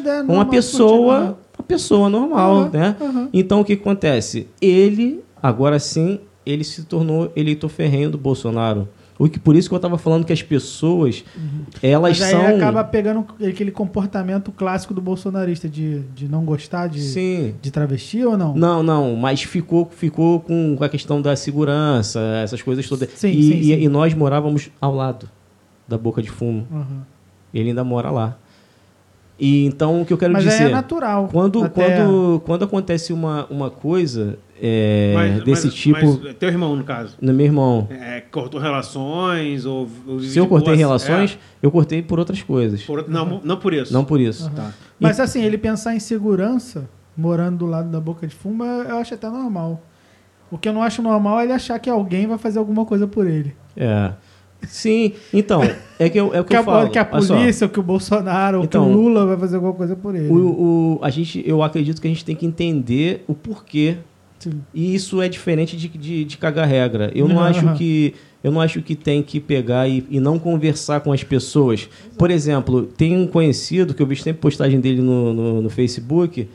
ideia, 0.00 0.22
uma 0.22 0.46
pessoa, 0.46 1.38
uma 1.58 1.64
pessoa 1.66 2.08
normal, 2.08 2.56
Aham, 2.56 2.70
né? 2.70 2.96
aham. 3.00 3.28
Então 3.32 3.60
o 3.60 3.64
que 3.64 3.74
acontece? 3.74 4.46
Ele, 4.60 5.20
agora 5.42 5.78
sim, 5.78 6.20
ele 6.44 6.64
se 6.64 6.84
tornou 6.84 7.30
eleitor 7.36 7.68
ferrenho 7.68 8.10
do 8.10 8.18
Bolsonaro. 8.18 8.88
O 9.20 9.28
que, 9.28 9.38
por 9.38 9.54
isso 9.54 9.68
que 9.68 9.74
eu 9.74 9.76
estava 9.76 9.98
falando 9.98 10.24
que 10.24 10.32
as 10.32 10.42
pessoas, 10.42 11.22
elas 11.82 12.18
Mas 12.18 12.22
aí 12.22 12.30
são... 12.30 12.56
acaba 12.56 12.82
pegando 12.82 13.26
aquele 13.46 13.70
comportamento 13.70 14.50
clássico 14.50 14.94
do 14.94 15.02
bolsonarista 15.02 15.68
de, 15.68 16.00
de 16.14 16.26
não 16.26 16.42
gostar 16.42 16.86
de, 16.86 17.02
Sim. 17.02 17.54
de 17.60 17.70
travesti 17.70 18.24
ou 18.24 18.38
não? 18.38 18.54
Não, 18.54 18.82
não, 18.82 19.14
mas 19.16 19.42
ficou, 19.42 19.84
ficou 19.94 20.40
com, 20.40 20.74
a 20.80 20.88
questão 20.88 21.20
da 21.20 21.36
segurança, 21.36 22.18
essas 22.42 22.62
coisas 22.62 22.88
todas. 22.88 23.10
Sim, 23.10 23.28
e, 23.28 23.42
sim, 23.42 23.62
sim. 23.62 23.72
e 23.82 23.88
nós 23.90 24.14
morávamos 24.14 24.70
ao 24.80 24.94
lado 24.94 25.28
da 25.86 25.98
boca 25.98 26.22
de 26.22 26.30
fumo. 26.30 26.66
Aham. 26.72 27.02
Ele 27.52 27.68
ainda 27.68 27.84
mora 27.84 28.10
lá. 28.10 28.38
E 29.38 29.66
então 29.66 30.00
o 30.00 30.06
que 30.06 30.14
eu 30.14 30.18
quero 30.18 30.32
Mas 30.32 30.46
aí 30.46 30.50
dizer. 30.50 30.68
é 30.68 30.70
natural. 30.70 31.28
Quando, 31.30 31.62
Até- 31.62 31.96
quando, 31.96 32.40
quando 32.46 32.64
acontece 32.64 33.12
uma, 33.12 33.46
uma 33.50 33.68
coisa 33.70 34.38
é, 34.62 35.12
Mas- 35.14 35.44
desse 35.44 35.66
mas- 35.66 35.74
tipo. 35.74 36.20
mas 36.22 36.34
teu 36.36 36.48
irmão, 36.48 36.76
no 36.76 36.84
caso. 36.84 37.16
No 37.20 37.32
meu 37.32 37.46
irmão. 37.46 37.88
É, 37.90 38.20
cortou 38.20 38.60
relações 38.60 39.64
ou... 39.66 39.88
ou 40.06 40.20
Se 40.20 40.38
eu 40.38 40.46
cortei 40.46 40.68
boas- 40.74 40.78
relações, 40.78 41.32
é, 41.32 41.66
eu 41.66 41.70
cortei 41.70 42.02
por 42.02 42.18
outras 42.18 42.42
coisas. 42.42 42.82
por- 42.82 43.08
não, 43.08 43.40
não 43.44 43.56
por 43.56 43.72
isso. 43.72 43.92
Não 43.92 44.04
por 44.04 44.20
isso. 44.20 44.46
Aham. 44.46 44.54
Tá. 44.54 44.72
Mas 44.98 45.18
assim, 45.20 45.42
ele 45.42 45.56
pensar 45.58 45.94
em 45.94 46.00
segurança, 46.00 46.88
morando 47.16 47.58
do 47.58 47.66
lado 47.66 47.88
da 47.90 48.00
boca 48.00 48.26
de 48.26 48.34
fumo, 48.34 48.64
eu 48.64 48.96
acho 48.98 49.14
até 49.14 49.28
normal. 49.28 49.82
O 50.50 50.58
que 50.58 50.68
eu 50.68 50.72
não 50.72 50.82
acho 50.82 51.00
normal 51.00 51.38
é 51.40 51.44
ele 51.44 51.52
achar 51.52 51.78
que 51.78 51.88
alguém 51.88 52.26
vai 52.26 52.36
fazer 52.38 52.58
alguma 52.58 52.84
coisa 52.84 53.06
por 53.06 53.26
ele. 53.26 53.54
É. 53.76 54.12
Sim, 54.64 55.14
então, 55.32 55.62
é 55.98 56.10
que 56.10 56.20
eu, 56.20 56.34
é 56.34 56.40
o 56.40 56.44
que 56.44 56.50
Que 56.50 56.56
eu 56.56 56.60
a, 56.60 56.64
falo. 56.64 56.90
que 56.90 56.98
a 56.98 57.04
polícia, 57.04 57.64
ou 57.64 57.70
que 57.70 57.80
o 57.80 57.82
Bolsonaro, 57.82 58.58
ou 58.58 58.64
Então, 58.64 58.84
que 58.84 58.90
o 58.90 58.94
Lula 58.94 59.24
vai 59.24 59.38
fazer 59.38 59.56
alguma 59.56 59.72
coisa 59.72 59.96
por 59.96 60.14
ele. 60.14 60.28
O, 60.28 60.34
o- 60.36 60.98
a 61.02 61.08
gente, 61.08 61.42
eu 61.46 61.62
acredito 61.62 61.98
que 61.98 62.06
a 62.06 62.10
gente 62.10 62.22
tem 62.24 62.36
que 62.36 62.44
entender 62.44 63.24
o 63.26 63.32
porquê. 63.34 63.96
Sim. 64.40 64.62
E 64.74 64.94
isso 64.94 65.20
é 65.20 65.28
diferente 65.28 65.76
de, 65.76 65.86
de, 65.88 66.24
de 66.24 66.38
cagar 66.38 66.66
regra. 66.66 67.12
Eu 67.14 67.28
não 67.28 67.40
acho 67.40 67.74
que 67.74 68.14
eu 68.42 68.50
não 68.50 68.60
acho 68.60 68.80
que 68.80 68.96
tem 68.96 69.22
que 69.22 69.38
pegar 69.38 69.86
e, 69.86 70.04
e 70.10 70.18
não 70.18 70.38
conversar 70.38 71.00
com 71.00 71.12
as 71.12 71.22
pessoas. 71.22 71.88
Por 72.16 72.30
exemplo, 72.30 72.84
tem 72.84 73.14
um 73.14 73.26
conhecido 73.26 73.92
que 73.92 74.02
eu 74.02 74.06
vi 74.06 74.16
sempre 74.16 74.40
postagem 74.40 74.80
dele 74.80 75.02
no, 75.02 75.34
no, 75.34 75.62
no 75.62 75.70
Facebook 75.70 76.48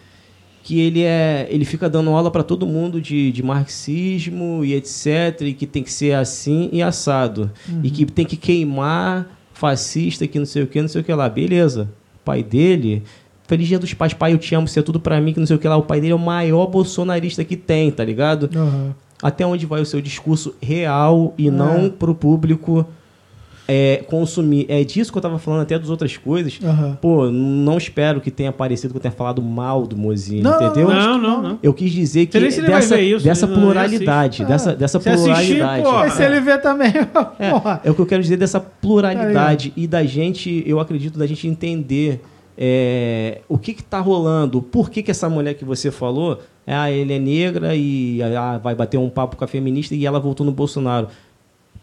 que 0.63 0.79
ele 0.79 1.03
é 1.03 1.47
ele 1.51 1.63
fica 1.63 1.87
dando 1.87 2.09
aula 2.09 2.31
para 2.31 2.41
todo 2.41 2.65
mundo 2.65 2.99
de, 2.99 3.31
de 3.31 3.43
marxismo 3.43 4.65
e 4.65 4.73
etc 4.73 5.41
e 5.41 5.53
que 5.53 5.67
tem 5.67 5.83
que 5.83 5.93
ser 5.93 6.13
assim 6.13 6.69
e 6.73 6.81
assado 6.81 7.51
e 7.83 7.91
que 7.91 8.03
tem 8.03 8.25
que 8.25 8.35
queimar 8.35 9.27
fascista 9.53 10.25
que 10.25 10.39
não 10.39 10.45
sei 10.47 10.63
o 10.63 10.67
que 10.67 10.81
não 10.81 10.87
sei 10.87 11.01
o 11.01 11.03
que 11.03 11.13
lá 11.13 11.29
beleza 11.29 11.87
o 12.15 12.25
pai 12.25 12.41
dele 12.41 13.03
Feliz 13.47 13.67
Dia 13.67 13.77
dos 13.79 13.93
Pais, 13.93 14.13
pai, 14.13 14.33
eu 14.33 14.37
te 14.37 14.55
amo, 14.55 14.67
você 14.67 14.79
é 14.79 14.83
tudo 14.83 14.99
pra 14.99 15.19
mim, 15.21 15.31
que 15.33 15.39
não 15.39 15.45
sei 15.47 15.55
o 15.55 15.59
que 15.59 15.67
lá. 15.67 15.77
O 15.77 15.83
pai 15.83 15.99
dele 16.01 16.13
é 16.13 16.15
o 16.15 16.19
maior 16.19 16.65
bolsonarista 16.67 17.43
que 17.43 17.55
tem, 17.55 17.91
tá 17.91 18.03
ligado? 18.03 18.49
Aham. 18.55 18.95
Até 19.21 19.45
onde 19.45 19.65
vai 19.65 19.81
o 19.81 19.85
seu 19.85 20.01
discurso 20.01 20.53
real 20.61 21.33
e 21.37 21.47
É. 21.47 21.51
não 21.51 21.89
pro 21.89 22.13
público 22.15 22.85
é, 23.67 24.03
consumir. 24.07 24.65
É 24.69 24.83
disso 24.83 25.11
que 25.11 25.17
eu 25.17 25.21
tava 25.21 25.39
falando 25.39 25.61
até 25.61 25.79
das 25.79 25.89
outras 25.89 26.15
coisas. 26.17 26.59
Aham. 26.63 26.97
Pô, 27.01 27.31
não 27.31 27.77
espero 27.77 28.21
que 28.21 28.29
tenha 28.29 28.51
parecido 28.51 28.93
que 28.93 28.97
eu 28.97 29.01
tenha 29.01 29.11
falado 29.11 29.41
mal 29.41 29.87
do 29.87 29.97
Mozinho, 29.97 30.43
Não, 30.43 30.55
entendeu? 30.63 30.87
Não, 30.89 31.17
não, 31.17 31.41
não. 31.41 31.59
Eu 31.63 31.73
quis 31.73 31.91
dizer 31.91 32.27
que 32.27 32.39
dessa, 32.39 32.99
isso, 32.99 33.23
dessa 33.23 33.47
pluralidade, 33.47 34.43
assiste. 34.43 34.45
dessa, 34.45 34.71
Ah, 34.71 34.75
dessa 34.75 34.99
se 34.99 35.09
assistir, 35.09 35.55
pluralidade. 35.55 35.83
pô, 35.83 35.91
Mas 35.93 36.13
se 36.13 36.23
ele 36.23 36.39
vê 36.41 36.57
também, 36.59 36.91
É, 37.39 37.49
porra. 37.51 37.81
é 37.83 37.89
o 37.89 37.95
que 37.95 38.01
eu 38.01 38.05
quero 38.05 38.21
dizer 38.21 38.37
dessa 38.37 38.59
pluralidade 38.59 39.73
e 39.75 39.87
da 39.87 40.03
gente, 40.03 40.63
eu 40.67 40.79
acredito, 40.79 41.17
da 41.17 41.25
gente 41.25 41.47
entender 41.47 42.21
é, 42.57 43.41
o 43.49 43.57
que 43.57 43.71
está 43.71 43.99
rolando, 43.99 44.61
por 44.61 44.89
que, 44.89 45.03
que 45.03 45.11
essa 45.11 45.29
mulher 45.29 45.55
que 45.55 45.65
você 45.65 45.91
falou, 45.91 46.39
ah, 46.65 46.89
ele 46.89 47.13
é 47.13 47.19
negra 47.19 47.75
e 47.75 48.21
ah, 48.23 48.57
vai 48.57 48.73
bater 48.73 48.97
um 48.97 49.09
papo 49.09 49.35
com 49.35 49.43
a 49.43 49.47
feminista 49.47 49.93
e 49.93 50.05
ela 50.05 50.19
votou 50.19 50.45
no 50.45 50.51
Bolsonaro. 50.51 51.09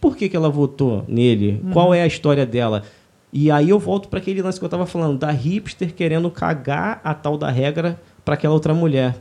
Por 0.00 0.16
que, 0.16 0.28
que 0.28 0.36
ela 0.36 0.48
votou 0.48 1.04
nele? 1.06 1.60
Uhum. 1.62 1.70
Qual 1.72 1.94
é 1.94 2.02
a 2.02 2.06
história 2.06 2.44
dela? 2.46 2.82
E 3.32 3.50
aí 3.50 3.70
eu 3.70 3.78
volto 3.78 4.08
para 4.08 4.18
aquele 4.18 4.42
lance 4.42 4.58
que 4.58 4.64
eu 4.64 4.68
estava 4.68 4.86
falando, 4.86 5.18
da 5.18 5.30
hipster 5.30 5.94
querendo 5.94 6.30
cagar 6.30 7.00
a 7.04 7.14
tal 7.14 7.38
da 7.38 7.50
regra 7.50 8.00
para 8.24 8.34
aquela 8.34 8.52
outra 8.52 8.74
mulher. 8.74 9.16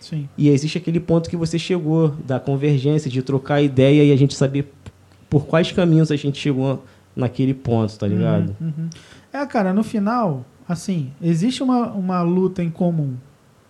Sim. 0.00 0.28
E 0.36 0.50
existe 0.50 0.76
aquele 0.76 1.00
ponto 1.00 1.30
que 1.30 1.36
você 1.36 1.58
chegou, 1.58 2.14
da 2.26 2.38
convergência, 2.38 3.10
de 3.10 3.22
trocar 3.22 3.62
ideia 3.62 4.04
e 4.04 4.12
a 4.12 4.16
gente 4.16 4.34
saber 4.34 4.70
por 5.30 5.46
quais 5.46 5.72
caminhos 5.72 6.10
a 6.10 6.16
gente 6.16 6.38
chegou 6.38 6.84
naquele 7.16 7.54
ponto, 7.54 7.98
tá 7.98 8.06
ligado? 8.06 8.54
Uhum. 8.60 8.90
É, 9.32 9.44
cara, 9.46 9.72
no 9.72 9.82
final, 9.82 10.44
assim, 10.68 11.12
existe 11.22 11.62
uma, 11.62 11.92
uma 11.92 12.22
luta 12.22 12.62
em 12.62 12.70
comum, 12.70 13.16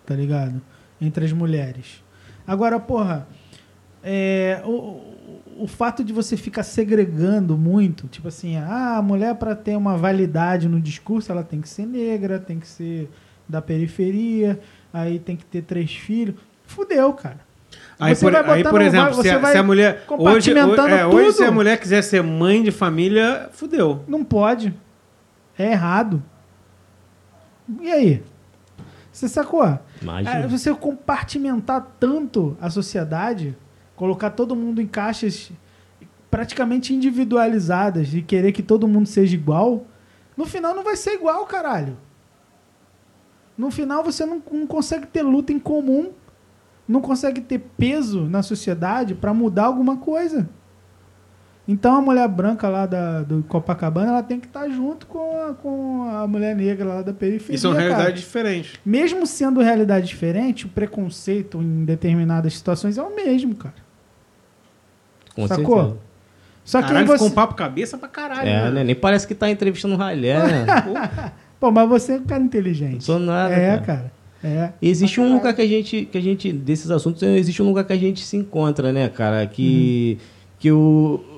tá 0.07 0.15
ligado? 0.15 0.61
Entre 1.01 1.25
as 1.25 1.33
mulheres. 1.33 2.03
Agora, 2.47 2.79
porra, 2.79 3.27
é, 4.03 4.63
o, 4.65 5.01
o 5.59 5.67
fato 5.67 6.05
de 6.05 6.13
você 6.13 6.37
ficar 6.37 6.63
segregando 6.63 7.57
muito, 7.57 8.07
tipo 8.09 8.29
assim, 8.29 8.57
ah, 8.57 8.97
a 8.99 9.03
mulher 9.03 9.35
para 9.37 9.55
ter 9.55 9.77
uma 9.77 9.97
validade 9.97 10.69
no 10.69 10.81
discurso, 10.81 11.33
ela 11.33 11.43
tem 11.43 11.61
que 11.61 11.69
ser 11.69 11.87
negra, 11.87 12.39
tem 12.39 12.59
que 12.59 12.67
ser 12.67 13.11
da 13.49 13.61
periferia, 13.63 14.61
aí 14.93 15.19
tem 15.19 15.37
que 15.37 15.45
ter 15.45 15.63
três 15.63 15.93
filhos. 15.95 16.37
Fudeu, 16.67 17.13
cara. 17.13 17.41
Aí, 17.99 18.15
por, 18.17 18.35
aí, 18.35 18.63
por 18.63 18.83
exemplo, 18.83 19.15
se, 19.23 19.29
a, 19.29 19.47
se 19.47 19.59
a 19.59 19.63
mulher. 19.63 20.05
Hoje, 20.09 20.53
é, 20.53 21.07
hoje, 21.07 21.33
se 21.33 21.45
a 21.45 21.51
mulher 21.51 21.79
quiser 21.79 22.03
ser 22.03 22.23
mãe 22.23 22.63
de 22.63 22.71
família, 22.71 23.49
fudeu. 23.53 24.05
Não 24.09 24.25
pode. 24.25 24.75
É 25.59 25.73
errado. 25.73 26.23
E 27.81 27.91
aí? 27.91 28.23
Você 29.13 29.29
sacou? 29.29 29.79
Imagina. 30.03 30.39
É, 30.39 30.47
você 30.47 30.75
compartimentar 30.75 31.95
tanto 32.01 32.57
a 32.61 32.69
sociedade, 32.69 33.57
colocar 33.95 34.31
todo 34.31 34.57
mundo 34.57 34.83
em 34.83 34.87
caixas 34.87 35.53
praticamente 36.31 36.93
individualizadas 36.93 38.13
e 38.13 38.21
querer 38.21 38.51
que 38.51 38.63
todo 38.63 38.89
mundo 38.89 39.07
seja 39.07 39.37
igual, 39.37 39.87
no 40.37 40.45
final 40.45 40.75
não 40.75 40.83
vai 40.83 40.97
ser 40.97 41.13
igual, 41.15 41.47
caralho. 41.47 41.97
No 43.57 43.71
final 43.71 44.03
você 44.03 44.27
não, 44.27 44.43
não 44.51 44.67
consegue 44.67 45.07
ter 45.07 45.23
luta 45.23 45.53
em 45.53 45.61
comum, 45.61 46.11
não 46.89 47.01
consegue 47.01 47.41
ter 47.41 47.61
peso 47.79 48.23
na 48.25 48.43
sociedade 48.43 49.15
para 49.15 49.33
mudar 49.33 49.67
alguma 49.67 49.97
coisa. 49.97 50.49
Então 51.67 51.97
a 51.97 52.01
mulher 52.03 52.29
branca 52.29 52.69
lá 52.69 52.85
da, 52.85 53.23
do 53.23 53.43
Copacabana 53.45 54.09
ela 54.11 54.23
tem 54.23 54.39
que 54.39 54.47
estar 54.47 54.69
junto 54.69 55.07
com 55.07 55.19
a, 55.49 55.55
com 55.55 56.03
a 56.11 56.27
mulher 56.27 56.55
negra 56.55 56.85
lá 56.87 57.03
da 57.03 57.13
periferia. 57.13 57.55
E 57.57 57.59
são 57.59 57.73
cara 57.73 57.85
realidades 57.85 58.21
diferentes. 58.21 58.73
mesmo 58.85 59.27
sendo 59.27 59.61
realidade 59.63 60.07
diferente, 60.07 60.67
o 60.67 60.69
preconceito 60.69 61.63
em 61.63 61.85
determinadas 61.87 62.55
situações 62.55 62.99
é 62.99 63.03
o 63.03 63.15
mesmo, 63.17 63.55
cara. 63.55 63.75
Com 65.35 65.49
sacou? 65.49 65.77
certeza. 65.77 65.99
Só 66.65 66.81
que 66.81 66.89
Caralho, 66.89 67.07
você. 67.07 67.13
ficou 67.15 67.29
um 67.29 67.31
papo 67.33 67.55
cabeça 67.55 67.99
pra 67.99 68.09
caralho. 68.09 68.49
É, 68.49 68.65
né? 68.65 68.71
né? 68.71 68.85
Nem 68.85 68.95
parece 68.95 69.27
que 69.27 69.35
tá 69.35 69.51
entrevistando 69.51 69.95
o 69.95 69.99
Ralé, 69.99 70.39
né? 70.47 70.67
Pô, 71.61 71.71
mas 71.71 71.89
você 71.89 72.13
é 72.13 72.17
um 72.17 72.25
cara 72.25 72.43
inteligente. 72.43 72.95
Não 72.95 73.01
sou 73.01 73.19
nada, 73.19 73.55
É, 73.55 73.79
cara. 73.79 73.83
cara. 73.83 74.13
É. 74.43 74.73
Existe 74.83 75.15
Pra 75.15 75.23
um 75.23 75.27
caralho. 75.29 75.41
lugar 75.41 75.55
que 75.55 75.63
a 75.63 75.67
gente, 75.67 76.05
que 76.13 76.19
a 76.19 76.21
gente, 76.21 76.53
desses 76.53 76.91
assuntos, 76.91 77.23
existe 77.23 77.63
um 77.63 77.67
lugar 77.67 77.85
que 77.85 77.93
a 77.95 77.99
gente 77.99 78.21
se 78.23 78.37
encontra, 78.37 78.93
né, 78.93 79.09
cara? 79.09 79.47
Que, 79.47 80.19
que 80.59 80.69
eu, 80.69 81.34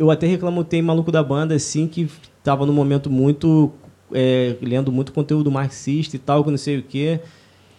eu 0.00 0.10
até 0.10 0.26
reclamo, 0.26 0.64
tem 0.64 0.80
maluco 0.80 1.12
da 1.12 1.22
banda, 1.22 1.54
assim, 1.54 1.86
que 1.86 2.08
tava 2.42 2.64
num 2.64 2.72
momento 2.72 3.10
muito, 3.10 3.70
é, 4.12 4.56
lendo 4.62 4.90
muito 4.90 5.12
conteúdo 5.12 5.50
marxista 5.50 6.16
e 6.16 6.18
tal, 6.18 6.42
que 6.42 6.50
não 6.50 6.56
sei 6.56 6.78
o 6.78 6.82
quê. 6.82 7.20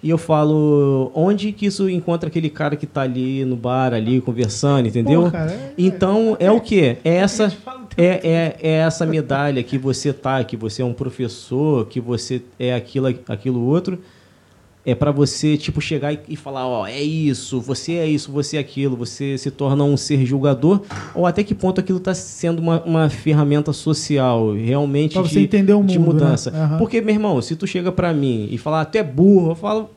E 0.03 0.10
eu 0.10 0.18
falo, 0.18 1.11
onde 1.15 1.52
que 1.52 1.65
isso 1.65 1.89
encontra 1.89 2.27
aquele 2.30 2.49
cara 2.49 2.76
que 2.76 2.85
tá 2.88 3.02
ali 3.02 3.43
no 3.43 3.56
bar, 3.56 3.93
ali, 3.93 4.22
conversando, 4.22 4.88
entendeu? 4.88 5.23
Pô, 5.23 5.31
cara, 5.31 5.52
é- 5.52 5.73
Então, 5.77 6.38
é 6.39 6.52
o 6.52 6.60
quê? 6.61 6.98
É 7.03 7.15
essa... 7.15 7.52
É, 7.98 8.06
é, 8.06 8.56
é 8.61 8.72
essa 8.77 9.06
medalha 9.06 9.61
que 9.64 9.77
você 9.77 10.14
tá, 10.14 10.43
que 10.43 10.56
você 10.56 10.81
é 10.81 10.85
um 10.85 10.93
professor, 10.93 11.85
que 11.88 11.99
você 11.99 12.41
é 12.57 12.73
aquilo, 12.73 13.07
aquilo 13.27 13.64
outro. 13.65 13.99
É 14.84 14.95
pra 14.95 15.12
você, 15.12 15.58
tipo, 15.58 15.80
chegar 15.80 16.12
e, 16.12 16.20
e 16.30 16.36
falar, 16.36 16.68
ó, 16.68 16.88
é 16.88 16.99
isso, 17.02 17.62
você 17.62 17.94
é 17.94 18.08
isso, 18.08 18.32
você 18.32 18.58
é 18.58 18.60
aquilo, 18.60 18.95
você 18.98 19.38
se 19.38 19.52
torna 19.52 19.84
um 19.84 19.95
ser 19.95 20.26
julgador, 20.26 20.82
ou 21.14 21.28
até 21.28 21.44
que 21.44 21.53
ponto 21.53 21.80
aquilo 21.80 21.99
tá 21.99 22.16
sendo 22.16 22.60
uma, 22.60 22.82
uma 22.84 23.08
ferramenta 23.10 23.72
social, 23.74 24.53
realmente 24.53 25.14
Pra 25.14 25.22
você 25.22 25.36
de, 25.36 25.45
entender 25.45 25.74
o 25.74 25.84
de 25.84 25.99
mundo, 25.99 26.14
né? 26.14 26.22
mudança. 26.26 26.49
Aham. 26.52 26.78
Porque, 26.80 26.99
meu 26.99 27.14
irmão, 27.14 27.40
se 27.44 27.56
tu 27.56 27.68
chega 27.68 27.91
pra 27.91 28.12
mim 28.12 28.48
e 28.49 28.58
falar, 28.58 28.86
tu 28.86 28.95
é 28.98 29.03
burro, 29.03 29.52
eu 29.52 29.56
falo, 29.56 29.91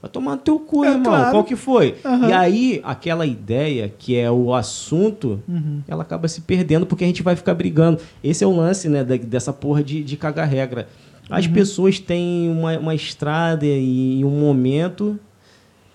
vai 0.00 0.08
tomar 0.08 0.36
no 0.36 0.42
teu 0.42 0.60
cu, 0.60 0.84
É, 0.84 0.90
irmão, 0.92 1.02
claro. 1.10 1.30
qual 1.32 1.42
que 1.42 1.56
foi? 1.56 1.96
Aham. 2.04 2.28
E 2.28 2.32
aí, 2.32 2.80
aquela 2.84 3.26
ideia 3.26 3.92
que 3.98 4.14
é 4.16 4.30
o 4.30 4.54
assunto, 4.54 5.40
Uhum. 5.48 5.80
ela 5.88 6.02
acaba 6.02 6.28
se 6.28 6.40
perdendo 6.42 6.86
porque 6.86 7.02
a 7.02 7.06
gente 7.08 7.20
vai 7.24 7.34
ficar 7.34 7.54
brigando. 7.54 7.98
Esse 8.22 8.44
é 8.44 8.46
o 8.46 8.54
lance, 8.54 8.88
né, 8.88 9.02
dessa 9.02 9.52
porra 9.52 9.82
de, 9.82 10.04
de 10.04 10.16
cagar 10.16 10.46
regra. 10.48 10.86
As 11.30 11.46
Uhum. 11.46 11.52
pessoas 11.52 11.98
têm 11.98 12.50
uma, 12.50 12.78
uma 12.78 12.94
estrada 12.94 13.64
e 13.66 14.22
um 14.24 14.30
momento 14.30 15.18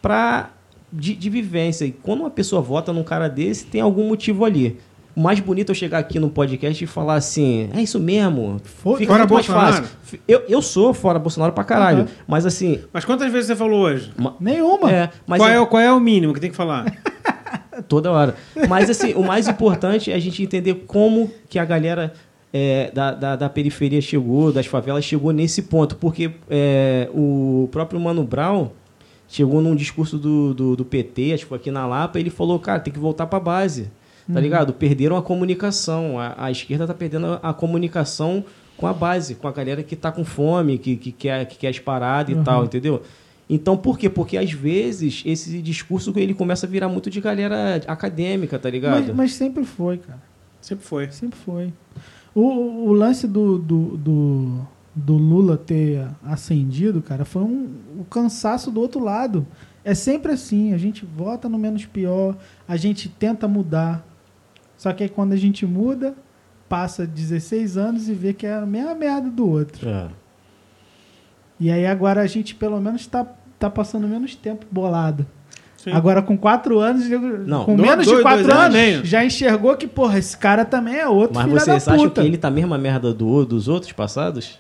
pra, 0.02 0.50
de, 0.92 1.14
de 1.16 1.30
vivência. 1.30 1.86
E 1.86 1.92
quando 1.92 2.22
uma 2.22 2.30
pessoa 2.32 2.62
vota 2.62 2.92
num 2.94 3.04
cara 3.04 3.28
desse, 3.30 3.66
tem 3.66 3.82
algum 3.82 4.08
motivo 4.08 4.44
ali. 4.46 4.78
O 5.16 5.22
mais 5.22 5.40
bonito 5.40 5.70
é 5.70 5.72
eu 5.72 5.76
chegar 5.76 5.98
aqui 6.00 6.18
no 6.20 6.30
podcast 6.30 6.82
e 6.84 6.88
falar 6.88 7.16
assim, 7.16 7.70
é 7.74 7.82
isso 7.82 8.00
mesmo. 8.00 8.60
Fica 8.64 8.72
Fora 8.82 8.98
muito 8.98 9.10
mais 9.10 9.28
Bolsonaro. 9.28 9.74
fácil. 9.84 10.20
Eu, 10.28 10.44
eu 10.48 10.62
sou 10.62 10.94
fora 10.94 11.20
Bolsonaro 11.20 11.52
pra 11.52 11.64
caralho. 11.64 12.02
Uhum. 12.02 12.08
Mas 12.28 12.46
assim. 12.46 12.80
Mas 12.94 13.04
quantas 13.06 13.32
vezes 13.32 13.48
você 13.48 13.56
falou 13.56 13.82
hoje? 13.82 14.12
ma- 14.18 14.36
Nenhuma. 14.40 14.90
É, 14.92 15.10
mas 15.28 15.40
qual, 15.42 15.50
é- 15.50 15.56
é, 15.56 15.60
o- 15.60 15.68
qual 15.68 15.82
é 15.82 15.92
o 15.92 16.00
mínimo 16.00 16.34
que 16.34 16.40
tem 16.40 16.50
que 16.50 16.56
falar? 16.56 16.86
Toda 17.88 18.12
hora. 18.12 18.36
Mas 18.68 18.90
assim, 18.90 19.14
o 19.14 19.24
mais 19.24 19.48
importante 19.48 20.12
é 20.12 20.16
a 20.16 20.20
gente 20.20 20.42
entender 20.44 20.84
como 20.88 21.30
que 21.50 21.58
a 21.60 21.66
galera 21.66 22.14
é, 22.54 22.92
da, 22.92 23.12
da, 23.12 23.36
da 23.36 23.50
periferia 23.50 24.02
chegou, 24.02 24.52
das 24.52 24.66
favelas, 24.66 25.06
chegou 25.06 25.32
nesse 25.32 25.64
ponto. 25.64 25.96
Porque 25.96 26.32
é, 26.50 27.10
o 27.14 27.68
próprio 27.72 28.00
Mano 28.00 28.24
Brown 28.24 28.70
chegou 29.28 29.62
num 29.62 29.76
discurso 29.76 30.18
do, 30.18 30.54
do, 30.54 30.76
do 30.76 30.86
PT, 30.86 31.34
acho 31.34 31.44
que 31.44 31.50
foi 31.50 31.58
aqui 31.58 31.70
na 31.72 31.86
Lapa, 31.86 32.20
ele 32.20 32.30
falou, 32.32 32.58
cara, 32.60 32.80
tem 32.80 32.92
que 32.92 33.00
voltar 33.00 33.28
pra 33.28 33.40
base. 33.40 33.90
Tá 34.32 34.40
ligado? 34.40 34.74
Perderam 34.74 35.18
a 35.18 35.24
comunicação. 35.24 36.20
A, 36.20 36.46
a 36.46 36.52
esquerda 36.52 36.86
tá 36.86 36.94
perdendo 36.94 37.40
a, 37.42 37.50
a 37.50 37.54
comunicação 37.54 38.46
com 38.78 38.86
a 38.86 38.94
base, 38.94 39.34
com 39.34 39.48
a 39.48 39.52
galera 39.52 39.82
que 39.82 39.96
tá 39.96 40.12
com 40.12 40.24
fome, 40.24 40.78
que, 40.78 40.96
que, 40.96 41.12
quer, 41.12 41.46
que 41.48 41.58
quer 41.58 41.70
as 41.70 41.80
paradas 41.80 42.36
Uhum. 42.36 42.42
e 42.42 42.46
tal, 42.46 42.64
entendeu? 42.64 43.02
Então, 43.50 43.76
por 43.76 43.98
quê? 43.98 44.08
Porque 44.08 44.38
às 44.38 44.52
vezes 44.52 45.24
esse 45.26 45.60
discurso 45.64 46.14
ele 46.16 46.36
começa 46.36 46.68
a 46.68 46.70
virar 46.70 46.88
muito 46.88 47.10
de 47.10 47.20
galera 47.20 47.82
acadêmica, 47.88 48.60
tá 48.60 48.70
ligado? 48.70 49.08
Mas, 49.08 49.16
mas 49.16 49.34
sempre 49.34 49.66
foi, 49.66 49.98
cara. 49.98 50.22
Sempre 50.62 50.86
foi. 50.86 51.12
Sempre 51.12 51.40
foi. 51.40 51.74
O, 52.34 52.88
o 52.88 52.94
lance 52.94 53.28
do, 53.28 53.58
do, 53.58 53.98
do, 53.98 54.68
do 54.94 55.14
Lula 55.14 55.58
ter 55.58 56.08
ascendido, 56.24 57.02
cara, 57.02 57.26
foi 57.26 57.44
um, 57.44 57.70
o 58.00 58.06
cansaço 58.06 58.72
do 58.72 58.80
outro 58.80 59.04
lado. 59.04 59.46
É 59.84 59.94
sempre 59.94 60.34
assim, 60.34 60.74
a 60.74 60.78
gente 60.78 61.06
vota 61.06 61.50
no 61.50 61.58
menos 61.58 61.86
pior, 61.86 62.38
a 62.68 62.76
gente 62.76 63.10
tenta 63.10 63.48
mudar. 63.48 64.06
Só 64.78 64.94
que 64.94 65.04
aí 65.04 65.10
quando 65.10 65.34
a 65.34 65.38
gente 65.38 65.66
muda, 65.66 66.16
passa 66.68 67.06
16 67.06 67.78
anos 67.78 68.08
e 68.08 68.14
vê 68.14 68.34
que 68.34 68.46
é 68.46 68.54
a 68.54 68.66
mesma 68.66 68.94
merda 68.94 69.30
do 69.30 69.48
outro. 69.48 69.90
É. 69.90 70.10
E 71.60 71.70
aí 71.72 71.86
agora 71.86 72.22
a 72.22 72.28
gente 72.28 72.56
pelo 72.56 72.80
menos 72.80 73.06
tá, 73.08 73.26
tá 73.58 73.70
passando 73.70 74.08
menos 74.08 74.36
tempo 74.36 74.66
bolado. 74.72 75.26
Sim. 75.84 75.92
Agora 75.94 76.22
com 76.22 76.38
quatro 76.38 76.80
anos, 76.80 77.08
Não. 77.48 77.64
com 77.64 77.78
menos 77.78 78.06
dois- 78.06 78.18
de 78.18 78.22
quatro 78.24 78.44
dois 78.44 78.54
anos, 78.56 78.76
anos, 78.76 79.08
já 79.08 79.24
enxergou 79.24 79.78
que, 79.78 79.88
porra, 79.88 80.20
esse 80.20 80.38
cara 80.38 80.66
também 80.66 80.96
é 80.98 81.08
outro 81.08 81.36
Mas 81.36 81.46
filho 81.46 81.56
da 81.56 81.62
vocês 81.64 81.88
acham 81.88 82.10
que 82.10 82.20
ele 82.20 82.38
tá 82.38 82.50
a 82.50 82.52
mesma 82.52 82.78
merda 82.78 83.14
do, 83.14 83.46
dos 83.46 83.70
outros 83.70 83.94
passados? 83.94 84.60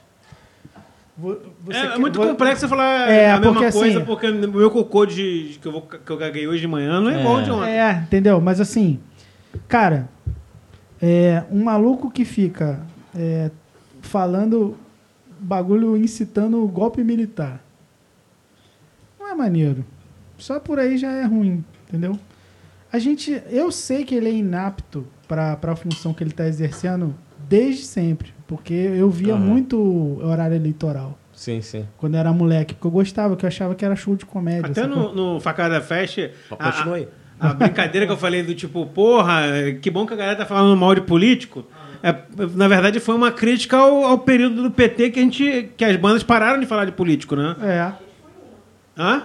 Vo- 1.17 1.37
você 1.65 1.77
É, 1.77 1.81
é 1.83 1.87
quer- 1.89 1.99
muito 1.99 2.17
vo- 2.17 2.25
complexo 2.29 2.61
você 2.61 2.67
falar 2.69 3.09
É, 3.11 3.31
a 3.31 3.37
mesma 3.37 3.53
porque, 3.53 3.71
coisa, 3.71 3.97
assim- 3.97 4.05
porque 4.05 4.27
o 4.29 4.51
meu 4.53 4.71
cocô 4.71 5.05
de, 5.05 5.49
de 5.51 5.59
que, 5.59 5.67
eu 5.67 5.71
vou, 5.73 5.81
que 5.81 6.09
eu 6.09 6.15
gaguei 6.17 6.47
hoje 6.47 6.61
de 6.61 6.67
manhã 6.67 7.01
não 7.01 7.09
é, 7.09 7.17
É. 7.17 7.19
igual 7.19 7.41
de 7.41 7.51
ontem. 7.51 7.69
É, 7.69 7.91
entendeu? 7.91 8.39
Mas 8.39 8.61
assim, 8.61 8.97
cara, 9.67 10.07
é, 11.01 11.43
um 11.51 11.61
maluco 11.65 12.09
que 12.09 12.23
fica 12.23 12.79
é, 13.13 13.51
falando 14.01 14.77
bagulho 15.37 15.97
incitando 15.97 16.63
o 16.63 16.67
golpe 16.69 17.03
militar. 17.03 17.61
Não 19.19 19.27
é 19.27 19.35
maneiro. 19.35 19.83
Só 20.39 20.59
por 20.59 20.79
aí 20.79 20.97
já 20.97 21.11
é 21.11 21.23
ruim, 21.23 21.63
entendeu? 21.87 22.17
A 22.91 22.97
gente, 22.97 23.41
eu 23.49 23.71
sei 23.71 24.03
que 24.03 24.15
ele 24.15 24.29
é 24.29 24.33
inapto 24.33 25.05
para 25.27 25.59
a 25.61 25.75
função 25.75 26.13
que 26.13 26.23
ele 26.23 26.31
está 26.31 26.47
exercendo 26.47 27.15
desde 27.47 27.83
sempre. 27.83 28.33
Porque 28.47 28.73
eu 28.73 29.09
via 29.11 29.35
Aham. 29.35 29.43
muito 29.43 30.19
horário 30.23 30.55
eleitoral. 30.55 31.17
Sim, 31.31 31.61
sim. 31.61 31.85
Quando 31.97 32.15
eu 32.15 32.19
era 32.19 32.33
moleque, 32.33 32.73
porque 32.73 32.87
eu 32.87 32.91
gostava, 32.91 33.35
que 33.35 33.45
eu 33.45 33.47
achava 33.47 33.75
que 33.75 33.85
era 33.85 33.95
show 33.95 34.15
de 34.15 34.25
comédia. 34.25 34.71
Até 34.71 34.87
no, 34.87 35.13
no 35.13 35.39
Facada 35.39 35.79
Fest, 35.79 36.17
a, 36.51 36.71
Continua 36.71 36.95
aí. 36.95 37.07
a 37.39 37.53
brincadeira 37.53 38.07
que 38.07 38.11
eu 38.11 38.17
falei 38.17 38.41
do 38.41 38.55
tipo, 38.55 38.85
porra, 38.87 39.43
que 39.81 39.91
bom 39.91 40.05
que 40.05 40.13
a 40.13 40.17
galera 40.17 40.35
tá 40.35 40.45
falando 40.45 40.75
mal 40.75 40.95
de 40.95 41.01
político. 41.01 41.63
É, 42.01 42.15
na 42.55 42.67
verdade, 42.67 42.99
foi 42.99 43.13
uma 43.13 43.31
crítica 43.31 43.77
ao, 43.77 44.03
ao 44.03 44.19
período 44.19 44.63
do 44.63 44.71
PT 44.71 45.11
que, 45.11 45.19
a 45.19 45.23
gente, 45.23 45.69
que 45.77 45.85
as 45.85 45.95
bandas 45.95 46.23
pararam 46.23 46.59
de 46.59 46.65
falar 46.65 46.85
de 46.85 46.91
político, 46.91 47.35
né? 47.35 47.55
É. 47.61 47.91
Hã? 48.97 49.23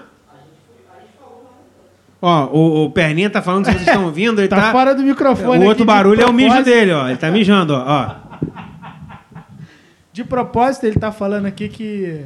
Ó, 2.27 2.47
o, 2.47 2.85
o 2.87 2.91
Perninha 2.91 3.29
tá 3.29 3.43
falando, 3.43 3.67
se 3.67 3.73
vocês 3.73 3.87
estão 3.87 4.07
ouvindo, 4.07 4.41
ele 4.41 4.49
Tá, 4.49 4.57
tá. 4.57 4.73
fora 4.73 4.95
do 4.95 5.03
microfone. 5.03 5.63
o 5.63 5.69
outro 5.69 5.85
barulho 5.85 6.23
é 6.23 6.27
o 6.27 6.33
mijo 6.33 6.63
dele, 6.65 6.91
ó. 6.93 7.07
Ele 7.07 7.19
tá 7.19 7.31
mijando, 7.31 7.75
ó. 7.75 7.85
ó. 7.87 8.15
De 10.11 10.25
propósito, 10.25 10.87
ele 10.87 10.99
tá 10.99 11.13
falando 11.13 11.45
aqui 11.45 11.69
que. 11.69 12.25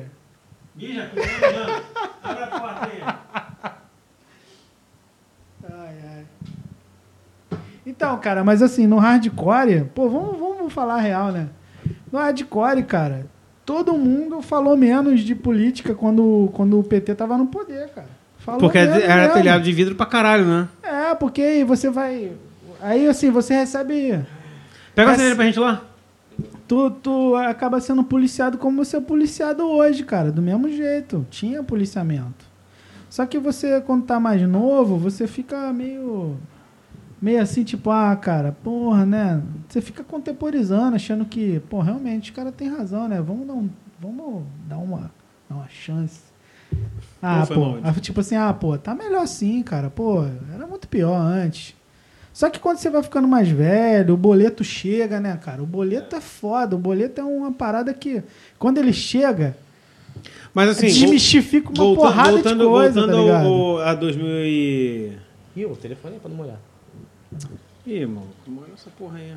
Mija 0.77 1.11
mijando. 1.13 1.83
Abre 2.23 2.45
a 2.45 2.47
porta 2.47 2.87
aí. 2.87 3.03
Ai, 5.69 5.95
ai. 6.09 7.59
Então, 7.85 8.17
cara, 8.19 8.45
mas 8.45 8.63
assim, 8.63 8.87
no 8.87 8.99
hardcore, 8.99 9.85
pô, 9.95 10.09
vamos, 10.09 10.39
vamos 10.39 10.73
falar 10.73 10.95
a 10.95 11.01
real, 11.01 11.33
né? 11.33 11.49
No 12.13 12.19
hardcore, 12.21 12.85
cara, 12.85 13.27
todo 13.67 13.95
mundo 13.95 14.41
falou 14.43 14.77
menos 14.77 15.23
de 15.23 15.35
política 15.35 15.93
quando, 15.95 16.51
quando 16.55 16.79
o 16.79 16.85
PT 16.85 17.15
tava 17.17 17.37
no 17.37 17.47
poder, 17.47 17.89
cara. 17.89 18.18
Falou 18.49 18.61
Porque 18.61 18.79
menos 18.79 19.05
era 19.05 19.17
mesmo. 19.25 19.35
telhado 19.35 19.63
de 19.63 19.73
vidro 19.75 19.95
pra 19.95 20.07
caralho, 20.07 20.47
né? 20.47 20.69
É, 20.83 21.15
porque 21.15 21.43
aí 21.43 21.65
você 21.65 21.91
vai. 21.91 22.33
Aí 22.81 23.07
assim, 23.07 23.31
você 23.31 23.53
recebe. 23.53 24.25
Pega 24.95 25.11
a 25.11 25.15
cena 25.17 25.37
pra 25.37 25.45
gente 25.45 25.61
lá. 25.61 25.83
Tu, 26.67 26.91
tu 27.03 27.37
acaba 27.37 27.79
sendo 27.79 28.03
policiado 28.03 28.57
como 28.57 28.83
você 28.83 28.97
é 28.97 29.01
policiado 29.03 29.67
hoje, 29.69 30.03
cara. 30.03 30.33
Do 30.33 30.41
mesmo 30.41 30.67
jeito. 30.71 31.27
Tinha 31.31 31.63
policiamento. 31.63 32.47
Só 33.11 33.27
que 33.27 33.39
você, 33.39 33.83
quando 33.83 34.07
tá 34.07 34.19
mais 34.19 34.41
novo, 34.41 34.97
você 34.97 35.27
fica 35.27 35.71
meio. 35.71 36.39
Meio 37.21 37.43
assim, 37.43 37.65
tipo, 37.65 37.91
ah, 37.91 38.17
cara, 38.17 38.57
porra, 38.65 39.05
né? 39.05 39.43
Você 39.69 39.83
fica 39.83 40.03
contemporizando, 40.03 40.97
achando 40.97 41.27
que, 41.27 41.61
pô, 41.69 41.81
realmente, 41.81 42.31
os 42.31 42.37
caras 42.37 42.55
têm 42.55 42.71
razão, 42.71 43.09
né? 43.09 43.21
Vamos 43.21 43.47
dar, 43.47 43.53
um, 43.53 43.69
vamos 44.01 44.43
dar 44.67 44.79
uma, 44.79 45.11
dar 45.51 45.57
uma 45.57 45.69
chance. 45.69 46.28
Ah, 47.23 47.45
pô, 47.47 47.79
ah, 47.83 47.93
tipo 48.01 48.21
assim, 48.21 48.37
ah, 48.37 48.53
pô, 48.53 48.77
tá 48.79 48.95
melhor 48.95 49.23
assim, 49.23 49.63
cara. 49.63 49.91
Pô, 49.91 50.25
era 50.55 50.67
muito 50.67 50.87
pior 50.89 51.17
antes. 51.17 51.75
Só 52.33 52.49
que 52.49 52.61
quando 52.61 52.79
você 52.79 52.89
vai 52.89 53.03
ficando 53.03 53.27
mais 53.27 53.49
velho, 53.49 54.15
o 54.15 54.17
boleto 54.17 54.63
chega, 54.63 55.19
né, 55.19 55.37
cara? 55.43 55.61
O 55.63 55.67
boleto 55.67 56.15
é 56.15 56.21
foda. 56.21 56.77
O 56.77 56.79
boleto 56.79 57.21
é 57.21 57.25
uma 57.25 57.51
parada 57.53 57.93
que, 57.93 58.23
quando 58.59 58.79
ele 58.79 58.93
chega, 58.93 59.57
Mas 60.55 60.69
assim. 60.71 60.87
desmistifica 60.87 61.69
uma 61.69 61.75
voltando, 61.77 62.05
porrada 62.05 62.31
voltando, 62.33 62.59
de 62.65 62.69
coisa, 62.71 63.01
voltando 63.01 63.27
tá 63.27 63.41
ao- 63.43 63.79
a 63.81 63.95
2000 63.95 64.27
e... 64.45 65.13
Ih, 65.57 65.65
o 65.67 65.75
telefone 65.75 66.17
é 66.17 66.19
pra 66.21 66.29
não 66.29 66.37
molhar. 66.37 66.61
Ih, 67.85 67.93
irmão, 67.95 68.25
olha 68.47 68.73
essa 68.75 68.91
porra 68.97 69.19
aí. 69.19 69.33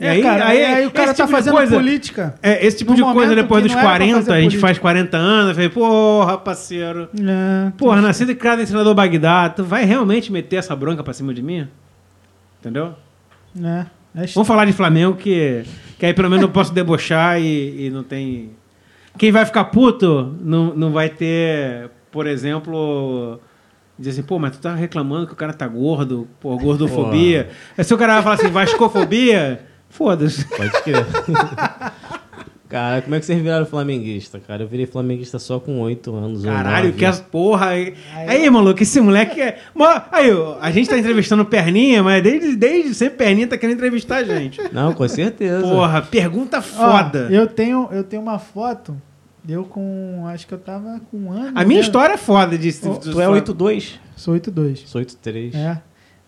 É, 0.00 0.10
aí- 0.10 0.22
cara, 0.22 0.46
aí- 0.48 0.64
aí, 0.64 0.86
o 0.86 0.90
cara 0.90 1.10
esse 1.10 1.16
tá 1.18 1.24
tipo 1.26 1.36
fazendo 1.36 1.54
coisa- 1.54 1.76
política. 1.76 2.34
É, 2.42 2.66
esse 2.66 2.78
tipo 2.78 2.94
de 2.94 3.02
coisa 3.02 3.34
depois 3.34 3.62
dos 3.62 3.72
não 3.72 3.78
era 3.80 3.88
pra 3.88 3.98
40, 3.98 4.16
fazer 4.16 4.32
a 4.32 4.34
gente 4.36 4.44
política. 4.44 4.60
faz 4.66 4.78
40 4.78 5.16
anos, 5.18 5.52
falei, 5.54 5.68
porra, 5.68 6.38
parceiro... 6.38 7.08
É. 7.20 7.70
Porra, 7.76 8.00
nascido 8.00 8.32
e 8.32 8.34
criado 8.34 8.62
em 8.62 8.66
senador 8.66 8.94
Bagdá, 8.94 9.50
tu 9.50 9.62
vai 9.62 9.84
realmente 9.84 10.32
meter 10.32 10.56
essa 10.56 10.74
bronca 10.74 11.04
pra 11.04 11.12
cima 11.12 11.34
de 11.34 11.42
mim? 11.42 11.68
Entendeu? 12.60 12.94
É. 13.62 13.86
É 14.14 14.26
Vamos 14.34 14.48
falar 14.48 14.64
de 14.64 14.72
Flamengo 14.72 15.14
que, 15.16 15.62
que 15.98 16.04
aí 16.06 16.12
pelo 16.14 16.28
menos 16.28 16.42
eu 16.42 16.48
posso 16.48 16.72
debochar 16.74 17.40
e, 17.40 17.86
e 17.86 17.90
não 17.90 18.02
tem. 18.02 18.50
Quem 19.16 19.30
vai 19.30 19.44
ficar 19.44 19.64
puto 19.66 20.34
não, 20.40 20.74
não 20.74 20.90
vai 20.92 21.08
ter, 21.10 21.90
por 22.10 22.26
exemplo, 22.26 23.38
dizer 23.98 24.10
assim, 24.12 24.22
pô, 24.22 24.38
mas 24.38 24.56
tu 24.56 24.60
tá 24.60 24.74
reclamando 24.74 25.26
que 25.28 25.32
o 25.32 25.36
cara 25.36 25.52
tá 25.52 25.68
gordo, 25.68 26.26
pô, 26.40 26.56
gordofobia. 26.58 27.50
Aí 27.78 27.84
se 27.84 27.94
o 27.94 27.98
cara 27.98 28.14
vai 28.14 28.22
falar 28.22 28.34
assim, 28.34 28.48
vascofobia, 28.50 29.60
foda-se. 29.90 30.44
Pode 30.46 30.82
crer. 30.82 31.06
cara, 32.68 33.02
como 33.02 33.14
é 33.14 33.20
que 33.20 33.26
vocês 33.26 33.42
viraram 33.42 33.66
flamenguista, 33.66 34.40
cara? 34.40 34.62
Eu 34.62 34.68
virei 34.68 34.86
flamenguista 34.86 35.38
só 35.38 35.60
com 35.60 35.80
8 35.80 36.14
anos. 36.14 36.44
ou 36.44 36.50
Caralho, 36.50 36.92
que 36.94 37.04
as 37.04 37.20
porra. 37.20 37.68
Aí, 37.68 37.94
aí, 38.14 38.48
maluco, 38.48 38.82
esse 38.82 39.00
moleque 39.00 39.42
é. 39.42 39.58
Aí, 40.10 40.32
ó, 40.32 40.56
a 40.60 40.70
gente 40.70 40.88
tá 40.88 40.96
entrevistando 40.96 41.44
Perninha, 41.44 42.02
mas 42.02 42.22
desde, 42.22 42.56
desde 42.56 42.94
sempre 42.94 43.18
Perninha 43.18 43.48
tá 43.48 43.58
querendo 43.58 43.76
entrevistar 43.76 44.18
a 44.18 44.24
gente. 44.24 44.58
Não, 44.72 44.94
com 44.94 45.06
certeza. 45.06 45.62
Porra, 45.62 46.00
pergunta 46.00 46.58
Ó, 46.58 46.62
foda. 46.62 47.28
eu, 47.30 47.46
tenho, 47.46 47.88
eu 47.92 48.04
tenho 48.04 48.22
uma 48.22 48.38
foto. 48.38 48.96
Eu 49.48 49.64
com. 49.64 50.26
Acho 50.26 50.46
que 50.46 50.54
eu 50.54 50.58
tava 50.58 51.00
com 51.10 51.16
um 51.16 51.32
ano. 51.32 51.52
A 51.54 51.64
minha 51.64 51.80
né? 51.80 51.86
história 51.86 52.14
é 52.14 52.16
foda 52.18 52.58
de- 52.58 52.72
Tu 52.72 53.20
é 53.20 53.26
8-2? 53.26 53.94
Sou 54.14 54.34
8-2. 54.34 54.82
Sou 54.86 55.00
8-3. 55.00 55.54
É. 55.54 55.80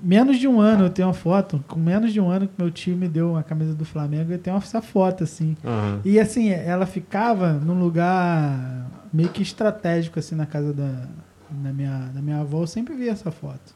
Menos 0.02 0.38
de 0.38 0.48
um 0.48 0.60
ano 0.60 0.86
eu 0.86 0.90
tenho 0.90 1.08
uma 1.08 1.14
foto. 1.14 1.62
Com 1.68 1.78
menos 1.78 2.12
de 2.12 2.20
um 2.20 2.28
ano 2.28 2.48
que 2.48 2.54
meu 2.58 2.70
tio 2.70 2.96
me 2.96 3.08
deu 3.08 3.36
a 3.36 3.42
camisa 3.42 3.72
do 3.72 3.84
Flamengo, 3.84 4.32
eu 4.32 4.38
tenho 4.38 4.56
essa 4.56 4.82
foto, 4.82 5.22
assim. 5.22 5.56
Aham. 5.64 6.00
E 6.04 6.18
assim, 6.18 6.50
ela 6.50 6.86
ficava 6.86 7.52
num 7.52 7.78
lugar 7.78 8.90
meio 9.12 9.28
que 9.28 9.42
estratégico, 9.42 10.18
assim, 10.18 10.34
na 10.34 10.46
casa 10.46 10.72
da, 10.72 11.06
da, 11.48 11.72
minha, 11.72 12.10
da 12.12 12.20
minha 12.20 12.40
avó. 12.40 12.62
Eu 12.62 12.66
sempre 12.66 12.94
vi 12.94 13.08
essa 13.08 13.30
foto. 13.30 13.74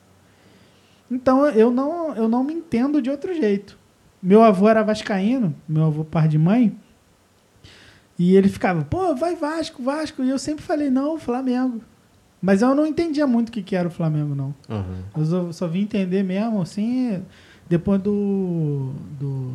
Então 1.11 1.47
eu 1.47 1.71
não, 1.71 2.15
eu 2.15 2.29
não 2.29 2.43
me 2.43 2.53
entendo 2.53 3.01
de 3.01 3.09
outro 3.09 3.33
jeito. 3.33 3.79
Meu 4.21 4.43
avô 4.43 4.69
era 4.69 4.83
vascaíno, 4.83 5.55
meu 5.69 5.85
avô 5.85 6.03
par 6.03 6.27
de 6.27 6.39
mãe. 6.39 6.77
E 8.19 8.35
ele 8.35 8.49
ficava, 8.49 8.83
pô, 8.85 9.15
vai 9.15 9.37
Vasco, 9.37 9.83
Vasco. 9.83 10.23
E 10.25 10.31
eu 10.31 10.39
sempre 10.39 10.65
falei, 10.65 10.91
não, 10.91 11.19
Flamengo. 11.19 11.83
Mas 12.47 12.63
eu 12.63 12.77
não 12.77 12.87
entendia 12.87 13.27
muito 13.27 13.49
o 13.49 13.53
que, 13.53 13.61
que 13.61 13.75
era 13.75 13.89
o 13.89 13.91
Flamengo, 13.91 14.33
não. 14.37 14.55
Aham. 14.71 14.85
Eu 15.17 15.25
só, 15.25 15.53
só 15.53 15.67
vim 15.67 15.81
entender 15.81 16.23
mesmo, 16.23 16.63
assim, 16.63 17.21
depois 17.69 18.01
do, 18.01 18.93
do... 19.19 19.51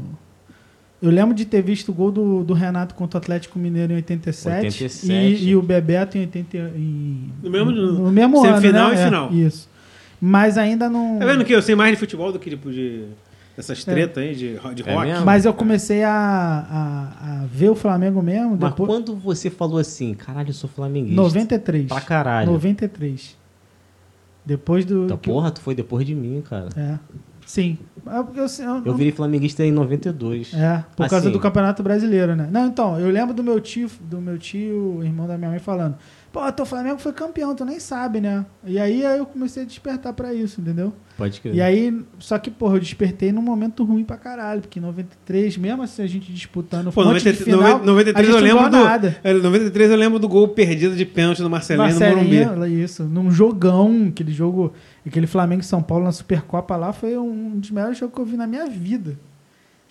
Eu 1.01 1.09
lembro 1.09 1.33
de 1.33 1.45
ter 1.45 1.61
visto 1.61 1.87
o 1.87 1.93
gol 1.93 2.11
do, 2.11 2.43
do 2.43 2.53
Renato 2.53 2.93
contra 2.93 3.17
o 3.17 3.21
Atlético 3.21 3.57
Mineiro 3.57 3.93
em 3.93 3.95
87. 3.95 4.55
87. 4.65 5.09
E, 5.09 5.47
e 5.51 5.55
o 5.55 5.61
Bebeto 5.61 6.17
em 6.17 6.21
80... 6.21 6.57
Em, 6.75 7.29
No 7.41 7.49
mesmo- 7.49 7.71
no 7.71 8.11
mesmo 8.11 8.43
ano, 8.43 8.57
semifinal 8.59 8.89
né? 8.89 8.95
e 8.95 8.99
É, 8.99 9.05
final. 9.05 9.33
isso. 9.33 9.69
Mas 10.19 10.57
ainda 10.57 10.89
não... 10.89 11.17
Tá 11.17 11.25
vendo 11.27 11.45
que 11.45 11.55
eu 11.55 11.61
sei 11.61 11.75
mais 11.75 11.91
de 11.93 11.97
futebol 11.97 12.33
do 12.33 12.39
que 12.39 12.49
tipo 12.49 12.69
de. 12.69 13.05
Essas 13.61 13.83
tretas 13.85 14.23
aí 14.23 14.35
de, 14.35 14.53
de 14.75 14.89
É 14.89 14.93
rock. 14.93 15.07
mesmo? 15.07 15.25
Mas 15.25 15.45
eu 15.45 15.53
comecei 15.53 16.03
a, 16.03 16.11
a, 16.11 17.41
a 17.43 17.45
ver 17.45 17.69
o 17.69 17.75
Flamengo 17.75 18.21
mesmo 18.21 18.57
Mas 18.59 18.71
depois. 18.71 18.87
quando 18.89 19.15
você 19.15 19.49
falou 19.49 19.77
assim, 19.77 20.13
caralho, 20.13 20.49
eu 20.49 20.53
sou 20.53 20.69
flamenguista. 20.69 21.15
93. 21.21 21.87
Pra 21.87 22.01
caralho. 22.01 22.51
93. 22.51 23.37
Depois 24.45 24.85
do. 24.85 25.05
Então, 25.05 25.17
que- 25.17 25.29
porra, 25.29 25.51
tu 25.51 25.61
foi 25.61 25.75
depois 25.75 26.05
de 26.05 26.15
mim, 26.15 26.41
cara. 26.47 26.69
É. 26.75 26.97
Sim. 27.45 27.77
É, 28.07 28.23
porque 28.23 28.39
eu, 28.39 28.45
eu, 28.65 28.85
Eu 28.85 28.95
virei 28.95 29.11
flamenguista 29.11 29.63
em 29.63 29.71
92. 29.71 30.53
É, 30.53 30.83
por 30.95 31.07
causa 31.09 31.25
Assim. 31.27 31.31
do 31.31 31.39
Campeonato 31.39 31.83
Brasileiro, 31.83 32.35
né? 32.35 32.47
Não, 32.51 32.65
então, 32.67 32.99
eu 32.99 33.09
lembro 33.11 33.33
do 33.33 33.43
meu 33.43 33.59
tio, 33.59 33.89
do 34.01 34.19
meu 34.21 34.37
tio, 34.37 35.01
irmão 35.03 35.27
da 35.27 35.37
minha 35.37 35.49
mãe, 35.49 35.59
falando: 35.59 35.95
Pô, 36.31 36.49
teu 36.51 36.65
Flamengo 36.65 36.97
foi 36.97 37.11
campeão, 37.11 37.53
tu 37.53 37.65
nem 37.65 37.77
sabe, 37.77 38.21
né? 38.21 38.45
E 38.63 38.79
aí, 38.79 39.05
aí 39.05 39.17
eu 39.17 39.25
comecei 39.25 39.63
a 39.63 39.65
despertar 39.65 40.13
pra 40.13 40.33
isso, 40.33 40.61
entendeu? 40.61 40.93
Pode 41.17 41.41
crer. 41.41 41.53
E 41.53 41.61
aí, 41.61 42.03
só 42.19 42.39
que, 42.39 42.49
porra, 42.49 42.77
eu 42.77 42.79
despertei 42.79 43.33
num 43.33 43.41
momento 43.41 43.83
ruim 43.83 44.05
pra 44.05 44.15
caralho, 44.15 44.61
porque 44.61 44.79
em 44.79 44.81
93, 44.81 45.57
mesmo 45.57 45.83
assim 45.83 46.01
a 46.01 46.07
gente 46.07 46.31
disputando 46.31 46.89
Pô, 46.91 47.01
um 47.01 47.05
monte 47.05 47.25
90, 47.25 47.37
de 47.37 47.43
final, 47.43 47.83
93 47.83 48.15
a 48.15 48.21
gente 48.21 48.49
eu 48.49 48.55
não 48.55 48.63
lembro 48.63 48.79
do. 48.79 48.85
nada. 48.85 49.19
é, 49.21 49.33
93 49.33 49.91
eu 49.91 49.97
lembro 49.97 50.19
do 50.19 50.29
gol 50.29 50.47
perdido 50.47 50.95
de 50.95 51.05
pênalti 51.05 51.41
do 51.41 51.49
Marcelinho, 51.49 51.87
no 51.87 51.99
Morumbi. 51.99 52.45
Marcelinho, 52.45 52.83
isso, 52.83 53.03
num 53.03 53.29
jogão, 53.29 54.07
aquele 54.07 54.31
jogo, 54.31 54.73
aquele 55.05 55.27
Flamengo 55.27 55.61
e 55.61 55.65
São 55.65 55.83
Paulo 55.83 56.05
na 56.05 56.13
Supercopa 56.13 56.77
lá, 56.77 56.93
foi 56.93 57.17
um 57.17 57.59
dos 57.59 57.71
melhores 57.71 57.97
jogos 57.97 58.15
que 58.15 58.21
eu 58.21 58.25
vi 58.25 58.37
na 58.37 58.47
minha 58.47 58.67
vida. 58.67 59.17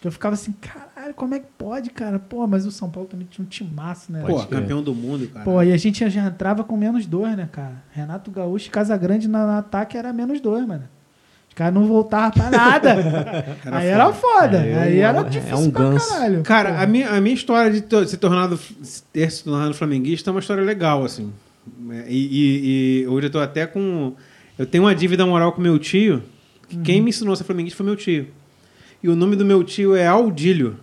Que 0.00 0.06
eu 0.08 0.12
ficava 0.12 0.32
assim, 0.34 0.52
caralho, 0.52 1.12
como 1.14 1.34
é 1.34 1.40
que 1.40 1.46
pode, 1.58 1.90
cara? 1.90 2.18
Pô, 2.18 2.46
mas 2.46 2.64
o 2.64 2.70
São 2.70 2.88
Paulo 2.88 3.06
também 3.08 3.26
tinha 3.30 3.44
um 3.44 3.48
timaço, 3.48 4.10
né? 4.10 4.22
Pô, 4.26 4.42
campeão 4.46 4.82
do 4.82 4.94
mundo, 4.94 5.26
cara. 5.28 5.44
Pô, 5.44 5.62
e 5.62 5.72
a 5.72 5.76
gente 5.76 6.08
já 6.08 6.26
entrava 6.26 6.64
com 6.64 6.74
menos 6.76 7.04
dois, 7.04 7.36
né, 7.36 7.48
cara? 7.52 7.82
Renato 7.92 8.30
Gaúcho 8.30 8.68
e 8.68 8.70
Casagrande 8.70 9.28
na, 9.28 9.44
no 9.46 9.52
ataque 9.58 9.98
era 9.98 10.10
menos 10.12 10.40
dois, 10.40 10.66
mano. 10.66 10.84
Os 11.50 11.54
caras 11.54 11.74
não 11.74 11.84
voltavam 11.86 12.30
pra 12.30 12.48
nada. 12.50 12.90
Era 13.66 13.76
aí 13.76 13.88
era 13.88 14.12
foda. 14.12 14.56
É, 14.58 14.78
aí 14.82 15.00
é 15.00 15.06
um- 15.06 15.08
era 15.10 15.20
é 15.20 15.24
difícil 15.28 15.58
um 15.58 15.70
pra 15.70 15.82
ganso. 15.90 16.08
caralho. 16.08 16.42
Cara, 16.44 16.72
Pô. 16.74 16.78
a 16.80 16.86
minha, 16.86 17.10
a 17.10 17.20
minha 17.20 17.34
história 17.34 17.70
de 17.70 17.80
to- 17.82 18.06
se 18.08 18.16
tornado, 18.16 18.58
ter 19.12 19.30
se 19.30 19.44
tornado 19.44 19.74
flamenguista 19.74 20.30
é 20.30 20.32
uma 20.32 20.40
história 20.40 20.62
legal, 20.62 21.04
assim. 21.04 21.30
É, 21.90 22.04
E, 22.08 22.16
e- 22.16 23.02
e 23.02 23.06
hoje 23.08 23.26
eu 23.26 23.30
tô 23.30 23.38
até 23.40 23.66
com. 23.66 24.14
Eu 24.58 24.64
tenho 24.64 24.84
uma 24.84 24.94
dívida 24.94 25.26
moral 25.26 25.52
com 25.52 25.60
meu 25.60 25.78
tio. 25.78 26.22
que 26.68 26.76
Uhum. 26.76 26.82
Quem 26.84 27.00
me 27.02 27.10
ensinou 27.10 27.32
a 27.34 27.36
ser 27.36 27.44
flamenguista 27.44 27.76
foi 27.76 27.84
meu 27.84 27.96
tio. 27.96 28.28
E 29.02 29.08
o 29.08 29.16
nome 29.16 29.36
do 29.36 29.44
meu 29.44 29.62
tio 29.64 29.94
é 29.94 30.06
Aldílio. 30.06 30.76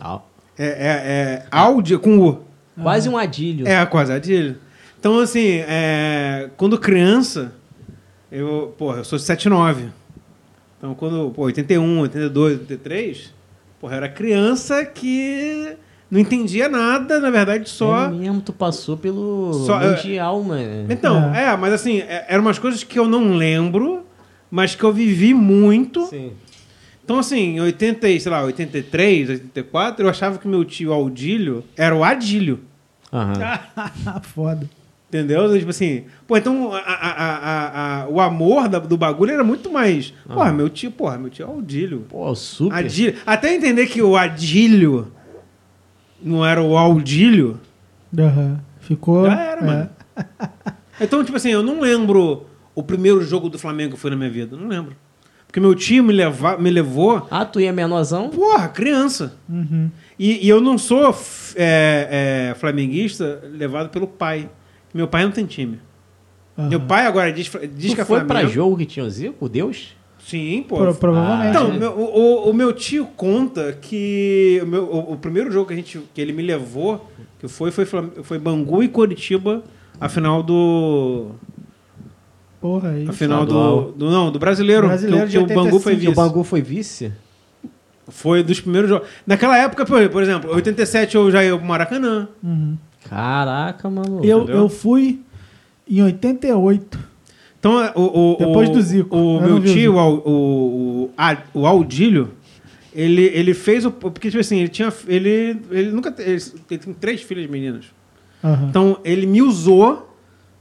Ah, 0.00 0.20
É, 0.58 0.66
é, 0.66 1.46
é 1.94 1.98
com 1.98 2.18
U. 2.18 2.42
Quase 2.82 3.08
um 3.08 3.16
adilho. 3.16 3.66
É, 3.66 3.84
quase 3.86 4.12
Adílio. 4.12 4.56
Então, 4.98 5.18
assim, 5.18 5.62
é, 5.66 6.50
quando 6.56 6.78
criança, 6.78 7.52
eu, 8.30 8.74
porra, 8.76 8.98
eu 8.98 9.04
sou 9.04 9.18
de 9.18 9.24
79. 9.24 9.88
Então, 10.76 10.94
quando, 10.94 11.30
pô, 11.30 11.42
81, 11.44 12.00
82, 12.00 12.60
83, 12.60 13.34
porra, 13.80 13.94
eu 13.94 13.96
era 13.96 14.08
criança 14.10 14.84
que 14.84 15.74
não 16.10 16.20
entendia 16.20 16.68
nada, 16.68 17.18
na 17.18 17.30
verdade, 17.30 17.68
só. 17.68 18.04
É 18.06 18.08
mesmo, 18.10 18.40
tu 18.42 18.52
passou 18.52 18.96
pelo 18.96 19.52
Só- 19.64 19.80
Mundial, 19.80 20.42
mano. 20.42 20.86
Então, 20.90 21.34
é. 21.34 21.56
mas 21.56 21.72
assim, 21.72 22.00
é- 22.00 22.26
eram 22.28 22.42
umas 22.42 22.58
coisas 22.58 22.84
que 22.84 22.98
eu 22.98 23.08
não 23.08 23.34
lembro, 23.36 24.04
mas 24.50 24.74
que 24.74 24.84
eu 24.84 24.92
vivi 24.92 25.32
muito. 25.32 26.04
Sim. 26.06 26.32
Então, 27.06 27.20
assim, 27.20 27.54
em 27.54 27.60
80, 27.60 28.08
e, 28.08 28.18
sei 28.18 28.32
lá, 28.32 28.42
83, 28.42 29.30
84, 29.30 30.04
eu 30.04 30.10
achava 30.10 30.38
que 30.40 30.48
meu 30.48 30.64
tio 30.64 30.92
Aldílio 30.92 31.62
era 31.76 31.94
o 31.94 32.02
Adílio. 32.02 32.58
Aham. 33.12 33.32
Foda. 34.34 34.68
Entendeu? 35.08 35.56
Tipo 35.56 35.70
assim, 35.70 36.04
pô, 36.26 36.36
então 36.36 36.72
a- 36.74 36.78
a- 36.80 38.02
a- 38.02 38.08
o 38.08 38.20
amor 38.20 38.68
da- 38.68 38.80
do 38.80 38.96
bagulho 38.96 39.30
era 39.32 39.44
muito 39.44 39.70
mais. 39.70 40.12
Porra, 40.26 40.52
meu 40.52 40.68
tio, 40.68 40.90
porra, 40.90 41.16
meu 41.16 41.30
tio 41.30 41.44
é 41.44 41.48
o 41.48 41.60
Adílio. 41.60 42.00
Pô, 42.08 42.34
super. 42.34 42.74
Adílio. 42.76 43.14
Até 43.24 43.54
entender 43.54 43.86
que 43.86 44.02
o 44.02 44.16
Adílio 44.16 45.12
não 46.20 46.44
era 46.44 46.60
o 46.60 46.76
Aldílio. 46.76 47.60
Aham. 48.18 48.58
Ficou. 48.80 49.26
Já 49.26 49.40
era, 49.40 49.60
é. 49.60 49.64
mano. 49.64 49.90
Então, 50.98 51.22
tipo 51.22 51.36
assim, 51.36 51.50
eu 51.50 51.62
não 51.62 51.78
lembro 51.80 52.46
o 52.74 52.82
primeiro 52.82 53.22
jogo 53.22 53.50
do 53.50 53.58
Flamengo 53.58 53.94
que 53.94 54.00
foi 54.00 54.10
na 54.10 54.16
minha 54.16 54.30
vida. 54.30 54.56
Não 54.56 54.66
lembro. 54.66 54.96
Porque 55.46 55.60
meu 55.60 55.74
tio 55.74 56.02
me, 56.04 56.12
leva, 56.12 56.58
me 56.58 56.70
levou, 56.70 57.26
Ah, 57.30 57.44
tu 57.44 57.60
ia 57.60 57.72
menorzão? 57.72 58.28
porra, 58.30 58.68
criança. 58.68 59.36
Uhum. 59.48 59.90
E, 60.18 60.44
e 60.46 60.48
eu 60.48 60.60
não 60.60 60.76
sou 60.76 61.14
é, 61.56 62.50
é, 62.50 62.54
flamenguista 62.58 63.42
levado 63.52 63.88
pelo 63.88 64.06
pai. 64.06 64.48
Meu 64.92 65.08
pai 65.08 65.24
não 65.24 65.30
tem 65.30 65.46
time. 65.46 65.78
Aham. 66.58 66.68
Meu 66.68 66.80
pai 66.80 67.06
agora 67.06 67.32
diz, 67.32 67.50
diz 67.74 67.90
tu 67.92 67.94
que 67.94 68.00
é 68.00 68.04
foi 68.04 68.18
Flamengo. 68.20 68.26
pra 68.26 68.44
jogo 68.46 68.76
que 68.76 68.86
tinha 68.86 69.04
o 69.04 69.10
Zico, 69.10 69.48
Deus? 69.48 69.94
Sim, 70.18 70.64
pô. 70.68 70.76
Pro- 70.78 70.94
provavelmente. 70.94 71.50
Então, 71.50 71.68
né? 71.68 71.78
meu- 71.78 71.92
o, 71.92 72.50
o- 72.50 72.54
meu 72.54 72.72
tio 72.72 73.06
conta 73.16 73.72
que 73.80 74.58
o, 74.62 74.66
meu- 74.66 74.84
o- 74.84 75.12
o 75.12 75.16
primeiro 75.16 75.50
jogo 75.52 75.68
que, 75.68 75.74
a 75.74 75.76
gente, 75.76 76.00
que 76.12 76.20
ele 76.20 76.32
me 76.32 76.42
levou, 76.42 77.08
que 77.38 77.46
foi, 77.46 77.70
foi, 77.70 77.84
foi 77.84 78.38
Bangu 78.38 78.82
e 78.82 78.88
Coritiba, 78.88 79.62
a 80.00 80.08
final 80.08 80.42
do. 80.42 81.30
Porra, 82.60 82.90
aí. 82.90 83.06
A 83.08 83.12
final 83.12 83.44
do, 83.46 83.92
do. 83.92 84.10
Não, 84.10 84.30
do 84.30 84.38
brasileiro. 84.38 84.86
Brasileiro 84.88 85.26
que, 85.26 85.32
de 85.32 85.38
o- 85.38 85.46
que 85.46 85.52
o 85.52 85.56
Bangu 85.56 85.78
foi 85.80 85.92
85, 85.92 86.00
Que 86.00 86.06
o 86.06 86.10
vice. 86.10 86.16
Bangu 86.16 86.44
foi 86.44 86.62
vice? 86.62 87.12
Foi 88.08 88.42
dos 88.42 88.60
primeiros 88.60 88.88
jogos. 88.88 89.08
Naquela 89.26 89.58
época, 89.58 89.84
por, 89.84 90.08
por 90.08 90.22
exemplo, 90.22 90.54
87 90.54 91.16
eu 91.16 91.30
já 91.30 91.42
ia 91.44 91.56
pro 91.56 91.66
Maracanã. 91.66 92.28
Uhum. 92.42 92.76
Caraca, 93.08 93.90
mano. 93.90 94.24
Eu, 94.24 94.42
Entendeu? 94.42 94.56
eu 94.62 94.68
fui 94.68 95.20
em 95.88 96.02
88. 96.02 96.98
Então, 97.58 97.82
é, 97.82 97.92
o, 97.96 98.34
o, 98.34 98.36
Depois 98.38 98.68
o- 98.68 98.72
do 98.72 98.80
Zico. 98.82 99.16
O 99.16 99.36
Eu 99.36 99.40
meu 99.42 99.60
tio, 99.62 99.96
o, 99.96 101.10
o, 101.10 101.10
o, 101.54 101.66
Aldílio, 101.66 102.30
ele, 102.94 103.22
ele 103.24 103.52
fez 103.54 103.84
o. 103.84 103.90
Porque, 103.90 104.28
tipo 104.30 104.40
assim, 104.40 104.58
ele 104.60 104.68
tinha. 104.68 104.92
Ele, 105.08 105.60
ele 105.70 105.90
nunca. 105.90 106.14
Ele, 106.18 106.40
ele 106.70 106.78
tem 106.78 106.94
três 106.94 107.22
filhas 107.22 107.48
meninas. 107.50 107.86
Aham. 108.44 108.66
Então, 108.68 108.98
ele 109.04 109.26
me 109.26 109.42
usou, 109.42 110.15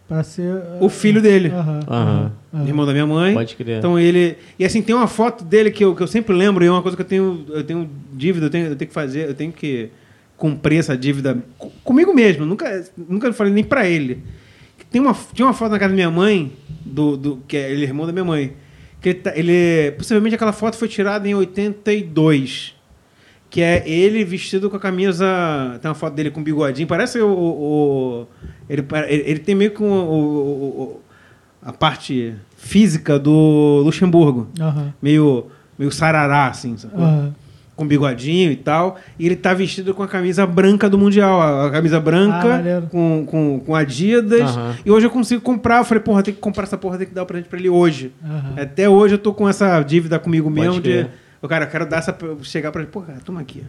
Pra 0.07 0.23
ser. 0.23 0.61
o 0.79 0.87
filho 0.89 1.21
dele. 1.21 1.49
Aham. 1.49 2.31
Irmão 2.67 2.85
da 2.85 2.91
minha 2.93 3.07
mãe. 3.07 3.33
Pode 3.33 3.55
crer. 3.55 3.79
Então 3.79 3.99
ele. 3.99 4.37
E 4.59 4.63
assim, 4.65 4.81
tem 4.81 4.95
uma 4.95 5.07
foto 5.07 5.43
dele 5.43 5.71
que 5.71 5.83
eu, 5.83 5.95
que 5.95 6.01
eu 6.03 6.07
sempre 6.07 6.33
lembro, 6.35 6.63
e 6.63 6.67
é 6.67 6.71
uma 6.71 6.81
coisa 6.81 6.95
que 6.95 7.01
eu 7.01 7.07
tenho, 7.07 7.45
eu 7.49 7.63
tenho 7.63 7.89
dívida, 8.13 8.45
eu 8.45 8.49
tenho, 8.49 8.67
eu 8.67 8.75
tenho 8.75 8.87
que 8.87 8.93
fazer, 8.93 9.27
eu 9.29 9.33
tenho 9.33 9.51
que 9.51 9.89
cumprir 10.37 10.77
essa 10.79 10.95
dívida 10.95 11.37
co- 11.57 11.71
comigo 11.83 12.13
mesmo. 12.13 12.45
Nunca, 12.45 12.83
nunca 12.95 13.33
falei 13.33 13.51
nem 13.51 13.63
pra 13.63 13.87
ele. 13.89 14.21
Tem 14.91 15.01
uma, 15.01 15.15
tinha 15.33 15.45
uma 15.47 15.53
foto 15.53 15.71
na 15.71 15.79
casa 15.79 15.89
da 15.89 15.95
minha 15.95 16.11
mãe, 16.11 16.51
do, 16.85 17.17
do, 17.17 17.37
que 17.47 17.57
é 17.57 17.71
ele 17.71 17.81
é 17.83 17.87
irmão 17.87 18.05
da 18.05 18.11
minha 18.13 18.23
mãe. 18.25 18.53
Que 19.01 19.09
ele, 19.09 19.19
tá- 19.19 19.33
ele. 19.35 19.91
Possivelmente 19.97 20.35
aquela 20.35 20.53
foto 20.53 20.77
foi 20.77 20.87
tirada 20.87 21.27
em 21.27 21.33
82. 21.33 22.74
Que 23.55 23.61
é 23.61 23.87
ele 23.89 24.25
vestido 24.25 24.69
com 24.69 24.75
a 24.75 24.79
camisa. 24.81 25.25
Tem 25.81 25.87
uma 25.87 25.95
foto 25.95 26.13
dele 26.13 26.29
com 26.29 26.43
bigodinho. 26.43 26.85
Parece 26.85 27.21
o. 27.21 27.29
o- 27.29 28.27
ele, 28.69 28.85
ele, 29.07 29.39
tem 29.39 29.55
meio 29.55 29.71
com 29.71 29.89
o- 29.89 30.11
o- 30.11 30.81
o- 30.81 31.01
a 31.63 31.71
parte 31.71 32.33
física 32.57 33.17
do 33.17 33.81
Luxemburgo. 33.85 34.49
Aham. 34.59 34.93
Meio, 35.01 35.45
meio 35.79 35.89
sarará, 35.89 36.47
assim, 36.47 36.75
sacou? 36.75 37.01
Aham. 37.01 37.33
Com 37.77 37.87
bigodinho 37.87 38.51
e 38.51 38.57
tal. 38.57 38.97
E 39.17 39.25
ele 39.25 39.37
tá 39.37 39.53
vestido 39.53 39.93
com 39.93 40.03
a 40.03 40.07
camisa 40.07 40.45
branca 40.45 40.89
do 40.89 40.97
Mundial. 40.97 41.41
A, 41.41 41.67
a 41.67 41.71
camisa 41.71 41.95
Ah, 41.95 42.01
branca 42.01 42.47
maneiro. 42.49 42.87
com, 42.87 43.23
com, 43.25 43.61
com 43.65 43.73
Adidas. 43.73 44.41
Aham. 44.53 44.75
E 44.85 44.91
hoje 44.91 45.05
eu 45.05 45.09
consigo 45.09 45.41
comprar. 45.41 45.77
Eu 45.77 45.85
falei, 45.85 46.03
porra, 46.03 46.21
tem 46.23 46.33
que 46.33 46.41
comprar 46.41 46.63
essa 46.63 46.77
porra, 46.77 46.97
tem 46.97 47.07
que 47.07 47.13
dar 47.13 47.23
o 47.23 47.25
presente 47.25 47.47
pra 47.47 47.57
ele 47.57 47.69
hoje. 47.69 48.11
Até 48.61 48.89
hoje 48.89 49.13
eu 49.13 49.17
tô 49.17 49.33
com 49.33 49.47
essa 49.47 49.81
dívida 49.81 50.19
comigo 50.19 50.49
Pode 50.51 50.59
mesmo 50.61 50.81
de. 50.81 51.07
Eu, 51.45 51.49
cara, 51.49 51.65
eu 51.65 51.69
quero 51.69 51.85
dar 51.85 51.97
essa. 51.97 52.15
Chegar 52.43 52.71
pra 52.71 52.81
ele, 52.81 52.89
pô, 52.91 53.01
cara, 53.01 53.19
toma 53.23 53.39
aqui. 53.41 53.63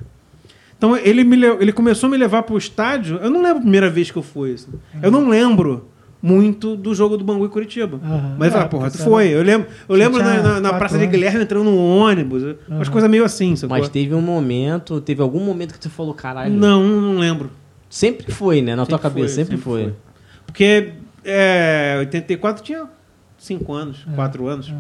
Então 0.78 0.97
ele, 0.97 1.24
me, 1.24 1.36
le- 1.36 1.57
ele 1.61 1.73
começou 1.73 2.07
a 2.09 2.11
me 2.11 2.16
levar 2.16 2.43
pro 2.43 2.57
estádio. 2.59 3.16
Eu 3.19 3.31
não 3.31 3.40
lembro 3.43 3.59
a 3.59 3.61
primeira 3.62 3.89
vez 3.90 4.11
que 4.11 4.16
eu 4.19 4.23
fui. 4.23 4.55
assim. 4.55 4.70
Eu 5.03 5.11
não 5.11 5.28
lembro 5.28 5.89
muito 6.23 6.74
do 6.77 6.94
jogo 6.94 7.16
do 7.16 7.24
Bangu 7.24 7.44
e 7.47 7.48
Curitiba. 7.48 8.01
Aham. 8.03 8.36
Mas 8.39 8.48
eu 8.48 8.55
É, 8.55 8.62
falei, 8.62 8.69
porra, 8.69 8.90
tu 8.90 8.98
foi. 8.98 9.28
Eu 9.28 9.43
lembro, 9.43 9.69
eu 9.89 9.94
lembro 9.97 10.23
na, 10.23 10.43
na- 10.43 10.61
na 10.61 10.73
Praça 10.74 10.98
de. 10.98 11.07
Guilherme 11.07 11.43
entrando 11.43 11.65
num 11.65 11.78
ônibus. 11.78 12.43
Umas 12.43 12.57
Aham. 12.89 12.93
coisas 12.93 13.11
meio 13.11 13.24
assim, 13.24 13.55
sacou? 13.57 13.77
Mas 13.77 13.89
teve 13.89 14.15
um 14.15 14.20
momento, 14.23 15.01
teve 15.01 15.23
algum 15.23 15.40
momento 15.40 15.73
que 15.74 15.81
tu 15.81 15.90
falou, 15.90 16.12
caralho. 16.15 16.53
Não, 16.53 16.82
não 16.82 17.19
lembro. 17.19 17.51
Sempre 17.89 18.31
foi, 18.32 18.61
né? 18.62 18.74
Na 18.74 18.85
tua 18.85 18.98
Sempre 18.98 19.03
cabeça, 19.03 19.35
foi, 19.35 19.44
sempre, 19.44 19.57
sempre 19.57 19.65
foi. 19.65 19.82
foi. 19.85 19.94
Porque 20.47 20.93
é, 21.24 21.97
84 22.01 22.62
tinha 22.65 22.85
5 23.39 23.73
anos, 23.73 24.07
4 24.15 24.47
anos. 24.48 24.73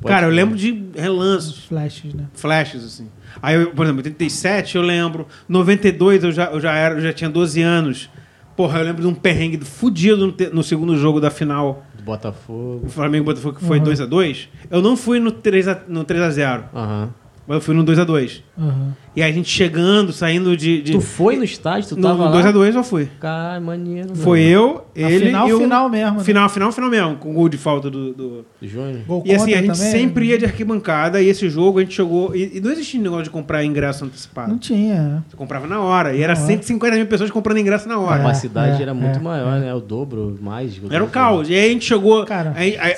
Pode 0.00 0.14
Cara, 0.14 0.26
eu 0.26 0.30
lembro 0.30 0.56
de 0.56 0.84
relances. 0.94 1.50
Os 1.50 1.64
flashes, 1.64 2.14
né? 2.14 2.24
flashes, 2.34 2.84
assim. 2.84 3.08
Aí, 3.42 3.54
eu, 3.56 3.70
por 3.72 3.84
exemplo, 3.84 4.00
87 4.02 4.76
eu 4.76 4.82
lembro. 4.82 5.26
92 5.48 6.24
eu 6.24 6.32
já, 6.32 6.44
eu 6.46 6.60
já, 6.60 6.74
era, 6.74 6.94
eu 6.94 7.00
já 7.00 7.12
tinha 7.12 7.28
12 7.30 7.60
anos. 7.62 8.10
Porra, 8.56 8.78
eu 8.80 8.84
lembro 8.84 9.02
de 9.02 9.08
um 9.08 9.14
perrengue 9.14 9.64
fudido 9.64 10.26
no, 10.26 10.32
te- 10.32 10.50
no 10.52 10.62
segundo 10.62 10.96
jogo 10.96 11.20
da 11.20 11.30
final. 11.30 11.84
Do 11.96 12.02
Botafogo. 12.04 12.86
O 12.86 12.88
Flamengo 12.90 13.24
e 13.24 13.26
Botafogo 13.26 13.58
que 13.58 13.64
foi 13.64 13.78
Uhum. 13.78 13.84
2x2. 13.84 14.48
Eu 14.70 14.80
não 14.82 14.96
fui 14.96 15.18
no 15.20 15.32
3x0. 15.32 15.80
No 15.88 16.04
3 16.04 16.22
a 16.22 16.30
0. 16.30 16.64
Aham. 16.74 17.10
Mas 17.50 17.56
eu 17.56 17.60
fui 17.62 17.74
no 17.74 17.82
2x2. 17.84 18.42
Aham. 18.56 18.94
E 19.16 19.20
aí 19.20 19.28
a 19.28 19.34
gente 19.34 19.48
chegando, 19.50 20.12
saindo 20.12 20.56
de. 20.56 20.82
de 20.82 20.92
Tu 20.92 21.00
foi 21.00 21.34
no 21.34 21.42
estádio? 21.42 21.88
Tu 21.88 21.96
tava 22.00 22.26
no 22.30 22.30
lá? 22.36 22.40
2x2 22.52 22.76
eu 22.76 22.84
fui. 22.84 23.08
Caralho, 23.18 23.60
maneiro. 23.64 24.14
Foi 24.14 24.40
eu, 24.40 24.86
A 24.94 25.00
ele 25.00 25.26
final, 25.26 25.48
e 25.48 25.52
o. 25.54 25.58
final 25.58 25.88
mesmo. 25.88 26.18
né? 26.18 26.22
Final, 26.24 26.48
final, 26.48 26.70
final 26.70 26.88
mesmo, 26.88 27.16
com 27.16 27.34
gol 27.34 27.48
de 27.48 27.58
falta 27.58 27.90
do. 27.90 28.12
do- 28.12 28.44
Júnior. 28.62 29.00
E 29.24 29.34
assim, 29.34 29.52
a 29.52 29.62
gente 29.62 29.76
também? 29.76 29.90
sempre 29.90 30.26
ia 30.26 30.38
de 30.38 30.44
arquibancada 30.44 31.20
e 31.20 31.28
esse 31.28 31.50
jogo 31.50 31.80
a 31.80 31.82
gente 31.82 31.92
chegou. 31.96 32.36
E, 32.36 32.58
e 32.58 32.60
não 32.60 32.70
existia 32.70 33.00
negócio 33.00 33.24
de 33.24 33.30
comprar 33.30 33.64
ingresso 33.64 34.04
antecipado. 34.04 34.48
Não 34.52 34.58
tinha. 34.58 35.24
Você 35.28 35.36
comprava 35.36 35.66
na 35.66 35.80
hora. 35.80 36.14
E 36.14 36.22
era 36.22 36.34
hora. 36.34 36.46
150 36.46 36.94
mil 36.98 37.06
pessoas 37.08 37.32
comprando 37.32 37.58
ingresso 37.58 37.88
na 37.88 37.94
A 37.96 37.98
hora. 37.98 38.14
É, 38.14 38.18
capacidade 38.18 38.78
é, 38.78 38.82
era 38.82 38.94
muito 38.94 39.18
é, 39.18 39.22
maior, 39.22 39.58
né? 39.58 39.74
O 39.74 39.80
dobro, 39.80 40.38
mais. 40.40 40.80
Era 40.88 41.02
o 41.02 41.08
caos. 41.08 41.48
E 41.50 41.54
aí 41.56 41.66
a 41.66 41.72
gente 41.72 41.84
chegou. 41.84 42.24
Cara. 42.26 42.52
aí- 42.54 42.76
aí- 42.78 42.94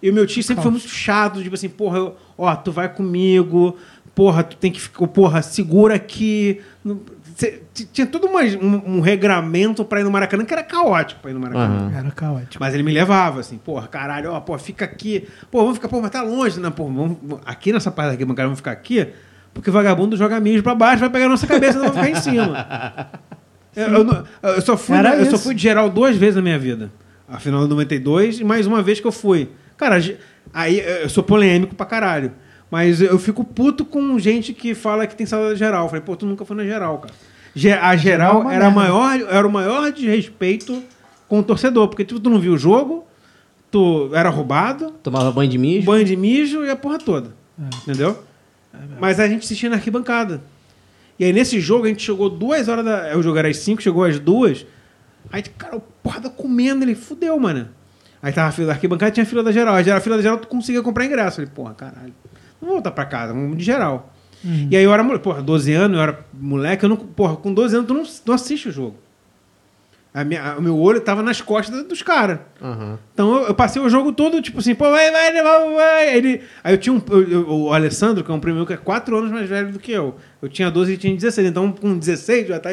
e 0.00 0.08
o 0.08 0.14
meu 0.14 0.24
tio 0.24 0.40
sempre 0.44 0.62
foi 0.62 0.70
muito 0.70 0.86
chato, 0.88 1.42
tipo 1.42 1.56
assim, 1.56 1.68
porra, 1.68 1.98
eu- 1.98 2.14
ó, 2.38 2.54
tu 2.56 2.72
vai 2.72 2.88
comigo, 2.88 3.76
porra, 4.14 4.42
tu 4.44 4.56
tem 4.56 4.72
que 4.72 4.80
ficar, 4.80 5.06
porra, 5.08 5.42
segura 5.42 5.96
aqui. 5.96 6.60
Cê- 7.36 7.60
tinha 7.92 8.06
todo 8.06 8.26
uma- 8.26 8.40
um, 8.42 8.96
um 8.96 9.00
regramento 9.00 9.84
pra 9.84 10.00
ir 10.00 10.04
no 10.04 10.10
Maracanã 10.10 10.44
que 10.44 10.52
era 10.52 10.62
caótico 10.64 11.20
pra 11.20 11.30
ir 11.30 11.34
no 11.34 11.40
Maracanã. 11.40 11.86
Aham. 11.88 11.92
Era 11.96 12.10
caótico. 12.10 12.56
Mas 12.58 12.74
ele 12.74 12.82
me 12.82 12.92
levava, 12.92 13.38
assim, 13.40 13.56
porra, 13.58 13.86
caralho, 13.86 14.32
ó, 14.32 14.40
pô, 14.40 14.58
fica 14.58 14.84
aqui. 14.84 15.28
Pô, 15.50 15.58
vamos 15.60 15.74
ficar, 15.74 15.88
pô, 15.88 16.00
mas 16.00 16.10
tá 16.10 16.22
longe, 16.22 16.58
né? 16.58 16.68
Pô, 16.70 16.84
vamos, 16.86 17.16
aqui 17.46 17.72
nessa 17.72 17.90
parte 17.92 18.12
daqui, 18.12 18.24
bancada, 18.24 18.46
vamos 18.48 18.58
ficar 18.58 18.72
aqui, 18.72 19.06
porque 19.54 19.70
vagabundo 19.70 20.16
joga 20.16 20.40
mijo 20.40 20.62
pra 20.64 20.74
baixo, 20.74 20.98
vai 21.00 21.10
pegar 21.10 21.26
a 21.26 21.28
nossa 21.28 21.46
cabeça 21.46 21.78
e 21.78 21.82
não 21.82 21.92
vai 21.92 22.06
ficar 22.06 22.18
em 22.18 22.20
cima. 22.22 22.66
Eu, 23.76 23.86
eu 23.88 24.24
eu 24.56 24.62
só 24.62 24.76
fui, 24.76 24.96
Era 24.96 25.14
eu 25.16 25.30
só 25.30 25.38
fui 25.38 25.54
de 25.54 25.62
geral 25.62 25.88
duas 25.88 26.16
vezes 26.16 26.34
na 26.36 26.42
minha 26.42 26.58
vida. 26.58 26.90
A 27.28 27.38
final 27.38 27.62
de 27.62 27.68
92 27.68 28.40
e 28.40 28.44
mais 28.44 28.66
uma 28.66 28.82
vez 28.82 28.98
que 28.98 29.06
eu 29.06 29.12
fui. 29.12 29.50
Cara, 29.76 30.00
aí 30.52 30.78
eu 30.80 31.08
sou 31.08 31.22
polêmico 31.22 31.74
pra 31.74 31.86
caralho. 31.86 32.32
Mas 32.70 33.00
eu 33.00 33.18
fico 33.18 33.42
puto 33.44 33.84
com 33.84 34.18
gente 34.18 34.52
que 34.52 34.74
fala 34.74 35.06
que 35.06 35.16
tem 35.16 35.24
sala 35.26 35.56
geral. 35.56 35.84
Eu 35.84 35.88
falei, 35.88 36.02
pô, 36.04 36.14
tu 36.16 36.26
nunca 36.26 36.44
foi 36.44 36.56
na 36.56 36.64
geral, 36.64 36.98
cara. 36.98 37.14
Ge- 37.54 37.72
A 37.72 37.96
Geral 37.96 38.42
é 38.50 38.54
era, 38.56 38.64
merda. 38.66 38.70
maior, 38.70 39.20
era 39.30 39.46
o 39.46 39.50
maior 39.50 39.90
desrespeito 39.90 40.82
com 41.26 41.38
o 41.40 41.42
torcedor. 41.42 41.88
Porque 41.88 42.04
tipo, 42.04 42.20
tu 42.20 42.28
não 42.28 42.38
viu 42.38 42.52
o 42.52 42.58
jogo, 42.58 43.06
tu 43.70 44.10
era 44.12 44.28
roubado, 44.28 44.90
Tomava 45.02 45.32
banho 45.32 45.50
de 45.50 45.56
mijo. 45.56 45.86
banho 45.86 46.04
de 46.04 46.14
mijo 46.14 46.62
e 46.64 46.70
a 46.70 46.76
porra 46.76 46.98
toda. 46.98 47.30
É. 47.58 47.64
Entendeu? 47.90 48.22
Mas 49.00 49.18
a 49.18 49.26
gente 49.26 49.44
assistia 49.44 49.70
na 49.70 49.76
arquibancada. 49.76 50.42
E 51.18 51.24
aí 51.24 51.32
nesse 51.32 51.58
jogo 51.58 51.86
a 51.86 51.88
gente 51.88 52.02
chegou 52.02 52.28
duas 52.28 52.68
horas 52.68 52.84
da. 52.84 53.16
O 53.16 53.22
jogo 53.22 53.38
era 53.38 53.48
às 53.48 53.56
cinco, 53.56 53.80
chegou 53.82 54.04
às 54.04 54.20
duas. 54.20 54.66
Aí, 55.32 55.42
cara, 55.42 55.76
o 55.76 55.80
porrada 55.80 56.28
comendo, 56.30 56.84
ele 56.84 56.94
fudeu, 56.94 57.36
mano. 57.40 57.68
Aí 58.22 58.32
tava 58.32 58.48
a 58.48 58.52
fila 58.52 58.66
da 58.68 58.72
arquibancada 58.74 59.12
tinha 59.12 59.22
a 59.24 59.26
fila 59.26 59.42
da 59.42 59.52
geral. 59.52 59.74
A 59.74 59.82
geral- 59.82 59.98
a 59.98 60.00
fila 60.00 60.16
da 60.16 60.22
geral 60.22 60.38
tu 60.38 60.48
conseguia 60.48 60.82
comprar 60.82 61.04
ingresso. 61.04 61.40
Eu 61.40 61.46
falei, 61.46 61.50
porra, 61.54 61.74
caralho. 61.74 62.12
Vamos 62.60 62.74
voltar 62.74 62.90
pra 62.90 63.04
casa, 63.04 63.32
vamos 63.32 63.56
de 63.56 63.64
geral. 63.64 64.12
Uhum. 64.44 64.68
E 64.70 64.76
aí 64.76 64.82
eu 64.84 64.92
era 64.92 65.02
moleque, 65.02 65.22
porra, 65.24 65.42
12 65.42 65.72
anos, 65.72 65.96
eu 65.96 66.02
era 66.02 66.18
moleque, 66.32 66.84
eu 66.84 66.88
não. 66.88 66.96
Porra, 66.96 67.36
com 67.36 67.52
12 67.54 67.76
anos 67.76 67.86
tu 67.88 67.94
não, 67.94 68.04
não 68.26 68.34
assiste 68.34 68.68
o 68.68 68.72
jogo. 68.72 68.96
A 70.12 70.24
minha- 70.24 70.42
a- 70.54 70.58
o 70.58 70.62
meu 70.62 70.76
olho 70.78 71.00
tava 71.00 71.22
nas 71.22 71.40
costas 71.40 71.84
dos 71.86 72.02
caras. 72.02 72.38
Aham. 72.60 72.98
Então 73.12 73.36
eu, 73.36 73.48
eu 73.48 73.54
passei 73.54 73.80
o 73.80 73.88
jogo 73.88 74.10
todo, 74.12 74.40
tipo 74.40 74.58
assim, 74.58 74.74
pô, 74.74 74.90
vai, 74.90 75.10
vai, 75.12 75.32
vai, 75.32 75.42
vai. 75.74 76.08
Aí, 76.08 76.16
ele, 76.16 76.40
aí 76.64 76.74
eu 76.74 76.78
tinha 76.78 76.92
um. 76.92 77.00
eu- 77.10 77.30
eu- 77.30 77.48
o 77.48 77.72
Alessandro, 77.72 78.24
que 78.24 78.30
é 78.30 78.34
um 78.34 78.40
primo 78.40 78.56
meu 78.56 78.66
que 78.66 78.72
é 78.72 78.76
4 78.76 79.16
anos 79.16 79.30
mais 79.30 79.48
velho 79.48 79.70
do 79.72 79.78
que 79.78 79.92
eu. 79.92 80.16
Eu 80.42 80.48
tinha 80.48 80.70
12 80.70 80.90
e 80.90 80.94
ele 80.94 81.00
tinha 81.00 81.14
16. 81.14 81.46
Então 81.46 81.70
com 81.70 81.96
16 81.98 82.48
já 82.48 82.58
tá, 82.58 82.70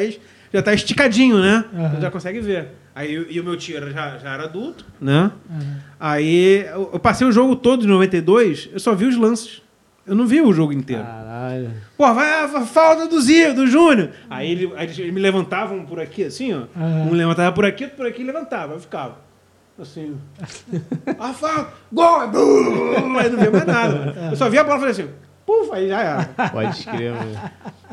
já 0.52 0.62
tá 0.62 0.72
esticadinho, 0.72 1.38
né? 1.38 1.64
Aham. 1.74 1.86
Então 1.88 2.00
já 2.00 2.10
consegue 2.10 2.40
ver. 2.40 2.68
Aí 2.96 3.26
e 3.28 3.38
o 3.38 3.44
meu 3.44 3.58
tio 3.58 3.78
já, 3.92 4.16
já 4.16 4.32
era 4.32 4.44
adulto, 4.44 4.86
né? 4.98 5.30
Aham. 5.50 5.76
Aí 6.00 6.64
eu, 6.64 6.88
eu 6.94 6.98
passei 6.98 7.26
o 7.26 7.30
jogo 7.30 7.54
todo 7.54 7.82
de 7.82 7.86
92, 7.86 8.70
eu 8.72 8.80
só 8.80 8.94
vi 8.94 9.04
os 9.04 9.18
lances. 9.18 9.60
Eu 10.06 10.14
não 10.14 10.26
vi 10.26 10.40
o 10.40 10.50
jogo 10.50 10.72
inteiro. 10.72 11.02
Caralho. 11.02 11.72
Pô, 11.94 12.14
vai 12.14 12.44
a 12.44 12.64
falta 12.64 13.06
do 13.06 13.20
Zio, 13.20 13.54
do 13.54 13.66
Júnior. 13.66 14.12
Aí, 14.30 14.50
ele, 14.50 14.72
aí 14.76 14.86
eles 14.86 15.12
me 15.12 15.20
levantavam 15.20 15.84
por 15.84 16.00
aqui, 16.00 16.24
assim, 16.24 16.54
ó. 16.54 16.62
Aham. 16.74 17.08
Um 17.10 17.12
levantava 17.12 17.52
por 17.54 17.66
aqui, 17.66 17.84
outro 17.84 17.98
por 17.98 18.06
aqui 18.06 18.22
e 18.22 18.24
levantava. 18.24 18.72
Eu 18.72 18.80
ficava. 18.80 19.18
Assim. 19.78 20.16
a 21.18 21.34
falta, 21.34 21.72
gol! 21.92 22.22
é! 22.22 23.20
Aí 23.20 23.30
não 23.30 23.38
via 23.38 23.50
mais 23.50 23.66
nada. 23.66 23.94
mano. 23.94 24.30
Eu 24.30 24.36
só 24.36 24.48
via 24.48 24.62
a 24.62 24.64
bola 24.64 24.76
e 24.76 24.80
falei 24.80 24.92
assim, 24.92 25.08
puf, 25.46 25.70
aí 25.72 25.88
já 25.88 26.00
era. 26.02 26.24
Pode 26.50 26.78
escrever. 26.78 27.14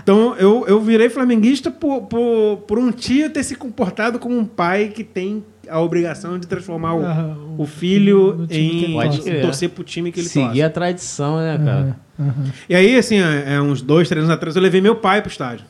Então 0.01 0.35
eu, 0.35 0.65
eu 0.67 0.81
virei 0.81 1.09
flamenguista 1.09 1.69
por, 1.69 2.01
por, 2.01 2.57
por 2.67 2.79
um 2.79 2.91
tio 2.91 3.29
ter 3.29 3.43
se 3.43 3.55
comportado 3.55 4.17
como 4.19 4.37
um 4.37 4.45
pai 4.45 4.87
que 4.89 5.03
tem 5.03 5.45
a 5.69 5.79
obrigação 5.79 6.37
de 6.37 6.47
transformar 6.47 6.95
o, 6.95 7.05
Aham, 7.05 7.37
o 7.57 7.65
filho 7.65 8.45
time 8.47 8.69
que 8.69 8.85
em 8.85 9.29
ele 9.29 9.41
torcer 9.41 9.69
pro 9.69 9.83
time 9.83 10.11
que 10.11 10.19
ele 10.19 10.27
Seguir 10.27 10.45
torce. 10.47 10.61
a 10.61 10.69
tradição, 10.69 11.37
né, 11.37 11.57
cara? 11.57 11.97
Aham, 12.19 12.27
aham. 12.27 12.51
E 12.67 12.75
aí, 12.75 12.97
assim, 12.97 13.21
é, 13.21 13.53
é, 13.53 13.61
uns 13.61 13.81
dois, 13.81 14.09
três 14.09 14.25
anos 14.25 14.35
atrás, 14.35 14.55
eu 14.55 14.61
levei 14.61 14.81
meu 14.81 14.95
pai 14.97 15.21
pro 15.21 15.31
estádio. 15.31 15.65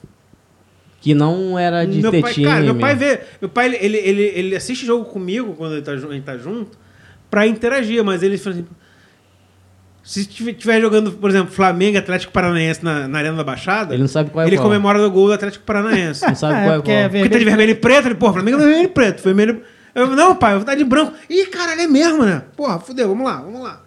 Que 1.00 1.14
não 1.14 1.60
era 1.60 1.86
de 1.86 2.02
meu 2.02 2.12
ter 2.12 2.22
pai, 2.22 2.34
time. 2.34 2.46
cara, 2.48 2.64
meu 2.64 2.76
pai 2.76 2.96
vê. 2.96 3.20
Meu 3.42 3.50
pai, 3.50 3.68
ele, 3.68 3.76
ele, 3.78 3.98
ele, 3.98 4.22
ele 4.24 4.56
assiste 4.56 4.86
jogo 4.86 5.04
comigo 5.06 5.54
quando 5.54 5.74
ele 5.74 5.82
tá, 5.82 5.96
gente 5.98 6.22
tá 6.24 6.38
junto 6.38 6.78
pra 7.30 7.46
interagir, 7.46 8.04
mas 8.04 8.24
ele 8.24 8.38
fala 8.38 8.56
assim. 8.56 8.66
Se 10.04 10.20
estiver 10.20 10.82
jogando, 10.82 11.14
por 11.14 11.30
exemplo, 11.30 11.54
Flamengo 11.54 11.98
Atlético 11.98 12.34
Paranaense 12.34 12.84
na, 12.84 13.08
na 13.08 13.18
Arena 13.20 13.38
da 13.38 13.44
Baixada, 13.44 13.94
Ele 13.94 14.02
não 14.04 14.08
sabe 14.10 14.30
qual 14.32 14.44
é 14.44 14.48
ele 14.50 14.58
qual. 14.58 14.68
comemora 14.68 15.02
o 15.02 15.10
gol 15.10 15.28
do 15.28 15.34
Atlético 15.34 15.64
Paranaense. 15.64 16.22
Não 16.28 16.36
sabe 16.36 16.56
É, 16.56 16.64
qual 16.64 16.72
é 16.74 16.76
porque 16.76 16.92
qual. 16.92 17.00
é 17.00 17.10
Porque 17.10 17.30
tá 17.30 17.38
de 17.40 17.46
vermelho 17.46 17.72
e 17.72 17.76
preto, 17.76 18.08
ele, 18.10 18.16
porra, 18.16 18.34
Flamengo 18.34 18.58
é 18.58 18.60
vermelho 18.66 18.84
e 18.84 18.88
preto. 18.90 19.24
Vermelho. 19.24 19.62
Eu, 19.96 20.08
não, 20.08 20.36
pai, 20.36 20.52
eu 20.54 20.58
vou 20.58 20.62
estar 20.64 20.76
de 20.76 20.84
branco. 20.84 21.14
Ih, 21.30 21.46
caralho, 21.46 21.80
é 21.82 21.88
mesmo, 21.88 22.24
né? 22.26 22.42
Porra, 22.58 22.80
fudeu, 22.80 23.08
vamos 23.08 23.24
lá, 23.26 23.38
vamos 23.38 23.62
lá. 23.62 23.82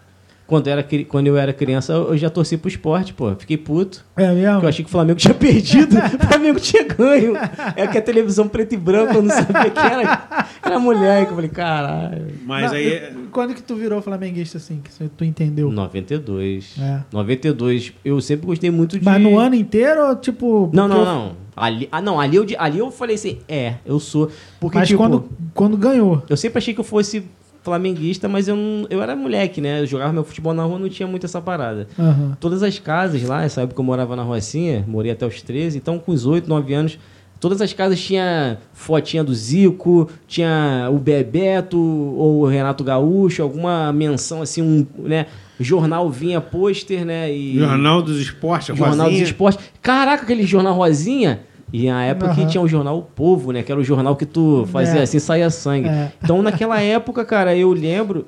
Quando, 0.47 0.69
eu 0.69 0.73
era, 0.75 0.87
quando 1.09 1.27
eu 1.27 1.37
era 1.37 1.53
criança, 1.53 1.93
eu 1.93 2.17
já 2.17 2.31
torci 2.31 2.57
pro 2.57 2.69
esporte, 2.69 3.13
pô. 3.13 3.35
Fiquei 3.35 3.57
puto. 3.57 4.05
É 4.17 4.29
mesmo? 4.33 4.53
Porque 4.53 4.65
eu 4.67 4.69
achei 4.69 4.85
que 4.85 4.89
o 4.89 4.93
Flamengo 4.93 5.19
tinha 5.19 5.35
perdido, 5.35 5.97
o 5.97 6.27
Flamengo 6.29 6.61
tinha 6.61 6.85
ganho. 6.85 7.35
É 7.75 7.87
que 7.89 7.99
a 7.99 8.03
televisão 8.03 8.47
preto 8.47 8.73
e 8.75 8.77
branco, 8.77 9.15
eu 9.15 9.23
não 9.23 9.31
sabia 9.35 9.71
que 9.71 9.79
era. 9.81 10.47
Era 10.63 10.79
mulher, 10.79 11.25
que 11.27 11.33
eu 11.33 11.35
falei, 11.35 11.51
caralho. 11.51 12.27
Mas 12.45 12.73
aí. 12.73 12.87
eu- 13.13 13.27
Quando 13.33 13.55
que 13.55 13.63
tu 13.63 13.75
virou 13.75 14.01
flamenguista 14.01 14.59
assim? 14.59 14.81
Que 14.85 15.09
tu 15.09 15.25
entendeu? 15.25 15.71
92. 15.73 16.77
É. 16.81 17.01
92. 17.13 17.93
Eu 18.05 18.21
sempre 18.21 18.47
gostei 18.47 18.71
muito 18.71 18.99
de. 18.99 19.05
Mas 19.05 19.21
no 19.21 19.39
ano 19.39 19.55
inteiro 19.57 20.01
ou 20.09 20.17
tipo. 20.17 20.71
Não, 20.73 20.87
não, 20.87 20.99
eu- 20.99 21.05
não. 21.05 21.33
Ali, 21.57 21.89
ah, 21.91 22.03
não, 22.03 22.21
ali 22.21 22.37
eu, 22.37 22.47
ali 22.59 22.79
eu 22.79 22.91
falei 22.91 23.15
assim, 23.17 23.39
é, 23.49 23.77
eu 23.85 23.99
sou. 23.99 24.31
Porque, 24.61 24.77
Mas 24.79 24.89
tipo, 24.89 24.99
quando, 25.03 25.25
quando 25.55 25.77
ganhou. 25.77 26.23
eu 26.29 26.37
sempre 26.37 26.59
achei 26.59 26.75
que 26.75 26.81
eu 26.81 26.85
fosse 26.85 27.25
flamenguista, 27.67 28.29
mas 28.29 28.47
eu, 28.49 28.57
não- 28.57 28.87
eu 28.89 29.03
era 29.03 29.15
moleque, 29.17 29.61
né? 29.61 29.81
Eu 29.81 29.87
jogava 29.87 30.13
meu 30.13 30.25
futebol 30.25 30.55
na 30.55 30.63
rua, 30.63 30.79
não 30.79 30.89
tinha 30.89 31.07
muito 31.07 31.27
essa 31.27 31.41
parada. 31.43 31.87
Aham. 31.99 32.37
Todas 32.41 32.63
as 32.63 32.79
casas 32.79 33.23
lá, 33.25 33.45
essa 33.45 33.61
época 33.63 33.81
eu 33.81 33.85
morava 33.85 34.15
na 34.17 34.23
Rocinha, 34.23 34.85
morei 34.87 35.11
até 35.13 35.27
os 35.27 35.43
13, 35.43 35.77
então 35.77 35.99
com 35.99 36.13
os 36.13 36.25
8, 36.25 36.49
9 36.49 36.73
anos, 36.73 36.99
todas 37.41 37.61
as 37.61 37.73
casas 37.73 38.01
tinha 38.01 38.59
fotinha 38.73 39.23
do 39.25 39.35
Zico, 39.35 40.09
tinha 40.29 40.89
o 40.93 40.99
Bebeto 40.99 41.79
ou 41.79 42.43
o 42.43 42.47
Renato 42.47 42.83
Gaúcho, 42.85 43.43
alguma 43.43 43.93
menção 43.93 44.41
assim, 44.43 44.63
um, 44.63 44.87
né? 44.99 45.27
Jornal 45.59 46.11
vinha 46.11 46.41
pôster, 46.41 47.05
né? 47.05 47.33
E 47.33 47.59
Jornal 47.59 48.01
dos 48.03 48.21
Esportes, 48.21 48.77
Jornal 48.77 49.07
Rosinha. 49.07 49.11
dos 49.21 49.29
Esportes. 49.31 49.65
Caraca, 49.83 50.23
aquele 50.23 50.45
jornal 50.45 50.75
Rosinha. 50.75 51.41
E 51.73 51.87
na 51.91 52.05
época 52.05 52.35
que 52.35 52.41
Aham. 52.43 52.49
tinha 52.51 52.63
o 52.63 52.69
jornal 52.69 52.99
O 52.99 53.03
Povo, 53.03 53.51
né? 53.53 53.63
Que 53.63 53.73
era 53.73 53.81
o 53.81 53.85
jornal 53.85 54.15
que 54.15 54.25
tu 54.25 54.67
fazia 54.71 55.01
É. 55.01 55.03
assim, 55.03 55.19
saía 55.19 55.51
sangue. 55.51 55.89
É. 55.89 56.13
Então, 56.23 56.41
naquela 56.43 56.81
época, 56.81 57.25
cara, 57.25 57.57
eu 57.57 57.73
lembro 57.73 58.27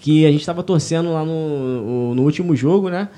que 0.00 0.24
a 0.26 0.32
gente 0.32 0.44
tava 0.44 0.62
torcendo 0.62 1.12
lá 1.12 1.24
no, 1.24 2.14
no 2.14 2.22
último 2.22 2.56
jogo, 2.56 2.88
né? 2.88 3.08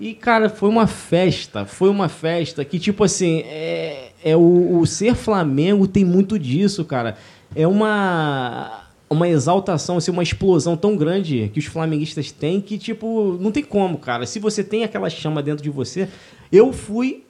E, 0.00 0.14
cara, 0.14 0.48
foi 0.48 0.68
uma 0.68 0.86
festa. 0.86 1.64
Foi 1.64 1.88
uma 1.88 2.08
festa 2.08 2.64
que, 2.64 2.78
tipo 2.78 3.04
assim, 3.04 3.40
é, 3.46 4.08
é 4.24 4.36
o, 4.36 4.78
o 4.80 4.86
ser 4.86 5.14
Flamengo 5.14 5.86
tem 5.86 6.04
muito 6.04 6.38
disso, 6.38 6.84
cara. 6.84 7.16
É 7.54 7.66
uma 7.66 8.80
uma 9.08 9.28
exaltação, 9.28 9.98
assim, 9.98 10.10
uma 10.10 10.22
explosão 10.24 10.76
tão 10.76 10.96
grande 10.96 11.48
que 11.52 11.60
os 11.60 11.66
flamenguistas 11.66 12.32
têm 12.32 12.60
que, 12.60 12.76
tipo, 12.76 13.38
não 13.40 13.52
tem 13.52 13.62
como, 13.62 13.98
cara. 13.98 14.26
Se 14.26 14.40
você 14.40 14.64
tem 14.64 14.82
aquela 14.82 15.08
chama 15.08 15.40
dentro 15.42 15.62
de 15.62 15.70
você. 15.70 16.08
Eu 16.50 16.72
fui. 16.72 17.23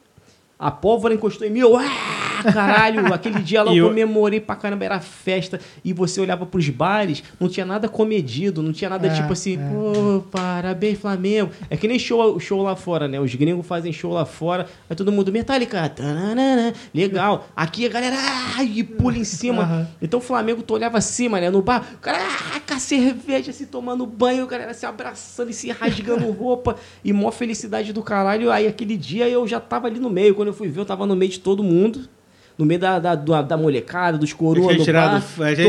A 0.59 0.71
pólvora 0.71 1.15
encostou 1.15 1.47
em 1.47 1.51
mim, 1.51 1.61
eu, 1.61 1.77
ah, 1.77 2.34
caralho, 2.45 3.13
aquele 3.13 3.41
dia 3.41 3.63
lá 3.63 3.71
eu 3.73 3.77
eu- 3.85 3.89
comemorei 3.89 4.41
pra 4.41 4.57
caramba, 4.57 4.85
era 4.85 5.01
festa, 5.01 5.61
e 5.85 5.93
você 5.93 6.21
olhava 6.21 6.47
pros 6.47 6.69
bares, 6.69 7.23
não 7.41 7.49
tinha 7.49 7.67
nada 7.67 7.89
comedido, 7.89 8.63
não 8.63 8.73
tinha 8.73 8.89
nada 8.91 9.07
É, 9.07 9.11
tipo 9.11 9.33
assim, 9.33 9.55
é. 9.59 9.69
pô, 9.69 10.23
parabéns, 10.31 10.99
Flamengo. 10.99 11.51
É 11.69 11.77
que 11.77 11.87
nem 11.89 11.99
show, 11.99 12.39
show 12.41 12.63
lá 12.63 12.77
fora, 12.77 13.09
né? 13.09 13.19
Os 13.21 13.35
gringos 13.35 13.67
fazem 13.67 13.93
show 13.93 14.13
lá 14.13 14.25
fora, 14.25 14.67
aí 14.89 14.97
todo 14.97 15.11
mundo, 15.13 15.33
Metallica, 15.33 15.89
tananana, 15.89 16.73
legal. 16.95 17.49
Aqui 17.57 17.87
a 17.87 17.89
galera, 17.89 18.17
ah, 18.57 18.63
e 18.63 18.83
pula 18.83 19.19
em 19.19 19.25
cima. 19.25 19.63
Aham. 19.63 19.89
Então 20.01 20.19
o 20.21 20.23
Flamengo, 20.23 20.63
tu 20.63 20.75
olhava 20.75 20.99
acima, 20.99 21.41
né? 21.41 21.51
No 21.51 21.63
bar, 21.63 21.85
o 21.95 21.99
cara, 21.99 22.19
ah, 22.19 22.61
com 22.67 22.75
a 22.75 22.79
cerveja, 22.79 23.53
se 23.53 23.67
tomando 23.67 24.07
banho, 24.07 24.45
a 24.45 24.47
galera 24.47 24.75
se 24.75 24.87
abraçando 24.87 25.51
e 25.51 25.53
se 25.55 25.71
rasgando 25.71 26.31
roupa, 26.33 26.77
e 27.05 27.13
mó 27.13 27.31
felicidade 27.31 27.93
do 27.93 28.03
caralho. 28.03 28.51
Aí 28.51 28.67
aquele 28.67 28.97
dia 28.97 29.29
eu 29.29 29.47
já 29.47 29.61
tava 29.61 29.87
ali 29.87 29.99
no 30.01 30.11
meio, 30.11 30.35
quando 30.35 30.49
eu 30.49 30.55
fui 30.55 30.69
ver, 30.69 30.81
eu 30.81 30.85
tava 30.87 31.07
no 31.07 31.17
meio 31.17 31.31
de 31.31 31.41
todo 31.41 31.63
mundo. 31.63 32.09
No 32.57 32.65
meio 32.65 32.79
da, 32.79 32.99
da, 33.01 33.15
da, 33.17 33.43
da 33.43 33.57
molecada, 33.57 34.17
dos 34.17 34.33
coroas, 34.33 34.67
no 34.79 34.85
bar, 35.11 35.23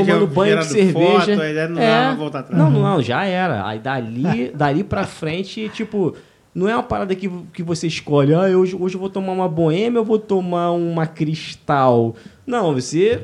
tomando 0.06 0.28
banho 0.28 0.60
de 0.60 0.66
cerveja. 0.66 1.20
foto, 1.36 1.42
aí 1.42 1.68
não 1.70 1.82
pra 2.10 2.14
voltar 2.16 2.40
atrás. 2.42 2.58
Não, 2.62 2.70
não, 2.70 3.02
já 3.02 3.26
era. 3.26 3.66
Aí 3.68 3.80
dali, 3.80 4.52
dali 4.54 4.84
pra 4.84 5.04
frente, 5.08 5.68
tipo, 5.70 6.16
não 6.54 6.70
é 6.70 6.76
uma 6.76 6.84
parada 6.84 7.16
que, 7.16 7.28
que 7.52 7.64
você 7.64 7.88
escolhe, 7.88 8.34
ah, 8.36 8.42
hoje, 8.56 8.76
hoje 8.80 8.96
eu 8.96 9.00
vou 9.00 9.10
tomar 9.10 9.32
uma 9.34 9.50
boêmia 9.50 10.00
ou 10.00 10.06
vou 10.06 10.20
tomar 10.20 10.72
uma 10.72 11.08
cristal. 11.08 12.16
Não, 12.46 12.74
você. 12.74 13.22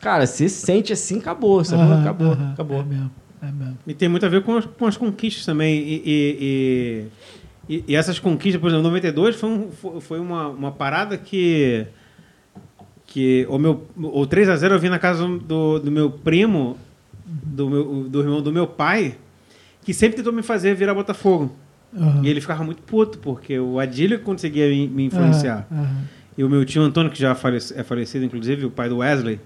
Cara, 0.00 0.26
você 0.26 0.48
sente 0.48 0.92
assim, 0.92 1.18
acabou. 1.18 1.64
Sabe? 1.64 1.82
Acabou, 2.02 2.32
acabou. 2.52 2.80
É 2.80 2.84
mesmo, 2.84 3.10
é 3.42 3.46
mesmo. 3.50 3.78
E 3.86 3.94
tem 3.94 4.08
muito 4.10 4.26
a 4.26 4.28
ver 4.28 4.42
com 4.42 4.56
as, 4.58 4.66
com 4.66 4.86
as 4.86 4.96
conquistas 4.98 5.44
também. 5.46 5.78
E, 5.78 6.02
e, 6.04 7.06
e, 7.68 7.84
e- 7.88 7.96
essas 7.96 8.18
conquistas, 8.18 8.60
por 8.60 8.68
exemplo, 8.68 8.84
92 8.84 9.36
foi, 9.36 9.48
um- 9.48 10.00
foi 10.00 10.20
uma, 10.20 10.48
uma 10.48 10.70
parada 10.70 11.16
que. 11.16 11.86
Que 13.12 13.44
o, 13.50 13.58
meu, 13.58 13.86
o 13.96 14.24
3x0 14.24 14.70
eu 14.70 14.78
vi 14.78 14.88
na 14.88 14.98
casa 14.98 15.26
do, 15.26 15.80
do 15.80 15.90
meu 15.90 16.10
primo, 16.10 16.76
do, 17.26 17.68
meu, 17.68 18.04
do 18.08 18.20
irmão 18.20 18.40
do 18.40 18.52
meu 18.52 18.68
pai, 18.68 19.16
que 19.84 19.92
sempre 19.92 20.16
tentou 20.18 20.32
me 20.32 20.42
fazer 20.42 20.74
virar 20.76 20.94
Botafogo. 20.94 21.52
Aham. 21.92 22.22
E 22.24 22.28
ele 22.28 22.40
ficava 22.40 22.62
muito 22.62 22.82
puto, 22.82 23.18
porque 23.18 23.58
o 23.58 23.80
Adílio 23.80 24.20
conseguia 24.20 24.68
me, 24.68 24.86
me 24.86 25.04
influenciar. 25.06 25.66
Aham, 25.72 26.04
E 26.38 26.44
o 26.44 26.48
meu 26.48 26.64
tio 26.64 26.82
Antônio, 26.82 27.10
que 27.10 27.18
já 27.20 27.34
falece- 27.34 27.74
é 27.76 27.82
falecido, 27.82 28.24
inclusive, 28.24 28.64
o 28.64 28.70
pai 28.70 28.88
do 28.88 28.98
Wesley, 28.98 29.40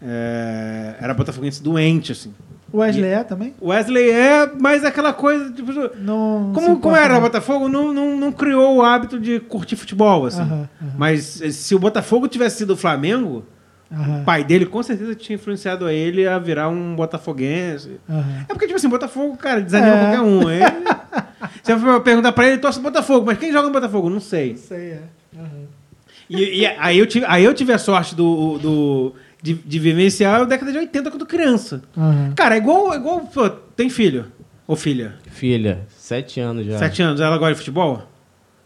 é, 0.00 0.96
era 0.98 1.12
botafoguense 1.12 1.62
doente, 1.62 2.12
assim. 2.12 2.32
Wesley 2.72 3.10
é 3.10 3.24
também? 3.24 3.54
Wesley 3.60 4.10
é, 4.10 4.50
mas 4.58 4.84
aquela 4.84 5.12
coisa, 5.12 5.50
tipo, 5.52 5.72
Não 5.98 6.52
como, 6.54 6.78
como 6.80 6.96
era 6.96 7.12
o 7.14 7.16
não. 7.16 7.22
Botafogo, 7.22 7.68
não, 7.68 7.92
não, 7.92 8.16
não 8.16 8.32
criou 8.32 8.76
o 8.76 8.82
hábito 8.82 9.18
de 9.18 9.40
curtir 9.40 9.76
futebol, 9.76 10.26
assim. 10.26 10.40
Aham, 10.42 10.68
aham, 10.80 10.92
Mas 10.96 11.40
eh, 11.42 11.50
se 11.50 11.74
o 11.74 11.78
Botafogo 11.78 12.28
tivesse 12.28 12.58
sido 12.58 12.74
o 12.74 12.76
Flamengo, 12.76 13.44
aham, 13.92 14.20
o 14.20 14.24
pai 14.24 14.44
dele 14.44 14.66
com 14.66 14.82
certeza 14.82 15.14
tinha 15.14 15.34
influenciado 15.36 15.84
a 15.86 15.92
ele 15.92 16.26
a 16.26 16.38
virar 16.38 16.68
um 16.68 16.94
botafoguense. 16.94 17.98
aham. 18.08 18.44
É 18.48 18.52
porque, 18.52 18.66
tipo 18.66 18.76
assim, 18.76 18.88
Botafogo, 18.88 19.36
cara, 19.36 19.60
desanima 19.60 19.96
É. 19.96 19.98
qualquer 19.98 20.20
um. 20.20 20.48
Ele, 20.50 20.64
você 21.62 21.74
vai 21.74 22.00
perguntar 22.00 22.32
pra 22.32 22.46
ele, 22.48 22.58
torce 22.58 22.78
o 22.78 22.82
Botafogo, 22.82 23.26
mas 23.26 23.38
quem 23.38 23.50
joga 23.52 23.66
no 23.66 23.72
Botafogo? 23.72 24.08
Não 24.10 24.20
sei. 24.20 24.52
Isso 24.52 24.72
aí 24.74 24.90
é. 24.90 25.02
Aham. 25.36 25.68
E, 26.28 26.60
e 26.60 26.66
aí, 26.66 26.96
eu 26.96 27.06
tive, 27.06 27.26
aí 27.28 27.44
eu 27.44 27.52
tive 27.52 27.72
a 27.72 27.78
sorte 27.78 28.14
do, 28.14 28.56
do, 28.58 29.14
de, 29.42 29.54
de 29.54 29.78
vivenciar 29.78 30.40
a 30.40 30.44
década 30.44 30.70
de 30.72 30.78
80 30.78 31.10
quando 31.10 31.26
criança. 31.26 31.82
Aham. 31.96 32.32
Cara, 32.36 32.54
é 32.54 32.58
igual, 32.58 32.92
é 32.92 32.96
igual 32.96 33.20
pô, 33.20 33.48
tem 33.50 33.88
filho 33.90 34.26
ou 34.66 34.76
filha? 34.76 35.14
Filha, 35.30 35.80
sete 35.96 36.40
anos 36.40 36.66
já. 36.66 36.78
Sete 36.78 37.02
anos, 37.02 37.20
ela 37.20 37.36
gosta 37.38 37.52
de 37.54 37.58
futebol? 37.58 38.06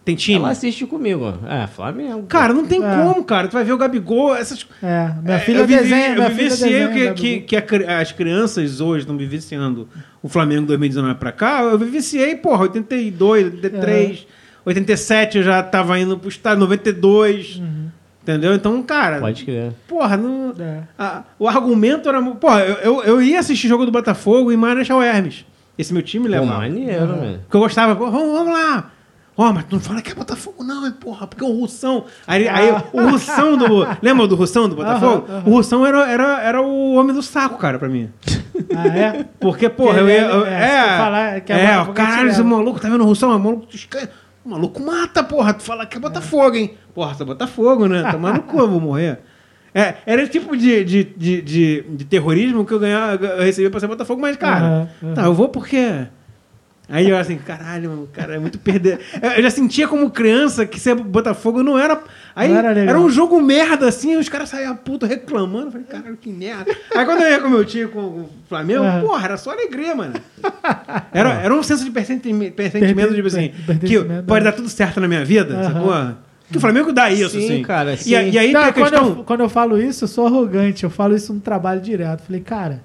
Tem 0.04 0.14
time? 0.14 0.36
Ela 0.38 0.50
assiste 0.50 0.84
comigo. 0.84 1.32
É, 1.48 1.66
Flamengo. 1.66 2.24
Cara, 2.26 2.52
não 2.52 2.66
tem 2.66 2.78
É. 2.84 2.94
como, 2.96 3.24
cara. 3.24 3.48
Tu 3.48 3.52
vai 3.52 3.64
ver 3.64 3.72
o 3.72 3.78
Gabigol, 3.78 4.34
essas. 4.36 4.66
É, 4.82 5.10
minha 5.22 5.36
É, 5.36 5.38
filha 5.40 5.58
eu 5.60 5.66
vivi- 5.66 5.80
desenha. 5.82 6.14
minha 6.14 6.26
Eu 6.26 6.30
filha 6.30 6.42
vivenciei 6.50 6.86
desenha, 6.88 7.10
o 7.12 7.14
que, 7.14 7.40
que, 7.40 7.62
que 7.62 7.74
as 7.86 8.12
crianças 8.12 8.82
hoje 8.82 9.04
estão 9.04 9.16
vivenciando 9.16 9.88
o 10.22 10.28
Flamengo 10.28 10.66
2019 10.66 11.14
pra 11.18 11.32
cá. 11.32 11.62
Eu 11.62 11.78
vivenciei, 11.78 12.36
porra, 12.36 12.64
82, 12.64 13.46
83, 13.46 14.26
87 14.66 15.38
eu 15.38 15.42
já 15.42 15.62
tava 15.62 15.98
indo 15.98 16.18
pro 16.18 16.28
estádio, 16.28 16.60
92. 16.60 17.56
Uhum. 17.56 17.83
Entendeu? 18.24 18.54
Então, 18.54 18.82
cara, 18.82 19.18
Pode 19.20 19.44
crer. 19.44 19.72
porra, 19.86 20.16
não. 20.16 20.54
É. 20.58 20.80
a- 20.98 21.22
o 21.38 21.46
argumento 21.46 22.08
era. 22.08 22.22
Porra, 22.22 22.60
eu, 22.60 22.76
eu, 22.76 23.02
eu 23.04 23.22
ia 23.22 23.38
assistir 23.38 23.68
jogo 23.68 23.84
do 23.84 23.92
Botafogo 23.92 24.50
em 24.50 24.56
Marechal 24.56 25.02
Hermes. 25.02 25.44
Esse 25.76 25.92
meu 25.92 26.02
time 26.02 26.24
Pô, 26.26 26.30
levava. 26.32 26.58
maneiro, 26.60 27.02
Aham. 27.04 27.20
velho. 27.20 27.38
Porque 27.40 27.56
eu 27.56 27.60
gostava, 27.60 27.94
pô, 27.94 28.10
vamos, 28.10 28.32
vamos 28.32 28.54
lá. 28.54 28.90
Ó, 29.36 29.52
mas 29.52 29.64
tu 29.64 29.72
não 29.74 29.80
fala 29.80 30.00
que 30.00 30.12
é 30.12 30.14
Botafogo, 30.14 30.62
não, 30.62 30.86
é 30.86 30.92
porra, 30.92 31.26
porque 31.26 31.44
o 31.44 31.50
Russão. 31.52 32.04
Aí, 32.26 32.48
aí 32.48 32.70
o 32.92 33.10
Russão 33.10 33.58
do. 33.58 33.86
Lembra 34.00 34.26
do 34.28 34.36
Russão 34.36 34.68
do 34.68 34.76
Botafogo? 34.76 35.26
Aham, 35.28 35.38
aham. 35.40 35.42
O 35.44 35.50
Russão 35.50 35.84
era, 35.84 36.08
era, 36.08 36.40
era 36.40 36.62
o 36.62 36.94
homem 36.94 37.14
do 37.14 37.22
saco, 37.22 37.58
cara, 37.58 37.78
pra 37.78 37.88
mim. 37.88 38.08
Ah, 38.74 38.86
é? 38.86 39.24
Porque, 39.40 39.68
porra, 39.68 39.98
eu 39.98 40.08
ele 40.08 40.18
ia. 40.18 40.24
é- 40.26 40.30
eu- 40.34 40.46
é, 40.46 40.64
É, 40.94 40.96
falar 40.98 41.40
que 41.40 41.52
é 41.52 41.64
é, 41.64 41.78
o 41.80 41.92
caralho, 41.92 42.28
esse 42.30 42.42
maluco, 42.42 42.78
tá 42.80 42.88
vendo 42.88 43.02
o 43.02 43.06
Russão? 43.06 43.34
É 43.34 43.36
maluco, 43.38 43.66
tu 43.66 43.74
escanha. 43.76 44.08
O 44.44 44.48
maluco 44.50 44.82
mata, 44.82 45.22
porra. 45.24 45.54
Tu 45.54 45.62
fala 45.62 45.86
que 45.86 45.96
é 45.96 46.00
Botafogo, 46.00 46.56
hein? 46.56 46.74
Porra, 46.94 47.16
é 47.18 47.24
Botafogo, 47.24 47.88
né? 47.88 48.10
Tomar 48.10 48.34
no 48.34 48.42
cu, 48.42 48.58
eu 48.58 48.68
vou 48.68 48.80
morrer. 48.80 49.20
É, 49.74 49.96
era 50.06 50.22
esse 50.22 50.30
tipo 50.30 50.56
de, 50.56 50.84
de, 50.84 51.02
de, 51.04 51.42
de, 51.42 51.82
de 51.82 52.04
terrorismo 52.04 52.64
que 52.64 52.72
eu 52.72 52.78
ganhava, 52.78 53.24
eu 53.24 53.42
recebia 53.42 53.70
pra 53.70 53.80
ser 53.80 53.88
Botafogo, 53.88 54.20
mas, 54.20 54.36
cara, 54.36 54.66
Aham, 54.66 54.88
aham. 55.02 55.14
tá, 55.14 55.24
eu 55.24 55.34
vou 55.34 55.48
porque. 55.48 56.06
Aí 56.86 57.08
eu 57.08 57.16
assim, 57.16 57.38
caralho, 57.38 57.88
mano, 57.88 58.08
cara, 58.12 58.34
é 58.34 58.38
muito 58.38 58.58
perder. 58.58 59.00
Eu 59.36 59.42
já 59.42 59.48
sentia 59.50 59.88
como 59.88 60.10
criança 60.10 60.66
que 60.66 60.78
ser 60.78 60.94
Botafogo 60.94 61.62
não 61.62 61.78
era. 61.78 61.98
Aí 62.36 62.50
Não 62.50 62.58
era 62.58 62.78
era, 62.78 63.00
um 63.00 63.08
jogo 63.08 63.40
merda, 63.40 63.88
assim, 63.88 64.16
os 64.16 64.28
caras 64.28 64.50
saíam 64.50 64.76
puto 64.76 65.06
reclamando. 65.06 65.68
Eu 65.68 65.72
falei, 65.72 65.86
caralho, 65.86 66.16
que 66.18 66.28
merda. 66.30 66.76
Aí 66.94 67.04
quando 67.06 67.22
eu 67.22 67.30
ia 67.30 67.40
com 67.40 67.48
meu 67.48 67.64
tio 67.64 67.88
com 67.88 68.00
o 68.00 68.30
Flamengo, 68.48 68.84
Aham. 68.84 69.00
porra, 69.00 69.24
era 69.24 69.36
só 69.38 69.52
alegria, 69.52 69.94
mano. 69.94 70.12
Era, 71.12 71.32
era 71.40 71.54
um 71.54 71.62
senso 71.62 71.84
de 71.84 71.90
persentimento, 71.90 72.52
persentimento 72.54 73.14
tipo 73.14 73.28
assim, 73.28 73.48
que 73.48 73.62
Pertencimento, 73.62 74.24
pode 74.24 74.46
é. 74.46 74.50
dar 74.50 74.52
tudo 74.56 74.68
certo 74.68 75.00
na 75.00 75.08
minha 75.08 75.24
vida, 75.24 75.54
Aham. 75.54 75.72
sacou? 75.72 76.18
Que 76.50 76.58
o 76.58 76.60
Flamengo 76.60 76.92
dá 76.92 77.10
isso, 77.10 77.30
Sim, 77.30 77.44
assim. 77.44 77.62
cara, 77.62 77.94
E, 77.94 77.96
sim. 77.96 78.14
a- 78.14 78.22
e 78.22 78.38
aí 78.38 78.52
Não, 78.52 78.60
tem 78.60 78.68
a 78.68 78.72
quando, 78.74 78.90
questão. 78.90 79.08
eu, 79.18 79.24
quando 79.24 79.40
eu 79.40 79.48
falo 79.48 79.80
isso, 79.80 80.04
eu 80.04 80.08
sou 80.08 80.26
arrogante. 80.26 80.84
Eu 80.84 80.90
falo 80.90 81.16
isso 81.16 81.32
no 81.32 81.40
trabalho 81.40 81.80
direto. 81.80 82.20
Falei, 82.24 82.42
cara, 82.42 82.82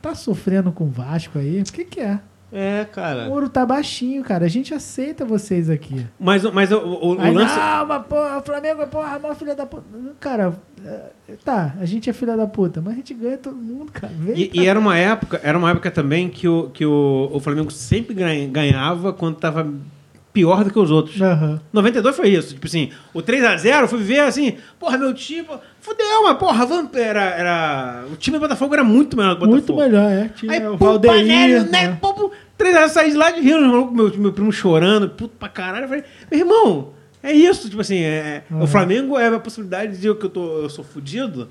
tá 0.00 0.14
sofrendo 0.14 0.70
com 0.70 0.84
o 0.84 0.88
Vasco 0.88 1.36
aí? 1.38 1.60
O 1.60 1.64
que, 1.64 1.84
que 1.84 2.00
é? 2.00 2.20
É, 2.52 2.82
O 2.82 2.86
cara. 2.92 3.28
ouro 3.28 3.48
tá 3.48 3.64
baixinho, 3.64 4.22
cara. 4.24 4.44
A 4.44 4.48
gente 4.48 4.74
aceita 4.74 5.24
vocês 5.24 5.70
aqui. 5.70 6.04
Mas, 6.18 6.42
mas 6.52 6.72
o, 6.72 6.78
o, 6.78 7.14
o 7.16 7.20
Aí, 7.20 7.32
lance. 7.32 7.56
não, 7.56 7.86
mas 7.86 8.06
porra, 8.06 8.38
o 8.38 8.42
Flamengo 8.42 8.82
é 8.82 8.86
porra, 8.86 9.18
maior 9.18 9.34
filha 9.36 9.54
da 9.54 9.66
puta. 9.66 9.84
Cara, 10.18 10.52
é, 10.84 11.34
tá, 11.44 11.74
a 11.80 11.84
gente 11.84 12.10
é 12.10 12.12
filha 12.12 12.36
da 12.36 12.46
puta, 12.46 12.80
mas 12.80 12.94
a 12.94 12.96
gente 12.96 13.14
ganha 13.14 13.38
todo 13.38 13.56
mundo, 13.56 13.92
cara. 13.92 14.12
Vem 14.18 14.34
E, 14.36 14.50
e 14.52 14.66
era 14.66 14.78
uma 14.80 14.96
época, 14.96 15.40
era 15.44 15.56
uma 15.56 15.70
época 15.70 15.90
também 15.90 16.28
que 16.28 16.48
o, 16.48 16.70
que 16.70 16.84
o, 16.84 17.30
o 17.32 17.38
Flamengo 17.40 17.70
sempre 17.70 18.14
ganha- 18.14 18.48
ganhava 18.48 19.12
quando 19.12 19.36
tava 19.36 19.72
pior 20.32 20.62
do 20.64 20.70
que 20.72 20.78
os 20.78 20.90
outros. 20.90 21.20
Aham. 21.20 21.60
92 21.72 22.14
foi 22.16 22.28
isso. 22.30 22.54
Tipo 22.54 22.66
assim, 22.66 22.90
o 23.12 23.20
3x0 23.20 23.82
eu 23.82 23.88
fui 23.88 23.98
ver 24.00 24.20
assim, 24.20 24.56
porra, 24.78 24.96
meu 24.96 25.12
time. 25.14 25.46
Fudeu, 25.80 26.22
mas 26.24 26.36
porra, 26.38 26.66
vamos- 26.66 26.94
era, 26.94 27.22
era. 27.22 28.04
O 28.12 28.16
time 28.16 28.36
do 28.36 28.40
Botafogo 28.40 28.74
era 28.74 28.84
muito 28.84 29.16
melhor 29.16 29.34
do 29.34 29.46
Muito 29.46 29.72
Botafogo. 29.72 29.80
melhor, 29.96 30.10
é. 30.12 30.28
Tinha 30.28 30.52
Aí, 30.52 30.66
o 30.68 30.76
pô, 30.76 30.84
Valdeir. 30.86 31.26
Né? 31.64 31.68
né? 31.88 31.98
Pô, 32.00 32.30
3x0 32.58 32.88
saí 32.88 33.10
de 33.12 33.16
lá 33.16 33.30
de 33.30 33.40
Rio, 33.40 33.58
meu, 33.60 33.90
meu, 33.90 34.18
meu 34.18 34.32
primo 34.32 34.52
chorando, 34.52 35.08
puto 35.08 35.34
pra 35.38 35.48
caralho. 35.48 35.84
Eu 35.84 35.88
falei, 35.88 36.04
meu 36.30 36.40
irmão, 36.40 36.88
é 37.22 37.32
isso. 37.32 37.68
Tipo 37.68 37.80
assim, 37.80 37.98
é, 38.00 38.42
Uhum. 38.50 38.62
o 38.62 38.66
Flamengo 38.66 39.18
é 39.18 39.28
a 39.34 39.40
possibilidade 39.40 39.92
de 39.92 39.96
dizer 39.96 40.14
que 40.16 40.26
eu, 40.26 40.30
tô, 40.30 40.58
eu 40.62 40.68
sou 40.68 40.84
fudido. 40.84 41.48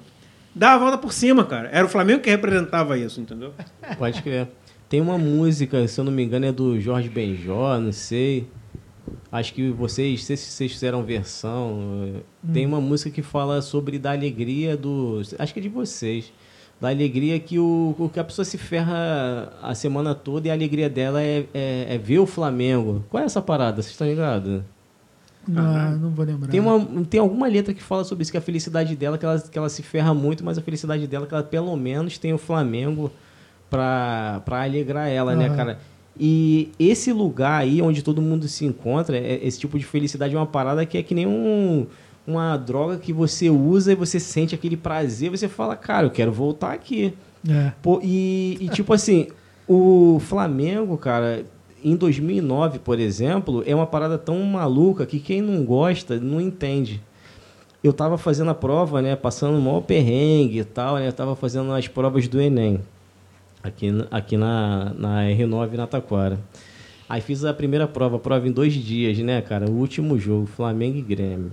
Dar 0.53 0.73
a 0.73 0.77
volta 0.77 0.97
por 0.97 1.11
cima, 1.13 1.43
cara. 1.43 1.69
Era 1.71 1.85
o 1.85 1.89
Flamengo 1.89 2.21
que 2.21 2.29
representava 2.29 2.97
isso, 2.97 3.19
entendeu? 3.21 3.53
Pode 3.97 4.21
crer. 4.21 4.47
Tem 4.87 4.99
uma 5.01 5.17
música, 5.17 5.87
se 5.87 5.99
eu 5.99 6.03
não 6.03 6.11
me 6.11 6.23
engano, 6.23 6.45
é 6.47 6.51
do 6.51 6.79
Jorge 6.79 7.07
Benjó, 7.09 7.79
não 7.79 7.91
sei. 7.91 8.47
Acho 9.31 9.53
que 9.53 9.69
vocês, 9.71 10.23
se 10.23 10.35
vocês 10.37 10.71
fizeram 10.71 11.03
versão. 11.03 11.79
eh, 12.15 12.21
Tem 12.53 12.65
uma 12.65 12.81
música 12.81 13.09
que 13.09 13.21
fala 13.21 13.61
sobre 13.61 13.99
da 13.99 14.11
alegria 14.11 14.75
do. 14.75 15.21
Acho 15.37 15.53
que 15.53 15.59
é 15.59 15.63
de 15.63 15.69
vocês. 15.69 16.31
Da 16.81 16.87
alegria 16.89 17.37
que, 17.39 17.59
o, 17.59 18.09
que 18.13 18.19
a 18.19 18.23
pessoa 18.23 18.45
se 18.45 18.57
ferra 18.57 19.51
a 19.61 19.75
semana 19.75 20.15
toda 20.15 20.47
e 20.47 20.51
a 20.51 20.53
alegria 20.53 20.89
dela 20.89 21.21
é, 21.21 21.45
é, 21.53 21.95
é 21.95 21.97
ver 21.97 22.19
o 22.19 22.25
Flamengo. 22.25 23.03
Qual 23.09 23.21
é 23.21 23.25
essa 23.25 23.41
parada? 23.41 23.81
Vocês 23.81 23.91
estão 23.91 24.07
ligados? 24.07 24.61
Não, 25.47 25.97
não 25.97 26.09
vou 26.11 26.23
lembrar. 26.25 26.49
Tem, 26.49 26.59
uma, 26.59 27.05
tem 27.05 27.19
alguma 27.19 27.47
letra 27.47 27.73
que 27.73 27.83
fala 27.83 28.03
sobre 28.05 28.21
isso, 28.21 28.31
que 28.31 28.37
a 28.37 28.41
felicidade 28.41 28.95
dela, 28.95 29.17
que 29.17 29.25
ela, 29.25 29.39
que 29.39 29.57
ela 29.57 29.67
se 29.67 29.83
ferra 29.83 30.13
muito, 30.13 30.43
mas 30.45 30.57
a 30.57 30.61
felicidade 30.61 31.05
dela, 31.05 31.25
é 31.25 31.27
que 31.27 31.33
ela 31.33 31.43
pelo 31.43 31.75
menos 31.75 32.17
tem 32.17 32.33
o 32.33 32.37
Flamengo 32.37 33.11
pra, 33.69 34.41
pra 34.45 34.63
alegrar 34.63 35.09
ela, 35.09 35.35
né, 35.35 35.49
cara? 35.57 35.79
E 36.19 36.69
esse 36.77 37.13
lugar 37.13 37.61
aí 37.61 37.81
onde 37.81 38.03
todo 38.03 38.21
mundo 38.21 38.47
se 38.47 38.65
encontra, 38.65 39.17
é- 39.17 39.39
esse 39.41 39.57
tipo 39.59 39.79
de 39.79 39.85
felicidade 39.85 40.35
é 40.35 40.37
uma 40.37 40.45
parada 40.45 40.85
que 40.85 40.97
é 40.97 41.03
que 41.03 41.15
nem 41.15 41.25
um, 41.25 41.87
uma 42.27 42.57
droga 42.57 42.97
que 42.97 43.13
você 43.13 43.49
usa 43.49 43.93
e 43.93 43.95
você 43.95 44.19
sente 44.19 44.53
aquele 44.53 44.75
prazer, 44.75 45.29
você 45.31 45.47
fala, 45.47 45.75
cara, 45.75 46.07
eu 46.07 46.11
quero 46.11 46.31
voltar 46.31 46.73
aqui. 46.73 47.13
É. 47.49 47.71
Pô, 47.81 48.01
e, 48.03 48.57
e, 48.59 48.67
tipo 48.69 48.91
assim, 48.93 49.27
o 49.67 50.19
Flamengo, 50.19 50.97
cara, 50.97 51.45
em 51.81 51.95
2009, 51.95 52.79
por 52.79 52.99
exemplo, 52.99 53.63
é 53.65 53.73
uma 53.73 53.87
parada 53.87 54.17
tão 54.17 54.41
maluca 54.43 55.05
que 55.05 55.19
quem 55.19 55.41
não 55.41 55.63
gosta 55.63 56.19
não 56.19 56.41
entende. 56.41 57.01
Eu 57.81 57.93
tava 57.93 58.17
fazendo 58.17 58.51
a 58.51 58.53
prova, 58.55 59.01
né, 59.01 59.15
passando 59.15 59.57
o 59.57 59.61
maior 59.61 59.79
perrengue 59.81 60.59
e 60.59 60.63
tal, 60.65 60.95
né, 60.97 61.07
eu 61.07 61.13
tava 61.13 61.33
fazendo 61.33 61.71
as 61.71 61.87
provas 61.87 62.27
do 62.27 62.41
Enem, 62.41 62.81
aqui, 63.63 63.91
na- 63.91 64.07
aqui 64.11 64.37
na, 64.37 64.93
na 64.97 65.21
R9 65.23 65.73
na 65.75 65.87
Taquara. 65.87 66.39
Aí 67.07 67.21
fiz 67.21 67.43
a 67.43 67.53
primeira 67.53 67.87
prova, 67.87 68.17
a 68.17 68.19
prova 68.19 68.47
em 68.47 68.51
dois 68.51 68.73
dias, 68.73 69.17
né, 69.19 69.41
cara, 69.41 69.65
o 69.69 69.73
último 69.73 70.19
jogo, 70.19 70.45
Flamengo 70.45 70.97
e 70.97 71.01
Grêmio. 71.01 71.51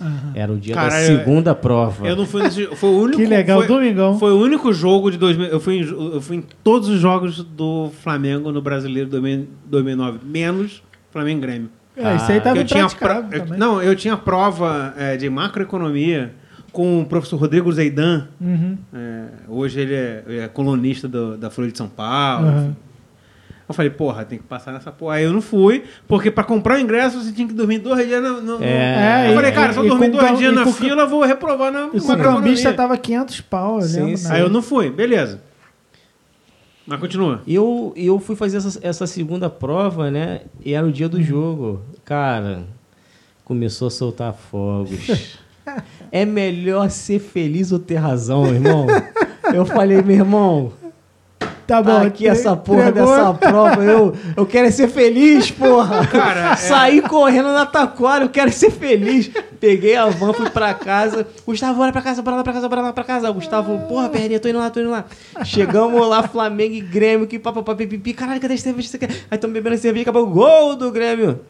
Aham. 0.00 0.32
Era 0.34 0.52
o 0.52 0.58
dia 0.58 0.74
Caralho, 0.74 0.92
da 1.16 1.18
segunda 1.24 1.54
prova. 1.54 2.06
Eu 2.06 2.14
não 2.16 2.26
fui 2.26 2.42
nesse. 2.42 2.66
Foi 2.76 2.90
o 2.90 2.98
único. 3.00 3.16
Que 3.16 3.24
legal, 3.26 3.60
foi, 3.60 3.68
domingão. 3.68 4.18
Foi 4.18 4.30
o 4.30 4.38
único 4.38 4.70
jogo 4.72 5.10
de 5.10 5.16
2000. 5.16 5.46
Eu 5.46 5.58
fui, 5.58 5.78
em, 5.78 5.82
eu 5.84 6.20
fui 6.20 6.36
em 6.36 6.44
todos 6.62 6.88
os 6.90 7.00
jogos 7.00 7.42
do 7.42 7.90
Flamengo 8.02 8.52
no 8.52 8.60
Brasileiro 8.60 9.08
2000 9.08 9.46
2009, 9.66 10.18
menos 10.22 10.82
Flamengo 11.10 11.38
e 11.38 11.40
Grêmio. 11.40 11.70
É, 11.96 12.14
isso 12.16 12.30
aí 12.30 12.36
Ah, 12.36 12.40
tava 12.42 12.58
eu 12.58 12.64
tinha 12.66 12.86
pro- 12.88 13.08
eu- 13.32 13.58
não, 13.58 13.82
eu 13.82 13.96
tinha 13.96 14.18
prova 14.18 14.92
é, 14.98 15.16
de 15.16 15.30
macroeconomia 15.30 16.34
com 16.76 17.00
o 17.00 17.06
professor 17.06 17.38
Rodrigo 17.40 17.72
Zeidan. 17.72 18.28
Uhum. 18.38 18.76
É, 18.92 19.24
hoje 19.48 19.80
ele 19.80 19.94
é, 19.94 20.24
é 20.44 20.48
colunista 20.48 21.08
do- 21.08 21.34
da 21.38 21.48
Folha 21.48 21.70
de 21.72 21.78
São 21.78 21.88
Paulo. 21.88 22.48
Enfim. 22.48 22.76
Eu 23.66 23.74
falei, 23.74 23.90
porra, 23.90 24.24
tem 24.26 24.36
que 24.38 24.44
passar 24.44 24.72
nessa 24.72 24.92
porra. 24.92 25.14
Aí 25.14 25.24
eu 25.24 25.32
não 25.32 25.40
fui, 25.40 25.84
porque 26.06 26.30
pra 26.30 26.44
comprar 26.44 26.76
o 26.76 26.78
ingresso 26.78 27.20
você 27.20 27.32
tinha 27.32 27.48
que 27.48 27.54
dormir 27.54 27.78
dois 27.78 28.06
dias 28.06 28.22
no. 28.22 28.42
no- 28.42 28.58
no- 28.58 28.64
É, 28.64 29.30
eu 29.30 29.34
falei, 29.34 29.50
cara, 29.52 29.72
se 29.72 29.78
eu 29.78 29.88
dormir 29.88 30.10
dois 30.10 30.38
dias 30.38 30.54
na 30.54 30.64
com 30.64 30.72
fila, 30.72 31.02
eu 31.02 31.08
vou 31.08 31.24
reprovar 31.24 31.72
na. 31.72 31.88
E 31.94 32.00
com 32.00 32.08
na 32.08 32.14
o 32.14 32.22
cambista 32.22 32.72
tava 32.74 32.96
500 32.98 33.40
pau, 33.40 33.76
eu 33.76 33.82
Sim, 33.82 34.00
lembro. 34.02 34.18
sim. 34.18 34.28
né? 34.28 34.34
Aí 34.34 34.40
eu 34.42 34.50
não 34.50 34.60
fui, 34.60 34.90
beleza. 34.90 35.40
Mas 36.86 37.00
continua. 37.00 37.40
Eu, 37.48 37.92
eu 37.96 38.20
fui 38.20 38.36
fazer 38.36 38.58
essa, 38.58 38.78
essa 38.82 39.06
segunda 39.06 39.48
prova, 39.50 40.10
né? 40.10 40.42
E 40.64 40.74
era 40.74 40.86
o 40.86 40.92
dia 40.92 41.08
do 41.08 41.20
jogo. 41.22 41.82
Cara, 42.04 42.62
começou 43.44 43.88
a 43.88 43.90
soltar 43.90 44.32
fogos. 44.34 45.36
é 46.12 46.24
melhor 46.24 46.90
ser 46.90 47.18
feliz 47.18 47.72
ou 47.72 47.78
ter 47.78 47.96
razão, 47.96 48.46
irmão. 48.46 48.86
Eu 49.52 49.64
falei, 49.64 50.02
meu 50.02 50.16
irmão, 50.16 50.72
Tá 51.66 51.82
bom. 51.82 51.96
tá 51.96 52.02
aqui 52.02 52.28
essa 52.28 52.56
porra 52.56 52.90
entregou. 52.90 53.10
dessa 53.10 53.34
prova. 53.34 53.82
Eu, 53.84 54.14
eu 54.36 54.46
quero 54.46 54.68
é 54.68 54.70
ser 54.70 54.86
feliz, 54.88 55.50
porra. 55.50 56.06
Cara, 56.06 56.52
é- 56.52 56.56
Saí 56.56 57.00
correndo 57.02 57.52
na 57.52 57.66
taquara, 57.66 58.24
eu 58.24 58.28
quero 58.28 58.52
ser 58.52 58.70
feliz. 58.70 59.28
Peguei 59.58 59.96
a 59.96 60.06
van, 60.06 60.32
fui 60.32 60.48
pra 60.48 60.72
casa. 60.74 61.26
Gustavo, 61.44 61.74
bora 61.78 61.90
pra 61.90 62.02
casa, 62.02 62.22
bora 62.22 62.36
lá 62.36 62.44
pra 62.44 62.52
casa, 62.52 62.68
bora 62.68 62.82
lá 62.82 62.92
pra 62.92 63.02
casa. 63.02 63.30
Gustavo, 63.32 63.78
porra, 63.88 64.08
perninha, 64.08 64.38
tô 64.38 64.48
indo 64.48 64.58
lá, 64.60 64.70
tô 64.70 64.78
indo 64.78 64.90
lá. 64.90 65.04
Chegamos 65.44 66.08
lá, 66.08 66.22
Flamengo 66.28 66.74
e 66.74 66.80
Grêmio, 66.80 67.26
que 67.26 67.36
papapá, 67.38 67.74
pipipi. 67.74 68.12
Caralho, 68.12 68.40
cadê 68.40 68.54
a 68.54 68.58
cerveja? 68.58 68.88
Aí 69.28 69.36
tamo 69.38 69.52
bebendo 69.52 69.76
cerveja, 69.76 70.02
acabou 70.02 70.22
o 70.22 70.30
gol 70.30 70.76
do 70.76 70.92
Grêmio. 70.92 71.40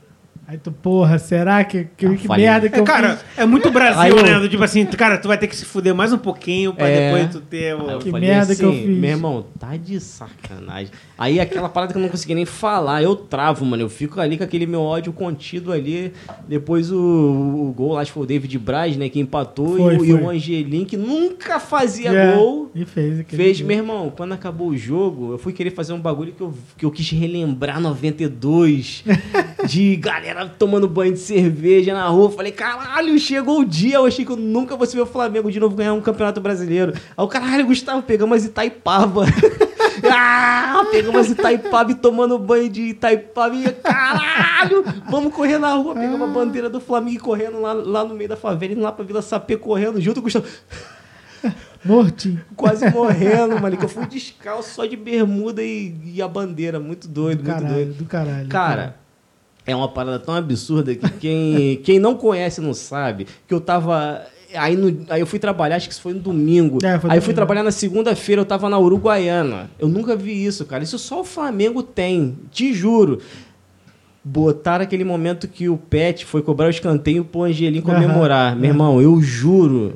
Aí 0.48 0.58
tu, 0.58 0.70
porra, 0.70 1.18
será 1.18 1.64
que, 1.64 1.88
que, 1.96 2.06
Ah, 2.06 2.14
que 2.14 2.28
merda 2.28 2.68
que 2.68 2.76
É, 2.76 2.78
eu 2.78 2.84
cara, 2.84 3.16
fiz? 3.16 3.24
é 3.38 3.44
muito 3.44 3.68
Brasil, 3.72 4.00
Aí 4.00 4.10
eu- 4.10 4.22
né? 4.22 4.38
Do 4.38 4.48
Tipo 4.48 4.62
assim, 4.62 4.86
cara, 4.86 5.18
tu 5.18 5.26
vai 5.26 5.36
ter 5.36 5.48
que 5.48 5.56
se 5.56 5.64
fuder 5.64 5.92
mais 5.92 6.12
um 6.12 6.18
pouquinho 6.18 6.72
pra 6.72 6.88
É. 6.88 7.10
depois 7.10 7.30
tu 7.34 7.40
ter. 7.40 7.74
o- 7.74 7.90
eu 7.90 7.98
Que 7.98 8.10
falei 8.12 8.28
merda 8.30 8.52
assim, 8.52 8.60
que 8.62 8.64
eu 8.64 8.72
fiz. 8.72 8.96
Meu 8.96 9.10
irmão, 9.10 9.44
tá 9.58 9.76
de 9.76 9.98
sacanagem. 9.98 10.92
Aí 11.18 11.40
aquela 11.40 11.68
parada 11.68 11.92
que 11.92 11.98
eu 11.98 12.02
não 12.02 12.08
consegui 12.08 12.34
nem 12.36 12.44
falar, 12.44 13.02
eu 13.02 13.16
travo, 13.16 13.64
mano. 13.64 13.82
Eu 13.82 13.88
fico 13.88 14.20
ali 14.20 14.38
com 14.38 14.44
aquele 14.44 14.66
meu 14.66 14.82
ódio 14.82 15.12
contido 15.12 15.72
ali. 15.72 16.12
Depois 16.46 16.92
o, 16.92 16.96
o 16.96 17.74
gol, 17.76 17.94
lá, 17.94 18.02
acho 18.02 18.10
que 18.12 18.14
foi 18.14 18.22
o 18.22 18.26
David 18.26 18.56
Braz, 18.60 18.96
né, 18.96 19.08
que 19.08 19.18
empatou. 19.18 19.76
Foi, 19.78 19.94
e, 19.94 19.98
o- 19.98 20.04
e 20.04 20.10
foi. 20.12 20.20
o 20.22 20.30
Angelim, 20.30 20.84
que 20.84 20.96
nunca 20.96 21.58
fazia 21.58 22.10
É, 22.10 22.36
gol. 22.36 22.70
E 22.72 22.84
fez. 22.84 23.18
aquele 23.18 23.42
Fez, 23.42 23.60
meu 23.60 23.78
irmão, 23.78 24.12
quando 24.16 24.32
acabou 24.32 24.68
o 24.68 24.76
jogo, 24.76 25.32
eu 25.32 25.38
fui 25.38 25.52
querer 25.52 25.70
fazer 25.72 25.92
um 25.92 26.00
bagulho 26.00 26.32
que 26.32 26.40
eu, 26.40 26.54
que 26.78 26.84
eu 26.86 26.90
quis 26.92 27.10
relembrar 27.10 27.80
92, 27.80 29.02
de 29.66 29.96
galera 29.96 30.35
tomando 30.58 30.86
banho 30.88 31.12
de 31.12 31.18
cerveja 31.18 31.94
na 31.94 32.06
rua. 32.08 32.30
Falei, 32.30 32.52
caralho, 32.52 33.18
chegou 33.18 33.60
o 33.60 33.64
dia, 33.64 33.96
eu 33.96 34.06
achei 34.06 34.24
que 34.24 34.30
eu 34.32 34.36
nunca 34.36 34.76
fosse 34.76 34.94
ver 34.94 35.02
o 35.02 35.06
Flamengo 35.06 35.50
de 35.50 35.58
novo 35.58 35.74
ganhar 35.74 35.92
um 35.94 36.00
campeonato 36.00 36.40
brasileiro. 36.40 36.92
Aí 36.94 37.24
o 37.24 37.28
caralho, 37.28 37.66
Gustavo, 37.66 38.02
pegamos 38.02 38.36
as 38.38 38.44
Itaipava. 38.44 39.24
ah, 40.12 40.84
pegamos 40.90 41.20
as 41.22 41.30
Itaipava 41.30 41.90
e 41.90 41.94
tomando 41.94 42.38
banho 42.38 42.68
de 42.68 42.82
Itaipava. 42.82 43.54
E, 43.54 43.72
caralho, 43.72 44.84
vamos 45.08 45.32
correr 45.34 45.58
na 45.58 45.74
rua. 45.74 45.94
Pegamos 45.94 46.22
a 46.22 46.32
bandeira 46.32 46.68
do 46.68 46.80
Flamengo 46.80 47.16
e 47.16 47.20
correndo 47.20 47.60
lá, 47.60 47.72
lá 47.72 48.04
no 48.04 48.14
meio 48.14 48.28
da 48.28 48.36
favela, 48.36 48.72
indo 48.72 48.82
lá 48.82 48.92
pra 48.92 49.04
Vila 49.04 49.22
Sapê 49.22 49.56
correndo 49.56 50.00
junto 50.00 50.16
com 50.16 50.20
o 50.20 50.22
Gustavo 50.24 50.46
Mortinho. 51.84 52.40
quase 52.56 52.90
morrendo, 52.90 53.60
mano. 53.60 53.76
Que 53.76 53.84
eu 53.84 53.88
fui 53.88 54.06
descalço 54.06 54.74
só 54.74 54.84
de 54.84 54.96
bermuda 54.96 55.62
e, 55.62 55.94
e 56.04 56.20
a 56.22 56.26
bandeira. 56.28 56.80
Muito 56.80 57.06
doido, 57.06 57.42
Do 57.42 57.44
muito 57.48 57.60
caralho, 57.62 57.74
doido. 57.74 57.94
do 57.94 58.04
caralho. 58.04 58.48
Cara, 58.48 58.96
é 59.66 59.74
uma 59.74 59.88
parada 59.88 60.18
tão 60.18 60.34
absurda 60.34 60.94
que 60.94 61.08
quem, 61.10 61.76
quem 61.84 61.98
não 61.98 62.14
conhece 62.14 62.60
não 62.60 62.72
sabe. 62.74 63.26
Que 63.46 63.52
eu 63.54 63.60
tava. 63.60 64.22
Aí, 64.54 64.76
no- 64.76 65.04
aí 65.10 65.20
eu 65.20 65.26
fui 65.26 65.38
trabalhar, 65.38 65.76
acho 65.76 65.88
que 65.88 65.92
isso 65.92 66.00
foi 66.00 66.14
no 66.14 66.20
domingo. 66.20 66.78
É, 66.84 66.98
foi 66.98 67.10
aí 67.10 67.18
eu 67.18 67.22
fui 67.22 67.34
trabalhar 67.34 67.62
na 67.62 67.72
segunda-feira, 67.72 68.40
eu 68.40 68.46
tava 68.46 68.70
na 68.70 68.78
Uruguaiana. 68.78 69.68
Eu 69.78 69.88
nunca 69.88 70.14
vi 70.16 70.44
isso, 70.46 70.64
cara. 70.64 70.84
Isso 70.84 70.98
só 70.98 71.20
o 71.20 71.24
Flamengo 71.24 71.82
tem, 71.82 72.38
te 72.50 72.72
juro. 72.72 73.18
Botaram 74.24 74.82
aquele 74.82 75.04
momento 75.04 75.46
que 75.46 75.68
o 75.68 75.76
Pet 75.76 76.24
foi 76.24 76.42
cobrar 76.42 76.66
o 76.66 76.70
escanteio 76.70 77.24
pro 77.24 77.44
Angelim 77.44 77.80
comemorar. 77.80 78.56
Meu 78.56 78.64
é. 78.64 78.68
irmão, 78.68 79.00
eu 79.00 79.20
juro. 79.22 79.94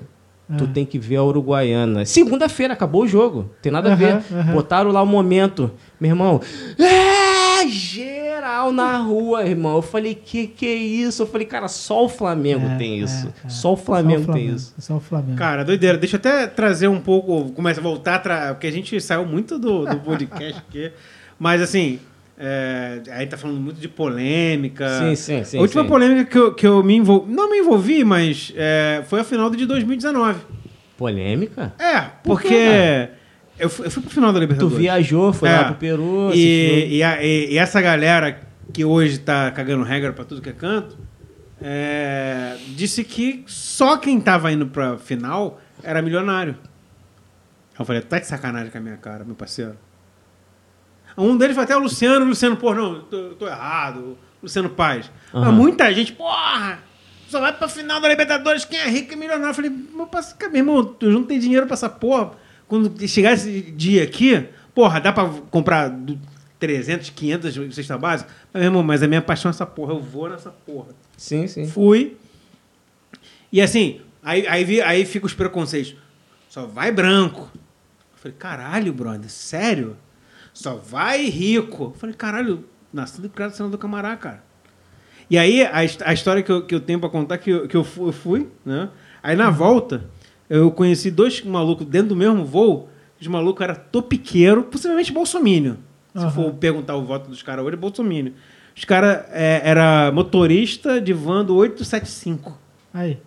Tu 0.58 0.64
É. 0.64 0.66
tem 0.66 0.84
que 0.84 0.98
ver 0.98 1.16
a 1.16 1.22
Uruguaiana. 1.24 2.04
Segunda-feira, 2.04 2.74
acabou 2.74 3.02
o 3.04 3.08
jogo. 3.08 3.50
Tem 3.62 3.70
nada 3.72 3.92
a 3.92 3.94
ver. 3.96 4.20
Botaram 4.52 4.90
lá 4.90 5.00
o 5.02 5.06
momento. 5.06 5.70
Meu 6.00 6.10
irmão, 6.10 6.40
é, 6.78 7.19
geral 7.66 8.72
na 8.72 8.98
rua, 8.98 9.44
irmão. 9.44 9.76
Eu 9.76 9.82
falei, 9.82 10.14
que 10.14 10.46
que 10.46 10.66
é 10.66 10.74
isso? 10.74 11.22
Eu 11.22 11.26
falei, 11.26 11.46
cara, 11.46 11.68
só 11.68 12.04
o 12.04 12.08
Flamengo 12.08 12.66
É, 12.66 12.76
tem 12.76 12.98
isso. 12.98 13.26
é, 13.26 13.46
é. 13.46 13.48
Só 13.48 13.72
o 13.72 13.76
Flamengo 13.76 14.32
tem 14.32 14.46
isso. 14.48 14.74
Só 14.78 14.96
o 14.96 15.00
Flamengo. 15.00 15.36
Cara, 15.36 15.64
doideira. 15.64 15.98
Deixa 15.98 16.16
eu 16.16 16.18
até 16.18 16.46
trazer 16.46 16.88
um 16.88 17.00
pouco. 17.00 17.52
Começa 17.52 17.80
a 17.80 17.82
voltar, 17.82 18.18
tra... 18.20 18.54
porque 18.54 18.66
a 18.66 18.72
gente 18.72 19.00
saiu 19.00 19.24
muito 19.24 19.58
do, 19.58 19.84
do 19.84 19.96
podcast 20.00 20.62
aqui. 20.68 20.92
Mas 21.38 21.62
assim, 21.62 21.98
é, 22.42 23.02
aí 23.10 23.26
tá 23.26 23.36
falando 23.36 23.60
muito 23.60 23.78
de 23.78 23.88
polêmica. 23.88 24.88
Sim, 24.98 25.14
sim, 25.14 25.44
sim. 25.44 25.58
a 25.58 25.60
última 25.60 25.82
sim. 25.82 25.88
polêmica 25.88 26.24
que 26.24 26.38
eu, 26.38 26.54
que 26.54 26.66
eu 26.66 26.82
me 26.82 26.96
envolvi. 26.96 27.30
Não 27.30 27.50
me 27.50 27.58
envolvi, 27.58 28.02
mas 28.02 28.50
é, 28.56 29.02
foi 29.06 29.20
a 29.20 29.24
final 29.24 29.50
de 29.50 29.66
2019. 29.66 30.40
Polêmica? 30.96 31.74
É, 31.78 32.00
Por 32.00 32.40
porque. 32.40 32.48
quê, 32.48 33.08
eu, 33.60 33.68
fui, 33.70 33.86
eu 33.86 33.90
fui 33.90 34.02
pro 34.02 34.10
final 34.10 34.32
da 34.32 34.38
Tu 34.38 34.42
Libertadores. 34.42 34.78
viajou, 34.78 35.32
foi 35.32 35.48
É. 35.48 35.56
lá 35.56 35.64
pro 35.64 35.74
Peru. 35.76 36.30
E, 36.34 36.96
e, 36.98 37.02
a- 37.02 37.22
e- 37.22 37.52
e 37.52 37.58
essa 37.58 37.80
galera 37.80 38.40
que 38.72 38.84
hoje 38.84 39.18
tá 39.18 39.50
cagando 39.50 39.82
regra 39.84 40.12
pra 40.12 40.24
tudo 40.24 40.40
que 40.42 40.48
é 40.48 40.52
canto, 40.52 40.96
é, 41.62 42.56
disse 42.68 43.04
que 43.04 43.44
só 43.46 43.96
quem 43.96 44.20
tava 44.20 44.50
indo 44.52 44.66
pra 44.66 44.96
final 44.98 45.60
era 45.82 46.00
milionário. 46.02 46.56
Eu 47.78 47.84
falei, 47.84 48.02
tá 48.02 48.18
de 48.18 48.26
sacanagem 48.26 48.70
com 48.70 48.78
a 48.78 48.80
minha 48.80 48.96
cara, 48.96 49.24
meu 49.24 49.34
parceiro. 49.34 49.76
Um 51.16 51.36
deles 51.36 51.54
foi 51.54 51.64
até 51.64 51.76
o 51.76 51.80
Luciano, 51.80 52.24
o 52.24 52.28
Luciano, 52.28 52.56
pô, 52.56 52.74
não, 52.74 53.00
tô, 53.02 53.30
tô 53.30 53.46
errado, 53.46 54.16
Luciano 54.42 54.70
Paz. 54.70 55.10
Mas 55.32 55.42
Aham. 55.42 55.52
muita 55.52 55.92
gente, 55.92 56.12
porra, 56.12 56.78
só 57.28 57.40
vai 57.40 57.52
pra 57.56 57.68
final 57.68 58.00
da 58.00 58.08
Libertadores, 58.08 58.64
quem 58.64 58.78
é 58.78 58.88
rico 58.88 59.12
e 59.12 59.16
milionário. 59.16 59.50
Eu 59.50 59.54
falei, 59.54 59.70
meu, 59.70 60.06
parceiro, 60.06 60.52
meu 60.52 60.60
irmão, 60.60 60.84
tu 60.84 61.06
não 61.10 61.24
tem 61.24 61.38
dinheiro 61.38 61.66
pra 61.66 61.74
essa 61.74 61.88
porra. 61.88 62.32
Quando 62.70 63.08
chegar 63.08 63.32
esse 63.32 63.60
dia 63.62 64.04
aqui, 64.04 64.46
porra, 64.72 65.00
dá 65.00 65.12
pra 65.12 65.28
comprar 65.50 65.88
do- 65.88 66.16
300, 66.60 67.10
500 67.10 67.74
cesta 67.74 67.98
básica? 67.98 68.30
Mas, 68.52 68.62
meu 68.62 68.68
irmão, 68.70 68.82
mas 68.84 69.02
a 69.02 69.08
minha 69.08 69.20
paixão 69.20 69.48
é 69.48 69.52
essa 69.52 69.66
porra, 69.66 69.92
eu 69.94 70.00
vou 70.00 70.28
nessa 70.30 70.50
porra. 70.50 70.88
Sim, 71.16 71.48
sim. 71.48 71.66
Fui. 71.66 72.16
E 73.52 73.60
assim, 73.60 74.00
aí, 74.22 74.46
aí, 74.46 74.80
aí 74.80 75.04
fica 75.04 75.26
os 75.26 75.34
preconceitos. 75.34 75.96
Só 76.48 76.64
vai 76.66 76.92
branco. 76.92 77.50
Eu 77.54 78.18
falei, 78.22 78.36
caralho, 78.38 78.92
brother, 78.92 79.28
sério? 79.28 79.96
Só 80.54 80.76
vai 80.76 81.24
rico. 81.26 81.86
Eu 81.86 81.94
falei, 81.98 82.14
caralho, 82.14 82.64
nascido 82.92 83.26
e 83.26 83.30
criado 83.30 83.52
sendo 83.52 83.70
do 83.70 83.78
Camará, 83.78 84.16
cara. 84.16 84.44
E 85.28 85.36
aí, 85.36 85.62
a, 85.64 85.78
a 85.78 86.12
história 86.12 86.40
que 86.42 86.52
eu, 86.52 86.64
que 86.64 86.74
eu 86.74 86.80
tenho 86.80 87.00
pra 87.00 87.08
contar, 87.08 87.38
que 87.38 87.50
eu, 87.50 87.66
que 87.66 87.76
eu 87.76 87.82
fui, 87.82 88.08
eu 88.08 88.12
fui, 88.12 88.48
né? 88.64 88.90
Aí 89.22 89.34
na 89.34 89.50
volta, 89.50 90.04
eu 90.50 90.70
conheci 90.72 91.10
dois 91.10 91.42
malucos 91.42 91.86
dentro 91.86 92.08
do 92.08 92.16
mesmo 92.16 92.44
voo. 92.44 92.88
Os 93.20 93.26
malucos 93.26 93.62
eram 93.62 93.76
topiqueiro, 93.92 94.64
possivelmente 94.64 95.12
bolsomínio. 95.12 95.78
Se 96.14 96.28
for 96.30 96.52
perguntar 96.54 96.96
o 96.96 97.04
voto 97.04 97.30
dos 97.30 97.40
caras 97.42 97.64
hoje, 97.64 97.74
é 97.74 97.78
bolsomínio. 97.78 98.34
Os 98.76 98.84
caras 98.84 99.24
é, 99.30 99.60
era 99.64 100.10
motorista 100.12 101.00
de 101.00 101.12
van 101.12 101.44
do 101.44 101.54
875. 101.54 102.58
Aí. 102.92 103.18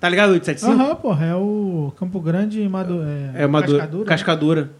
Tá 0.00 0.08
ligado 0.08 0.30
o 0.30 0.32
875? 0.32 0.82
Aham, 0.82 0.96
porra, 0.96 1.26
é 1.26 1.34
o 1.34 1.92
Campo 1.96 2.20
Grande 2.20 2.68
Madu... 2.68 3.00
é, 3.02 3.44
É 3.44 3.48
Cascadura. 3.48 3.78
Cascadura. 3.78 4.04
né? 4.04 4.06
Cascadura. 4.08 4.70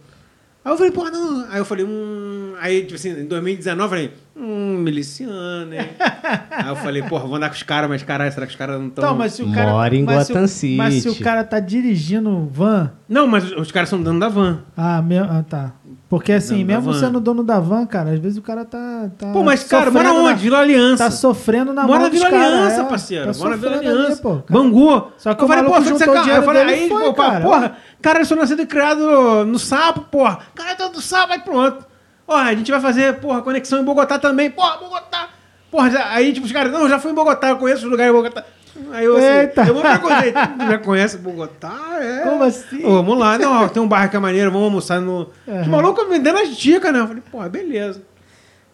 Aí 0.65 0.71
eu 0.73 0.77
falei, 0.77 0.91
porra, 0.91 1.11
não. 1.11 1.45
Aí 1.49 1.57
eu 1.59 1.65
falei, 1.65 1.85
hum. 1.85 2.46
Aí, 2.59 2.81
tipo 2.83 2.95
assim, 2.95 3.09
em 3.21 3.25
2019, 3.25 3.83
eu 3.83 3.89
falei, 3.89 4.13
hum, 4.35 4.77
miliciano, 4.79 5.73
hein? 5.73 5.89
Aí 6.51 6.67
eu 6.69 6.75
falei, 6.75 7.03
porra, 7.03 7.25
vou 7.27 7.35
andar 7.35 7.49
com 7.49 7.55
os 7.55 7.63
caras, 7.63 7.89
mas 7.89 8.01
caralho, 8.03 8.31
será 8.31 8.45
que 8.45 8.51
os 8.51 8.57
caras 8.57 8.79
não 8.79 8.87
estão. 8.87 9.03
Então, 9.03 9.15
mas 9.17 9.33
se 9.33 9.43
o 9.43 9.51
cara. 9.51 9.71
Mora 9.71 9.95
em 9.95 10.03
mas 10.03 10.27
se 10.27 10.33
o-. 10.33 10.77
Mas 10.77 10.93
se 11.03 11.09
o 11.09 11.15
cara 11.19 11.43
tá 11.43 11.59
dirigindo 11.59 12.47
van. 12.51 12.91
Não, 13.07 13.27
mas 13.27 13.51
os 13.51 13.71
caras 13.71 13.89
são 13.89 14.01
dono 14.01 14.19
da 14.19 14.27
van. 14.29 14.59
Ah, 14.75 15.01
me- 15.01 15.17
ah, 15.19 15.43
tá. 15.47 15.73
Porque 16.09 16.31
assim, 16.31 16.65
Dono 16.65 16.67
mesmo 16.67 16.93
sendo 16.93 17.19
dono 17.19 17.43
da 17.43 17.59
van, 17.59 17.85
cara, 17.85 18.11
às 18.11 18.19
vezes 18.19 18.37
o 18.37 18.41
cara 18.41 18.63
tá. 18.63 19.09
tá 19.17 19.27
Pô, 19.33 19.43
mas, 19.43 19.65
cara, 19.65 19.91
mora 19.91 20.05
na- 20.05 20.13
onde? 20.13 20.41
Vila 20.41 20.59
Aliança. 20.59 21.03
Tá 21.03 21.11
sofrendo 21.11 21.73
na 21.73 21.85
Mora 21.85 22.03
na 22.03 22.09
Vila 22.09 22.29
cara, 22.29 22.45
Aliança, 22.45 22.81
é. 22.81 22.83
parceiro. 22.85 23.31
Tá 23.33 23.37
Mora 23.37 23.49
na 23.51 23.55
Vila 23.57 23.71
sofrendo 23.73 23.91
ali, 23.91 24.01
Aliança. 24.05 24.21
pô. 24.21 24.41
Bangu. 24.49 25.11
Só 25.17 25.33
que 25.33 25.43
eu 25.43 25.47
falei, 25.47 25.63
porra, 25.65 25.81
juntou 25.81 25.97
você 25.97 26.31
o 26.31 26.33
eu 26.33 26.43
falei, 26.43 26.63
aí, 26.63 26.87
foi, 26.89 27.03
pô, 27.03 27.13
cara. 27.13 27.41
porra, 27.41 27.75
cara, 28.01 28.19
eu 28.21 28.25
sou 28.25 28.37
nascido 28.37 28.61
e 28.61 28.65
criado 28.65 29.45
no 29.45 29.59
sapo, 29.59 30.01
porra. 30.09 30.39
Cara, 30.55 30.71
eu 30.71 30.77
tô 30.77 30.89
do 30.89 31.01
sapo, 31.01 31.33
aí 31.33 31.39
pronto. 31.39 31.85
Ó, 32.27 32.35
a 32.35 32.53
gente 32.53 32.69
vai 32.71 32.81
fazer, 32.81 33.15
porra, 33.19 33.41
conexão 33.41 33.79
em 33.79 33.83
Bogotá 33.85 34.19
também. 34.19 34.51
Porra, 34.51 34.77
Bogotá. 34.77 35.29
Porra, 35.71 35.89
já- 35.91 36.09
aí, 36.11 36.33
tipo, 36.33 36.45
os 36.45 36.51
caras, 36.51 36.71
não, 36.71 36.87
já 36.89 36.99
fui 36.99 37.11
em 37.11 37.15
Bogotá, 37.15 37.49
eu 37.49 37.57
conheço 37.57 37.85
os 37.85 37.91
lugares 37.91 38.11
em 38.11 38.15
Bogotá. 38.15 38.43
Aí 38.91 39.05
eu, 39.05 39.17
assim, 39.17 39.25
Eita. 39.25 39.63
eu 39.65 39.73
vou 39.73 39.81
preconceito. 39.81 40.35
Já 40.69 40.77
conhece 40.77 41.17
Bogotá? 41.17 41.73
É. 41.99 42.19
Como 42.23 42.43
assim? 42.43 42.83
Ô, 42.85 42.89
vamos 42.97 43.17
lá, 43.17 43.37
não, 43.37 43.63
ó, 43.63 43.67
tem 43.69 43.81
um 43.81 43.87
bairro 43.87 44.09
que 44.09 44.15
é 44.15 44.19
maneiro, 44.19 44.51
vamos 44.51 44.65
almoçar 44.65 45.01
no. 45.01 45.29
Aham. 45.47 45.61
Os 45.61 45.67
malucos 45.67 46.07
vendendo 46.07 46.37
as 46.37 46.55
dicas, 46.55 46.93
né? 46.93 46.99
Eu 46.99 47.07
falei, 47.07 47.23
porra, 47.31 47.49
beleza. 47.49 48.03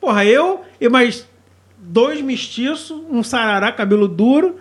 Porra, 0.01 0.25
eu 0.25 0.61
e 0.81 0.89
mais 0.89 1.25
dois 1.77 2.21
mestiços, 2.21 2.91
um 3.09 3.23
sarará, 3.23 3.71
cabelo 3.71 4.07
duro. 4.07 4.59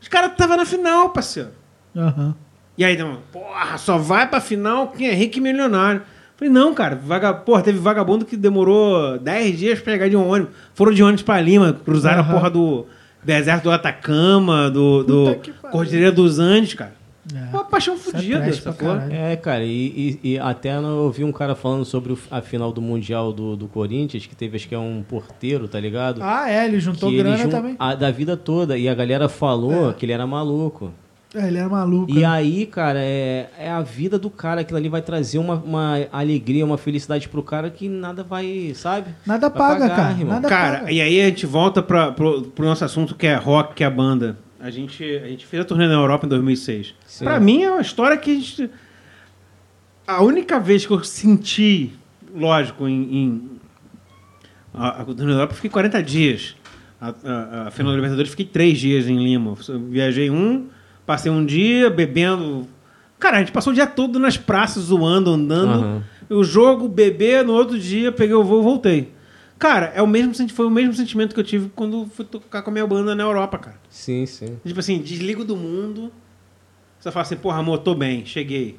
Os 0.00 0.08
caras 0.08 0.30
estavam 0.32 0.56
na 0.56 0.64
final, 0.64 1.10
parceiro. 1.10 1.50
Aham. 1.94 2.34
E 2.78 2.84
aí, 2.84 2.94
então, 2.94 3.18
porra, 3.30 3.76
só 3.76 3.98
vai 3.98 4.26
pra 4.26 4.40
final 4.40 4.88
quem 4.88 5.08
é 5.08 5.12
rico 5.12 5.36
e 5.36 5.40
milionário. 5.42 6.02
Falei, 6.40 6.52
não, 6.52 6.72
cara, 6.74 6.96
vaga... 6.96 7.34
porra, 7.34 7.60
teve 7.62 7.78
vagabundo 7.78 8.24
que 8.24 8.34
demorou 8.36 9.18
10 9.18 9.58
dias 9.58 9.78
pra 9.78 9.92
pegar 9.92 10.08
de 10.08 10.16
um 10.16 10.26
ônibus. 10.26 10.54
Foram 10.74 10.90
de 10.92 11.02
ônibus 11.02 11.22
pra 11.22 11.38
Lima, 11.40 11.72
cruzaram 11.84 12.22
Aham. 12.22 12.30
a 12.30 12.34
porra 12.34 12.50
do 12.50 12.86
deserto 13.22 13.64
do 13.64 13.70
Atacama, 13.70 14.70
do, 14.70 15.04
do. 15.04 15.36
Cordilheira 15.70 16.10
dos 16.10 16.38
Andes, 16.38 16.72
cara. 16.74 16.98
É. 17.32 17.54
Uma 17.54 17.64
paixão 17.64 17.94
é 17.94 17.98
fodida, 17.98 18.52
sacou? 18.54 18.88
caralho. 18.88 19.12
É, 19.12 19.36
cara, 19.36 19.62
e, 19.62 20.18
e- 20.24 20.30
e 20.32 20.38
até 20.38 20.74
eu 20.74 20.82
ouvi 20.82 21.22
um 21.22 21.30
cara 21.30 21.54
falando 21.54 21.84
sobre 21.84 22.14
o- 22.14 22.18
a 22.30 22.40
final 22.40 22.72
do 22.72 22.80
Mundial 22.80 23.30
do, 23.32 23.54
do 23.54 23.68
Corinthians, 23.68 24.24
que 24.26 24.34
teve, 24.34 24.56
acho 24.56 24.66
que 24.66 24.74
é 24.74 24.78
um 24.78 25.04
porteiro, 25.06 25.68
tá 25.68 25.78
ligado? 25.78 26.20
Ah, 26.22 26.50
é, 26.50 26.64
ele 26.66 26.80
juntou 26.80 27.10
que 27.10 27.16
ele 27.16 27.24
grana 27.24 27.36
jun- 27.44 27.50
também. 27.50 27.76
a- 27.78 27.94
da 27.94 28.10
vida 28.10 28.36
toda. 28.36 28.78
E 28.78 28.88
a 28.88 28.94
galera 28.94 29.28
falou 29.28 29.92
que 29.92 30.06
ele 30.06 30.12
era 30.12 30.26
maluco. 30.26 30.90
É, 31.34 31.46
ele 31.46 31.58
era 31.58 31.68
maluco. 31.68 32.10
E 32.12 32.24
aí, 32.24 32.66
cara, 32.66 32.98
é, 33.00 33.48
é 33.56 33.70
a 33.70 33.82
vida 33.82 34.18
do 34.18 34.28
cara. 34.28 34.62
Aquilo 34.62 34.78
ali 34.78 34.88
vai 34.88 35.00
trazer 35.00 35.38
uma, 35.38 35.54
uma 35.54 35.94
alegria, 36.10 36.64
uma 36.64 36.76
felicidade 36.76 37.28
pro 37.28 37.42
cara 37.42 37.70
que 37.70 37.88
nada 37.88 38.24
vai, 38.24 38.72
sabe? 38.74 39.14
Nada 39.24 39.48
Vai 39.48 39.58
paga, 39.58 39.80
pagar, 39.88 39.96
cara. 39.96 40.10
irmão. 40.12 40.34
Nada 40.34 40.48
Cara, 40.48 40.78
paga. 40.80 40.92
e 40.92 41.00
aí 41.00 41.20
a 41.20 41.26
gente 41.26 41.46
volta 41.46 41.80
pra, 41.82 42.10
pro, 42.10 42.42
pro 42.42 42.64
nosso 42.64 42.84
assunto 42.84 43.14
que 43.14 43.26
é 43.28 43.36
rock, 43.36 43.74
que 43.74 43.84
é 43.84 43.86
a 43.86 43.90
banda. 43.90 44.38
A 44.58 44.70
gente, 44.70 45.04
a 45.04 45.28
gente 45.28 45.46
fez 45.46 45.62
a 45.62 45.64
turnê 45.64 45.86
na 45.86 45.94
Europa 45.94 46.26
em 46.26 46.28
2006. 46.28 46.94
Sim. 47.06 47.24
Pra 47.24 47.38
mim 47.38 47.62
é 47.62 47.70
uma 47.70 47.80
história 47.80 48.16
que 48.16 48.30
a 48.30 48.34
gente... 48.34 48.70
A 50.06 50.22
única 50.22 50.58
vez 50.58 50.84
que 50.84 50.92
eu 50.92 51.02
senti, 51.04 51.92
lógico, 52.34 52.88
em... 52.88 53.16
em 53.16 53.50
a, 54.74 55.00
a 55.00 55.04
turnê 55.04 55.26
na 55.26 55.32
Europa 55.32 55.52
eu 55.52 55.56
fiquei 55.56 55.70
40 55.70 56.02
dias. 56.02 56.56
A, 57.00 57.08
a, 57.24 57.68
a 57.68 57.70
final 57.70 57.92
da 57.92 57.96
Libertadores 57.96 58.28
eu 58.30 58.36
fiquei 58.36 58.46
3 58.46 58.78
dias 58.78 59.08
em 59.08 59.16
Lima. 59.16 59.54
Eu 59.68 59.80
viajei 59.88 60.28
um, 60.28 60.66
passei 61.10 61.32
um 61.32 61.44
dia 61.44 61.90
bebendo... 61.90 62.68
Cara, 63.18 63.38
a 63.38 63.40
gente 63.40 63.50
passou 63.50 63.72
o 63.72 63.74
dia 63.74 63.84
todo 63.86 64.20
nas 64.20 64.36
praças, 64.36 64.84
zoando, 64.84 65.28
andando. 65.32 65.72
Aham. 65.84 66.04
O 66.30 66.44
jogo, 66.44 66.88
beber, 66.88 67.44
no 67.44 67.52
outro 67.52 67.76
dia, 67.76 68.12
peguei 68.12 68.36
o 68.36 68.44
voo 68.44 68.60
e 68.60 68.62
voltei. 68.62 69.12
Cara, 69.58 69.92
é 69.92 70.00
o 70.00 70.06
mesmo, 70.06 70.32
foi 70.50 70.66
o 70.66 70.70
mesmo 70.70 70.94
sentimento 70.94 71.34
que 71.34 71.40
eu 71.40 71.44
tive 71.44 71.68
quando 71.74 72.06
fui 72.06 72.24
tocar 72.24 72.62
com 72.62 72.70
a 72.70 72.72
minha 72.72 72.86
banda 72.86 73.12
na 73.16 73.24
Europa, 73.24 73.58
cara. 73.58 73.76
Sim, 73.90 74.24
sim. 74.24 74.56
Tipo 74.64 74.78
assim, 74.78 74.98
desligo 74.98 75.44
do 75.44 75.56
mundo. 75.56 76.12
Você 77.00 77.10
fala 77.10 77.22
assim, 77.22 77.34
porra, 77.36 77.58
amor, 77.58 77.78
tô 77.78 77.92
bem, 77.92 78.24
cheguei. 78.24 78.76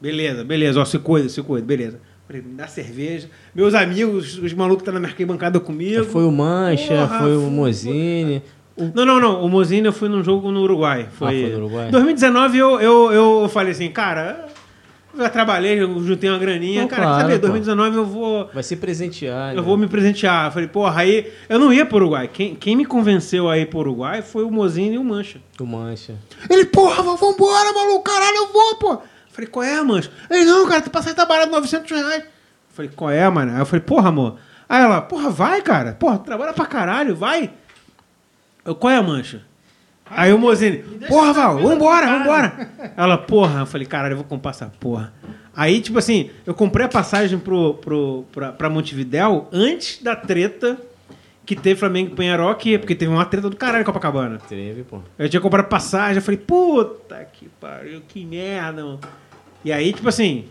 Beleza, 0.00 0.42
beleza, 0.42 0.80
ó, 0.80 0.84
se 0.86 0.98
cuida, 0.98 1.28
se 1.28 1.42
cuida, 1.42 1.66
beleza. 1.66 2.00
Falei, 2.26 2.40
me 2.40 2.54
dá 2.54 2.66
cerveja. 2.66 3.28
Meus 3.54 3.74
amigos, 3.74 4.38
os 4.38 4.54
malucos 4.54 4.78
que 4.78 4.82
estão 4.84 4.94
na 4.94 5.00
minha 5.00 5.10
arquibancada 5.10 5.60
comigo. 5.60 6.04
Foi 6.04 6.24
o 6.24 6.32
Mancha, 6.32 7.06
Porra, 7.06 7.18
foi 7.18 7.36
o 7.36 7.40
foi- 7.42 8.42
Mozini. 8.76 8.92
Não, 8.94 9.04
não, 9.04 9.20
não. 9.20 9.44
O 9.44 9.48
Mozini 9.48 9.86
eu 9.86 9.92
fui 9.92 10.08
num 10.08 10.22
jogo 10.22 10.50
no 10.50 10.62
Uruguai. 10.62 11.08
Foi, 11.12 11.28
Ah, 11.28 11.48
foi 11.48 11.50
no 11.50 11.64
Uruguai? 11.64 11.88
Em 11.88 11.90
2019 11.90 12.58
eu, 12.58 12.80
eu, 12.80 13.12
eu 13.12 13.48
falei 13.48 13.72
assim, 13.72 13.90
cara, 13.90 14.46
eu 15.14 15.20
já 15.20 15.28
trabalhei, 15.28 15.80
eu 15.80 16.02
juntei 16.02 16.28
uma 16.28 16.38
graninha. 16.38 16.82
Não, 16.82 16.88
cara, 16.88 17.02
claro, 17.02 17.16
quer 17.16 17.22
saber? 17.34 17.40
pô. 17.40 17.46
2019 17.48 17.96
eu 17.96 18.04
vou. 18.04 18.50
Vai 18.52 18.62
se 18.62 18.76
presentear. 18.76 19.50
Eu 19.50 19.56
né? 19.56 19.62
vou 19.62 19.76
me 19.76 19.86
presentear. 19.86 20.46
Eu 20.46 20.52
falei, 20.52 20.68
porra, 20.68 21.02
aí. 21.02 21.32
Eu 21.48 21.58
não 21.58 21.72
ia 21.72 21.86
pro 21.86 21.98
Uruguai. 21.98 22.28
Quem, 22.28 22.56
quem 22.56 22.74
me 22.74 22.84
convenceu 22.84 23.48
a 23.48 23.56
ir 23.56 23.66
pro 23.66 23.78
Uruguai 23.78 24.22
foi 24.22 24.42
o 24.44 24.50
Mozini 24.50 24.96
e 24.96 24.98
o 24.98 25.04
Mancha. 25.04 25.38
O 25.60 25.64
Mancha. 25.64 26.14
Ele, 26.50 26.64
porra, 26.64 27.02
vambora, 27.02 27.72
maluco, 27.72 28.02
caralho, 28.02 28.36
eu 28.36 28.52
vou, 28.52 28.76
pô. 28.76 28.92
Eu 28.94 29.02
falei, 29.30 29.48
qual 29.48 29.64
é, 29.64 29.80
Mancha? 29.82 30.10
Ele, 30.28 30.44
não, 30.44 30.66
cara, 30.66 30.82
tu 30.82 30.90
passagem 30.90 31.14
tá 31.16 31.24
barato, 31.24 31.52
900 31.52 31.90
reais. 31.90 32.22
Eu 32.24 32.28
falei, 32.70 32.90
qual 32.94 33.10
é, 33.10 33.28
mano? 33.30 33.52
Aí 33.52 33.60
eu 33.60 33.66
falei, 33.66 33.82
porra, 33.82 34.08
amor. 34.08 34.36
Aí 34.68 34.82
ela, 34.82 35.00
porra, 35.00 35.30
vai, 35.30 35.62
cara. 35.62 35.92
Porra, 35.92 36.18
trabalha 36.18 36.52
pra 36.52 36.66
caralho, 36.66 37.14
vai. 37.14 37.50
Eu, 38.64 38.74
qual 38.74 38.92
é, 38.92 39.00
Mancha? 39.00 39.42
Aí 40.08 40.32
o 40.32 40.38
Mozini, 40.38 40.78
porra, 41.08 41.32
Val, 41.32 41.58
vambora, 41.58 42.06
vambora. 42.06 42.70
Ela, 42.96 43.16
porra, 43.16 43.60
eu 43.60 43.66
falei, 43.66 43.86
caralho, 43.86 44.12
eu 44.12 44.16
vou 44.18 44.26
comprar 44.26 44.50
essa 44.50 44.66
porra. 44.78 45.12
Aí, 45.56 45.80
tipo 45.80 45.98
assim, 45.98 46.30
eu 46.44 46.52
comprei 46.52 46.84
a 46.84 46.88
passagem 46.88 47.38
pro, 47.38 47.74
pro, 47.74 48.24
pra, 48.32 48.52
pra 48.52 48.68
Montevidéu 48.68 49.48
antes 49.52 50.02
da 50.02 50.14
treta 50.14 50.78
que 51.46 51.54
teve 51.54 51.78
Flamengo 51.78 52.12
e 52.12 52.14
Penharol 52.14 52.50
aqui, 52.50 52.78
porque 52.78 52.94
teve 52.94 53.10
uma 53.12 53.24
treta 53.24 53.48
do 53.48 53.56
caralho 53.56 53.82
em 53.82 53.84
Copacabana. 53.84 54.38
Teve, 54.48 54.82
pô. 54.82 55.00
Eu 55.18 55.28
tinha 55.28 55.40
comprado 55.40 55.68
passagem, 55.68 56.16
eu 56.16 56.22
falei, 56.22 56.38
puta 56.38 57.26
que 57.32 57.48
pariu, 57.60 58.02
que 58.06 58.24
merda, 58.24 58.84
mano. 58.84 59.00
E 59.64 59.72
aí, 59.72 59.92
tipo 59.92 60.08
assim, 60.08 60.46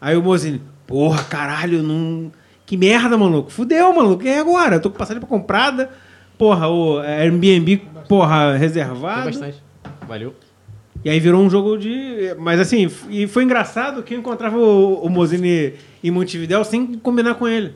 aí 0.00 0.16
o 0.16 0.22
Mozini, 0.22 0.60
porra, 0.86 1.22
caralho, 1.24 1.82
não. 1.82 2.30
Que 2.66 2.76
merda, 2.76 3.16
maluco. 3.16 3.50
Fudeu, 3.50 3.94
maluco. 3.94 4.24
E 4.24 4.34
agora? 4.34 4.76
Eu 4.76 4.80
tô 4.80 4.90
com 4.90 4.98
passagem 4.98 5.20
pra 5.20 5.28
comprada. 5.28 5.90
Porra, 6.38 6.68
o 6.68 6.98
Airbnb, 7.00 7.78
porra, 8.08 8.50
Tem 8.52 8.60
reservado. 8.60 9.24
bastante. 9.26 9.62
Valeu. 10.06 10.34
E 11.04 11.10
aí 11.10 11.20
virou 11.20 11.42
um 11.42 11.50
jogo 11.50 11.76
de. 11.76 12.34
Mas 12.38 12.58
assim, 12.60 12.88
e 13.10 13.26
foi 13.26 13.44
engraçado 13.44 14.02
que 14.02 14.14
eu 14.14 14.18
encontrava 14.18 14.56
o, 14.56 15.02
o 15.04 15.08
Mozini 15.10 15.74
em 16.02 16.10
Montevidéu 16.10 16.64
sem 16.64 16.94
combinar 16.94 17.34
com 17.34 17.46
ele. 17.46 17.74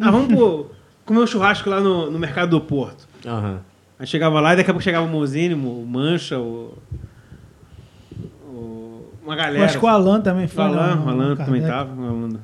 Ah, 0.00 0.10
vamos 0.10 0.32
pô, 0.34 0.66
comer 1.04 1.20
um 1.20 1.26
churrasco 1.26 1.68
lá 1.70 1.80
no, 1.80 2.10
no 2.10 2.18
mercado 2.18 2.50
do 2.50 2.60
Porto. 2.60 3.08
Aham. 3.26 3.60
Aí 3.98 4.06
chegava 4.06 4.40
lá 4.40 4.52
e 4.52 4.56
daqui 4.56 4.70
a 4.70 4.74
pouco 4.74 4.84
chegava 4.84 5.04
o 5.06 5.08
Mozini, 5.08 5.54
o 5.54 5.84
Mancha, 5.86 6.38
o. 6.38 6.74
o- 8.48 9.04
uma 9.24 9.34
galera. 9.36 9.58
Eu 9.58 9.64
acho 9.64 9.78
que 9.78 9.84
o 9.84 9.88
Alan 9.88 10.20
também 10.20 10.44
O 10.46 10.48
foi. 10.48 10.64
Alan, 10.64 10.94
não, 10.96 11.06
o 11.06 11.08
Alan 11.10 11.36
também 11.36 11.62
tava. 11.62 11.92
o 12.00 12.04
Alan. 12.04 12.40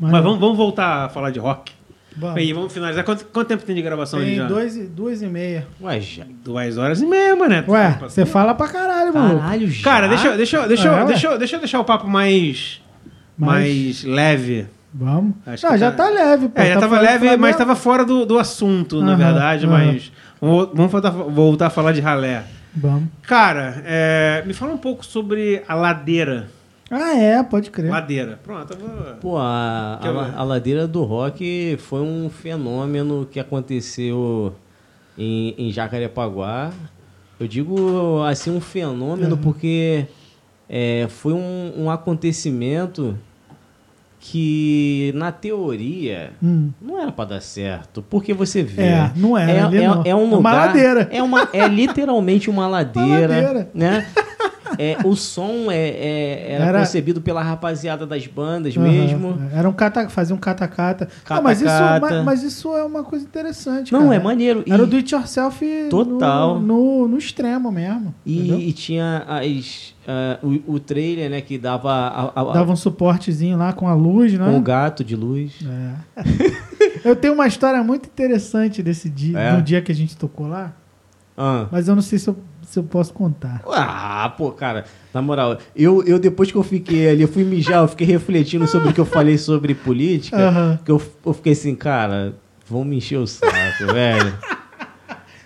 Mas, 0.00 0.10
Mas 0.10 0.22
vamos, 0.24 0.38
vamos 0.40 0.56
voltar 0.56 1.04
a 1.04 1.08
falar 1.08 1.30
de 1.30 1.38
rock. 1.38 1.72
Vamos. 2.16 2.36
Aí, 2.36 2.52
vamos 2.52 2.72
finalizar. 2.72 3.04
Quanto, 3.04 3.24
quanto 3.26 3.48
tempo 3.48 3.64
tem 3.64 3.74
de 3.74 3.82
gravação 3.82 4.20
aí 4.20 4.26
Tem 4.26 4.36
já? 4.36 4.46
dois, 4.46 4.76
e- 4.76 4.84
duas 4.86 5.22
e 5.22 5.26
meia. 5.26 5.66
Ué, 5.80 6.00
já. 6.00 6.24
Duas 6.44 6.78
horas 6.78 7.00
e 7.02 7.06
meia, 7.06 7.34
mané. 7.36 7.64
Ué, 7.66 7.98
você 8.00 8.24
fala 8.26 8.54
pra 8.54 8.68
caralho, 8.68 9.12
mano. 9.14 9.38
Caralho, 9.40 9.68
já. 9.70 9.84
Cara, 9.84 10.08
deixa, 10.08 10.28
eu- 10.28 10.36
deixa, 10.36 10.66
deixa, 10.68 10.88
É, 10.88 11.04
deixa, 11.06 11.38
deixa 11.38 11.56
eu 11.56 11.60
deixar 11.60 11.80
o 11.80 11.84
papo 11.84 12.06
mais, 12.08 12.80
mais 13.36 14.04
leve. 14.04 14.66
Vamos. 14.92 15.34
Acho 15.44 15.66
Não, 15.66 15.72
que 15.72 15.78
já 15.78 15.90
tá- 15.90 16.04
tá 16.04 16.10
leve, 16.10 16.48
pô. 16.48 16.60
É, 16.60 16.66
já 16.68 16.74
Tá 16.74 16.80
tava 16.82 17.00
leve, 17.00 17.36
mas 17.36 17.56
tava 17.56 17.74
fora 17.74 18.04
do, 18.04 18.24
do 18.24 18.38
assunto, 18.38 19.00
na 19.02 19.12
Aham, 19.14 19.16
verdade. 19.16 19.66
aham. 19.66 19.72
Mas 19.76 20.12
vamos, 20.40 20.68
vamos 20.72 20.92
voltar, 20.92 21.10
voltar 21.10 21.66
a 21.66 21.70
falar 21.70 21.92
de 21.92 22.00
ralé. 22.00 22.44
Vamos. 22.76 23.08
Cara, 23.22 23.82
é, 23.84 24.42
me 24.46 24.52
fala 24.52 24.72
um 24.72 24.76
pouco 24.78 25.04
sobre 25.04 25.62
a 25.66 25.74
ladeira. 25.74 26.48
Ah, 26.90 27.16
é, 27.16 27.42
pode 27.42 27.70
crer. 27.70 27.90
Ladeira. 27.90 28.38
Pronto, 28.42 28.72
eu 28.74 28.78
vou... 28.78 29.14
Pô, 29.20 29.36
a, 29.38 29.98
a, 30.02 30.40
a 30.40 30.44
ladeira 30.44 30.86
do 30.86 31.02
rock 31.02 31.76
foi 31.80 32.00
um 32.00 32.28
fenômeno 32.28 33.26
que 33.30 33.40
aconteceu 33.40 34.54
em, 35.18 35.54
em 35.56 35.72
Jacarepaguá. 35.72 36.72
Eu 37.40 37.48
digo 37.48 38.22
assim 38.22 38.50
um 38.54 38.60
fenômeno 38.60 39.36
porque 39.36 40.06
é, 40.68 41.06
foi 41.08 41.32
um, 41.32 41.72
um 41.76 41.90
acontecimento 41.90 43.18
que 44.20 45.12
na 45.14 45.30
teoria 45.30 46.30
Hum. 46.42 46.70
não 46.80 46.98
era 47.00 47.12
pra 47.12 47.24
dar 47.26 47.40
certo, 47.42 48.02
porque 48.08 48.32
você 48.32 48.62
vê. 48.62 48.82
É, 48.82 49.12
não 49.16 49.36
era, 49.36 49.52
É, 49.52 49.60
ali 49.62 49.76
é- 49.78 49.88
não. 49.88 50.02
é 50.04 50.14
um 50.14 50.20
É 50.20 50.24
uma 50.24 50.36
lugar. 50.36 50.66
ladeira. 50.68 51.08
É, 51.12 51.22
uma, 51.22 51.48
é 51.52 51.68
literalmente 51.68 52.48
uma 52.48 52.66
ladeira. 52.68 53.20
ladeira. 53.28 53.70
Né? 53.74 54.06
É, 54.78 54.96
o 55.04 55.14
som 55.16 55.70
é, 55.70 55.76
é- 55.88 56.46
era, 56.52 56.64
Era- 56.66 56.78
concebido 56.80 57.20
pela 57.20 57.42
rapaziada 57.42 58.06
das 58.06 58.26
bandas 58.26 58.76
Aham. 58.76 58.88
mesmo. 58.88 59.38
Era 59.52 59.68
um 59.68 59.72
cata, 59.72 60.08
fazia 60.08 60.34
um 60.34 60.38
cata-cata. 60.38 61.08
Não, 61.28 61.42
mas, 61.42 61.58
isso, 61.60 61.66
Cata-cata. 61.70 62.14
mas, 62.16 62.24
mas 62.24 62.42
isso 62.42 62.74
é 62.76 62.82
uma 62.84 63.02
coisa 63.04 63.24
interessante. 63.24 63.92
Não, 63.92 64.04
cara. 64.04 64.14
é 64.14 64.18
maneiro. 64.18 64.62
E, 64.66 64.72
Era 64.72 64.82
o 64.82 64.86
do 64.86 64.96
it 64.96 65.14
yourself 65.14 65.64
Total. 65.90 66.60
No, 66.60 67.02
no, 67.02 67.08
no 67.08 67.18
extremo 67.18 67.70
mesmo. 67.70 68.14
e, 68.24 68.68
e 68.68 68.72
tinha 68.72 69.24
as, 69.28 69.94
ah, 70.06 70.38
o, 70.42 70.74
o 70.74 70.78
trailer, 70.80 71.30
né, 71.30 71.40
que 71.40 71.56
dava 71.58 71.92
a- 71.92 72.32
a- 72.40 72.52
Dava 72.52 72.72
um 72.72 72.76
suportezinho 72.76 73.56
lá 73.58 73.72
com 73.72 73.88
a 73.88 73.94
luz, 73.94 74.32
né? 74.32 74.44
com 74.44 74.56
o 74.56 74.60
gato 74.62 75.02
de 75.04 75.14
luz. 75.16 75.52
É. 76.16 76.22
Eu 77.04 77.14
tenho 77.14 77.34
uma 77.34 77.46
história 77.46 77.82
muito 77.82 78.06
interessante 78.06 78.82
desse 78.82 79.10
dia, 79.10 79.38
É? 79.38 79.56
do 79.56 79.62
dia 79.62 79.82
que 79.82 79.92
a 79.92 79.94
gente 79.94 80.16
tocou 80.16 80.46
lá, 80.48 80.72
Ah. 81.36 81.66
mas 81.70 81.86
eu 81.88 81.94
não 81.94 82.00
sei 82.02 82.18
se 82.18 82.28
eu, 82.28 82.36
se 82.66 82.78
eu 82.78 82.82
posso 82.84 83.12
contar. 83.12 83.62
Ah, 83.66 84.32
pô, 84.36 84.50
cara, 84.52 84.84
na 85.12 85.20
moral, 85.22 85.58
eu, 85.76 86.02
eu 86.04 86.18
depois 86.18 86.50
que 86.50 86.56
eu 86.56 86.62
fiquei 86.62 87.08
ali, 87.08 87.22
eu 87.22 87.28
fui 87.28 87.44
mijar, 87.44 87.82
eu 87.82 87.88
fiquei 87.88 88.06
refletindo 88.06 88.66
sobre 88.66 88.88
o 88.90 88.92
que 88.92 89.00
eu 89.00 89.04
falei 89.06 89.38
sobre 89.38 89.74
política, 89.74 90.36
Aham. 90.48 90.78
que 90.84 90.90
eu, 90.90 91.00
eu 91.26 91.32
fiquei 91.32 91.52
assim, 91.52 91.74
cara, 91.74 92.34
vão 92.68 92.84
me 92.84 92.96
encher 92.96 93.18
o 93.18 93.26
saco, 93.26 93.52
velho. 93.92 94.34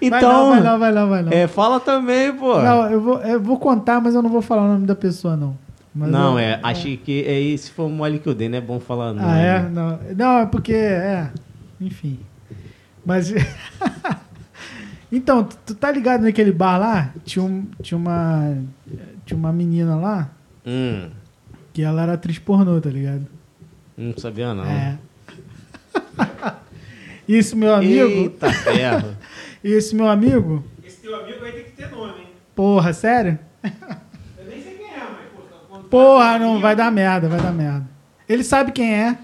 Então, 0.00 0.50
vai 0.50 0.60
não, 0.62 0.78
vai 0.78 0.92
não, 0.92 1.08
vai 1.08 1.22
não. 1.22 1.32
é, 1.32 1.46
fala 1.48 1.80
também, 1.80 2.32
pô. 2.32 2.60
Não, 2.60 2.88
eu 2.90 3.00
vou, 3.00 3.18
eu 3.20 3.40
vou 3.40 3.58
contar, 3.58 4.00
mas 4.00 4.14
eu 4.14 4.22
não 4.22 4.30
vou 4.30 4.40
falar 4.40 4.62
o 4.62 4.68
nome 4.68 4.86
da 4.86 4.94
pessoa, 4.94 5.36
não. 5.36 5.56
Mas 5.94 6.08
não, 6.10 6.34
eu- 6.34 6.38
é, 6.38 6.60
achei 6.62 6.96
que 6.96 7.22
é 7.24 7.40
esse 7.40 7.72
foi 7.72 7.86
o 7.86 7.88
mole 7.88 8.20
que 8.20 8.28
eu 8.28 8.34
dei, 8.34 8.48
não 8.48 8.58
é 8.58 8.60
bom 8.60 8.78
falar 8.78 9.12
não. 9.12 9.28
Ah, 9.28 9.38
é? 9.38 9.68
Não, 9.68 9.98
não, 10.16 10.38
é 10.38 10.46
porque. 10.46 10.72
É. 10.72 11.28
Enfim. 11.80 12.20
Mas. 13.04 13.32
então, 15.10 15.44
tu, 15.44 15.56
tu 15.66 15.74
tá 15.74 15.90
ligado 15.90 16.22
naquele 16.22 16.52
bar 16.52 16.78
lá? 16.78 17.12
Tinha, 17.24 17.44
um, 17.44 17.66
tinha 17.82 17.96
uma. 17.98 18.56
Tinha 19.24 19.36
uma 19.38 19.52
menina 19.52 19.96
lá 19.96 20.30
Hum, 20.66 21.10
que 21.72 21.82
ela 21.82 22.02
era 22.02 22.14
atriz 22.14 22.38
pornô, 22.38 22.80
tá 22.80 22.90
ligado? 22.90 23.26
não 23.96 24.16
sabia 24.16 24.54
não. 24.54 24.64
É. 24.64 24.98
Esse 27.28 27.54
meu 27.56 27.74
amigo. 27.74 28.08
Eita 28.08 28.50
ferro. 28.52 29.16
Esse 29.62 29.94
meu 29.94 30.08
amigo. 30.08 30.64
Esse 30.84 30.98
teu 31.00 31.14
amigo 31.20 31.44
aí 31.44 31.52
tem 31.52 31.64
que 31.64 31.70
ter 31.72 31.90
nome, 31.90 32.20
hein? 32.20 32.26
Porra, 32.54 32.92
sério? 32.92 33.38
Eu 33.62 33.70
nem 34.48 34.62
sei 34.62 34.74
quem 34.74 34.86
é, 34.86 34.98
mas... 34.98 35.28
Pô, 35.34 35.42
quando- 35.68 35.84
Porra, 35.88 36.38
não, 36.38 36.60
vai 36.60 36.74
dar 36.74 36.90
merda, 36.90 37.28
vai 37.28 37.40
dar 37.40 37.52
merda. 37.52 37.86
Ele 38.28 38.42
sabe 38.44 38.72
quem 38.72 38.94
é. 38.94 39.18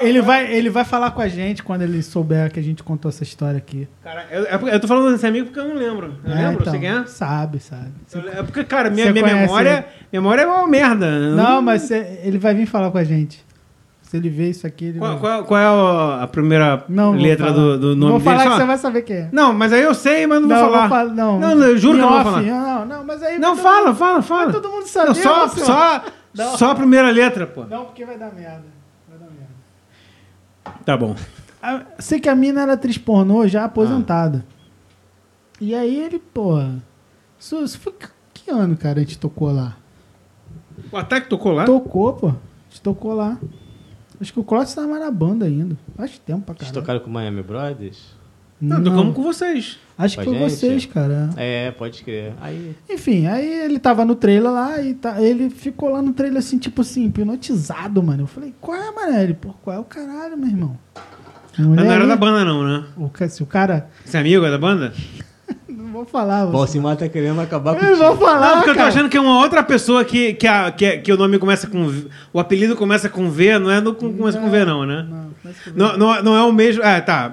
Ele 0.00 0.20
vai, 0.22 0.52
ele 0.52 0.70
vai 0.70 0.84
falar 0.84 1.10
com 1.10 1.20
a 1.20 1.28
gente 1.28 1.62
quando 1.62 1.82
ele 1.82 2.02
souber 2.02 2.50
que 2.50 2.58
a 2.60 2.62
gente 2.62 2.82
contou 2.82 3.08
essa 3.08 3.22
história 3.22 3.58
aqui. 3.58 3.88
Cara, 4.02 4.26
eu, 4.30 4.44
é 4.46 4.74
eu 4.74 4.80
tô 4.80 4.86
falando 4.88 5.12
desse 5.12 5.26
amigo 5.26 5.46
porque 5.46 5.60
eu 5.60 5.68
não 5.68 5.74
lembro. 5.74 6.14
Eu 6.24 6.32
É, 6.32 6.34
lembro, 6.46 6.60
então, 6.62 6.72
você 6.72 6.78
quem 6.78 6.88
é? 6.88 7.04
Sabe, 7.06 7.58
sabe. 7.60 7.90
Eu- 8.14 8.28
É 8.40 8.42
porque, 8.42 8.64
cara, 8.64 8.90
minha, 8.90 9.12
minha 9.12 9.24
memória, 9.24 9.70
ele? 9.88 10.06
memória 10.12 10.42
é 10.42 10.46
uma 10.46 10.66
merda. 10.66 11.10
Não, 11.34 11.60
mas 11.62 11.82
cê- 11.82 12.20
ele 12.22 12.38
vai 12.38 12.54
vir 12.54 12.66
falar 12.66 12.90
com 12.90 12.98
a 12.98 13.04
gente. 13.04 13.44
Se 14.02 14.16
ele 14.18 14.28
ver 14.30 14.50
isso 14.50 14.64
aqui, 14.64 14.84
ele 14.84 14.98
Qual, 15.00 15.18
vai... 15.18 15.20
qual- 15.20 15.44
qual 15.44 15.60
é 16.20 16.22
a 16.22 16.26
primeira 16.28 16.84
Não, 16.88 17.12
vou 17.12 17.20
letra 17.20 17.46
falar. 17.48 17.56
do, 17.58 17.78
do 17.78 17.86
Não 17.88 17.96
nome 17.96 18.10
vou 18.12 18.20
falar 18.20 18.36
dele? 18.36 18.48
que 18.50 18.54
Só- 18.54 18.60
você 18.60 18.66
vai 18.68 18.78
saber 18.78 19.02
quem 19.02 19.16
é. 19.16 19.28
Não, 19.32 19.52
mas 19.52 19.72
aí 19.72 19.82
eu 19.82 19.94
sei, 19.94 20.28
mas 20.28 20.40
não, 20.40 20.48
vou 20.48 20.58
falar. 20.58 20.88
falar- 20.88 21.12
não. 21.12 21.40
Não, 21.40 21.50
eu 21.64 21.76
juro 21.76 21.98
que 21.98 22.04
eu 22.04 22.06
não 22.08 22.14
vou 22.22 22.32
falar. 22.32 22.42
Não, 22.42 22.86
não, 22.86 23.04
mas 23.04 23.20
aí... 23.24 23.36
Não, 23.40 23.56
fala, 23.56 23.86
todo- 23.86 23.96
fala, 23.96 24.22
fala. 24.22 24.52
Todo 24.52 24.68
mundo 24.68 24.86
saber, 24.86 25.08
Não, 25.08 25.14
só, 25.14 25.48
só, 25.48 26.02
Não. 26.32 26.56
só 26.56 26.70
a 26.70 26.74
primeira 26.76 27.10
letra, 27.10 27.48
pô. 27.48 27.64
Não, 27.64 27.86
porque. 27.86 28.04
Vai 28.04 28.16
dar 28.16 28.32
merda. 28.32 28.75
Tá 30.84 30.96
bom. 30.96 31.14
Ah, 31.62 31.84
Sei 31.98 32.20
que 32.20 32.28
a 32.28 32.34
mina 32.34 32.62
era 32.62 32.74
atriz 32.74 32.98
pornô 32.98 33.46
já 33.46 33.64
aposentada. 33.64 34.44
E 35.60 35.74
aí 35.74 35.96
ele, 35.96 36.18
porra... 36.18 36.82
Isso, 37.38 37.62
isso 37.62 37.78
foi 37.78 37.94
que 38.32 38.50
ano, 38.50 38.76
cara, 38.76 38.98
a 38.98 39.02
gente 39.02 39.18
tocou 39.18 39.50
lá? 39.52 39.76
O 40.92 40.96
ataque 40.96 41.28
tocou 41.28 41.52
lá? 41.52 41.64
Tocou, 41.64 42.12
pô. 42.12 42.28
A 42.28 42.34
gente 42.70 42.80
tocou 42.82 43.14
lá. 43.14 43.38
Acho 44.20 44.32
que 44.32 44.40
o 44.40 44.44
Cross 44.44 44.74
tava 44.74 44.86
mais 44.88 45.02
na 45.02 45.10
banda 45.10 45.44
ainda. 45.44 45.76
Faz 45.96 46.18
tempo 46.18 46.42
pra 46.46 46.54
Vocês 46.54 46.70
caralho. 46.70 46.82
tocaram 46.82 47.00
com 47.00 47.10
o 47.10 47.12
Miami 47.12 47.42
Brothers? 47.42 48.15
Não, 48.60 48.82
tocamos 48.82 49.14
com 49.14 49.22
vocês. 49.22 49.78
Acho 49.98 50.18
que 50.18 50.24
foi 50.24 50.34
gente? 50.34 50.50
vocês, 50.50 50.86
cara. 50.86 51.30
É, 51.36 51.70
pode 51.70 52.02
crer. 52.02 52.32
Aí, 52.40 52.74
Enfim, 52.88 53.26
aí 53.26 53.46
ele 53.64 53.78
tava 53.78 54.04
no 54.04 54.14
trailer 54.14 54.50
lá 54.50 54.80
e 54.82 54.94
tá, 54.94 55.20
ele 55.22 55.48
ficou 55.50 55.90
lá 55.90 56.02
no 56.02 56.12
trailer 56.12 56.38
assim, 56.38 56.58
tipo 56.58 56.80
assim, 56.82 57.06
hipnotizado, 57.06 58.02
mano. 58.02 58.22
Eu 58.24 58.26
falei, 58.26 58.54
qual 58.60 58.76
é, 58.76 58.90
mano? 58.92 59.18
Ele, 59.18 59.34
pô, 59.34 59.50
qual 59.62 59.76
é 59.76 59.78
o 59.78 59.84
caralho, 59.84 60.36
meu 60.36 60.48
irmão? 60.48 60.78
Mas 61.58 61.66
não 61.66 61.72
era 61.74 61.82
Mulher 61.84 62.06
da 62.06 62.12
aí- 62.14 62.18
banda, 62.20 62.44
não, 62.44 62.62
né? 62.64 62.84
O, 62.96 63.10
se 63.28 63.42
o 63.42 63.46
cara. 63.46 63.88
Esse 64.04 64.16
amigo 64.16 64.44
é 64.44 64.50
da 64.50 64.58
banda? 64.58 64.92
Vou 65.96 66.04
falar. 66.04 66.44
o 66.44 66.46
Você. 66.48 66.52
Balsimar 66.52 66.96
tá 66.96 67.08
querendo 67.08 67.40
acabar 67.40 67.74
com 67.74 67.84
Eu 67.84 67.96
vou 67.96 68.16
falar. 68.16 68.40
Não, 68.48 68.54
porque 68.56 68.70
eu 68.70 68.74
tô 68.74 68.78
cara. 68.80 68.88
achando 68.90 69.08
que 69.08 69.16
é 69.16 69.20
uma 69.20 69.38
outra 69.38 69.62
pessoa 69.62 70.04
que, 70.04 70.34
que, 70.34 70.46
a- 70.46 70.70
que, 70.70 70.98
que 70.98 71.12
o 71.12 71.16
nome 71.16 71.38
começa 71.38 71.66
com. 71.66 71.88
V- 71.88 72.08
O 72.32 72.38
apelido 72.38 72.76
começa 72.76 73.08
com 73.08 73.30
V, 73.30 73.58
não 73.58 73.70
é 73.70 73.80
no, 73.80 73.94
com, 73.94 74.12
começa 74.12 74.38
com 74.38 74.50
V, 74.50 74.64
não, 74.64 74.84
né? 74.84 75.06
Não, 75.08 75.26
Não, 75.74 75.96
não, 75.96 76.22
não 76.22 76.36
é 76.36 76.42
o 76.42 76.52
mesmo. 76.52 76.82
Ah, 76.84 77.00
tá. 77.00 77.32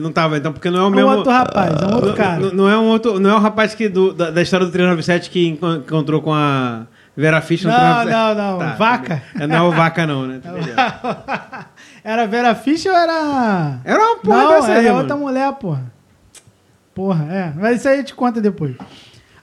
Não 0.00 0.12
tava, 0.12 0.36
então, 0.36 0.52
porque 0.52 0.70
não 0.70 0.78
é 0.78 0.82
o 0.82 0.84
É 0.84 0.88
um 0.88 0.90
mesmo. 0.90 1.10
outro 1.10 1.32
rapaz, 1.32 1.82
é 1.82 1.86
um 1.86 1.94
outro 1.94 2.08
não, 2.10 2.14
cara. 2.16 2.38
Não, 2.40 2.50
não 2.52 2.68
é 2.68 2.78
um 2.78 2.84
outro. 2.86 3.18
Não 3.18 3.30
é 3.30 3.34
o 3.34 3.38
rapaz 3.38 3.74
que 3.74 3.88
do, 3.88 4.12
da, 4.12 4.30
da 4.30 4.42
história 4.42 4.64
do 4.66 4.70
397 4.72 5.28
que 5.30 5.48
enco- 5.48 5.66
encontrou 5.74 6.20
com 6.22 6.32
a 6.32 6.82
Vera 7.16 7.40
Fischer 7.40 7.70
no 7.70 7.76
Não, 7.76 8.02
397. 8.04 8.36
não, 8.36 8.52
não. 8.52 8.58
Tá, 8.58 8.74
Vaca. 8.74 9.22
É, 9.40 9.46
não 9.46 9.56
é 9.56 9.62
o 9.62 9.72
Vaca, 9.72 10.06
não, 10.06 10.26
né? 10.26 10.40
Beleza. 10.44 10.76
era 12.04 12.26
Vera 12.26 12.54
Fischer 12.54 12.92
ou 12.92 12.98
era. 12.98 13.80
Era 13.84 13.98
uma 14.00 14.16
porra 14.18 14.36
não, 14.42 14.48
dessa 14.50 14.70
era 14.72 14.80
aí, 14.80 14.90
outra 14.90 15.14
mano. 15.16 15.26
mulher, 15.26 15.52
porra. 15.54 15.95
Porra, 16.96 17.26
é. 17.30 17.52
Mas 17.54 17.80
isso 17.80 17.88
aí 17.90 17.98
eu 17.98 18.04
te 18.04 18.14
conta 18.14 18.40
depois. 18.40 18.74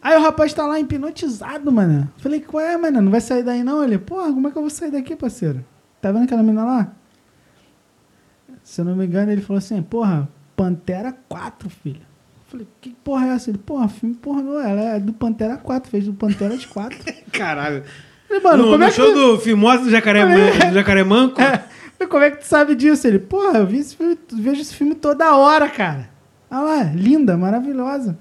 Aí 0.02 0.18
o 0.18 0.22
rapaz 0.22 0.52
tá 0.56 0.66
lá 0.66 0.80
hipnotizado, 0.80 1.72
mano. 1.72 2.12
Falei, 2.18 2.42
qual 2.42 2.66
é, 2.66 2.76
mano? 2.76 3.00
Não 3.00 3.12
vai 3.12 3.22
sair 3.22 3.44
daí 3.44 3.64
não? 3.64 3.84
Ele, 3.84 4.00
porra, 4.00 4.34
como 4.34 4.48
é 4.48 4.52
que 4.52 4.58
eu 4.58 4.64
vou 4.64 4.72
sair 4.72 4.90
daqui, 4.90 5.16
parceiro? 5.16 5.64
Tá 6.02 6.12
vendo 6.12 6.24
aquela 6.24 6.42
mina 6.42 6.66
lá? 6.66 6.92
Se 8.64 8.82
eu 8.82 8.86
não 8.86 8.96
me 8.96 9.06
engano, 9.06 9.32
ele 9.32 9.42
falou 9.42 9.60
assim, 9.60 9.84
porra, 9.84 10.28
Pantera 10.56 11.16
4, 11.30 11.70
filho. 11.70 12.02
Falei, 12.48 12.68
que 12.82 12.90
porra 13.04 13.28
é 13.28 13.30
essa? 13.36 13.52
Ele, 13.52 13.60
porra, 13.60 13.88
filme 13.88 14.16
pornô, 14.16 14.60
ela 14.60 14.82
é 14.82 15.00
do 15.00 15.14
Pantera 15.14 15.56
4, 15.56 15.92
fez 15.92 16.06
do 16.06 16.14
Pantera 16.14 16.58
de 16.58 16.68
4. 16.68 16.98
Caralho. 17.32 17.84
Falei, 18.28 18.42
mano, 18.42 18.58
no 18.58 18.64
como 18.64 18.78
no 18.80 18.84
é 18.86 18.88
que... 18.88 18.96
show 18.96 19.14
do 19.14 19.38
Fimosa 19.38 19.84
do 19.84 19.92
Jacaré, 19.92 20.26
do 20.26 20.74
Jacaré 20.74 21.04
Manco. 21.04 21.40
É. 22.00 22.08
Como 22.08 22.22
é 22.22 22.32
que 22.32 22.38
tu 22.38 22.46
sabe 22.46 22.76
disso? 22.76 23.08
Ele, 23.08 23.20
porra, 23.20 23.60
eu 23.60 23.68
vi 23.68 23.78
esse 23.78 23.96
filme, 23.96 24.18
vejo 24.34 24.60
esse 24.60 24.76
filme 24.76 24.94
toda 24.94 25.38
hora, 25.38 25.70
cara. 25.70 26.10
Olha 26.54 26.62
lá, 26.62 26.84
linda, 26.94 27.36
maravilhosa. 27.36 28.18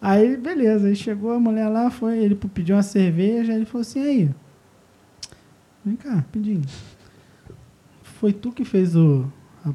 Aí, 0.00 0.36
beleza, 0.36 0.88
aí 0.88 0.96
chegou 0.96 1.32
a 1.32 1.38
mulher 1.40 1.68
lá, 1.68 1.90
foi, 1.90 2.18
ele 2.18 2.34
pediu 2.34 2.76
uma 2.76 2.82
cerveja, 2.82 3.52
ele 3.52 3.64
falou 3.66 3.80
assim, 3.82 4.02
aí, 4.02 4.30
vem 5.84 5.96
cá, 5.96 6.14
rapidinho. 6.14 6.62
Foi 8.02 8.32
tu 8.32 8.50
que 8.52 8.64
fez 8.64 8.96
o 8.96 9.30
a 9.64 9.70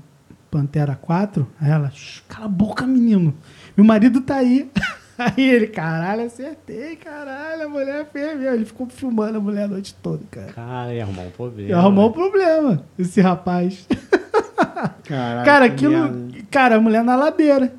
Pantera 0.50 0.96
4? 0.96 1.48
Aí 1.60 1.70
ela, 1.70 1.90
"Shh, 1.92 2.24
cala 2.28 2.46
a 2.46 2.50
boca, 2.50 2.86
menino. 2.88 3.34
Meu 3.78 3.86
marido 3.86 4.22
tá 4.22 4.36
aí. 4.38 4.70
Aí 5.18 5.44
ele, 5.48 5.68
caralho, 5.68 6.24
acertei, 6.26 6.96
caralho, 6.96 7.66
a 7.66 7.70
mulher 7.70 8.10
fez 8.12 8.40
mesmo. 8.40 8.56
Ele 8.56 8.66
ficou 8.66 8.88
filmando 8.88 9.38
a 9.38 9.42
mulher 9.42 9.66
a 9.66 9.68
noite 9.68 9.94
toda, 10.02 10.24
cara. 10.32 10.52
Cara, 10.52 10.96
ia 10.96 11.04
arrumar 11.04 11.24
um 11.24 11.30
problema. 11.30 11.70
E 11.70 11.74
arrumou 11.74 12.10
um 12.10 12.12
problema, 12.12 12.84
esse 12.98 13.22
rapaz. 13.22 13.88
Caralho, 15.06 15.46
Cara, 15.46 15.66
aquilo. 15.66 16.28
Cara, 16.50 16.78
a 16.78 16.82
mulher 16.82 17.04
na 17.04 17.16
ladeira. 17.16 17.72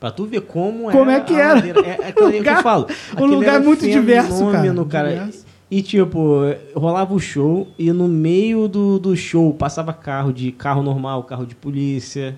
Pra 0.00 0.10
tu 0.12 0.26
ver 0.26 0.42
como, 0.42 0.90
Como 0.92 1.10
era 1.10 1.20
é 1.20 1.24
que 1.24 1.34
era? 1.34 1.54
madeira. 1.56 1.80
É, 1.80 1.90
é 2.00 2.04
aí 2.06 2.12
que 2.12 2.22
Lugar- 2.22 2.56
eu 2.58 2.62
falo. 2.62 2.86
um 3.18 3.24
lugar 3.26 3.54
era 3.56 3.64
muito 3.64 3.84
diverso, 3.88 4.46
cara. 4.52 4.84
cara. 4.88 5.08
Diverso. 5.10 5.46
E 5.70 5.82
tipo, 5.82 6.40
rolava 6.74 7.12
o 7.12 7.18
show 7.20 7.68
e 7.78 7.92
no 7.92 8.08
meio 8.08 8.68
do, 8.68 8.98
do 8.98 9.14
show 9.16 9.52
passava 9.52 9.92
carro 9.92 10.32
de 10.32 10.50
carro 10.52 10.82
normal, 10.82 11.24
carro 11.24 11.44
de 11.44 11.54
polícia. 11.54 12.36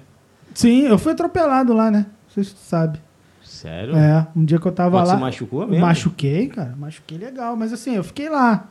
Sim, 0.55 0.86
eu 0.86 0.98
fui 0.98 1.12
atropelado 1.12 1.72
lá, 1.72 1.90
né? 1.90 2.06
Sei 2.34 2.42
se 2.42 2.55
tu 2.55 2.58
sabe. 2.60 2.98
Sério? 3.42 3.94
É, 3.94 4.26
um 4.34 4.44
dia 4.44 4.58
que 4.58 4.66
eu 4.66 4.72
tava 4.72 4.97
Pode 4.98 5.08
lá. 5.08 5.14
se 5.14 5.20
machucou 5.20 5.66
mesmo? 5.66 5.84
Machuquei, 5.84 6.47
cara. 6.48 6.74
Machuquei 6.78 7.18
legal. 7.18 7.55
Mas 7.56 7.72
assim, 7.72 7.94
eu 7.94 8.02
fiquei 8.02 8.28
lá. 8.28 8.68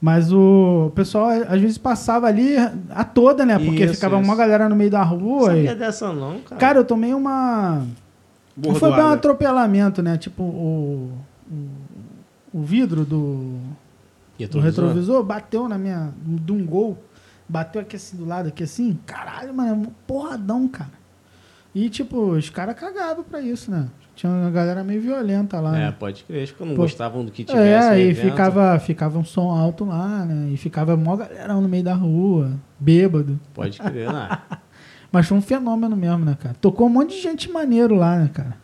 Mas 0.00 0.32
o, 0.32 0.90
pessoal 0.94 1.28
às 1.28 1.60
vezes 1.60 1.76
passava 1.76 2.26
ali 2.26 2.56
a 2.88 3.04
toda, 3.04 3.44
né? 3.44 3.58
Porque 3.58 3.84
Isso, 3.84 3.94
ficava 3.94 4.16
isso. 4.16 4.24
uma 4.24 4.34
galera 4.34 4.66
no 4.68 4.74
meio 4.74 4.90
da 4.90 5.04
Não 5.04 5.06
rua. 5.18 5.52
e- 5.52 5.56
sabia 5.66 5.74
dessa 5.76 6.10
não, 6.12 6.38
cara. 6.40 6.58
Cara, 6.58 6.78
eu 6.78 6.84
tomei 6.84 7.12
uma. 7.12 7.82
Não 8.56 8.74
foi 8.74 8.88
bem 8.88 8.88
um 8.90 8.94
Bordoada. 8.96 9.14
atropelamento, 9.14 10.02
né? 10.02 10.16
Tipo, 10.18 10.42
o, 10.42 11.12
o, 11.50 11.68
o 12.52 12.62
vidro 12.62 13.04
do, 13.04 13.58
do 14.50 14.60
retrovisor 14.60 15.22
bateu 15.22 15.68
na 15.68 15.78
minha. 15.78 16.12
de 16.24 16.52
um 16.52 16.64
gol. 16.64 16.98
Bateu 17.48 17.80
aqui 17.80 17.96
assim 17.96 18.16
do 18.16 18.24
lado, 18.24 18.48
aqui 18.48 18.62
assim. 18.62 18.98
Caralho, 19.06 19.52
mano, 19.54 19.68
é 19.68 19.72
um 19.72 19.84
porradão, 20.06 20.68
cara. 20.68 21.00
E, 21.74 21.88
tipo, 21.88 22.16
os 22.32 22.50
caras 22.50 22.74
cagavam 22.74 23.24
pra 23.24 23.40
isso, 23.40 23.70
né? 23.70 23.88
Tinha 24.14 24.30
uma 24.30 24.50
galera 24.50 24.84
meio 24.84 25.00
violenta 25.00 25.58
lá. 25.60 25.76
É, 25.76 25.86
né? 25.86 25.96
pode 25.98 26.24
crer. 26.24 26.42
Acho 26.42 26.54
que 26.54 26.64
não 26.64 26.74
Pô. 26.74 26.82
gostavam 26.82 27.24
do 27.24 27.30
que 27.32 27.42
tivesse 27.44 27.88
É, 27.94 27.98
e 27.98 28.10
evento. 28.10 28.30
ficava, 28.30 28.78
ficava 28.78 29.18
um 29.18 29.24
som 29.24 29.50
alto 29.50 29.84
lá, 29.84 30.24
né? 30.26 30.50
E 30.52 30.56
ficava 30.56 30.96
mó 30.96 31.16
galera 31.16 31.54
no 31.54 31.68
meio 31.68 31.82
da 31.84 31.94
rua, 31.94 32.52
bêbado. 32.78 33.40
Pode 33.54 33.78
crer, 33.78 34.12
né? 34.12 34.28
Mas 35.12 35.26
foi 35.26 35.36
um 35.36 35.42
fenômeno 35.42 35.96
mesmo, 35.96 36.24
né, 36.24 36.36
cara? 36.40 36.54
Tocou 36.60 36.86
um 36.86 36.90
monte 36.90 37.16
de 37.16 37.22
gente 37.22 37.50
maneiro 37.50 37.94
lá, 37.94 38.16
né, 38.16 38.30
cara? 38.32 38.56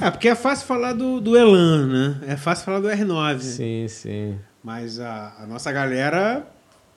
É, 0.00 0.10
porque 0.10 0.28
é 0.28 0.34
fácil 0.34 0.66
falar 0.66 0.94
do, 0.94 1.20
do 1.20 1.36
Elan, 1.36 1.86
né? 1.86 2.16
É 2.26 2.36
fácil 2.36 2.64
falar 2.64 2.80
do 2.80 2.88
R9. 2.88 3.40
sim, 3.40 3.86
sim. 3.88 4.36
Mas 4.62 4.98
a, 5.00 5.34
a 5.42 5.46
nossa 5.46 5.70
galera, 5.72 6.46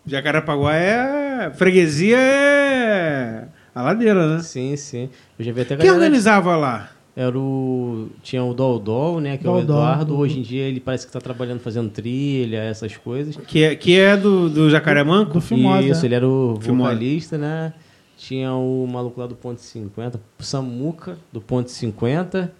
Jacarepaguá 0.05 0.75
é. 0.75 1.51
Freguesia 1.51 2.17
é. 2.17 3.47
A 3.73 3.81
ladeira, 3.81 4.35
né? 4.35 4.41
Sim, 4.41 4.75
sim. 4.75 5.09
Eu 5.37 5.45
já 5.45 5.51
vi 5.51 5.61
até 5.61 5.75
Quem 5.77 5.91
organizava 5.91 6.55
lá? 6.55 6.89
Era 7.15 7.37
o... 7.37 8.09
Tinha 8.21 8.43
o 8.43 8.53
Doldol, 8.53 9.21
né? 9.21 9.37
Que 9.37 9.43
é 9.43 9.49
Doldol. 9.49 9.59
o 9.59 9.63
Eduardo. 9.63 10.17
Hoje 10.17 10.39
em 10.39 10.41
dia 10.41 10.63
ele 10.63 10.79
parece 10.79 11.05
que 11.05 11.13
tá 11.13 11.21
trabalhando 11.21 11.59
fazendo 11.59 11.89
trilha, 11.89 12.57
essas 12.57 12.97
coisas. 12.97 13.35
Que 13.35 13.63
é, 13.63 13.75
que 13.75 13.97
é 13.97 14.17
do, 14.17 14.49
do 14.49 14.69
Jacaré 14.69 15.03
Manco? 15.03 15.33
Do 15.33 15.41
Fimosa. 15.41 15.87
Isso, 15.87 16.01
né? 16.01 16.07
ele 16.07 16.15
era 16.15 16.27
o 16.27 16.57
Fimosa. 16.61 16.89
vocalista, 16.89 17.37
né? 17.37 17.73
Tinha 18.23 18.53
o 18.53 18.87
maluco 18.87 19.19
lá 19.19 19.27
do 19.27 19.35
Ponte 19.35 19.59
50, 19.61 20.17
o 20.39 20.43
Samuca, 20.43 21.17
do 21.29 21.41
Ponte 21.41 21.69
50. 21.71 22.53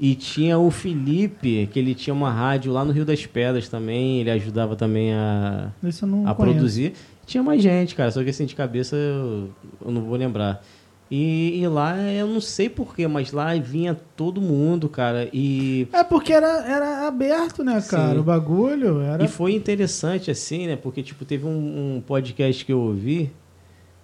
E 0.00 0.16
tinha 0.16 0.58
o 0.58 0.68
Felipe, 0.68 1.68
que 1.72 1.78
ele 1.78 1.94
tinha 1.94 2.12
uma 2.12 2.32
rádio 2.32 2.72
lá 2.72 2.84
no 2.84 2.90
Rio 2.90 3.04
das 3.04 3.24
Pedras 3.24 3.68
também. 3.68 4.18
Ele 4.20 4.32
ajudava 4.32 4.74
também 4.74 5.14
a, 5.14 5.70
a 5.80 6.34
conheço. 6.34 6.34
produzir. 6.34 6.92
Tinha 7.24 7.40
mais 7.40 7.62
gente, 7.62 7.94
cara, 7.94 8.10
só 8.10 8.24
que 8.24 8.30
assim 8.30 8.46
de 8.46 8.56
cabeça 8.56 8.96
eu, 8.96 9.50
eu 9.84 9.92
não 9.92 10.02
vou 10.02 10.16
lembrar. 10.16 10.60
E, 11.08 11.60
e 11.62 11.68
lá 11.68 11.96
eu 11.96 12.26
não 12.26 12.40
sei 12.40 12.68
porquê, 12.68 13.06
mas 13.06 13.30
lá 13.30 13.54
vinha 13.54 13.96
todo 14.16 14.40
mundo, 14.40 14.88
cara. 14.88 15.28
E, 15.32 15.86
É 15.92 16.02
porque 16.02 16.32
era, 16.32 16.66
era 16.66 17.06
aberto, 17.06 17.62
né, 17.62 17.80
cara? 17.88 18.14
Sim. 18.14 18.18
O 18.18 18.24
bagulho 18.24 19.00
era. 19.02 19.24
e 19.24 19.28
foi 19.28 19.54
interessante, 19.54 20.32
assim, 20.32 20.66
né? 20.66 20.74
Porque, 20.76 21.00
tipo, 21.02 21.24
teve 21.24 21.46
um, 21.46 21.96
um 21.96 22.02
podcast 22.04 22.64
que 22.64 22.72
eu 22.72 22.80
ouvi, 22.80 23.30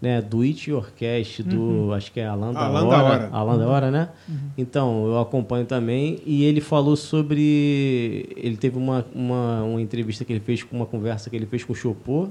né? 0.04 0.20
Do 0.20 0.42
It 0.42 0.70
Orquest, 0.70 1.42
do. 1.42 1.92
Acho 1.94 2.12
que 2.12 2.20
é 2.20 2.26
Alan 2.26 2.52
da 2.52 2.60
Alan 2.60 2.80
da 2.80 2.86
Hora. 2.86 3.04
Hora. 3.04 3.30
Alan 3.32 3.58
da 3.58 3.66
Hora, 3.66 3.90
né? 3.90 4.08
Então, 4.56 5.06
eu 5.06 5.18
acompanho 5.18 5.64
também. 5.64 6.20
E 6.26 6.44
ele 6.44 6.60
falou 6.60 6.94
sobre. 6.94 8.28
Ele 8.36 8.56
teve 8.56 8.76
uma, 8.76 9.04
uma, 9.14 9.62
uma 9.62 9.80
entrevista 9.80 10.24
que 10.24 10.32
ele 10.32 10.40
fez 10.40 10.62
com 10.62 10.76
uma 10.76 10.86
conversa 10.86 11.30
que 11.30 11.36
ele 11.36 11.46
fez 11.46 11.64
com 11.64 11.72
o 11.72 11.76
Chopô, 11.76 12.28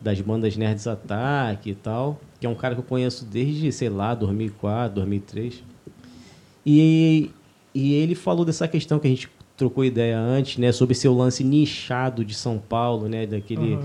das 0.00 0.20
bandas 0.22 0.56
Nerds 0.56 0.86
Attack 0.86 1.68
e 1.68 1.74
tal. 1.74 2.18
Que 2.40 2.46
é 2.46 2.48
um 2.48 2.54
cara 2.54 2.74
que 2.74 2.80
eu 2.80 2.84
conheço 2.84 3.24
desde, 3.26 3.70
sei 3.70 3.90
lá, 3.90 4.14
2004, 4.14 4.94
2003. 4.94 5.62
E, 6.64 7.30
e 7.74 7.92
ele 7.92 8.14
falou 8.14 8.44
dessa 8.44 8.66
questão 8.66 8.98
que 8.98 9.06
a 9.06 9.10
gente 9.10 9.28
trocou 9.54 9.84
ideia 9.84 10.18
antes, 10.18 10.56
né? 10.56 10.72
Sobre 10.72 10.94
seu 10.94 11.14
lance 11.14 11.44
nichado 11.44 12.24
de 12.24 12.34
São 12.34 12.58
Paulo, 12.58 13.06
né? 13.06 13.26
Daquele. 13.26 13.74
Aham. 13.74 13.84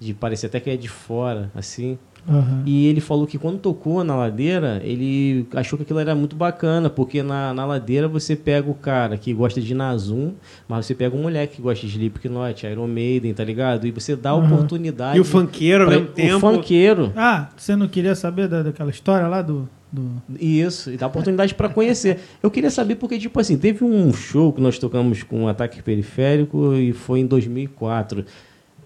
de 0.00 0.14
parecer 0.14 0.46
até 0.46 0.60
que 0.60 0.70
é 0.70 0.76
de 0.76 0.88
fora, 0.88 1.50
assim. 1.54 1.98
Aham. 2.28 2.62
E 2.64 2.86
ele 2.86 3.00
falou 3.00 3.26
que 3.26 3.36
quando 3.36 3.58
tocou 3.58 4.02
na 4.02 4.16
ladeira, 4.16 4.80
ele 4.82 5.46
achou 5.54 5.76
que 5.76 5.82
aquilo 5.82 5.98
era 5.98 6.14
muito 6.14 6.34
bacana, 6.34 6.88
porque 6.88 7.22
na, 7.22 7.52
na 7.52 7.66
ladeira 7.66 8.08
você 8.08 8.34
pega 8.34 8.70
o 8.70 8.74
cara 8.74 9.16
que 9.18 9.32
gosta 9.34 9.60
de 9.60 9.74
Nazum, 9.74 10.32
mas 10.66 10.86
você 10.86 10.94
pega 10.94 11.14
um 11.14 11.22
moleque 11.22 11.56
que 11.56 11.62
gosta 11.62 11.86
de 11.86 11.92
Slipknot, 11.92 12.66
Iron 12.66 12.86
Maiden, 12.86 13.34
tá 13.34 13.44
ligado? 13.44 13.86
E 13.86 13.90
você 13.90 14.16
dá 14.16 14.30
a 14.30 14.32
Aham. 14.34 14.46
oportunidade. 14.54 15.18
E 15.18 15.20
o 15.20 15.24
funkeiro 15.24 15.84
ao 15.84 15.90
mesmo 15.90 16.06
tempo. 16.08 16.36
O 16.36 16.40
funkeiro. 16.40 17.12
Ah, 17.14 17.48
você 17.56 17.76
não 17.76 17.88
queria 17.88 18.14
saber 18.14 18.48
da, 18.48 18.62
daquela 18.62 18.90
história 18.90 19.28
lá 19.28 19.42
do. 19.42 19.68
do... 19.92 20.10
Isso, 20.40 20.90
e 20.90 20.96
dá 20.96 21.06
oportunidade 21.06 21.54
pra 21.54 21.68
conhecer. 21.68 22.20
Eu 22.42 22.50
queria 22.50 22.70
saber 22.70 22.94
porque, 22.94 23.18
tipo 23.18 23.38
assim, 23.38 23.58
teve 23.58 23.84
um 23.84 24.12
show 24.14 24.50
que 24.52 24.60
nós 24.62 24.78
tocamos 24.78 25.22
com 25.22 25.42
um 25.42 25.48
ataque 25.48 25.82
periférico 25.82 26.74
e 26.74 26.92
foi 26.94 27.20
em 27.20 27.26
2004. 27.26 28.24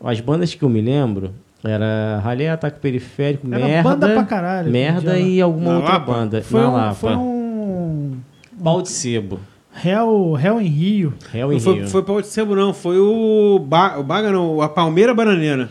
As 0.03 0.21
bandas 0.21 0.55
que 0.55 0.63
eu 0.63 0.69
me 0.69 0.81
lembro 0.81 1.33
era 1.65 2.21
Ralé, 2.23 2.49
Ataque 2.51 2.79
Periférico, 2.81 3.47
Era 3.53 3.65
Merda, 3.65 3.89
banda 3.91 4.09
pra 4.11 4.25
caralho. 4.25 4.71
Merda 4.71 5.19
e 5.19 5.41
alguma 5.41 5.71
Na 5.73 5.77
outra 5.79 5.93
Lapa? 5.95 6.13
banda. 6.13 6.43
Foi 6.43 6.61
na 6.61 6.69
um, 6.69 6.73
Lapa. 6.73 6.95
foi 6.95 7.17
um. 7.17 8.17
Pau 8.63 8.83
de 8.83 8.89
sebo. 8.89 9.41
Hell, 9.85 10.37
Hell 10.43 10.61
em 10.61 10.67
Rio. 10.67 11.15
Réu 11.31 11.53
em 11.53 11.61
foi, 11.61 11.75
Rio. 11.81 11.89
foi 11.89 12.03
Pau 12.03 12.21
de 12.21 12.27
Sebo, 12.27 12.57
não. 12.57 12.75
Foi 12.75 12.99
o, 12.99 13.61
ba, 13.61 13.97
o 13.99 14.03
Baga, 14.03 14.33
não. 14.33 14.61
A 14.61 14.69
Palmeira 14.69 15.15
Bananeira. 15.15 15.69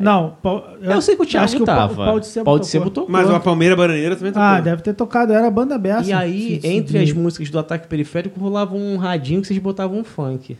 Não, 0.00 0.34
pau- 0.40 0.64
Eu 0.80 1.02
sei 1.02 1.16
que 1.16 1.22
o 1.22 1.26
Thiago 1.26 1.44
acho 1.44 1.56
que 1.58 1.64
tava. 1.64 1.92
o 1.92 1.96
Pau 1.96 2.20
de 2.20 2.26
Sebo 2.26 2.44
Pau 2.44 2.54
de 2.58 2.60
tocou. 2.64 2.70
Sebo 2.70 2.90
tocou. 2.90 3.10
Mas 3.10 3.28
a 3.28 3.38
Palmeira 3.40 3.76
Bananeira 3.76 4.16
também 4.16 4.32
tocou. 4.32 4.46
Ah, 4.48 4.60
deve 4.60 4.80
ter 4.82 4.94
tocado. 4.94 5.32
Era 5.34 5.50
banda 5.50 5.74
aberta. 5.74 6.08
E 6.08 6.12
aí, 6.12 6.60
entre 6.64 6.98
as 7.00 7.12
músicas 7.12 7.50
do 7.50 7.58
Ataque 7.58 7.86
Periférico, 7.86 8.40
rolava 8.40 8.74
um 8.74 8.96
radinho 8.96 9.42
que 9.42 9.48
vocês 9.48 9.58
botavam 9.58 9.98
um 9.98 10.04
funk. 10.04 10.56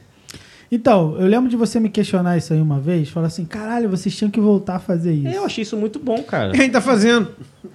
Então, 0.73 1.17
eu 1.19 1.27
lembro 1.27 1.51
de 1.51 1.57
você 1.57 1.81
me 1.81 1.89
questionar 1.89 2.37
isso 2.37 2.53
aí 2.53 2.61
uma 2.61 2.79
vez. 2.79 3.09
Falar 3.09 3.27
assim, 3.27 3.45
caralho, 3.45 3.89
vocês 3.89 4.17
tinham 4.17 4.31
que 4.31 4.41
voltar 4.41 4.77
a 4.77 4.79
fazer 4.79 5.13
isso. 5.13 5.29
Eu 5.35 5.45
achei 5.45 5.63
isso 5.63 5.77
muito 5.77 5.99
bom, 5.99 6.23
cara. 6.23 6.53
A 6.53 6.57
gente 6.57 6.71
tá 6.71 6.81
fazendo. 6.81 7.29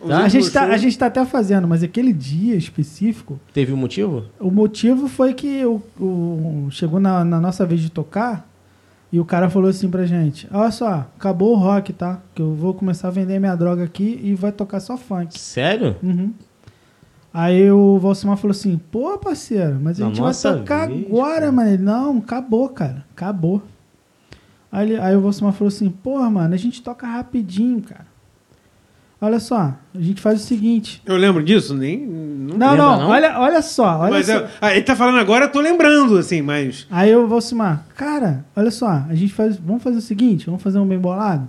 Tá? 0.07 0.19
A 0.24 0.27
gente, 0.30 0.49
tá, 0.51 0.64
a 0.65 0.77
gente 0.77 0.98
tá 0.98 1.06
até 1.07 1.25
fazendo, 1.25 1.67
mas 1.67 1.83
aquele 1.83 2.14
dia 2.14 2.56
específico, 2.56 3.38
Teve 3.53 3.74
um 3.74 3.77
motivo? 3.77 4.24
o 4.40 4.49
motivo 4.49 5.07
foi 5.09 5.33
que 5.33 5.65
o, 5.65 5.82
o- 5.99 6.67
chegou 6.72 6.99
na, 6.99 7.25
na 7.25 7.40
nossa 7.41 7.65
vez 7.65 7.82
de 7.82 7.90
tocar 7.90 8.48
e 9.11 9.19
o 9.19 9.25
cara 9.25 9.49
falou 9.49 9.69
assim 9.69 9.90
pra 9.90 10.06
gente: 10.06 10.48
Olha 10.51 10.72
só, 10.72 11.06
acabou 11.17 11.51
o 11.53 11.56
rock, 11.59 11.91
tá? 11.91 12.22
Que 12.33 12.41
eu 12.41 12.53
vou 12.53 12.74
começar 12.74 13.09
a 13.09 13.11
vender 13.11 13.40
minha 13.40 13.56
droga 13.56 13.83
aqui 13.83 14.19
e 14.24 14.35
vai 14.35 14.51
tocar 14.51 14.80
só 14.80 14.95
funk. 14.98 15.38
Sério? 15.40 15.95
Uhum. 16.01 16.32
Aí 17.38 17.69
o 17.69 17.99
Valsimar 17.99 18.38
falou 18.38 18.51
assim: 18.51 18.77
Pô, 18.89 19.17
parceiro, 19.17 19.77
mas 19.81 19.99
a 20.01 20.05
gente 20.05 20.22
vai 20.22 20.33
tocar 20.33 20.88
vez, 20.88 21.05
agora, 21.05 21.33
cara. 21.41 21.51
mano. 21.51 21.69
Ele, 21.69 21.83
não, 21.83 22.17
acabou, 22.19 22.69
cara. 22.69 23.05
Acabou. 23.11 23.61
Aí, 24.72 24.91
ele- 24.91 25.01
aí 25.01 25.15
o 25.17 25.22
Valsimar 25.22 25.51
falou 25.51 25.67
assim: 25.67 25.89
Pô, 25.89 26.17
mano, 26.30 26.53
a 26.53 26.57
gente 26.57 26.81
toca 26.81 27.05
rapidinho, 27.05 27.81
cara. 27.81 28.05
Olha 29.19 29.39
só, 29.39 29.73
a 29.93 29.99
gente 29.99 30.22
faz 30.22 30.41
o 30.41 30.45
seguinte. 30.45 31.01
Eu 31.05 31.15
lembro 31.17 31.43
disso? 31.43 31.73
Nem. 31.73 31.97
Não, 32.05 32.57
Não, 32.57 32.69
lembra, 32.72 32.77
não, 32.85 32.99
não? 32.99 33.09
olha, 33.09 33.39
olha 33.39 33.61
só, 33.61 33.99
olha 33.99 34.11
mas 34.11 34.25
só. 34.27 34.33
é- 34.33 34.49
ah, 34.61 34.72
ele 34.73 34.83
tá 34.83 34.95
falando 34.95 35.17
agora, 35.17 35.45
eu 35.45 35.51
tô 35.51 35.59
lembrando, 35.59 36.17
assim, 36.17 36.41
mas. 36.41 36.88
Aí 36.91 37.09
eu 37.11 37.22
vou 37.22 37.30
Valsimar, 37.30 37.85
cara, 37.95 38.45
olha 38.55 38.72
só, 38.72 38.88
a 38.88 39.14
gente 39.15 39.33
faz. 39.33 39.57
Vamos 39.57 39.83
fazer 39.83 39.97
o 39.97 40.01
seguinte, 40.01 40.45
vamos 40.45 40.61
fazer 40.61 40.80
um 40.80 40.85
bem 40.88 40.99
bolado. 40.99 41.47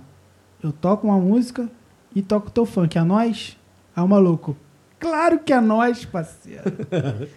Eu 0.61 0.71
toco 0.71 1.07
uma 1.07 1.17
música 1.19 1.69
e 2.15 2.21
toco 2.21 2.47
o 2.47 2.51
teu 2.51 2.65
funk. 2.65 2.97
É 2.97 3.03
nós? 3.03 3.55
Aí 3.95 4.03
o 4.03 4.07
maluco. 4.07 4.55
Claro 4.99 5.39
que 5.39 5.53
é 5.53 5.59
nós, 5.61 6.05
parceiro. 6.05 6.63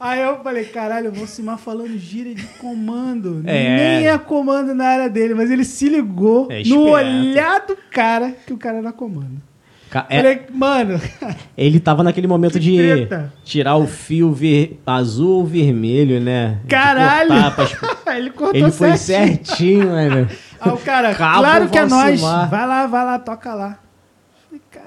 Aí 0.00 0.20
eu 0.20 0.38
falei, 0.44 0.64
caralho, 0.64 1.10
o 1.10 1.12
Valsimar 1.12 1.58
falando 1.58 1.98
gíria 1.98 2.32
de 2.32 2.44
comando. 2.60 3.42
É. 3.44 3.76
Nem 3.98 4.06
é 4.08 4.16
comando 4.16 4.72
na 4.72 4.84
área 4.86 5.08
dele, 5.10 5.34
mas 5.34 5.50
ele 5.50 5.64
se 5.64 5.88
ligou 5.88 6.46
É 6.50 6.62
no 6.62 6.82
olhar 6.90 7.66
do 7.66 7.76
cara 7.90 8.32
que 8.46 8.52
o 8.52 8.56
cara 8.56 8.78
era 8.78 8.92
comando. 8.92 9.42
Ca- 9.90 10.06
é, 10.08 10.16
Falei, 10.18 10.42
mano, 10.52 11.00
ele 11.56 11.80
tava 11.80 12.04
naquele 12.04 12.26
momento 12.28 12.60
de 12.60 12.76
treta. 12.76 13.32
tirar 13.42 13.74
o 13.76 13.86
fio 13.88 14.32
ver- 14.32 14.78
azul 14.86 15.38
ou 15.38 15.46
vermelho, 15.46 16.20
né? 16.20 16.60
Caralho! 16.68 17.32
ele 18.14 18.30
cortou 18.30 18.54
Ele 18.54 18.70
foi 18.70 18.96
certinho. 18.98 19.44
certinho, 19.46 19.88
mano. 19.88 20.28
Aí 20.60 20.72
o 20.72 20.76
cara, 20.76 21.14
Cabo 21.14 21.38
claro 21.40 21.68
que 21.70 21.78
é 21.78 21.86
nós. 21.86 22.20
Vai 22.20 22.66
lá, 22.68 22.86
vai 22.86 23.04
lá, 23.04 23.18
toca 23.18 23.52
lá. 23.54 23.78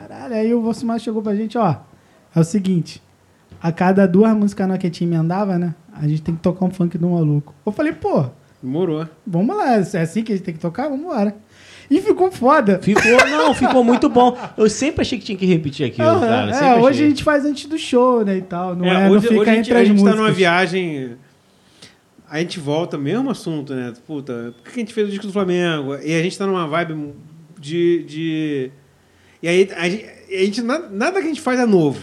Caralho. 0.08 0.34
Aí 0.36 0.54
o 0.54 0.62
Valsimar 0.62 1.00
chegou 1.00 1.22
pra 1.22 1.36
gente, 1.36 1.58
ó. 1.58 1.76
É 2.36 2.40
o 2.40 2.44
seguinte. 2.44 3.02
A 3.62 3.72
cada 3.72 4.08
duas 4.08 4.34
músicas 4.36 4.68
na 4.68 4.78
que 4.78 4.88
a 4.88 4.90
gente 4.90 5.04
emendava, 5.04 5.58
né? 5.58 5.76
A 5.94 6.08
gente 6.08 6.22
tem 6.22 6.36
que 6.36 6.42
tocar 6.42 6.66
um 6.66 6.72
funk 6.72 6.98
do 6.98 7.10
maluco. 7.10 7.54
Eu 7.66 7.72
falei, 7.72 7.92
pô, 7.94 8.26
Demorou. 8.62 9.08
vamos 9.26 9.56
lá. 9.56 9.76
É 9.76 9.80
assim 10.02 10.24
que 10.24 10.32
a 10.32 10.36
gente 10.36 10.46
tem 10.46 10.54
que 10.54 10.60
tocar? 10.60 10.84
Vamos 10.90 11.02
embora. 11.06 11.36
E 11.90 12.00
ficou 12.02 12.32
foda. 12.32 12.80
Ficou, 12.82 13.04
não, 13.30 13.54
ficou 13.54 13.84
muito 13.84 14.08
bom. 14.10 14.38
Eu 14.58 14.70
sempre 14.70 15.02
achei 15.02 15.20
que 15.20 15.26
tinha 15.26 15.38
que 15.38 15.46
repetir 15.46 15.86
aquilo, 15.88 16.08
Aham, 16.08 16.20
cara. 16.22 16.50
é, 16.52 16.54
sempre 16.54 16.80
hoje 16.80 16.88
achei. 16.90 17.06
a 17.06 17.10
gente 17.10 17.24
faz 17.24 17.46
antes 17.46 17.66
do 17.66 17.78
show, 17.78 18.24
né? 18.24 18.38
E 18.38 18.42
tal. 18.42 18.76
Não, 18.76 18.86
É, 18.86 18.90
é, 18.90 19.04
não 19.06 19.12
hoje, 19.12 19.28
fica 19.28 19.42
hoje 19.42 19.50
a 19.50 19.54
gente, 19.56 19.66
entre 19.70 19.74
a 19.78 19.82
as 19.82 19.88
gente 19.88 20.04
tá 20.04 20.16
numa 20.16 20.32
viagem. 20.32 21.18
A 22.30 22.40
gente 22.40 22.62
volta, 22.62 22.98
mesmo 22.98 23.30
assunto, 23.30 23.74
né? 23.76 23.92
Puta, 24.08 24.54
por 24.64 24.72
que 24.72 24.80
a 24.80 24.84
gente 24.84 24.94
fez 24.94 25.06
o 25.08 25.10
disco 25.12 25.28
do 25.28 25.34
Flamengo? 25.34 25.96
E 25.96 26.16
a 26.18 26.24
gente 26.24 26.38
tá 26.38 26.48
numa 26.48 26.66
vibe 26.66 27.14
de. 27.60 28.04
de... 28.08 28.72
E 29.42 29.48
aí, 29.48 29.70
a 29.76 29.90
gente, 29.90 30.06
a 30.06 30.38
gente- 30.46 30.62
nada, 30.62 30.90
nada 30.90 31.20
que 31.20 31.26
a 31.26 31.30
gente 31.30 31.42
faz 31.42 31.60
é 31.60 31.66
novo. 31.66 32.00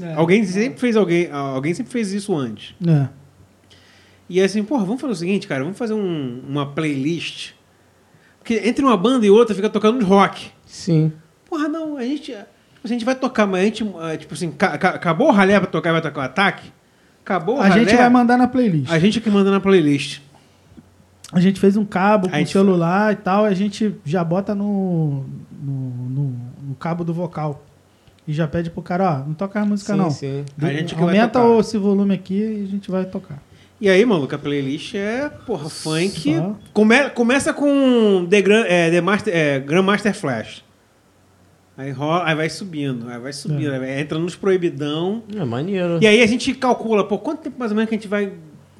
É. 0.00 0.14
Alguém 0.14 0.44
sempre 0.44 0.78
fez 0.80 0.96
alguém, 0.96 1.30
alguém 1.30 1.74
sempre 1.74 1.92
fez 1.92 2.12
isso 2.12 2.34
antes. 2.34 2.74
É. 2.86 3.08
E 4.28 4.40
é 4.40 4.44
assim, 4.44 4.62
porra, 4.62 4.84
vamos 4.84 5.00
fazer 5.00 5.12
o 5.12 5.16
seguinte, 5.16 5.46
cara, 5.46 5.62
vamos 5.62 5.76
fazer 5.78 5.92
um- 5.94 6.42
uma 6.48 6.66
playlist. 6.66 7.50
Porque 8.38 8.60
entre 8.64 8.84
uma 8.84 8.96
banda 8.96 9.26
e 9.26 9.30
outra 9.30 9.54
fica 9.54 9.68
tocando 9.68 9.98
de 9.98 10.04
rock. 10.04 10.50
Sim. 10.66 11.12
Porra, 11.48 11.68
não, 11.68 11.96
a 11.96 12.02
gente. 12.04 12.32
tipo, 12.32 12.38
a 12.84 12.88
gente 12.88 13.04
vai 13.04 13.14
tocar, 13.14 13.46
mas 13.46 13.60
a 13.60 13.64
gente. 13.64 13.84
ah, 14.00 14.16
Tipo 14.16 14.34
assim, 14.34 14.50
ca- 14.50 14.78
ca- 14.78 14.90
acabou 14.90 15.28
o 15.28 15.30
ralé 15.32 15.58
pra 15.60 15.68
tocar 15.68 15.90
e 15.90 15.92
vai 15.92 16.02
tocar 16.02 16.20
o 16.22 16.24
ataque? 16.24 16.72
Acabou 17.24 17.58
o 17.58 17.60
A 17.60 17.68
ralé. 17.68 17.84
gente 17.84 17.94
vai 17.96 18.08
mandar 18.08 18.36
na 18.38 18.48
playlist. 18.48 18.90
A 18.90 18.98
gente 18.98 19.20
que 19.20 19.30
manda 19.30 19.50
na 19.50 19.60
playlist. 19.60 20.20
A 21.32 21.40
gente 21.40 21.58
fez 21.58 21.76
um 21.76 21.84
cabo 21.84 22.28
com 22.28 22.46
celular 22.46 23.12
e 23.12 23.16
tal, 23.16 23.44
a 23.44 23.54
gente 23.54 23.94
já 24.04 24.22
bota 24.22 24.54
no, 24.54 25.24
no, 25.62 25.72
no- 26.10 26.36
no 26.68 26.74
cabo 26.74 27.02
do 27.04 27.14
vocal. 27.14 27.64
E 28.28 28.32
já 28.32 28.46
pede 28.46 28.70
pro 28.70 28.82
cara, 28.82 29.20
ó, 29.22 29.26
não 29.26 29.34
toca 29.34 29.60
a 29.60 29.64
música 29.64 29.92
sim, 29.94 29.98
não. 29.98 30.10
sim. 30.10 30.44
A 30.60 30.66
gente 30.72 30.94
Aumenta 30.94 31.40
tocar. 31.40 31.46
o- 31.48 31.60
esse 31.60 31.76
volume 31.78 32.14
aqui 32.14 32.34
e 32.38 32.64
a 32.64 32.66
gente 32.68 32.90
vai 32.90 33.04
tocar. 33.04 33.42
E 33.80 33.88
aí, 33.88 34.04
maluco, 34.04 34.32
a 34.32 34.38
playlist 34.38 34.94
é, 34.94 35.28
porra, 35.44 35.68
funk. 35.68 36.32
Come- 36.72 37.10
começa 37.10 37.52
com 37.52 38.24
The, 38.30 38.40
Grand, 38.42 38.64
é, 38.68 38.90
The 38.90 39.00
Master, 39.00 39.34
é, 39.36 39.58
Grandmaster 39.58 40.14
Flash. 40.14 40.62
Aí 41.76 41.90
rola, 41.90 42.24
aí 42.28 42.34
vai 42.36 42.48
subindo, 42.50 43.08
aí 43.08 43.18
vai 43.18 43.32
subindo, 43.32 43.70
É. 43.70 43.74
aí 43.74 43.78
vai 43.80 44.00
entrando 44.00 44.22
nos 44.22 44.36
proibidão. 44.36 45.22
É 45.34 45.44
maneiro. 45.44 45.98
E 46.00 46.06
aí 46.06 46.22
a 46.22 46.26
gente 46.26 46.54
calcula, 46.54 47.02
pô, 47.08 47.18
quanto 47.18 47.40
tempo 47.40 47.58
mais 47.58 47.72
ou 47.72 47.76
menos 47.76 47.88
que 47.88 47.94
a 47.96 47.98
gente 47.98 48.06
vai 48.08 48.34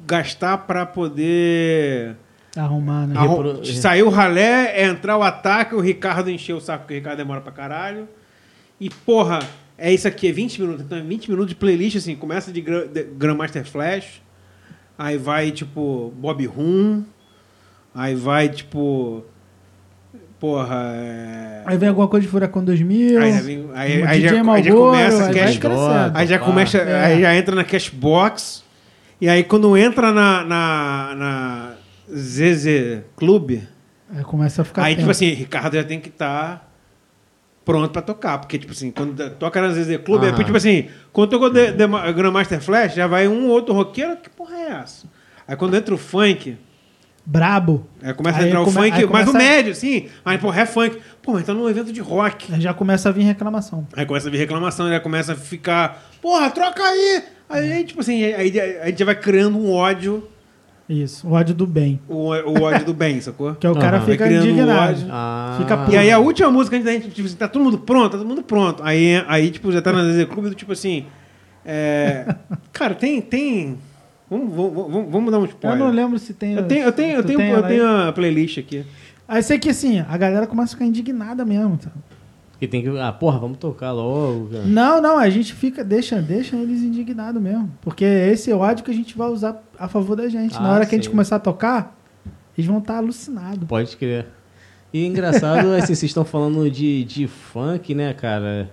gastar 0.07 0.59
pra 0.59 0.85
poder 0.87 2.15
Arrumar, 2.57 3.07
né? 3.07 3.15
Arru- 3.17 3.41
arru- 3.41 3.53
Repro- 3.53 3.67
sair 3.67 4.03
o 4.03 4.09
ralé, 4.11 4.85
entrar 4.85 5.17
o 5.17 5.23
ataque, 5.23 5.75
o 5.75 5.81
Ricardo 5.81 6.31
encher 6.31 6.55
o 6.55 6.61
saco, 6.61 6.81
porque 6.83 6.95
o 6.95 6.97
Ricardo 6.99 7.17
demora 7.19 7.41
pra 7.41 7.51
caralho. 7.53 8.07
E, 8.81 8.91
porra, 8.91 9.39
é 9.79 9.93
isso 9.93 10.07
aqui, 10.07 10.29
é 10.29 10.33
20 10.33 10.61
minutos. 10.61 10.83
Então 10.85 10.99
é 10.99 11.01
20 11.01 11.29
minutos 11.31 11.49
de 11.49 11.55
playlist, 11.55 11.97
assim, 11.97 12.15
começa 12.15 12.53
de, 12.53 12.61
Gra- 12.61 12.87
de 12.87 13.05
Grandmaster 13.05 13.65
Flash, 13.65 14.21
aí 14.99 15.17
vai, 15.17 15.51
tipo, 15.51 16.13
Bob 16.17 16.45
Rum, 16.47 17.05
aí 17.95 18.15
vai, 18.15 18.49
tipo, 18.51 19.25
porra, 20.39 20.93
é... 20.95 21.63
Aí 21.65 21.79
vem 21.79 21.89
alguma 21.89 22.09
coisa 22.09 22.27
de 22.27 22.31
Furacão 22.31 22.63
2000. 22.65 23.19
Aí, 23.23 23.33
vem- 23.41 23.71
aí- 23.75 23.93
aí 23.93 24.01
já, 24.03 24.11
aí 24.11 24.23
já 24.35 24.45
Malboro, 24.45 24.77
começa 24.77 25.27
aí 25.29 25.35
cash, 25.35 25.57
crescendo. 25.59 26.13
aí 26.15 26.27
já 26.27 26.39
começa, 26.39 26.79
É. 26.79 27.05
aí 27.05 27.21
já 27.23 27.35
entra 27.35 27.55
na 27.57 27.65
Cashbox. 27.65 28.63
E 29.21 29.29
aí 29.29 29.45
quando 29.45 29.77
entra 29.77 30.11
na, 30.13 30.45
na, 30.45 31.15
na 31.17 31.73
ZZ 32.11 33.03
Club, 33.17 33.61
Aí 34.15 34.23
começa 34.25 34.63
a 34.63 34.65
ficar 34.65 34.83
aí 34.85 34.95
tipo 34.95 35.07
tenso. 35.07 35.11
assim, 35.11 35.31
Ricardo 35.33 35.75
já 35.75 35.85
tem 35.85 35.99
que 36.01 36.09
estar 36.11 36.71
pronto 37.65 37.91
pra 37.93 38.03
tocar, 38.03 38.39
porque 38.39 38.59
tipo 38.59 38.73
assim, 38.73 38.91
quando 38.91 39.31
toca 39.37 39.61
na 39.61 39.69
ZZ 39.73 39.97
Club, 40.05 40.25
é 40.25 40.33
tipo 40.33 40.57
assim, 40.57 40.89
quando 41.13 41.31
tocou 41.31 41.51
The, 41.51 41.73
The 41.73 41.87
Ma- 41.87 42.11
Grandmaster 42.13 42.61
Flash, 42.61 42.95
já 42.95 43.07
vai 43.07 43.27
um 43.29 43.49
outro 43.49 43.75
roqueiro, 43.75 44.17
que 44.17 44.29
porra 44.29 44.55
é 44.57 44.71
essa? 44.73 45.07
Aí 45.49 45.57
quando 45.57 45.75
entra 45.77 45.95
o 45.95 45.99
funk, 45.99 46.57
Brabo. 47.25 47.87
aí 48.03 48.13
começa 48.15 48.39
a 48.39 48.43
Aí 48.43 48.49
entrar 48.49 48.63
o 48.63 48.65
come- 48.65 48.77
funk, 48.91 48.93
aí 48.99 49.07
mas 49.07 49.29
o 49.29 49.33
médio, 49.33 49.75
sim, 49.77 50.09
mas 50.25 50.41
porra, 50.41 50.63
é 50.63 50.67
funk. 50.67 50.99
Pô, 51.23 51.39
então 51.39 51.55
num 51.55 51.69
evento 51.71 51.93
de 51.93 52.01
rock. 52.01 52.53
Aí 52.53 52.61
já 52.61 52.75
começa 52.75 53.09
a 53.09 53.13
vir 53.13 53.23
reclamação. 53.23 53.87
Aí 53.97 54.05
começa 54.05 54.27
a 54.29 54.31
vir 54.31 54.39
reclamação, 54.39 54.89
já 54.89 54.99
começa 54.99 55.33
a 55.33 55.37
ficar, 55.37 56.05
porra, 56.21 56.51
troca 56.51 56.83
aí! 56.83 57.23
Aí, 57.49 57.85
tipo 57.85 58.01
assim, 58.01 58.25
aí 58.25 58.59
a 58.81 58.87
gente 58.87 58.99
já 58.99 59.05
vai 59.05 59.15
criando 59.15 59.57
um 59.57 59.71
ódio, 59.73 60.29
Isso, 60.93 61.27
o 61.27 61.33
ódio 61.33 61.55
do 61.55 61.67
bem. 61.67 61.99
o, 62.07 62.29
o 62.29 62.63
ódio 62.63 62.85
do 62.85 62.93
bem, 62.93 63.19
sacou? 63.21 63.55
Que 63.55 63.67
é 63.67 63.71
o 63.71 63.75
cara 63.75 63.97
Aham. 63.97 64.07
fica 64.07 64.31
indignado. 64.31 64.93
ódio. 64.93 65.07
Ah, 65.11 65.57
Fica 65.59 65.77
puto. 65.79 65.93
E 65.93 65.97
aí 65.97 66.11
a 66.11 66.19
última 66.19 66.51
música, 66.51 66.77
a 66.77 66.81
gente, 66.81 67.09
tipo 67.09 67.35
tá 67.35 67.49
todo 67.49 67.63
mundo 67.63 67.79
pronto, 67.79 68.13
tá 68.13 68.19
todo 68.19 68.27
mundo 68.29 68.43
pronto. 68.43 68.83
Aí, 68.85 69.25
aí 69.27 69.51
tipo, 69.51 69.73
já 69.73 69.81
tá 69.81 69.91
na 69.91 70.05
ZZ 70.05 70.27
Clube 70.27 70.51
do 70.51 70.55
tipo 70.55 70.73
assim, 70.73 71.07
é... 71.65 72.27
Cara, 72.73 72.95
tem... 72.95 73.21
tem... 73.23 73.79
Vamos, 74.29 74.55
vamos, 74.55 75.13
vamos, 75.13 75.31
dar 75.31 75.39
um 75.39 75.43
Eu 75.43 75.49
spoiler. 75.49 75.79
não 75.79 75.91
lembro 75.91 76.19
se 76.19 76.33
tem. 76.33 76.55
Eu 76.55 76.67
tenho, 76.67 76.85
eu 76.85 76.93
tenho, 76.93 77.17
eu 77.17 77.25
tenho, 77.25 77.41
eu 77.41 77.63
tenho 77.63 77.87
a 77.87 78.13
playlist 78.13 78.59
aqui. 78.59 78.85
Aí 79.29 79.43
sei 79.43 79.59
que 79.59 79.69
assim, 79.71 80.01
a 80.01 80.17
galera 80.17 80.47
começa 80.47 80.73
a 80.73 80.77
ficar 80.77 80.85
indignada 80.87 81.45
mesmo, 81.45 81.77
tá? 81.77 81.91
Que 82.63 82.69
tem 82.69 82.81
que. 82.81 82.97
Ah, 82.97 83.11
porra, 83.13 83.41
vamos 83.41 83.59
tocar 83.59 83.91
logo. 83.91 84.51
cara. 84.53 84.63
Não, 84.65 85.03
não, 85.03 85.19
a 85.19 85.29
gente 85.29 85.53
fica, 85.53 85.83
deixa, 85.83 86.23
deixa 86.23 86.55
eles 86.55 86.81
indignados 86.81 87.43
mesmo. 87.43 87.69
Porque 87.81 88.05
esse 88.05 88.53
é 88.53 88.55
o 88.55 88.61
ódio 88.61 88.85
que 88.85 88.91
a 88.93 88.95
gente 88.95 89.19
vai 89.19 89.27
usar 89.29 89.61
a 89.77 89.89
favor 89.89 90.15
da 90.15 90.29
gente. 90.29 90.55
Na 90.55 90.69
Ah, 90.69 90.73
hora 90.75 90.87
que 90.87 90.95
a 90.95 90.97
gente 90.99 91.07
sim. 91.07 91.11
começar 91.11 91.35
a 91.35 91.41
tocar, 91.41 91.99
eles 92.57 92.65
vão 92.71 92.79
estar 92.79 92.99
alucinados. 92.99 93.67
Pode 93.67 93.97
crer. 93.97 94.27
E 94.93 95.05
engraçado, 95.05 95.67
assim, 95.75 95.87
vocês 95.87 96.05
estão 96.05 96.25
falando 96.25 96.71
de, 96.71 97.03
de 97.03 97.27
funk, 97.27 97.97
né, 97.97 98.13
cara? 98.15 98.71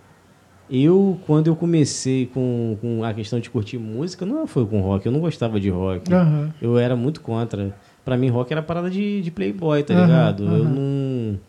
Eu, 0.69 1.19
quando 1.25 1.47
eu 1.47 1.55
comecei 1.55 2.27
com, 2.27 2.77
com 2.79 3.03
a 3.03 3.11
questão 3.11 3.39
de 3.39 3.49
curtir 3.49 3.79
música, 3.79 4.23
não 4.23 4.45
foi 4.45 4.67
com 4.67 4.81
rock, 4.81 5.03
eu 5.03 5.11
não 5.11 5.19
gostava 5.19 5.59
de 5.59 5.71
rock. 5.71 6.13
Aham. 6.13 6.53
Eu 6.61 6.77
era 6.77 6.95
muito 6.95 7.21
contra. 7.21 7.75
Pra 8.05 8.15
mim, 8.15 8.27
rock 8.29 8.51
era 8.53 8.61
parada 8.61 8.87
de, 8.87 9.19
de 9.23 9.31
playboy, 9.31 9.81
tá 9.81 9.95
Aham, 9.95 10.05
ligado? 10.05 10.43
Eu 10.43 10.49
aham. 10.63 10.69
não. 10.75 11.39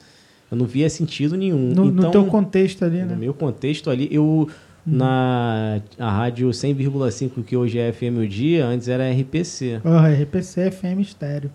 Eu 0.51 0.57
não 0.57 0.67
via 0.67 0.91
sentido 0.91 1.37
nenhum. 1.37 1.73
No, 1.75 1.85
no 1.87 1.99
então, 2.01 2.11
teu 2.11 2.25
contexto 2.27 2.85
ali, 2.85 3.01
no 3.01 3.07
né? 3.07 3.17
meu 3.17 3.35
contexto 3.35 3.89
ali, 3.91 4.09
eu. 4.11 4.49
Na 4.85 5.81
a 5.99 6.11
rádio 6.11 6.49
100,5, 6.49 7.45
que 7.45 7.55
hoje 7.55 7.79
é 7.79 7.93
FM 7.93 8.19
o 8.19 8.27
dia, 8.27 8.67
antes 8.67 8.89
era 8.89 9.11
RPC. 9.13 9.81
Porra, 9.83 10.09
RPC, 10.11 10.71
FM 10.71 11.01
estéreo. 11.01 11.51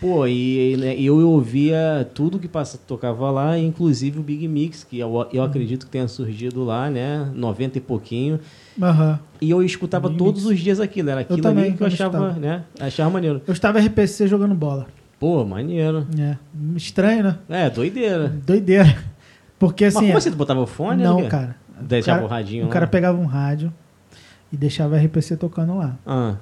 Pô, 0.00 0.26
e, 0.26 0.76
né, 0.78 0.94
eu 0.98 1.18
ouvia 1.28 2.08
tudo 2.14 2.38
que 2.38 2.48
passa, 2.48 2.78
tocava 2.78 3.30
lá, 3.30 3.58
inclusive 3.58 4.18
o 4.18 4.22
Big 4.22 4.48
Mix, 4.48 4.82
que 4.82 4.98
eu, 4.98 5.28
eu 5.30 5.42
acredito 5.42 5.84
que 5.84 5.92
tenha 5.92 6.08
surgido 6.08 6.64
lá, 6.64 6.88
né? 6.88 7.30
90 7.34 7.76
e 7.76 7.80
pouquinho. 7.82 8.40
Aham. 8.80 9.20
E 9.42 9.50
eu 9.50 9.62
escutava 9.62 10.08
Big 10.08 10.18
todos 10.18 10.44
Mix. 10.44 10.54
os 10.54 10.60
dias 10.60 10.80
aquilo. 10.80 11.10
Era 11.10 11.20
aquilo 11.20 11.42
também, 11.42 11.64
ali 11.64 11.72
que 11.74 11.82
eu 11.82 11.86
eu 11.86 11.92
achava, 11.92 12.16
escutava. 12.18 12.40
né? 12.40 12.64
Achava 12.78 13.10
maneiro. 13.10 13.42
Eu 13.46 13.52
estava 13.52 13.78
RPC 13.78 14.26
jogando 14.26 14.54
bola. 14.54 14.86
Pô, 15.20 15.44
maneiro. 15.44 16.06
É. 16.18 16.36
Estranho, 16.74 17.22
né? 17.24 17.38
É, 17.48 17.70
doideira. 17.70 18.28
Doideira. 18.28 18.96
Porque 19.58 19.84
assim. 19.84 19.96
Mas 19.98 20.06
como 20.06 20.18
é- 20.18 20.20
você 20.22 20.30
botava 20.30 20.60
o 20.60 20.66
fone? 20.66 21.02
Não, 21.02 21.20
o 21.20 21.28
cara. 21.28 21.54
Deixava 21.80 22.22
o 22.22 22.24
o 22.24 22.28
cara, 22.28 22.40
radinho 22.40 22.64
o 22.64 22.66
lá? 22.66 22.72
cara 22.72 22.86
pegava 22.86 23.18
um 23.20 23.26
rádio 23.26 23.72
e 24.52 24.56
deixava 24.56 24.96
RPC 24.98 25.36
tocando 25.36 25.76
lá. 25.76 25.96
Ah, 26.06 26.36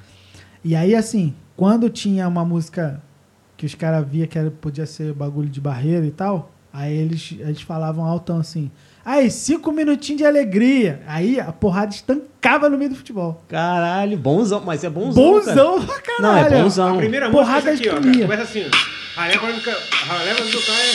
E 0.65 0.75
aí, 0.75 0.95
assim, 0.95 1.35
quando 1.57 1.91
tinha 1.91 2.27
uma 2.27 2.45
música 2.45 3.03
que 3.57 3.67
os 3.67 3.75
caras 3.75 4.07
via 4.09 4.27
que 4.27 4.39
era, 4.39 4.51
podia 4.51 4.87
ser 4.87 5.13
bagulho 5.13 5.49
de 5.49 5.61
barreira 5.61 6.07
e 6.07 6.11
tal, 6.13 6.51
aí 6.73 6.97
eles, 6.97 7.35
eles 7.39 7.61
falavam 7.63 8.05
altão 8.05 8.39
assim. 8.39 8.71
Aí, 9.11 9.31
cinco 9.31 9.73
minutinhos 9.73 10.19
de 10.21 10.27
alegria. 10.27 11.01
Aí 11.07 11.41
a 11.41 11.51
porrada 11.51 11.95
estancava 11.95 12.69
no 12.69 12.77
meio 12.77 12.91
do 12.91 12.97
futebol. 12.97 13.43
caralho, 13.49 14.19
bonzão. 14.19 14.61
Mas 14.63 14.85
é 14.85 14.91
bonzão. 14.91 15.25
Bonzão 15.25 15.83
pra 15.87 15.99
caralho. 15.99 16.23
Não, 16.23 16.37
é 16.37 16.61
A 16.61 16.63
bonzão. 16.63 16.97
primeira 16.99 17.31
Porrada 17.31 17.71
música 17.71 17.89
é 17.89 17.93
aqui, 17.93 17.99
ó. 17.99 18.03
cara. 18.03 18.19
Começa 18.23 18.43
assim, 18.43 18.67
não 20.45 20.51
tocar 20.51 20.75
é... 20.75 20.91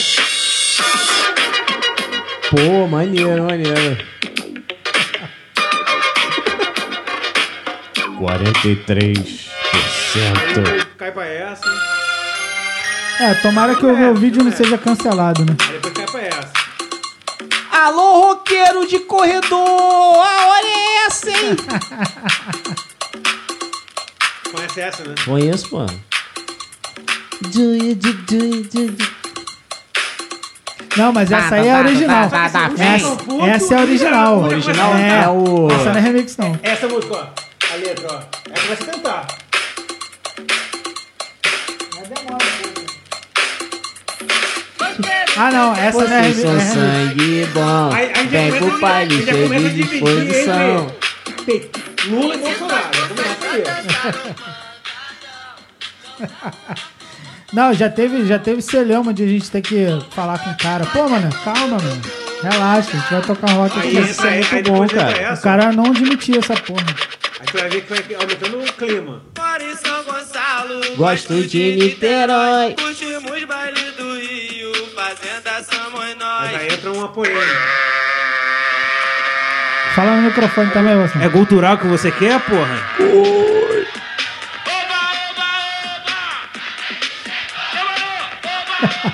Pô, 2.50 2.86
maneiro, 2.86 3.42
maneiro. 3.42 3.98
43%. 8.20 10.68
Aí 10.68 10.84
cai 10.96 11.10
pra 11.10 11.26
essa, 11.26 11.64
É, 13.20 13.34
tomara 13.34 13.74
que 13.74 13.84
o 13.84 13.96
meu 13.96 14.14
vídeo 14.14 14.44
não 14.44 14.52
seja 14.52 14.78
cancelado, 14.78 15.44
né? 15.44 15.56
aí 15.60 15.72
depois 15.72 15.92
cai 15.94 16.06
pra 16.06 16.20
essa. 16.22 16.53
Alô, 17.74 18.28
roqueiro 18.28 18.86
de 18.86 19.00
corredor! 19.00 19.58
A 19.58 20.46
hora 20.46 20.66
é 20.66 21.06
essa, 21.06 21.28
hein? 21.30 21.56
Conhece 24.52 24.80
essa, 24.80 25.02
né? 25.04 25.14
Conheço, 25.24 25.68
pô. 25.68 25.78
Não, 30.96 31.12
mas 31.12 31.32
essa 31.32 31.56
aí 31.56 31.66
é 31.66 31.74
a 31.74 31.78
original. 31.80 32.24
Essa, 32.26 32.40
essa 33.56 33.74
é 33.74 33.76
a 33.76 33.80
original. 33.80 34.44
A 34.44 34.46
original 34.46 34.94
é, 34.94 35.24
é 35.24 35.28
o- 35.28 35.68
Essa 35.72 35.90
não 35.90 35.96
é 35.96 36.00
remix, 36.00 36.36
não. 36.36 36.56
Essa 36.62 36.86
música, 36.86 37.14
ó. 37.14 37.26
A 37.72 37.76
letra, 37.76 38.06
ó. 38.08 38.16
Aí 38.54 38.60
começa 38.62 38.84
a 38.84 38.86
cantar. 38.86 39.26
Ah, 45.36 45.50
não, 45.50 45.74
essa 45.74 46.04
não 46.04 46.16
é 46.16 46.20
remix. 46.20 46.40
são 46.40 46.56
é 46.56 46.60
sangue 46.60 47.46
bom. 47.52 47.90
Aí, 47.92 48.12
aí 48.14 48.26
Vem 48.26 48.52
pro 48.52 48.78
já 48.78 49.32
cheio 49.32 49.70
de 49.70 49.82
disposição. 49.82 50.86
Lula 52.08 52.34
e 52.34 52.38
Bolsonaro. 52.38 52.88
Não, 57.54 57.72
já 57.72 57.88
teve, 57.88 58.26
já 58.26 58.36
teve 58.36 58.60
celeuma 58.60 59.14
de 59.14 59.22
a 59.22 59.28
gente 59.28 59.48
ter 59.48 59.62
que 59.62 59.86
falar 60.10 60.40
com 60.40 60.50
o 60.50 60.56
cara. 60.56 60.84
Pô, 60.86 61.08
mano, 61.08 61.30
calma, 61.44 61.78
mano. 61.78 62.02
Relaxa, 62.42 62.90
a 62.90 62.96
gente 62.98 63.10
vai 63.10 63.22
tocar 63.22 63.50
rock 63.52 63.78
Aí 63.78 63.96
aqui. 63.96 64.10
entra, 64.10 64.28
aí, 64.28 64.36
muito 64.38 64.54
aí 64.54 64.62
bom, 64.64 64.86
cara. 64.88 65.34
O 65.34 65.40
cara 65.40 65.72
não 65.72 65.84
admitia 65.84 66.38
essa 66.38 66.54
porra. 66.54 66.84
Aí 67.38 67.46
tu 67.46 67.58
vai 67.58 67.68
ver 67.70 67.80
que 67.82 67.94
vai 67.94 68.20
aumentando 68.20 68.58
o 68.58 68.72
clima. 68.72 69.22
Gosto 70.96 71.42
de 71.44 71.76
Niterói. 71.76 72.74
Curtimos 72.74 73.44
baile 73.44 73.90
do 73.96 74.13
Mas 76.44 76.52
nós. 76.52 76.62
aí 76.62 76.68
entra 76.72 76.90
polêmica. 77.08 77.84
Fala 79.94 80.16
no 80.16 80.22
microfone 80.22 80.70
também, 80.70 80.96
você. 80.96 81.18
É 81.24 81.28
cultural 81.28 81.78
que 81.78 81.86
você 81.86 82.10
quer, 82.10 82.40
porra? 82.40 82.82
Oba, 82.98 83.34
oba, 85.30 85.46
oba! 89.06 89.12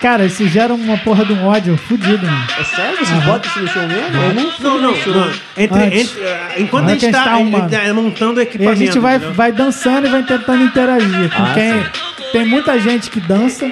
Cara, 0.00 0.26
isso 0.26 0.46
gera 0.48 0.74
uma 0.74 0.98
porra 0.98 1.24
de 1.24 1.32
um 1.32 1.46
ódio 1.46 1.76
fudido, 1.76 2.26
mano. 2.26 2.46
É 2.60 2.64
sério? 2.64 2.98
Vocês 2.98 3.24
botam 3.24 3.50
isso 3.50 3.60
no 3.60 3.68
show 3.68 3.82
mesmo? 3.88 4.22
Eu 4.22 4.34
não 4.34 4.50
fui 4.52 4.64
Não, 4.64 4.78
não, 4.80 4.90
no 4.92 4.96
show. 4.96 5.14
não. 5.14 5.32
Entre, 5.56 5.78
Antes. 5.82 6.10
entre, 6.12 6.24
ah, 6.28 6.48
enquanto 6.58 6.84
a 6.88 6.92
Antes 6.92 7.00
gente 7.02 7.12
tá, 7.12 7.24
tá 7.24 7.30
a 7.32 7.36
uma- 7.38 7.58
gente 7.68 7.70
tá 7.70 7.94
montando 7.94 8.38
o 8.38 8.40
E 8.40 8.42
equipamento. 8.42 8.72
a 8.82 8.84
gente 8.86 8.98
vai, 8.98 9.16
entendeu? 9.16 9.34
vai 9.34 9.50
dançando 9.52 10.06
e 10.06 10.10
vai 10.10 10.22
tentando 10.22 10.62
interagir 10.62 11.30
com 11.34 11.42
Ah, 11.42 11.52
quem. 11.54 11.86
Tem 12.32 12.44
muita 12.46 12.78
gente 12.78 13.10
que 13.10 13.18
dança. 13.20 13.64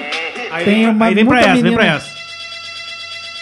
Aí 0.51 0.65
tem 0.65 0.73
vem, 0.75 0.89
uma- 0.89 1.05
aí 1.05 1.13
vem 1.13 1.25
pra 1.25 1.35
muita 1.35 1.49
essa, 1.49 1.53
vem 1.53 1.63
menina. 1.63 1.81
pra 1.81 1.95
essa. 1.95 2.12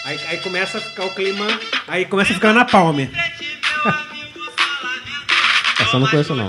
Aí, 0.04 0.20
aí 0.28 0.38
começa 0.38 0.78
a 0.78 0.80
ficar 0.80 1.04
o 1.04 1.14
clima. 1.14 1.46
Aí 1.86 2.04
começa 2.06 2.32
a 2.32 2.34
ficar 2.34 2.52
na 2.52 2.64
palme. 2.64 3.10
Essa 5.80 5.96
eu 5.96 6.00
não 6.00 6.08
conheço, 6.08 6.34
não. 6.34 6.46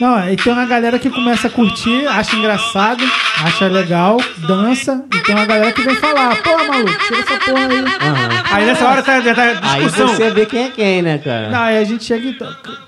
Não, 0.00 0.32
e 0.32 0.36
tem 0.36 0.50
uma 0.50 0.64
galera 0.64 0.98
que 0.98 1.10
começa 1.10 1.48
a 1.48 1.50
curtir, 1.50 2.06
acha 2.06 2.34
engraçado, 2.34 3.04
acha 3.44 3.66
legal, 3.66 4.16
dança. 4.38 5.04
E 5.14 5.18
tem 5.20 5.34
uma 5.34 5.44
galera 5.44 5.72
que 5.72 5.82
vem 5.82 5.94
falar: 5.96 6.40
pô, 6.42 6.56
maluco, 6.56 6.98
tira 7.04 7.18
essa 7.18 7.38
porra 7.38 7.66
aí. 7.68 7.84
Aham. 8.08 8.42
Aí 8.50 8.66
nessa 8.66 8.88
hora 8.88 9.02
tá, 9.02 9.20
já 9.20 9.34
tá 9.34 9.42
Aí 9.62 9.84
discussão. 9.84 10.08
você 10.08 10.30
vê 10.30 10.46
quem 10.46 10.64
é 10.64 10.70
quem, 10.70 11.02
né, 11.02 11.18
cara? 11.18 11.50
Não, 11.50 11.60
aí 11.60 11.76
a 11.76 11.84
gente 11.84 12.04
chega 12.04 12.28
e. 12.28 12.38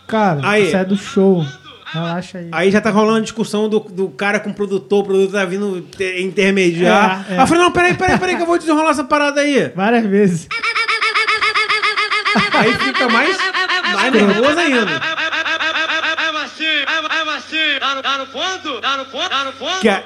Cara, 0.07 0.41
Aí. 0.43 0.67
isso 0.67 0.77
é 0.77 0.85
do 0.85 0.97
show. 0.97 1.47
Relaxa 1.93 2.39
aí. 2.39 2.49
Aí 2.53 2.71
já 2.71 2.81
tá 2.81 2.91
rolando 2.91 3.21
discussão 3.23 3.69
do, 3.69 3.81
do 3.81 4.09
cara 4.09 4.41
com 4.41 4.51
o 4.51 4.55
produtor, 4.55 5.03
o 5.03 5.07
produtor 5.07 5.41
tá 5.41 5.45
vindo 5.45 5.83
te- 5.83 6.23
intermediar. 6.23 7.27
É, 7.29 7.35
é. 7.35 7.37
Aí 7.37 7.43
eu 7.43 7.47
falei, 7.47 7.63
não, 7.63 7.71
peraí, 7.71 7.95
peraí, 7.95 8.19
peraí, 8.19 8.37
que 8.37 8.43
eu 8.43 8.47
vou 8.47 8.59
desenrolar 8.59 8.91
essa 8.91 9.05
parada 9.05 9.41
aí. 9.43 9.71
Várias 9.77 10.05
vezes. 10.07 10.49
Aí 12.55 12.73
fica 12.75 13.09
mais, 13.09 13.37
mais 13.95 14.13
nervoso 14.13 14.59
ainda. 14.59 14.91
É 14.91 14.95
é. 14.97 15.23
Tá 18.03 18.19
no- 18.19 18.27
ponto? 18.27 18.81
Tá 18.81 18.97
no 18.97 19.05
ponto? 19.07 19.29
Tá 19.29 19.45
no 19.45 19.53
ponto? 19.53 19.81
Que, 19.81 19.89
a- 19.89 20.03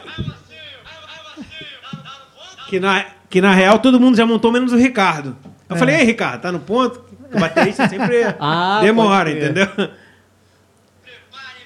que, 2.68 2.80
na, 2.80 3.04
que 3.30 3.40
na 3.40 3.54
real 3.54 3.78
todo 3.78 4.00
mundo 4.00 4.16
já 4.16 4.26
montou, 4.26 4.50
menos 4.50 4.72
o 4.72 4.76
Ricardo. 4.76 5.36
Eu 5.68 5.76
É. 5.76 5.78
falei, 5.78 5.96
ei, 5.96 6.04
Ricardo, 6.04 6.40
tá 6.40 6.50
no 6.52 6.60
ponto? 6.60 7.04
O 7.32 7.38
baterista 7.38 7.88
sempre 7.88 8.22
Ah, 8.40 8.80
demora, 8.82 9.30
entendeu? 9.30 9.68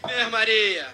Enfermaria. 0.05 0.87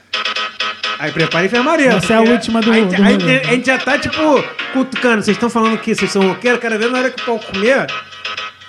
Aí 0.98 1.12
prepara 1.12 1.44
a 1.44 1.46
enfermaria. 1.46 1.90
Essa 1.92 2.14
é 2.14 2.16
a 2.16 2.20
última 2.20 2.60
do- 2.60 2.70
a 2.72 2.74
gente, 2.74 2.96
do 2.96 3.02
a, 3.02 3.06
gente, 3.10 3.22
rolê. 3.22 3.38
a 3.40 3.44
gente 3.44 3.66
já 3.66 3.78
tá, 3.78 3.98
tipo, 3.98 4.42
cutucando. 4.72 5.22
Vocês 5.22 5.36
estão 5.36 5.48
falando 5.50 5.78
que 5.78 5.94
vocês 5.94 6.10
são 6.10 6.26
roqueiros, 6.26 6.60
quero 6.60 6.78
ver 6.78 6.90
na 6.90 6.98
hora 6.98 7.10
que 7.10 7.22
o 7.22 7.24
pau 7.26 7.38
comer. 7.38 7.86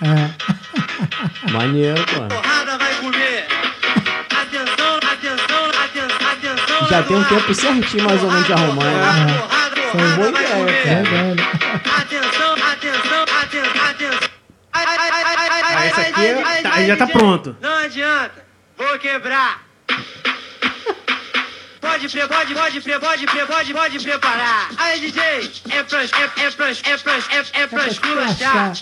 É. 0.01 1.51
Maneiro, 1.51 2.03
pô. 2.05 2.21
Porrada 2.35 2.77
vai 2.77 2.93
comer. 2.95 3.47
Atenção, 4.29 4.97
atenção, 4.97 5.69
atenção, 5.83 6.31
atenção. 6.31 6.87
Já 6.89 7.03
tem 7.03 7.17
um 7.17 7.23
tempo 7.23 7.53
certinho 7.53 8.03
mais 8.03 8.23
ou 8.23 8.29
menos 8.31 8.45
de 8.45 8.53
arrumar, 8.53 8.85
né? 8.85 8.93
Porrada, 8.93 9.41
porrada, 9.41 9.75
Foi 9.75 9.91
porrada 10.01 10.15
boa 10.17 10.29
ideia, 10.29 10.55
comer. 10.55 10.87
É, 10.87 11.03
velho. 11.03 11.47
Atenção, 11.97 12.53
atenção, 12.53 13.23
atenção, 13.41 13.85
atenção. 13.89 14.29
Ai, 14.73 14.85
ai, 14.85 14.97
ai, 14.99 15.09
ai, 15.11 15.35
ai, 15.37 15.61
ai, 15.63 15.87
essa 15.87 16.01
ai, 16.01 16.09
aqui 16.09 16.19
ai, 16.21 16.27
é- 16.27 16.43
ai, 16.43 16.61
tá- 16.61 16.71
ai, 16.73 16.85
já 16.87 16.97
tá 16.97 17.07
pronto. 17.07 17.57
Não 17.59 17.73
adianta. 17.77 18.45
Vou 18.77 18.99
quebrar. 18.99 19.65
Pode, 21.87 22.09
pode, 22.09 22.53
pode, 22.53 22.81
pode, 22.99 23.45
pode, 23.47 23.73
pode 23.73 23.99
preparar. 23.99 24.69
Aí, 24.77 24.99
DJ, 24.99 25.51
é 25.69 25.83
pra, 25.83 26.03
é, 26.03 26.05
é 26.05 26.51
pra, 26.51 26.69
é 26.69 26.97
pra, 26.97 27.15
é, 27.15 27.45
é 27.63 27.67
pra 27.67 27.87
esculachar. 27.87 28.73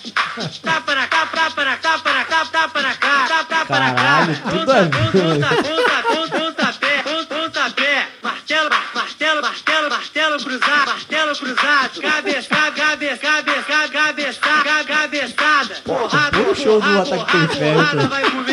Tapa 0.64 0.95
na 0.95 1.08
cá, 1.08 1.25
tapa 1.27 1.64
na 1.66 1.77
cá, 1.77 1.92
tapa 2.00 2.14
na 2.14 2.25
cá, 2.25 2.45
tapa 2.45 2.82
na 2.82 2.93
cá, 2.95 3.25
tapa, 3.27 3.45
tapa 3.45 3.80
na 3.80 3.93
cá. 3.93 3.95
Caralho, 3.95 4.35
tudo 4.50 4.72
a 4.72 4.75
Ponta, 4.75 4.84
ver. 4.84 5.11
ponta, 5.11 5.50
ponta, 5.56 6.03
ponta, 6.03 6.40
pontapé, 6.40 7.03
ponta, 7.03 7.35
pontapé. 7.35 8.08
Martelo, 8.24 8.69
martelo, 8.93 9.42
martelo, 9.42 9.90
martelo 9.90 10.43
cruzado, 10.43 10.85
martelo 10.88 11.35
cruzado. 11.35 12.01
Cabeça, 12.01 12.50
cabeça, 12.50 13.17
cabeça, 13.17 13.90
cabeça, 13.90 14.40
cabeçada. 14.88 15.75
Porrada, 15.85 16.38
porrada, 16.38 17.06
porrada, 17.56 18.08
vai 18.08 18.24
comer. 18.32 18.44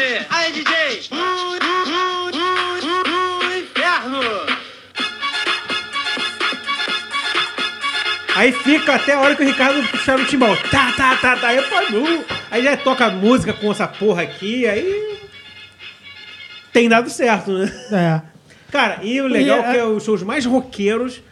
Aí 8.43 8.51
fica 8.51 8.97
até 8.97 9.13
a 9.15 9.21
hora 9.21 9.37
que 9.37 9.43
o 9.45 9.47
Ricardo 9.47 9.87
puxar 9.89 10.19
o 10.19 10.25
timbal. 10.27 10.57
Tá, 10.69 10.91
tá, 10.97 11.17
tá, 11.17 11.37
tá. 11.37 11.47
Aí, 11.47 11.59
"Nu". 11.93 12.25
aí 12.51 12.65
já 12.65 12.77
toca 12.77 13.09
música 13.09 13.53
com 13.53 13.71
essa 13.71 13.87
porra 13.87 14.23
aqui, 14.23 14.67
aí. 14.67 15.17
Tem 16.73 16.89
dado 16.89 17.09
certo, 17.09 17.53
né? 17.53 17.73
É. 17.93 18.21
Cara, 18.73 18.99
e 19.05 19.21
o 19.21 19.29
legal 19.29 19.59
E 19.59 19.61
é 19.61 19.73
que 19.73 19.79
é- 19.79 19.85
os 19.85 20.03
shows 20.03 20.25
mais 20.25 20.45
roqueiros 20.45 21.23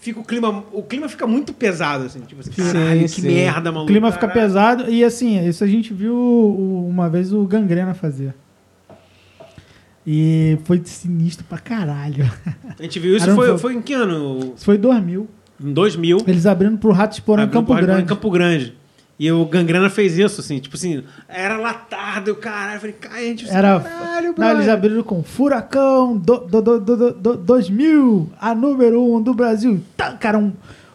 fica 0.00 0.20
o 0.20 0.24
clima. 0.24 0.62
O 0.70 0.82
clima 0.82 1.08
fica 1.08 1.26
muito 1.26 1.54
pesado, 1.54 2.04
assim. 2.04 2.20
Tipo 2.20 2.42
assim, 2.42 2.52
Sim, 2.52 2.62
caralho, 2.62 3.00
que 3.00 3.08
sim. 3.08 3.22
merda, 3.22 3.70
O 3.70 3.72
maluco. 3.72 3.90
clima 3.90 4.12
fica 4.12 4.28
caralho. 4.28 4.46
pesado. 4.48 4.90
E 4.90 5.02
assim, 5.02 5.42
isso 5.48 5.64
a 5.64 5.66
gente 5.66 5.94
viu 5.94 6.14
o- 6.14 6.86
uma 6.90 7.08
vez 7.08 7.32
o 7.32 7.42
Gangrena 7.46 7.94
fazer. 7.94 8.34
E 10.06 10.58
foi 10.64 10.80
sinistro 10.84 11.46
pra 11.48 11.56
caralho. 11.58 12.30
A 12.78 12.82
gente 12.82 12.98
viu 12.98 13.16
isso, 13.16 13.34
foi, 13.34 13.48
foi- 13.48 13.58
foi 13.58 13.74
em 13.76 13.80
que 13.80 13.94
ano? 13.94 14.52
Isso 14.56 14.64
foi 14.66 14.74
em 14.76 14.80
2000. 14.80 15.26
Em 15.62 15.72
2000. 15.72 16.24
Eles 16.26 16.46
abrindo 16.46 16.78
pro 16.78 16.92
Rato 16.92 17.14
Esporão 17.14 17.44
em 17.44 17.48
Campo 17.48 17.74
Grande. 17.74 18.02
Em 18.02 18.06
Campo 18.06 18.30
Grande. 18.30 18.80
E 19.20 19.30
o 19.30 19.44
Gangrena 19.44 19.90
fez 19.90 20.16
isso, 20.16 20.40
assim, 20.40 20.58
tipo 20.58 20.76
assim, 20.76 21.04
era 21.28 21.58
latado, 21.58 22.28
o 22.28 22.36
caralho, 22.36 22.76
eu 22.76 22.80
falei, 22.80 22.94
cara, 22.94 23.20
gente, 23.20 23.50
Era. 23.50 23.78
caralho, 23.78 24.34
Não, 24.34 24.50
eles 24.52 24.66
abriram 24.66 25.02
com 25.02 25.22
Furacão 25.22 26.16
do, 26.16 26.38
do, 26.38 26.62
do, 26.62 26.80
do, 26.80 27.12
do, 27.12 27.36
2000, 27.36 28.30
a 28.40 28.54
número 28.54 29.02
1 29.02 29.16
um 29.16 29.20
do 29.20 29.34
Brasil. 29.34 29.78
Tá, 29.94 30.14
cara, 30.14 30.38
um, 30.38 30.54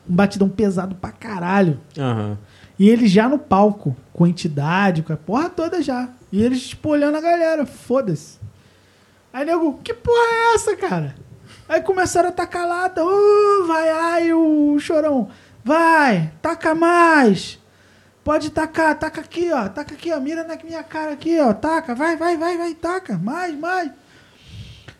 um 0.09 0.15
batidão 0.15 0.49
pesado 0.49 0.95
pra 0.95 1.11
caralho. 1.11 1.79
Aham. 1.95 2.35
E 2.79 2.89
eles 2.89 3.11
já 3.11 3.29
no 3.29 3.37
palco, 3.37 3.95
com 4.11 4.25
entidade, 4.25 5.03
com 5.03 5.13
a 5.13 5.17
porra 5.17 5.47
toda 5.47 5.83
já. 5.83 6.09
E 6.31 6.41
eles, 6.41 6.69
tipo, 6.69 6.89
olhando 6.89 7.17
a 7.17 7.21
galera, 7.21 7.63
foda-se. 7.63 8.39
Aí, 9.31 9.45
nego, 9.45 9.79
que 9.83 9.93
porra 9.93 10.17
é 10.17 10.55
essa, 10.55 10.75
cara? 10.75 11.15
Aí 11.67 11.81
começaram 11.81 12.29
a 12.29 12.31
tacar 12.31 12.67
lata. 12.67 13.03
Uh, 13.03 13.65
vai, 13.65 13.89
ai, 13.89 14.33
o 14.33 14.77
chorão. 14.79 15.29
Vai, 15.63 16.31
taca 16.41 16.75
mais. 16.75 17.59
Pode 18.23 18.51
tacar, 18.51 18.97
taca 18.97 19.21
aqui, 19.21 19.51
ó. 19.51 19.67
Taca 19.67 19.93
aqui, 19.93 20.11
ó. 20.11 20.19
Mira 20.19 20.43
na 20.43 20.55
minha 20.63 20.83
cara 20.83 21.13
aqui, 21.13 21.39
ó. 21.39 21.53
Taca, 21.53 21.95
vai, 21.95 22.15
vai, 22.15 22.37
vai, 22.37 22.57
vai, 22.57 22.73
taca. 22.73 23.17
Mais, 23.17 23.57
mais. 23.57 23.91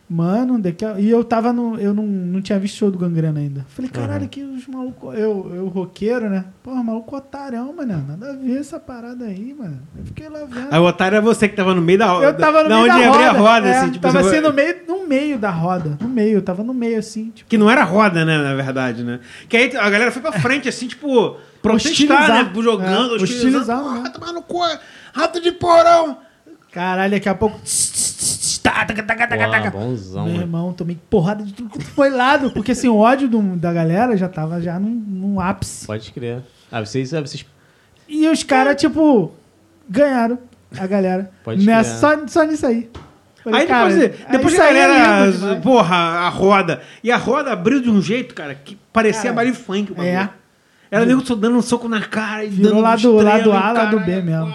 Mano, 0.08 0.60
daqui 0.60 0.86
a... 0.86 1.00
e 1.00 1.10
eu 1.10 1.24
tava 1.24 1.52
no. 1.52 1.80
Eu 1.80 1.92
não, 1.92 2.06
não 2.06 2.40
tinha 2.40 2.60
visto 2.60 2.78
show 2.78 2.92
do 2.92 2.98
Gangrena 3.00 3.40
ainda. 3.40 3.66
Falei, 3.70 3.90
caralho, 3.90 4.28
que 4.30 4.44
os 4.44 4.68
malucos. 4.68 5.18
Eu, 5.18 5.52
eu 5.56 5.68
roqueiro, 5.68 6.30
né? 6.30 6.46
Porra, 6.62 6.84
maluco 6.84 7.16
otarão, 7.18 7.74
mano. 7.74 8.06
Nada 8.08 8.30
a 8.30 8.34
ver 8.34 8.60
essa 8.60 8.80
parada 8.80 9.26
aí, 9.26 9.56
mano. 9.58 9.80
Eu 9.98 10.06
fiquei 10.06 10.30
lá 10.30 10.42
vendo. 10.48 10.68
Aí 10.72 10.80
o 10.80 10.84
otário 10.84 11.18
é 11.18 11.22
você 11.22 11.50
que 11.50 11.56
tava 11.56 11.74
no 11.74 11.82
meio 11.82 11.98
da 11.98 12.06
roda. 12.06 12.26
Eu 12.28 12.38
tava 12.38 12.62
no 12.64 12.70
da 12.70 12.76
meio 12.76 12.94
onde 12.94 13.04
da 13.04 13.10
roda. 13.10 13.26
a 13.26 13.32
roda, 13.32 13.68
é, 13.68 13.78
assim, 13.80 13.92
tipo 13.94 14.02
tava 14.04 14.20
assim, 14.20 14.40
no 14.42 14.54
meio, 14.54 14.76
no 14.88 15.08
meio 15.08 15.40
da 15.40 15.50
roda. 15.50 15.98
No 16.00 16.08
meio, 16.08 16.38
eu 16.38 16.42
tava 16.44 16.64
no 16.64 16.74
meio, 16.74 17.00
assim, 17.00 17.32
tipo. 17.32 17.50
Que 17.50 17.58
não 17.58 17.68
era 17.68 17.84
roda, 17.84 18.24
né, 18.24 18.38
na 18.38 18.54
verdade, 18.54 19.04
né? 19.04 19.20
Que 19.50 19.58
aí 19.58 19.76
a 19.76 19.90
galera 19.90 20.12
foi 20.12 20.22
pra 20.22 20.34
frente, 20.34 20.70
assim, 20.70 20.88
tipo, 20.88 21.36
protestar, 21.64 21.92
Hostilizar. 21.92 22.46
né? 22.56 22.62
Jogando, 22.62 23.14
É, 23.14 23.22
hostilizando. 23.24 23.58
hostilizar, 23.58 24.04
né? 24.04 24.10
tomar 24.12 24.34
no 24.34 24.44
cu, 24.44 24.60
rato 25.14 25.42
de 25.42 25.52
porão. 25.52 26.20
Caralho, 26.72 27.12
daqui 27.14 27.28
a 27.28 27.34
pouco. 27.34 27.60
Tá, 28.66 28.84
taca, 28.86 29.04
taca, 29.04 29.28
taca, 29.28 29.48
taca. 29.50 29.70
bonzão, 29.72 30.24
Meu 30.26 30.34
mano. 30.34 30.44
irmão, 30.46 30.74
tomei 30.74 30.98
porrada 31.10 31.44
de 31.44 31.54
tudo 31.54 31.70
que 31.70 31.84
foi 31.84 32.10
lado. 32.10 32.50
Porque 32.52 32.72
assim, 32.72 32.88
o 32.88 32.98
ódio 32.98 33.28
do- 33.28 33.56
da 33.56 33.72
galera 33.72 34.18
já 34.18 34.28
tava 34.28 34.60
já 34.62 34.80
num, 34.80 34.90
num 34.90 35.40
ápice. 35.40 35.86
Pode 35.86 36.12
crer. 36.12 36.42
Ah, 36.72 36.80
vocês, 36.84 37.14
ah, 37.14 37.22
vocês 37.22 37.46
E 38.10 38.28
os 38.28 38.42
caras, 38.44 38.76
tipo, 38.76 39.32
ganharam 39.88 40.40
a 40.78 40.88
galera. 40.88 41.32
Pode 41.44 41.64
Nessa, 41.66 42.00
só, 42.00 42.16
crer. 42.18 42.30
só 42.30 42.44
nisso 42.44 42.66
aí. 42.66 42.90
Falei, 43.44 43.62
Aí 43.62 43.68
cara, 43.68 43.90
depois, 43.94 44.20
depois 44.32 44.60
a 44.60 44.64
aí 44.64 44.76
é 44.78 44.88
galera, 44.88 45.26
lindo 45.28 45.38
demais. 45.38 45.60
porra, 45.64 45.96
a 45.96 46.30
roda. 46.30 46.82
E 47.04 47.12
a 47.12 47.18
roda 47.18 47.52
abriu 47.52 47.80
de 47.80 47.90
um 47.92 48.02
jeito, 48.02 48.34
cara, 48.34 48.56
que 48.56 48.76
parecia 48.92 49.22
Cara, 49.24 49.34
baile 49.36 49.54
funk. 49.54 49.92
o 49.92 49.96
bagulho. 49.96 50.10
é. 50.16 50.30
Era 50.90 51.06
nego 51.06 51.24
só 51.26 51.36
dando 51.36 51.58
um 51.58 51.62
soco 51.62 51.88
na 51.88 52.02
cara 52.02 52.44
e 52.46 52.48
Virou 52.50 52.72
dando 52.72 52.82
lado- 52.82 52.96
estrela 52.98 53.24
lado 53.24 53.50
e 53.50 53.52
A, 53.52 53.56
lado 53.56 53.76
caralho, 53.76 54.00
B 54.00 54.22
mesmo. 54.22 54.54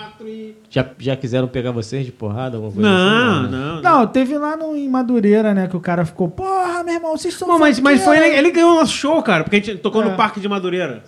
Já, 0.71 0.87
já 0.99 1.17
quiseram 1.17 1.49
pegar 1.49 1.73
vocês 1.73 2.07
de 2.07 2.13
porrada? 2.13 2.57
Alguma 2.57 2.73
coisa 2.73 2.89
Não, 2.89 3.41
assim? 3.43 3.51
não, 3.51 3.75
não. 3.77 3.83
Não, 3.83 4.07
teve 4.07 4.39
lá 4.39 4.57
no, 4.57 4.75
em 4.77 4.89
Madureira, 4.89 5.53
né? 5.53 5.67
Que 5.67 5.77
o 5.77 5.81
cara 5.81 6.05
ficou, 6.07 6.29
porra, 6.31 6.83
meu 6.85 6.95
irmão, 6.95 7.17
vocês 7.17 7.35
são 7.35 7.49
Não, 7.49 7.59
mas, 7.59 7.79
mas 7.81 8.01
foi 8.03 8.15
ele, 8.17 8.25
funkeiros." 8.27 8.39
ele 8.47 8.51
ganhou 8.55 8.73
o 8.73 8.77
nosso 8.77 8.93
show, 8.93 9.21
cara, 9.23 9.43
porque 9.45 9.57
a 9.57 9.59
gente 9.61 9.77
tocou 9.79 10.01
É. 10.03 10.09
no 10.09 10.17
Parque 10.17 10.39
de 10.41 10.49
Madureira. 10.49 11.03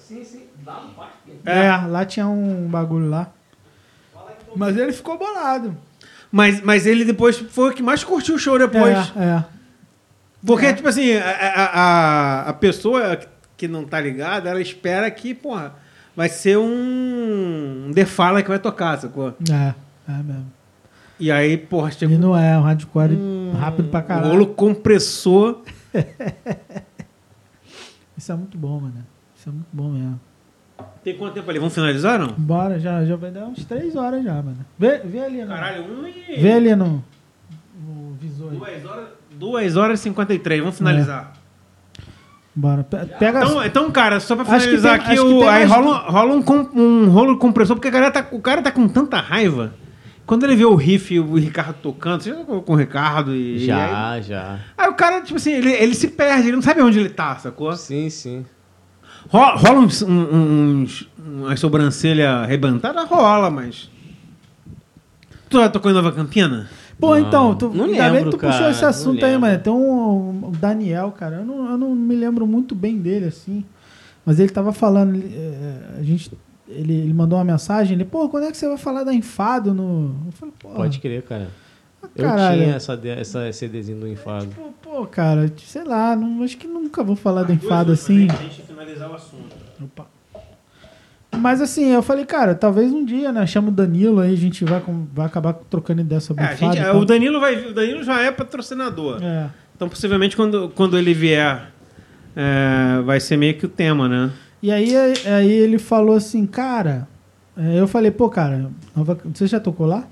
É, 1.45 1.71
lá 1.89 2.05
tinha 2.05 2.27
um 2.27 2.67
bagulho 2.69 3.09
lá. 3.09 3.29
Mas 4.55 4.77
ele 4.77 4.93
ficou 4.93 5.17
bolado. 5.19 5.77
Mas, 6.31 6.61
mas 6.63 6.87
ele 6.87 7.05
depois 7.05 7.37
foi 7.39 7.71
o 7.71 7.73
que 7.75 7.83
mais 7.83 8.05
curtiu 8.05 8.35
o 8.35 8.39
show 8.39 8.59
depois. 8.59 9.13
É, 9.17 9.23
é. 9.25 9.45
Porque, 10.45 10.73
tipo 10.73 10.89
assim, 10.89 11.15
a, 11.15 11.31
a, 11.31 11.65
a- 11.65 12.49
a 12.49 12.53
pessoa 12.53 13.19
que 13.57 13.69
não 13.69 13.85
tá 13.85 14.01
ligada, 14.01 14.51
ela 14.51 14.61
espera 14.61 15.11
que, 15.11 15.35
porra, 15.35 15.75
vai 16.17 16.29
ser 16.29 16.59
um, 16.59 17.87
um 17.89 17.93
The 17.93 18.05
Fala 18.05 18.43
que 18.43 18.49
vai 18.49 18.59
tocar, 18.59 18.99
sacou? 18.99 19.35
É, 19.51 19.75
é 20.09 20.23
mesmo. 20.23 20.53
E 21.19 21.31
aí, 21.31 21.57
porra, 21.57 21.91
chegou 21.91 22.19
não 22.19 22.37
é 22.37 22.59
um 22.59 22.63
hardcore 22.63 23.17
rápido 23.59 23.89
pra 23.89 24.03
caralho. 24.03 24.31
rolo 24.33 24.47
compressor. 24.49 25.63
Isso 28.17 28.33
é 28.33 28.35
muito 28.35 28.59
bom, 28.59 28.81
mano. 28.81 29.07
Isso 29.37 29.49
é 29.49 29.53
muito 29.53 29.69
bom 29.73 29.91
mesmo. 29.91 30.21
Tem 31.05 31.17
quanto 31.17 31.35
tempo 31.35 31.49
ali? 31.51 31.59
Vamos 31.59 31.75
finalizar, 31.75 32.19
não? 32.19 32.29
Bora, 32.29 32.79
já, 32.79 33.05
já 33.05 33.17
vai 33.17 33.31
dar 33.31 33.47
uns 33.47 33.65
3 33.65 33.95
horas 33.97 34.25
já, 34.25 34.35
mano. 34.35 34.65
Vê, 34.79 34.99
vê 34.99 35.21
ali, 35.21 35.43
no, 35.43 35.49
Caralho, 35.49 35.85
um 35.85 36.07
e... 36.07 36.41
Vê 36.41 36.53
ali 36.53 36.75
no, 36.77 37.05
no 37.85 38.15
visor. 38.21 38.53
aí. 38.53 38.59
Duas 38.59 38.85
horas, 38.85 39.09
duas 39.33 39.77
horas 39.77 40.01
e 40.01 40.03
53, 40.05 40.61
vamos 40.61 40.79
finalizar. 40.79 41.33
Bora. 42.55 42.85
Pe- 42.85 43.07
Pega. 43.19 43.45
Então, 43.45 43.65
então, 43.65 43.91
cara, 43.91 44.21
só 44.21 44.37
pra 44.37 44.45
finalizar 44.45 44.99
tem- 45.03 45.07
aqui, 45.13 45.21
o, 45.21 45.41
aí 45.49 45.67
mais- 45.67 45.71
rola, 45.71 45.99
rola 45.99 46.35
um, 46.35 46.43
com- 46.43 46.69
um 46.75 47.09
rolo 47.09 47.39
compressor, 47.39 47.77
porque 47.77 47.89
a 47.89 47.91
galera 47.91 48.11
tá, 48.13 48.27
o 48.31 48.41
cara 48.41 48.61
tá 48.61 48.71
com 48.71 48.87
tanta 48.89 49.19
raiva. 49.21 49.73
Quando 50.27 50.45
ele 50.45 50.55
vê 50.55 50.65
o 50.65 50.75
riff 50.75 51.13
e 51.15 51.19
o 51.19 51.35
Ricardo 51.37 51.75
tocando, 51.83 52.23
você 52.23 52.31
já 52.31 52.37
tocou 52.37 52.63
com 52.63 52.73
o 52.75 52.77
Ricardo 52.77 53.35
e. 53.35 53.57
e 53.57 53.67
Já, 53.67 54.13
aí, 54.13 54.23
já. 54.23 54.59
aí 54.79 54.89
o 54.89 54.95
cara, 54.95 55.21
tipo 55.23 55.37
assim, 55.37 55.53
ele, 55.53 55.71
ele 55.73 55.95
se 55.95 56.09
perde, 56.09 56.49
ele 56.49 56.57
não 56.57 56.63
sabe 56.63 56.81
onde 56.83 56.99
ele 56.99 57.09
tá, 57.09 57.37
sacou? 57.37 57.75
Sim, 57.75 58.09
sim. 58.11 58.45
Rola, 59.29 59.57
rola 59.57 59.79
uns, 59.81 60.03
uns, 60.03 61.09
umas 61.19 61.59
sobrancelhas 61.59 62.29
arrebentadas? 62.43 63.09
Rola, 63.09 63.51
mas. 63.51 63.91
Tu 65.49 65.59
já 65.59 65.69
tocou 65.69 65.91
em 65.91 65.95
Nova 65.95 66.13
Campina? 66.13 66.69
Pô, 67.03 67.17
Não, 67.17 67.19
então, 67.19 67.55
tu, 67.57 67.69
não 67.71 67.87
ainda 67.87 67.97
bem 67.97 68.13
lembro, 68.13 68.31
que 68.31 68.37
tu 68.37 68.41
puxou 68.41 68.61
cara, 68.61 68.71
esse 68.71 68.83
não 68.83 68.89
assunto 68.89 69.25
aí, 69.25 69.37
mano. 69.37 69.59
Tem 69.59 69.73
um, 69.73 70.47
o 70.47 70.53
Daniel, 70.53 71.11
cara. 71.11 71.39
Eu 71.39 71.45
não, 71.45 71.71
eu 71.73 71.77
não 71.77 71.97
me 71.97 72.15
lembro 72.15 72.47
muito 72.47 72.77
bem 72.77 72.97
dele, 72.97 73.27
assim. 73.27 73.65
Mas 74.25 74.39
ele 74.39 74.51
tava 74.51 74.73
falando. 74.73 75.17
ele, 75.17 75.35
é, 75.35 75.99
a 75.99 76.03
gente, 76.05 76.31
ele, 76.69 76.95
ele 76.95 77.13
mandou 77.13 77.37
uma 77.41 77.45
mensagem. 77.45 77.97
Ele, 77.97 78.05
pô, 78.05 78.29
quando 78.29 78.45
é 78.45 78.53
que 78.53 78.57
você 78.57 78.69
vai 78.69 78.77
falar 78.77 79.03
da 79.03 79.13
Enfado 79.13 79.75
no. 79.75 80.15
Eu 80.27 80.31
falei, 80.31 80.55
pô. 80.61 80.69
Pode 80.69 81.01
crer, 81.01 81.23
cara. 81.23 81.49
Eu 82.15 82.25
caralho. 82.25 82.63
tinha 82.63 82.77
essa, 82.77 83.01
essa 83.05 83.53
CDzinho 83.53 83.99
do 83.99 84.07
Enfado. 84.07 84.47
Pô, 84.55 84.71
pô, 84.81 85.05
cara, 85.05 85.53
sei 85.59 85.83
lá, 85.83 86.15
não, 86.15 86.45
acho 86.45 86.57
que 86.57 86.69
nunca 86.69 87.03
vou 87.03 87.17
falar 87.17 87.43
do 87.43 87.53
Enfado 87.53 87.91
assim. 87.91 88.29
Deixa 88.29 88.63
eu 88.63 88.67
finalizar 88.67 89.11
o 89.11 89.15
assunto. 89.15 89.57
Opa. 89.83 90.07
Mas 91.37 91.61
assim, 91.61 91.87
eu 91.93 92.03
falei, 92.03 92.25
cara, 92.25 92.55
talvez 92.55 92.93
um 92.93 93.05
dia, 93.05 93.33
né? 93.33 93.47
Chama 93.47 93.69
o 93.69 93.73
Danilo 93.73 94.21
aí, 94.21 94.33
a 94.33 94.37
gente 94.37 94.65
vai, 94.65 94.81
com- 94.81 95.07
vai 95.13 95.27
acabar 95.27 95.55
trocando 95.55 96.01
ideia 96.03 96.21
sobre 96.21 96.45
É, 96.45 96.53
o 96.53 96.57
gente, 96.57 96.79
e 96.79 96.83
tal. 96.83 96.99
o 96.99 97.05
Danilo 97.05 97.41
vai 97.41 97.57
vir- 97.57 97.69
o 97.71 97.75
Danilo 97.75 98.03
já 98.05 98.21
é 98.21 98.31
patrocinador. 98.31 99.19
É. 99.23 99.49
Então, 99.75 99.89
possivelmente, 99.89 100.37
quando, 100.37 100.69
quando 100.75 100.97
ele 100.99 101.13
vier, 101.15 101.73
é, 102.37 103.01
vai 103.05 103.19
ser 103.19 103.37
meio 103.37 103.55
que 103.57 103.67
o 103.67 103.69
tema, 103.69 104.09
né? 104.09 104.31
E 104.63 104.71
aí, 104.71 104.95
aí 105.27 105.51
ele 105.51 105.79
falou 105.79 106.15
assim, 106.15 106.47
cara. 106.47 107.09
é, 107.57 107.79
Eu 107.81 107.89
falei, 107.89 108.11
pô, 108.11 108.29
cara, 108.29 108.71
Nova- 108.95 109.19
você 109.35 109.47
já 109.47 109.59
tocou 109.59 109.87
lá? 109.87 110.05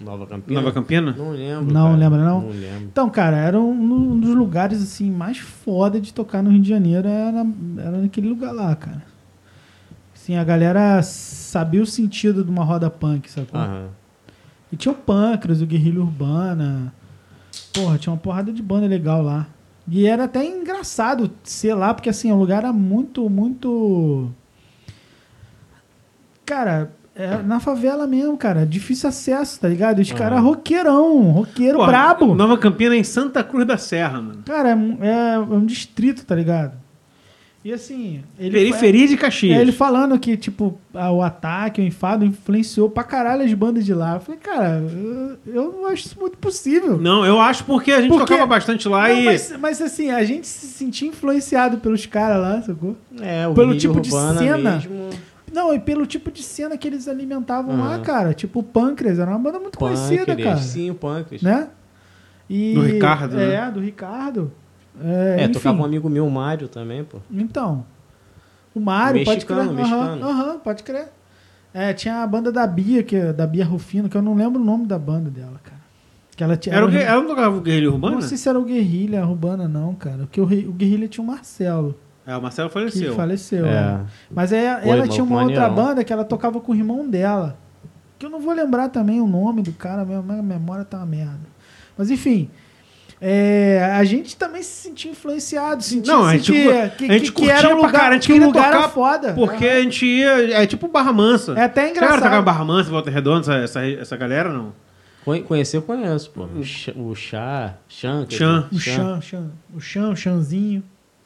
Nova 0.00 0.26
Campina? 0.26 0.60
Nova 0.60 0.72
Campina? 0.72 1.14
Não 1.18 1.30
lembro. 1.32 1.74
Não 1.74 1.86
cara. 1.88 1.96
lembra, 1.96 2.18
não? 2.24 2.40
Não 2.42 2.48
lembro. 2.50 2.84
Então, 2.84 3.10
cara, 3.10 3.36
era 3.36 3.58
um, 3.60 3.70
um 3.72 4.18
dos 4.20 4.34
lugares 4.34 4.80
assim 4.82 5.10
mais 5.10 5.38
foda 5.38 6.00
de 6.00 6.14
tocar 6.14 6.42
no 6.42 6.50
Rio 6.50 6.60
de 6.62 6.68
Janeiro, 6.68 7.06
era, 7.08 7.44
era 7.78 7.98
naquele 7.98 8.28
lugar 8.28 8.52
lá, 8.52 8.74
cara. 8.76 9.09
Assim, 10.22 10.36
a 10.36 10.44
galera 10.44 11.02
sabia 11.02 11.80
o 11.82 11.86
sentido 11.86 12.44
de 12.44 12.50
uma 12.50 12.62
roda 12.62 12.90
punk, 12.90 13.30
sacou? 13.30 13.58
Aham. 13.58 13.88
E 14.70 14.76
tinha 14.76 14.92
o 14.92 14.94
Pâncreas, 14.94 15.62
o 15.62 15.66
Guerrilha 15.66 16.00
Urbana. 16.00 16.92
Porra, 17.72 17.96
tinha 17.96 18.12
uma 18.12 18.18
porrada 18.18 18.52
de 18.52 18.62
banda 18.62 18.86
legal 18.86 19.22
lá. 19.22 19.46
E 19.88 20.06
era 20.06 20.24
até 20.24 20.44
engraçado 20.44 21.30
ser 21.42 21.74
lá, 21.74 21.94
porque 21.94 22.10
assim, 22.10 22.30
o 22.30 22.36
lugar 22.36 22.58
era 22.58 22.72
muito, 22.72 23.28
muito. 23.30 24.30
Cara, 26.44 26.92
é 27.14 27.38
na 27.42 27.58
favela 27.58 28.06
mesmo, 28.06 28.36
cara. 28.36 28.66
Difícil 28.66 29.08
acesso, 29.08 29.58
tá 29.58 29.68
ligado? 29.68 30.00
Os 30.00 30.12
caras 30.12 30.40
roqueirão, 30.42 31.30
roqueiro 31.30 31.78
Pô, 31.78 31.86
brabo. 31.86 32.34
Nova 32.34 32.56
Campina 32.58 32.94
é 32.94 32.98
em 32.98 33.04
Santa 33.04 33.42
Cruz 33.42 33.66
da 33.66 33.78
Serra, 33.78 34.20
mano. 34.20 34.42
Cara, 34.44 34.70
é, 34.70 34.74
um- 34.76 34.98
é 35.04 35.38
um 35.38 35.64
distrito, 35.64 36.24
tá 36.24 36.34
ligado? 36.34 36.74
E 37.62 37.72
assim. 37.74 38.22
Ele 38.38 38.52
Periferia 38.52 39.06
de 39.06 39.14
É, 39.14 39.16
Caxias. 39.18 39.60
ele 39.60 39.70
falando 39.70 40.18
que, 40.18 40.34
tipo, 40.34 40.78
a- 40.94 41.10
o 41.12 41.22
ataque, 41.22 41.78
o 41.82 41.84
enfado 41.84 42.24
influenciou 42.24 42.88
pra 42.88 43.04
caralho 43.04 43.44
as 43.44 43.52
bandas 43.52 43.84
de 43.84 43.92
lá. 43.92 44.14
Eu 44.14 44.20
falei, 44.20 44.40
cara, 44.40 44.82
eu, 44.90 45.36
eu 45.46 45.72
não 45.72 45.86
acho 45.86 46.06
isso 46.06 46.16
muito 46.18 46.38
possível. 46.38 46.96
Não, 46.96 47.22
eu 47.26 47.38
acho 47.38 47.64
porque 47.64 47.92
a 47.92 48.00
gente 48.00 48.08
Porque- 48.10 48.24
tocava 48.32 48.46
bastante 48.46 48.88
lá 48.88 49.08
Não, 49.08 49.14
e. 49.20 49.24
mas, 49.26 49.54
mas 49.60 49.82
assim, 49.82 50.10
a 50.10 50.24
gente 50.24 50.46
se 50.46 50.68
sentia 50.68 51.06
influenciado 51.08 51.76
pelos 51.78 52.06
caras 52.06 52.40
lá, 52.40 52.62
sacou? 52.62 52.96
É, 53.20 53.46
o 53.46 53.52
Pelo 53.52 53.76
tipo 53.76 54.00
de 54.00 54.10
cena. 54.10 54.56
mesmo. 54.56 55.10
Não, 55.52 55.74
e 55.74 55.78
pelo 55.80 56.06
tipo 56.06 56.30
de 56.30 56.42
cena 56.42 56.78
que 56.78 56.88
eles 56.88 57.08
alimentavam 57.08 57.76
lá, 57.78 57.96
Aham. 57.96 58.02
cara. 58.02 58.32
Tipo, 58.32 58.60
o 58.60 58.62
Pâncreas, 58.62 59.18
era 59.18 59.30
uma 59.30 59.38
banda 59.38 59.58
muito 59.58 59.78
conhecida, 59.78 60.24
Pâncreas, 60.24 60.44
cara. 60.48 60.56
Sim, 60.62 60.90
o 60.92 60.94
Pâncreas. 60.94 61.42
Né? 61.42 61.68
E, 62.48 62.72
Do 62.74 62.80
Ricardo, 62.82 63.38
É, 63.38 63.46
né? 63.66 63.70
do 63.70 63.80
Ricardo. 63.80 64.50
É, 65.02 65.44
É, 65.44 65.48
tocava 65.48 65.80
um 65.80 65.84
amigo 65.84 66.08
meu, 66.08 66.26
o 66.26 66.30
Mário, 66.30 66.68
também, 66.68 67.04
pô. 67.04 67.18
Então. 67.30 67.84
O 68.74 68.80
Mário, 68.80 69.24
pode 69.24 69.44
crer. 69.46 69.64
Mexicano, 69.64 69.82
Aham, 69.82 70.14
mexicano. 70.16 70.28
aham, 70.28 70.58
pode 70.58 70.82
crer. 70.82 71.08
É, 71.72 71.92
tinha 71.92 72.22
a 72.22 72.26
banda 72.26 72.50
da 72.52 72.66
Bia, 72.66 73.02
que 73.02 73.16
é 73.16 73.32
da 73.32 73.46
Bia 73.46 73.64
Rufino, 73.64 74.08
que 74.08 74.16
eu 74.16 74.22
não 74.22 74.34
lembro 74.34 74.60
o 74.60 74.64
nome 74.64 74.86
da 74.86 74.98
banda 74.98 75.30
dela, 75.30 75.60
cara. 75.62 75.80
Que 76.36 76.42
ela 76.44 76.56
tinha. 76.56 76.74
Era 76.74 76.86
o, 76.86 76.88
ela- 76.90 76.98
ela 77.00 77.20
não 77.22 77.28
tocava 77.28 77.56
o 77.56 77.60
Guerrilha 77.60 77.90
Urbana? 77.92 78.14
Não 78.14 78.22
sei 78.22 78.36
se 78.36 78.48
era 78.48 78.58
o 78.58 78.64
Guerrilha 78.64 79.24
Urbana, 79.26 79.68
não, 79.68 79.94
cara. 79.94 80.18
Porque 80.18 80.40
o, 80.40 80.44
o 80.44 80.72
Guerrilha 80.72 81.06
tinha 81.08 81.22
o 81.22 81.26
Marcelo, 81.26 81.96
É, 82.26 82.36
o 82.36 82.42
Marcelo 82.42 82.68
que 82.68 82.74
faleceu. 82.74 83.14
faleceu. 83.14 83.66
É. 83.66 83.70
né? 83.74 84.06
Mas 84.30 84.52
aí 84.52 84.64
ela 84.64 84.80
mas 84.98 85.08
tinha 85.10 85.24
uma 85.24 85.42
outra 85.42 85.68
banda 85.68 86.02
que 86.04 86.12
ela 86.12 86.24
tocava 86.24 86.60
com 86.60 86.72
o 86.72 86.74
irmão 86.74 87.08
dela. 87.08 87.56
Que 88.18 88.26
eu 88.26 88.30
não 88.30 88.40
vou 88.40 88.52
lembrar 88.54 88.88
também 88.88 89.20
o 89.20 89.26
nome 89.26 89.62
do 89.62 89.72
cara, 89.72 90.04
minha 90.04 90.20
minha 90.22 90.42
memória 90.42 90.84
tá 90.84 90.98
uma 90.98 91.06
merda. 91.06 91.40
Mas 91.96 92.10
enfim. 92.10 92.50
É, 93.20 93.90
a 93.94 94.02
gente 94.04 94.34
também 94.36 94.62
se 94.62 94.82
sentia 94.88 95.10
influenciado, 95.10 95.82
sentia 95.82 96.12
Não, 96.12 96.24
a 96.24 96.28
assim, 96.32 96.38
gente 96.38 96.52
que, 96.52 96.62
que, 96.62 96.70
a 96.70 96.84
gente 96.86 97.20
que- 97.20 97.20
que 97.26 97.32
curtia 97.32 97.52
era 97.54 97.68
um 97.68 97.76
lugar, 97.76 97.92
caralho, 97.92 98.10
a 98.10 98.14
gente 98.14 98.26
que 98.26 98.32
o 98.32 98.34
queria 98.34 98.46
lugar 98.46 98.66
era 98.68 98.76
tocar 98.76 98.88
foda. 98.88 99.32
Porque 99.34 99.66
Aham. 99.66 99.76
a 99.76 99.80
gente 99.82 100.06
ia. 100.06 100.52
É 100.62 100.66
tipo 100.66 100.88
Barra 100.88 101.12
Mansa. 101.12 101.52
É 101.56 101.64
até 101.64 101.84
Você 101.84 101.90
engraçado. 101.90 102.18
tocava 102.22 102.42
Barra 102.42 102.64
Mansa, 102.64 102.90
Volta 102.90 103.10
Redonda, 103.10 103.40
essa, 103.40 103.54
essa, 103.56 103.86
essa 103.86 104.16
galera, 104.16 104.50
não? 104.52 104.72
Conhe- 105.24 105.42
Conhecer 105.42 105.76
eu 105.76 105.82
conheço, 105.82 106.30
pô. 106.30 106.44
O 106.44 106.64
Chá, 106.64 106.92
o 106.96 107.14
Chá, 107.14 107.74
Chan, 107.88 108.26
Chan. 108.30 108.68
O 108.72 108.78
Chan, 108.78 109.20
Chan, 109.20 109.50
o 109.74 109.80
Chan, 109.80 110.08
o 110.10 110.16
Chanzinho. 110.16 110.82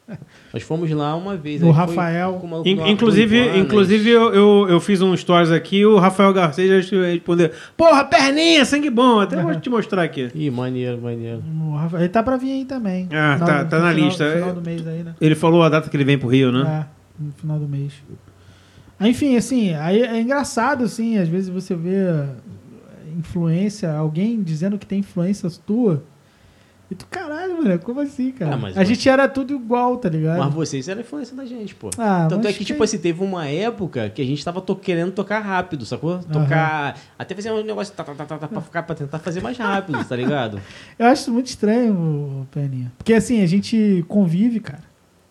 Nós 0.53 0.61
fomos 0.63 0.89
lá 0.91 1.15
uma 1.15 1.35
vez. 1.35 1.61
O 1.61 1.65
aí 1.67 1.73
foi 1.73 1.79
Rafael. 1.81 2.31
maluco 2.47 2.67
In- 2.69 2.89
inclusive, 2.91 3.57
inclusive 3.57 4.09
eu, 4.09 4.33
eu, 4.33 4.67
eu 4.69 4.79
fiz 4.79 5.01
um 5.01 5.15
stories 5.17 5.49
aqui, 5.51 5.83
o 5.85 5.97
Rafael 5.97 6.31
Garcia 6.31 6.81
já 6.81 7.05
respondeu: 7.07 7.49
Porra, 7.75 8.03
perninha, 8.05 8.63
sangue 8.65 8.89
bom. 8.89 9.19
Até 9.19 9.41
vou 9.41 9.55
te 9.59 9.69
mostrar 9.69 10.03
aqui. 10.03 10.29
Ih, 10.35 10.51
maneiro, 10.51 11.01
maneiro. 11.01 11.43
O 11.63 11.75
Rafa- 11.75 11.97
Ele 11.99 12.09
tá 12.09 12.21
pra 12.21 12.37
vir 12.37 12.51
aí 12.51 12.65
também. 12.65 13.07
Ah, 13.11 13.33
Final 13.35 13.47
tá- 13.47 13.65
tá 13.65 13.79
na 13.79 13.91
final- 13.91 14.07
lista. 14.07 14.31
Final 14.31 14.53
do 14.53 14.61
mês 14.61 14.87
aí, 14.87 15.03
né? 15.03 15.15
Ele 15.19 15.35
falou 15.35 15.63
a 15.63 15.69
data 15.69 15.89
que 15.89 15.97
ele 15.97 16.03
vem 16.05 16.17
pro 16.19 16.27
Rio, 16.29 16.51
né? 16.51 16.85
É, 17.19 17.23
no 17.23 17.31
final 17.33 17.57
do 17.57 17.67
mês. 17.67 17.93
Enfim, 19.01 19.35
assim, 19.35 19.73
aí 19.73 20.01
é 20.03 20.21
engraçado, 20.21 20.83
assim, 20.85 21.17
às 21.17 21.27
vezes 21.27 21.49
você 21.49 21.75
vê 21.75 21.95
eh, 21.95 22.27
influência, 23.17 23.91
alguém 23.93 24.41
dizendo 24.41 24.77
que 24.77 24.85
tem 24.85 24.99
influência 24.99 25.49
tua. 25.65 26.03
E 26.89 26.93
tu, 26.93 27.07
caralho, 27.07 27.57
mano, 27.63 27.79
como 27.79 27.99
assim, 27.99 28.31
cara? 28.31 28.53
Ah, 28.53 28.57
mas 28.57 28.77
a 28.77 28.83
gente 28.83 29.09
era 29.09 29.27
tudo 29.27 29.55
igual, 29.55 29.97
tá 29.97 30.07
ligado? 30.07 30.37
Mas 30.37 30.53
vocês 30.53 30.87
eram 30.87 31.01
influência 31.01 31.35
da 31.35 31.43
gente, 31.43 31.73
pô. 31.73 31.89
Ah, 31.97 32.27
Tanto 32.29 32.41
é 32.41 32.49
mas 32.49 32.51
que, 32.53 32.59
tem- 32.59 32.67
tipo 32.67 32.83
assim, 32.83 32.99
teve 32.99 33.23
uma 33.23 33.47
época 33.47 34.07
que 34.11 34.21
a 34.21 34.25
gente 34.25 34.45
tava 34.45 34.61
to- 34.61 34.75
querendo 34.75 35.11
tocar 35.11 35.39
rápido, 35.39 35.83
sacou? 35.83 36.19
Tocar. 36.19 36.95
Até 37.17 37.33
fazer 37.33 37.51
um 37.51 37.63
negócio 37.63 37.91
tá, 37.95 38.03
tá, 38.03 38.13
tá, 38.13 38.25
tá, 38.25 38.37
tá, 38.37 38.47
pra, 38.47 38.61
ficar, 38.61 38.83
pra 38.83 38.95
tentar 38.95 39.17
fazer 39.17 39.41
mais 39.41 39.57
rápido, 39.57 40.03
tá 40.05 40.15
ligado? 40.15 40.59
Eu 40.99 41.07
acho 41.07 41.23
isso 41.23 41.31
muito 41.31 41.47
estranho, 41.47 42.47
Peninha. 42.51 42.91
Porque 42.99 43.13
assim, 43.15 43.41
a 43.41 43.47
gente 43.47 44.05
convive, 44.07 44.59
cara, 44.59 44.83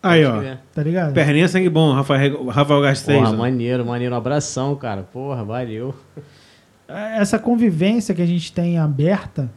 Aí, 0.03 0.25
ó. 0.25 0.57
tá 0.75 0.83
ligado? 0.83 1.13
Perninha, 1.15 1.47
sangue 1.47 1.69
bom, 1.71 1.93
Rafael, 1.93 2.47
Rafael. 2.49 2.83
Porra, 3.07 3.33
maneiro, 3.33 3.87
maneiro. 3.87 4.13
Um 4.13 4.19
abração, 4.19 4.75
cara. 4.75 5.03
Porra, 5.05 5.45
valeu. 5.45 5.95
essa 6.89 7.39
convivência 7.39 8.13
que 8.15 8.21
a 8.23 8.27
gente 8.27 8.53
tem 8.53 8.77
aberta, 8.79 9.49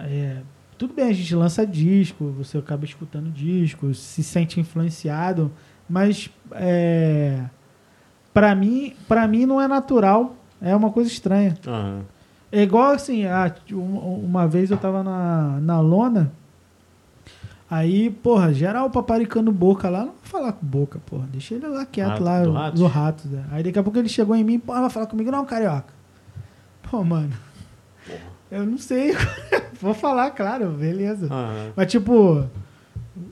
é, 0.00 0.38
tudo 0.78 0.94
bem, 0.94 1.08
a 1.08 1.12
gente 1.12 1.34
lança 1.34 1.66
disco, 1.66 2.32
você 2.36 2.58
acaba 2.58 2.84
escutando 2.84 3.30
disco, 3.30 3.92
se 3.94 4.22
sente 4.22 4.58
influenciado, 4.58 5.50
mas 5.88 6.30
é, 6.52 7.44
para 8.34 8.54
mim, 8.54 8.94
para 9.06 9.26
mim 9.28 9.46
não 9.46 9.60
é 9.60 9.68
natural, 9.68 10.34
é 10.60 10.74
uma 10.74 10.90
coisa 10.90 11.10
estranha. 11.10 11.56
Aham. 11.66 12.02
É 12.50 12.62
igual 12.62 12.92
assim, 12.92 13.24
a- 13.26 13.54
uma 13.70 14.00
uma 14.00 14.46
vez 14.48 14.70
eu 14.70 14.76
tava 14.76 15.02
na, 15.02 15.58
na 15.60 15.80
lona, 15.80 16.30
aí, 17.70 18.10
porra, 18.10 18.52
geral 18.52 18.90
paparicando 18.90 19.50
boca 19.50 19.88
lá, 19.88 20.00
não 20.00 20.06
vou 20.12 20.14
falar 20.24 20.52
com 20.52 20.66
boca, 20.66 20.98
porra, 21.06 21.26
deixa 21.32 21.54
ele 21.54 21.66
lá 21.66 21.86
quieto 21.86 22.08
Rato- 22.10 22.22
lá, 22.24 22.42
do 22.42 22.52
Ratos? 22.52 22.80
do 22.80 22.86
ratos. 22.86 23.24
né? 23.30 23.44
Aí 23.50 23.62
daqui 23.62 23.78
a 23.78 23.82
pouco 23.82 23.98
ele 23.98 24.08
chegou 24.08 24.36
em 24.36 24.44
mim, 24.44 24.58
porra, 24.58 24.82
vai 24.82 24.90
falar 24.90 25.06
comigo, 25.06 25.30
não, 25.30 25.44
carioca. 25.46 25.92
Pô, 26.90 27.02
mano, 27.02 27.32
eu 28.52 28.66
não 28.66 28.78
sei, 28.78 29.14
vou 29.80 29.94
falar, 29.94 30.30
claro, 30.30 30.68
beleza. 30.70 31.26
Aham. 31.26 31.72
Mas 31.74 31.90
tipo, 31.90 32.44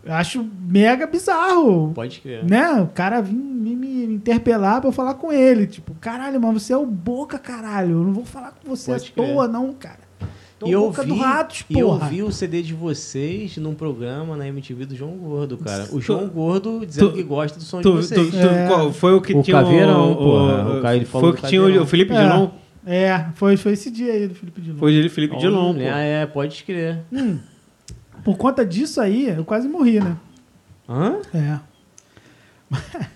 acho 0.06 0.46
mega 0.68 1.06
bizarro, 1.06 1.92
Pode 1.94 2.20
crer. 2.20 2.44
né? 2.44 2.72
O 2.80 2.86
cara 2.88 3.20
vir, 3.20 3.34
vir 3.34 3.76
me 3.76 4.04
interpelar 4.14 4.80
pra 4.80 4.88
eu 4.88 4.92
falar 4.92 5.14
com 5.14 5.32
ele. 5.32 5.66
Tipo, 5.66 5.94
caralho, 6.00 6.40
mano, 6.40 6.58
você 6.58 6.72
é 6.72 6.76
o 6.76 6.86
boca, 6.86 7.38
caralho. 7.38 7.92
Eu 7.92 8.04
não 8.04 8.12
vou 8.12 8.24
falar 8.24 8.52
com 8.52 8.68
você 8.68 8.92
Pode 8.92 9.08
à 9.10 9.12
crer. 9.22 9.34
toa, 9.34 9.48
não, 9.48 9.72
cara. 9.72 10.10
Tô 10.58 10.66
E 10.66 10.72
eu, 10.72 10.82
boca 10.82 11.02
vi, 11.02 11.08
do 11.08 11.14
Ratos, 11.16 11.64
e 11.70 11.78
eu 11.78 11.98
vi 12.00 12.22
o 12.22 12.30
CD 12.30 12.60
de 12.60 12.74
vocês 12.74 13.56
num 13.56 13.72
programa 13.74 14.36
na 14.36 14.46
MTV 14.46 14.84
do 14.84 14.94
João 14.94 15.12
Gordo, 15.16 15.56
cara. 15.56 15.84
O 15.84 15.88
Tu- 15.92 16.00
João 16.02 16.28
Gordo 16.28 16.84
dizendo 16.84 17.08
tu- 17.08 17.14
que 17.16 17.22
gosta 17.22 17.58
do 17.58 17.64
som 17.64 17.78
de 17.78 17.82
Tu, 17.84 17.90
tu, 17.90 17.96
vocês. 17.96 18.30
tu- 18.30 18.36
É. 18.36 18.66
qual- 18.68 18.92
foi 18.92 19.14
o 19.14 19.22
que 19.22 19.32
O 19.34 19.42
tinha 19.42 19.56
Caveirão, 19.62 20.12
o, 20.12 20.16
porra. 20.16 20.64
o, 20.66 20.78
O 21.02 21.06
foi 21.06 21.30
o 21.30 21.32
que 21.32 21.46
tinha 21.46 21.62
o 21.82 21.86
Felipe 21.86 22.12
É. 22.12 22.20
Dilon. 22.22 22.48
É, 22.86 23.26
foi, 23.34 23.56
foi 23.56 23.72
esse 23.72 23.90
dia 23.90 24.12
aí 24.12 24.26
do 24.26 24.34
Felipe 24.34 24.60
Dilon. 24.60 24.78
Foi 24.78 25.06
o 25.06 25.10
Felipe 25.10 25.36
Dilon, 25.36 25.74
pô. 25.74 25.80
É, 25.80 26.22
é, 26.22 26.26
pode 26.26 26.64
crer. 26.64 27.04
Por 28.24 28.36
conta 28.36 28.64
disso 28.64 29.00
aí, 29.00 29.28
eu 29.28 29.44
quase 29.44 29.68
morri, 29.68 30.00
né? 30.00 30.16
Hã? 30.88 31.18
É. 31.34 31.58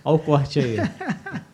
Olha 0.04 0.16
o 0.16 0.18
corte 0.18 0.58
aí. 0.58 0.76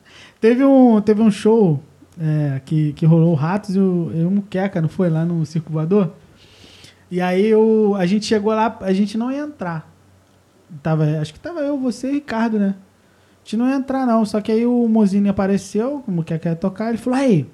Teve 0.41 0.65
um, 0.65 1.03
teve 1.03 1.21
um 1.21 1.31
show 1.31 1.83
é, 2.19 2.63
que, 2.65 2.95
que 2.95 3.05
rolou 3.05 3.33
o 3.33 3.35
Ratos 3.35 3.77
e 3.77 3.79
o, 3.79 4.11
e 4.15 4.25
o 4.25 4.31
Muqueca, 4.31 4.81
não 4.81 4.89
foi? 4.89 5.11
Lá 5.11 5.23
no 5.23 5.45
Circo 5.45 5.71
Voador. 5.71 6.13
E 7.11 7.21
aí 7.21 7.45
eu, 7.47 7.95
a 7.99 8.07
gente 8.07 8.25
chegou 8.25 8.55
lá, 8.55 8.79
a 8.81 8.93
gente 8.95 9.19
não 9.19 9.31
ia 9.31 9.43
entrar. 9.43 9.93
Tava, 10.83 11.05
acho 11.21 11.35
que 11.35 11.41
tava 11.41 11.61
eu, 11.61 11.79
você 11.79 12.09
e 12.09 12.13
Ricardo, 12.13 12.59
né? 12.59 12.75
A 12.75 13.45
gente 13.45 13.57
não 13.59 13.69
ia 13.69 13.77
entrar, 13.77 14.07
não. 14.07 14.25
Só 14.25 14.41
que 14.41 14.51
aí 14.51 14.65
o 14.65 14.89
Mozinho 14.89 15.29
apareceu, 15.31 16.03
o 16.07 16.11
Muqueca 16.11 16.49
ia 16.49 16.57
tocar, 16.57 16.89
ele 16.89 16.97
falou, 16.97 17.19
aí, 17.19 17.47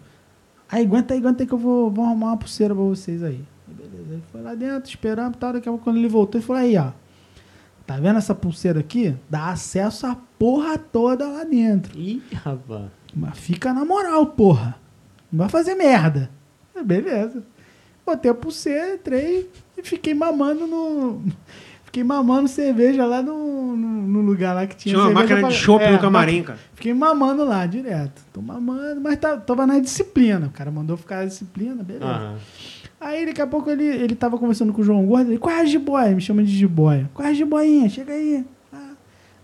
aí, 0.69 0.85
aguenta 0.85 1.15
aí, 1.15 1.20
aguenta 1.20 1.43
aí 1.43 1.47
que 1.47 1.55
eu 1.55 1.59
vou, 1.59 1.91
vou 1.91 2.05
arrumar 2.05 2.28
uma 2.28 2.36
pulseira 2.36 2.75
pra 2.75 2.85
vocês 2.85 3.23
aí. 3.23 3.45
Beleza. 3.67 4.15
Ele 4.15 4.23
foi 4.31 4.43
lá 4.43 4.55
dentro, 4.55 4.89
esperando 4.89 5.35
e 5.35 5.39
tal. 5.39 5.53
Daqui 5.53 5.69
a 5.69 5.73
pouco, 5.73 5.85
quando 5.85 5.97
ele 5.97 6.09
voltou, 6.09 6.39
ele 6.39 6.47
falou, 6.47 6.62
aí, 6.62 6.77
ó. 6.77 6.93
Tá 7.86 7.99
vendo 7.99 8.19
essa 8.19 8.35
pulseira 8.35 8.81
aqui? 8.81 9.15
Dá 9.31 9.51
acesso 9.51 10.07
à 10.07 10.17
porra 10.39 10.77
toda 10.77 11.28
lá 11.28 11.45
dentro. 11.45 11.97
Ih, 11.99 12.23
rapaz. 12.33 12.91
Mas 13.15 13.39
fica 13.39 13.73
na 13.73 13.85
moral, 13.85 14.27
porra. 14.27 14.77
Não 15.31 15.39
vai 15.39 15.49
fazer 15.49 15.75
merda. 15.75 16.31
É, 16.75 16.83
Beleza. 16.83 17.45
Botei 18.05 18.31
a 18.31 18.35
pulseira, 18.35 18.95
entrei 18.95 19.51
e 19.77 19.83
fiquei 19.83 20.15
mamando 20.15 20.67
no. 20.67 21.23
Fiquei 21.97 22.05
mamando 22.05 22.47
cerveja 22.47 23.07
lá 23.07 23.23
no, 23.23 23.75
no, 23.75 23.89
no 24.07 24.20
lugar 24.20 24.55
lá 24.55 24.66
que 24.66 24.76
tinha. 24.76 24.94
Tinha 24.94 25.07
uma 25.07 25.15
máquina 25.15 25.41
pra- 25.41 25.49
de 25.49 25.55
chopp 25.55 25.83
É, 25.83 25.92
no 25.92 25.99
camarim, 25.99 26.42
cara. 26.42 26.58
Fiquei 26.75 26.92
mamando 26.92 27.42
lá 27.42 27.65
direto. 27.65 28.23
Tô 28.34 28.42
mamando, 28.42 29.00
mas 29.00 29.16
tá, 29.18 29.39
tava 29.39 29.66
na 29.66 29.78
disciplina. 29.78 30.47
O 30.47 30.50
cara 30.50 30.70
mandou 30.70 30.99
ficar 30.99 31.20
na 31.20 31.25
disciplina, 31.25 31.83
beleza. 31.83 32.05
Aham. 32.05 32.34
Aí 33.00 33.25
daqui 33.25 33.41
a 33.41 33.47
pouco 33.47 33.70
ele, 33.70 33.84
ele 33.84 34.15
tava 34.15 34.36
conversando 34.36 34.75
com 34.75 34.83
o 34.83 34.84
João 34.84 35.07
Gordo, 35.07 35.31
ele, 35.31 35.39
qual 35.39 35.55
é 35.57 35.60
a 35.60 35.65
jiboia? 35.65 36.15
Me 36.15 36.20
chama 36.20 36.42
de 36.42 36.50
jiboia. 36.55 37.08
Qual 37.15 37.26
é 37.26 37.31
a 37.31 37.34
jiboinha? 37.34 37.89
Chega 37.89 38.12
aí. 38.12 38.44
Ah. 38.70 38.91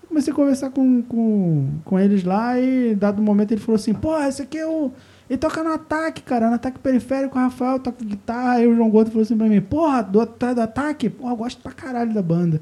Comecei 0.07 0.31
a 0.31 0.37
conversar 0.37 0.69
com, 0.69 1.01
com, 1.01 1.69
com 1.87 1.99
eles 1.99 2.23
lá 2.23 2.61
e 2.61 2.95
dado 2.95 3.23
um 3.23 3.25
momento 3.25 3.53
ele 3.53 3.63
falou 3.63 3.77
assim, 3.77 3.95
pô, 3.95 4.15
esse 4.21 4.43
aqui 4.43 4.59
é 4.59 4.67
o... 4.67 4.91
Ele 5.33 5.39
toca 5.39 5.65
no 5.65 5.73
ataque, 5.73 6.21
cara, 6.21 6.51
no 6.51 6.57
ataque 6.57 6.79
periférico, 6.79 7.39
o 7.39 7.41
Rafael 7.41 7.79
toca 7.79 8.05
guitarra, 8.05 8.57
aí 8.57 8.67
o 8.67 8.77
João 8.77 8.91
Gordo 8.91 9.11
falou 9.11 9.23
assim 9.23 9.35
pra 9.35 9.47
mim, 9.47 9.63
porra, 9.63 10.03
do, 10.03 10.27
tá 10.27 10.53
do 10.53 10.61
ataque? 10.61 11.09
Porra, 11.09 11.33
eu 11.33 11.37
gosto 11.37 11.63
pra 11.63 11.73
caralho 11.73 12.13
da 12.13 12.21
banda. 12.21 12.61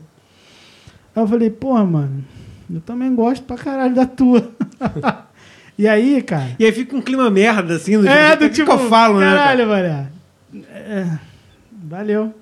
Aí 1.17 1.21
eu 1.21 1.27
falei, 1.27 1.51
porra, 1.51 1.85
mano, 1.85 2.25
eu 2.73 2.81
também 2.81 3.13
gosto 3.13 3.43
pra 3.43 3.57
caralho 3.57 3.93
da 3.93 4.07
tua. 4.07 4.53
e 5.77 5.89
aí, 5.89 6.23
cara... 6.23 6.55
E 6.61 6.65
aí 6.65 6.71
fica 6.71 6.97
um 6.97 7.03
clima 7.03 7.29
merda, 7.29 7.75
assim, 7.75 7.99
do 7.99 8.07
É, 8.07 8.37
tipo, 8.37 8.45
do 8.45 8.55
tipo, 8.55 8.67
que 8.69 8.85
eu 8.85 8.89
falo, 8.89 9.19
né? 9.19 9.27
cara? 9.27 9.39
caralho, 9.39 9.69
mané. 9.69 10.07
É, 10.73 11.19
valeu. 11.73 12.33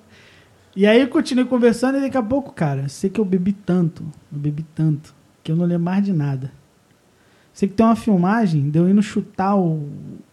E 0.77 0.87
aí 0.87 1.01
eu 1.01 1.09
continuei 1.09 1.47
conversando 1.47 1.97
e 1.97 2.01
daqui 2.03 2.19
a 2.19 2.23
pouco, 2.23 2.53
cara, 2.53 2.87
sei 2.91 3.09
que 3.09 3.19
eu 3.19 3.25
bebi 3.25 3.55
tanto, 3.55 4.03
eu 4.31 4.39
bebi 4.39 4.67
tanto, 4.75 5.15
que 5.43 5.51
eu 5.51 5.57
não 5.57 5.65
lembro 5.65 5.85
mais 5.85 6.05
de 6.05 6.13
nada. 6.13 6.53
Sei 7.59 7.69
que 7.69 7.75
tem 7.75 7.85
uma 7.85 7.97
filmagem 7.97 8.71
de 8.71 8.79
eu 8.79 8.89
indo 8.89 9.03
chutar 9.03 9.57
o- 9.57 9.89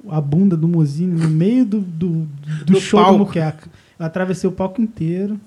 a 0.09 0.21
bunda 0.21 0.55
do 0.55 0.67
Mozini 0.67 1.19
no 1.19 1.27
meio 1.27 1.65
do, 1.65 1.79
do, 1.81 2.09
do 2.59 2.65
Do 2.73 2.79
show 2.79 2.99
palco. 2.99 3.13
do 3.17 3.25
Muqueca. 3.25 3.67
Eu 3.97 4.05
atravessei 4.05 4.47
o 4.47 4.53
palco 4.53 4.79
inteiro 4.79 5.39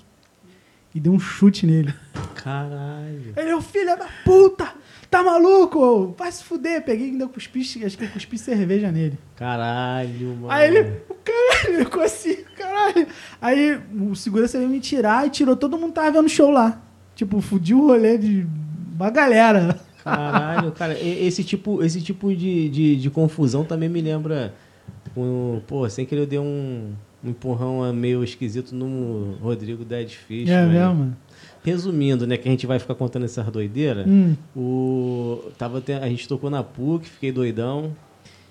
e 0.93 0.99
dei 0.99 1.13
um 1.13 1.21
chute 1.21 1.65
nele. 1.69 1.95
Caralho. 2.35 3.33
Ele 3.37 3.51
é 3.51 3.55
o 3.55 3.61
filho 3.63 3.97
da 3.97 4.09
puta! 4.25 4.73
Tá 5.09 5.23
maluco? 5.23 6.17
Vai 6.19 6.33
se 6.33 6.43
fuder. 6.43 6.83
Peguei 6.85 7.07
e 7.07 7.11
ainda 7.13 7.29
cuspi, 7.29 7.61
acho 7.85 7.97
que 7.97 8.03
eu 8.05 8.09
cuspi 8.09 8.37
cerveja 8.39 8.91
nele. 8.91 9.17
Caralho, 9.37 10.35
mano. 10.35 10.51
Aí 10.51 10.67
ele, 10.77 11.01
caralho, 11.25 11.85
ficou 11.85 12.03
assim, 12.03 12.39
caralho. 12.57 13.07
Aí 13.41 13.81
o 14.01 14.17
segurança 14.17 14.59
veio 14.59 14.69
me 14.69 14.81
tirar 14.81 15.29
e 15.29 15.31
tirou 15.31 15.55
todo 15.55 15.79
mundo 15.79 15.91
que 15.91 15.95
tava 15.95 16.11
vendo 16.11 16.27
o 16.27 16.29
show 16.29 16.51
lá. 16.51 16.83
Tipo, 17.15 17.41
fudiu 17.41 17.79
o 17.79 17.87
rolê 17.87 18.19
de 18.19 18.45
uma 18.97 19.11
galera. 19.11 19.79
Caralho, 20.17 20.73
cara, 20.73 20.99
esse 21.01 21.43
tipo, 21.45 21.83
esse 21.83 22.01
tipo 22.01 22.35
de, 22.35 22.69
de, 22.69 22.97
de 22.97 23.11
confusão 23.11 23.65
também 23.65 23.89
me 23.89 24.01
lembra. 24.01 24.55
Um, 25.17 25.61
pô, 25.67 25.89
sem 25.89 26.05
querer 26.07 26.23
eu 26.23 26.27
dei 26.27 26.39
um, 26.39 26.93
um 27.25 27.31
empurrão 27.31 27.93
meio 27.93 28.23
esquisito 28.23 28.75
no 28.75 29.35
Rodrigo 29.43 29.85
Dead 29.85 30.09
Fish. 30.11 30.49
é 30.49 30.65
mesmo? 30.67 31.17
Resumindo, 31.65 32.27
né, 32.27 32.37
que 32.37 32.49
a 32.49 32.51
gente 32.51 32.67
vai 32.67 32.79
ficar 32.79 32.95
contando 32.95 33.25
essas 33.25 33.47
doideiras. 33.49 34.07
Hum. 34.07 34.35
O, 34.57 35.51
tava 35.59 35.81
te- 35.81 35.93
a 35.93 36.09
gente 36.09 36.27
tocou 36.29 36.49
na 36.51 36.63
PUC, 36.63 37.07
fiquei 37.09 37.33
doidão. 37.33 37.93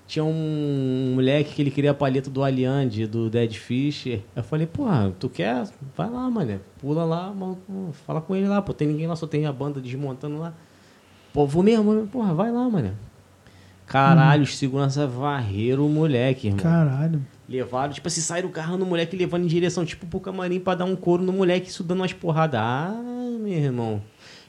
Tinha 0.08 0.24
um 0.24 1.14
moleque 1.16 1.54
que 1.56 1.62
ele 1.62 1.72
queria 1.72 1.92
a 1.92 1.94
palheta 1.94 2.30
do 2.30 2.42
Aliande, 2.44 3.06
do 3.08 3.30
Dead 3.30 3.54
Fish. 3.54 4.20
Eu 4.36 4.44
falei, 4.44 4.66
porra, 4.66 5.14
tu 5.20 5.28
quer? 5.30 5.68
Vai 5.98 6.10
lá, 6.10 6.30
mané. 6.30 6.60
Pula 6.80 7.04
lá, 7.04 7.34
maluco, 7.34 7.92
fala 8.06 8.22
com 8.22 8.34
ele 8.36 8.48
lá, 8.48 8.62
pô. 8.62 8.74
Tem 8.74 8.88
ninguém 8.88 9.06
lá, 9.08 9.16
só 9.18 9.28
tem 9.28 9.46
a 9.46 9.52
banda 9.52 9.82
desmontando 9.82 10.38
lá. 10.38 10.54
Pô, 11.38 11.46
vou 11.46 11.62
mesmo, 11.62 12.08
porra, 12.08 12.34
vai 12.34 12.52
lá, 12.52 12.68
mané. 12.68 12.94
Caralho, 13.86 14.42
os 14.42 14.58
segurança 14.58 15.06
varreram 15.06 15.86
o 15.86 15.90
moleque, 15.90 16.48
irmão. 16.48 16.64
Caralho. 16.64 17.22
Levaram, 17.48 17.94
tipo 17.94 18.08
assim, 18.08 18.22
saíram 18.22 18.50
o 18.50 18.52
carro 18.52 18.76
no 18.76 18.88
moleque 18.88 19.16
levando 19.16 19.44
em 19.44 19.48
direção, 19.48 19.86
tipo, 19.86 20.08
pro 20.08 20.20
camarim 20.20 20.60
pra 20.60 20.74
dar 20.74 20.86
um 20.86 20.96
couro 20.96 21.22
no 21.22 21.32
moleque, 21.32 21.70
isso 21.70 21.84
dando 21.84 22.00
umas 22.00 22.12
porradas. 22.12 22.60
Ah, 22.60 23.00
meu 23.40 23.54
irmão. 23.54 24.02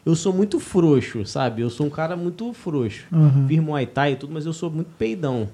Eu 0.06 0.16
sou 0.16 0.32
muito 0.32 0.58
frouxo, 0.58 1.26
sabe? 1.26 1.60
Eu 1.60 1.68
sou 1.68 1.84
um 1.84 1.90
cara 1.90 2.16
muito 2.16 2.54
frouxo. 2.54 3.04
Uhum. 3.12 3.44
Fiz 3.46 3.60
Muay 3.60 3.84
Thai 3.84 4.12
e 4.12 4.16
tudo, 4.16 4.32
mas 4.32 4.46
eu 4.46 4.54
sou 4.54 4.70
muito 4.70 4.88
peidão. 4.98 5.46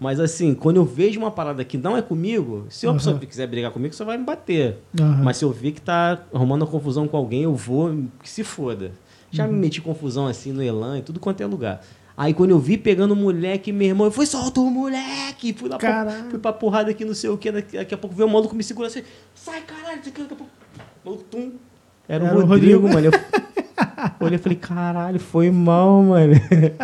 Mas 0.00 0.18
assim, 0.18 0.54
quando 0.54 0.76
eu 0.76 0.84
vejo 0.86 1.20
uma 1.20 1.30
parada 1.30 1.62
que 1.62 1.76
não 1.76 1.94
é 1.94 2.00
comigo, 2.00 2.64
se 2.70 2.86
uma 2.86 2.92
Uhum. 2.92 2.96
pessoa 2.98 3.18
quiser 3.18 3.46
brigar 3.46 3.70
comigo, 3.70 3.94
você 3.94 4.02
vai 4.02 4.16
me 4.16 4.24
bater. 4.24 4.78
Aham. 4.98 5.24
Mas 5.24 5.36
se 5.36 5.44
eu 5.44 5.52
ver 5.52 5.72
que 5.72 5.82
tá 5.82 6.18
arrumando 6.32 6.62
uma 6.62 6.68
confusão 6.68 7.06
com 7.06 7.18
alguém, 7.18 7.42
eu 7.42 7.54
vou, 7.54 7.94
que 8.22 8.30
se 8.30 8.42
foda. 8.42 8.92
Já 9.30 9.46
Uhum. 9.46 9.52
me 9.52 9.58
meti 9.58 9.78
em 9.80 9.82
confusão 9.82 10.26
assim 10.26 10.52
no 10.52 10.62
Elan 10.62 10.98
e 10.98 11.02
tudo 11.02 11.20
quanto 11.20 11.40
é 11.40 11.46
lugar. 11.46 11.80
Aí 12.16 12.34
quando 12.34 12.50
eu 12.50 12.58
vi 12.58 12.76
pegando 12.76 13.12
o 13.12 13.16
moleque, 13.16 13.72
meu 13.72 13.88
irmão, 13.88 14.06
eu 14.06 14.10
fui, 14.10 14.26
solta 14.26 14.60
o 14.60 14.70
moleque! 14.70 15.52
Fui 15.54 15.68
lá 15.70 15.78
pra, 15.78 15.88
Caralho. 15.90 16.30
fui 16.30 16.38
pra 16.38 16.52
porrada 16.52 16.90
aqui, 16.90 17.04
não 17.04 17.14
sei 17.14 17.30
o 17.30 17.38
que. 17.38 17.50
Daqui, 17.50 17.76
daqui 17.76 17.94
a 17.94 17.98
pouco 17.98 18.14
veio 18.14 18.28
o 18.28 18.32
maluco 18.32 18.54
me 18.54 18.62
segura 18.62 18.88
assim, 18.88 19.02
sai 19.34 19.62
caralho, 19.62 20.00
daqui 20.04 20.20
a 20.20 20.24
pouco. 20.26 20.46
Maluco, 21.04 21.24
tum. 21.24 21.52
Era, 22.08 22.26
Era 22.26 22.36
o 22.36 22.44
Rodrigo, 22.44 22.86
Rodrigo. 22.86 22.92
mano. 22.92 23.06
Eu 23.06 24.26
olhei 24.26 24.36
e 24.36 24.38
falei, 24.38 24.58
caralho, 24.58 25.18
foi 25.20 25.50
mal, 25.50 26.02
mano. 26.02 26.34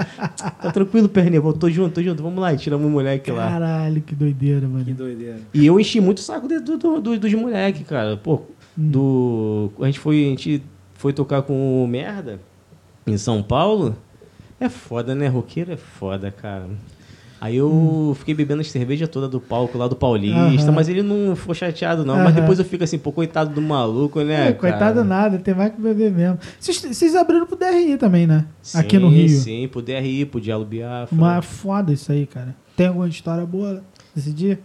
tá 0.63 0.71
tranquilo, 0.73 1.09
perninha, 1.09 1.41
voltou 1.41 1.69
junto, 1.71 1.95
tô 1.97 2.03
junto, 2.03 2.23
vamos 2.23 2.39
lá. 2.41 2.55
E 2.55 2.57
tiramos 2.57 2.87
o 2.87 2.91
moleque 2.91 3.31
lá. 3.31 3.51
Caralho, 3.51 4.01
que 4.01 4.15
doideira, 4.15 4.67
mano. 4.67 4.85
Que 4.85 4.93
doideira. 4.95 5.39
E 5.53 5.67
eu 5.67 5.79
enchi 5.79 6.01
muito 6.01 6.19
o 6.19 6.23
saco 6.23 6.49
de- 6.49 6.61
do, 6.61 6.79
do, 6.79 7.01
do- 7.01 7.19
dos 7.19 7.35
moleques, 7.35 7.87
cara. 7.87 8.17
Pô, 8.17 8.43
do. 8.77 9.71
A 9.81 9.87
gente 9.87 9.99
foi. 9.99 10.25
A 10.27 10.29
gente 10.31 10.63
foi 10.99 11.13
tocar 11.13 11.43
com 11.43 11.85
o 11.85 11.87
Merda 11.87 12.41
em 13.07 13.17
São 13.17 13.43
Paulo. 13.43 13.97
É 14.59 14.69
foda, 14.69 15.15
né? 15.15 15.29
Roqueiro 15.29 15.73
é 15.73 15.77
foda, 15.77 16.31
cara. 16.31 16.69
Aí 17.39 17.57
eu 17.57 18.17
fiquei 18.19 18.35
bebendo 18.35 18.63
a 18.63 18.65
cerveja 18.65 19.07
toda 19.07 19.29
do 19.29 19.39
palco 19.39 19.77
lá 19.77 19.87
do 19.87 19.95
Paulista, 19.95 20.69
Aham. 20.69 20.73
mas 20.73 20.89
ele 20.89 21.03
não 21.03 21.37
ficou 21.37 21.55
chateado, 21.55 22.03
não. 22.05 22.17
Mas 22.17 22.29
Aham. 22.29 22.41
depois 22.41 22.59
eu 22.59 22.65
fico 22.65 22.83
assim, 22.83 22.99
pô, 22.99 23.13
coitado 23.13 23.51
do 23.55 23.61
maluco, 23.61 24.23
né? 24.23 24.49
É, 24.49 24.53
coitado 24.55 25.05
nada, 25.05 25.39
tem 25.39 25.55
mais 25.55 25.75
que 25.75 25.81
beber 25.81 26.11
mesmo. 26.11 26.39
Vocês, 26.59 27.15
abriram 27.15 27.47
pro 27.47 27.57
DRI 27.57 27.99
também, 27.99 28.27
né? 28.27 28.47
Sim, 28.63 28.79
Aqui 28.79 28.99
no 28.99 29.11
Rio. 29.11 29.29
Sim, 29.29 29.69
pro 29.69 29.83
DRI, 29.83 30.25
pro 30.25 30.41
Diálogo 30.41 30.71
Biafra. 30.71 31.09
Mas 31.17 31.45
foda 31.45 31.93
isso 31.93 32.11
aí, 32.11 32.27
cara. 32.27 32.57
Tem 32.75 32.87
alguma 32.87 33.07
história 33.07 33.45
boa 33.45 33.85
desse 34.15 34.33
dia? 34.33 34.59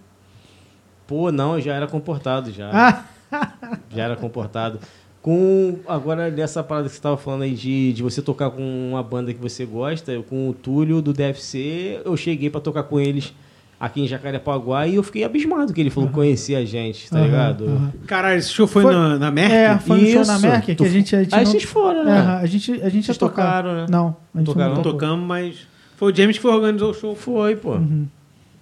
Pô, 1.05 1.29
não, 1.29 1.59
já 1.59 1.73
era 1.75 1.87
comportado 1.87 2.51
já. 2.51 3.03
Já 3.89 4.03
era 4.03 4.15
comportado. 4.17 4.79
Com 5.21 5.77
agora 5.87 6.31
dessa 6.31 6.63
parada 6.63 6.87
que 6.87 6.93
você 6.93 6.97
estava 6.99 7.15
falando 7.15 7.43
aí 7.43 7.53
de, 7.53 7.93
de 7.93 8.01
você 8.01 8.21
tocar 8.23 8.49
com 8.49 8.89
uma 8.89 9.03
banda 9.03 9.31
que 9.31 9.39
você 9.39 9.65
gosta, 9.65 10.19
com 10.27 10.49
o 10.49 10.53
Túlio 10.53 10.99
do 11.01 11.13
DFC, 11.13 12.01
eu 12.03 12.17
cheguei 12.17 12.49
pra 12.49 12.59
tocar 12.59 12.83
com 12.83 12.99
eles 12.99 13.31
aqui 13.79 14.01
em 14.01 14.07
Jacarepaguá 14.07 14.87
e 14.87 14.95
eu 14.95 15.03
fiquei 15.03 15.23
abismado 15.23 15.73
que 15.73 15.79
ele 15.81 15.91
falou 15.91 16.09
que 16.09 16.15
conhecia 16.15 16.57
a 16.57 16.65
gente, 16.65 17.07
tá 17.09 17.17
aham, 17.17 17.25
ligado? 17.25 17.65
aham. 17.65 17.91
Caralho, 18.07 18.39
esse 18.39 18.49
show 18.49 18.65
foi, 18.65 18.81
Foi- 18.83 18.93
na, 18.93 19.19
na 19.19 19.29
Merck? 19.31 19.53
É, 19.53 19.77
foi 19.79 20.01
no 20.01 20.07
show 20.07 20.25
na 20.25 20.33
Isso. 20.33 20.41
Merck 20.47 20.75
que 20.75 20.83
a 20.85 20.89
gente, 20.89 21.15
a 21.15 21.23
gente 21.23 21.35
Aí 21.35 21.43
não... 21.43 21.51
vocês 21.51 21.63
foram, 21.63 22.01
É, 22.01 22.05
né? 22.05 22.19
a 22.41 22.45
gente, 22.47 22.71
a 22.73 22.89
gente 22.89 23.05
Vocês 23.05 23.07
ia 23.09 23.19
tocar. 23.19 23.43
tocaram, 23.63 23.73
né? 23.75 23.85
Não, 23.89 24.15
a 24.33 24.37
gente 24.39 24.45
Tocaram, 24.47 24.75
não 24.75 24.81
tocamos, 24.81 25.27
mas 25.27 25.67
foi 25.97 26.11
o 26.11 26.15
James 26.15 26.35
que 26.37 26.41
foi 26.41 26.51
organizou 26.51 26.89
o 26.91 26.93
show. 26.95 27.15
Foi, 27.15 27.55
pô. 27.55 27.73
Uhum, 27.73 28.07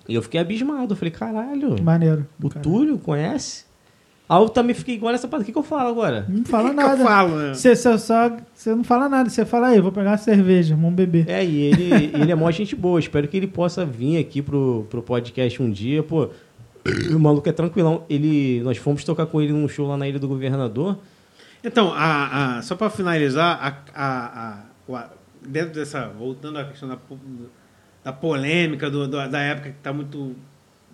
E 0.10 0.16
eu 0.16 0.22
fiquei 0.22 0.40
abismado. 0.42 0.92
Eu 0.94 0.98
falei, 0.98 1.12
caralho, 1.12 1.82
maneiro. 1.82 2.26
o 2.44 2.50
cara. 2.50 2.62
Túlio 2.62 2.98
conhece? 2.98 3.64
Aí 4.30 4.40
eu 4.40 4.48
também 4.48 4.75
fiquei 4.75 4.93
igual 4.93 5.11
nessa 5.11 5.27
parada. 5.27 5.41
O 5.41 5.45
que, 5.48 5.51
que 5.51 5.58
eu 5.58 5.64
falo 5.64 5.90
agora? 5.90 6.24
Não 6.30 6.45
fala 6.45 6.69
que 6.69 6.75
que 6.75 6.82
eu 6.82 6.85
nada. 6.88 7.03
falo, 7.03 7.35
né? 7.35 7.53
Você 7.56 7.75
só, 7.75 7.98
você 7.98 8.75
não 8.75 8.83
fala 8.83 9.09
nada. 9.09 9.27
Você 9.27 9.43
fala 9.43 9.69
aí, 9.69 9.82
vou 9.82 9.91
pegar 9.91 10.11
uma 10.11 10.17
cerveja, 10.17 10.75
vamos 10.75 10.93
beber. 10.93 11.27
É, 11.27 11.43
e 11.43 11.58
ele, 11.64 12.11
ele 12.14 12.32
é 12.32 12.35
mó 12.35 12.51
gente 12.51 12.75
boa. 12.75 12.99
Espero 12.99 13.27
que 13.27 13.35
ele 13.35 13.48
possa 13.48 13.83
vir 13.83 14.19
aqui 14.19 14.41
pro, 14.43 14.85
pro 14.88 15.01
podcast 15.01 15.61
um 15.64 15.72
dia. 15.72 16.03
Pô, 16.03 16.30
o 17.11 17.17
maluco 17.19 17.49
é 17.49 17.51
tranquilão. 17.51 18.03
Ele, 18.08 18.61
nós 18.64 18.77
fomos 18.77 19.03
tocar 19.03 19.25
com 19.25 19.41
ele 19.41 19.51
num 19.51 19.67
show 19.67 19.88
lá 19.88 19.98
na 19.98 20.08
Ilha 20.08 20.19
do 20.19 20.27
Governador. 20.27 20.99
Então, 21.64 21.91
a, 21.93 22.58
a- 22.58 22.61
só 22.61 22.75
para 22.75 22.90
finalizar, 22.91 23.58
a, 23.95 24.03
a, 24.06 24.49
a- 24.51 24.64
o- 24.88 24.95
a- 24.95 25.09
dentro 25.43 25.74
dessa, 25.74 26.08
voltando 26.08 26.59
à 26.59 26.66
questão 26.66 26.88
da, 26.88 26.98
da 28.03 28.14
polêmica, 28.14 28.91
do, 28.91 29.08
do- 29.08 29.27
da 29.27 29.40
época 29.40 29.69
que 29.72 29.77
está 29.77 29.91
muito, 29.91 30.35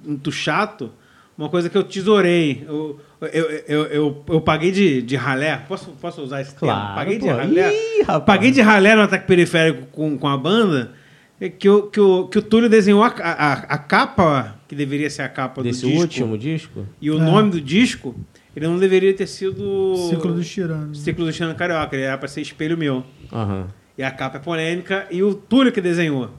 muito 0.03 0.31
chato, 0.31 0.89
uma 1.38 1.49
coisa 1.49 1.69
que 1.69 1.77
eu 1.77 1.83
tesourei, 1.83 2.64
eu, 2.67 2.97
eu, 3.22 3.44
eu, 3.68 3.84
eu, 3.85 4.24
eu 4.30 4.42
paguei 4.42 4.72
de, 4.72 5.02
de 5.02 5.16
ralé, 5.16 5.58
posso, 5.68 5.92
posso 6.02 6.22
usar 6.22 6.42
esse 6.42 6.52
termo? 6.52 6.68
Claro, 6.74 6.95
Paguei 6.95 7.18
de 7.18 7.26
pô. 7.27 7.34
ralé. 7.34 7.72
Ih, 7.74 8.02
rapaz. 8.03 8.24
Paguei 8.26 8.52
de 8.52 8.61
ralé 8.61 8.95
no 8.95 9.02
ataque 9.02 9.26
periférico 9.27 9.85
com, 9.92 10.18
com 10.18 10.27
a 10.27 10.38
banda, 10.38 10.92
é 11.40 11.50
que, 11.50 11.68
o, 11.69 11.84
que, 11.84 12.00
o, 12.00 12.27
que 12.27 12.38
o 12.40 12.42
Túlio 12.42 12.69
desenhou 12.69 13.03
a, 13.03 13.08
a, 13.08 13.53
a 13.53 13.77
capa, 13.77 14.56
que 14.68 14.76
deveria 14.76 15.10
ser 15.10 15.22
a 15.24 15.30
capa 15.30 15.61
Desse 15.64 15.82
do 15.82 15.88
disco, 15.88 16.02
último 16.02 16.38
disco. 16.38 16.85
e 17.02 17.10
o 17.11 17.18
É. 17.18 17.22
nome 17.24 17.52
do 17.52 17.61
disco, 17.61 18.16
ele 18.56 18.68
não 18.68 18.77
deveria 18.77 19.14
ter 19.14 19.27
sido... 19.27 19.95
Ciclo 20.10 20.34
dos 20.34 20.50
tiranos. 20.50 21.00
Ciclo 21.02 21.26
do 21.26 21.34
Xana 21.34 21.53
Carioca, 21.53 21.95
ele 21.95 22.03
era 22.06 22.18
pra 22.18 22.27
ser 22.27 22.42
espelho 22.42 22.77
meu. 22.77 23.03
Aham. 23.32 23.68
E 23.98 24.03
a 24.03 24.11
capa 24.11 24.38
é 24.38 24.40
polêmica 24.42 25.08
e 25.10 25.24
o 25.24 25.34
Túlio 25.34 25.72
que 25.72 25.80
desenhou. 25.82 26.30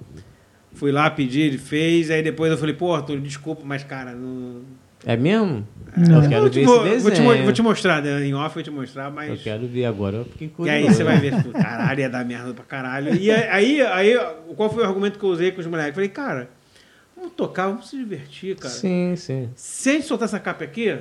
Fui 0.75 0.93
lá 0.93 1.09
pedir, 1.11 1.41
ele 1.41 1.57
fez, 1.59 2.11
aí 2.11 2.23
depois 2.23 2.51
eu 2.53 2.59
falei, 2.59 2.75
pô, 2.75 3.01
Túlio, 3.03 3.23
desculpa, 3.23 3.63
mas 3.65 3.83
cara, 3.83 4.13
não. 4.13 4.61
É 5.07 5.17
mesmo? 5.17 5.67
Não. 5.97 6.23
Eu 6.23 6.29
quero 6.29 6.41
Vou 6.43 6.51
te, 6.51 6.59
ver 6.61 6.67
vou, 6.67 6.87
esse 6.89 6.99
vou 7.03 7.11
te, 7.11 7.23
desenho. 7.23 7.45
vou 7.45 7.53
te 7.53 7.63
mostrar, 7.63 8.03
né? 8.03 8.27
em 8.27 8.35
off 8.35 8.55
vou 8.55 8.63
te 8.63 8.71
mostrar, 8.71 9.11
mas. 9.11 9.31
Eu 9.31 9.37
quero 9.39 9.67
ver 9.67 9.85
agora. 9.87 10.17
Eu 10.19 10.25
fiquei 10.27 10.49
E 10.49 10.51
curioso. 10.51 10.77
aí 10.79 10.85
você 10.95 11.05
vai 11.05 11.19
ver, 11.19 11.43
tu, 11.43 11.51
caralho, 11.53 12.01
ia 12.01 12.11
dar 12.11 12.25
merda 12.25 12.53
pra 12.53 12.65
caralho. 12.65 13.15
E 13.15 13.31
aí, 13.31 13.81
aí, 13.81 14.15
qual 14.57 14.69
foi 14.69 14.83
o 14.83 14.87
argumento 14.87 15.19
que 15.19 15.25
eu 15.25 15.31
usei 15.31 15.53
com 15.53 15.61
os 15.63 15.67
moleques? 15.67 15.95
Falei, 15.95 16.11
cara, 16.11 16.51
vamos 17.17 17.33
tocar, 17.33 17.69
vamos 17.69 17.89
se 17.89 17.97
divertir, 17.97 18.57
cara. 18.57 18.75
Sim, 18.75 19.15
sim. 19.17 19.49
Se 19.55 19.89
a 19.89 19.93
gente 19.95 20.07
soltar 20.07 20.27
essa 20.29 20.39
capa 20.41 20.65
aqui, 20.65 20.99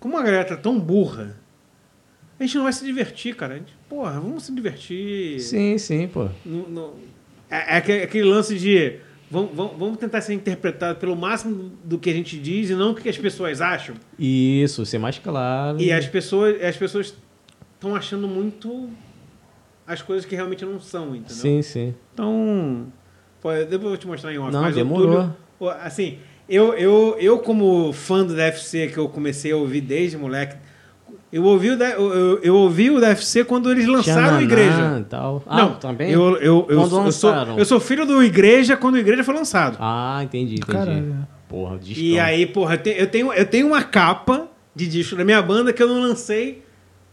como 0.00 0.16
a 0.16 0.22
galera 0.22 0.44
tá 0.44 0.56
tão 0.56 0.78
burra, 0.80 1.36
a 2.40 2.44
gente 2.44 2.56
não 2.56 2.64
vai 2.64 2.72
se 2.72 2.84
divertir, 2.86 3.34
cara. 3.36 3.54
A 3.54 3.58
gente, 3.58 3.74
porra, 3.90 4.12
vamos 4.12 4.44
se 4.44 4.54
divertir. 4.54 5.38
Sim, 5.40 5.76
sim, 5.76 6.08
pô. 6.08 6.28
Não- 6.46 6.68
não- 6.68 6.94
é, 7.50 7.74
é 7.74 7.76
aquele, 7.76 8.02
aquele 8.04 8.24
lance 8.24 8.58
de 8.58 8.94
vamos, 9.32 9.50
vamos, 9.54 9.72
vamos 9.78 9.96
tentar 9.98 10.20
ser 10.20 10.34
interpretado 10.34 10.98
pelo 10.98 11.16
máximo 11.16 11.72
do 11.82 11.98
que 11.98 12.10
a 12.10 12.12
gente 12.12 12.38
diz 12.38 12.70
e 12.70 12.74
não 12.74 12.92
o 12.92 12.94
que 12.94 13.08
as 13.08 13.16
pessoas 13.18 13.60
acham. 13.60 13.94
Isso, 14.18 14.84
ser 14.86 14.98
mais 14.98 15.18
claro. 15.18 15.80
E 15.80 15.90
as 15.90 16.06
pessoas 16.06 16.62
as 16.62 16.76
pessoas 16.76 17.14
estão 17.74 17.96
achando 17.96 18.28
muito 18.28 18.88
as 19.86 20.00
coisas 20.02 20.24
que 20.24 20.34
realmente 20.36 20.64
não 20.64 20.78
são, 20.80 21.08
entendeu? 21.16 21.34
Sim, 21.34 21.62
sim. 21.62 21.94
Então, 22.14 22.86
pô, 23.40 23.50
depois 23.52 23.72
eu 23.72 23.88
vou 23.88 23.96
te 23.96 24.06
mostrar 24.06 24.32
em 24.32 24.38
off. 24.38 24.52
Não, 24.52 24.70
demorou. 24.70 25.30
Túlio- 25.58 25.72
assim, 25.82 26.18
eu, 26.48 26.74
eu, 26.74 27.16
eu 27.18 27.38
como 27.38 27.92
fã 27.92 28.24
do 28.24 28.34
DFC 28.34 28.88
que 28.88 28.98
eu 28.98 29.08
comecei 29.08 29.52
a 29.52 29.56
ouvir 29.56 29.80
desde 29.80 30.16
moleque, 30.16 30.56
eu 31.32 31.42
ouvi 31.44 31.70
o, 31.70 31.76
D- 31.78 31.84
eu, 31.94 32.38
eu, 32.42 32.54
ouvi 32.56 32.90
o 32.90 33.00
DFC 33.00 33.44
quando 33.44 33.70
eles 33.70 33.86
lançaram 33.86 34.22
Xananá 34.24 34.42
Igreja. 34.42 35.06
Tal. 35.08 35.42
Ah, 35.46 35.56
não, 35.56 35.74
também? 35.76 36.10
Eu, 36.10 36.36
eu, 36.36 36.66
eu, 36.68 36.76
Quando 36.78 36.90
sou- 36.90 37.04
eu, 37.06 37.12
sou, 37.12 37.30
lançaram. 37.30 37.58
eu 37.58 37.64
sou 37.64 37.80
filho 37.80 38.04
do 38.06 38.22
Igreja 38.22 38.76
quando 38.76 38.94
o 38.96 38.98
Igreja 38.98 39.24
foi 39.24 39.34
lançado. 39.34 39.76
Ah, 39.80 40.20
entendi, 40.22 40.54
entendi. 40.56 40.66
Caralho. 40.72 41.16
Porra, 41.48 41.78
discão. 41.78 42.02
e 42.04 42.18
aí, 42.20 42.46
porra, 42.46 42.74
eu 42.74 42.78
te- 42.78 42.94
eu 42.98 43.06
tenho, 43.06 43.32
eu 43.32 43.46
tenho 43.46 43.66
uma 43.66 43.82
capa 43.82 44.46
de 44.74 44.86
disco 44.86 45.16
da 45.16 45.24
minha 45.24 45.40
banda 45.42 45.72
que 45.72 45.82
eu 45.82 45.88
não 45.88 46.00
lancei 46.00 46.62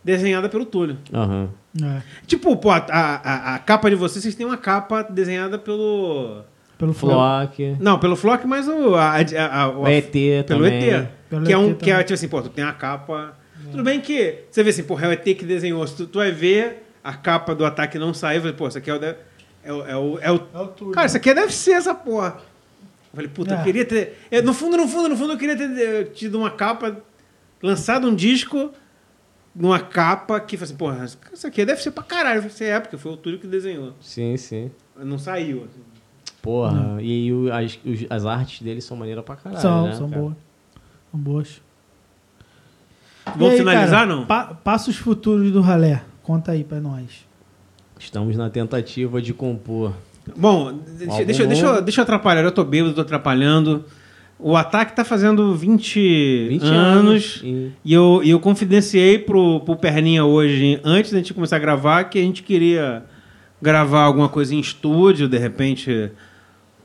desenhada 0.04 0.48
pelo 0.50 0.66
Túlio. 0.66 0.98
Aham. 1.14 1.50
É, 1.84 2.02
Tipo, 2.26 2.56
pô, 2.58 2.72
a, 2.72 2.78
a, 2.90 3.56
a 3.56 3.60
capa 3.60 3.90
de 3.90 3.96
vocês, 3.96 4.24
vocês 4.24 4.34
têm 4.36 4.46
uma 4.46 4.58
capa 4.58 5.04
desenhada 5.04 5.58
pelo. 5.58 6.42
pelo. 6.78 6.94
Flock. 6.94 7.78
Não, 7.80 8.00
pelo 8.00 8.16
Flock, 8.16 8.46
mas 8.48 8.68
o. 8.68 8.96
A, 8.96 9.16
a, 9.18 9.62
a- 9.64 9.70
o- 9.70 9.88
ET 9.88 10.12
pelo 10.12 10.64
também. 10.64 10.90
ET. 10.90 11.08
Pelo 11.30 11.46
que 11.46 11.54
é 11.54 11.58
um. 11.58 11.70
ET 11.72 11.78
Que 11.84 11.92
é 11.92 12.02
tipo 12.04 12.14
assim, 12.16 12.28
pô, 12.28 12.42
tu 12.42 12.50
tem 12.50 12.64
a 12.66 12.72
capa. 12.74 13.38
Tudo 13.72 13.84
bem 13.84 14.00
que. 14.02 14.44
Você 14.50 14.64
vê 14.64 14.70
assim, 14.70 14.84
porra, 14.84 15.06
é 15.06 15.10
o 15.10 15.12
ET 15.12 15.24
que 15.24 15.46
desenhou. 15.46 15.86
Se 15.88 15.96
tu, 15.96 16.08
tu 16.08 16.20
vai 16.20 16.32
ver 16.32 16.84
a 17.04 17.14
capa 17.14 17.54
do 17.56 17.66
ataque 17.66 17.98
não 18.00 18.14
sair, 18.14 18.40
vai, 18.40 18.52
pô, 18.54 18.68
isso 18.68 18.78
aqui 18.78 18.90
é 18.90 18.94
o. 18.96 19.00
de- 19.00 19.16
É 19.64 19.74
o, 19.74 19.86
é 19.86 19.96
o, 19.98 20.20
é 20.20 20.32
o 20.32 20.48
É 20.54 20.60
o 20.60 20.68
Túlio. 20.68 20.94
Cara, 20.94 21.06
isso 21.08 21.18
aqui 21.18 21.34
deve 21.34 21.54
ser 21.54 21.72
essa 21.72 21.94
porra. 21.94 22.38
Eu 23.12 23.16
falei, 23.16 23.30
puta, 23.30 23.56
É. 23.56 23.60
eu 23.60 23.64
queria 23.64 23.86
ter. 23.86 24.18
eu, 24.32 24.44
no 24.44 24.54
fundo, 24.54 24.78
no 24.78 24.88
fundo, 24.88 25.10
no 25.10 25.18
fundo, 25.18 25.34
eu 25.34 25.38
queria 25.38 25.58
ter 25.58 25.70
eh, 25.78 26.04
tido 26.06 26.38
uma 26.38 26.50
capa, 26.52 26.98
lançado 27.62 28.08
um 28.08 28.16
disco 28.16 28.72
numa 29.56 29.80
capa 29.80 30.40
que, 30.40 30.56
assim, 30.56 30.76
porra, 30.76 31.06
isso 31.34 31.46
aqui 31.48 31.66
deve 31.66 31.82
ser 31.82 31.92
pra 31.92 32.04
caralho. 32.04 32.38
Eu 32.38 32.42
falei, 32.44 32.54
"Isso 32.56 32.64
é, 32.64 32.80
porque 32.80 32.98
foi 32.98 33.12
o 33.12 33.18
Túlio 33.18 33.40
que 33.40 33.48
desenhou. 33.48 33.94
Sim, 34.00 34.38
sim. 34.38 34.72
Não 34.98 35.18
saiu. 35.18 35.66
assim. 35.66 35.82
Porra, 36.42 37.02
e 37.02 37.12
aí 37.12 37.34
o- 37.34 37.52
as, 37.52 37.78
as 38.10 38.26
artes 38.26 38.62
dele 38.62 38.80
são 38.80 38.96
maneiras 38.96 39.26
pra 39.26 39.36
caralho. 39.36 39.62
são, 39.62 39.88
né, 39.88 39.94
são 39.96 40.10
cara? 40.10 40.22
boas. 40.22 40.36
São 41.12 41.20
boas. 41.20 41.62
Vamos 43.38 43.56
finalizar, 43.56 43.90
cara, 44.02 44.16
não? 44.16 44.26
pa- 44.26 44.54
passos 44.64 44.96
futuros 44.98 45.52
do 45.52 45.62
ralé. 45.62 46.02
Conta 46.24 46.52
aí 46.52 46.64
pra 46.64 46.80
nós. 46.80 47.26
Estamos 48.00 48.36
na 48.38 48.50
tentativa 48.50 49.22
de 49.22 49.34
compor. 49.34 49.94
Bom, 50.38 50.80
deixa, 50.98 51.26
deixa, 51.26 51.46
deixa, 51.48 51.82
deixa 51.82 52.02
eu 52.02 52.04
atrapalhar. 52.04 52.44
Eu 52.44 52.52
tô 52.52 52.64
bêbado, 52.64 52.94
tô 52.94 53.02
atrapalhando. 53.02 53.84
O 54.38 54.56
ataque 54.56 54.96
tá 54.96 55.04
fazendo 55.04 55.54
20, 55.56 56.48
20 56.50 56.64
anos. 56.64 56.72
anos. 56.74 57.42
E- 57.44 57.72
E 57.84 57.94
eu, 57.94 58.22
e 58.24 58.30
eu 58.30 58.40
confidenciei 58.40 59.20
pro, 59.20 59.60
pro 59.62 59.76
Perninha 59.76 60.24
hoje, 60.24 60.80
antes 60.84 61.12
da 61.12 61.18
gente 61.18 61.34
começar 61.34 61.58
a 61.58 61.60
gravar, 61.60 62.06
que 62.06 62.18
a 62.20 62.22
gente 62.22 62.42
queria 62.44 63.04
gravar 63.62 64.04
alguma 64.04 64.30
coisa 64.30 64.56
em 64.56 64.60
estúdio, 64.60 65.28
de 65.28 65.38
repente, 65.38 66.10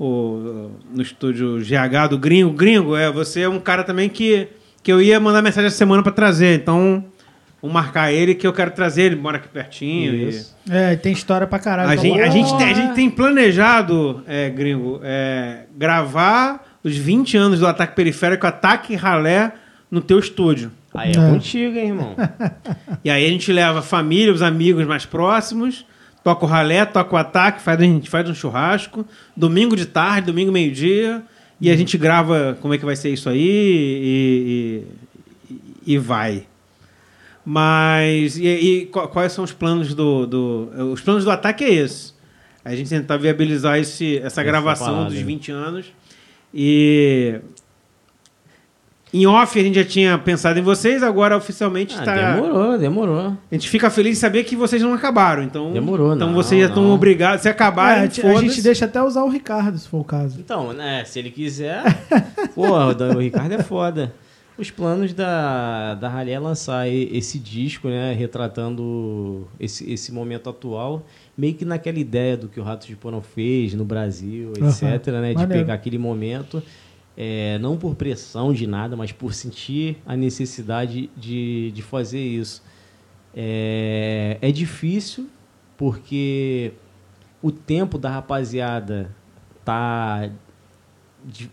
o, 0.00 0.70
no 0.92 1.02
estúdio 1.02 1.58
GH 1.60 2.08
do 2.10 2.18
Gringo. 2.18 2.52
Gringo, 2.52 2.96
é, 2.96 3.10
você 3.12 3.42
é 3.42 3.48
um 3.48 3.60
cara 3.60 3.84
também 3.84 4.08
que, 4.08 4.48
que 4.84 4.92
eu 4.92 5.00
ia 5.02 5.18
mandar 5.18 5.42
mensagem 5.42 5.66
essa 5.66 5.76
semana 5.78 6.02
para 6.02 6.12
trazer, 6.12 6.60
então 6.60 7.02
vamos 7.60 7.72
marcar 7.74 8.12
ele 8.12 8.34
que 8.34 8.46
eu 8.46 8.52
quero 8.52 8.70
trazer, 8.70 9.04
ele 9.04 9.16
mora 9.16 9.38
aqui 9.38 9.48
pertinho. 9.48 10.14
e-. 10.14 10.44
É, 10.70 10.94
tem 10.94 11.12
história 11.12 11.46
pra 11.46 11.58
caralho. 11.58 11.88
a 11.90 11.94
pra 11.94 12.02
gente, 12.02 12.20
a, 12.20 12.28
gente 12.28 12.56
tem, 12.58 12.70
a 12.70 12.74
gente 12.74 12.94
tem 12.94 13.10
planejado, 13.10 14.22
é, 14.28 14.50
gringo, 14.50 15.00
é, 15.02 15.64
gravar 15.74 16.62
os 16.84 16.94
20 16.96 17.34
anos 17.36 17.60
do 17.60 17.66
Ataque 17.66 17.96
Periférico, 17.96 18.46
Ataque 18.46 18.94
Ralé, 18.94 19.52
no 19.90 20.02
teu 20.02 20.18
estúdio. 20.18 20.70
Aí 20.94 21.12
é, 21.12 21.18
É. 21.18 21.30
contigo, 21.30 21.78
hein, 21.78 21.88
irmão? 21.88 22.14
E 23.02 23.10
aí 23.10 23.24
a 23.26 23.28
gente 23.28 23.50
leva 23.52 23.78
a 23.78 23.82
família, 23.82 24.32
os 24.32 24.42
amigos 24.42 24.86
mais 24.86 25.04
próximos, 25.06 25.86
toca 26.22 26.44
o 26.44 26.48
ralé, 26.48 26.84
toca 26.84 27.14
o 27.14 27.18
ataque, 27.18 27.60
faz, 27.62 27.80
a 27.80 27.82
gente 27.84 28.08
faz 28.10 28.28
um 28.28 28.34
churrasco, 28.34 29.06
domingo 29.36 29.74
de 29.76 29.86
tarde, 29.86 30.26
domingo 30.26 30.52
meio-dia, 30.52 31.22
e 31.60 31.70
a 31.70 31.76
gente 31.76 31.96
grava 31.96 32.56
como 32.60 32.74
é 32.74 32.78
que 32.78 32.84
vai 32.84 32.96
ser 32.96 33.10
isso 33.10 33.28
aí 33.28 33.40
e, 33.40 34.84
e, 35.86 35.94
e 35.94 35.98
vai. 35.98 36.46
Mas, 37.44 38.38
e, 38.38 38.46
e 38.46 38.86
qu- 38.86 39.06
quais 39.08 39.32
são 39.32 39.44
os 39.44 39.52
planos 39.52 39.94
do, 39.94 40.26
do... 40.26 40.92
Os 40.92 41.00
planos 41.00 41.24
do 41.24 41.30
ataque 41.30 41.62
é 41.64 41.74
esse. 41.74 42.14
A 42.64 42.74
gente 42.74 42.88
tentar 42.88 43.18
viabilizar 43.18 43.78
esse, 43.78 44.18
essa 44.18 44.42
gravação 44.42 44.86
parada, 44.86 45.04
dos 45.10 45.18
né? 45.18 45.24
20 45.24 45.50
anos. 45.52 45.86
E... 46.54 47.38
Em 49.16 49.26
off 49.26 49.58
a 49.58 49.62
gente 49.62 49.76
já 49.76 49.84
tinha 49.84 50.18
pensado 50.18 50.58
em 50.58 50.62
vocês, 50.62 51.00
agora 51.02 51.36
oficialmente 51.36 51.94
Ah, 51.96 52.00
está... 52.00 52.32
demorou, 52.34 52.76
demorou. 52.76 53.26
A 53.50 53.54
gente 53.54 53.68
fica 53.70 53.88
feliz 53.88 54.14
de 54.14 54.18
saber 54.18 54.42
que 54.42 54.56
vocês 54.56 54.82
não 54.82 54.92
acabaram. 54.92 55.42
Então, 55.44 55.72
Demorou, 55.72 56.14
então 56.16 56.26
não, 56.26 56.34
vocês 56.34 56.60
já 56.60 56.66
estão 56.66 56.82
não. 56.82 56.90
obrigados. 56.94 57.42
Se 57.42 57.48
É, 57.48 57.52
acabarem, 57.52 58.02
a, 58.02 58.06
gente- 58.06 58.26
a 58.26 58.34
gente 58.40 58.60
deixa 58.60 58.86
até 58.86 59.00
usar 59.00 59.22
o 59.22 59.28
Ricardo, 59.28 59.78
se 59.78 59.88
for 59.88 60.00
o 60.00 60.04
caso. 60.04 60.40
Então, 60.40 60.72
né, 60.72 61.04
se 61.04 61.20
ele 61.20 61.30
quiser. 61.30 61.82
Porra, 62.56 62.86
o 63.14 63.18
Ricardo 63.20 63.52
é 63.52 63.62
foda. 63.62 64.12
Os 64.58 64.70
planos 64.70 65.12
da, 65.12 65.94
da 65.94 66.08
Rally 66.08 66.30
é 66.30 66.38
lançar 66.38 66.88
esse 66.88 67.38
disco, 67.40 67.88
né, 67.88 68.12
retratando 68.14 69.46
esse, 69.58 69.90
esse 69.92 70.12
momento 70.12 70.48
atual, 70.48 71.04
meio 71.36 71.54
que 71.54 71.64
naquela 71.64 71.98
ideia 71.98 72.36
do 72.36 72.48
que 72.48 72.60
o 72.60 72.62
Ratos 72.62 72.86
de 72.86 72.94
Porão 72.94 73.20
fez 73.20 73.74
no 73.74 73.84
Brasil, 73.84 74.52
etc, 74.56 74.82
né, 75.12 75.28
de 75.30 75.34
Maneiro. 75.34 75.48
pegar 75.48 75.74
aquele 75.74 75.98
momento, 75.98 76.62
é, 77.16 77.58
não 77.58 77.76
por 77.76 77.94
pressão 77.94 78.52
de 78.52 78.66
nada, 78.66 78.96
mas 78.96 79.12
por 79.12 79.32
sentir 79.34 79.98
a 80.06 80.16
necessidade 80.16 81.10
de, 81.16 81.70
de 81.72 81.82
fazer 81.82 82.20
isso. 82.22 82.62
É, 83.34 84.38
é 84.40 84.52
difícil, 84.52 85.28
porque 85.76 86.72
o 87.42 87.50
tempo 87.50 87.98
da 87.98 88.10
rapaziada 88.10 89.10
tá 89.64 90.30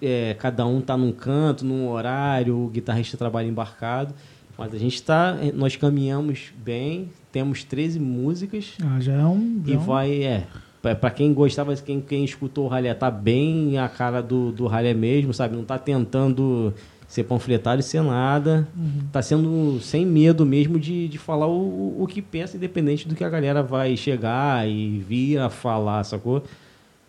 é, 0.02 0.36
cada 0.38 0.66
um 0.66 0.82
tá 0.82 0.98
num 0.98 1.12
canto, 1.12 1.64
num 1.64 1.88
horário, 1.90 2.58
o 2.58 2.68
guitarrista 2.68 3.18
trabalha 3.18 3.48
embarcado. 3.48 4.14
Mas 4.58 4.74
a 4.74 4.78
gente 4.78 5.02
tá. 5.02 5.38
Nós 5.54 5.76
caminhamos 5.76 6.52
bem, 6.58 7.10
temos 7.32 7.64
13 7.64 8.00
músicas 8.00 8.74
Ah, 8.84 9.00
já 9.00 9.14
é 9.14 9.26
um. 9.26 9.62
já 9.66 9.72
e 9.72 9.74
é 9.74 9.78
vai. 9.78 10.24
É, 10.24 10.48
pra, 10.82 10.96
pra 10.96 11.12
quem 11.12 11.34
gostava, 11.34 11.76
quem, 11.76 12.02
quem 12.02 12.24
escutou 12.24 12.66
o 12.66 12.68
ralé, 12.68 12.94
tá 12.94 13.12
bem 13.12 13.78
a 13.78 13.88
cara 13.88 14.22
do, 14.22 14.52
do 14.52 14.68
ralé 14.68 14.94
mesmo, 14.94 15.34
sabe? 15.34 15.56
Não 15.56 15.64
tá 15.64 15.78
tentando 15.78 16.74
ser 17.08 17.24
panfletário 17.26 17.82
e 17.82 17.84
ser 17.84 18.02
nada. 18.02 18.68
Uhum. 18.76 19.08
Tá 19.12 19.22
sendo 19.22 19.80
sem 19.82 20.06
medo 20.06 20.46
mesmo 20.46 20.80
de, 20.80 21.08
de 21.08 21.18
falar 21.18 21.48
o, 21.48 22.02
o 22.02 22.08
que 22.08 22.22
pensa, 22.22 22.56
independente 22.56 23.08
do 23.08 23.16
que 23.16 23.24
a 23.24 23.30
galera 23.30 23.62
vai 23.62 23.98
chegar 23.98 24.68
e 24.68 25.00
vir 25.00 25.38
a 25.38 25.50
falar, 25.50 26.04
sacou? 26.04 26.44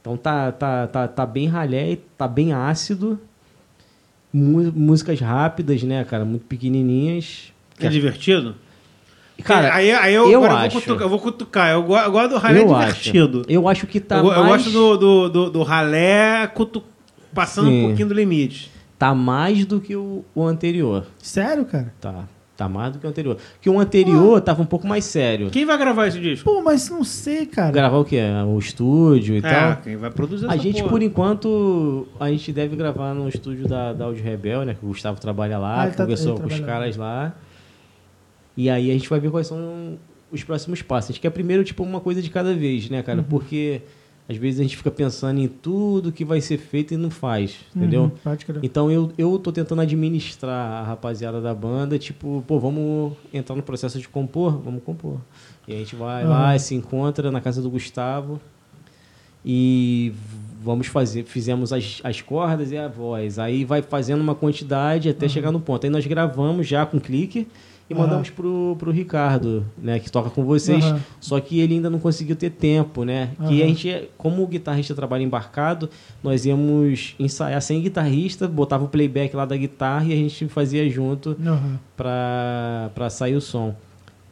Então 0.00 0.16
tá, 0.16 0.50
tá, 0.50 0.88
tá, 0.88 1.06
tá 1.06 1.24
bem 1.24 1.46
ralé, 1.46 1.98
tá 2.18 2.26
bem 2.26 2.52
ácido. 2.52 3.18
Músicas 4.34 5.20
rápidas, 5.20 5.82
né, 5.82 6.02
cara? 6.04 6.24
Muito 6.24 6.46
pequenininhas. 6.46 7.52
É 7.78 7.88
divertido? 7.88 8.56
Cara, 9.44 9.74
aí, 9.74 9.90
aí 9.92 10.14
eu, 10.14 10.30
eu 10.30 10.44
agora 10.44 10.60
acho. 10.66 10.78
Eu, 10.78 10.80
vou 10.80 10.80
cutucar, 10.80 11.02
eu 11.02 11.08
vou 11.10 11.18
cutucar. 11.18 11.70
Eu, 11.72 11.82
go- 11.82 11.96
eu 11.98 12.12
gosto 12.12 12.28
do 12.30 12.38
ralé 12.38 12.60
eu 12.62 12.66
divertido. 12.68 13.40
acho. 13.40 13.50
Eu 13.50 13.68
acho 13.68 13.86
que 13.86 14.00
tá 14.00 14.16
eu, 14.18 14.22
go- 14.22 14.32
eu 14.32 14.40
mais... 14.44 14.62
gosto 14.64 14.70
do, 14.70 14.96
do, 14.96 15.28
do, 15.28 15.50
do 15.50 15.62
ralé 15.62 16.46
cutu- 16.48 16.82
passando 17.34 17.68
Sim. 17.68 17.84
um 17.84 17.86
pouquinho 17.88 18.08
do 18.08 18.14
limite. 18.14 18.70
Tá 18.98 19.14
mais 19.14 19.64
do 19.64 19.80
que 19.80 19.96
o, 19.96 20.24
o 20.34 20.44
anterior. 20.44 21.06
Sério, 21.18 21.64
cara? 21.64 21.92
Tá. 22.00 22.24
Tá 22.56 22.68
mais 22.68 22.92
do 22.92 22.98
que 23.00 23.06
o 23.06 23.08
anterior. 23.08 23.36
Porque 23.54 23.68
o 23.68 23.80
anterior 23.80 24.40
tava 24.40 24.62
um 24.62 24.66
pouco 24.66 24.86
mais 24.86 25.04
sério. 25.04 25.50
Quem 25.50 25.64
vai 25.64 25.76
gravar 25.76 26.06
esse 26.06 26.20
disco? 26.20 26.44
Pô, 26.48 26.62
mas 26.62 26.88
não 26.90 27.02
sei, 27.02 27.46
cara. 27.46 27.72
Gravar 27.72 27.96
o 27.96 28.04
quê? 28.04 28.20
O 28.46 28.58
estúdio 28.58 29.34
e 29.34 29.38
É, 29.38 29.40
tal. 29.40 29.76
quem 29.82 29.96
vai 29.96 30.10
produzir 30.10 30.46
A 30.48 30.56
gente, 30.56 30.76
porra? 30.78 30.90
por 30.90 31.02
enquanto, 31.02 32.06
a 32.20 32.28
gente 32.30 32.52
deve 32.52 32.76
gravar 32.76 33.14
no 33.14 33.28
estúdio 33.28 33.66
da, 33.66 33.92
da 33.94 34.04
Audio 34.04 34.22
Rebel, 34.22 34.64
né? 34.64 34.74
Que 34.78 34.84
o 34.84 34.88
Gustavo 34.88 35.18
trabalha 35.18 35.58
lá, 35.58 35.84
Ah, 35.84 35.88
tá- 35.88 36.04
conversou 36.04 36.32
ele 36.34 36.40
com 36.42 36.46
os 36.46 36.54
trabalha 36.54 36.72
lá. 36.74 36.80
caras 36.80 36.96
lá. 36.96 37.34
E 38.56 38.68
aí 38.70 38.90
a 38.90 38.92
gente 38.94 39.08
vai 39.08 39.18
ver 39.20 39.30
quais 39.30 39.46
são 39.46 39.98
os 40.30 40.42
próximos 40.44 40.82
passos. 40.82 41.10
A 41.10 41.12
gente 41.12 41.20
quer 41.22 41.30
primeiro, 41.30 41.64
tipo, 41.64 41.82
uma 41.82 42.00
coisa 42.00 42.20
de 42.22 42.30
cada 42.30 42.54
vez, 42.54 42.88
né, 42.90 42.98
Uhum. 42.98 43.02
cara? 43.04 43.22
Porque 43.22 43.82
às 44.28 44.36
vezes 44.36 44.60
a 44.60 44.62
gente 44.62 44.76
fica 44.76 44.90
pensando 44.90 45.40
em 45.40 45.48
tudo 45.48 46.12
que 46.12 46.24
vai 46.24 46.40
ser 46.40 46.56
feito 46.56 46.94
e 46.94 46.96
não 46.96 47.10
faz, 47.10 47.56
entendeu? 47.74 48.04
Uhum, 48.04 48.10
pode 48.22 48.46
crer. 48.46 48.60
Então 48.62 48.90
eu, 48.90 49.12
eu 49.18 49.38
tô 49.38 49.50
tentando 49.52 49.82
administrar 49.82 50.82
a 50.82 50.84
rapaziada 50.84 51.40
da 51.40 51.52
banda, 51.54 51.98
tipo, 51.98 52.42
pô, 52.46 52.58
vamos 52.58 53.12
entrar 53.34 53.56
no 53.56 53.62
processo 53.62 53.98
de 53.98 54.08
compor? 54.08 54.58
Vamos 54.58 54.82
compor. 54.84 55.18
E 55.66 55.74
a 55.74 55.76
gente 55.78 55.94
vai 55.96 56.22
Aham. 56.22 56.30
lá, 56.30 56.58
se 56.58 56.74
encontra 56.74 57.30
na 57.30 57.40
casa 57.40 57.60
do 57.60 57.68
Gustavo 57.68 58.40
e 59.44 60.12
vamos 60.62 60.86
fazer, 60.86 61.24
fizemos 61.24 61.72
as, 61.72 62.00
as 62.04 62.20
cordas 62.20 62.70
e 62.70 62.76
a 62.76 62.86
voz. 62.88 63.38
Aí 63.38 63.64
vai 63.64 63.82
fazendo 63.82 64.20
uma 64.20 64.34
quantidade 64.34 65.08
até 65.08 65.28
chegar 65.28 65.50
no 65.50 65.60
ponto. 65.60 65.84
Aí 65.84 65.90
nós 65.90 66.06
gravamos 66.06 66.66
já 66.66 66.86
com 66.86 67.00
clique 67.00 67.48
e 67.90 67.94
Aham. 67.94 68.02
mandamos 68.02 68.30
pro, 68.30 68.76
pro 68.78 68.90
Ricardo, 68.90 69.64
né, 69.76 69.98
que 69.98 70.10
toca 70.10 70.30
com 70.30 70.44
vocês. 70.44 70.84
Aham. 70.84 71.00
Só 71.20 71.40
que 71.40 71.60
ele 71.60 71.74
ainda 71.74 71.90
não 71.90 71.98
conseguiu 71.98 72.36
ter 72.36 72.50
tempo, 72.50 73.04
né? 73.04 73.30
Que 73.36 73.42
Aham. 73.60 73.64
a 73.64 73.66
gente, 73.68 74.08
como 74.16 74.42
o 74.42 74.46
guitarrista 74.46 74.94
trabalha 74.94 75.22
embarcado, 75.22 75.90
nós 76.22 76.44
íamos 76.46 77.14
ensaiar 77.18 77.60
sem 77.60 77.80
guitarrista, 77.82 78.46
botava 78.48 78.84
o 78.84 78.88
playback 78.88 79.34
lá 79.34 79.44
da 79.44 79.56
guitarra 79.56 80.06
e 80.06 80.12
a 80.12 80.16
gente 80.16 80.48
fazia 80.48 80.88
junto 80.88 81.36
Aham. 81.44 81.78
pra, 81.96 82.90
pra 82.94 83.10
sair 83.10 83.34
o 83.34 83.40
som. 83.40 83.74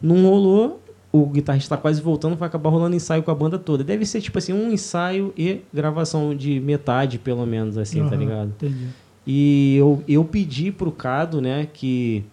Não 0.00 0.22
rolou, 0.22 0.80
o 1.12 1.26
guitarrista 1.26 1.76
tá 1.76 1.80
quase 1.80 2.00
voltando, 2.00 2.36
vai 2.36 2.48
acabar 2.48 2.70
rolando 2.70 2.94
ensaio 2.96 3.22
com 3.22 3.30
a 3.30 3.34
banda 3.34 3.58
toda. 3.58 3.82
Deve 3.84 4.06
ser 4.06 4.20
tipo 4.20 4.38
assim, 4.38 4.52
um 4.52 4.72
ensaio 4.72 5.32
e 5.36 5.60
gravação 5.74 6.34
de 6.34 6.60
metade, 6.60 7.18
pelo 7.18 7.44
menos, 7.44 7.76
assim, 7.76 8.08
tá 8.08 8.16
ligado? 8.16 8.48
Entendi. 8.48 8.86
E 9.26 9.76
eu, 9.76 10.02
eu 10.08 10.24
pedi 10.24 10.72
pro 10.72 10.90
Cado, 10.90 11.40
né, 11.40 11.68
que 11.72 12.24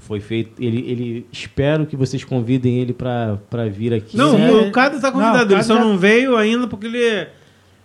foi 0.00 0.18
feito. 0.20 0.60
Ele, 0.62 0.78
ele 0.90 1.26
espero 1.32 1.86
que 1.86 1.96
vocês 1.96 2.24
convidem 2.24 2.78
ele 2.78 2.92
pra, 2.92 3.38
pra 3.48 3.68
vir 3.68 3.94
aqui. 3.94 4.16
Não, 4.16 4.36
né? 4.36 4.50
o 4.50 4.72
Cado 4.72 5.00
tá 5.00 5.10
Não, 5.10 5.12
convidado. 5.20 5.52
o 5.52 5.56
ele 5.56 5.62
só 5.62 5.76
já- 5.76 5.80
não 5.84 5.96
veio 5.96 6.36
ainda 6.36 6.66
porque 6.66 6.86
ele 6.86 7.28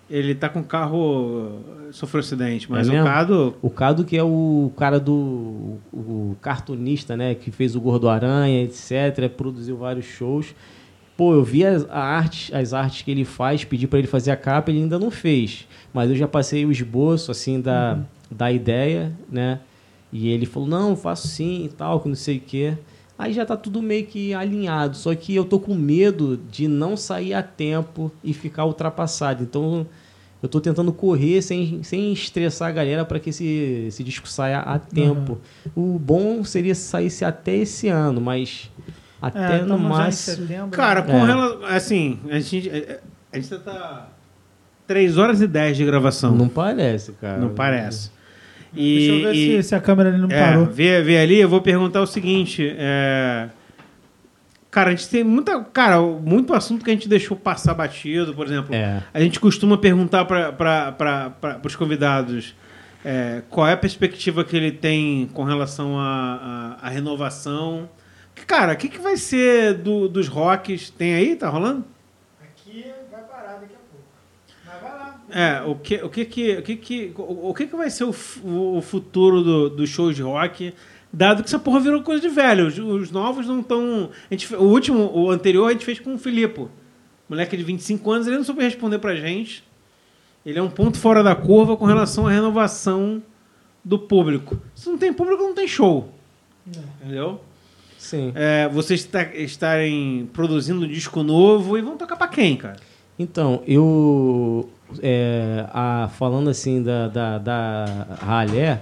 ele 0.10 0.36
tá 0.36 0.48
com 0.50 0.60
o 0.60 0.64
carro. 0.64 1.60
sofreu 1.92 2.20
acidente, 2.20 2.70
mas 2.72 2.88
É 2.90 3.02
o? 3.02 3.04
Cado. 3.06 3.56
O 3.62 3.70
Cado 3.70 4.04
que 4.04 4.16
é 4.18 4.24
o 4.24 4.72
cara 4.78 5.00
do 5.00 5.78
o 5.94 6.36
cartunista, 6.42 7.16
né, 7.18 7.34
que 7.36 7.52
fez 7.52 7.76
o 7.76 7.82
Gordo 7.82 8.08
Aranha, 8.10 8.64
etc, 8.64 9.30
produziu 9.36 9.78
vários 9.78 10.06
shows. 10.06 10.54
Pô, 11.18 11.34
eu 11.34 11.44
vi 11.44 11.66
as, 11.66 11.88
a 11.90 12.00
arte, 12.00 12.54
as 12.54 12.74
artes 12.74 13.02
que 13.02 13.10
ele 13.10 13.24
faz, 13.24 13.64
pedi 13.64 13.88
pra 13.88 13.98
ele 14.00 14.08
fazer 14.08 14.32
a 14.32 14.36
capa, 14.36 14.70
ele 14.70 14.82
ainda 14.82 15.00
não 15.00 15.10
fez. 15.10 15.66
Mas 15.94 16.10
eu 16.10 16.16
já 16.16 16.28
passei 16.28 16.66
o 16.66 16.72
esboço 16.72 17.32
assim 17.32 17.62
da, 17.62 18.00
da 18.30 18.52
ideia, 18.52 19.14
né? 19.32 19.60
E 20.18 20.30
ele 20.30 20.46
falou: 20.46 20.68
"Não, 20.70 20.96
faço 20.96 21.28
sim 21.28 21.66
e 21.66 21.70
tal, 21.70 22.00
que 22.00 22.08
não 22.08 22.16
sei 22.16 22.38
o 22.38 22.42
quê". 22.42 22.78
Aí 23.18 23.32
já 23.34 23.46
tá 23.46 23.56
tudo 23.58 23.82
meio 23.82 24.06
que 24.06 24.34
alinhado, 24.34 24.96
só 24.98 25.14
que 25.16 25.34
eu 25.36 25.46
tô 25.46 25.60
com 25.60 25.74
medo 25.74 26.38
de 26.52 26.68
não 26.68 26.98
sair 26.98 27.34
a 27.34 27.42
tempo 27.44 28.12
e 28.24 28.34
ficar 28.34 28.66
ultrapassado. 28.66 29.42
Então 29.44 29.86
eu 30.44 30.50
tô 30.50 30.60
tentando 30.62 30.92
correr 30.94 31.42
sem, 31.42 31.82
sem 31.82 32.12
estressar 32.14 32.68
a 32.70 32.72
galera 32.72 33.06
para 33.06 33.20
que 33.20 33.30
esse, 33.32 33.86
esse 33.88 34.04
disco 34.04 34.28
saia 34.28 34.60
a 34.60 34.78
tempo. 34.78 35.40
O 35.76 35.98
bom 35.98 36.44
seria 36.44 36.76
se 36.76 36.82
saísse 36.82 37.24
até 37.26 37.56
esse 37.56 37.88
ano, 37.88 38.20
mas 38.22 38.70
até 39.22 39.60
É, 39.60 39.62
no 39.64 39.80
máximo. 39.80 40.36
setembro, 40.38 40.70
Cara, 40.72 41.02
né? 41.02 41.08
com 41.08 41.18
É. 41.18 41.26
relação. 41.26 41.66
Assim, 41.66 42.20
a 42.30 42.40
gente. 42.40 42.70
A 43.32 43.38
gente 43.40 43.58
tá. 43.60 44.10
3 44.88 45.18
horas 45.18 45.42
e 45.42 45.48
10 45.48 45.78
de 45.78 45.86
gravação. 45.86 46.32
Não 46.32 46.38
Não, 46.40 46.50
parece, 46.50 47.12
cara. 47.14 47.48
parece. 47.56 48.12
Deixa 48.76 49.12
eu 49.12 49.22
ver 49.24 49.34
E, 49.36 49.58
e- 49.58 49.64
se, 49.64 49.70
se 49.70 49.76
a 49.76 49.80
câmera 49.82 50.10
ali 50.10 50.18
não 50.20 50.30
é, 50.30 50.40
parou. 50.40 50.66
vê, 50.66 51.02
vê 51.02 51.18
ali, 51.18 51.40
eu 51.40 51.50
vou 51.50 51.62
perguntar 51.62 52.02
o 52.02 52.08
seguinte. 52.08 52.76
é, 52.78 53.50
Cara, 54.72 54.90
a 54.90 54.92
gente 54.96 55.08
tem 55.08 55.24
muita. 55.24 55.64
Cara, 55.64 56.02
muito 56.02 56.54
assunto 56.54 56.84
que 56.84 56.92
a 56.92 56.94
gente 56.94 57.08
deixou 57.08 57.38
passar 57.38 57.74
batido, 57.74 58.34
por 58.36 58.46
exemplo. 58.46 58.76
É. 58.76 59.02
A 59.14 59.22
gente 59.22 59.40
costuma 59.40 59.78
perguntar 59.78 60.26
para 60.26 61.62
os 61.64 61.76
convidados 61.78 62.54
é, 63.06 63.42
qual 63.50 63.66
é 63.68 63.72
a 63.72 63.78
perspectiva 63.78 64.44
que 64.44 64.54
ele 64.58 64.72
tem 64.74 65.30
com 65.34 65.44
relação 65.46 65.98
à 65.98 66.90
renovação. 66.90 67.90
Cara, 68.46 68.74
o 68.74 68.76
que, 68.76 68.90
que 68.90 69.00
vai 69.00 69.16
ser 69.16 69.76
do- 69.76 70.10
dos 70.10 70.28
rocks? 70.28 70.90
Tem 70.90 71.16
aí? 71.16 71.38
Tá 71.38 71.48
rolando? 71.48 71.86
Aqui 72.42 72.86
vai 73.10 73.22
parar 73.22 73.54
daqui 73.62 73.76
a 73.76 73.84
pouco. 73.90 74.06
Mas 74.66 74.82
vai 74.82 74.92
lá. 74.92 75.15
É, 75.30 75.62
o 75.66 75.76
que, 75.76 75.96
o 75.96 76.10
que, 76.10 76.26
que, 76.26 76.58
o 76.58 76.62
que, 76.62 76.76
que, 76.76 77.14
o, 77.18 77.54
que, 77.54 77.68
que 77.68 77.76
vai 77.76 77.90
ser 77.90 78.04
o, 78.04 78.14
o 78.78 78.82
futuro 78.82 79.42
do- 79.44 79.70
dos 79.70 79.90
shows 79.90 80.16
de 80.16 80.22
rock, 80.22 80.74
dado 81.12 81.42
que 81.42 81.48
essa 81.50 81.58
porra 81.60 81.80
virou 81.80 82.04
coisa 82.04 82.22
de 82.22 82.30
velho. 82.30 82.68
Os, 82.68 82.78
os 82.78 83.12
novos 83.12 83.48
não 83.48 83.60
estão. 83.62 84.10
O 84.60 84.64
último, 84.66 85.12
o 85.14 85.32
anterior, 85.32 85.68
a 85.68 85.72
gente 85.74 85.84
fez 85.86 86.00
com 86.00 86.14
o 86.14 86.18
Filipe. 86.18 86.68
Moleque 87.28 87.58
de 87.58 87.64
25 87.64 88.12
anos, 88.12 88.28
ele 88.28 88.38
não 88.38 88.44
soube 88.44 88.62
responder 88.62 89.00
pra 89.00 89.16
gente. 89.16 89.64
Ele 90.46 90.60
é 90.60 90.62
um 90.62 90.70
ponto 90.70 90.98
fora 91.00 91.24
da 91.24 91.34
curva 91.36 91.76
com 91.76 91.86
relação 91.86 92.28
à 92.28 92.32
renovação 92.32 93.22
do 93.84 93.98
público. 93.98 94.60
Se 94.76 94.88
não 94.88 94.98
tem 94.98 95.12
público, 95.12 95.42
não 95.42 95.56
tem 95.56 95.68
show. 95.68 96.10
Entendeu? 97.02 97.42
Sim. 97.98 98.32
É, 98.36 98.70
vocês 98.70 99.00
está- 99.00 99.24
estarem 99.34 100.30
produzindo 100.34 100.86
um 100.86 100.88
disco 100.88 101.24
novo 101.24 101.76
e 101.78 101.82
vão 101.82 101.98
tocar 101.98 102.16
pra 102.16 102.28
quem, 102.28 102.56
cara? 102.56 102.78
Então, 103.18 103.64
eu. 103.66 104.70
É, 105.02 105.66
a- 105.74 106.10
falando 106.18 106.50
assim 106.50 106.82
da, 106.82 107.08
da, 107.08 107.38
da 107.38 107.86
ralé, 108.22 108.82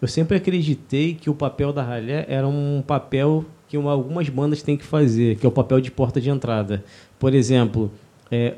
eu 0.00 0.08
sempre 0.08 0.36
acreditei 0.36 1.14
que 1.14 1.30
o 1.30 1.34
papel 1.34 1.72
da 1.72 1.82
ralé 1.82 2.24
era 2.28 2.46
um 2.46 2.82
papel 2.86 3.44
que 3.68 3.76
uma- 3.78 3.92
algumas 3.92 4.28
bandas 4.28 4.62
têm 4.62 4.76
que 4.76 4.84
fazer, 4.84 5.36
que 5.36 5.46
é 5.46 5.48
o 5.48 5.52
papel 5.52 5.80
de 5.80 5.90
porta 5.90 6.20
de 6.20 6.30
entrada. 6.30 6.84
Por 7.18 7.34
exemplo, 7.34 7.90
é, 8.30 8.54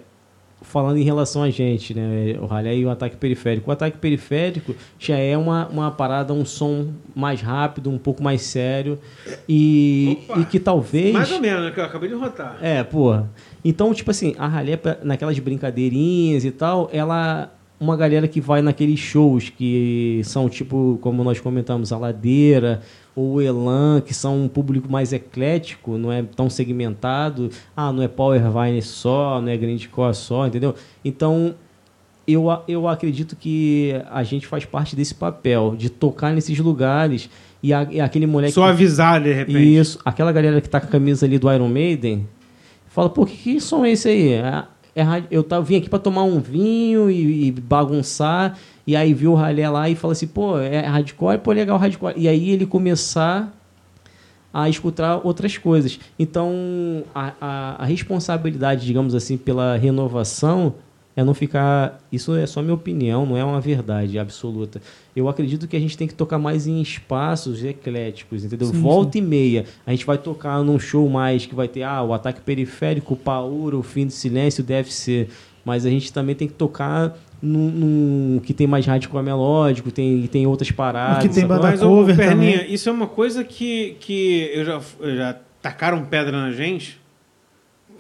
falando 0.63 0.97
em 0.99 1.05
relação 1.05 1.43
a 1.45 1.51
gente, 1.51 1.95
né, 1.95 2.37
o 2.41 2.47
ralé 2.47 2.75
e 2.77 2.85
o 2.85 2.91
ataque 2.91 3.17
periférico. 3.17 3.71
O 3.71 3.73
ataque 3.73 3.99
periférico 3.99 4.75
já 4.99 5.17
é 5.17 5.37
uma, 5.39 5.69
uma 5.69 5.91
parada, 5.93 6.33
um 6.33 6.45
som 6.45 6.89
mais 7.15 7.41
rápido, 7.41 7.89
um 7.91 7.99
pouco 7.99 8.23
mais 8.23 8.43
sério 8.43 8.99
e, 9.49 10.19
Opa! 10.29 10.41
e 10.41 10.45
que 10.47 10.59
talvez... 10.59 11.13
Mais 11.13 11.31
ou 11.31 11.41
menos, 11.41 11.63
né, 11.67 11.71
que 11.71 11.79
eu 11.79 11.85
acabei 11.85 12.09
de 12.09 12.15
rotar. 12.17 12.59
É, 12.61 12.83
porra. 12.83 13.31
Então, 13.69 13.93
tipo 13.93 14.11
assim, 14.11 14.35
a 14.39 14.47
Ralé, 14.47 14.79
naquelas 15.03 15.39
brincadeirinhas 15.39 16.45
e 16.45 16.51
tal, 16.51 16.89
ela. 16.93 17.53
Uma 17.79 17.95
galera 17.95 18.27
que 18.27 18.41
vai 18.41 18.63
naqueles 18.63 18.99
shows 18.99 19.51
que 19.51 20.23
são 20.25 20.49
tipo, 20.49 20.99
como 21.03 21.23
nós 21.23 21.41
comentamos, 21.41 21.93
a 21.93 21.99
Ladeira 21.99 22.81
ou 23.15 23.35
o 23.35 23.43
Elan, 23.43 24.01
que 24.01 24.15
são 24.15 24.45
um 24.45 24.49
público 24.49 24.91
mais 24.91 25.13
eclético, 25.13 25.99
não 25.99 26.11
é 26.11 26.23
tão 26.23 26.49
segmentado. 26.49 27.51
Ah, 27.77 27.93
não 27.93 28.03
é 28.03 28.09
Power 28.09 28.41
Vine 28.51 28.81
só, 28.81 29.43
não 29.43 29.49
é 29.51 29.57
Grindcore 29.59 30.15
só, 30.15 30.47
entendeu? 30.47 30.75
Então, 31.05 31.55
eu, 32.27 32.47
eu 32.67 32.89
acredito 32.89 33.37
que 33.37 33.93
a 34.11 34.23
gente 34.23 34.47
faz 34.47 34.65
parte 34.65 34.97
desse 34.97 35.15
papel, 35.15 35.75
de 35.77 35.91
tocar 35.91 36.33
nesses 36.33 36.59
lugares 36.59 37.29
e, 37.63 37.75
a- 37.75 37.87
e 37.91 38.01
aquele 38.01 38.27
moleque. 38.27 38.55
Só 38.55 38.65
avisar, 38.65 39.21
de 39.23 39.35
repente. 39.35 39.77
Isso, 39.77 39.99
aquela 40.03 40.33
galera 40.33 40.63
que 40.63 40.69
tá 40.71 40.81
com 40.81 40.87
a 40.87 40.91
camisa 40.91 41.27
ali 41.27 41.39
do 41.39 41.53
Iron 41.53 41.69
Maiden, 41.69 42.27
fala, 42.97 43.11
pô, 43.11 43.27
que, 43.27 43.37
que 43.37 43.61
som 43.61 43.85
é 43.85 43.91
esse 43.91 44.09
aí? 44.09 44.33
É, 44.33 44.65
é 44.95 45.05
eu 45.31 45.45
tava, 45.45 45.63
vim 45.63 45.77
aqui 45.77 45.91
pra 45.91 45.99
tomar 45.99 46.23
um 46.23 46.41
vinho 46.41 47.11
e, 47.11 47.49
e 47.49 47.53
bagunçar, 47.53 48.59
e 48.87 48.97
aí 48.97 49.13
viu 49.13 49.33
o 49.33 49.35
ralé 49.35 49.69
lá 49.69 49.91
e 49.91 49.95
fala 49.95 50.13
assim, 50.13 50.27
pô, 50.27 50.59
é 50.59 50.81
hardcore, 50.81 51.39
pô, 51.39 51.53
legal 51.53 51.77
hardcore. 51.77 52.15
E 52.17 52.27
aí 52.27 52.49
ele 52.49 52.65
começar 52.65 53.53
a 54.53 54.67
escutar 54.71 55.21
outras 55.23 55.59
coisas. 55.59 56.01
Então, 56.19 57.05
a, 57.15 57.35
a, 57.39 57.83
a 57.83 57.85
responsabilidade, 57.85 58.87
digamos 58.87 59.15
assim, 59.15 59.37
pela 59.37 59.77
renovação 59.77 60.75
é 61.17 61.25
não 61.25 61.33
ficar. 61.33 61.99
Isso 62.13 62.37
é 62.37 62.47
só 62.47 62.61
minha 62.61 62.75
opinião, 62.75 63.25
não 63.25 63.37
é 63.37 63.43
uma 63.43 63.61
verdade 63.61 64.19
absoluta. 64.19 64.83
Eu 65.15 65.29
acredito 65.29 65.67
que 65.67 65.75
a 65.75 65.81
gente 65.81 65.97
tem 65.97 66.07
que 66.07 66.15
tocar 66.15 66.39
mais 66.39 66.67
em 66.67 66.81
espaços 66.81 67.65
ecléticos, 67.65 68.45
entendeu? 68.45 68.69
Sim, 68.69 68.81
Volta 68.81 69.17
e 69.17 69.23
meia. 69.23 69.65
A 69.87 69.91
gente 69.93 70.05
vai 70.05 70.19
tocar 70.19 70.63
num 70.63 70.79
show 70.79 71.09
mais 71.09 71.47
que 71.47 71.55
vai 71.55 71.67
ter 71.67 71.83
ah, 71.83 72.03
o 72.03 72.13
ataque 72.13 72.43
periférico, 72.43 73.15
o 73.15 73.17
Paura, 73.17 73.77
o 73.77 73.83
fim 73.83 74.07
do 74.07 74.13
silêncio, 74.13 74.63
o 74.63 74.67
DFC. 74.67 75.29
Mas 75.65 75.87
a 75.87 75.91
gente 75.91 76.13
também 76.13 76.35
tem 76.35 76.47
que 76.47 76.55
tocar 76.55 77.17
num, 77.41 77.71
num 77.71 78.41
que 78.41 78.53
tem 78.53 78.67
mais 78.67 78.85
hardcore 78.85 79.25
melódico, 79.25 79.91
tem, 79.91 80.27
tem 80.27 80.47
outras 80.47 80.71
paradas. 80.71 81.23
que 81.23 81.29
tem 81.31 81.47
banda 81.47 81.77
cover 81.79 82.15
Perninha, 82.15 82.59
também. 82.59 82.75
isso 82.75 82.89
é 82.89 82.93
uma 82.93 83.07
coisa 83.07 83.43
que, 83.43 83.97
que 84.01 84.51
eu 84.55 84.65
já, 84.65 84.81
eu 85.01 85.17
já 85.17 85.37
tacaram 85.63 86.05
pedra 86.05 86.33
na 86.33 86.53
gente 86.53 87.01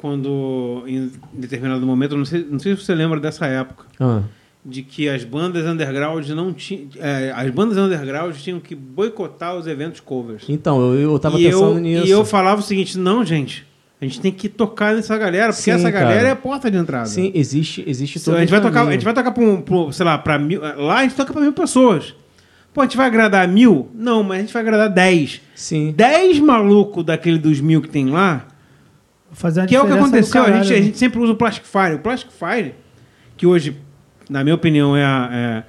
quando, 0.01 0.83
em 0.87 1.11
determinado 1.33 1.85
momento, 1.87 2.17
não 2.17 2.25
sei, 2.25 2.47
não 2.51 2.59
sei 2.59 2.77
se 2.77 2.83
você 2.85 2.95
lembra 2.95 3.19
dessa 3.21 3.47
época, 3.47 3.85
Ah, 3.99 4.23
de 4.65 4.83
que 4.83 5.09
as 5.09 5.23
bandas 5.25 5.65
underground 5.65 6.29
não 6.31 6.53
tinham. 6.53 6.89
as 7.35 7.51
bandas 7.51 7.79
underground 7.79 8.35
tinham 8.37 8.59
que 8.59 8.75
boicotar 8.75 9.55
os 9.57 9.67
eventos 9.67 10.01
covers. 10.01 10.45
Então, 10.49 10.93
eu, 10.95 11.13
eu 11.13 11.19
tava 11.19 11.39
e 11.39 11.45
pensando 11.45 11.75
eu, 11.77 11.81
nisso. 11.81 12.07
E 12.07 12.11
eu 12.11 12.25
falava 12.25 12.61
o 12.61 12.65
seguinte: 12.65 12.99
não, 12.99 13.25
gente, 13.25 13.65
a 14.01 14.05
gente 14.05 14.21
tem 14.21 14.33
que 14.33 14.49
tocar 14.49 14.95
nessa 14.95 15.17
galera, 15.17 15.53
porque 15.53 15.63
Sim, 15.63 15.71
essa 15.71 15.91
galera 15.91 16.17
cara. 16.17 16.29
é 16.29 16.31
a 16.33 16.37
porta 16.37 16.71
de 16.71 16.77
entrada. 16.77 17.07
Sim, 17.07 17.31
existe, 17.35 17.85
existe 17.87 18.19
todo 18.21 18.37
a 18.37 18.41
gente 18.41 18.51
vai 18.51 18.61
tocar, 18.61 18.87
a 18.87 18.93
gente 18.93 19.05
vai 19.05 19.15
tocar 19.15 19.31
pra, 19.31 19.43
um, 19.45 19.61
pra, 19.61 19.93
sei 19.93 20.05
lá, 20.05 20.19
pra 20.19 20.39
mil. 20.39 20.61
Lá 20.61 20.99
a 20.99 21.03
gente 21.05 21.15
toca 21.15 21.33
pra 21.33 21.41
mil 21.41 21.53
pessoas. 21.53 22.15
Pô, 22.75 22.83
a 22.83 22.85
gente 22.85 22.97
vai 22.97 23.07
agradar 23.07 23.49
mil? 23.49 23.89
Não, 23.95 24.23
mas 24.23 24.37
a 24.37 24.41
gente 24.43 24.53
vai 24.53 24.61
agradar 24.63 24.91
dez. 24.91 25.41
Sim. 25.55 25.95
Dez 25.97 26.39
malucos 26.39 27.03
daquele 27.05 27.39
dos 27.39 27.59
mil 27.59 27.81
que 27.81 27.89
tem 27.89 28.11
lá, 28.11 28.47
Fazer 29.39 29.67
que 29.67 29.77
é 29.77 29.81
o 29.83 29.87
que 29.87 29.93
aconteceu. 29.93 30.41
A 30.43 30.45
caralho, 30.47 30.65
gente, 30.65 30.75
a 30.75 30.79
né? 30.81 30.83
gente 30.87 30.99
sempre 30.99 31.19
usa 31.21 31.33
o 31.33 31.37
Plastic 31.37 31.65
Fire. 31.67 31.95
O 31.95 31.99
Plastic 31.99 32.31
Fire, 32.33 32.75
que 33.37 33.47
hoje, 33.47 33.77
na 34.31 34.43
minha 34.43 34.55
opinião, 34.55 34.97
é. 34.97 35.05
a- 35.05 35.29
é- 35.31 35.63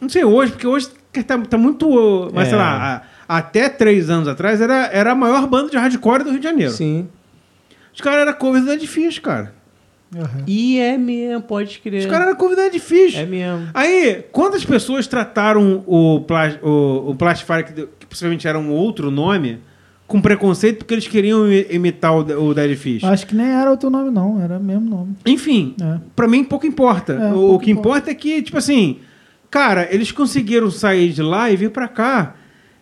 não 0.00 0.08
sei 0.08 0.24
hoje, 0.24 0.52
porque 0.52 0.66
hoje 0.68 0.88
tá, 1.26 1.36
tá 1.38 1.58
muito. 1.58 2.30
Mas 2.32 2.46
É. 2.46 2.50
sei 2.50 2.58
lá, 2.58 3.02
a- 3.28 3.38
até 3.38 3.68
três 3.68 4.08
anos 4.08 4.28
atrás 4.28 4.60
era, 4.60 4.86
era 4.92 5.10
a 5.12 5.14
maior 5.16 5.46
banda 5.48 5.68
de 5.70 5.76
hardcore 5.76 6.22
do 6.22 6.30
Rio 6.30 6.38
de 6.38 6.44
Janeiro. 6.44 6.72
Sim. 6.72 7.08
Os 7.92 8.00
caras 8.00 8.20
eram 8.20 8.32
covers 8.34 8.64
da 8.64 8.76
Difícil, 8.76 9.20
cara. 9.20 9.52
Aham. 10.16 10.44
E 10.46 10.78
é 10.78 10.96
mesmo, 10.96 11.42
pode 11.42 11.78
crer. 11.80 12.00
Os 12.00 12.06
caras 12.06 12.28
eram 12.28 12.36
covers 12.36 12.56
da 12.56 12.68
Difícil. 12.68 13.20
É 13.20 13.26
mesmo. 13.26 13.68
Aí, 13.74 14.24
quantas 14.30 14.64
pessoas 14.64 15.06
trataram 15.08 15.82
o, 15.86 16.20
Plas, 16.20 16.56
o, 16.62 17.10
o 17.10 17.14
Plastify, 17.16 17.64
que, 17.64 17.72
que 17.98 18.06
possivelmente 18.06 18.46
era 18.46 18.58
um 18.58 18.70
outro 18.70 19.10
nome, 19.10 19.60
com 20.10 20.20
preconceito 20.20 20.78
porque 20.78 20.92
eles 20.94 21.06
queriam 21.06 21.46
imi- 21.46 21.66
imitar 21.70 22.12
o, 22.12 22.48
o 22.48 22.52
Dead 22.52 22.76
Fish? 22.76 23.04
Acho 23.04 23.26
que 23.26 23.34
nem 23.34 23.46
era 23.46 23.70
outro 23.70 23.88
nome, 23.88 24.10
não. 24.10 24.40
Era 24.42 24.58
o 24.58 24.62
mesmo 24.62 24.90
nome. 24.90 25.16
Enfim, 25.24 25.74
É. 25.80 26.00
pra 26.16 26.26
mim 26.26 26.42
pouco 26.42 26.66
importa. 26.66 27.12
É, 27.12 27.30
o, 27.30 27.34
pouco 27.34 27.64
que 27.64 27.70
importa 27.70 28.10
é 28.10 28.14
que, 28.14 28.42
tipo 28.42 28.58
assim, 28.58 28.98
cara, 29.48 29.86
eles 29.94 30.10
conseguiram 30.10 30.68
sair 30.70 31.12
de 31.12 31.22
lá 31.22 31.48
e 31.50 31.56
vir 31.56 31.70
pra 31.70 31.86
cá. 31.86 32.34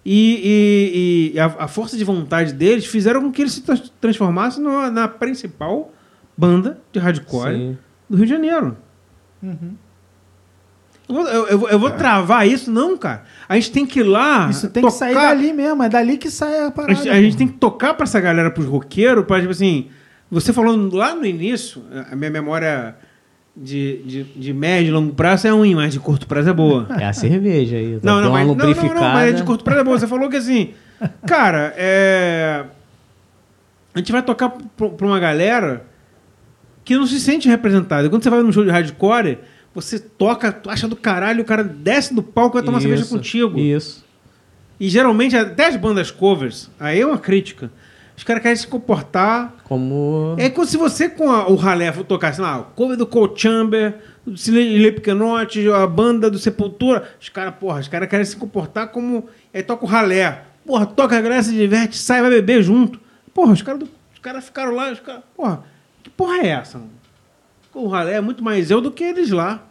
E, 0.04 1.30
e- 1.32 1.36
e 1.36 1.38
a, 1.40 1.46
a 1.58 1.68
força 1.68 1.96
de 1.98 2.02
vontade 2.04 2.54
deles 2.54 2.86
fizeram 2.86 3.20
com 3.20 3.30
que 3.30 3.42
eles 3.42 3.52
se 3.52 3.60
tra- 3.62 3.78
transformassem 4.00 4.64
no- 4.64 4.90
na 4.90 5.06
principal 5.06 5.92
banda 6.36 6.80
de 6.92 6.98
hardcore 6.98 7.54
Sim. 7.54 7.78
do 8.08 8.16
Rio 8.16 8.24
de 8.24 8.32
Janeiro. 8.32 8.76
Uhum. 9.42 9.72
Eu 11.08 11.14
vou, 11.14 11.26
eu- 11.26 11.46
eu 11.48 11.58
vou- 11.58 11.78
vou 11.78 11.90
travar 11.90 12.46
isso? 12.46 12.70
Não, 12.70 12.96
cara. 12.96 13.24
A 13.48 13.54
gente 13.54 13.72
tem 13.72 13.86
que 13.86 14.00
ir 14.00 14.02
lá. 14.02 14.48
Isso 14.50 14.68
tem 14.68 14.82
que 14.82 14.88
tocar- 14.90 14.98
sair 14.98 15.14
dali 15.14 15.52
mesmo. 15.52 15.82
É 15.82 15.88
dali 15.88 16.18
que 16.18 16.30
sai 16.30 16.58
a 16.60 16.66
A 16.66 16.70
parada. 16.70 16.94
gente, 16.94 17.08
a 17.08 17.20
gente 17.20 17.36
tem 17.36 17.48
que 17.48 17.54
tocar 17.54 17.94
pra 17.94 18.04
essa 18.04 18.20
galera, 18.20 18.50
pros 18.50 18.66
roqueiros, 18.66 19.24
pra, 19.24 19.38
tipo 19.40 19.52
assim. 19.52 19.86
Você 20.30 20.52
falou 20.52 20.76
lá 20.92 21.14
no 21.14 21.24
início, 21.24 21.82
a 22.12 22.14
minha 22.14 22.30
memória 22.30 22.94
de, 23.56 24.02
de, 24.04 24.24
de 24.24 24.52
médio 24.52 24.88
e 24.90 24.92
longo 24.92 25.14
prazo 25.14 25.46
é 25.46 25.50
ruim, 25.50 25.74
mas 25.74 25.94
de 25.94 25.98
curto 25.98 26.26
prazo 26.26 26.50
é 26.50 26.52
boa. 26.52 26.86
É 27.00 27.06
a 27.06 27.12
cerveja 27.14 27.76
aí. 27.76 27.98
Não, 28.02 28.20
não, 28.20 28.30
mas, 28.32 28.46
não, 28.46 28.54
não, 28.54 28.66
lubrificada. 28.66 28.94
não, 29.00 29.12
mas 29.14 29.34
de 29.36 29.42
curto 29.44 29.64
prazo 29.64 29.80
é 29.80 29.84
boa. 29.84 29.98
Você 29.98 30.06
falou 30.06 30.28
que 30.28 30.36
assim, 30.36 30.74
cara, 31.26 31.72
é. 31.78 32.64
A 33.94 33.98
gente 33.98 34.12
vai 34.12 34.22
tocar 34.22 34.50
pra 34.76 34.88
pra 34.90 35.06
uma 35.06 35.18
galera 35.18 35.86
que 36.84 36.94
não 36.94 37.06
se 37.06 37.18
sente 37.18 37.48
representada. 37.48 38.08
Quando 38.10 38.22
você 38.22 38.30
vai 38.30 38.42
num 38.42 38.52
show 38.52 38.64
de 38.64 38.70
hardcore, 38.70 39.38
você 39.74 39.98
toca, 39.98 40.50
tu 40.52 40.68
acha 40.70 40.88
do 40.88 40.96
caralho, 40.96 41.42
o 41.42 41.44
cara 41.44 41.62
desce 41.62 42.14
do 42.14 42.22
palco 42.22 42.56
e 42.56 42.58
vai 42.58 42.64
tomar 42.64 42.80
cerveja 42.80 43.02
Isso, 43.02 43.14
contigo. 43.14 43.58
Isso. 43.58 44.04
E 44.80 44.88
geralmente, 44.88 45.36
até 45.36 45.66
as 45.66 45.76
bandas 45.76 46.10
covers, 46.10 46.70
aí 46.78 47.00
é 47.00 47.06
uma 47.06 47.18
crítica. 47.18 47.70
Os 48.16 48.24
caras 48.24 48.42
querem 48.42 48.56
se 48.56 48.66
comportar. 48.66 49.54
Como. 49.64 50.34
É 50.38 50.50
como 50.50 50.66
se 50.66 50.76
você 50.76 51.08
com 51.08 51.30
a- 51.30 51.48
o 51.48 51.54
ralé 51.54 51.92
for 51.92 52.04
tocar, 52.04 52.32
sei 52.34 52.42
lá, 52.42 52.58
o 52.58 52.64
cover 52.64 52.96
do 52.96 53.06
Cold 53.06 53.40
Chamber, 53.40 53.96
do 54.26 54.34
Slipknot, 54.34 55.68
a 55.70 55.86
banda 55.86 56.30
do 56.30 56.38
Sepultura. 56.38 57.08
Os 57.20 57.28
caras, 57.28 57.54
porra, 57.54 57.80
os 57.80 57.88
caras 57.88 58.08
querem 58.08 58.24
se 58.24 58.36
comportar 58.36 58.88
como. 58.88 59.28
Aí 59.54 59.62
toca 59.62 59.84
o 59.84 59.88
ralé. 59.88 60.42
Porra, 60.66 60.84
toca 60.86 61.16
a 61.16 61.20
galera 61.20 61.42
se 61.42 61.52
diverte, 61.52 61.96
sai, 61.96 62.20
vai 62.20 62.30
beber 62.30 62.62
junto. 62.62 63.00
Porra, 63.32 63.52
os 63.52 63.62
caras 63.62 63.88
caras 64.20 64.44
ficaram 64.44 64.74
lá, 64.74 64.90
os 64.92 65.00
caras. 65.00 65.22
Porra, 65.36 65.62
que 66.02 66.10
porra 66.10 66.38
é 66.38 66.48
essa, 66.48 66.76
mano? 66.78 66.90
O 67.74 67.86
ralé 67.88 68.14
é 68.14 68.20
muito 68.20 68.42
mais 68.42 68.70
eu 68.70 68.80
do 68.80 68.90
que 68.90 69.04
eles 69.04 69.30
lá. 69.30 69.64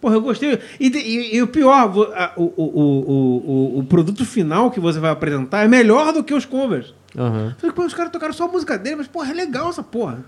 Porra, 0.00 0.14
eu 0.16 0.20
gostei. 0.20 0.58
E, 0.78 0.88
e- 0.88 1.36
e 1.36 1.42
o 1.42 1.46
pior, 1.48 1.90
o, 2.36 2.42
o, 2.42 2.52
o, 2.56 3.76
o, 3.76 3.78
o 3.78 3.84
produto 3.84 4.24
final 4.24 4.70
que 4.70 4.78
você 4.78 4.98
vai 5.00 5.10
apresentar 5.10 5.64
é 5.64 5.68
melhor 5.68 6.12
do 6.12 6.22
que 6.22 6.34
os 6.34 6.44
covers. 6.44 6.94
Pô, 7.74 7.84
os 7.84 7.94
caras 7.94 8.12
tocaram 8.12 8.34
só 8.34 8.44
a 8.44 8.48
música 8.48 8.76
dele, 8.78 8.96
mas, 8.96 9.08
porra, 9.08 9.30
é 9.30 9.34
legal 9.34 9.70
essa 9.70 9.82
porra. 9.82 10.24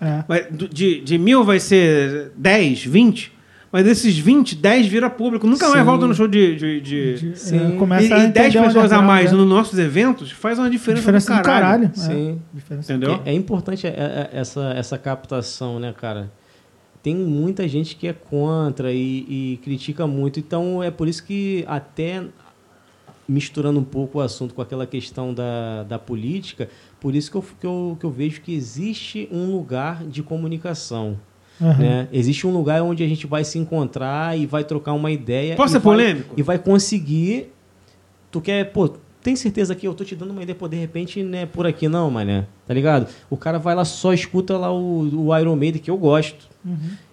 É. 0.00 0.42
Do- 0.50 0.68
de, 0.68 1.00
de 1.00 1.18
mil 1.18 1.44
vai 1.44 1.60
ser 1.60 2.32
10, 2.36 2.84
20, 2.86 3.32
mas 3.70 3.84
desses 3.84 4.16
20, 4.18 4.56
10 4.56 4.86
vira 4.86 5.10
público. 5.10 5.46
Nunca 5.46 5.66
mais 5.68 5.80
Sim. 5.80 5.84
volta 5.84 6.06
no 6.06 6.14
show 6.14 6.26
de. 6.26 6.56
de, 6.56 6.80
de- 6.80 7.14
De- 7.14 7.38
Sim. 7.38 7.74
é, 7.74 7.76
começa 7.78 8.06
E, 8.08 8.12
a 8.12 8.18
e 8.24 8.28
10 8.28 8.46
entender 8.54 8.58
o 8.58 8.64
pessoas 8.68 8.92
a 8.92 9.02
mais 9.02 9.30
né? 9.32 9.38
nos 9.38 9.46
nossos 9.48 9.78
eventos 9.78 10.30
faz 10.30 10.58
uma 10.58 10.70
diferença, 10.70 11.00
Diferença 11.02 11.34
do 11.36 11.42
caralho. 11.42 11.88
do 11.88 11.94
caralho. 11.94 12.14
Sim. 12.18 12.40
É. 12.52 12.56
Diferença. 12.56 12.92
Entendeu? 12.92 13.20
É, 13.24 13.30
é 13.30 13.34
importante 13.34 13.86
é, 13.86 13.90
é, 13.90 14.30
essa, 14.32 14.72
essa 14.76 14.96
captação, 14.96 15.78
né, 15.78 15.92
cara? 15.98 16.30
Tem 17.02 17.14
muita 17.14 17.66
gente 17.68 17.94
que 17.96 18.08
é 18.08 18.12
contra 18.12 18.92
e, 18.92 19.24
e 19.54 19.60
critica 19.62 20.06
muito. 20.06 20.40
Então 20.40 20.82
é 20.82 20.90
por 20.90 21.06
isso 21.06 21.24
que 21.24 21.64
até 21.68 22.24
misturando 23.28 23.78
um 23.78 23.84
pouco 23.84 24.18
o 24.18 24.20
assunto 24.22 24.54
com 24.54 24.62
aquela 24.62 24.86
questão 24.86 25.34
da, 25.34 25.82
da 25.84 25.98
política, 25.98 26.68
por 26.98 27.14
isso 27.14 27.30
que 27.30 27.36
eu, 27.36 27.44
que, 27.60 27.66
eu, 27.66 27.96
que 28.00 28.06
eu 28.06 28.10
vejo 28.10 28.40
que 28.40 28.54
existe 28.54 29.28
um 29.30 29.50
lugar 29.52 30.02
de 30.04 30.22
comunicação. 30.22 31.18
Aham. 31.60 31.78
Né? 31.78 32.08
Existe 32.12 32.46
um 32.46 32.50
lugar 32.52 32.82
onde 32.82 33.02
a 33.02 33.08
gente 33.08 33.26
vai 33.26 33.44
se 33.44 33.58
encontrar 33.58 34.38
e 34.38 34.46
vai 34.46 34.64
trocar 34.64 34.92
uma 34.92 35.10
ideia. 35.10 35.56
Posso 35.56 35.72
ser 35.72 35.78
vai- 35.78 35.94
polêmico? 35.94 36.34
E 36.36 36.42
vai 36.42 36.58
conseguir. 36.58 37.52
Tu 38.30 38.40
quer, 38.40 38.72
pô, 38.72 38.88
tem 39.22 39.34
certeza 39.34 39.74
que 39.74 39.86
eu 39.86 39.94
tô 39.94 40.04
te 40.04 40.14
dando 40.14 40.30
uma 40.30 40.42
ideia, 40.42 40.54
pô, 40.54 40.68
de 40.68 40.76
repente, 40.76 41.22
né, 41.22 41.46
por 41.46 41.66
aqui 41.66 41.88
não, 41.88 42.10
mané. 42.10 42.46
Tá 42.66 42.74
ligado? 42.74 43.08
O 43.28 43.36
cara 43.36 43.58
vai 43.58 43.74
lá, 43.74 43.84
só 43.84 44.12
escuta 44.12 44.56
lá 44.56 44.72
o, 44.72 45.26
o 45.26 45.36
Iron 45.38 45.56
Maiden, 45.56 45.80
que 45.80 45.90
eu 45.90 45.96
gosto. 45.96 46.48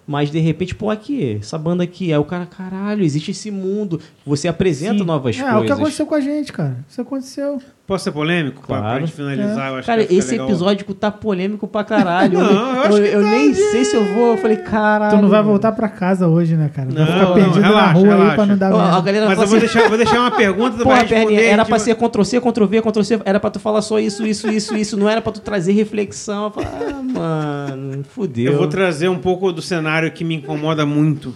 Mas 0.06 0.30
de 0.30 0.38
repente, 0.38 0.74
pô, 0.74 0.90
aqui, 0.90 1.38
essa 1.40 1.58
banda 1.58 1.82
aqui, 1.82 2.12
é 2.12 2.18
o 2.18 2.24
cara, 2.24 2.46
caralho, 2.46 3.02
existe 3.02 3.30
esse 3.32 3.50
mundo. 3.50 4.00
Você 4.24 4.46
apresenta 4.46 4.98
Sim. 4.98 5.04
novas 5.04 5.36
é, 5.36 5.40
coisas. 5.42 5.60
o 5.62 5.64
que 5.64 5.72
aconteceu 5.72 6.06
com 6.06 6.14
a 6.14 6.20
gente, 6.20 6.52
cara. 6.52 6.84
Isso 6.88 7.00
aconteceu. 7.00 7.60
Posso 7.86 8.02
ser 8.02 8.10
polêmico? 8.10 8.66
Pra, 8.66 8.78
pra 8.78 8.78
Claro. 8.80 9.00
gente 9.06 9.12
finalizar, 9.12 9.70
eu 9.70 9.76
acho 9.76 9.86
Cara, 9.86 10.02
que 10.02 10.08
vai 10.08 10.18
esse 10.18 10.32
legal. 10.32 10.48
episódio 10.48 10.94
tá 10.94 11.08
polêmico 11.08 11.68
pra 11.68 11.84
caralho. 11.84 12.34
Não, 12.40 12.50
eu, 12.50 12.74
eu 12.74 12.80
acho 12.82 12.96
eu- 12.98 13.02
que 13.04 13.08
eu 13.16 13.22
tá 13.22 13.30
nem 13.30 13.52
de- 13.52 13.56
sei 13.70 13.84
se 13.84 13.94
eu 13.96 14.04
vou. 14.12 14.32
Eu 14.32 14.38
falei, 14.38 14.56
caralho. 14.56 15.16
Tu 15.16 15.22
não 15.22 15.28
vai 15.28 15.40
voltar 15.40 15.70
pra 15.70 15.88
casa 15.88 16.26
hoje, 16.26 16.56
né, 16.56 16.68
cara? 16.74 16.88
Vai 16.90 16.98
Não, 16.98 17.06
ficar 17.12 17.24
não, 17.26 17.34
perdido 17.34 17.60
na 17.60 17.66
relaxa, 17.68 17.92
rua 17.92 18.02
aí 18.02 18.18
relaxa. 18.18 18.34
pra 18.34 18.46
não 18.46 18.58
dar 18.58 18.74
Ó, 18.74 19.00
galera 19.02 19.26
Mas 19.26 19.38
eu 19.38 19.46
vou 19.46 19.56
assim, 19.56 19.66
deixar, 19.66 19.88
vou 19.88 19.96
deixar 19.98 20.18
uma 20.18 20.30
pergunta, 20.32 20.70
tu 20.78 20.82
Porra, 20.82 20.96
vai 20.96 21.06
Perninha, 21.06 21.28
responder. 21.30 21.46
era 21.52 21.62
de- 21.62 21.68
pra 21.68 21.78
ser 21.78 21.94
Ctrl-C, 21.94 22.40
Ctrl-V, 22.40 22.82
Ctrl-C. 22.82 23.20
Era 23.24 23.38
pra 23.38 23.50
tu 23.50 23.60
falar 23.60 23.82
só 23.82 24.00
isso, 24.00 24.26
isso, 24.26 24.48
isso, 24.50 24.76
isso. 24.76 24.96
Não 24.96 25.08
era 25.08 25.20
pra 25.22 25.30
tu 25.30 25.40
trazer 25.40 25.70
reflexão. 25.72 26.44
Eu 26.46 26.50
falei, 26.50 26.68
ah, 26.90 27.02
mano, 27.04 28.02
fudeu. 28.04 28.50
Eu 28.52 28.58
vou 28.58 28.66
trazer 28.66 29.08
um 29.08 29.18
pouco 29.18 29.52
do 29.52 29.62
cenário 29.62 30.10
que 30.10 30.24
me 30.24 30.34
incomoda 30.34 30.84
muito. 30.84 31.32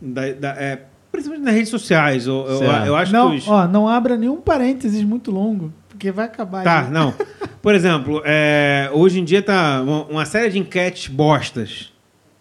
Da, 0.00 0.30
da- 0.32 0.56
é, 0.58 0.78
principalmente 1.16 1.44
nas 1.44 1.54
redes 1.54 1.70
sociais. 1.70 2.26
Eu, 2.26 2.44
eu, 2.46 2.62
eu 2.62 2.96
acho 2.96 3.12
Não, 3.12 3.30
que 3.30 3.36
os... 3.38 3.48
ó, 3.48 3.66
não 3.66 3.88
abra 3.88 4.16
nenhum 4.16 4.36
parênteses 4.40 5.02
muito 5.02 5.30
longo, 5.30 5.72
porque 5.88 6.10
vai 6.12 6.26
acabar. 6.26 6.62
Tá, 6.62 6.84
aí. 6.84 6.90
não. 6.90 7.14
Por 7.62 7.74
exemplo, 7.74 8.22
é, 8.24 8.88
hoje 8.92 9.18
em 9.18 9.24
dia 9.24 9.42
tá 9.42 9.82
uma, 9.82 10.04
uma 10.04 10.24
série 10.24 10.50
de 10.50 10.58
enquetes 10.58 11.08
bostas 11.08 11.92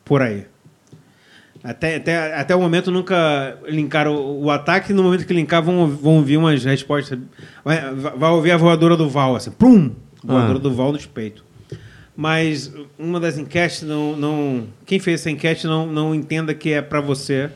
por 0.03 0.21
aí. 0.21 0.45
Até, 1.63 1.95
até, 1.95 2.35
até 2.39 2.55
o 2.55 2.61
momento 2.61 2.91
nunca 2.91 3.57
linkaram 3.67 4.13
o, 4.13 4.43
o 4.43 4.51
ataque, 4.51 4.93
no 4.93 5.01
momento 5.01 5.25
que 5.25 5.33
linkar 5.33 5.63
vão, 5.63 5.87
vão 5.87 6.21
vir 6.21 6.37
umas 6.37 6.63
respostas. 6.63 7.17
Vai, 7.63 7.81
vai 7.91 8.29
ouvir 8.29 8.51
a 8.51 8.57
voadora 8.57 8.95
do 8.95 9.09
Val, 9.09 9.35
assim, 9.35 9.49
plum! 9.49 9.91
Voadora 10.23 10.59
Ah. 10.59 10.61
do 10.61 10.71
Val 10.71 10.91
no 10.91 10.99
peito. 10.99 11.43
Mas 12.15 12.71
uma 12.99 13.19
das 13.19 13.39
enquetes 13.39 13.81
não, 13.81 14.15
não. 14.15 14.67
Quem 14.85 14.99
fez 14.99 15.21
essa 15.21 15.31
enquete 15.31 15.65
não, 15.65 15.87
não 15.87 16.13
entenda 16.13 16.53
que 16.53 16.71
é 16.71 16.83
pra 16.83 17.01
você, 17.01 17.49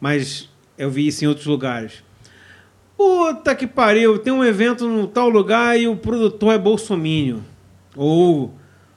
mas 0.00 0.48
eu 0.78 0.90
vi 0.90 1.08
isso 1.08 1.24
em 1.24 1.28
outros 1.28 1.46
lugares. 1.46 2.04
Puta 2.96 3.54
que 3.54 3.66
pariu, 3.66 4.18
tem 4.18 4.32
um 4.32 4.44
evento 4.44 4.88
no 4.88 5.06
tal 5.06 5.28
lugar 5.28 5.78
e 5.78 5.86
o 5.86 5.96
produtor 5.96 6.54
é 6.54 6.58
bolsomínio. 6.58 7.44
Ou 7.96 8.54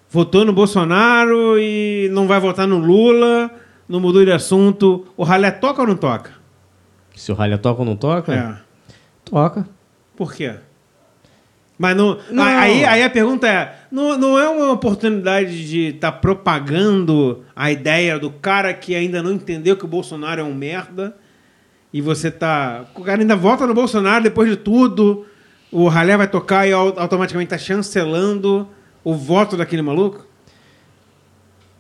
votou 0.10 0.46
no 0.46 0.54
Bolsonaro 0.54 1.58
e 1.60 2.10
não 2.12 2.28
vai 2.28 2.40
votar 2.40 2.68
no 2.68 2.78
Lula, 2.78 3.52
não 3.88 4.00
mudou 4.00 4.24
de 4.24 4.32
assunto. 4.32 5.06
O 5.18 5.24
ralé 5.24 5.52
toca 5.52 5.82
ou 5.82 5.88
não 5.88 5.96
toca? 5.96 6.32
Se 7.16 7.32
o 7.32 7.36
ralha 7.36 7.58
toca 7.58 7.82
ou 7.82 7.86
não 7.86 7.96
toca? 7.96 8.34
É. 8.34 8.56
Toca. 9.26 9.68
Por 10.16 10.34
quê? 10.34 10.56
Mas 11.78 11.98
não, 11.98 12.20
Não. 12.30 12.44
Aí, 12.44 12.86
aí 12.86 13.04
a 13.04 13.10
pergunta 13.10 13.48
é: 13.48 13.76
não, 13.92 14.18
não 14.18 14.38
é 14.38 14.48
uma 14.48 14.72
oportunidade 14.72 15.68
de 15.68 15.88
estar 15.88 16.12
propagando 16.14 17.44
a 17.56 17.72
ideia 17.72 18.20
do 18.20 18.30
cara 18.30 18.74
que 18.74 18.96
ainda 18.96 19.24
não 19.24 19.32
entendeu 19.32 19.76
que 19.76 19.86
o 19.86 19.88
Bolsonaro 19.88 20.42
é 20.42 20.44
um 20.44 20.54
merda 20.54 21.16
e 21.94 22.02
você 22.02 22.32
tá. 22.32 22.86
O 22.96 23.02
cara 23.02 23.22
ainda 23.22 23.36
vota 23.36 23.66
no 23.68 23.74
Bolsonaro 23.74 24.24
depois 24.24 24.50
de 24.50 24.56
tudo, 24.56 25.26
o 25.72 25.88
ralé 25.88 26.16
vai 26.18 26.28
tocar 26.28 26.68
e 26.68 26.72
au- 26.74 26.98
automaticamente 27.00 27.50
tá 27.50 27.58
chancelando 27.58 28.68
o 29.04 29.14
voto 29.14 29.58
daquele 29.58 29.82
maluco? 29.82 30.26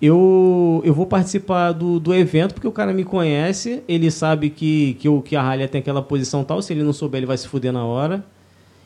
Eu, 0.02 0.82
eu 0.84 0.94
vou 0.96 1.06
participar 1.06 1.74
do, 1.74 2.00
do 2.00 2.14
evento 2.14 2.56
porque 2.56 2.68
o 2.68 2.72
cara 2.72 2.92
me 2.92 3.04
conhece, 3.04 3.84
ele 3.88 4.10
sabe 4.10 4.50
que, 4.50 4.96
que, 4.96 5.08
o, 5.08 5.22
que 5.22 5.36
a 5.36 5.42
ralha 5.44 5.68
tem 5.68 5.80
aquela 5.80 6.02
posição 6.02 6.44
tal, 6.44 6.60
se 6.62 6.74
ele 6.74 6.82
não 6.82 6.92
souber, 6.92 7.20
ele 7.20 7.28
vai 7.28 7.38
se 7.38 7.48
fuder 7.48 7.72
na 7.72 7.86
hora. 7.86 8.26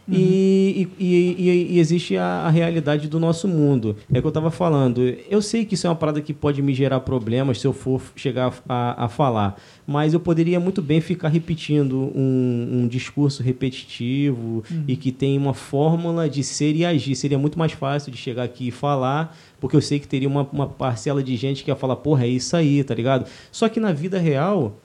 E, 0.08 0.88
e, 1.00 1.04
e- 1.06 1.36
e- 1.50 1.74
e 1.76 1.80
existe 1.80 2.16
a, 2.16 2.24
a 2.46 2.50
realidade 2.50 3.08
do 3.08 3.20
nosso 3.20 3.48
mundo. 3.48 3.96
É 4.14 4.20
o 4.20 4.22
que 4.22 4.28
eu 4.28 4.30
estava 4.30 4.52
falando. 4.52 5.02
Eu 5.30 5.42
sei 5.42 5.66
que 5.66 5.74
isso 5.74 5.88
é 5.88 5.90
uma 5.90 5.96
parada 5.96 6.22
que 6.22 6.34
pode 6.34 6.62
me 6.62 6.74
gerar 6.74 7.00
problemas 7.00 7.60
se 7.60 7.66
eu 7.66 7.74
for 7.74 8.02
chegar 8.16 8.54
a, 8.70 9.06
a 9.06 9.08
falar. 9.10 9.60
Mas 9.88 10.14
eu 10.14 10.20
poderia 10.20 10.60
muito 10.60 10.82
bem 10.82 11.02
ficar 11.02 11.30
repetindo 11.30 12.12
um, 12.16 12.82
um 12.84 12.88
discurso 12.88 13.42
repetitivo 13.44 14.64
e 14.88 14.96
que 14.96 15.12
tem 15.12 15.38
uma 15.38 15.54
fórmula 15.54 16.30
de 16.30 16.44
ser 16.44 16.76
e 16.76 16.86
agir. 16.86 17.16
Seria 17.16 17.38
muito 17.40 17.58
mais 17.58 17.72
fácil 17.72 18.12
de 18.12 18.18
chegar 18.18 18.44
aqui 18.44 18.68
e 18.68 18.72
falar, 18.72 19.36
porque 19.60 19.76
eu 19.76 19.82
sei 19.82 20.00
que 20.00 20.08
teria 20.08 20.28
uma, 20.28 20.48
uma 20.52 20.68
parcela 20.68 21.24
de 21.24 21.36
gente 21.36 21.64
que 21.64 21.72
ia 21.72 21.76
falar, 21.76 21.96
porra, 21.98 22.26
é 22.26 22.30
isso 22.30 22.56
aí, 22.56 22.84
tá 22.84 22.94
ligado? 22.96 23.26
Só 23.52 23.68
que 23.70 23.80
na 23.80 23.92
vida 23.92 24.20
real, 24.20 24.80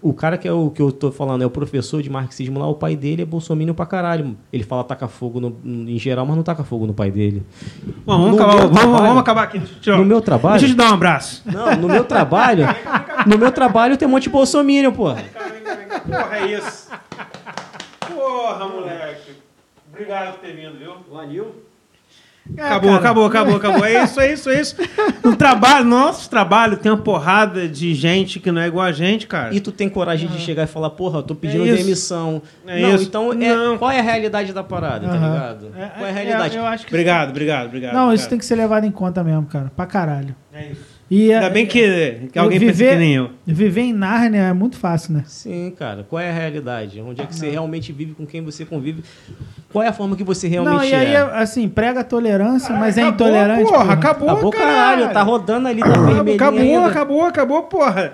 o 0.00 0.12
cara 0.14 0.38
que 0.38 0.46
é 0.46 0.52
o 0.52 0.70
que 0.70 0.80
eu 0.80 0.92
tô 0.92 1.10
falando 1.10 1.42
é 1.42 1.46
o 1.46 1.50
professor 1.50 2.02
de 2.02 2.08
marxismo 2.10 2.58
lá, 2.60 2.66
o 2.68 2.74
pai 2.74 2.94
dele 2.94 3.22
é 3.22 3.24
bolsominion 3.24 3.74
pra 3.74 3.84
caralho. 3.86 4.36
Ele 4.52 4.62
fala 4.62 4.84
taca 4.84 5.08
fogo 5.08 5.40
no- 5.40 5.56
em 5.64 5.98
geral, 5.98 6.24
mas 6.26 6.36
não 6.36 6.42
taca 6.42 6.62
fogo 6.64 6.86
no 6.86 6.94
pai 6.94 7.10
dele. 7.10 7.42
Bom, 8.06 8.18
vamos, 8.18 8.36
No 8.36 8.42
acabar, 8.42 8.56
vamos, 8.58 8.78
trabalho- 8.78 9.02
vamos 9.04 9.18
acabar 9.20 9.42
aqui. 9.42 9.58
Deixa 9.58 9.90
eu- 9.90 9.98
No 9.98 10.04
meu 10.04 10.20
trabalho? 10.20 10.60
Deixa 10.60 10.66
eu 10.72 10.76
te 10.76 10.76
dar 10.76 10.90
um 10.90 10.94
abraço. 10.94 11.42
Não, 11.46 11.76
no 11.76 11.88
meu 11.88 12.04
trabalho, 12.04 12.64
no 13.26 13.38
meu 13.38 13.50
trabalho 13.50 13.96
tem 13.96 14.06
um 14.06 14.10
monte 14.10 14.24
de 14.24 14.30
bolsominion, 14.30 14.92
porra. 14.92 15.24
Porra, 16.06 16.36
é 16.38 16.46
isso. 16.58 16.88
Porra, 18.00 18.68
moleque. 18.68 19.32
Obrigado 19.90 20.32
por 20.34 20.40
ter 20.40 20.54
vindo, 20.56 20.78
viu? 20.78 20.92
O 21.10 21.18
Anil? 21.18 21.46
É, 22.56 22.60
Acabou, 22.62 22.90
cara. 22.90 23.00
acabou, 23.00 23.26
acabou, 23.26 23.56
acabou. 23.56 23.84
É 23.84 24.02
isso, 24.04 24.20
é 24.20 24.32
isso, 24.32 24.50
é 24.50 24.60
isso. 24.60 24.76
No 25.22 25.36
trabalho, 25.36 25.84
nosso 25.84 26.28
trabalho, 26.28 26.76
tem 26.76 26.90
uma 26.90 26.98
porrada 26.98 27.68
de 27.68 27.94
gente 27.94 28.40
que 28.40 28.50
não 28.50 28.60
é 28.60 28.66
igual 28.66 28.84
a 28.84 28.90
gente, 28.92 29.26
cara. 29.28 29.54
E 29.54 29.60
tu 29.60 29.70
tem 29.70 29.88
coragem 29.88 30.28
de 30.28 30.38
chegar 30.40 30.64
e 30.64 30.66
falar, 30.66 30.90
porra, 30.90 31.20
eu 31.20 31.22
tô 31.22 31.34
pedindo 31.36 31.64
É 31.64 31.68
isso. 31.68 31.76
demissão. 31.84 32.42
É 32.66 32.82
não, 32.82 32.94
isso. 32.96 33.04
então 33.04 33.32
é- 33.32 33.36
Não. 33.54 33.78
qual 33.78 33.90
é 33.92 34.00
a 34.00 34.02
realidade 34.02 34.52
da 34.52 34.64
parada, 34.64 35.06
tá 35.08 35.14
Aham. 35.14 35.32
ligado? 35.32 35.66
É, 35.76 35.86
qual 35.86 36.04
é 36.04 36.08
a 36.08 36.08
é, 36.08 36.12
realidade? 36.12 36.56
eu 36.56 36.66
acho 36.66 36.84
que 36.86 36.92
Obrigado, 36.92 37.30
obrigado, 37.30 37.66
obrigado. 37.66 37.92
Não, 37.94 38.00
isso 38.00 38.08
obrigado. 38.24 38.28
tem 38.30 38.38
que 38.40 38.44
ser 38.44 38.56
levado 38.56 38.84
em 38.84 38.90
conta 38.90 39.22
mesmo, 39.22 39.46
cara. 39.46 39.70
Pra 39.76 39.86
caralho. 39.86 40.34
É 40.52 40.66
isso. 40.72 40.91
E, 41.14 41.30
Ainda 41.30 41.46
é, 41.46 41.50
bem 41.50 41.66
que, 41.66 42.28
que 42.32 42.38
alguém 42.38 42.58
pensa 42.58 42.72
viver- 42.72 42.92
que 42.92 42.96
nem 42.96 43.14
eu. 43.16 43.30
Viver 43.46 43.82
em 43.82 43.92
Nárnia 43.92 44.40
é 44.44 44.52
muito 44.54 44.78
fácil, 44.78 45.12
né? 45.12 45.24
Sim, 45.26 45.70
cara. 45.78 46.06
Qual 46.08 46.18
é 46.18 46.30
a 46.30 46.32
realidade? 46.32 47.02
Onde 47.02 47.20
é 47.20 47.26
que 47.26 47.34
você 47.34 47.50
realmente 47.50 47.92
vive, 47.92 48.14
com 48.14 48.24
quem 48.24 48.40
você 48.42 48.64
convive? 48.64 49.04
Qual 49.70 49.84
é 49.84 49.88
a 49.88 49.92
forma 49.92 50.16
que 50.16 50.24
você 50.24 50.48
realmente 50.48 50.74
Não, 50.74 50.82
e 50.84 50.94
aí, 50.94 51.12
é? 51.12 51.18
assim, 51.34 51.68
prega 51.68 52.02
tolerância, 52.02 52.74
mas 52.74 52.96
é 52.96 53.02
Acabou, 53.02 53.26
intolerante. 53.26 53.62
Porra, 53.64 53.78
porra. 53.80 53.92
acabou, 53.92 54.30
Acabou, 54.30 54.50
caralho. 54.52 55.12
Tá 55.12 55.22
rodando 55.22 55.68
ali, 55.68 55.80
tá 55.82 55.88
vermelhinho 55.88 56.34
Acabou, 56.34 56.60
ainda. 56.60 56.86
acabou, 56.86 57.22
acabou, 57.26 57.62
porra. 57.64 58.12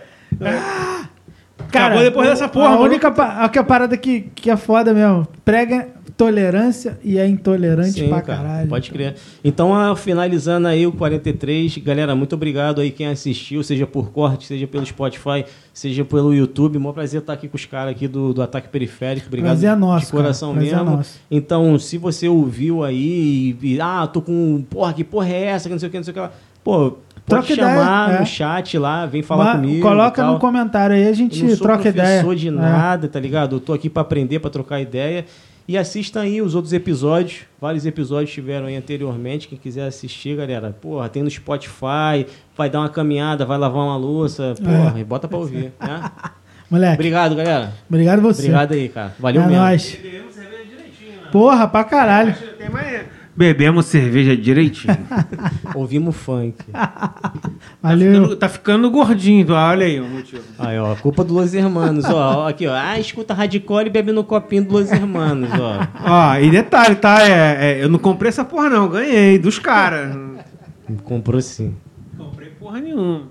Cara, 1.70 1.86
Acabou 1.86 2.02
depois 2.04 2.28
dessa 2.28 2.48
porra, 2.48 2.66
A 2.66 2.70
maluco. 2.70 2.88
única 2.88 3.10
pa- 3.10 3.44
a 3.44 3.48
que 3.48 3.58
a 3.58 3.64
parada 3.64 3.96
que, 3.96 4.22
que 4.34 4.50
é 4.50 4.56
foda 4.56 4.92
mesmo. 4.94 5.26
Prega 5.44 5.88
tolerância 6.16 6.98
e 7.04 7.16
é 7.16 7.26
intolerante 7.28 7.92
Sim, 7.92 8.08
pra 8.08 8.20
cara, 8.20 8.42
caralho. 8.42 8.68
Pode 8.68 8.90
crer. 8.90 9.14
Então, 9.44 9.72
ah, 9.74 9.94
finalizando 9.94 10.66
aí 10.66 10.84
o 10.86 10.90
43, 10.92 11.78
galera, 11.78 12.14
muito 12.16 12.34
obrigado 12.34 12.80
aí 12.80 12.90
quem 12.90 13.06
assistiu, 13.06 13.62
seja 13.62 13.86
por 13.86 14.10
corte, 14.10 14.44
seja 14.46 14.66
pelo 14.66 14.84
Spotify, 14.84 15.44
seja 15.72 16.04
pelo 16.04 16.34
YouTube. 16.34 16.76
Mó 16.78 16.92
prazer 16.92 17.20
estar 17.20 17.32
aqui 17.34 17.46
com 17.46 17.56
os 17.56 17.64
caras 17.64 17.92
aqui 17.92 18.08
do, 18.08 18.34
do 18.34 18.42
Ataque 18.42 18.68
Periférico. 18.68 19.28
Obrigado 19.28 19.50
Prazer 19.50 19.70
é 19.70 19.76
nosso, 19.76 20.06
de 20.06 20.12
coração 20.12 20.54
cara. 20.54 20.66
É 20.66 20.70
mesmo. 20.74 20.84
nosso. 20.96 21.20
Então, 21.30 21.78
se 21.78 21.96
você 21.98 22.26
ouviu 22.28 22.82
aí 22.82 23.56
e, 23.62 23.74
e, 23.74 23.80
ah, 23.80 24.06
tô 24.12 24.20
com, 24.20 24.64
porra, 24.68 24.92
que 24.92 25.04
porra 25.04 25.28
é 25.28 25.44
essa, 25.44 25.68
que 25.68 25.72
não 25.74 25.78
sei 25.78 25.88
o 25.88 25.92
que, 25.92 25.98
não 25.98 26.04
sei 26.04 26.10
o 26.10 26.14
que 26.14 26.20
lá. 26.20 26.32
Pô, 26.64 26.98
pode 27.28 27.46
Troca 27.46 27.54
chamar 27.54 28.04
ideia, 28.06 28.16
é. 28.16 28.20
no 28.20 28.26
chat 28.26 28.78
lá, 28.78 29.06
vem 29.06 29.22
falar 29.22 29.44
Ma- 29.44 29.52
comigo. 29.56 29.82
Coloca 29.82 30.24
no 30.24 30.38
comentário 30.38 30.96
aí, 30.96 31.06
a 31.08 31.12
gente 31.12 31.40
Eu 31.42 31.48
não 31.50 31.56
sou 31.56 31.66
troca 31.66 31.88
ideia. 31.88 32.22
professor 32.22 32.34
de 32.36 32.48
É. 32.48 32.50
nada, 32.50 33.08
tá 33.08 33.20
ligado? 33.20 33.56
Eu 33.56 33.60
tô 33.60 33.72
aqui 33.72 33.88
pra 33.90 34.02
aprender, 34.02 34.38
pra 34.40 34.50
trocar 34.50 34.80
ideia. 34.80 35.24
E 35.66 35.76
assistam 35.76 36.22
aí 36.22 36.40
os 36.40 36.54
outros 36.54 36.72
episódios. 36.72 37.40
Vários 37.60 37.84
episódios 37.84 38.30
tiveram 38.32 38.66
aí 38.68 38.76
anteriormente. 38.76 39.46
Quem 39.48 39.58
quiser 39.58 39.86
assistir, 39.86 40.34
galera, 40.34 40.74
porra, 40.80 41.10
tem 41.10 41.22
no 41.22 41.30
Spotify. 41.30 42.26
Vai 42.56 42.70
dar 42.70 42.80
uma 42.80 42.88
caminhada, 42.88 43.44
vai 43.44 43.58
lavar 43.58 43.82
uma 43.84 43.96
louça. 43.98 44.54
Porra, 44.56 44.98
e 44.98 45.04
bota 45.04 45.28
pra 45.28 45.36
ouvir, 45.36 45.72
né? 45.80 46.10
Moleque, 46.70 46.94
Obrigado, 46.94 47.34
galera. 47.34 47.72
obrigado 47.88 48.22
você. 48.22 48.42
Obrigado 48.42 48.72
aí, 48.72 48.88
cara. 48.88 49.14
Valeu 49.18 49.42
é 49.42 49.46
mesmo. 49.46 49.60
nóis. 49.62 49.98
Porra, 51.30 51.68
pra 51.68 51.84
caralho. 51.84 52.34
Tem 52.58 52.70
mais... 52.70 53.06
Bebemos 53.38 53.86
cerveja 53.86 54.36
direitinho. 54.36 54.98
Ouvimos 55.72 56.16
funk. 56.16 56.56
Valeu. 57.80 58.12
Ficando- 58.12 58.36
tá 58.36 58.48
ficando 58.48 58.90
gordinho, 58.90 59.46
olha 59.52 59.86
aí 59.86 60.00
o 60.00 60.04
motivo. 60.08 60.42
Aí, 60.58 60.76
ó, 60.76 60.96
culpa 60.96 61.22
do 61.22 61.34
Los 61.34 61.54
Hermanos, 61.54 62.04
ó. 62.06 62.48
Aqui, 62.48 62.66
ó. 62.66 62.74
Ah, 62.74 62.98
escuta 62.98 63.32
hardcore 63.34 63.86
e 63.86 63.90
bebe 63.90 64.10
no 64.10 64.24
copinho 64.24 64.64
do 64.64 64.72
Los 64.72 64.90
Hermanos, 64.90 65.50
ó. 65.52 65.86
Ó, 66.04 66.36
e 66.40 66.50
detalhe, 66.50 66.96
tá? 66.96 67.22
É, 67.22 67.74
é, 67.78 67.84
eu 67.84 67.88
não 67.88 68.00
comprei 68.00 68.28
essa 68.28 68.44
porra, 68.44 68.68
não. 68.68 68.88
Ganhei 68.88 69.38
dos 69.38 69.60
caras. 69.60 70.16
Comprou 71.04 71.40
sim. 71.40 71.76
Comprei 72.16 72.48
porra 72.50 72.80
nenhuma. 72.80 73.28